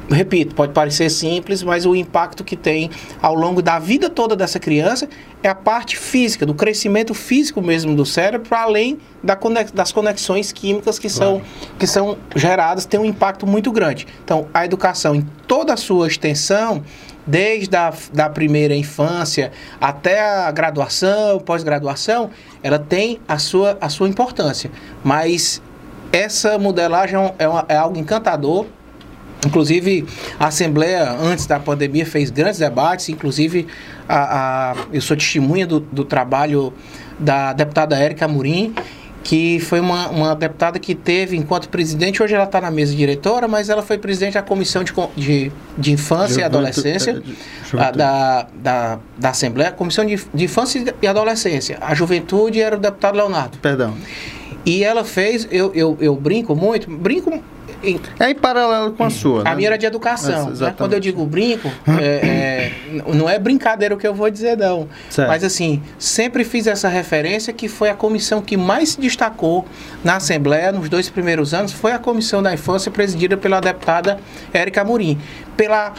Repito, 0.10 0.54
pode 0.54 0.72
parecer 0.72 1.10
simples, 1.10 1.64
mas 1.64 1.86
o 1.86 1.96
impacto 1.96 2.44
que 2.44 2.56
tem 2.56 2.92
ao 3.20 3.34
longo 3.34 3.62
da 3.62 3.80
vida 3.80 4.08
toda 4.08 4.36
dessa 4.36 4.60
criança 4.60 5.10
é 5.46 5.50
a 5.50 5.56
parte 5.56 5.96
física, 5.96 6.44
do 6.44 6.56
crescimento 6.56 7.14
físico 7.14 7.62
mesmo 7.62 7.96
do 7.96 8.04
cérebro, 8.04 8.50
para 8.50 8.64
além 8.64 8.98
da 9.22 9.36
conex, 9.36 9.72
das 9.72 9.92
conexões 9.92 10.52
químicas 10.52 10.98
que, 10.98 11.08
claro. 11.08 11.36
são, 11.38 11.42
que 11.78 11.86
são 11.86 12.18
geradas, 12.36 12.86
tem 12.86 13.00
um 13.00 13.06
impacto 13.06 13.46
muito 13.46 13.72
grande. 13.72 14.08
Então, 14.24 14.48
a 14.52 14.66
educação 14.66 15.14
em 15.14 15.22
toda 15.48 15.74
a 15.74 15.78
sua 15.78 16.08
extensão, 16.08 16.84
desde 17.28 17.76
a 17.76 17.94
da 18.12 18.28
primeira 18.28 18.76
infância 18.76 19.52
até 19.80 20.20
a 20.20 20.52
graduação, 20.52 21.40
pós-graduação, 21.40 22.32
ela 22.64 22.80
tem 22.80 23.20
a 23.28 23.38
sua, 23.38 23.78
a 23.80 23.88
sua 23.88 24.10
importância. 24.10 24.72
Mas 25.04 25.62
essa 26.12 26.58
modelagem 26.58 27.20
é, 27.38 27.48
uma, 27.48 27.66
é 27.70 27.76
algo 27.76 28.00
encantador 28.00 28.66
Inclusive, 29.46 30.06
a 30.40 30.48
Assembleia, 30.48 31.12
antes 31.12 31.46
da 31.46 31.60
pandemia, 31.60 32.06
fez 32.06 32.30
grandes 32.30 32.60
debates, 32.60 33.10
inclusive 33.10 33.68
a, 34.08 34.72
a 34.72 34.76
eu 34.92 35.02
sou 35.02 35.16
testemunha 35.16 35.68
do, 35.68 35.80
do 35.80 36.04
trabalho 36.04 36.74
da 37.20 37.54
deputada 37.54 37.98
Érica 37.98 38.26
Amorim, 38.26 38.74
que 39.26 39.60
foi 39.60 39.80
uma, 39.80 40.08
uma 40.10 40.36
deputada 40.36 40.78
que 40.78 40.94
teve 40.94 41.36
enquanto 41.36 41.68
presidente, 41.68 42.22
hoje 42.22 42.36
ela 42.36 42.44
está 42.44 42.62
na 42.62 42.70
mesa 42.70 42.96
diretora, 42.96 43.48
mas 43.48 43.70
ela 43.70 43.82
foi 43.82 43.98
presidente 43.98 44.36
da 44.36 44.44
Comissão 44.44 44.84
de, 44.84 44.94
de, 45.18 45.52
de 45.76 45.92
Infância 45.92 46.42
e 46.42 46.44
Adolescência 46.44 47.24
é, 47.74 47.78
a, 47.82 47.90
da, 47.90 48.48
da, 48.54 49.00
da 49.18 49.30
Assembleia, 49.32 49.72
Comissão 49.72 50.06
de, 50.06 50.24
de 50.32 50.44
Infância 50.44 50.94
e 51.02 51.08
Adolescência. 51.08 51.80
A 51.82 51.96
Juventude 51.96 52.62
era 52.62 52.76
o 52.76 52.80
deputado 52.80 53.16
Leonardo. 53.16 53.58
Perdão. 53.58 53.96
E 54.64 54.84
ela 54.84 55.04
fez, 55.04 55.48
eu, 55.50 55.72
eu, 55.74 55.98
eu 56.00 56.16
brinco 56.16 56.56
muito, 56.56 56.90
brinco 56.90 57.42
em, 57.86 58.00
é 58.20 58.30
em 58.30 58.36
paralelo 58.36 58.92
com 58.94 59.04
a 59.04 59.10
sua. 59.10 59.42
A 59.42 59.44
né? 59.46 59.56
minha 59.56 59.70
era 59.70 59.78
de 59.78 59.86
educação. 59.86 60.50
Né? 60.50 60.74
Quando 60.78 60.94
eu 60.94 61.00
digo 61.00 61.26
brinco, 61.26 61.72
é, 62.00 62.04
é, 62.04 62.72
não 63.14 63.30
é 63.30 63.38
brincadeira 63.38 63.96
o 63.96 63.98
que 63.98 64.08
eu 64.08 64.14
vou 64.14 64.30
dizer, 64.30 64.58
não. 64.58 64.88
Certo. 65.10 65.28
Mas 65.28 65.44
assim, 65.44 65.82
sempre 65.98 66.44
fiz 66.44 66.68
essa 66.68 66.90
referência 66.90 67.54
que 67.54 67.68
foi 67.68 67.90
a 67.90 67.94
comissão 67.94 68.42
que 68.42 68.58
mais 68.58 68.90
se 68.90 69.02
destacou 69.02 69.66
na 70.04 70.18
Assembleia 70.18 70.72
nos 70.72 70.90
dois 70.90 71.10
primeiros 71.10 71.54
anos, 71.54 71.72
foi 71.72 71.92
a 71.92 72.00
comissão 72.00 72.42
da 72.42 72.54
infância 72.54 72.92
presidida 72.92 73.38
pela 73.38 73.60
deputada 73.60 74.20
Érica 74.54 74.82
Amorim. 74.82 75.20
Pela 75.56 75.94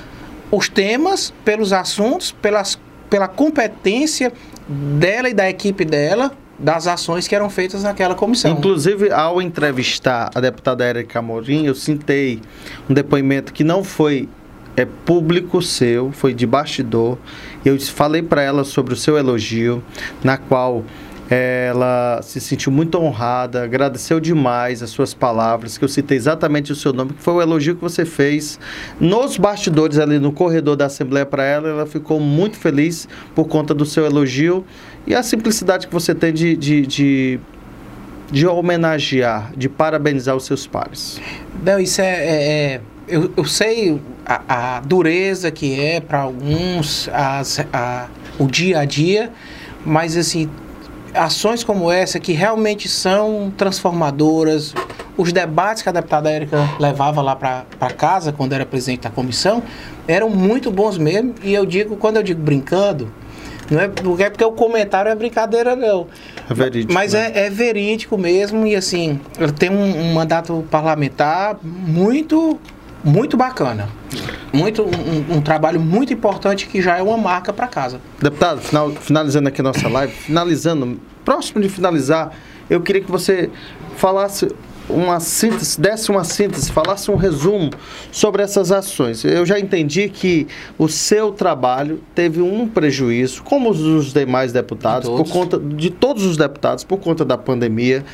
os 0.50 0.68
temas, 0.68 1.32
pelos 1.44 1.72
assuntos, 1.72 2.30
pelas, 2.30 2.78
pela 3.10 3.26
competência 3.26 4.32
dela 4.68 5.28
e 5.28 5.34
da 5.34 5.48
equipe 5.48 5.84
dela 5.84 6.32
das 6.58 6.86
ações 6.86 7.28
que 7.28 7.34
eram 7.34 7.50
feitas 7.50 7.82
naquela 7.82 8.14
comissão. 8.14 8.52
Inclusive, 8.52 9.10
ao 9.10 9.42
entrevistar 9.42 10.30
a 10.34 10.40
deputada 10.40 10.84
Érica 10.84 11.18
Amorim, 11.18 11.66
eu 11.66 11.74
citei 11.74 12.40
um 12.88 12.94
depoimento 12.94 13.52
que 13.52 13.62
não 13.62 13.84
foi 13.84 14.28
é 14.76 14.84
público 14.84 15.62
seu, 15.62 16.12
foi 16.12 16.34
de 16.34 16.46
bastidor. 16.46 17.16
Eu 17.64 17.80
falei 17.80 18.22
para 18.22 18.42
ela 18.42 18.62
sobre 18.62 18.92
o 18.92 18.96
seu 18.96 19.16
elogio, 19.16 19.82
na 20.22 20.36
qual 20.36 20.84
ela 21.28 22.20
se 22.22 22.40
sentiu 22.40 22.70
muito 22.70 22.96
honrada, 22.98 23.64
agradeceu 23.64 24.20
demais 24.20 24.82
as 24.82 24.90
suas 24.90 25.12
palavras, 25.12 25.76
que 25.76 25.84
eu 25.84 25.88
citei 25.88 26.16
exatamente 26.16 26.70
o 26.70 26.76
seu 26.76 26.92
nome, 26.92 27.14
que 27.14 27.22
foi 27.22 27.34
o 27.34 27.42
elogio 27.42 27.74
que 27.74 27.82
você 27.82 28.04
fez 28.04 28.60
nos 29.00 29.36
bastidores 29.36 29.98
ali 29.98 30.18
no 30.20 30.30
corredor 30.30 30.76
da 30.76 30.86
Assembleia 30.86 31.26
para 31.26 31.44
ela. 31.44 31.68
Ela 31.68 31.86
ficou 31.86 32.20
muito 32.20 32.56
feliz 32.56 33.08
por 33.34 33.46
conta 33.46 33.74
do 33.74 33.84
seu 33.84 34.04
elogio 34.04 34.64
e 35.06 35.14
a 35.14 35.22
simplicidade 35.22 35.86
que 35.86 35.92
você 35.92 36.14
tem 36.14 36.32
de, 36.32 36.56
de, 36.56 36.86
de, 36.86 37.40
de 38.30 38.46
homenagear, 38.46 39.52
de 39.56 39.68
parabenizar 39.68 40.34
os 40.34 40.44
seus 40.44 40.66
pares. 40.66 41.20
Não, 41.62 41.78
isso 41.78 42.00
é, 42.00 42.04
é, 42.04 42.74
é 42.74 42.80
eu, 43.06 43.30
eu 43.36 43.44
sei 43.44 44.00
a, 44.24 44.76
a 44.76 44.80
dureza 44.80 45.50
que 45.50 45.80
é 45.80 46.00
para 46.00 46.20
alguns 46.20 47.08
as, 47.12 47.60
a, 47.72 48.08
o 48.38 48.46
dia 48.46 48.80
a 48.80 48.84
dia, 48.84 49.30
mas 49.84 50.16
assim 50.16 50.50
ações 51.14 51.64
como 51.64 51.90
essa 51.90 52.20
que 52.20 52.32
realmente 52.32 52.88
são 52.88 53.52
transformadoras. 53.56 54.74
Os 55.16 55.32
debates 55.32 55.82
que 55.82 55.88
a 55.88 55.92
deputada 55.92 56.30
Érica 56.30 56.58
levava 56.78 57.22
lá 57.22 57.34
para 57.34 57.64
casa, 57.96 58.32
quando 58.32 58.52
era 58.52 58.66
presidente 58.66 59.00
da 59.02 59.10
comissão, 59.10 59.62
eram 60.06 60.28
muito 60.28 60.70
bons 60.70 60.98
mesmo. 60.98 61.34
E 61.42 61.54
eu 61.54 61.64
digo, 61.64 61.96
quando 61.96 62.16
eu 62.16 62.22
digo 62.22 62.40
brincando, 62.42 63.10
não 63.70 63.80
é 63.80 63.88
porque, 63.88 64.22
é 64.22 64.30
porque 64.30 64.44
o 64.44 64.52
comentário 64.52 65.10
é 65.10 65.14
brincadeira, 65.14 65.74
não. 65.74 66.06
É 66.48 66.54
verídico. 66.54 66.92
Mas 66.92 67.12
né? 67.12 67.32
é, 67.34 67.46
é, 67.46 67.50
verídico 67.50 68.16
mesmo. 68.16 68.66
E 68.66 68.76
assim, 68.76 69.20
tem 69.58 69.70
um, 69.70 70.10
um 70.10 70.14
mandato 70.14 70.64
parlamentar 70.70 71.58
muito 71.62 72.58
muito 73.04 73.36
bacana. 73.36 73.88
Muito, 74.52 74.82
um, 74.82 75.36
um, 75.36 75.40
trabalho 75.40 75.78
muito 75.78 76.12
importante 76.12 76.66
que 76.66 76.82
já 76.82 76.96
é 76.96 77.02
uma 77.02 77.16
marca 77.16 77.52
para 77.52 77.68
casa. 77.68 78.00
Deputado, 78.20 78.60
final, 78.60 78.90
finalizando 78.90 79.48
aqui 79.48 79.60
a 79.60 79.64
nossa 79.64 79.88
live, 79.88 80.12
finalizando, 80.12 81.00
próximo 81.24 81.60
de 81.60 81.68
finalizar, 81.68 82.32
eu 82.68 82.80
queria 82.80 83.02
que 83.02 83.10
você 83.10 83.48
falasse 83.96 84.48
uma 84.88 85.20
síntese, 85.20 85.80
desse 85.80 86.10
uma 86.10 86.24
síntese, 86.24 86.70
falasse 86.70 87.10
um 87.10 87.16
resumo 87.16 87.70
sobre 88.12 88.42
essas 88.42 88.70
ações. 88.70 89.24
Eu 89.24 89.44
já 89.44 89.58
entendi 89.58 90.08
que 90.08 90.46
o 90.78 90.88
seu 90.88 91.32
trabalho 91.32 92.00
teve 92.14 92.40
um 92.40 92.68
prejuízo, 92.68 93.42
como 93.42 93.70
os 93.70 93.78
dos 93.78 94.12
demais 94.12 94.52
deputados, 94.52 95.08
De 95.08 95.16
por 95.16 95.28
conta 95.28 95.58
de 95.58 95.90
todos 95.90 96.24
os 96.24 96.36
deputados, 96.36 96.84
por 96.84 96.98
conta 96.98 97.24
da 97.24 97.36
pandemia. 97.36 98.04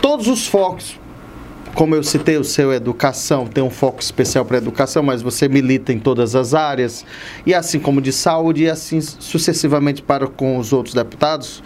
Todos 0.00 0.28
os 0.28 0.46
focos, 0.46 0.98
como 1.76 1.94
eu 1.94 2.02
citei, 2.02 2.38
o 2.38 2.42
seu 2.42 2.72
é 2.72 2.76
educação 2.76 3.46
tem 3.46 3.62
um 3.62 3.68
foco 3.68 4.00
especial 4.00 4.46
para 4.46 4.56
educação, 4.56 5.02
mas 5.02 5.20
você 5.20 5.46
milita 5.46 5.92
em 5.92 5.98
todas 5.98 6.34
as 6.34 6.54
áreas, 6.54 7.04
e 7.44 7.52
assim 7.52 7.78
como 7.78 8.00
de 8.00 8.12
saúde, 8.12 8.64
e 8.64 8.70
assim 8.70 8.98
sucessivamente 8.98 10.00
para 10.00 10.26
com 10.26 10.56
os 10.56 10.72
outros 10.72 10.94
deputados. 10.94 11.62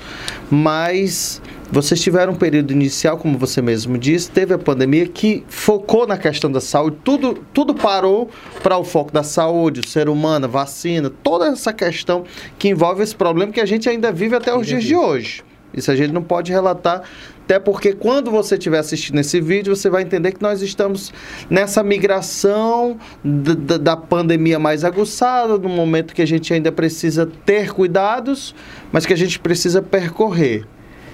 Mas 0.50 1.40
vocês 1.70 2.02
tiveram 2.02 2.32
um 2.32 2.36
período 2.36 2.72
inicial, 2.72 3.18
como 3.18 3.38
você 3.38 3.62
mesmo 3.62 3.96
disse, 3.96 4.28
teve 4.28 4.52
a 4.52 4.58
pandemia 4.58 5.06
que 5.06 5.44
focou 5.48 6.08
na 6.08 6.18
questão 6.18 6.50
da 6.50 6.60
saúde, 6.60 6.96
tudo, 7.04 7.38
tudo 7.54 7.72
parou 7.72 8.28
para 8.64 8.76
o 8.76 8.82
foco 8.82 9.12
da 9.12 9.22
saúde, 9.22 9.78
o 9.78 9.88
ser 9.88 10.08
humano, 10.08 10.48
vacina, 10.48 11.08
toda 11.08 11.46
essa 11.46 11.72
questão 11.72 12.24
que 12.58 12.68
envolve 12.68 13.00
esse 13.00 13.14
problema 13.14 13.52
que 13.52 13.60
a 13.60 13.66
gente 13.66 13.88
ainda 13.88 14.10
vive 14.10 14.34
até 14.34 14.52
os 14.52 14.66
dias 14.66 14.82
de 14.82 14.96
hoje. 14.96 15.44
Isso 15.72 15.90
a 15.90 15.94
gente 15.94 16.12
não 16.12 16.22
pode 16.22 16.50
relatar, 16.50 17.02
até 17.50 17.58
porque 17.58 17.92
quando 17.92 18.30
você 18.30 18.54
estiver 18.54 18.78
assistindo 18.78 19.18
esse 19.18 19.40
vídeo, 19.40 19.74
você 19.74 19.90
vai 19.90 20.02
entender 20.02 20.30
que 20.30 20.40
nós 20.40 20.62
estamos 20.62 21.12
nessa 21.50 21.82
migração 21.82 22.96
da 23.24 23.96
pandemia 23.96 24.56
mais 24.60 24.84
aguçada, 24.84 25.58
no 25.58 25.68
momento 25.68 26.14
que 26.14 26.22
a 26.22 26.26
gente 26.26 26.54
ainda 26.54 26.70
precisa 26.70 27.26
ter 27.44 27.72
cuidados, 27.72 28.54
mas 28.92 29.04
que 29.04 29.12
a 29.12 29.16
gente 29.16 29.40
precisa 29.40 29.82
percorrer. 29.82 30.64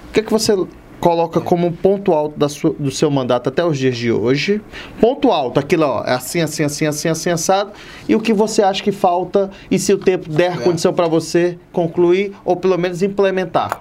O 0.09 0.13
que, 0.13 0.19
é 0.19 0.23
que 0.23 0.29
você 0.31 0.53
coloca 0.99 1.41
como 1.41 1.71
ponto 1.71 2.13
alto 2.13 2.37
da 2.37 2.47
sua- 2.47 2.75
do 2.77 2.91
seu 2.91 3.09
mandato 3.09 3.49
até 3.49 3.65
os 3.65 3.75
dias 3.75 3.97
de 3.97 4.11
hoje? 4.11 4.61
Ponto 5.01 5.31
alto, 5.31 5.59
aquilo 5.59 5.85
ó, 5.85 6.03
é 6.05 6.13
assim, 6.13 6.41
assim, 6.41 6.63
assim, 6.63 6.85
assim, 6.85 7.09
assim, 7.09 7.29
assado. 7.31 7.71
E 8.07 8.15
o 8.15 8.19
que 8.19 8.31
você 8.31 8.61
acha 8.61 8.83
que 8.83 8.91
falta 8.91 9.49
e 9.71 9.79
se 9.79 9.91
o 9.91 9.97
tempo 9.97 10.29
der 10.29 10.53
É. 10.53 10.57
condição 10.57 10.93
para 10.93 11.07
você 11.07 11.57
concluir 11.71 12.31
ou 12.45 12.55
pelo 12.55 12.77
menos 12.77 13.01
implementar? 13.01 13.79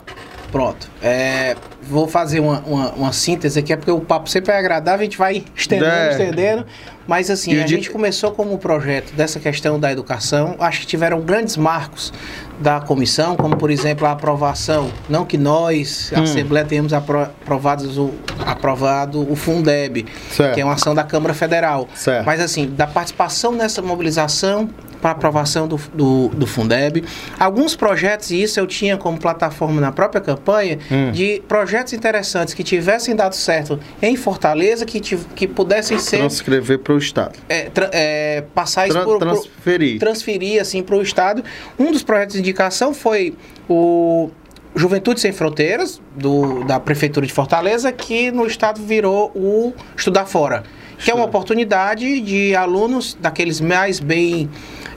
Pronto. 0.53 0.89
É, 1.03 1.57
vou 1.83 2.07
fazer 2.09 2.41
uma, 2.41 2.61
uma, 2.61 2.91
uma 2.93 3.13
síntese 3.13 3.59
aqui, 3.59 3.73
é 3.73 3.77
porque 3.77 3.91
o 3.91 4.01
papo 4.01 4.29
sempre 4.31 4.53
é 4.53 4.59
agradável, 4.59 5.01
a 5.01 5.05
gente 5.05 5.19
vai 5.19 5.45
estendendo, 5.55 5.91
É. 5.91 6.11
estendendo. 6.13 6.67
Mas 7.07 7.31
assim, 7.31 7.53
E 7.55 7.63
a 7.63 7.67
gente 7.67 7.89
começou 7.91 8.33
como 8.33 8.59
projeto 8.59 9.13
dessa 9.15 9.39
questão 9.39 9.79
da 9.79 9.93
educação. 9.93 10.57
Acho 10.59 10.81
que 10.81 10.87
tiveram 10.87 11.21
grandes 11.21 11.57
marcos 11.57 12.13
da 12.61 12.81
comissão, 12.81 13.37
como 13.37 13.57
por 13.57 13.71
exemplo 13.71 14.07
a 14.07 14.11
aprovação, 14.13 14.91
não 15.09 15.25
que 15.25 15.39
nós, 15.39 16.11
a 16.15 16.19
Hum. 16.21 16.23
Assembleia, 16.25 16.67
tenhamos 16.67 16.93
apro 16.93 17.21
aprovados 17.23 17.97
o, 17.97 18.13
aprovado 18.45 19.31
o 19.31 19.37
Fundeb, 19.37 20.05
Certo. 20.31 20.55
que 20.55 20.61
é 20.61 20.65
uma 20.65 20.75
ação 20.75 20.95
da 20.95 21.05
Câmara 21.05 21.33
Federal. 21.35 21.87
Certo. 21.95 22.25
Mas 22.27 22.41
assim, 22.41 22.67
da 22.75 22.87
participação 22.89 23.53
nessa 23.53 23.81
mobilização 23.83 24.69
para 25.07 25.13
aprovação 25.13 25.69
do, 25.69 25.77
do, 25.95 26.29
do 26.31 26.47
Fundeb, 26.49 27.05
alguns 27.39 27.77
projetos, 27.77 28.33
e 28.33 28.43
isso 28.43 28.59
eu 28.59 28.67
tinha 28.67 28.97
como 28.97 29.17
plataforma 29.19 29.81
na 29.81 29.93
própria 29.93 30.21
campanha, 30.21 30.79
Hum. 30.91 31.13
de 31.13 31.43
projetos 31.47 31.93
interessantes 31.93 32.55
que 32.55 32.65
tivessem 32.65 33.15
dado 33.15 33.35
certo 33.37 33.79
em 34.03 34.17
Fortaleza, 34.17 34.85
que, 34.85 35.01
que 35.01 35.47
pudessem 35.47 35.99
ser 35.99 36.19
Transcrever 36.19 36.79
para 36.81 36.95
o 36.95 36.99
Estado. 36.99 37.39
é, 37.49 37.65
tra- 37.71 37.91
é, 37.93 38.43
passar 38.55 38.89
isso 38.89 39.01
por, 39.05 39.19
transferir. 39.19 39.99
transferir 40.01 40.61
assim 40.61 40.83
para 40.83 40.97
o 40.97 41.03
estado. 41.03 41.45
Um 41.79 41.93
dos 41.93 42.03
projetos 42.03 42.35
de 42.35 42.41
indicação 42.41 42.93
foi 42.95 43.35
o 43.69 44.31
Juventude 44.75 45.21
Sem 45.21 45.33
Fronteiras 45.33 46.01
do, 46.17 46.65
da 46.65 46.81
prefeitura 46.81 47.27
de 47.27 47.33
Fortaleza, 47.33 47.93
que 47.93 48.31
no 48.33 48.47
estado 48.47 48.81
virou 48.83 49.31
o 49.35 49.73
Estudar 49.97 50.27
Fora, 50.27 50.65
que 50.99 51.11
é 51.11 51.15
uma 51.15 51.25
oportunidade 51.25 52.21
de 52.21 52.55
alunos 52.55 53.17
daqueles 53.21 53.61
mais 53.61 54.01
bem 54.01 54.49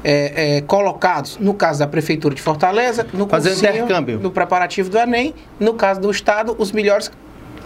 é, 0.04 0.58
é, 0.58 0.62
colocados, 0.62 1.38
no 1.40 1.54
caso 1.54 1.80
da 1.80 1.88
prefeitura 1.88 2.34
de 2.34 2.42
Fortaleza, 2.42 3.06
no 3.14 3.28
Fazer 3.28 3.50
um 3.50 3.54
cursinho, 3.54 3.84
intercâmbio. 3.84 4.20
no 4.20 4.32
preparativo 4.32 4.90
do 4.90 4.98
Enem, 4.98 5.34
no 5.60 5.74
caso 5.74 6.00
do 6.00 6.10
estado, 6.10 6.56
os 6.58 6.72
melhores 6.72 7.12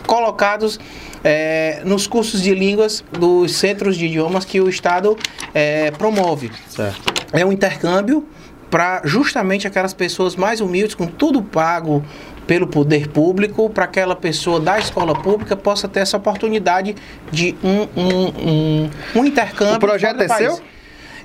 colocados 0.06 0.80
é, 1.24 1.82
nos 1.86 2.08
cursos 2.08 2.42
de 2.42 2.54
línguas 2.54 3.04
dos 3.12 3.56
centros 3.56 3.96
de 3.98 4.06
idiomas 4.06 4.46
que 4.46 4.60
o 4.60 4.68
Estado 4.68 5.18
é, 5.54 5.92
promove. 5.92 6.52
Certo. 6.68 7.14
É 7.32 7.46
um 7.46 7.52
intercâmbio 7.52 8.28
para 8.70 9.02
justamente 9.06 9.68
aquelas 9.68 9.94
pessoas 9.94 10.36
mais 10.36 10.60
humildes, 10.60 10.96
com 10.96 11.06
tudo 11.06 11.42
pago 11.42 12.04
pelo 12.48 12.68
poder 12.68 13.08
público, 13.08 13.70
para 13.70 13.86
aquela 13.86 14.16
pessoa 14.16 14.60
da 14.60 14.78
escola 14.78 15.14
pública 15.14 15.56
possa 15.56 15.88
ter 15.88 16.02
essa 16.02 16.18
oportunidade 16.18 16.96
de 17.32 17.56
um, 17.64 17.88
um, 17.96 18.28
um, 18.28 18.90
um 19.16 19.26
intercâmbio. 19.26 19.76
O 19.76 19.80
projeto 19.80 20.22
é 20.22 20.28
país. 20.28 20.54
seu? 20.54 20.64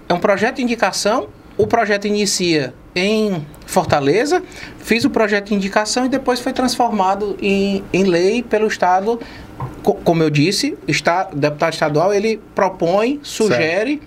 É 0.08 0.14
um 0.14 0.18
projeto 0.20 0.56
de 0.56 0.62
indicação. 0.62 1.28
O 1.56 1.66
projeto 1.66 2.06
inicia 2.06 2.72
em 2.94 3.44
Fortaleza, 3.66 4.42
fiz 4.78 5.04
o 5.04 5.10
projeto 5.10 5.48
de 5.48 5.54
indicação 5.54 6.06
e 6.06 6.08
depois 6.08 6.38
foi 6.40 6.52
transformado 6.52 7.36
em, 7.42 7.82
em 7.92 8.04
lei 8.04 8.42
pelo 8.44 8.66
Estado. 8.68 9.20
Co- 9.82 9.94
Como 9.94 10.22
eu 10.22 10.30
disse, 10.30 10.78
está, 10.86 11.28
o 11.32 11.36
deputado 11.36 11.72
estadual 11.72 12.14
ele 12.14 12.40
propõe, 12.54 13.18
sugere 13.24 14.00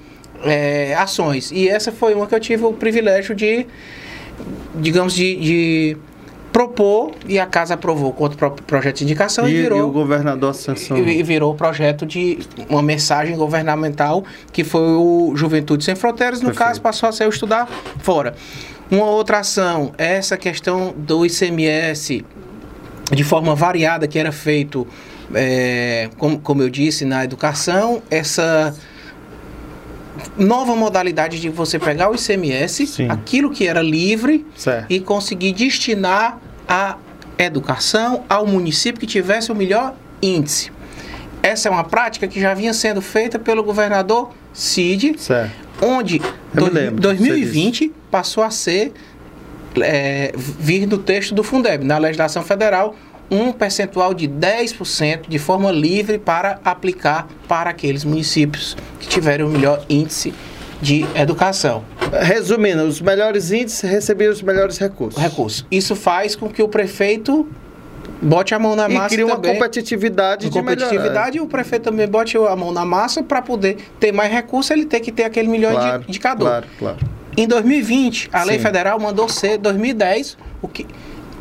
é, 0.46 0.96
ações. 0.96 1.52
E 1.52 1.68
essa 1.68 1.92
foi 1.92 2.14
uma 2.16 2.26
que 2.26 2.34
eu 2.34 2.40
tive 2.40 2.64
o 2.64 2.72
privilégio 2.72 3.36
de, 3.36 3.68
digamos, 4.76 5.14
de, 5.14 5.36
de 5.36 5.98
propor 6.52 7.12
e 7.28 7.40
a 7.40 7.46
casa 7.46 7.76
aprovou 7.76 8.12
com 8.12 8.24
outro 8.24 8.38
pro- 8.38 8.52
projeto 8.52 8.98
de 8.98 9.04
indicação 9.06 9.48
e, 9.48 9.52
E, 9.54 9.62
virou 9.62 9.80
e 9.80 9.82
o 9.82 9.90
governador 9.92 10.54
sancionou. 10.54 11.04
e, 11.08 11.20
e 11.20 11.24
virou 11.24 11.54
o 11.54 11.56
projeto 11.56 12.06
de 12.06 12.40
uma 12.70 12.82
mensagem 12.82 13.36
governamental 13.36 14.24
que 14.52 14.64
foi 14.64 14.82
o 14.82 15.32
Juventude 15.36 15.84
Sem 15.84 15.96
Fronteiras, 15.96 16.42
no 16.42 16.48
Perfeito. 16.48 16.68
caso 16.68 16.82
passou 16.82 17.08
a 17.10 17.12
ser 17.12 17.26
o 17.26 17.30
Estudar 17.30 17.68
Fora. 18.00 18.36
Uma 18.90 19.06
outra 19.06 19.40
ação 19.40 19.94
essa 19.98 20.36
questão 20.36 20.94
do 20.98 21.26
ICMS 21.26 22.26
de 23.12 23.24
forma 23.24 23.56
variada 23.56 24.08
que 24.08 24.20
era 24.20 24.32
feito, 24.32 24.86
é, 25.34 26.10
como, 26.18 26.40
como 26.40 26.62
eu 26.62 26.70
disse, 26.70 27.06
na 27.06 27.24
educação, 27.24 28.02
essa 28.10 28.74
nova 30.38 30.76
modalidade 30.76 31.40
de 31.40 31.50
você 31.50 31.78
pegar 31.80 32.10
o 32.10 32.16
ICMS, 32.16 32.88
Sim. 32.88 33.08
aquilo 33.10 33.52
que 33.52 33.68
era 33.68 33.82
livre, 33.82 34.46
Certo. 34.56 34.86
e 34.90 35.00
conseguir 35.00 35.54
destinar 35.54 36.40
a 36.68 36.98
educação 37.38 38.24
ao 38.30 38.46
município 38.46 39.00
que 39.00 39.08
tivesse 39.08 39.52
o 39.52 39.56
melhor 39.56 39.96
índice. 40.22 40.72
Essa 41.44 41.68
é 41.70 41.72
uma 41.72 41.84
prática 41.84 42.28
que 42.28 42.40
já 42.40 42.54
vinha 42.54 42.74
sendo 42.74 43.02
feita 43.02 43.40
pelo 43.40 43.64
governador 43.64 44.32
Cid, 44.54 45.16
Certo. 45.18 45.52
onde 45.82 46.22
dois- 46.54 46.72
lembro, 46.74 47.02
2020 47.02 47.92
passou 48.12 48.44
a 48.44 48.52
ser 48.52 48.94
é, 49.82 50.34
vir 50.36 50.86
do 50.86 50.98
texto 50.98 51.34
do 51.34 51.44
Fundeb, 51.44 51.86
na 51.86 51.98
legislação 51.98 52.44
federal, 52.44 52.94
um 53.32 53.54
percentual 53.54 54.14
de 54.14 54.28
10% 54.28 55.22
de 55.30 55.40
forma 55.40 55.72
livre 55.72 56.20
para 56.20 56.60
aplicar 56.66 57.28
para 57.48 57.70
aqueles 57.70 58.04
municípios 58.04 58.76
que 59.00 59.08
tiverem 59.08 59.46
o 59.46 59.50
melhor 59.50 59.86
índice 59.90 60.34
de 60.82 61.06
educação. 61.16 61.84
Resumindo, 62.22 62.84
os 62.84 63.00
melhores 63.00 63.52
índices 63.52 63.90
recebiam 63.90 64.32
os 64.34 64.42
melhores 64.42 64.78
recursos. 64.78 65.22
recurso. 65.22 65.66
Isso 65.72 65.96
faz 65.96 66.36
com 66.36 66.50
que 66.50 66.62
o 66.62 66.68
prefeito 66.68 67.48
bote 68.22 68.54
a 68.54 68.60
mão 68.60 68.76
na 68.76 68.90
E 68.90 68.94
massa 68.94 69.10
cria 69.16 69.26
uma 69.26 69.36
também. 69.36 69.54
competitividade 69.54 70.48
Com 70.48 70.52
de 70.52 70.60
competitividade, 70.60 71.38
e 71.38 71.42
o 71.42 71.48
prefeito 71.48 71.84
também 71.84 72.08
bote 72.08 72.36
a 72.38 72.56
mão 72.56 72.72
na 72.74 72.84
massa 72.84 73.24
para 73.24 73.42
poder 73.42 73.78
ter 74.00 74.12
mais 74.12 74.32
recurso, 74.32 74.74
ele 74.74 74.86
tem 74.86 75.00
que 75.00 75.12
ter 75.12 75.24
aquele 75.24 75.48
melhorar. 75.48 76.00
de 76.00 76.10
indicador. 76.10 76.48
Claro, 76.50 76.68
claro. 76.78 76.98
Em 77.38 77.48
2020, 77.48 78.30
a 78.34 78.44
lei 78.44 78.58
Sim. 78.58 78.64
federal 78.64 79.00
mandou 79.00 79.30
ser 79.30 79.58
2010, 79.58 80.38
o 80.62 80.68
que 80.68 80.86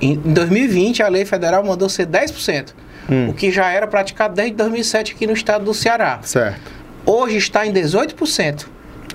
em 0.01 0.15
2020 0.17 1.03
a 1.03 1.09
lei 1.09 1.25
federal 1.25 1.65
mandou 1.65 1.89
ser 1.89 2.07
10%, 2.07 2.75
Hum. 3.09 3.31
o 3.31 3.35
que 3.35 3.51
já 3.51 3.71
era 3.71 3.87
praticado 3.87 4.35
desde 4.35 4.55
2007 4.57 5.13
aqui 5.15 5.27
no 5.27 5.33
estado 5.33 5.65
do 5.65 5.75
Ceará. 5.75 6.21
Certo. 6.23 6.71
Hoje 7.05 7.37
está 7.39 7.67
em 7.67 7.73
18%. 7.73 8.67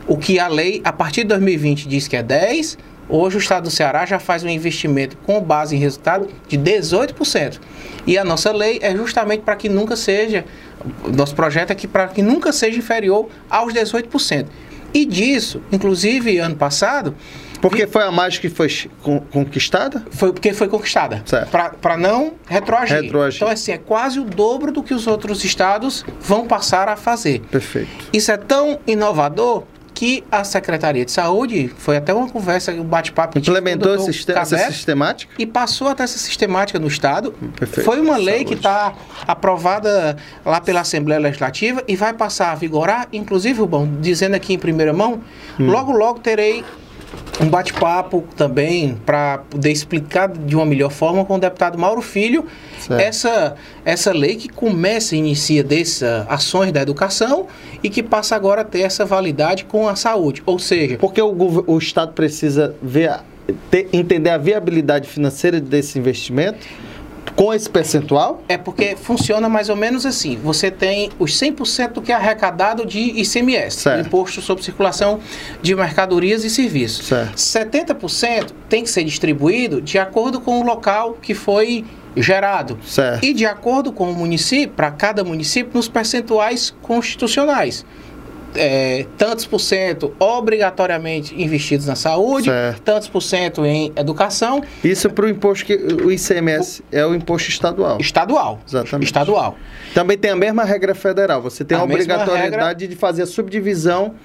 O 0.07 0.17
que 0.17 0.37
a 0.37 0.47
lei, 0.47 0.81
a 0.83 0.91
partir 0.91 1.21
de 1.21 1.29
2020, 1.29 1.87
diz 1.87 2.07
que 2.07 2.17
é 2.17 2.23
10%. 2.23 2.77
Hoje 3.07 3.37
o 3.37 3.39
estado 3.39 3.63
do 3.65 3.71
Ceará 3.71 4.03
já 4.05 4.17
faz 4.17 4.43
um 4.43 4.49
investimento 4.49 5.15
com 5.17 5.39
base 5.39 5.75
em 5.75 5.79
resultado 5.79 6.27
de 6.47 6.57
18%. 6.57 7.59
E 8.05 8.17
a 8.17 8.23
nossa 8.23 8.51
lei 8.51 8.79
é 8.81 8.95
justamente 8.95 9.41
para 9.41 9.55
que 9.55 9.69
nunca 9.69 9.95
seja, 9.95 10.43
nosso 11.15 11.35
projeto 11.35 11.69
é 11.71 11.75
que 11.75 11.87
para 11.87 12.07
que 12.07 12.23
nunca 12.23 12.51
seja 12.51 12.79
inferior 12.79 13.29
aos 13.49 13.73
18%. 13.73 14.47
E 14.93 15.05
disso, 15.05 15.61
inclusive 15.71 16.37
ano 16.39 16.55
passado, 16.55 17.15
Porque 17.61 17.87
foi 17.87 18.03
a 18.03 18.11
margem 18.11 18.41
que 18.41 18.49
foi 18.49 18.69
con- 19.01 19.21
conquistada? 19.31 20.03
foi 20.11 20.31
porque 20.31 20.53
foi 20.53 20.67
conquistada. 20.67 21.23
Para 21.81 21.97
não 21.97 22.33
retroagir. 22.47 23.01
Retroagir. 23.01 23.37
Então, 23.41 23.51
assim, 23.51 23.71
é 23.71 23.77
quase 23.77 24.19
o 24.19 24.23
dobro 24.23 24.71
do 24.71 24.83
que 24.83 24.93
os 24.93 25.07
outros 25.07 25.43
estados 25.43 26.05
vão 26.19 26.47
passar 26.47 26.87
a 26.87 26.95
fazer. 26.95 27.41
Perfeito. 27.51 27.89
Isso 28.13 28.31
é 28.31 28.37
tão 28.37 28.79
inovador 28.87 29.63
que 29.95 30.25
a 30.29 30.43
Secretaria 30.43 31.05
de 31.05 31.11
Saúde, 31.11 31.73
foi 31.77 31.95
até 31.95 32.13
uma 32.13 32.29
conversa, 32.29 32.73
um 32.73 32.83
bate-papo. 32.83 33.39
Implementou 33.39 33.97
sistema, 33.99 34.41
essa 34.41 34.57
sistemática? 34.69 35.33
E 35.39 35.45
passou 35.45 35.87
até 35.87 36.03
essa 36.03 36.17
sistemática 36.17 36.77
no 36.77 36.87
Estado. 36.87 37.31
Perfeito. 37.57 37.85
Foi 37.85 37.99
uma 38.01 38.17
lei 38.17 38.39
Saúde. 38.39 38.45
que 38.45 38.53
está 38.55 38.93
aprovada 39.25 40.17
lá 40.45 40.59
pela 40.59 40.81
Assembleia 40.81 41.19
Legislativa 41.21 41.81
e 41.87 41.95
vai 41.95 42.13
passar 42.13 42.51
a 42.51 42.55
vigorar, 42.55 43.07
inclusive, 43.13 43.65
bom, 43.65 43.87
dizendo 44.01 44.35
aqui 44.35 44.53
em 44.53 44.59
primeira 44.59 44.91
mão, 44.91 45.21
hum. 45.57 45.67
logo, 45.67 45.93
logo 45.93 46.19
terei 46.19 46.65
um 47.41 47.49
bate-papo 47.49 48.23
também 48.35 48.97
para 49.05 49.39
poder 49.49 49.71
explicar 49.71 50.29
de 50.29 50.55
uma 50.55 50.65
melhor 50.65 50.91
forma 50.91 51.25
com 51.25 51.35
o 51.35 51.39
deputado 51.39 51.77
Mauro 51.77 52.01
Filho 52.01 52.45
essa, 52.97 53.55
essa 53.83 54.13
lei 54.13 54.35
que 54.35 54.47
começa 54.47 55.15
e 55.15 55.19
inicia 55.19 55.63
dessas 55.63 56.25
ações 56.29 56.71
da 56.71 56.81
educação 56.81 57.47
e 57.83 57.89
que 57.89 58.01
passa 58.01 58.35
agora 58.35 58.61
a 58.61 58.63
ter 58.63 58.81
essa 58.81 59.05
validade 59.05 59.65
com 59.65 59.87
a 59.87 59.95
saúde. 59.95 60.41
Ou 60.45 60.59
seja. 60.59 60.97
Porque 60.97 61.21
o, 61.21 61.63
o 61.67 61.77
Estado 61.77 62.13
precisa 62.13 62.75
ver, 62.81 63.19
ter, 63.69 63.89
entender 63.91 64.29
a 64.29 64.37
viabilidade 64.37 65.07
financeira 65.07 65.59
desse 65.59 65.99
investimento 65.99 66.67
com 67.35 67.53
esse 67.53 67.69
percentual? 67.69 68.41
É 68.47 68.57
porque 68.57 68.95
funciona 68.95 69.49
mais 69.49 69.69
ou 69.69 69.75
menos 69.75 70.05
assim. 70.05 70.39
Você 70.43 70.71
tem 70.71 71.09
os 71.19 71.33
100% 71.39 71.93
do 71.93 72.01
que 72.01 72.11
é 72.11 72.15
arrecadado 72.15 72.85
de 72.85 72.99
ICMS, 72.99 73.81
certo. 73.81 74.07
Imposto 74.07 74.41
sobre 74.41 74.63
Circulação 74.63 75.19
de 75.61 75.75
Mercadorias 75.75 76.43
e 76.43 76.49
Serviços. 76.49 77.07
Certo. 77.07 77.35
70% 77.35 78.51
tem 78.69 78.83
que 78.83 78.89
ser 78.89 79.03
distribuído 79.03 79.81
de 79.81 79.99
acordo 79.99 80.39
com 80.39 80.59
o 80.59 80.63
local 80.63 81.17
que 81.21 81.33
foi 81.33 81.83
gerado. 82.15 82.79
Certo. 82.85 83.23
E 83.25 83.33
de 83.33 83.45
acordo 83.45 83.91
com 83.91 84.09
o 84.09 84.15
município, 84.15 84.69
para 84.69 84.89
cada 84.91 85.23
município, 85.23 85.71
nos 85.73 85.89
percentuais 85.89 86.73
constitucionais 86.81 87.85
é, 88.55 89.05
tantos 89.17 89.45
por 89.45 89.59
cento 89.59 90.13
obrigatoriamente 90.19 91.39
investidos 91.41 91.87
na 91.87 91.95
saúde, 91.95 92.45
certo. 92.45 92.81
tantos 92.81 93.07
por 93.07 93.21
cento 93.21 93.65
em 93.65 93.91
educação. 93.95 94.63
Isso 94.83 95.09
para 95.09 95.25
o 95.25 95.29
imposto 95.29 95.65
que 95.65 95.75
o 95.75 96.11
ICMS 96.11 96.81
o, 96.81 96.95
é 96.95 97.05
o 97.05 97.15
imposto 97.15 97.49
estadual. 97.49 97.97
Estadual. 97.99 98.59
Exatamente. 98.67 99.07
Estadual. 99.07 99.57
Também 99.93 100.17
tem 100.17 100.31
a 100.31 100.35
mesma 100.35 100.63
regra 100.63 100.95
federal. 100.95 101.41
Você 101.41 101.63
tem 101.63 101.77
a, 101.77 101.81
a 101.81 101.83
obrigatoriedade 101.83 102.87
de 102.87 102.95
fazer 102.95 103.23
a 103.23 103.27
subdivisão 103.27 104.15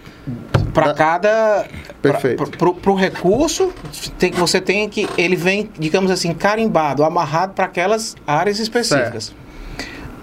para 0.73 0.87
da... 0.89 0.95
cada 0.95 1.67
perfeito 2.01 2.47
para 2.57 2.91
o 2.91 2.95
recurso 2.95 3.73
tem 4.19 4.31
você 4.31 4.61
tem 4.61 4.89
que 4.89 5.09
ele 5.19 5.35
vem 5.35 5.69
digamos 5.79 6.11
assim 6.11 6.33
carimbado 6.33 7.03
amarrado 7.03 7.55
para 7.55 7.65
aquelas 7.65 8.17
áreas 8.27 8.59
específicas 8.59 9.25
certo. 9.25 9.41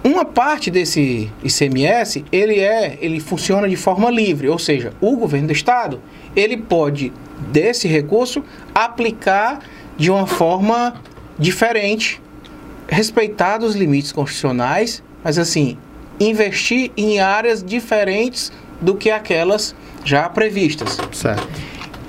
Uma 0.08 0.24
parte 0.24 0.72
desse 0.72 1.30
ICMS, 1.44 2.24
ele 2.32 2.62
é, 2.62 2.98
ele 3.02 3.20
funciona 3.20 3.68
de 3.68 3.76
forma 3.76 4.10
livre, 4.10 4.48
ou 4.48 4.58
seja, 4.58 4.94
o 5.02 5.18
governo 5.18 5.48
do 5.48 5.52
estado, 5.52 6.02
ele 6.34 6.56
pode 6.56 7.12
desse 7.52 7.90
recurso 7.90 8.42
aplicar 8.74 9.60
de 9.98 10.10
uma 10.10 10.26
forma 10.26 10.94
diferente, 11.38 12.22
respeitar 12.88 13.62
os 13.62 13.76
limites 13.76 14.14
constitucionais, 14.14 15.04
mas 15.22 15.38
assim, 15.38 15.78
investir 16.18 16.90
em 16.96 17.20
áreas 17.20 17.62
diferentes 17.62 18.50
do 18.80 18.96
que 18.96 19.12
aquelas 19.12 19.76
já 20.06 20.30
previstas. 20.30 20.98
Certo. 21.12 21.46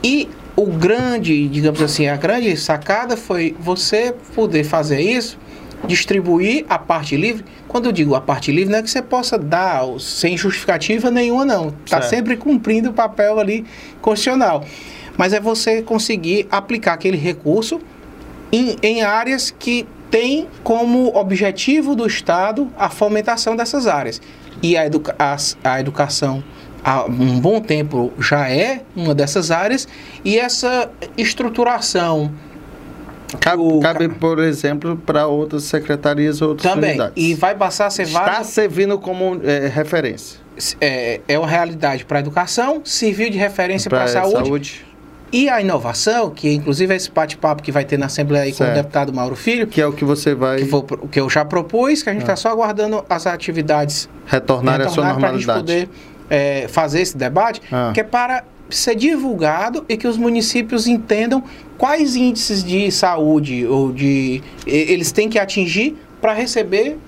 E 0.04 0.28
o 0.54 0.66
grande, 0.66 1.48
digamos 1.48 1.82
assim, 1.82 2.06
a 2.06 2.16
grande 2.16 2.56
sacada 2.56 3.16
foi 3.16 3.56
você 3.58 4.14
poder 4.36 4.62
fazer 4.62 5.00
isso 5.00 5.36
distribuir 5.86 6.64
a 6.68 6.78
parte 6.78 7.16
livre. 7.16 7.44
Quando 7.66 7.86
eu 7.86 7.92
digo 7.92 8.14
a 8.14 8.20
parte 8.20 8.50
livre, 8.50 8.72
não 8.72 8.78
é 8.78 8.82
que 8.82 8.90
você 8.90 9.02
possa 9.02 9.38
dar 9.38 9.82
sem 9.98 10.36
justificativa 10.36 11.10
nenhuma, 11.10 11.44
não. 11.44 11.74
Está 11.84 12.02
sempre 12.02 12.36
cumprindo 12.36 12.90
o 12.90 12.92
papel 12.92 13.38
ali 13.38 13.64
constitucional. 14.00 14.64
Mas 15.16 15.32
é 15.32 15.40
você 15.40 15.82
conseguir 15.82 16.46
aplicar 16.50 16.94
aquele 16.94 17.16
recurso 17.16 17.80
em, 18.52 18.76
em 18.82 19.02
áreas 19.02 19.54
que 19.56 19.86
tem 20.10 20.48
como 20.62 21.14
objetivo 21.16 21.94
do 21.94 22.06
Estado 22.06 22.70
a 22.78 22.88
fomentação 22.88 23.54
dessas 23.54 23.86
áreas. 23.86 24.20
E 24.62 24.76
a, 24.76 24.86
educa 24.86 25.14
a, 25.18 25.36
a 25.64 25.80
educação 25.80 26.42
há 26.84 27.04
um 27.04 27.38
bom 27.38 27.60
tempo 27.60 28.12
já 28.18 28.48
é 28.48 28.82
uma 28.96 29.14
dessas 29.14 29.50
áreas, 29.50 29.86
e 30.24 30.38
essa 30.38 30.90
estruturação 31.16 32.32
Cabe, 33.40 33.62
o... 33.62 33.80
cabe, 33.80 34.08
por 34.08 34.38
exemplo, 34.38 34.96
para 34.96 35.26
outras 35.26 35.64
secretarias 35.64 36.40
ou 36.40 36.50
outras 36.50 36.72
Também. 36.72 36.90
unidades. 36.90 37.14
E 37.16 37.34
vai 37.34 37.54
passar 37.54 37.86
a 37.86 37.90
ser 37.90 38.04
Está 38.04 38.42
servindo 38.42 38.98
como 38.98 39.40
é, 39.44 39.68
referência. 39.68 40.40
É, 40.80 41.20
é 41.28 41.38
uma 41.38 41.46
realidade 41.46 42.04
para 42.04 42.18
a 42.18 42.20
educação, 42.20 42.80
serviu 42.84 43.30
de 43.30 43.38
referência 43.38 43.88
para 43.88 44.04
a 44.04 44.08
saúde. 44.08 44.34
saúde. 44.34 44.86
E 45.30 45.48
a 45.48 45.60
inovação, 45.60 46.30
que 46.30 46.50
inclusive 46.50 46.92
é 46.92 46.96
esse 46.96 47.10
bate-papo 47.10 47.62
que 47.62 47.70
vai 47.70 47.84
ter 47.84 47.98
na 47.98 48.06
Assembleia 48.06 48.44
aí 48.44 48.52
com 48.52 48.64
o 48.64 48.74
deputado 48.74 49.12
Mauro 49.12 49.36
Filho. 49.36 49.66
Que 49.66 49.80
é 49.80 49.86
o 49.86 49.92
que 49.92 50.04
você 50.04 50.34
vai. 50.34 50.62
Que, 50.62 50.68
que 51.10 51.20
eu 51.20 51.28
já 51.28 51.44
propus, 51.44 52.02
que 52.02 52.08
a 52.08 52.12
gente 52.12 52.22
está 52.22 52.32
ah. 52.32 52.36
só 52.36 52.48
aguardando 52.48 53.04
as 53.10 53.26
atividades 53.26 54.08
retornarem 54.26 54.86
à 54.86 54.88
sua 54.88 55.04
normalidade. 55.04 55.44
Para 55.44 55.54
a 55.54 55.58
gente 55.58 55.86
poder 55.86 55.90
é, 56.30 56.66
fazer 56.68 57.02
esse 57.02 57.16
debate, 57.16 57.60
ah. 57.70 57.90
que 57.92 58.00
é 58.00 58.04
para 58.04 58.42
ser 58.70 58.94
divulgado 58.94 59.84
e 59.88 59.96
que 59.96 60.06
os 60.06 60.16
municípios 60.16 60.86
entendam 60.86 61.42
quais 61.76 62.16
índices 62.16 62.62
de 62.62 62.90
saúde 62.90 63.66
ou 63.66 63.92
de 63.92 64.42
eles 64.66 65.12
têm 65.12 65.28
que 65.28 65.38
atingir 65.38 65.96
para 66.20 66.32
receber 66.32 66.98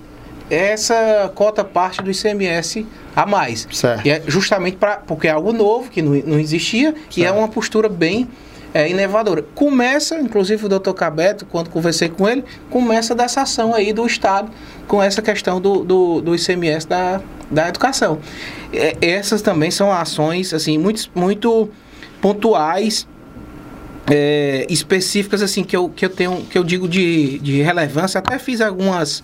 essa 0.49 1.31
cota 1.33 1.63
parte 1.63 2.01
do 2.01 2.11
ICMS 2.11 2.85
a 3.15 3.25
mais. 3.25 3.67
Certo. 3.71 4.05
E 4.05 4.09
é 4.09 4.21
justamente 4.27 4.77
para 4.77 4.97
porque 4.97 5.27
é 5.27 5.31
algo 5.31 5.53
novo 5.53 5.89
que 5.89 6.01
não, 6.01 6.11
não 6.25 6.39
existia 6.39 6.91
certo. 6.91 7.17
e 7.17 7.23
é 7.23 7.31
uma 7.31 7.47
postura 7.47 7.87
bem 7.87 8.27
é, 8.73 8.89
inovadora. 8.89 9.43
Começa, 9.55 10.19
inclusive 10.19 10.65
o 10.65 10.69
doutor 10.69 10.93
Cabeto, 10.93 11.45
quando 11.45 11.69
conversei 11.69 12.09
com 12.09 12.27
ele, 12.27 12.43
começa 12.69 13.13
dessa 13.13 13.41
ação 13.41 13.73
aí 13.73 13.93
do 13.93 14.05
Estado 14.05 14.51
com 14.87 15.01
essa 15.01 15.21
questão 15.21 15.59
do, 15.59 15.83
do, 15.83 16.21
do 16.21 16.35
ICMS 16.35 16.87
da, 16.87 17.21
da 17.49 17.67
educação. 17.67 18.19
É, 18.73 18.95
essas 19.01 19.41
também 19.41 19.71
são 19.71 19.91
ações 19.91 20.53
assim 20.53 20.77
muito, 20.77 21.09
muito 21.13 21.69
pontuais 22.21 23.07
é, 24.09 24.65
específicas 24.69 25.41
assim 25.41 25.63
que 25.63 25.75
eu, 25.75 25.89
que 25.89 26.05
eu 26.05 26.09
tenho 26.09 26.43
que 26.49 26.57
eu 26.57 26.63
digo 26.63 26.87
de, 26.87 27.39
de 27.39 27.61
relevância 27.61 28.19
até 28.19 28.39
fiz 28.39 28.59
algumas 28.59 29.23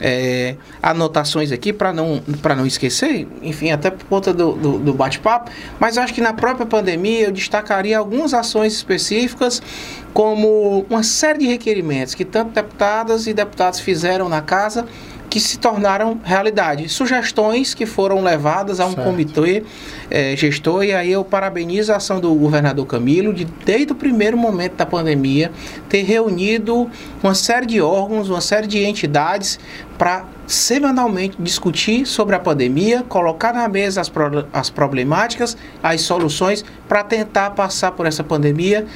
é, 0.00 0.56
anotações 0.82 1.52
aqui 1.52 1.72
para 1.72 1.92
não 1.92 2.22
para 2.40 2.54
não 2.54 2.66
esquecer 2.66 3.26
enfim 3.42 3.70
até 3.70 3.90
por 3.90 4.04
conta 4.06 4.32
do, 4.32 4.52
do, 4.52 4.78
do 4.78 4.94
bate-papo 4.94 5.50
mas 5.78 5.98
acho 5.98 6.14
que 6.14 6.20
na 6.20 6.32
própria 6.32 6.66
pandemia 6.66 7.26
eu 7.26 7.32
destacaria 7.32 7.98
algumas 7.98 8.34
ações 8.34 8.74
específicas 8.74 9.62
como 10.12 10.86
uma 10.88 11.02
série 11.02 11.40
de 11.40 11.46
requerimentos 11.46 12.14
que 12.14 12.24
tanto 12.24 12.52
deputadas 12.52 13.26
e 13.26 13.32
deputados 13.32 13.80
fizeram 13.80 14.28
na 14.28 14.40
casa 14.40 14.86
que 15.28 15.38
se 15.38 15.58
tornaram 15.58 16.18
realidade. 16.24 16.88
Sugestões 16.88 17.74
que 17.74 17.84
foram 17.86 18.22
levadas 18.22 18.80
a 18.80 18.86
um 18.86 18.92
certo. 18.92 19.04
comitê 19.04 19.62
é, 20.10 20.34
gestor, 20.36 20.84
e 20.84 20.92
aí 20.92 21.12
eu 21.12 21.24
parabenizo 21.24 21.92
a 21.92 21.96
ação 21.96 22.20
do 22.20 22.34
governador 22.34 22.86
Camilo 22.86 23.32
de, 23.32 23.44
desde 23.44 23.92
o 23.92 23.94
primeiro 23.94 24.36
momento 24.36 24.74
da 24.74 24.86
pandemia, 24.86 25.52
ter 25.88 26.02
reunido 26.02 26.90
uma 27.22 27.34
série 27.34 27.66
de 27.66 27.80
órgãos, 27.80 28.30
uma 28.30 28.40
série 28.40 28.66
de 28.66 28.82
entidades 28.82 29.58
para 29.98 30.24
semanalmente 30.46 31.36
discutir 31.38 32.06
sobre 32.06 32.34
a 32.34 32.38
pandemia, 32.38 33.04
colocar 33.06 33.52
na 33.52 33.68
mesa 33.68 34.00
as, 34.00 34.08
pro, 34.08 34.46
as 34.52 34.70
problemáticas, 34.70 35.56
as 35.82 36.00
soluções 36.00 36.64
para 36.88 37.04
tentar 37.04 37.50
passar 37.50 37.92
por 37.92 38.06
essa 38.06 38.24
pandemia 38.24 38.86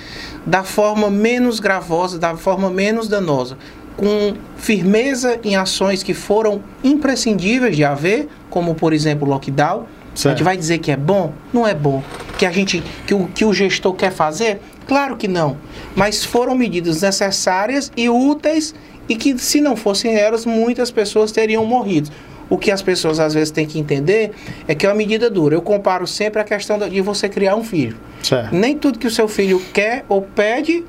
da 0.46 0.62
forma 0.62 1.10
menos 1.10 1.60
gravosa, 1.60 2.18
da 2.18 2.36
forma 2.36 2.70
menos 2.70 3.06
danosa 3.06 3.58
com 3.96 4.34
firmeza 4.56 5.38
em 5.44 5.56
ações 5.56 6.02
que 6.02 6.14
foram 6.14 6.62
imprescindíveis 6.82 7.76
de 7.76 7.84
haver, 7.84 8.28
como 8.50 8.74
por 8.74 8.92
exemplo 8.92 9.26
o 9.26 9.30
lockdown. 9.30 9.86
Certo. 10.14 10.26
A 10.26 10.30
gente 10.36 10.44
vai 10.44 10.56
dizer 10.56 10.78
que 10.78 10.90
é 10.90 10.96
bom? 10.96 11.32
Não 11.52 11.66
é 11.66 11.74
bom. 11.74 12.02
Que 12.38 12.44
a 12.44 12.50
gente, 12.50 12.82
que 13.06 13.14
o, 13.14 13.26
que 13.28 13.44
o 13.44 13.52
gestor 13.52 13.94
quer 13.94 14.12
fazer? 14.12 14.60
Claro 14.86 15.16
que 15.16 15.26
não. 15.26 15.56
Mas 15.96 16.24
foram 16.24 16.54
medidas 16.54 17.02
necessárias 17.02 17.90
e 17.96 18.10
úteis 18.10 18.74
e 19.08 19.16
que 19.16 19.38
se 19.38 19.60
não 19.60 19.76
fossem 19.76 20.14
elas, 20.14 20.44
muitas 20.44 20.90
pessoas 20.90 21.32
teriam 21.32 21.64
morrido. 21.64 22.10
O 22.50 22.58
que 22.58 22.70
as 22.70 22.82
pessoas 22.82 23.18
às 23.18 23.32
vezes 23.32 23.50
têm 23.50 23.66
que 23.66 23.78
entender 23.78 24.32
é 24.68 24.74
que 24.74 24.84
é 24.84 24.88
uma 24.88 24.94
medida 24.94 25.30
dura. 25.30 25.54
Eu 25.54 25.62
comparo 25.62 26.06
sempre 26.06 26.40
a 26.40 26.44
questão 26.44 26.78
de 26.78 27.00
você 27.00 27.28
criar 27.28 27.56
um 27.56 27.64
filho. 27.64 27.96
Certo. 28.22 28.54
Nem 28.54 28.76
tudo 28.76 28.98
que 28.98 29.06
o 29.06 29.10
seu 29.10 29.26
filho 29.26 29.60
quer 29.72 30.04
ou 30.08 30.20
pede 30.20 30.84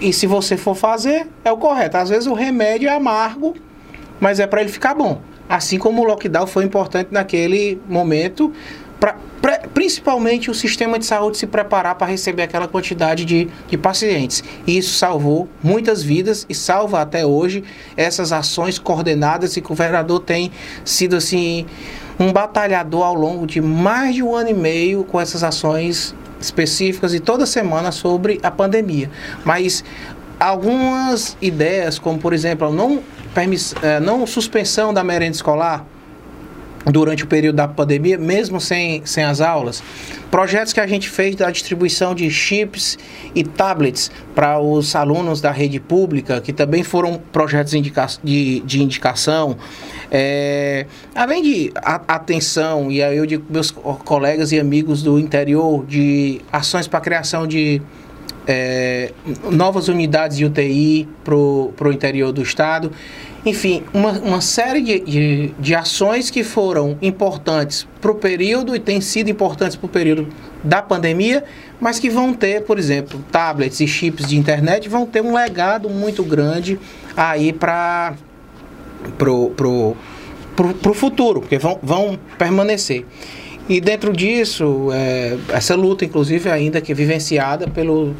e 0.00 0.12
se 0.12 0.26
você 0.26 0.56
for 0.56 0.74
fazer, 0.74 1.28
é 1.44 1.52
o 1.52 1.56
correto. 1.56 1.96
Às 1.96 2.08
vezes 2.08 2.26
o 2.26 2.34
remédio 2.34 2.88
é 2.88 2.92
amargo, 2.94 3.54
mas 4.20 4.40
é 4.40 4.46
para 4.46 4.60
ele 4.60 4.70
ficar 4.70 4.94
bom. 4.94 5.20
Assim 5.48 5.78
como 5.78 6.02
o 6.02 6.04
lockdown 6.04 6.46
foi 6.46 6.64
importante 6.64 7.08
naquele 7.10 7.80
momento, 7.88 8.52
pra, 8.98 9.16
pra, 9.40 9.58
principalmente 9.74 10.50
o 10.50 10.54
sistema 10.54 10.98
de 10.98 11.04
saúde 11.04 11.36
se 11.36 11.46
preparar 11.46 11.94
para 11.96 12.06
receber 12.06 12.42
aquela 12.42 12.66
quantidade 12.66 13.24
de, 13.24 13.48
de 13.68 13.76
pacientes. 13.76 14.42
E 14.66 14.78
isso 14.78 14.94
salvou 14.96 15.48
muitas 15.62 16.02
vidas 16.02 16.46
e 16.48 16.54
salva 16.54 17.00
até 17.00 17.26
hoje 17.26 17.64
essas 17.96 18.32
ações 18.32 18.78
coordenadas 18.78 19.56
e 19.56 19.60
que 19.60 19.66
o 19.66 19.68
governador 19.70 20.20
tem 20.20 20.50
sido 20.84 21.16
assim 21.16 21.66
um 22.18 22.32
batalhador 22.32 23.04
ao 23.04 23.14
longo 23.14 23.46
de 23.46 23.60
mais 23.60 24.14
de 24.14 24.22
um 24.22 24.34
ano 24.34 24.50
e 24.50 24.54
meio 24.54 25.04
com 25.04 25.20
essas 25.20 25.42
ações 25.42 26.14
específicas 26.46 27.14
e 27.14 27.20
toda 27.20 27.46
semana 27.46 27.92
sobre 27.92 28.40
a 28.42 28.50
pandemia. 28.50 29.10
Mas 29.44 29.84
algumas 30.38 31.36
ideias, 31.40 31.98
como 31.98 32.18
por 32.18 32.32
exemplo, 32.32 32.72
não, 32.72 33.02
eh, 33.82 34.00
não 34.00 34.26
suspensão 34.26 34.92
da 34.92 35.04
merenda 35.04 35.36
escolar, 35.36 35.86
durante 36.84 37.24
o 37.24 37.26
período 37.26 37.56
da 37.56 37.68
pandemia, 37.68 38.18
mesmo 38.18 38.60
sem, 38.60 39.04
sem 39.04 39.24
as 39.24 39.40
aulas. 39.40 39.82
Projetos 40.30 40.72
que 40.72 40.80
a 40.80 40.86
gente 40.86 41.08
fez 41.08 41.36
da 41.36 41.50
distribuição 41.50 42.14
de 42.14 42.28
chips 42.30 42.98
e 43.34 43.44
tablets 43.44 44.10
para 44.34 44.58
os 44.58 44.96
alunos 44.96 45.40
da 45.40 45.50
rede 45.50 45.78
pública, 45.78 46.40
que 46.40 46.52
também 46.52 46.82
foram 46.82 47.20
projetos 47.30 47.74
indica 47.74 48.06
de, 48.22 48.60
de 48.60 48.82
indicação. 48.82 49.56
É, 50.10 50.86
além 51.14 51.42
de 51.42 51.72
atenção, 51.74 52.90
e 52.90 53.02
aí 53.02 53.16
eu 53.16 53.26
digo 53.26 53.44
meus 53.48 53.70
colegas 53.70 54.52
e 54.52 54.58
amigos 54.58 55.02
do 55.02 55.18
interior, 55.18 55.84
de 55.86 56.40
ações 56.52 56.88
para 56.88 56.98
a 56.98 57.02
criação 57.02 57.46
de 57.46 57.80
é, 58.46 59.12
novas 59.50 59.88
unidades 59.88 60.36
de 60.36 60.44
UTI 60.44 61.08
para 61.24 61.34
o 61.34 61.92
interior 61.92 62.32
do 62.32 62.42
estado. 62.42 62.90
Enfim, 63.44 63.82
uma, 63.92 64.12
uma 64.20 64.40
série 64.40 64.80
de, 64.80 65.00
de, 65.00 65.54
de 65.58 65.74
ações 65.74 66.30
que 66.30 66.44
foram 66.44 66.96
importantes 67.02 67.88
para 68.00 68.12
o 68.12 68.14
período 68.14 68.74
e 68.74 68.78
têm 68.78 69.00
sido 69.00 69.30
importantes 69.30 69.76
para 69.76 69.86
o 69.86 69.88
período 69.88 70.28
da 70.62 70.80
pandemia, 70.80 71.42
mas 71.80 71.98
que 71.98 72.08
vão 72.08 72.32
ter, 72.32 72.62
por 72.62 72.78
exemplo, 72.78 73.18
tablets 73.32 73.80
e 73.80 73.86
chips 73.86 74.28
de 74.28 74.36
internet, 74.36 74.88
vão 74.88 75.04
ter 75.04 75.22
um 75.22 75.34
legado 75.34 75.90
muito 75.90 76.22
grande 76.22 76.78
aí 77.16 77.52
para 77.52 78.14
pro, 79.18 79.50
pro, 79.50 79.96
pro, 80.54 80.74
pro 80.74 80.94
futuro, 80.94 81.40
porque 81.40 81.58
vão, 81.58 81.80
vão 81.82 82.18
permanecer. 82.38 83.04
E 83.68 83.80
dentro 83.80 84.12
disso, 84.12 84.90
é, 84.92 85.36
essa 85.48 85.74
luta, 85.74 86.04
inclusive, 86.04 86.48
ainda 86.48 86.80
que 86.80 86.92
é 86.92 86.94
vivenciada 86.94 87.66
pela 87.66 88.12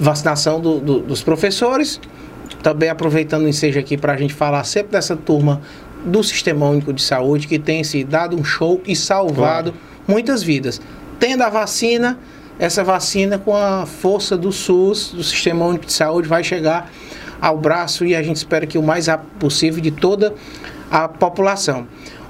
vacinação 0.00 0.60
do, 0.60 0.80
do, 0.80 0.98
dos 1.00 1.22
professores, 1.22 2.00
também 2.62 2.88
aproveitando 2.88 3.44
o 3.44 3.48
ensejo 3.48 3.78
aqui 3.78 3.96
para 3.96 4.12
a 4.12 4.16
gente 4.16 4.34
falar 4.34 4.64
sempre 4.64 4.92
dessa 4.92 5.16
turma 5.16 5.60
do 6.04 6.22
Sistema 6.22 6.68
Único 6.68 6.92
de 6.92 7.02
Saúde 7.02 7.46
que 7.46 7.58
tem 7.58 7.82
se 7.84 8.04
dado 8.04 8.36
um 8.36 8.44
show 8.44 8.80
e 8.86 8.94
salvado 8.94 9.72
claro. 9.72 9.74
muitas 10.06 10.42
vidas. 10.42 10.80
Tendo 11.18 11.42
a 11.42 11.48
vacina, 11.48 12.18
essa 12.58 12.84
vacina 12.84 13.38
com 13.38 13.56
a 13.56 13.86
força 13.86 14.36
do 14.36 14.52
SUS, 14.52 15.12
do 15.12 15.22
Sistema 15.22 15.64
Único 15.66 15.86
de 15.86 15.92
Saúde, 15.92 16.28
vai 16.28 16.44
chegar 16.44 16.90
ao 17.40 17.56
braço 17.56 18.04
e 18.04 18.14
a 18.14 18.22
gente 18.22 18.36
espera 18.36 18.66
que 18.66 18.78
o 18.78 18.82
mais 18.82 19.06
rápido 19.06 19.30
possível 19.38 19.80
de 19.80 19.90
toda 19.90 20.34
a 20.90 21.08
população. 21.08 21.86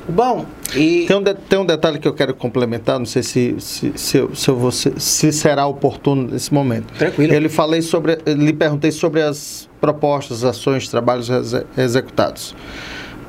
Bom, 0.09 0.47
e... 0.75 1.07
Tem 1.07 1.17
um, 1.17 1.23
de, 1.23 1.35
tem 1.35 1.59
um 1.59 1.65
detalhe 1.65 1.99
que 1.99 2.07
eu 2.07 2.13
quero 2.13 2.35
complementar, 2.35 2.99
não 2.99 3.07
sei 3.07 3.23
se, 3.23 3.57
se, 3.59 3.93
se, 3.97 4.19
eu, 4.19 4.35
se, 4.35 4.49
eu 4.49 4.57
vou, 4.57 4.71
se 4.71 5.33
será 5.33 5.67
oportuno 5.67 6.29
nesse 6.31 6.53
momento. 6.53 6.93
Tranquilo. 6.95 7.33
Ele 7.33 7.49
falei 7.49 7.81
sobre, 7.81 8.19
lhe 8.27 8.53
perguntei 8.53 8.91
sobre 8.91 9.23
as 9.23 9.69
propostas, 9.81 10.45
ações, 10.45 10.89
trabalhos 10.89 11.31
executados. 11.77 12.55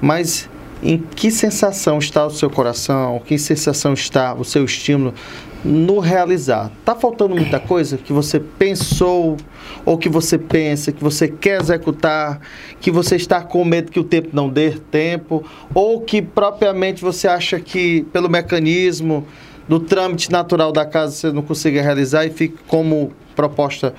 Mas 0.02 0.50
em 0.82 0.98
que 0.98 1.30
sensação 1.30 1.98
está 1.98 2.26
o 2.26 2.30
seu 2.30 2.50
coração? 2.50 3.22
Que 3.26 3.38
sensação 3.38 3.94
está 3.94 4.34
o 4.34 4.44
seu 4.44 4.64
estímulo 4.66 5.14
no 5.64 6.00
realizar? 6.00 6.72
Está 6.80 6.96
faltando 6.96 7.36
muita 7.36 7.60
coisa 7.60 7.98
que 7.98 8.14
você 8.14 8.40
pensou 8.40 9.38
ou 9.86 9.98
que 9.98 10.10
você 10.10 10.38
pensa, 10.38 10.92
que 10.92 11.04
você 11.04 11.28
quer 11.28 11.60
executar, 11.62 12.40
que 12.80 12.92
você 12.92 13.16
está 13.16 13.42
com 13.42 13.64
medo 13.66 13.92
que 13.92 14.00
o 14.00 14.04
tempo 14.04 14.30
não 14.34 14.50
dê 14.50 14.72
tempo, 14.72 15.44
ou 15.74 16.02
que 16.02 16.22
propriamente 16.22 17.02
você 17.02 17.28
acha 17.28 17.60
que 17.60 18.04
pelo 18.14 18.30
mecanismo 18.30 19.26
do 19.68 19.80
trâmite 19.80 20.32
natural 20.32 20.72
da 20.72 20.86
casa 20.86 21.14
você 21.14 21.32
não 21.32 21.42
consiga 21.42 21.82
realizar 21.82 22.26
e 22.26 22.30
fique 22.30 22.58
como 22.68 23.12
proposta 23.36 23.94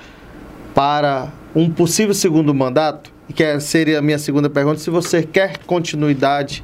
para 0.73 1.31
um 1.55 1.69
possível 1.69 2.13
segundo 2.13 2.53
mandato? 2.53 3.11
Que 3.33 3.43
é, 3.43 3.59
seria 3.59 3.99
a 3.99 4.01
minha 4.01 4.19
segunda 4.19 4.49
pergunta, 4.49 4.79
se 4.79 4.89
você 4.89 5.23
quer 5.23 5.57
continuidade 5.59 6.63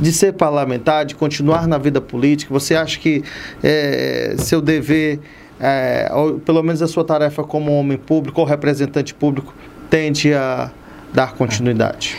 de 0.00 0.12
ser 0.12 0.32
parlamentar, 0.32 1.04
de 1.04 1.14
continuar 1.14 1.66
na 1.66 1.78
vida 1.78 2.00
política, 2.00 2.52
você 2.52 2.74
acha 2.74 2.98
que 2.98 3.24
é, 3.62 4.34
seu 4.38 4.60
dever 4.60 5.20
é, 5.60 6.10
ou 6.12 6.38
pelo 6.38 6.62
menos 6.62 6.82
a 6.82 6.86
sua 6.86 7.04
tarefa 7.04 7.42
como 7.42 7.72
homem 7.72 7.96
público 7.96 8.40
ou 8.40 8.46
representante 8.46 9.14
público, 9.14 9.54
tende 9.88 10.34
a 10.34 10.70
dar 11.12 11.34
continuidade? 11.34 12.16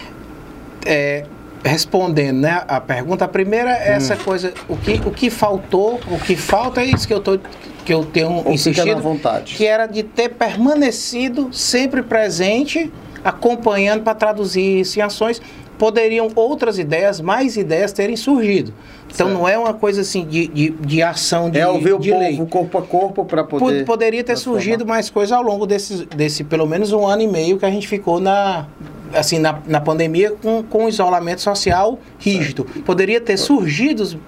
É, 0.86 1.26
respondendo 1.64 2.40
né, 2.40 2.64
a 2.68 2.80
pergunta, 2.80 3.26
a 3.26 3.28
primeira 3.28 3.72
é 3.72 3.94
essa 3.94 4.16
hum. 4.16 4.20
coisa, 4.24 4.54
o 4.68 4.78
que, 4.78 5.02
o 5.06 5.12
que 5.12 5.30
faltou, 5.30 6.00
o 6.10 6.18
que 6.20 6.36
falta 6.36 6.82
é 6.82 6.86
isso 6.86 7.08
que 7.08 7.14
eu, 7.14 7.20
tô, 7.20 7.40
que 7.86 7.94
eu 7.94 8.06
tenho 8.06 8.44
ou 8.44 8.52
insistido, 8.52 9.00
vontade. 9.02 9.56
que 9.56 9.66
era 9.66 9.86
de 9.86 10.04
ter 10.04 10.30
permanecido 10.30 11.50
sempre 11.52 12.02
presente, 12.02 12.92
acompanhando 13.24 14.04
para 14.04 14.16
traduzir 14.16 14.80
isso 14.80 14.98
em 14.98 15.02
ações, 15.02 15.42
poderiam 15.78 16.30
outras 16.36 16.80
ideias, 16.80 17.22
mais 17.22 17.56
ideias 17.56 17.92
terem 17.92 18.16
surgido. 18.16 18.74
Então 19.14 19.28
certo. 19.28 19.40
não 19.40 19.48
é 19.48 19.58
uma 19.58 19.74
coisa 19.74 20.02
assim 20.02 20.26
de, 20.26 20.48
de, 20.48 20.70
de 20.72 21.02
ação 21.02 21.50
de 21.50 21.60
É 21.60 21.68
ouvir 21.68 21.98
de 22.00 22.12
o 22.12 22.20
lei. 22.20 22.38
povo 22.38 22.50
corpo 22.50 22.78
a 22.78 22.82
corpo 22.82 23.26
para 23.26 23.44
poder... 23.44 23.86
Poderia 23.86 24.24
ter 24.24 24.36
surgido 24.38 24.86
mais 24.86 25.10
coisa 25.10 25.36
ao 25.36 25.42
longo 25.44 25.66
desse, 25.66 26.06
desse 26.06 26.44
pelo 26.44 26.66
menos 26.66 26.92
um 26.92 27.06
ano 27.06 27.22
e 27.22 27.28
meio 27.28 27.58
que 27.58 27.66
a 27.66 27.72
gente 27.72 27.88
ficou 27.88 28.20
na, 28.20 28.68
assim, 29.14 29.40
na, 29.40 29.60
na 29.66 29.82
pandemia 29.82 30.32
com, 30.32 30.64
com 30.64 30.88
isolamento 30.88 31.42
social 31.42 32.00
rígido. 32.20 32.66
Poderia 32.86 33.22
ter 33.22 33.38
surgido 33.38 34.20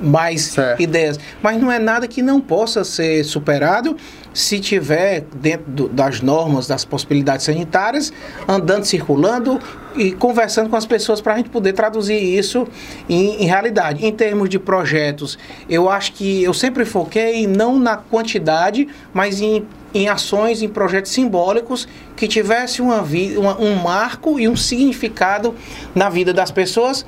mais 0.00 0.42
certo. 0.42 0.82
ideias, 0.82 1.20
mas 1.42 1.60
não 1.60 1.70
é 1.70 1.78
nada 1.78 2.08
que 2.08 2.22
não 2.22 2.40
possa 2.40 2.84
ser 2.84 3.22
superado 3.24 3.96
se 4.32 4.60
tiver 4.60 5.24
dentro 5.34 5.70
do, 5.70 5.88
das 5.88 6.20
normas, 6.20 6.66
das 6.66 6.84
possibilidades 6.84 7.44
sanitárias, 7.44 8.12
andando, 8.46 8.84
circulando 8.84 9.60
e 9.96 10.12
conversando 10.12 10.70
com 10.70 10.76
as 10.76 10.86
pessoas 10.86 11.20
para 11.20 11.34
a 11.34 11.36
gente 11.36 11.50
poder 11.50 11.72
traduzir 11.72 12.14
isso 12.16 12.66
em, 13.08 13.42
em, 13.42 13.46
realidade. 13.46 14.06
Em 14.06 14.12
termos 14.12 14.48
de 14.48 14.58
projetos, 14.58 15.38
eu 15.68 15.90
acho 15.90 16.12
que 16.12 16.42
eu 16.42 16.54
sempre 16.54 16.84
foquei 16.84 17.46
não 17.46 17.78
na 17.78 17.96
quantidade, 17.96 18.88
mas 19.12 19.40
em 19.40 19.66
em 19.94 20.08
ações, 20.08 20.62
em 20.62 20.68
projetos 20.68 21.12
simbólicos 21.12 21.88
que 22.16 22.28
tivesse 22.28 22.82
uma, 22.82 23.02
uma, 23.02 23.60
um 23.60 23.74
marco 23.76 24.38
e 24.38 24.48
um 24.48 24.56
significado 24.56 25.54
na 25.94 26.08
vida 26.08 26.32
das 26.32 26.50
pessoas, 26.50 27.06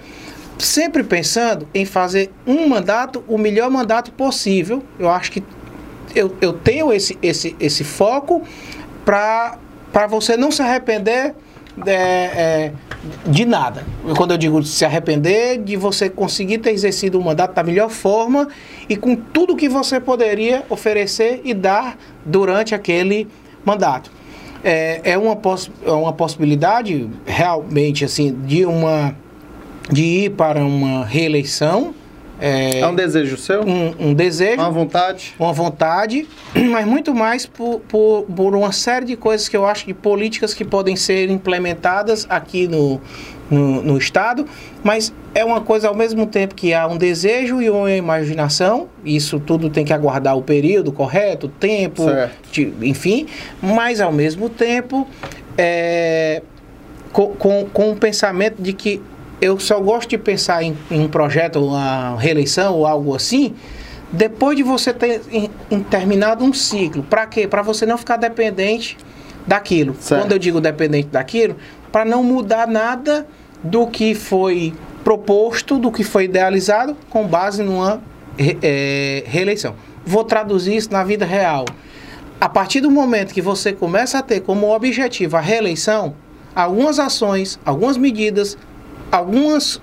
sempre 0.58 1.02
pensando 1.02 1.68
em 1.74 1.84
fazer 1.84 2.30
um 2.46 2.68
mandato, 2.68 3.22
o 3.28 3.36
melhor 3.36 3.70
mandato 3.70 4.12
possível. 4.12 4.82
Eu 4.98 5.10
acho 5.10 5.32
que 5.32 5.42
eu, 6.14 6.34
eu 6.40 6.52
tenho 6.52 6.92
esse, 6.92 7.18
esse, 7.22 7.56
esse 7.60 7.84
foco 7.84 8.42
para 9.04 9.58
você 10.08 10.36
não 10.36 10.50
se 10.50 10.62
arrepender 10.62 11.34
é, 11.86 11.92
é, 11.92 12.72
de 13.26 13.44
nada. 13.44 13.84
Quando 14.16 14.32
eu 14.32 14.38
digo 14.38 14.62
se 14.62 14.84
arrepender, 14.84 15.58
de 15.62 15.76
você 15.76 16.08
conseguir 16.08 16.58
ter 16.58 16.70
exercido 16.70 17.18
o 17.18 17.24
mandato 17.24 17.54
da 17.54 17.62
melhor 17.62 17.90
forma 17.90 18.48
e 18.88 18.96
com 18.96 19.14
tudo 19.16 19.56
que 19.56 19.68
você 19.68 20.00
poderia 20.00 20.64
oferecer 20.68 21.40
e 21.44 21.54
dar 21.54 21.96
durante 22.24 22.74
aquele 22.74 23.28
mandato. 23.64 24.10
É, 24.62 25.12
é, 25.12 25.18
uma, 25.18 25.36
poss 25.36 25.70
é 25.84 25.90
uma 25.90 26.12
possibilidade 26.12 27.08
realmente 27.24 28.04
assim 28.04 28.32
de 28.44 28.66
uma 28.66 29.14
de 29.90 30.02
ir 30.02 30.30
para 30.30 30.62
uma 30.62 31.04
reeleição 31.04 31.94
é, 32.40 32.80
é 32.80 32.86
um 32.86 32.94
desejo 32.94 33.36
seu? 33.36 33.62
Um, 33.62 33.94
um, 33.98 34.14
desejo. 34.14 34.60
Uma 34.60 34.70
vontade. 34.70 35.34
Uma 35.38 35.52
vontade, 35.52 36.26
mas 36.70 36.86
muito 36.86 37.14
mais 37.14 37.44
por, 37.44 37.80
por, 37.80 38.22
por, 38.24 38.56
uma 38.56 38.72
série 38.72 39.04
de 39.04 39.16
coisas 39.16 39.48
que 39.48 39.56
eu 39.56 39.66
acho 39.66 39.86
de 39.86 39.92
políticas 39.92 40.54
que 40.54 40.64
podem 40.64 40.96
ser 40.96 41.28
implementadas 41.28 42.26
aqui 42.30 42.66
no, 42.66 43.00
no, 43.50 43.82
no, 43.82 43.98
Estado, 43.98 44.46
mas 44.82 45.12
é 45.34 45.44
uma 45.44 45.60
coisa 45.60 45.88
ao 45.88 45.94
mesmo 45.94 46.26
tempo 46.26 46.54
que 46.54 46.72
há 46.72 46.86
um 46.86 46.96
desejo 46.96 47.60
e 47.60 47.68
uma 47.68 47.92
imaginação, 47.92 48.88
isso 49.04 49.38
tudo 49.38 49.68
tem 49.68 49.84
que 49.84 49.92
aguardar 49.92 50.36
o 50.36 50.42
período 50.42 50.90
correto, 50.92 51.46
o 51.46 51.50
tempo, 51.50 52.04
de, 52.50 52.72
enfim, 52.82 53.26
mas 53.60 54.00
ao 54.00 54.12
mesmo 54.12 54.48
tempo 54.48 55.06
é, 55.58 56.42
com, 57.12 57.34
com, 57.34 57.66
com 57.66 57.90
o 57.92 57.96
pensamento 57.96 58.62
de 58.62 58.72
que 58.72 59.02
eu 59.40 59.58
só 59.58 59.80
gosto 59.80 60.10
de 60.10 60.18
pensar 60.18 60.62
em, 60.62 60.76
em 60.90 61.00
um 61.00 61.08
projeto, 61.08 61.64
uma 61.64 62.16
reeleição 62.16 62.74
ou 62.74 62.86
algo 62.86 63.14
assim, 63.14 63.54
depois 64.12 64.56
de 64.56 64.62
você 64.62 64.92
ter 64.92 65.22
em, 65.30 65.50
em 65.70 65.82
terminado 65.82 66.44
um 66.44 66.52
ciclo. 66.52 67.02
Para 67.02 67.26
quê? 67.26 67.46
Para 67.46 67.62
você 67.62 67.86
não 67.86 67.96
ficar 67.96 68.16
dependente 68.16 68.96
daquilo. 69.46 69.94
Certo. 69.98 70.22
Quando 70.22 70.32
eu 70.32 70.38
digo 70.38 70.60
dependente 70.60 71.08
daquilo, 71.08 71.56
para 71.90 72.04
não 72.04 72.22
mudar 72.22 72.66
nada 72.66 73.26
do 73.62 73.86
que 73.86 74.14
foi 74.14 74.74
proposto, 75.02 75.78
do 75.78 75.90
que 75.90 76.04
foi 76.04 76.24
idealizado, 76.24 76.96
com 77.08 77.26
base 77.26 77.62
numa 77.62 78.00
é, 78.62 79.24
reeleição. 79.26 79.74
Vou 80.04 80.24
traduzir 80.24 80.76
isso 80.76 80.92
na 80.92 81.04
vida 81.04 81.24
real. 81.24 81.64
A 82.40 82.48
partir 82.48 82.80
do 82.80 82.90
momento 82.90 83.34
que 83.34 83.42
você 83.42 83.72
começa 83.72 84.18
a 84.18 84.22
ter 84.22 84.40
como 84.40 84.74
objetivo 84.74 85.36
a 85.36 85.40
reeleição, 85.40 86.14
algumas 86.54 86.98
ações, 86.98 87.58
algumas 87.64 87.96
medidas, 87.96 88.56
algumas 89.10 89.80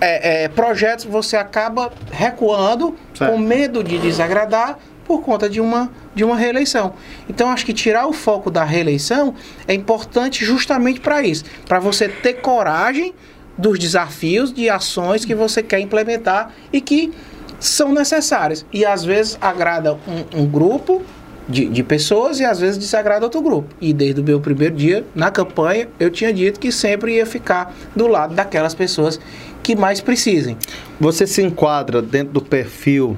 é, 0.00 0.44
é, 0.44 0.48
projetos 0.48 1.04
você 1.04 1.36
acaba 1.36 1.92
recuando 2.10 2.94
Certo. 3.14 3.32
com 3.32 3.38
medo 3.38 3.82
de 3.82 3.98
desagradar 3.98 4.78
por 5.06 5.22
conta 5.22 5.48
de 5.48 5.60
uma, 5.60 5.90
de 6.14 6.24
uma 6.24 6.36
reeleição. 6.36 6.94
Então, 7.28 7.48
acho 7.50 7.64
que 7.64 7.72
tirar 7.72 8.06
o 8.06 8.12
foco 8.12 8.50
da 8.50 8.64
reeleição 8.64 9.34
é 9.66 9.72
importante 9.72 10.44
justamente 10.44 11.00
para 11.00 11.22
isso, 11.22 11.44
para 11.66 11.78
você 11.78 12.08
ter 12.08 12.34
coragem 12.34 13.14
dos 13.56 13.78
desafios, 13.78 14.52
de 14.52 14.68
ações 14.68 15.24
que 15.24 15.34
você 15.34 15.62
quer 15.62 15.80
implementar 15.80 16.52
e 16.72 16.80
que 16.80 17.12
são 17.58 17.92
necessárias. 17.92 18.66
E 18.72 18.84
às 18.84 19.04
vezes 19.04 19.38
agrada 19.40 19.94
um, 19.94 20.42
um 20.42 20.46
grupo 20.46 21.02
de, 21.48 21.66
de 21.66 21.82
pessoas 21.82 22.40
e 22.40 22.44
às 22.44 22.60
vezes 22.60 22.78
desagrada 22.78 23.24
outro 23.24 23.40
grupo. 23.40 23.74
E 23.80 23.92
desde 23.92 24.20
o 24.20 24.24
meu 24.24 24.40
primeiro 24.40 24.74
dia 24.74 25.04
na 25.14 25.30
campanha, 25.30 25.88
eu 25.98 26.10
tinha 26.10 26.32
dito 26.32 26.58
que 26.58 26.72
sempre 26.72 27.14
ia 27.14 27.26
ficar 27.26 27.74
do 27.94 28.06
lado 28.06 28.34
daquelas 28.34 28.74
pessoas 28.74 29.20
que 29.62 29.74
mais 29.74 30.00
precisem. 30.00 30.56
Você 31.00 31.26
se 31.26 31.42
enquadra 31.42 32.00
dentro 32.00 32.32
do 32.32 32.40
perfil 32.40 33.16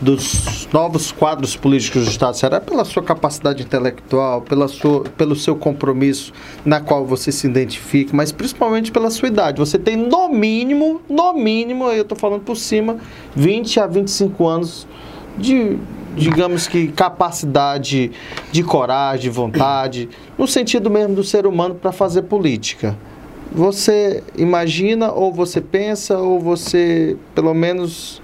dos 0.00 0.68
novos 0.72 1.12
quadros 1.12 1.56
políticos 1.56 2.04
do 2.04 2.10
Estado? 2.10 2.36
Será 2.36 2.60
pela 2.60 2.84
sua 2.84 3.02
capacidade 3.02 3.62
intelectual, 3.62 4.42
pela 4.42 4.68
sua, 4.68 5.04
pelo 5.04 5.36
seu 5.36 5.56
compromisso 5.56 6.32
na 6.64 6.80
qual 6.80 7.06
você 7.06 7.30
se 7.30 7.46
identifica, 7.46 8.14
mas 8.14 8.32
principalmente 8.32 8.90
pela 8.90 9.10
sua 9.10 9.28
idade? 9.28 9.58
Você 9.58 9.78
tem 9.78 9.96
no 9.96 10.28
mínimo, 10.28 11.00
no 11.08 11.32
mínimo, 11.32 11.84
eu 11.90 12.02
estou 12.02 12.18
falando 12.18 12.42
por 12.42 12.56
cima, 12.56 12.98
20 13.36 13.80
a 13.80 13.86
25 13.86 14.46
anos 14.46 14.86
de, 15.38 15.78
digamos 16.16 16.66
que, 16.66 16.88
capacidade 16.88 18.12
de 18.50 18.62
coragem, 18.62 19.22
de 19.22 19.30
vontade, 19.30 20.08
no 20.38 20.46
sentido 20.46 20.90
mesmo 20.90 21.14
do 21.14 21.24
ser 21.24 21.46
humano 21.46 21.74
para 21.74 21.92
fazer 21.92 22.22
política. 22.22 22.96
Você 23.52 24.22
imagina, 24.36 25.12
ou 25.12 25.32
você 25.32 25.60
pensa, 25.60 26.18
ou 26.18 26.40
você, 26.40 27.16
pelo 27.34 27.54
menos, 27.54 28.20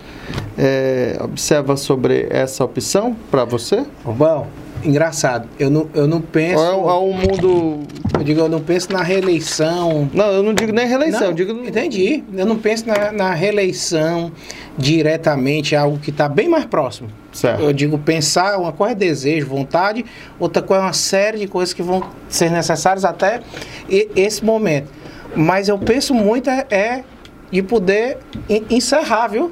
é, 0.59 1.19
observa 1.20 1.77
sobre 1.77 2.27
essa 2.31 2.65
opção 2.65 3.17
para 3.31 3.44
você? 3.44 3.85
Bom, 4.05 4.47
engraçado. 4.84 5.49
Eu 5.59 5.70
não, 5.70 5.89
eu 5.94 6.07
não 6.07 6.20
penso. 6.20 6.62
É, 6.62 6.73
um- 6.75 7.12
mundo. 7.12 7.81
Eu 8.17 8.25
digo, 8.25 8.41
eu 8.41 8.49
não 8.49 8.60
penso 8.60 8.92
na 8.92 9.02
reeleição. 9.02 10.09
Não, 10.12 10.26
eu 10.26 10.42
não 10.42 10.52
digo 10.55 10.73
nem 10.73 10.86
reeleição, 10.86 11.20
Não, 11.20 11.26
eu 11.28 11.33
digo. 11.34 11.52
Entendi. 11.67 12.23
Eu 12.34 12.47
não 12.47 12.57
penso 12.57 12.86
na, 12.86 13.12
na 13.12 13.33
reeleição 13.34 14.33
diretamente, 14.76 15.75
é 15.75 15.78
algo 15.78 15.99
que 15.99 16.10
está 16.10 16.28
bem 16.28 16.49
mais 16.49 16.65
próximo. 16.65 17.09
Certo. 17.33 17.62
Eu 17.62 17.73
digo, 17.73 17.99
pensar, 17.99 18.59
uma 18.59 18.73
coisa 18.73 18.92
é 18.92 18.94
desejo, 18.97 19.47
vontade, 19.47 20.05
outra 20.39 20.62
coisa 20.62 20.83
é 20.83 20.86
uma 20.86 20.92
série 20.92 21.39
de 21.39 21.47
coisas 21.47 21.73
que 21.73 21.83
vão 21.83 22.02
ser 22.28 22.50
necessárias 22.50 23.05
até 23.05 23.41
esse 23.89 24.44
momento. 24.44 24.89
Mas 25.36 25.68
eu 25.68 25.78
penso 25.78 26.12
muito 26.12 26.50
é, 26.50 26.67
é 26.70 27.05
de 27.50 27.62
poder 27.62 28.18
en- 28.48 28.64
encerrar, 28.70 29.28
viu? 29.28 29.50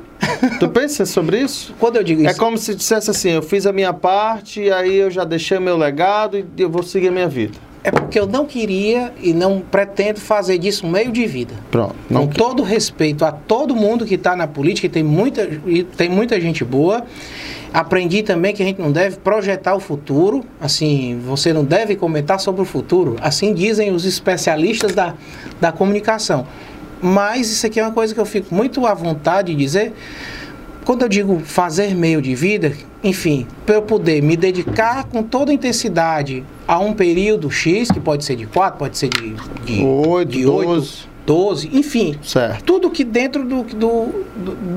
Tu 0.60 0.68
pensa 0.68 1.04
sobre 1.06 1.40
isso? 1.40 1.74
Quando 1.80 1.96
eu 1.96 2.04
digo 2.04 2.22
É 2.26 2.30
isso, 2.30 2.38
como 2.38 2.56
se 2.58 2.74
dissesse 2.74 3.10
assim: 3.10 3.30
eu 3.30 3.42
fiz 3.42 3.66
a 3.66 3.72
minha 3.72 3.92
parte, 3.92 4.70
aí 4.70 4.96
eu 4.96 5.10
já 5.10 5.24
deixei 5.24 5.58
o 5.58 5.60
meu 5.60 5.76
legado 5.76 6.38
e 6.38 6.44
eu 6.58 6.68
vou 6.70 6.82
seguir 6.82 7.08
a 7.08 7.12
minha 7.12 7.28
vida. 7.28 7.58
é 7.84 7.90
porque 7.90 8.18
eu 8.18 8.26
não 8.26 8.44
queria 8.44 9.12
e 9.22 9.32
não 9.32 9.60
pretendo 9.60 10.20
fazer 10.20 10.58
disso 10.58 10.86
um 10.86 10.90
meio 10.90 11.10
de 11.12 11.24
vida. 11.26 11.54
Pronto. 11.70 11.94
Com 12.12 12.26
todo 12.26 12.62
respeito 12.62 13.24
a 13.24 13.32
todo 13.32 13.74
mundo 13.74 14.04
que 14.04 14.14
está 14.16 14.34
na 14.36 14.46
política, 14.46 14.86
e 14.86 14.90
tem 14.90 15.02
muita, 15.02 15.48
e 15.66 15.82
tem 15.84 16.08
muita 16.08 16.38
gente 16.40 16.64
boa. 16.64 17.04
Aprendi 17.72 18.22
também 18.22 18.54
que 18.54 18.62
a 18.62 18.66
gente 18.66 18.80
não 18.80 18.90
deve 18.90 19.16
projetar 19.18 19.74
o 19.74 19.80
futuro, 19.80 20.42
assim, 20.60 21.20
você 21.24 21.52
não 21.52 21.64
deve 21.64 21.96
comentar 21.96 22.40
sobre 22.40 22.62
o 22.62 22.64
futuro, 22.64 23.16
assim 23.20 23.52
dizem 23.52 23.90
os 23.92 24.04
especialistas 24.06 24.94
da, 24.94 25.14
da 25.60 25.70
comunicação. 25.70 26.46
Mas 27.02 27.50
isso 27.50 27.66
aqui 27.66 27.78
é 27.80 27.82
uma 27.82 27.92
coisa 27.92 28.14
que 28.14 28.20
eu 28.20 28.26
fico 28.26 28.54
muito 28.54 28.86
à 28.86 28.94
vontade 28.94 29.52
de 29.54 29.58
dizer. 29.58 29.92
Quando 30.84 31.02
eu 31.02 31.08
digo 31.08 31.40
fazer 31.40 31.94
meio 31.94 32.22
de 32.22 32.34
vida, 32.34 32.72
enfim, 33.04 33.46
para 33.66 33.74
eu 33.74 33.82
poder 33.82 34.22
me 34.22 34.36
dedicar 34.36 35.04
com 35.04 35.22
toda 35.22 35.52
intensidade 35.52 36.42
a 36.66 36.78
um 36.78 36.94
período 36.94 37.50
X, 37.50 37.90
que 37.90 38.00
pode 38.00 38.24
ser 38.24 38.36
de 38.36 38.46
4, 38.46 38.78
pode 38.78 38.96
ser 38.96 39.08
de, 39.10 39.34
de 39.64 39.84
Oito, 39.84 40.30
de 40.30 40.46
oito, 40.46 40.68
doze. 40.68 41.08
12, 41.26 41.68
enfim, 41.74 42.18
Certo. 42.22 42.64
tudo 42.64 42.90
que 42.90 43.04
dentro 43.04 43.44
do, 43.44 43.62
do, 43.64 44.06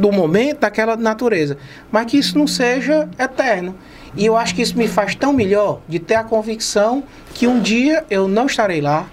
do 0.02 0.12
momento, 0.12 0.60
daquela 0.60 0.98
natureza. 0.98 1.58
Mas 1.90 2.08
que 2.08 2.18
isso 2.18 2.38
não 2.38 2.46
seja 2.46 3.08
eterno. 3.18 3.74
E 4.18 4.26
eu 4.26 4.36
acho 4.36 4.54
que 4.54 4.62
isso 4.62 4.78
me 4.78 4.90
faz 4.90 5.16
tão 5.16 5.32
melhor 5.32 5.80
de 5.88 5.98
ter 5.98 6.16
a 6.16 6.26
convicção 6.26 7.06
que 7.34 7.48
um 7.48 7.62
dia 7.62 8.04
eu 8.10 8.28
não 8.28 8.48
estarei 8.48 8.82
lá, 8.82 9.08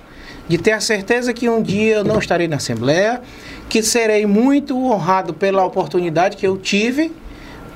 de 0.48 0.58
ter 0.58 0.72
a 0.72 0.80
certeza 0.80 1.32
que 1.32 1.48
um 1.48 1.62
dia 1.62 1.96
eu 1.96 2.04
não 2.04 2.18
estarei 2.18 2.48
na 2.48 2.56
Assembleia, 2.56 3.20
que 3.68 3.82
serei 3.82 4.26
muito 4.26 4.76
honrado 4.82 5.34
pela 5.34 5.64
oportunidade 5.64 6.36
que 6.36 6.46
eu 6.46 6.56
tive 6.56 7.12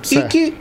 Certo. 0.02 0.24
e 0.24 0.28
que 0.28 0.54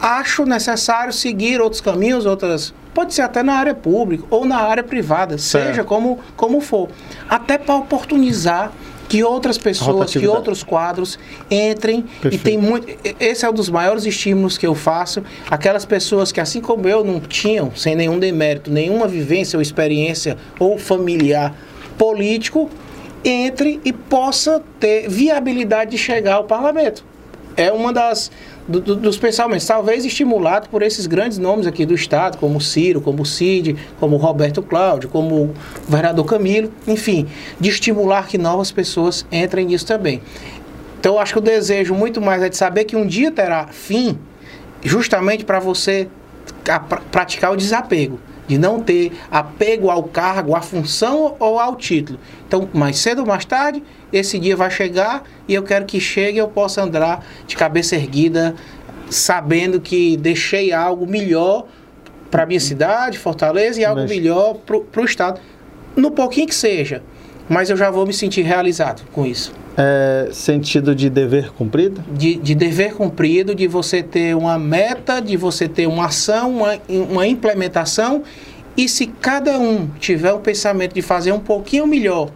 acho 0.00 0.44
necessário 0.44 1.12
seguir 1.12 1.60
outros 1.60 1.80
caminhos, 1.80 2.24
outras. 2.26 2.72
Pode 2.94 3.14
ser 3.14 3.22
até 3.22 3.42
na 3.42 3.54
área 3.54 3.74
pública 3.74 4.24
ou 4.30 4.44
na 4.44 4.56
área 4.56 4.82
privada, 4.82 5.38
Certo. 5.38 5.66
seja 5.68 5.84
como, 5.84 6.18
como 6.36 6.60
for. 6.60 6.88
Até 7.28 7.56
para 7.58 7.76
oportunizar 7.76 8.72
que 9.10 9.24
outras 9.24 9.58
pessoas, 9.58 10.12
que 10.12 10.24
outros 10.28 10.62
quadros 10.62 11.18
entrem 11.50 12.04
e 12.18 12.20
Perfeito. 12.20 12.44
tem 12.44 12.56
muito. 12.56 12.88
e- 12.88 13.16
Esse 13.18 13.44
é 13.44 13.50
um 13.50 13.52
dos 13.52 13.68
maiores 13.68 14.06
estímulos 14.06 14.56
que 14.56 14.64
eu 14.64 14.72
faço. 14.72 15.20
Aquelas 15.50 15.84
pessoas 15.84 16.30
que, 16.30 16.40
assim 16.40 16.60
como 16.60 16.86
eu, 16.88 17.02
não 17.04 17.18
tinham, 17.18 17.72
sem 17.74 17.96
nenhum 17.96 18.20
demérito, 18.20 18.70
nenhuma 18.70 19.08
vivência 19.08 19.56
ou 19.56 19.60
experiência 19.60 20.38
ou 20.60 20.78
familiar 20.78 21.52
político, 21.98 22.70
entre 23.24 23.80
e 23.84 23.92
possa 23.92 24.62
ter 24.78 25.08
viabilidade 25.08 25.90
de 25.90 25.98
chegar 25.98 26.34
ao 26.34 26.44
parlamento 26.44 27.04
é 27.56 27.70
uma 27.72 27.92
das 27.92 28.30
do- 28.70 28.80
do- 28.80 28.96
dos 28.96 29.18
pensamentos, 29.18 29.66
talvez 29.66 30.04
estimulado 30.04 30.68
por 30.68 30.82
esses 30.82 31.06
grandes 31.06 31.36
nomes 31.38 31.66
aqui 31.66 31.84
do 31.84 31.94
estado, 31.94 32.38
como 32.38 32.60
Ciro, 32.60 33.00
como 33.00 33.26
Cid, 33.26 33.76
como 33.98 34.16
Roberto 34.16 34.62
Cláudio, 34.62 35.08
como 35.08 35.34
o 35.44 35.54
vereador 35.88 36.24
Camilo, 36.24 36.72
enfim, 36.86 37.26
de 37.58 37.68
estimular 37.68 38.26
que 38.28 38.38
novas 38.38 38.70
pessoas 38.70 39.26
entrem 39.30 39.66
nisso 39.66 39.86
também. 39.86 40.22
Então, 40.98 41.18
acho 41.18 41.32
que 41.32 41.38
o 41.38 41.42
desejo 41.42 41.94
muito 41.94 42.20
mais 42.20 42.42
é 42.42 42.48
de 42.48 42.56
saber 42.56 42.84
que 42.84 42.94
um 42.96 43.06
dia 43.06 43.30
terá 43.30 43.66
fim, 43.68 44.18
justamente 44.82 45.44
para 45.44 45.58
você 45.58 46.08
praticar 47.10 47.52
o 47.52 47.56
desapego, 47.56 48.20
de 48.46 48.58
não 48.58 48.80
ter 48.80 49.12
apego 49.30 49.90
ao 49.90 50.02
cargo, 50.04 50.54
à 50.54 50.60
função 50.60 51.36
ou 51.38 51.58
ao 51.58 51.76
título. 51.76 52.18
Então, 52.46 52.68
mais 52.72 52.98
cedo 52.98 53.20
ou 53.20 53.26
mais 53.26 53.44
tarde, 53.44 53.82
esse 54.12 54.38
dia 54.38 54.56
vai 54.56 54.70
chegar 54.70 55.24
e 55.48 55.54
eu 55.54 55.62
quero 55.62 55.84
que 55.84 56.00
chegue 56.00 56.36
e 56.36 56.40
eu 56.40 56.48
possa 56.48 56.82
andar 56.82 57.24
de 57.46 57.56
cabeça 57.56 57.94
erguida, 57.96 58.54
sabendo 59.08 59.80
que 59.80 60.16
deixei 60.16 60.72
algo 60.72 61.06
melhor 61.06 61.66
para 62.30 62.46
minha 62.46 62.60
cidade, 62.60 63.18
Fortaleza, 63.18 63.80
e 63.80 63.84
algo 63.84 64.02
Mas- 64.02 64.10
melhor 64.10 64.54
para 64.90 65.00
o 65.02 65.04
Estado. 65.04 65.40
No 65.96 66.10
pouquinho 66.12 66.46
que 66.46 66.54
seja, 66.54 67.02
mas 67.48 67.68
eu 67.70 67.76
já 67.76 67.90
vou 67.90 68.06
me 68.06 68.12
sentir 68.12 68.42
realizado 68.42 69.02
com 69.12 69.26
isso 69.26 69.52
É, 69.76 70.28
sentido 70.32 70.94
de 70.94 71.10
dever 71.10 71.50
cumprido? 71.52 72.00
de, 72.12 72.36
de 72.36 72.54
dever 72.54 72.94
cumprido, 72.94 73.54
de 73.54 73.66
você 73.66 74.00
ter 74.02 74.36
uma 74.36 74.56
meta, 74.58 75.20
de 75.20 75.36
você 75.36 75.66
ter 75.68 75.86
uma 75.88 76.06
ação, 76.06 76.50
uma, 76.58 76.78
uma 76.88 77.26
implementação. 77.26 78.22
E 78.76 78.88
se 78.88 79.06
cada 79.06 79.58
um 79.58 79.88
tiver 79.98 80.32
o 80.32 80.38
pensamento 80.38 80.94
de 80.94 81.02
fazer 81.02 81.32
um 81.32 81.40
pouquinho 81.40 81.86
melhor 81.88 82.30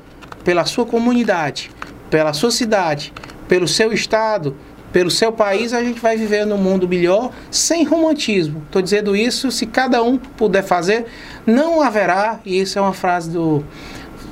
pela 0.45 0.65
sua 0.65 0.85
comunidade, 0.85 1.71
pela 2.11 2.33
sua 2.33 2.51
cidade, 2.51 3.13
pelo 3.49 3.67
seu 3.67 3.93
estado, 3.93 4.57
pelo 4.93 5.11
seu 5.11 5.33
país, 5.33 5.73
a 5.73 5.83
gente 5.83 5.99
vai 5.99 6.17
viver 6.17 6.47
num 6.47 6.59
mundo 6.59 6.87
melhor, 6.89 7.33
sem 7.51 7.83
romantismo. 7.83 8.63
Estou 8.67 8.81
dizendo 8.81 9.17
isso, 9.17 9.51
se 9.51 9.67
cada 9.67 10.03
um 10.03 10.17
puder 10.17 10.63
fazer, 10.63 11.07
não 11.45 11.83
haverá, 11.83 12.39
e 12.45 12.61
isso 12.61 12.79
é 12.79 12.83
uma 12.83 12.93
frase 12.93 13.29
do, 13.31 13.65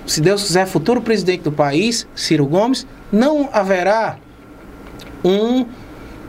se 0.07 0.21
Deus 0.21 0.45
quiser, 0.45 0.67
futuro 0.67 1.01
presidente 1.01 1.43
do 1.43 1.53
país, 1.53 2.07
Ciro 2.15 2.47
Gomes, 2.47 2.87
não 3.11 3.49
haverá 3.53 4.19
um 5.25 5.67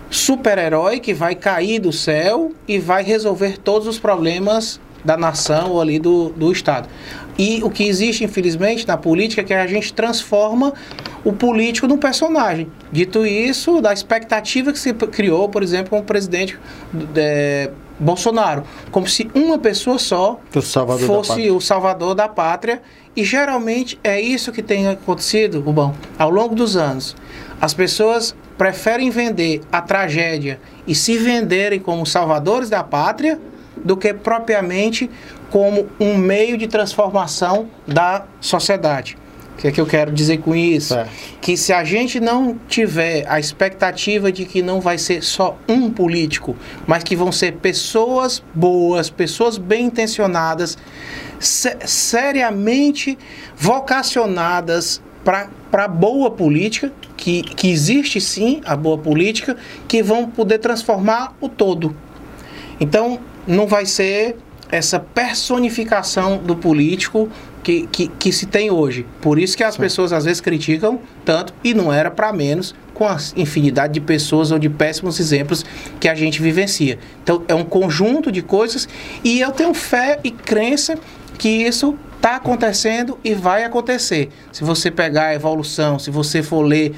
super-herói 0.09 0.99
que 0.99 1.13
vai 1.13 1.33
cair 1.33 1.79
do 1.79 1.91
céu 1.91 2.51
e 2.67 2.77
vai 2.77 3.03
resolver 3.03 3.57
todos 3.57 3.87
os 3.87 3.97
problemas 3.97 4.79
da 5.03 5.17
nação 5.17 5.71
ou 5.71 5.81
ali 5.81 5.99
do, 5.99 6.29
do 6.29 6.51
Estado. 6.51 6.87
E 7.37 7.61
o 7.63 7.69
que 7.69 7.87
existe, 7.87 8.23
infelizmente, 8.23 8.87
na 8.87 8.97
política 8.97 9.41
é 9.41 9.43
que 9.43 9.53
a 9.53 9.65
gente 9.67 9.93
transforma 9.93 10.73
o 11.23 11.33
político 11.33 11.87
num 11.87 11.97
personagem. 11.97 12.67
Dito 12.91 13.25
isso, 13.25 13.81
da 13.81 13.93
expectativa 13.93 14.71
que 14.71 14.79
se 14.79 14.93
criou, 14.93 15.49
por 15.49 15.63
exemplo, 15.63 15.89
com 15.89 15.99
o 15.99 16.03
presidente 16.03 16.57
eh, 17.15 17.71
Bolsonaro. 17.99 18.63
Como 18.91 19.07
se 19.07 19.29
uma 19.33 19.57
pessoa 19.57 19.97
só 19.97 20.39
salvador 20.61 21.07
fosse 21.07 21.49
o 21.49 21.59
salvador 21.59 22.15
da 22.15 22.27
pátria. 22.27 22.81
E 23.15 23.23
geralmente 23.23 23.99
é 24.03 24.19
isso 24.19 24.51
que 24.51 24.63
tem 24.63 24.87
acontecido, 24.87 25.61
Rubão, 25.61 25.93
ao 26.17 26.31
longo 26.31 26.55
dos 26.55 26.75
anos. 26.75 27.15
As 27.61 27.71
pessoas 27.71 28.35
preferem 28.57 29.11
vender 29.11 29.61
a 29.71 29.81
tragédia 29.81 30.59
e 30.87 30.95
se 30.95 31.17
venderem 31.17 31.79
como 31.79 32.05
salvadores 32.05 32.69
da 32.69 32.83
pátria 32.83 33.39
do 33.77 33.95
que 33.95 34.13
propriamente 34.13 35.09
como 35.53 35.87
um 35.99 36.17
meio 36.17 36.57
de 36.57 36.65
transformação 36.65 37.67
da 37.85 38.25
sociedade. 38.41 39.15
O 39.53 39.57
que 39.57 39.67
é 39.67 39.71
que 39.71 39.79
eu 39.79 39.85
quero 39.85 40.11
dizer 40.11 40.39
com 40.39 40.55
isso? 40.55 40.95
É. 40.95 41.07
Que 41.39 41.55
se 41.55 41.71
a 41.71 41.83
gente 41.83 42.19
não 42.19 42.57
tiver 42.67 43.23
a 43.29 43.39
expectativa 43.39 44.31
de 44.31 44.45
que 44.45 44.63
não 44.63 44.81
vai 44.81 44.97
ser 44.97 45.21
só 45.23 45.55
um 45.69 45.91
político, 45.91 46.55
mas 46.87 47.03
que 47.03 47.15
vão 47.15 47.31
ser 47.31 47.57
pessoas 47.57 48.41
boas, 48.51 49.11
pessoas 49.11 49.59
bem 49.59 49.85
intencionadas, 49.85 50.75
se- 51.39 51.77
seriamente 51.85 53.15
vocacionadas 53.55 55.03
para 55.23 55.87
boa 55.87 56.31
política, 56.31 56.91
que, 57.15 57.43
que 57.43 57.69
existe 57.69 58.19
sim 58.19 58.59
a 58.65 58.75
boa 58.75 58.97
política, 58.97 59.55
que 59.87 60.01
vão 60.01 60.27
poder 60.27 60.57
transformar 60.57 61.35
o 61.39 61.47
todo. 61.47 61.95
Então, 62.79 63.19
não 63.45 63.67
vai 63.67 63.85
ser 63.85 64.35
essa 64.73 64.99
personificação 64.99 66.39
do 66.39 66.55
político 66.55 67.29
que, 67.61 67.85
que, 67.91 68.07
que 68.07 68.31
se 68.31 68.47
tem 68.47 68.71
hoje. 68.71 69.05
Por 69.21 69.37
isso 69.37 69.55
que 69.55 69.63
as 69.63 69.77
pessoas 69.77 70.11
às 70.11 70.25
vezes 70.25 70.41
criticam 70.41 70.99
tanto, 71.23 71.53
e 71.63 71.75
não 71.75 71.93
era 71.93 72.09
para 72.09 72.33
menos, 72.33 72.73
com 72.91 73.07
a 73.07 73.15
infinidade 73.35 73.93
de 73.93 74.01
pessoas 74.01 74.49
ou 74.49 74.57
de 74.57 74.69
péssimos 74.69 75.19
exemplos 75.19 75.63
que 75.99 76.09
a 76.09 76.15
gente 76.15 76.41
vivencia. 76.41 76.97
Então, 77.21 77.43
é 77.47 77.53
um 77.53 77.63
conjunto 77.63 78.31
de 78.31 78.41
coisas, 78.41 78.89
e 79.23 79.39
eu 79.39 79.51
tenho 79.51 79.75
fé 79.75 80.19
e 80.23 80.31
crença 80.31 80.97
que 81.37 81.49
isso 81.49 81.95
está 82.15 82.37
acontecendo 82.37 83.19
e 83.23 83.35
vai 83.35 83.63
acontecer. 83.63 84.29
Se 84.51 84.63
você 84.63 84.89
pegar 84.89 85.27
a 85.27 85.35
evolução, 85.35 85.99
se 85.99 86.09
você 86.09 86.41
for 86.41 86.63
ler 86.63 86.95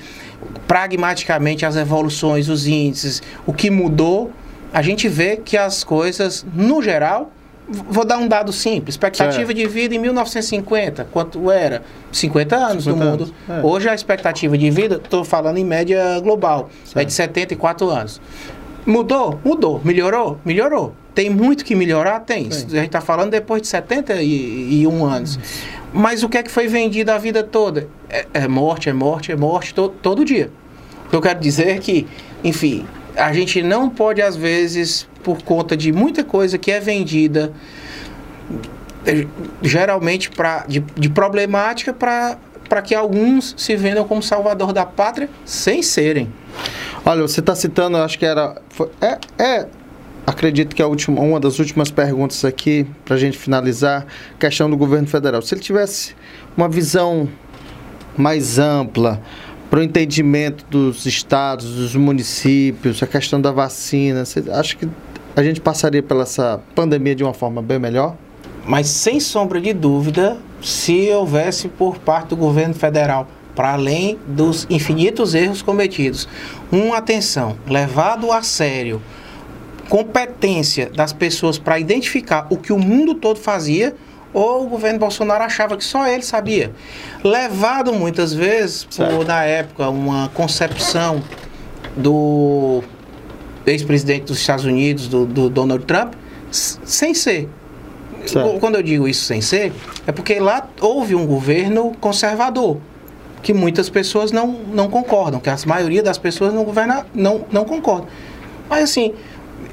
pragmaticamente 0.65 1.65
as 1.65 1.75
evoluções, 1.75 2.47
os 2.47 2.67
índices, 2.67 3.21
o 3.45 3.51
que 3.51 3.69
mudou, 3.69 4.31
a 4.71 4.81
gente 4.81 5.09
vê 5.09 5.35
que 5.35 5.57
as 5.57 5.83
coisas, 5.83 6.45
no 6.53 6.81
geral, 6.81 7.31
vou 7.67 8.05
dar 8.05 8.17
um 8.17 8.27
dado 8.27 8.51
simples, 8.53 8.93
expectativa 8.93 9.33
Certo. 9.47 9.53
de 9.53 9.65
vida 9.67 9.95
em 9.95 9.99
1950, 9.99 11.07
quanto 11.11 11.49
era? 11.49 11.81
50 12.11 12.55
anos 12.55 12.83
50 12.83 13.03
no 13.05 13.11
mundo. 13.11 13.23
anos, 13.23 13.33
é. 13.63 13.65
Hoje 13.65 13.89
a 13.89 13.95
expectativa 13.95 14.57
de 14.57 14.69
vida, 14.69 14.95
estou 15.03 15.23
falando 15.23 15.57
em 15.57 15.65
média 15.65 16.19
global, 16.21 16.69
é 16.83 16.89
Certo. 16.89 17.07
de 17.07 17.13
74 17.13 17.89
anos. 17.89 18.21
Mudou? 18.85 19.39
Mudou. 19.43 19.81
Melhorou? 19.83 20.39
Melhorou. 20.45 20.93
Tem 21.15 21.29
muito 21.29 21.65
que 21.65 21.73
melhorar? 21.73 22.19
Tem. 22.19 22.49
Tem. 22.49 22.57
A 22.57 22.59
gente 22.81 22.85
está 22.85 23.01
falando 23.01 23.31
depois 23.31 23.61
de 23.61 23.67
71 23.67 25.05
anos. 25.05 25.39
Mas 25.93 26.23
o 26.23 26.29
que 26.29 26.37
é 26.37 26.43
que 26.43 26.51
foi 26.51 26.67
vendido 26.67 27.11
a 27.11 27.17
vida 27.17 27.41
toda? 27.41 27.87
É, 28.09 28.25
é 28.33 28.47
morte, 28.47 28.89
é 28.89 28.93
morte, 28.93 29.31
é 29.31 29.35
morte 29.35 29.73
to- 29.73 29.89
todo 30.01 30.23
dia. 30.25 30.51
O 31.07 31.09
que 31.09 31.15
eu 31.15 31.21
quero 31.21 31.39
dizer 31.39 31.69
é 31.69 31.77
que, 31.79 32.05
enfim, 32.43 32.85
a 33.15 33.31
gente 33.33 33.63
não 33.63 33.89
pode, 33.89 34.21
às 34.21 34.35
vezes, 34.35 35.07
por 35.25 35.41
conta 35.41 35.75
de 35.75 35.91
muita 35.91 36.23
coisa 36.23 36.55
que 36.55 36.69
é 36.71 36.79
vendida, 36.79 37.51
eh, 39.07 39.25
geralmente 39.63 40.29
pra, 40.29 40.65
de, 40.67 40.79
de 40.95 41.09
problemática, 41.09 41.91
para 41.91 42.81
que 42.83 42.93
alguns 42.93 43.55
se 43.57 43.75
vendam 43.75 44.07
como 44.07 44.21
salvador 44.21 44.71
da 44.71 44.85
pátria 44.85 45.27
sem 45.43 45.81
serem. 45.81 46.31
Olha, 47.03 47.23
você 47.23 47.39
está 47.39 47.55
citando, 47.55 47.97
acho 47.97 48.19
que 48.19 48.25
era. 48.25 48.61
foi- 48.69 48.89
é, 49.01 49.17
é, 49.43 49.67
acredito 50.27 50.75
que 50.75 50.81
é 50.83 50.85
a 50.85 50.87
última, 50.87 51.19
uma 51.19 51.39
das 51.39 51.57
últimas 51.57 51.89
perguntas 51.89 52.45
aqui, 52.45 52.85
para 53.03 53.15
a 53.15 53.17
gente 53.17 53.35
finalizar, 53.35 54.05
questão 54.39 54.69
do 54.69 54.77
governo 54.77 55.07
federal. 55.07 55.41
Se 55.41 55.55
ele 55.55 55.61
tivesse 55.61 56.15
uma 56.55 56.69
visão 56.69 57.27
mais 58.15 58.59
ampla 58.59 59.19
para 59.69 59.79
o 59.79 59.83
entendimento 59.83 60.63
dos 60.69 61.05
estados, 61.07 61.65
dos 61.75 61.95
municípios, 61.95 63.01
a 63.03 63.07
questão 63.07 63.41
da 63.41 63.51
vacina, 63.51 64.23
você 64.23 64.41
que 64.77 64.87
a 65.35 65.43
gente 65.43 65.59
passaria 65.59 66.01
pela 66.01 66.23
essa 66.23 66.61
pandemia 66.73 67.13
de 67.13 67.23
uma 67.23 67.33
forma 67.33 67.61
bem 67.61 67.77
melhor? 67.77 68.15
Mas 68.65 68.87
sem 68.87 69.19
sombra 69.19 69.59
de 69.59 69.73
dúvida, 69.73 70.37
se 70.61 71.09
houvesse 71.11 71.67
por 71.67 71.99
parte 71.99 72.29
do 72.29 72.37
governo 72.37 72.73
federal, 72.73 73.27
para 73.53 73.73
além 73.73 74.17
dos 74.27 74.65
infinitos 74.69 75.35
erros 75.35 75.61
cometidos, 75.61 76.27
uma 76.71 76.97
atenção 76.97 77.57
levado 77.67 78.31
a 78.31 78.41
sério, 78.41 79.01
competência 79.89 80.89
das 80.89 81.13
pessoas 81.13 81.59
para 81.59 81.79
identificar 81.79 82.47
o 82.49 82.57
que 82.57 82.73
o 82.73 82.79
mundo 82.79 83.13
todo 83.15 83.39
fazia, 83.39 83.95
ou 84.33 84.65
o 84.65 84.69
governo 84.69 84.99
Bolsonaro 84.99 85.43
achava 85.43 85.77
que 85.77 85.83
só 85.83 86.07
ele 86.07 86.23
sabia. 86.23 86.71
Levado 87.23 87.93
muitas 87.93 88.33
vezes 88.33 88.83
por, 88.83 89.25
na 89.25 89.43
época, 89.43 89.89
uma 89.89 90.29
concepção 90.29 91.23
do 91.95 92.83
ex-presidente 93.65 94.25
dos 94.25 94.39
Estados 94.39 94.65
Unidos, 94.65 95.07
do, 95.07 95.25
do 95.25 95.49
Donald 95.49 95.85
Trump, 95.85 96.13
sem 96.51 97.13
ser. 97.13 97.49
Certo. 98.25 98.59
Quando 98.59 98.75
eu 98.75 98.81
digo 98.83 99.07
isso 99.07 99.23
sem 99.25 99.39
ser, 99.41 99.71
é 100.07 100.11
porque 100.11 100.39
lá 100.39 100.67
houve 100.81 101.13
um 101.15 101.25
governo 101.27 101.91
conservador, 101.99 102.77
que 103.43 103.53
muitas 103.53 103.89
pessoas 103.89 104.31
não, 104.31 104.47
não 104.73 104.89
concordam, 104.89 105.39
que 105.39 105.49
a 105.49 105.57
maioria 105.67 106.01
das 106.01 106.17
pessoas 106.17 106.51
no 106.53 106.63
governo 106.63 107.05
não, 107.13 107.45
não 107.51 107.65
concordam. 107.65 108.07
Mas 108.67 108.83
assim, 108.85 109.13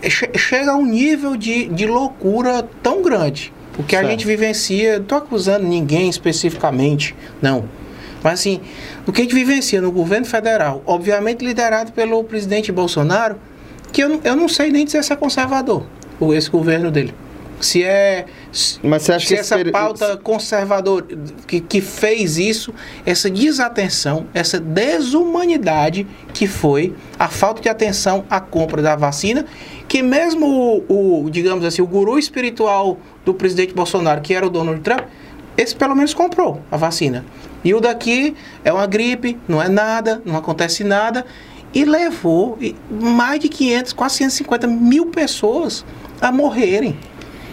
che- 0.02 0.30
chega 0.36 0.72
a 0.72 0.76
um 0.76 0.84
nível 0.84 1.34
de, 1.36 1.66
de 1.68 1.86
loucura 1.86 2.68
tão 2.82 3.00
grande. 3.02 3.52
O 3.78 3.82
que 3.82 3.96
a 3.96 4.00
Certo. 4.00 4.10
gente 4.10 4.26
vivencia, 4.26 4.96
não 4.96 5.02
estou 5.02 5.16
acusando 5.16 5.64
ninguém 5.66 6.10
especificamente, 6.10 7.16
não. 7.40 7.64
Mas 8.22 8.34
assim, 8.34 8.60
o 9.06 9.12
que 9.12 9.22
a 9.22 9.24
gente 9.24 9.34
vivencia 9.34 9.80
no 9.80 9.90
governo 9.90 10.26
federal, 10.26 10.82
obviamente 10.84 11.42
liderado 11.42 11.90
pelo 11.92 12.22
presidente 12.22 12.70
Bolsonaro, 12.70 13.36
que 13.92 14.02
eu, 14.02 14.08
não- 14.08 14.20
eu 14.24 14.34
não 14.36 14.48
sei 14.48 14.70
nem 14.70 14.84
dizer 14.84 15.02
se 15.04 15.12
é 15.12 15.16
conservador, 15.16 15.84
o- 16.18 16.32
esse 16.32 16.50
governo 16.50 16.90
dele. 16.90 17.14
Se 17.60 17.84
é. 17.84 18.26
Mas 18.82 19.02
você 19.04 19.12
acha 19.12 19.26
se 19.28 19.34
que 19.34 19.40
essa 19.40 19.64
pauta 19.70 20.16
conservadora 20.16 21.06
que, 21.46 21.60
que 21.60 21.80
fez 21.80 22.36
isso, 22.36 22.74
essa 23.06 23.30
desatenção, 23.30 24.26
essa 24.34 24.58
desumanidade 24.58 26.06
que 26.34 26.46
foi 26.46 26.94
a 27.18 27.28
falta 27.28 27.62
de 27.62 27.68
atenção 27.68 28.24
à 28.28 28.40
compra 28.40 28.82
da 28.82 28.96
vacina, 28.96 29.44
que 29.86 30.02
mesmo 30.02 30.82
o, 30.88 31.24
o, 31.26 31.30
digamos 31.30 31.64
assim, 31.64 31.82
o 31.82 31.86
guru 31.86 32.18
espiritual 32.18 32.98
do 33.24 33.32
presidente 33.34 33.74
Bolsonaro, 33.74 34.20
que 34.20 34.34
era 34.34 34.46
o 34.46 34.50
Donald 34.50 34.80
Trump, 34.80 35.02
esse 35.56 35.76
pelo 35.76 35.94
menos 35.94 36.14
comprou 36.14 36.60
a 36.70 36.76
vacina. 36.76 37.24
E 37.62 37.72
o 37.74 37.80
daqui 37.80 38.34
é 38.64 38.72
uma 38.72 38.86
gripe, 38.86 39.38
não 39.46 39.62
é 39.62 39.68
nada, 39.68 40.20
não 40.24 40.36
acontece 40.36 40.82
nada, 40.82 41.24
e 41.74 41.84
levou 41.84 42.58
mais 42.90 43.40
de 43.40 43.48
500, 43.48 43.92
quase 43.92 44.16
150 44.16 44.66
mil 44.66 45.06
pessoas 45.06 45.84
a 46.20 46.30
morrerem. 46.30 46.96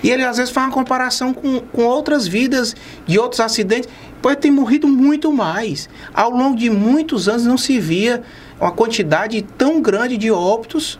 E 0.02 0.10
ele 0.10 0.24
às 0.24 0.38
vezes 0.38 0.52
faz 0.52 0.68
uma 0.68 0.74
comparação 0.74 1.34
com, 1.34 1.60
com 1.60 1.84
outras 1.84 2.26
vidas 2.28 2.76
de 3.06 3.20
outros 3.20 3.40
acidentes. 3.42 3.90
Pode 4.22 4.38
ter 4.40 4.52
morrido 4.52 4.88
muito 4.88 5.32
mais. 5.32 5.90
Ao 6.14 6.30
longo 6.30 6.56
de 6.56 6.70
muitos 6.70 7.28
anos 7.28 7.46
não 7.46 7.58
se 7.58 7.80
via 7.80 8.22
uma 8.60 8.72
quantidade 8.72 9.42
tão 9.58 9.82
grande 9.82 10.18
de 10.18 10.32
óbitos 10.32 11.00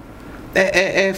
é, 0.56 0.62
é, 0.80 1.10
é, 1.10 1.16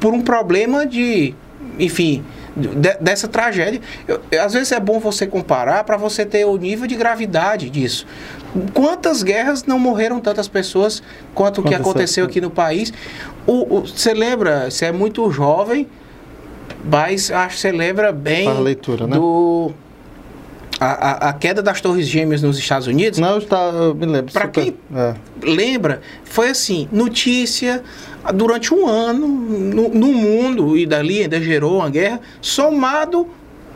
por 0.00 0.12
um 0.14 0.20
problema 0.20 0.84
de, 0.86 1.34
enfim, 1.78 2.24
de- 2.56 2.94
dessa 3.00 3.28
tragédia. 3.28 3.80
Eu- 4.06 4.20
às 4.40 4.52
vezes 4.52 4.72
é 4.72 4.80
bom 4.80 4.98
você 4.98 5.26
comparar 5.26 5.84
para 5.84 5.96
você 5.96 6.24
ter 6.24 6.44
o 6.44 6.56
nível 6.56 6.86
de 6.88 6.96
gravidade 6.96 7.70
disso. 7.70 8.04
Quantas 8.72 9.22
guerras 9.22 9.64
não 9.64 9.78
morreram 9.78 10.20
tantas 10.20 10.48
pessoas 10.48 11.02
quanto 11.34 11.60
o 11.60 11.64
que 11.64 11.74
Aconteceu. 11.74 12.24
aqui 12.24 12.40
no 12.40 12.50
país? 12.50 12.92
Você 13.46 14.12
lembra, 14.14 14.70
você 14.70 14.86
é 14.86 14.92
muito 14.92 15.30
jovem, 15.30 15.86
mas 16.84 17.30
acho 17.30 17.56
que 17.56 17.60
você 17.60 17.72
lembra 17.72 18.12
bem 18.12 18.48
a 18.48 18.52
leitura, 18.52 19.06
né? 19.06 19.16
do 19.16 19.72
a, 20.80 20.86
a, 21.26 21.28
a 21.30 21.32
queda 21.32 21.60
das 21.60 21.80
Torres 21.80 22.06
Gêmeas 22.06 22.40
nos 22.40 22.56
Estados 22.58 22.86
Unidos. 22.86 23.18
Não, 23.18 23.34
eu, 23.36 23.42
tá, 23.42 23.56
eu 23.74 23.94
me 23.94 24.06
lembro. 24.06 24.32
Super- 24.32 24.48
quem- 24.50 24.76
é. 24.94 25.14
lembra, 25.42 26.00
foi 26.24 26.50
assim, 26.50 26.88
notícia 26.92 27.82
durante 28.34 28.72
um 28.72 28.86
ano 28.86 29.26
no, 29.26 29.88
no 29.88 30.06
mundo 30.12 30.76
e 30.76 30.86
dali 30.86 31.22
ainda 31.22 31.40
gerou 31.40 31.78
uma 31.78 31.90
guerra, 31.90 32.20
somado 32.40 33.26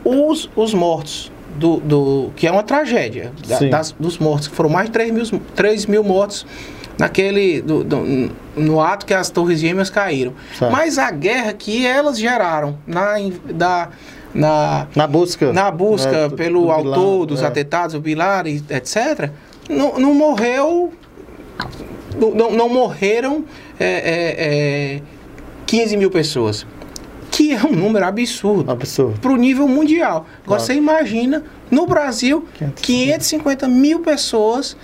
os, 0.05 0.49
os 0.55 0.73
mortos, 0.73 1.29
do, 1.55 1.77
do, 1.77 2.31
que 2.35 2.47
é 2.47 2.51
uma 2.51 2.63
tragédia, 2.63 3.31
da- 3.47 3.59
das- 3.69 3.91
dos 3.99 4.17
mortos, 4.17 4.47
que 4.47 4.55
foram 4.55 4.69
mais 4.69 4.87
de 4.87 4.91
3 4.93 5.11
mil, 5.11 5.41
3 5.55 5.85
mil 5.85 6.03
mortos 6.03 6.45
naquele, 6.97 7.61
do- 7.61 7.83
do- 7.83 8.31
no 8.55 8.79
ato 8.81 9.05
que 9.05 9.13
as 9.13 9.29
torres 9.29 9.59
gêmeas 9.59 9.89
caíram. 9.89 10.33
Certo. 10.57 10.71
Mas 10.71 10.97
a 10.97 11.09
guerra 11.11 11.53
que 11.53 11.85
elas 11.85 12.17
geraram 12.19 12.77
na, 12.87 13.13
da, 13.53 13.89
na, 14.33 14.87
Na 14.95 15.07
busca. 15.07 15.51
na 15.53 15.69
busca 15.71 16.27
né, 16.29 16.35
pelo 16.35 16.61
do 16.63 16.71
autor 16.71 16.93
vilão, 16.93 17.25
dos 17.25 17.41
é. 17.41 17.45
atentados, 17.47 17.95
o 17.95 17.99
Bilar, 17.99 18.45
etc., 18.47 19.29
não, 19.69 19.97
não 19.99 20.13
morreu. 20.13 20.91
Não, 22.35 22.51
não- 22.51 22.69
morreram 22.69 23.43
é, 23.79 23.85
é, 23.85 24.35
é, 24.97 25.01
15 25.65 25.97
mil 25.97 26.11
pessoas. 26.11 26.65
Que 27.35 27.51
é 27.51 27.63
um 27.63 27.71
número 27.75 28.05
absurdo 28.05 28.71
Absurdo. 28.71 29.19
para 29.19 29.31
o 29.31 29.35
nível 29.35 29.67
mundial. 29.67 30.27
Agora 30.43 30.59
Claro. 30.59 30.63
você 30.63 30.73
imagina, 30.75 31.43
no 31.71 31.87
Brasil, 31.87 32.47
550 32.59 32.81
550 32.81 33.67
mil 33.67 33.99
pessoas. 34.01 34.77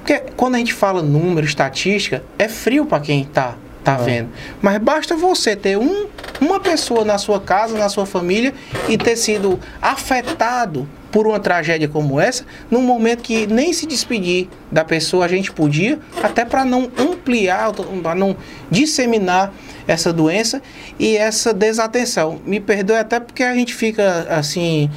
Porque 0.00 0.18
quando 0.36 0.56
a 0.56 0.58
gente 0.58 0.74
fala 0.74 1.00
número, 1.00 1.46
estatística, 1.46 2.24
é 2.36 2.48
frio 2.48 2.84
para 2.86 2.98
quem 2.98 3.22
está 3.22 3.54
tá 3.84 3.94
É. 4.00 4.04
vendo. 4.04 4.30
Mas 4.60 4.78
basta 4.78 5.14
você 5.14 5.54
ter 5.54 5.78
um, 5.78 6.06
uma 6.40 6.58
pessoa 6.58 7.04
na 7.04 7.18
sua 7.18 7.38
casa, 7.40 7.78
na 7.78 7.88
sua 7.88 8.04
família, 8.04 8.52
e 8.88 8.98
ter 8.98 9.14
sido 9.14 9.60
afetado 9.80 10.88
por 11.12 11.26
uma 11.26 11.38
tragédia 11.38 11.86
como 11.86 12.18
essa, 12.18 12.44
num 12.70 12.80
momento 12.80 13.22
que 13.22 13.46
nem 13.46 13.72
se 13.72 13.86
despedir 13.86 14.48
da 14.70 14.84
pessoa 14.84 15.26
a 15.26 15.28
gente 15.28 15.52
podia, 15.52 15.98
até 16.22 16.44
para 16.44 16.64
não 16.64 16.90
ampliar, 16.98 17.70
para 18.02 18.14
não 18.14 18.34
disseminar 18.70 19.52
essa 19.86 20.12
doença 20.12 20.62
e 20.98 21.16
essa 21.16 21.52
desatenção. 21.52 22.40
Me 22.44 22.58
perdoe 22.58 22.96
até 22.96 23.20
porque 23.20 23.42
a 23.42 23.54
gente 23.54 23.74
fica 23.74 24.26
assim 24.30 24.90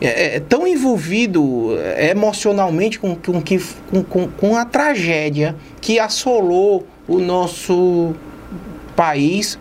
é, 0.00 0.36
é, 0.36 0.40
tão 0.40 0.66
envolvido 0.66 1.78
é, 1.78 2.10
emocionalmente 2.10 2.98
com, 2.98 3.14
com, 3.14 3.42
com, 4.04 4.28
com 4.28 4.56
a 4.56 4.64
tragédia 4.64 5.54
que 5.80 5.98
assolou 5.98 6.86
o 7.06 7.18
nosso 7.18 8.14
país, 8.96 9.58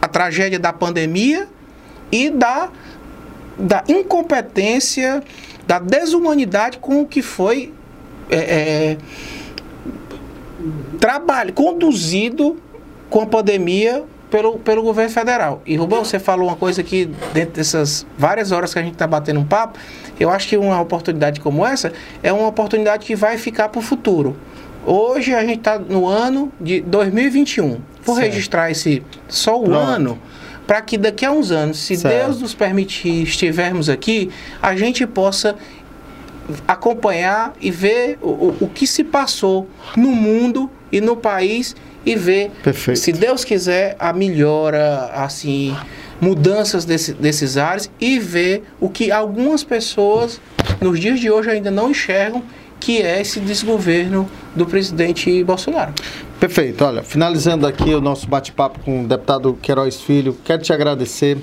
a 0.00 0.08
tragédia 0.08 0.58
da 0.58 0.72
pandemia 0.72 1.48
e 2.10 2.30
da, 2.30 2.70
da 3.58 3.84
incompetência, 3.88 5.22
da 5.66 5.78
desumanidade 5.78 6.78
com 6.78 7.02
o 7.02 7.06
que 7.06 7.22
foi 7.22 7.72
é, 8.30 8.36
é, 8.36 8.96
trabalho, 10.98 11.52
conduzido 11.52 12.56
com 13.10 13.20
a 13.20 13.26
pandemia 13.26 14.04
pelo, 14.30 14.58
pelo 14.58 14.82
governo 14.82 15.10
federal. 15.10 15.62
E 15.64 15.76
Rubão, 15.76 16.04
você 16.04 16.18
falou 16.18 16.48
uma 16.48 16.56
coisa 16.56 16.82
que 16.82 17.08
dentro 17.32 17.54
dessas 17.54 18.06
várias 18.18 18.50
horas 18.50 18.72
que 18.72 18.78
a 18.78 18.82
gente 18.82 18.94
está 18.94 19.06
batendo 19.06 19.40
um 19.40 19.44
papo, 19.44 19.78
eu 20.18 20.30
acho 20.30 20.48
que 20.48 20.56
uma 20.56 20.80
oportunidade 20.80 21.40
como 21.40 21.64
essa 21.64 21.92
é 22.22 22.32
uma 22.32 22.48
oportunidade 22.48 23.06
que 23.06 23.14
vai 23.14 23.38
ficar 23.38 23.68
para 23.68 23.78
o 23.78 23.82
futuro. 23.82 24.36
Hoje 24.86 25.32
a 25.34 25.42
gente 25.44 25.58
está 25.58 25.78
no 25.78 26.06
ano 26.06 26.52
de 26.60 26.80
2021. 26.80 27.80
Vou 28.02 28.16
certo. 28.16 28.26
registrar 28.26 28.70
esse 28.70 29.02
só 29.28 29.58
o 29.58 29.64
Pronto. 29.64 29.78
ano 29.78 30.18
para 30.66 30.80
que 30.80 30.96
daqui 30.96 31.24
a 31.24 31.30
uns 31.30 31.50
anos, 31.50 31.78
se 31.78 31.96
certo. 31.96 32.26
Deus 32.26 32.40
nos 32.40 32.54
permitir, 32.54 33.22
estivermos 33.22 33.88
aqui, 33.88 34.30
a 34.62 34.74
gente 34.76 35.06
possa 35.06 35.56
acompanhar 36.66 37.54
e 37.60 37.70
ver 37.70 38.18
o, 38.20 38.54
o, 38.60 38.70
que 38.72 38.86
se 38.86 39.02
passou 39.02 39.68
no 39.96 40.08
mundo 40.08 40.70
e 40.92 41.00
no 41.00 41.16
país 41.16 41.74
e 42.04 42.14
ver, 42.16 42.50
Perfeito. 42.62 43.00
se 43.00 43.12
Deus 43.12 43.44
quiser, 43.44 43.96
a 43.98 44.12
melhora, 44.12 45.10
assim, 45.14 45.74
mudanças 46.20 46.84
desse, 46.84 47.14
desses 47.14 47.56
ares 47.56 47.90
e 48.00 48.18
ver 48.18 48.64
o 48.78 48.88
que 48.88 49.10
algumas 49.10 49.64
pessoas 49.64 50.40
nos 50.80 51.00
dias 51.00 51.18
de 51.18 51.30
hoje 51.30 51.50
ainda 51.50 51.70
não 51.70 51.90
enxergam, 51.90 52.42
que 52.78 53.00
é 53.00 53.20
esse 53.20 53.40
desgoverno 53.40 54.28
do 54.54 54.66
presidente 54.66 55.42
Bolsonaro. 55.42 55.94
Perfeito. 56.44 56.84
Olha, 56.84 57.02
finalizando 57.02 57.66
aqui 57.66 57.94
o 57.94 58.02
nosso 58.02 58.28
bate-papo 58.28 58.78
com 58.80 59.02
o 59.04 59.08
deputado 59.08 59.54
Queiroz 59.62 60.02
Filho, 60.02 60.36
quero 60.44 60.60
te 60.60 60.74
agradecer, 60.74 61.38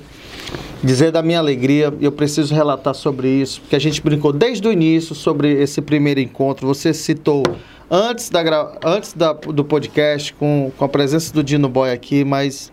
dizer 0.83 1.11
da 1.11 1.23
minha 1.23 1.39
alegria, 1.39 1.91
eu 1.99 2.11
preciso 2.11 2.53
relatar 2.53 2.93
sobre 2.93 3.27
isso, 3.27 3.61
porque 3.61 3.75
a 3.75 3.80
gente 3.80 3.99
brincou 3.99 4.31
desde 4.31 4.67
o 4.67 4.71
início 4.71 5.15
sobre 5.15 5.59
esse 5.59 5.81
primeiro 5.81 6.19
encontro. 6.19 6.67
Você 6.67 6.93
citou 6.93 7.41
antes, 7.89 8.30
da, 8.30 8.77
antes 8.85 9.13
da, 9.13 9.33
do 9.33 9.65
podcast, 9.65 10.35
com, 10.35 10.71
com 10.77 10.85
a 10.85 10.88
presença 10.88 11.33
do 11.33 11.43
Dino 11.43 11.67
Boy 11.67 11.91
aqui, 11.91 12.23
mas 12.23 12.71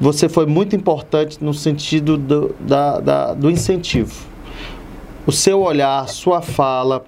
você 0.00 0.26
foi 0.26 0.46
muito 0.46 0.74
importante 0.74 1.36
no 1.38 1.52
sentido 1.52 2.16
do, 2.16 2.54
da, 2.60 2.98
da, 2.98 3.34
do 3.34 3.50
incentivo. 3.50 4.14
O 5.26 5.32
seu 5.32 5.60
olhar, 5.60 6.08
sua 6.08 6.40
fala, 6.40 7.04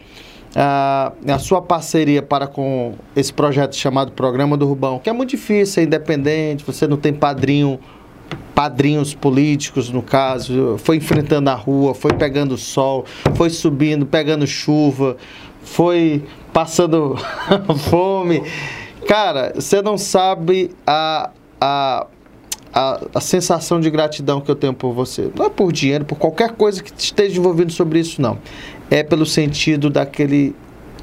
a, 0.54 1.12
a 1.28 1.38
sua 1.38 1.62
parceria 1.62 2.22
para 2.22 2.46
com 2.46 2.94
esse 3.14 3.32
projeto 3.32 3.76
chamado 3.76 4.12
Programa 4.12 4.56
do 4.56 4.66
Rubão, 4.66 4.98
que 4.98 5.08
é 5.08 5.12
muito 5.12 5.30
difícil, 5.30 5.82
é 5.82 5.86
independente, 5.86 6.64
você 6.64 6.86
não 6.86 6.96
tem 6.96 7.12
padrinho 7.12 7.78
padrinhos 8.54 9.14
políticos, 9.14 9.90
no 9.90 10.02
caso, 10.02 10.76
foi 10.78 10.96
enfrentando 10.96 11.50
a 11.50 11.54
rua, 11.54 11.94
foi 11.94 12.12
pegando 12.12 12.56
sol, 12.56 13.04
foi 13.34 13.50
subindo, 13.50 14.06
pegando 14.06 14.46
chuva, 14.46 15.16
foi 15.62 16.22
passando 16.52 17.16
fome. 17.88 18.42
Cara, 19.06 19.52
você 19.54 19.80
não 19.80 19.96
sabe 19.96 20.70
a, 20.86 21.30
a, 21.60 22.06
a, 22.72 23.00
a, 23.14 23.20
sensação 23.20 23.80
de 23.80 23.90
gratidão 23.90 24.40
que 24.40 24.50
eu 24.50 24.56
tenho 24.56 24.74
por 24.74 24.92
você. 24.92 25.30
Não 25.34 25.46
é 25.46 25.50
por 25.50 25.72
dinheiro, 25.72 26.04
por 26.04 26.18
qualquer 26.18 26.52
coisa 26.52 26.82
que 26.82 26.92
esteja 26.96 27.38
envolvido 27.38 27.72
sobre 27.72 27.98
isso, 27.98 28.20
não. 28.20 28.38
É 28.90 29.02
pelo 29.02 29.24
sentido 29.24 29.88
daquele 29.88 30.54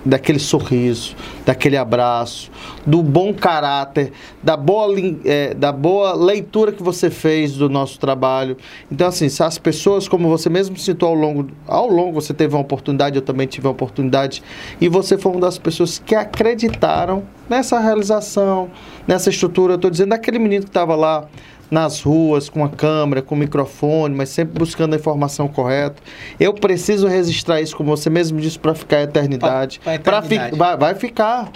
daquele 0.07 0.39
sorriso, 0.39 1.15
daquele 1.45 1.75
abraço, 1.75 2.49
do 2.85 3.03
bom 3.03 3.33
caráter, 3.33 4.11
da 4.41 4.55
boa, 4.55 4.95
é, 5.25 5.53
da 5.53 5.71
boa 5.71 6.13
leitura 6.13 6.71
que 6.71 6.81
você 6.81 7.09
fez 7.09 7.53
do 7.53 7.69
nosso 7.69 7.99
trabalho. 7.99 8.57
Então, 8.91 9.07
assim, 9.07 9.27
se 9.27 9.43
as 9.43 9.57
pessoas, 9.57 10.07
como 10.07 10.29
você 10.29 10.49
mesmo 10.49 10.77
citou 10.77 11.09
ao 11.09 11.15
longo, 11.15 11.49
ao 11.67 11.87
longo 11.87 12.13
você 12.21 12.33
teve 12.33 12.55
uma 12.55 12.61
oportunidade, 12.61 13.17
eu 13.17 13.21
também 13.21 13.47
tive 13.47 13.67
uma 13.67 13.73
oportunidade, 13.73 14.41
e 14.79 14.87
você 14.87 15.17
foi 15.17 15.31
uma 15.33 15.41
das 15.41 15.57
pessoas 15.57 15.99
que 15.99 16.15
acreditaram 16.15 17.23
nessa 17.49 17.79
realização, 17.79 18.69
nessa 19.07 19.29
estrutura. 19.29 19.73
Eu 19.73 19.77
estou 19.77 19.91
dizendo 19.91 20.09
daquele 20.09 20.39
menino 20.39 20.63
que 20.63 20.69
estava 20.69 20.95
lá 20.95 21.27
nas 21.69 22.01
ruas, 22.01 22.49
com 22.49 22.63
a 22.63 22.69
câmera, 22.69 23.21
com 23.21 23.35
o 23.35 23.37
microfone, 23.37 24.15
mas 24.15 24.29
sempre 24.29 24.57
buscando 24.57 24.93
a 24.93 24.95
informação 24.95 25.47
correta. 25.47 26.01
Eu 26.39 26.53
preciso 26.53 27.07
registrar 27.07 27.61
isso, 27.61 27.75
como 27.75 27.95
você 27.95 28.09
mesmo 28.09 28.39
disse, 28.39 28.57
para 28.57 28.73
ficar 28.73 28.97
a 28.97 29.03
eternidade. 29.03 29.79
Para 30.03 30.21
fi 30.21 30.37
vai, 30.53 30.77
vai 30.77 30.95
ficar. 30.95 31.51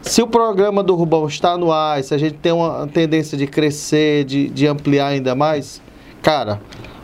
Se 0.00 0.22
o 0.22 0.26
programa 0.26 0.84
do 0.84 0.94
Rubão 0.94 1.26
está 1.26 1.58
no 1.58 1.72
ar, 1.72 2.02
se 2.02 2.14
a 2.14 2.18
gente 2.18 2.34
tem 2.34 2.52
uma 2.52 2.86
tendência 2.86 3.36
de 3.36 3.46
crescer, 3.46 4.24
de, 4.24 4.48
de 4.48 4.66
ampliar 4.66 5.08
ainda 5.08 5.34
mais, 5.34 5.82
cara, 6.22 6.60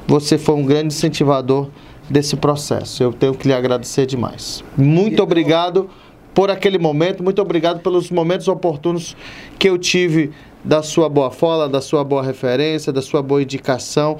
você 0.06 0.38
foi 0.38 0.54
um 0.54 0.64
grande 0.64 0.94
incentivador 0.94 1.68
desse 2.08 2.36
processo. 2.36 3.02
Eu 3.02 3.12
tenho 3.12 3.34
que 3.34 3.48
lhe 3.48 3.54
agradecer 3.54 4.06
demais. 4.06 4.62
Muito 4.76 5.20
obrigado 5.20 5.90
por 6.34 6.50
aquele 6.50 6.78
momento, 6.78 7.22
muito 7.22 7.42
obrigado 7.42 7.80
pelos 7.80 8.10
momentos 8.10 8.48
oportunos 8.48 9.16
que 9.58 9.68
eu 9.68 9.76
tive 9.76 10.30
da 10.64 10.82
sua 10.82 11.08
boa 11.08 11.30
fala, 11.30 11.68
da 11.68 11.80
sua 11.80 12.04
boa 12.04 12.22
referência, 12.22 12.92
da 12.92 13.02
sua 13.02 13.22
boa 13.22 13.42
indicação. 13.42 14.18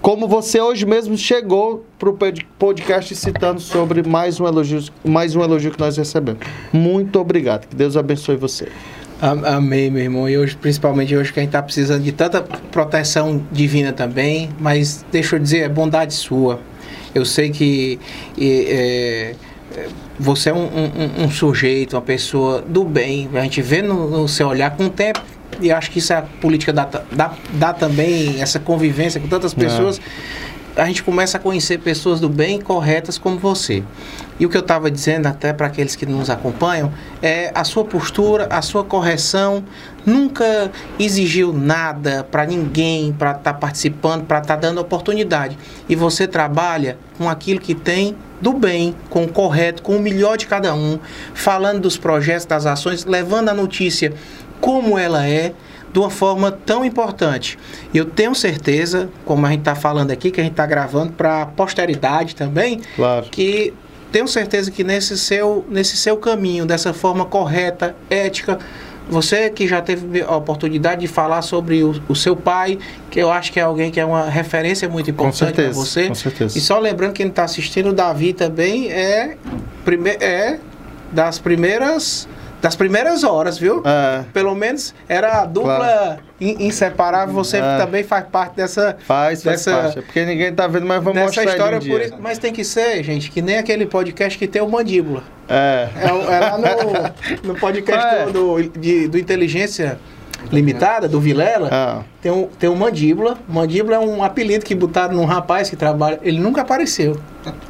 Como 0.00 0.26
você 0.26 0.60
hoje 0.60 0.86
mesmo 0.86 1.16
chegou 1.16 1.84
para 1.98 2.08
o 2.08 2.18
podcast 2.58 3.14
citando 3.14 3.60
sobre 3.60 4.02
mais 4.02 4.40
um, 4.40 4.46
elogio, 4.46 4.82
mais 5.04 5.36
um 5.36 5.42
elogio 5.42 5.70
que 5.70 5.78
nós 5.78 5.96
recebemos. 5.96 6.40
Muito 6.72 7.20
obrigado. 7.20 7.66
Que 7.66 7.76
Deus 7.76 7.96
abençoe 7.96 8.36
você. 8.36 8.68
Amém, 9.20 9.90
meu 9.90 10.02
irmão. 10.02 10.28
E 10.28 10.36
hoje, 10.38 10.56
principalmente 10.56 11.14
hoje 11.14 11.32
que 11.32 11.38
a 11.38 11.42
gente 11.42 11.50
está 11.50 11.62
precisando 11.62 12.02
de 12.02 12.12
tanta 12.12 12.42
proteção 12.42 13.42
divina 13.52 13.92
também, 13.92 14.50
mas 14.58 15.04
deixa 15.12 15.36
eu 15.36 15.40
dizer, 15.40 15.58
é 15.60 15.68
bondade 15.68 16.14
sua. 16.14 16.60
Eu 17.14 17.24
sei 17.24 17.50
que 17.50 17.98
é, 18.38 19.34
você 20.18 20.50
é 20.50 20.54
um, 20.54 20.64
um, 20.64 21.24
um, 21.24 21.30
sujeito, 21.30 21.94
uma 21.94 22.02
pessoa 22.02 22.62
do 22.62 22.84
bem. 22.84 23.28
A 23.34 23.42
gente 23.42 23.62
vê 23.62 23.82
no, 23.82 24.10
no 24.10 24.28
seu 24.28 24.48
olhar 24.48 24.76
com 24.76 24.86
o 24.86 24.90
tempo 24.90 25.20
e 25.60 25.70
acho 25.70 25.90
que 25.90 25.98
isso 25.98 26.12
é 26.12 26.16
a 26.16 26.22
política 26.22 26.72
dá, 26.72 26.88
dá, 27.12 27.32
dá 27.52 27.72
também 27.72 28.40
essa 28.40 28.58
convivência 28.58 29.20
com 29.20 29.28
tantas 29.28 29.54
pessoas. 29.54 29.98
É. 29.98 30.54
A 30.76 30.86
gente 30.86 31.04
começa 31.04 31.36
a 31.36 31.40
conhecer 31.40 31.78
pessoas 31.78 32.18
do 32.18 32.28
bem 32.28 32.60
corretas 32.60 33.16
como 33.16 33.38
você. 33.38 33.84
E 34.40 34.44
o 34.44 34.48
que 34.48 34.56
eu 34.56 34.60
estava 34.60 34.90
dizendo 34.90 35.26
até 35.26 35.52
para 35.52 35.68
aqueles 35.68 35.94
que 35.94 36.04
nos 36.04 36.28
acompanham 36.28 36.92
é 37.22 37.52
a 37.54 37.62
sua 37.62 37.84
postura, 37.84 38.48
a 38.50 38.60
sua 38.60 38.82
correção 38.82 39.62
nunca 40.04 40.72
exigiu 40.98 41.52
nada 41.52 42.26
para 42.28 42.44
ninguém 42.44 43.12
para 43.12 43.30
estar 43.30 43.52
tá 43.52 43.54
participando, 43.54 44.24
para 44.24 44.40
estar 44.40 44.56
tá 44.56 44.60
dando 44.60 44.80
oportunidade. 44.80 45.56
E 45.88 45.94
você 45.94 46.26
trabalha 46.26 46.98
com 47.16 47.30
aquilo 47.30 47.60
que 47.60 47.74
tem 47.74 48.16
do 48.40 48.52
bem, 48.52 48.94
com 49.08 49.24
o 49.24 49.28
correto, 49.28 49.80
com 49.82 49.96
o 49.96 50.00
melhor 50.00 50.36
de 50.36 50.46
cada 50.46 50.74
um, 50.74 50.98
falando 51.32 51.82
dos 51.82 51.96
projetos, 51.96 52.44
das 52.44 52.66
ações, 52.66 53.04
levando 53.04 53.48
a 53.48 53.54
notícia 53.54 54.12
como 54.64 54.98
ela 54.98 55.28
é, 55.28 55.52
de 55.92 55.98
uma 55.98 56.08
forma 56.08 56.50
tão 56.50 56.86
importante. 56.86 57.58
Eu 57.92 58.06
tenho 58.06 58.34
certeza, 58.34 59.10
como 59.26 59.44
a 59.44 59.50
gente 59.50 59.58
está 59.58 59.74
falando 59.74 60.10
aqui, 60.10 60.30
que 60.30 60.40
a 60.40 60.42
gente 60.42 60.54
está 60.54 60.64
gravando 60.64 61.12
para 61.12 61.42
a 61.42 61.46
posteridade 61.46 62.34
também, 62.34 62.80
claro. 62.96 63.26
que 63.30 63.74
tenho 64.10 64.26
certeza 64.26 64.70
que 64.70 64.82
nesse 64.82 65.18
seu, 65.18 65.66
nesse 65.68 65.98
seu 65.98 66.16
caminho, 66.16 66.64
dessa 66.64 66.94
forma 66.94 67.26
correta, 67.26 67.94
ética, 68.08 68.58
você 69.06 69.50
que 69.50 69.68
já 69.68 69.82
teve 69.82 70.22
a 70.22 70.34
oportunidade 70.34 71.02
de 71.02 71.08
falar 71.08 71.42
sobre 71.42 71.84
o, 71.84 71.94
o 72.08 72.16
seu 72.16 72.34
pai, 72.34 72.78
que 73.10 73.20
eu 73.20 73.30
acho 73.30 73.52
que 73.52 73.60
é 73.60 73.64
alguém 73.64 73.90
que 73.90 74.00
é 74.00 74.04
uma 74.06 74.30
referência 74.30 74.88
muito 74.88 75.10
importante 75.10 75.52
para 75.52 75.72
você. 75.72 76.08
Com 76.08 76.14
certeza. 76.14 76.56
E 76.56 76.60
só 76.62 76.78
lembrando 76.78 77.12
que 77.12 77.22
quem 77.22 77.28
está 77.28 77.44
assistindo, 77.44 77.90
o 77.90 77.92
Davi 77.92 78.32
também 78.32 78.90
é, 78.90 79.36
prime 79.84 80.08
é 80.08 80.58
das 81.12 81.38
primeiras 81.38 82.26
das 82.64 82.74
primeiras 82.74 83.24
horas, 83.24 83.58
viu? 83.58 83.82
É. 83.84 84.24
Pelo 84.32 84.54
menos 84.54 84.94
era 85.06 85.42
a 85.42 85.44
dupla 85.44 85.76
claro. 85.76 86.20
inseparável. 86.40 87.34
Você 87.34 87.58
é. 87.58 87.76
também 87.76 88.02
faz 88.02 88.24
parte 88.32 88.56
dessa. 88.56 88.96
Faz, 89.06 89.42
faz 89.42 89.58
dessa, 89.58 89.82
parte. 89.82 89.98
É 89.98 90.00
porque 90.02 90.24
ninguém 90.24 90.50
tá 90.50 90.66
vendo, 90.66 90.86
mas 90.86 91.04
vamos 91.04 91.20
mostrar 91.20 91.44
história 91.44 91.78
por 91.78 92.00
isso, 92.00 92.16
Mas 92.18 92.38
tem 92.38 92.54
que 92.54 92.64
ser, 92.64 93.04
gente, 93.04 93.30
que 93.30 93.42
nem 93.42 93.58
aquele 93.58 93.84
podcast 93.84 94.38
que 94.38 94.48
tem 94.48 94.62
o 94.62 94.68
mandíbula. 94.68 95.22
É. 95.46 95.88
É, 95.94 96.40
lá 96.40 96.56
no, 96.56 97.52
no 97.52 97.60
podcast 97.60 98.16
é. 98.16 98.26
do, 98.32 98.62
de, 98.62 99.08
do 99.08 99.18
Inteligência. 99.18 99.98
Limitada, 100.52 101.08
do 101.08 101.20
Vilela, 101.20 101.68
Ah. 101.72 102.02
tem 102.20 102.30
um, 102.30 102.46
tem 102.58 102.68
um 102.70 102.76
Mandíbula. 102.76 103.36
Mandíbula 103.48 103.96
é 103.96 103.98
um 103.98 104.22
apelido 104.22 104.64
que 104.64 104.74
botaram 104.74 105.14
num 105.14 105.24
rapaz 105.24 105.68
que 105.70 105.76
trabalha. 105.76 106.18
Ele 106.22 106.38
nunca 106.38 106.60
apareceu. 106.62 107.18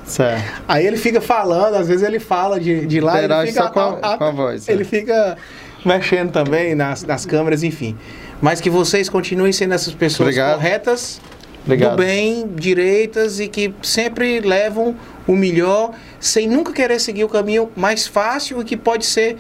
Certo. 0.05 0.62
Aí 0.69 0.86
ele 0.86 0.97
fica 0.97 1.20
falando, 1.20 1.75
às 1.75 1.89
vezes 1.89 2.03
ele 2.07 2.19
fala 2.20 2.61
de, 2.61 2.86
de 2.86 3.01
lá. 3.01 3.19
Interage 3.19 3.43
ele 3.43 3.53
fica, 3.53 3.62
só 3.65 3.70
com 3.70 3.81
a- 4.07 4.19
com 4.19 4.25
a 4.25 4.31
voz, 4.31 4.69
Ele 4.69 4.83
é. 4.83 4.85
fica 4.85 5.36
mexendo 5.85 6.31
também 6.33 6.75
nas, 6.75 7.03
nas 7.05 7.25
câmeras, 7.27 7.62
enfim. 7.62 7.97
Mas 8.41 8.61
que 8.61 8.69
vocês 8.70 9.09
continuem 9.09 9.53
sendo 9.53 9.75
essas 9.75 9.94
pessoas 9.94 10.28
Obrigado. 10.31 10.55
corretas, 10.57 11.20
Obrigado. 11.65 11.91
do 11.93 11.97
bem, 11.97 12.47
direitas 12.55 13.41
e 13.41 13.49
que 13.49 13.73
sempre 13.83 14.41
levam 14.41 14.94
o 15.27 15.35
melhor, 15.35 15.93
sem 16.20 16.47
nunca 16.47 16.73
querer 16.73 17.01
seguir 17.01 17.25
o 17.25 17.28
caminho 17.28 17.70
mais 17.75 18.07
fácil 18.07 18.61
e 18.61 18.65
que 18.65 18.77
pode 18.77 19.07
ser, 19.07 19.36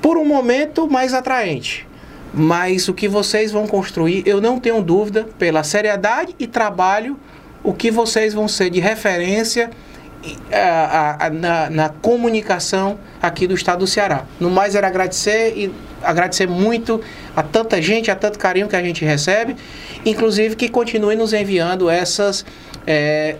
por 0.00 0.16
um 0.16 0.24
momento, 0.24 0.88
mais 0.88 1.12
atraente. 1.12 1.86
Mas 2.34 2.88
o 2.88 2.94
que 2.94 3.08
vocês 3.08 3.50
vão 3.52 3.66
construir, 3.66 4.22
eu 4.26 4.40
não 4.40 4.60
tenho 4.60 4.82
dúvida, 4.82 5.26
pela 5.38 5.62
seriedade 5.62 6.34
e 6.38 6.46
trabalho, 6.46 7.18
o 7.64 7.72
que 7.72 7.90
vocês 7.90 8.34
vão 8.34 8.46
ser 8.46 8.68
de 8.70 8.78
referência 8.80 9.70
a- 10.52 10.56
a- 10.56 11.26
a- 11.26 11.30
na, 11.30 11.70
na 11.70 11.88
comunicação 11.88 12.98
aqui 13.22 13.46
do 13.46 13.54
estado 13.54 13.80
do 13.80 13.86
Ceará. 13.86 14.24
No 14.40 14.50
mais, 14.50 14.74
era 14.74 14.86
agradecer 14.86 15.52
e 15.56 15.72
agradecer 16.02 16.46
muito 16.48 17.00
a 17.34 17.42
tanta 17.42 17.80
gente, 17.80 18.10
a 18.10 18.14
tanto 18.16 18.38
carinho 18.38 18.68
que 18.68 18.76
a 18.76 18.82
gente 18.82 19.04
recebe, 19.04 19.56
inclusive 20.04 20.56
que 20.56 20.68
continue 20.68 21.16
nos 21.16 21.32
enviando 21.32 21.88
essas. 21.88 22.44
É, 22.86 23.36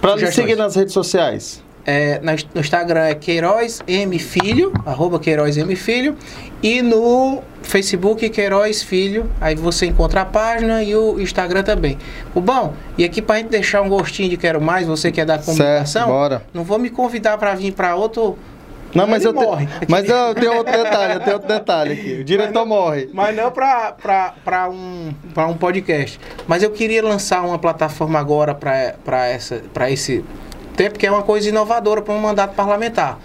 Para 0.00 0.16
nos 0.16 0.34
seguir 0.34 0.56
nas 0.56 0.74
redes 0.76 0.92
sociais. 0.92 1.62
É, 1.90 2.20
no 2.54 2.60
Instagram 2.60 3.00
é 3.04 3.14
Queiroz 3.14 3.80
M 3.88 4.18
Filho, 4.18 4.74
arroba 4.84 5.18
Queiroz 5.18 5.56
M 5.56 5.74
Filho, 5.74 6.14
e 6.62 6.82
no 6.82 7.40
Facebook 7.62 8.28
Queiroz 8.28 8.82
Filho, 8.82 9.30
aí 9.40 9.54
você 9.54 9.86
encontra 9.86 10.20
a 10.20 10.24
página 10.26 10.82
e 10.82 10.94
o 10.94 11.18
Instagram 11.18 11.62
também. 11.62 11.96
O 12.34 12.42
bom, 12.42 12.74
e 12.98 13.04
aqui 13.04 13.22
pra 13.22 13.38
gente 13.38 13.48
deixar 13.48 13.80
um 13.80 13.88
gostinho 13.88 14.28
de 14.28 14.36
quero 14.36 14.60
mais, 14.60 14.86
você 14.86 15.10
que 15.10 15.18
é 15.18 15.24
da 15.24 15.38
comunicação, 15.38 15.86
Certo, 16.02 16.06
bora. 16.08 16.42
não 16.52 16.62
vou 16.62 16.78
me 16.78 16.90
convidar 16.90 17.38
para 17.38 17.54
vir 17.54 17.72
para 17.72 17.96
outro. 17.96 18.36
Não, 18.94 19.06
mas 19.06 19.24
eu, 19.24 19.32
te- 19.32 19.42
morre. 19.44 19.68
mas 19.88 20.08
eu 20.08 20.34
tenho 20.34 20.56
outro 20.56 20.72
detalhe, 20.72 21.14
eu 21.14 21.20
tenho 21.20 21.32
outro 21.36 21.48
detalhe 21.48 21.92
aqui. 21.92 22.12
O 22.20 22.24
diretor 22.24 22.66
morre. 22.66 23.08
Mas 23.14 23.34
não 23.36 23.50
para 23.50 24.68
um, 24.70 25.10
pra 25.34 25.46
um 25.46 25.54
podcast. 25.54 26.18
Mas 26.46 26.62
eu 26.62 26.70
queria 26.70 27.02
lançar 27.02 27.42
uma 27.42 27.58
plataforma 27.58 28.18
agora 28.18 28.54
para 28.54 29.90
esse 29.90 30.22
tempo, 30.78 30.98
que 30.98 31.06
é 31.06 31.10
uma 31.10 31.22
coisa 31.22 31.48
inovadora 31.48 32.00
para 32.00 32.14
um 32.14 32.20
mandato 32.20 32.54
parlamentar. 32.54 33.18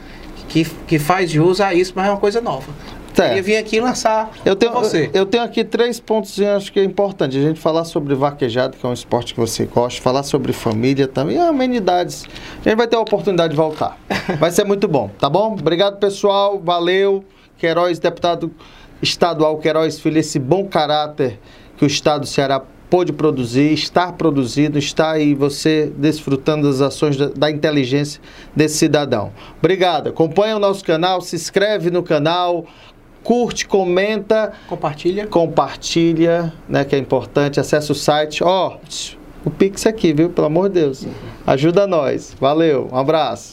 Que, 0.49 0.65
que 0.65 0.99
faz 0.99 1.32
jus 1.32 1.61
a 1.61 1.73
isso, 1.73 1.93
mas 1.95 2.07
é 2.07 2.09
uma 2.09 2.19
coisa 2.19 2.41
nova. 2.41 2.65
Certo. 3.14 3.30
Queria 3.30 3.43
vir 3.43 3.57
aqui 3.57 3.80
lançar 3.80 4.32
Eu 4.43 4.56
tenho, 4.56 4.72
você. 4.73 5.09
eu 5.14 5.23
tenho 5.25 5.43
aqui 5.43 5.64
três 5.64 5.99
pontos 5.99 6.33
que 6.33 6.41
eu 6.41 6.57
acho 6.57 6.73
que 6.73 6.80
é 6.80 6.83
importante. 6.83 7.38
A 7.38 7.41
gente 7.41 7.59
falar 7.59 7.85
sobre 7.85 8.15
vaquejado, 8.15 8.75
que 8.75 8.83
é 8.83 8.90
um 8.90 8.93
esporte 8.93 9.35
que 9.35 9.40
você 9.40 9.65
gosta, 9.65 10.01
falar 10.01 10.23
sobre 10.23 10.51
família 10.51 11.07
também, 11.07 11.40
amenidades. 11.40 12.25
A 12.59 12.69
gente 12.69 12.75
vai 12.75 12.88
ter 12.88 12.95
a 12.95 12.99
oportunidade 12.99 13.51
de 13.51 13.57
voltar. 13.57 13.98
Vai 14.40 14.49
ser 14.49 14.64
muito 14.64 14.88
bom, 14.88 15.11
tá 15.19 15.30
bom? 15.30 15.53
Obrigado, 15.53 15.99
pessoal. 15.99 16.59
Valeu. 16.59 17.23
Queiroz, 17.57 17.99
deputado 17.99 18.51
estadual 19.01 19.57
Queiroz 19.57 19.99
Filho, 19.99 20.17
esse 20.17 20.40
bom 20.40 20.65
caráter 20.65 21.40
que 21.77 21.85
o 21.85 21.88
Estado 21.88 22.22
do 22.22 22.27
Ceará 22.27 22.61
pôde 22.94 23.12
produzir, 23.12 23.74
está 23.74 24.12
produzindo, 24.12 24.78
está 24.78 25.14
aí 25.14 25.34
você 25.34 25.92
desfrutando 25.98 26.68
das 26.68 26.80
ações 26.80 27.18
da, 27.18 27.30
da 27.30 27.50
inteligência 27.50 28.22
desse 28.56 28.78
cidadão. 28.78 29.32
Obrigado. 29.58 30.10
Acompanha 30.10 30.58
o 30.58 30.60
nosso 30.60 30.86
canal, 30.86 31.20
se 31.20 31.36
inscreve 31.36 31.90
no 31.90 32.04
canal, 32.04 32.68
curte, 33.24 33.66
comenta, 33.66 34.54
Compartilha. 34.68 35.26
compartilha, 35.26 36.54
né, 36.70 36.86
que 36.86 36.96
é 36.96 37.00
importante, 37.00 37.60
acessa 37.60 37.92
o 37.92 37.96
site. 37.96 38.44
Ó, 38.44 38.78
o 39.44 39.50
Pix 39.50 39.88
aqui, 39.88 40.14
viu? 40.14 40.30
Pelo 40.30 40.46
amor 40.46 40.70
de 40.70 40.82
Deus. 40.82 41.08
Ajuda 41.48 41.88
nós. 41.88 42.36
Valeu, 42.40 42.90
um 42.92 42.98
abraço. 42.98 43.52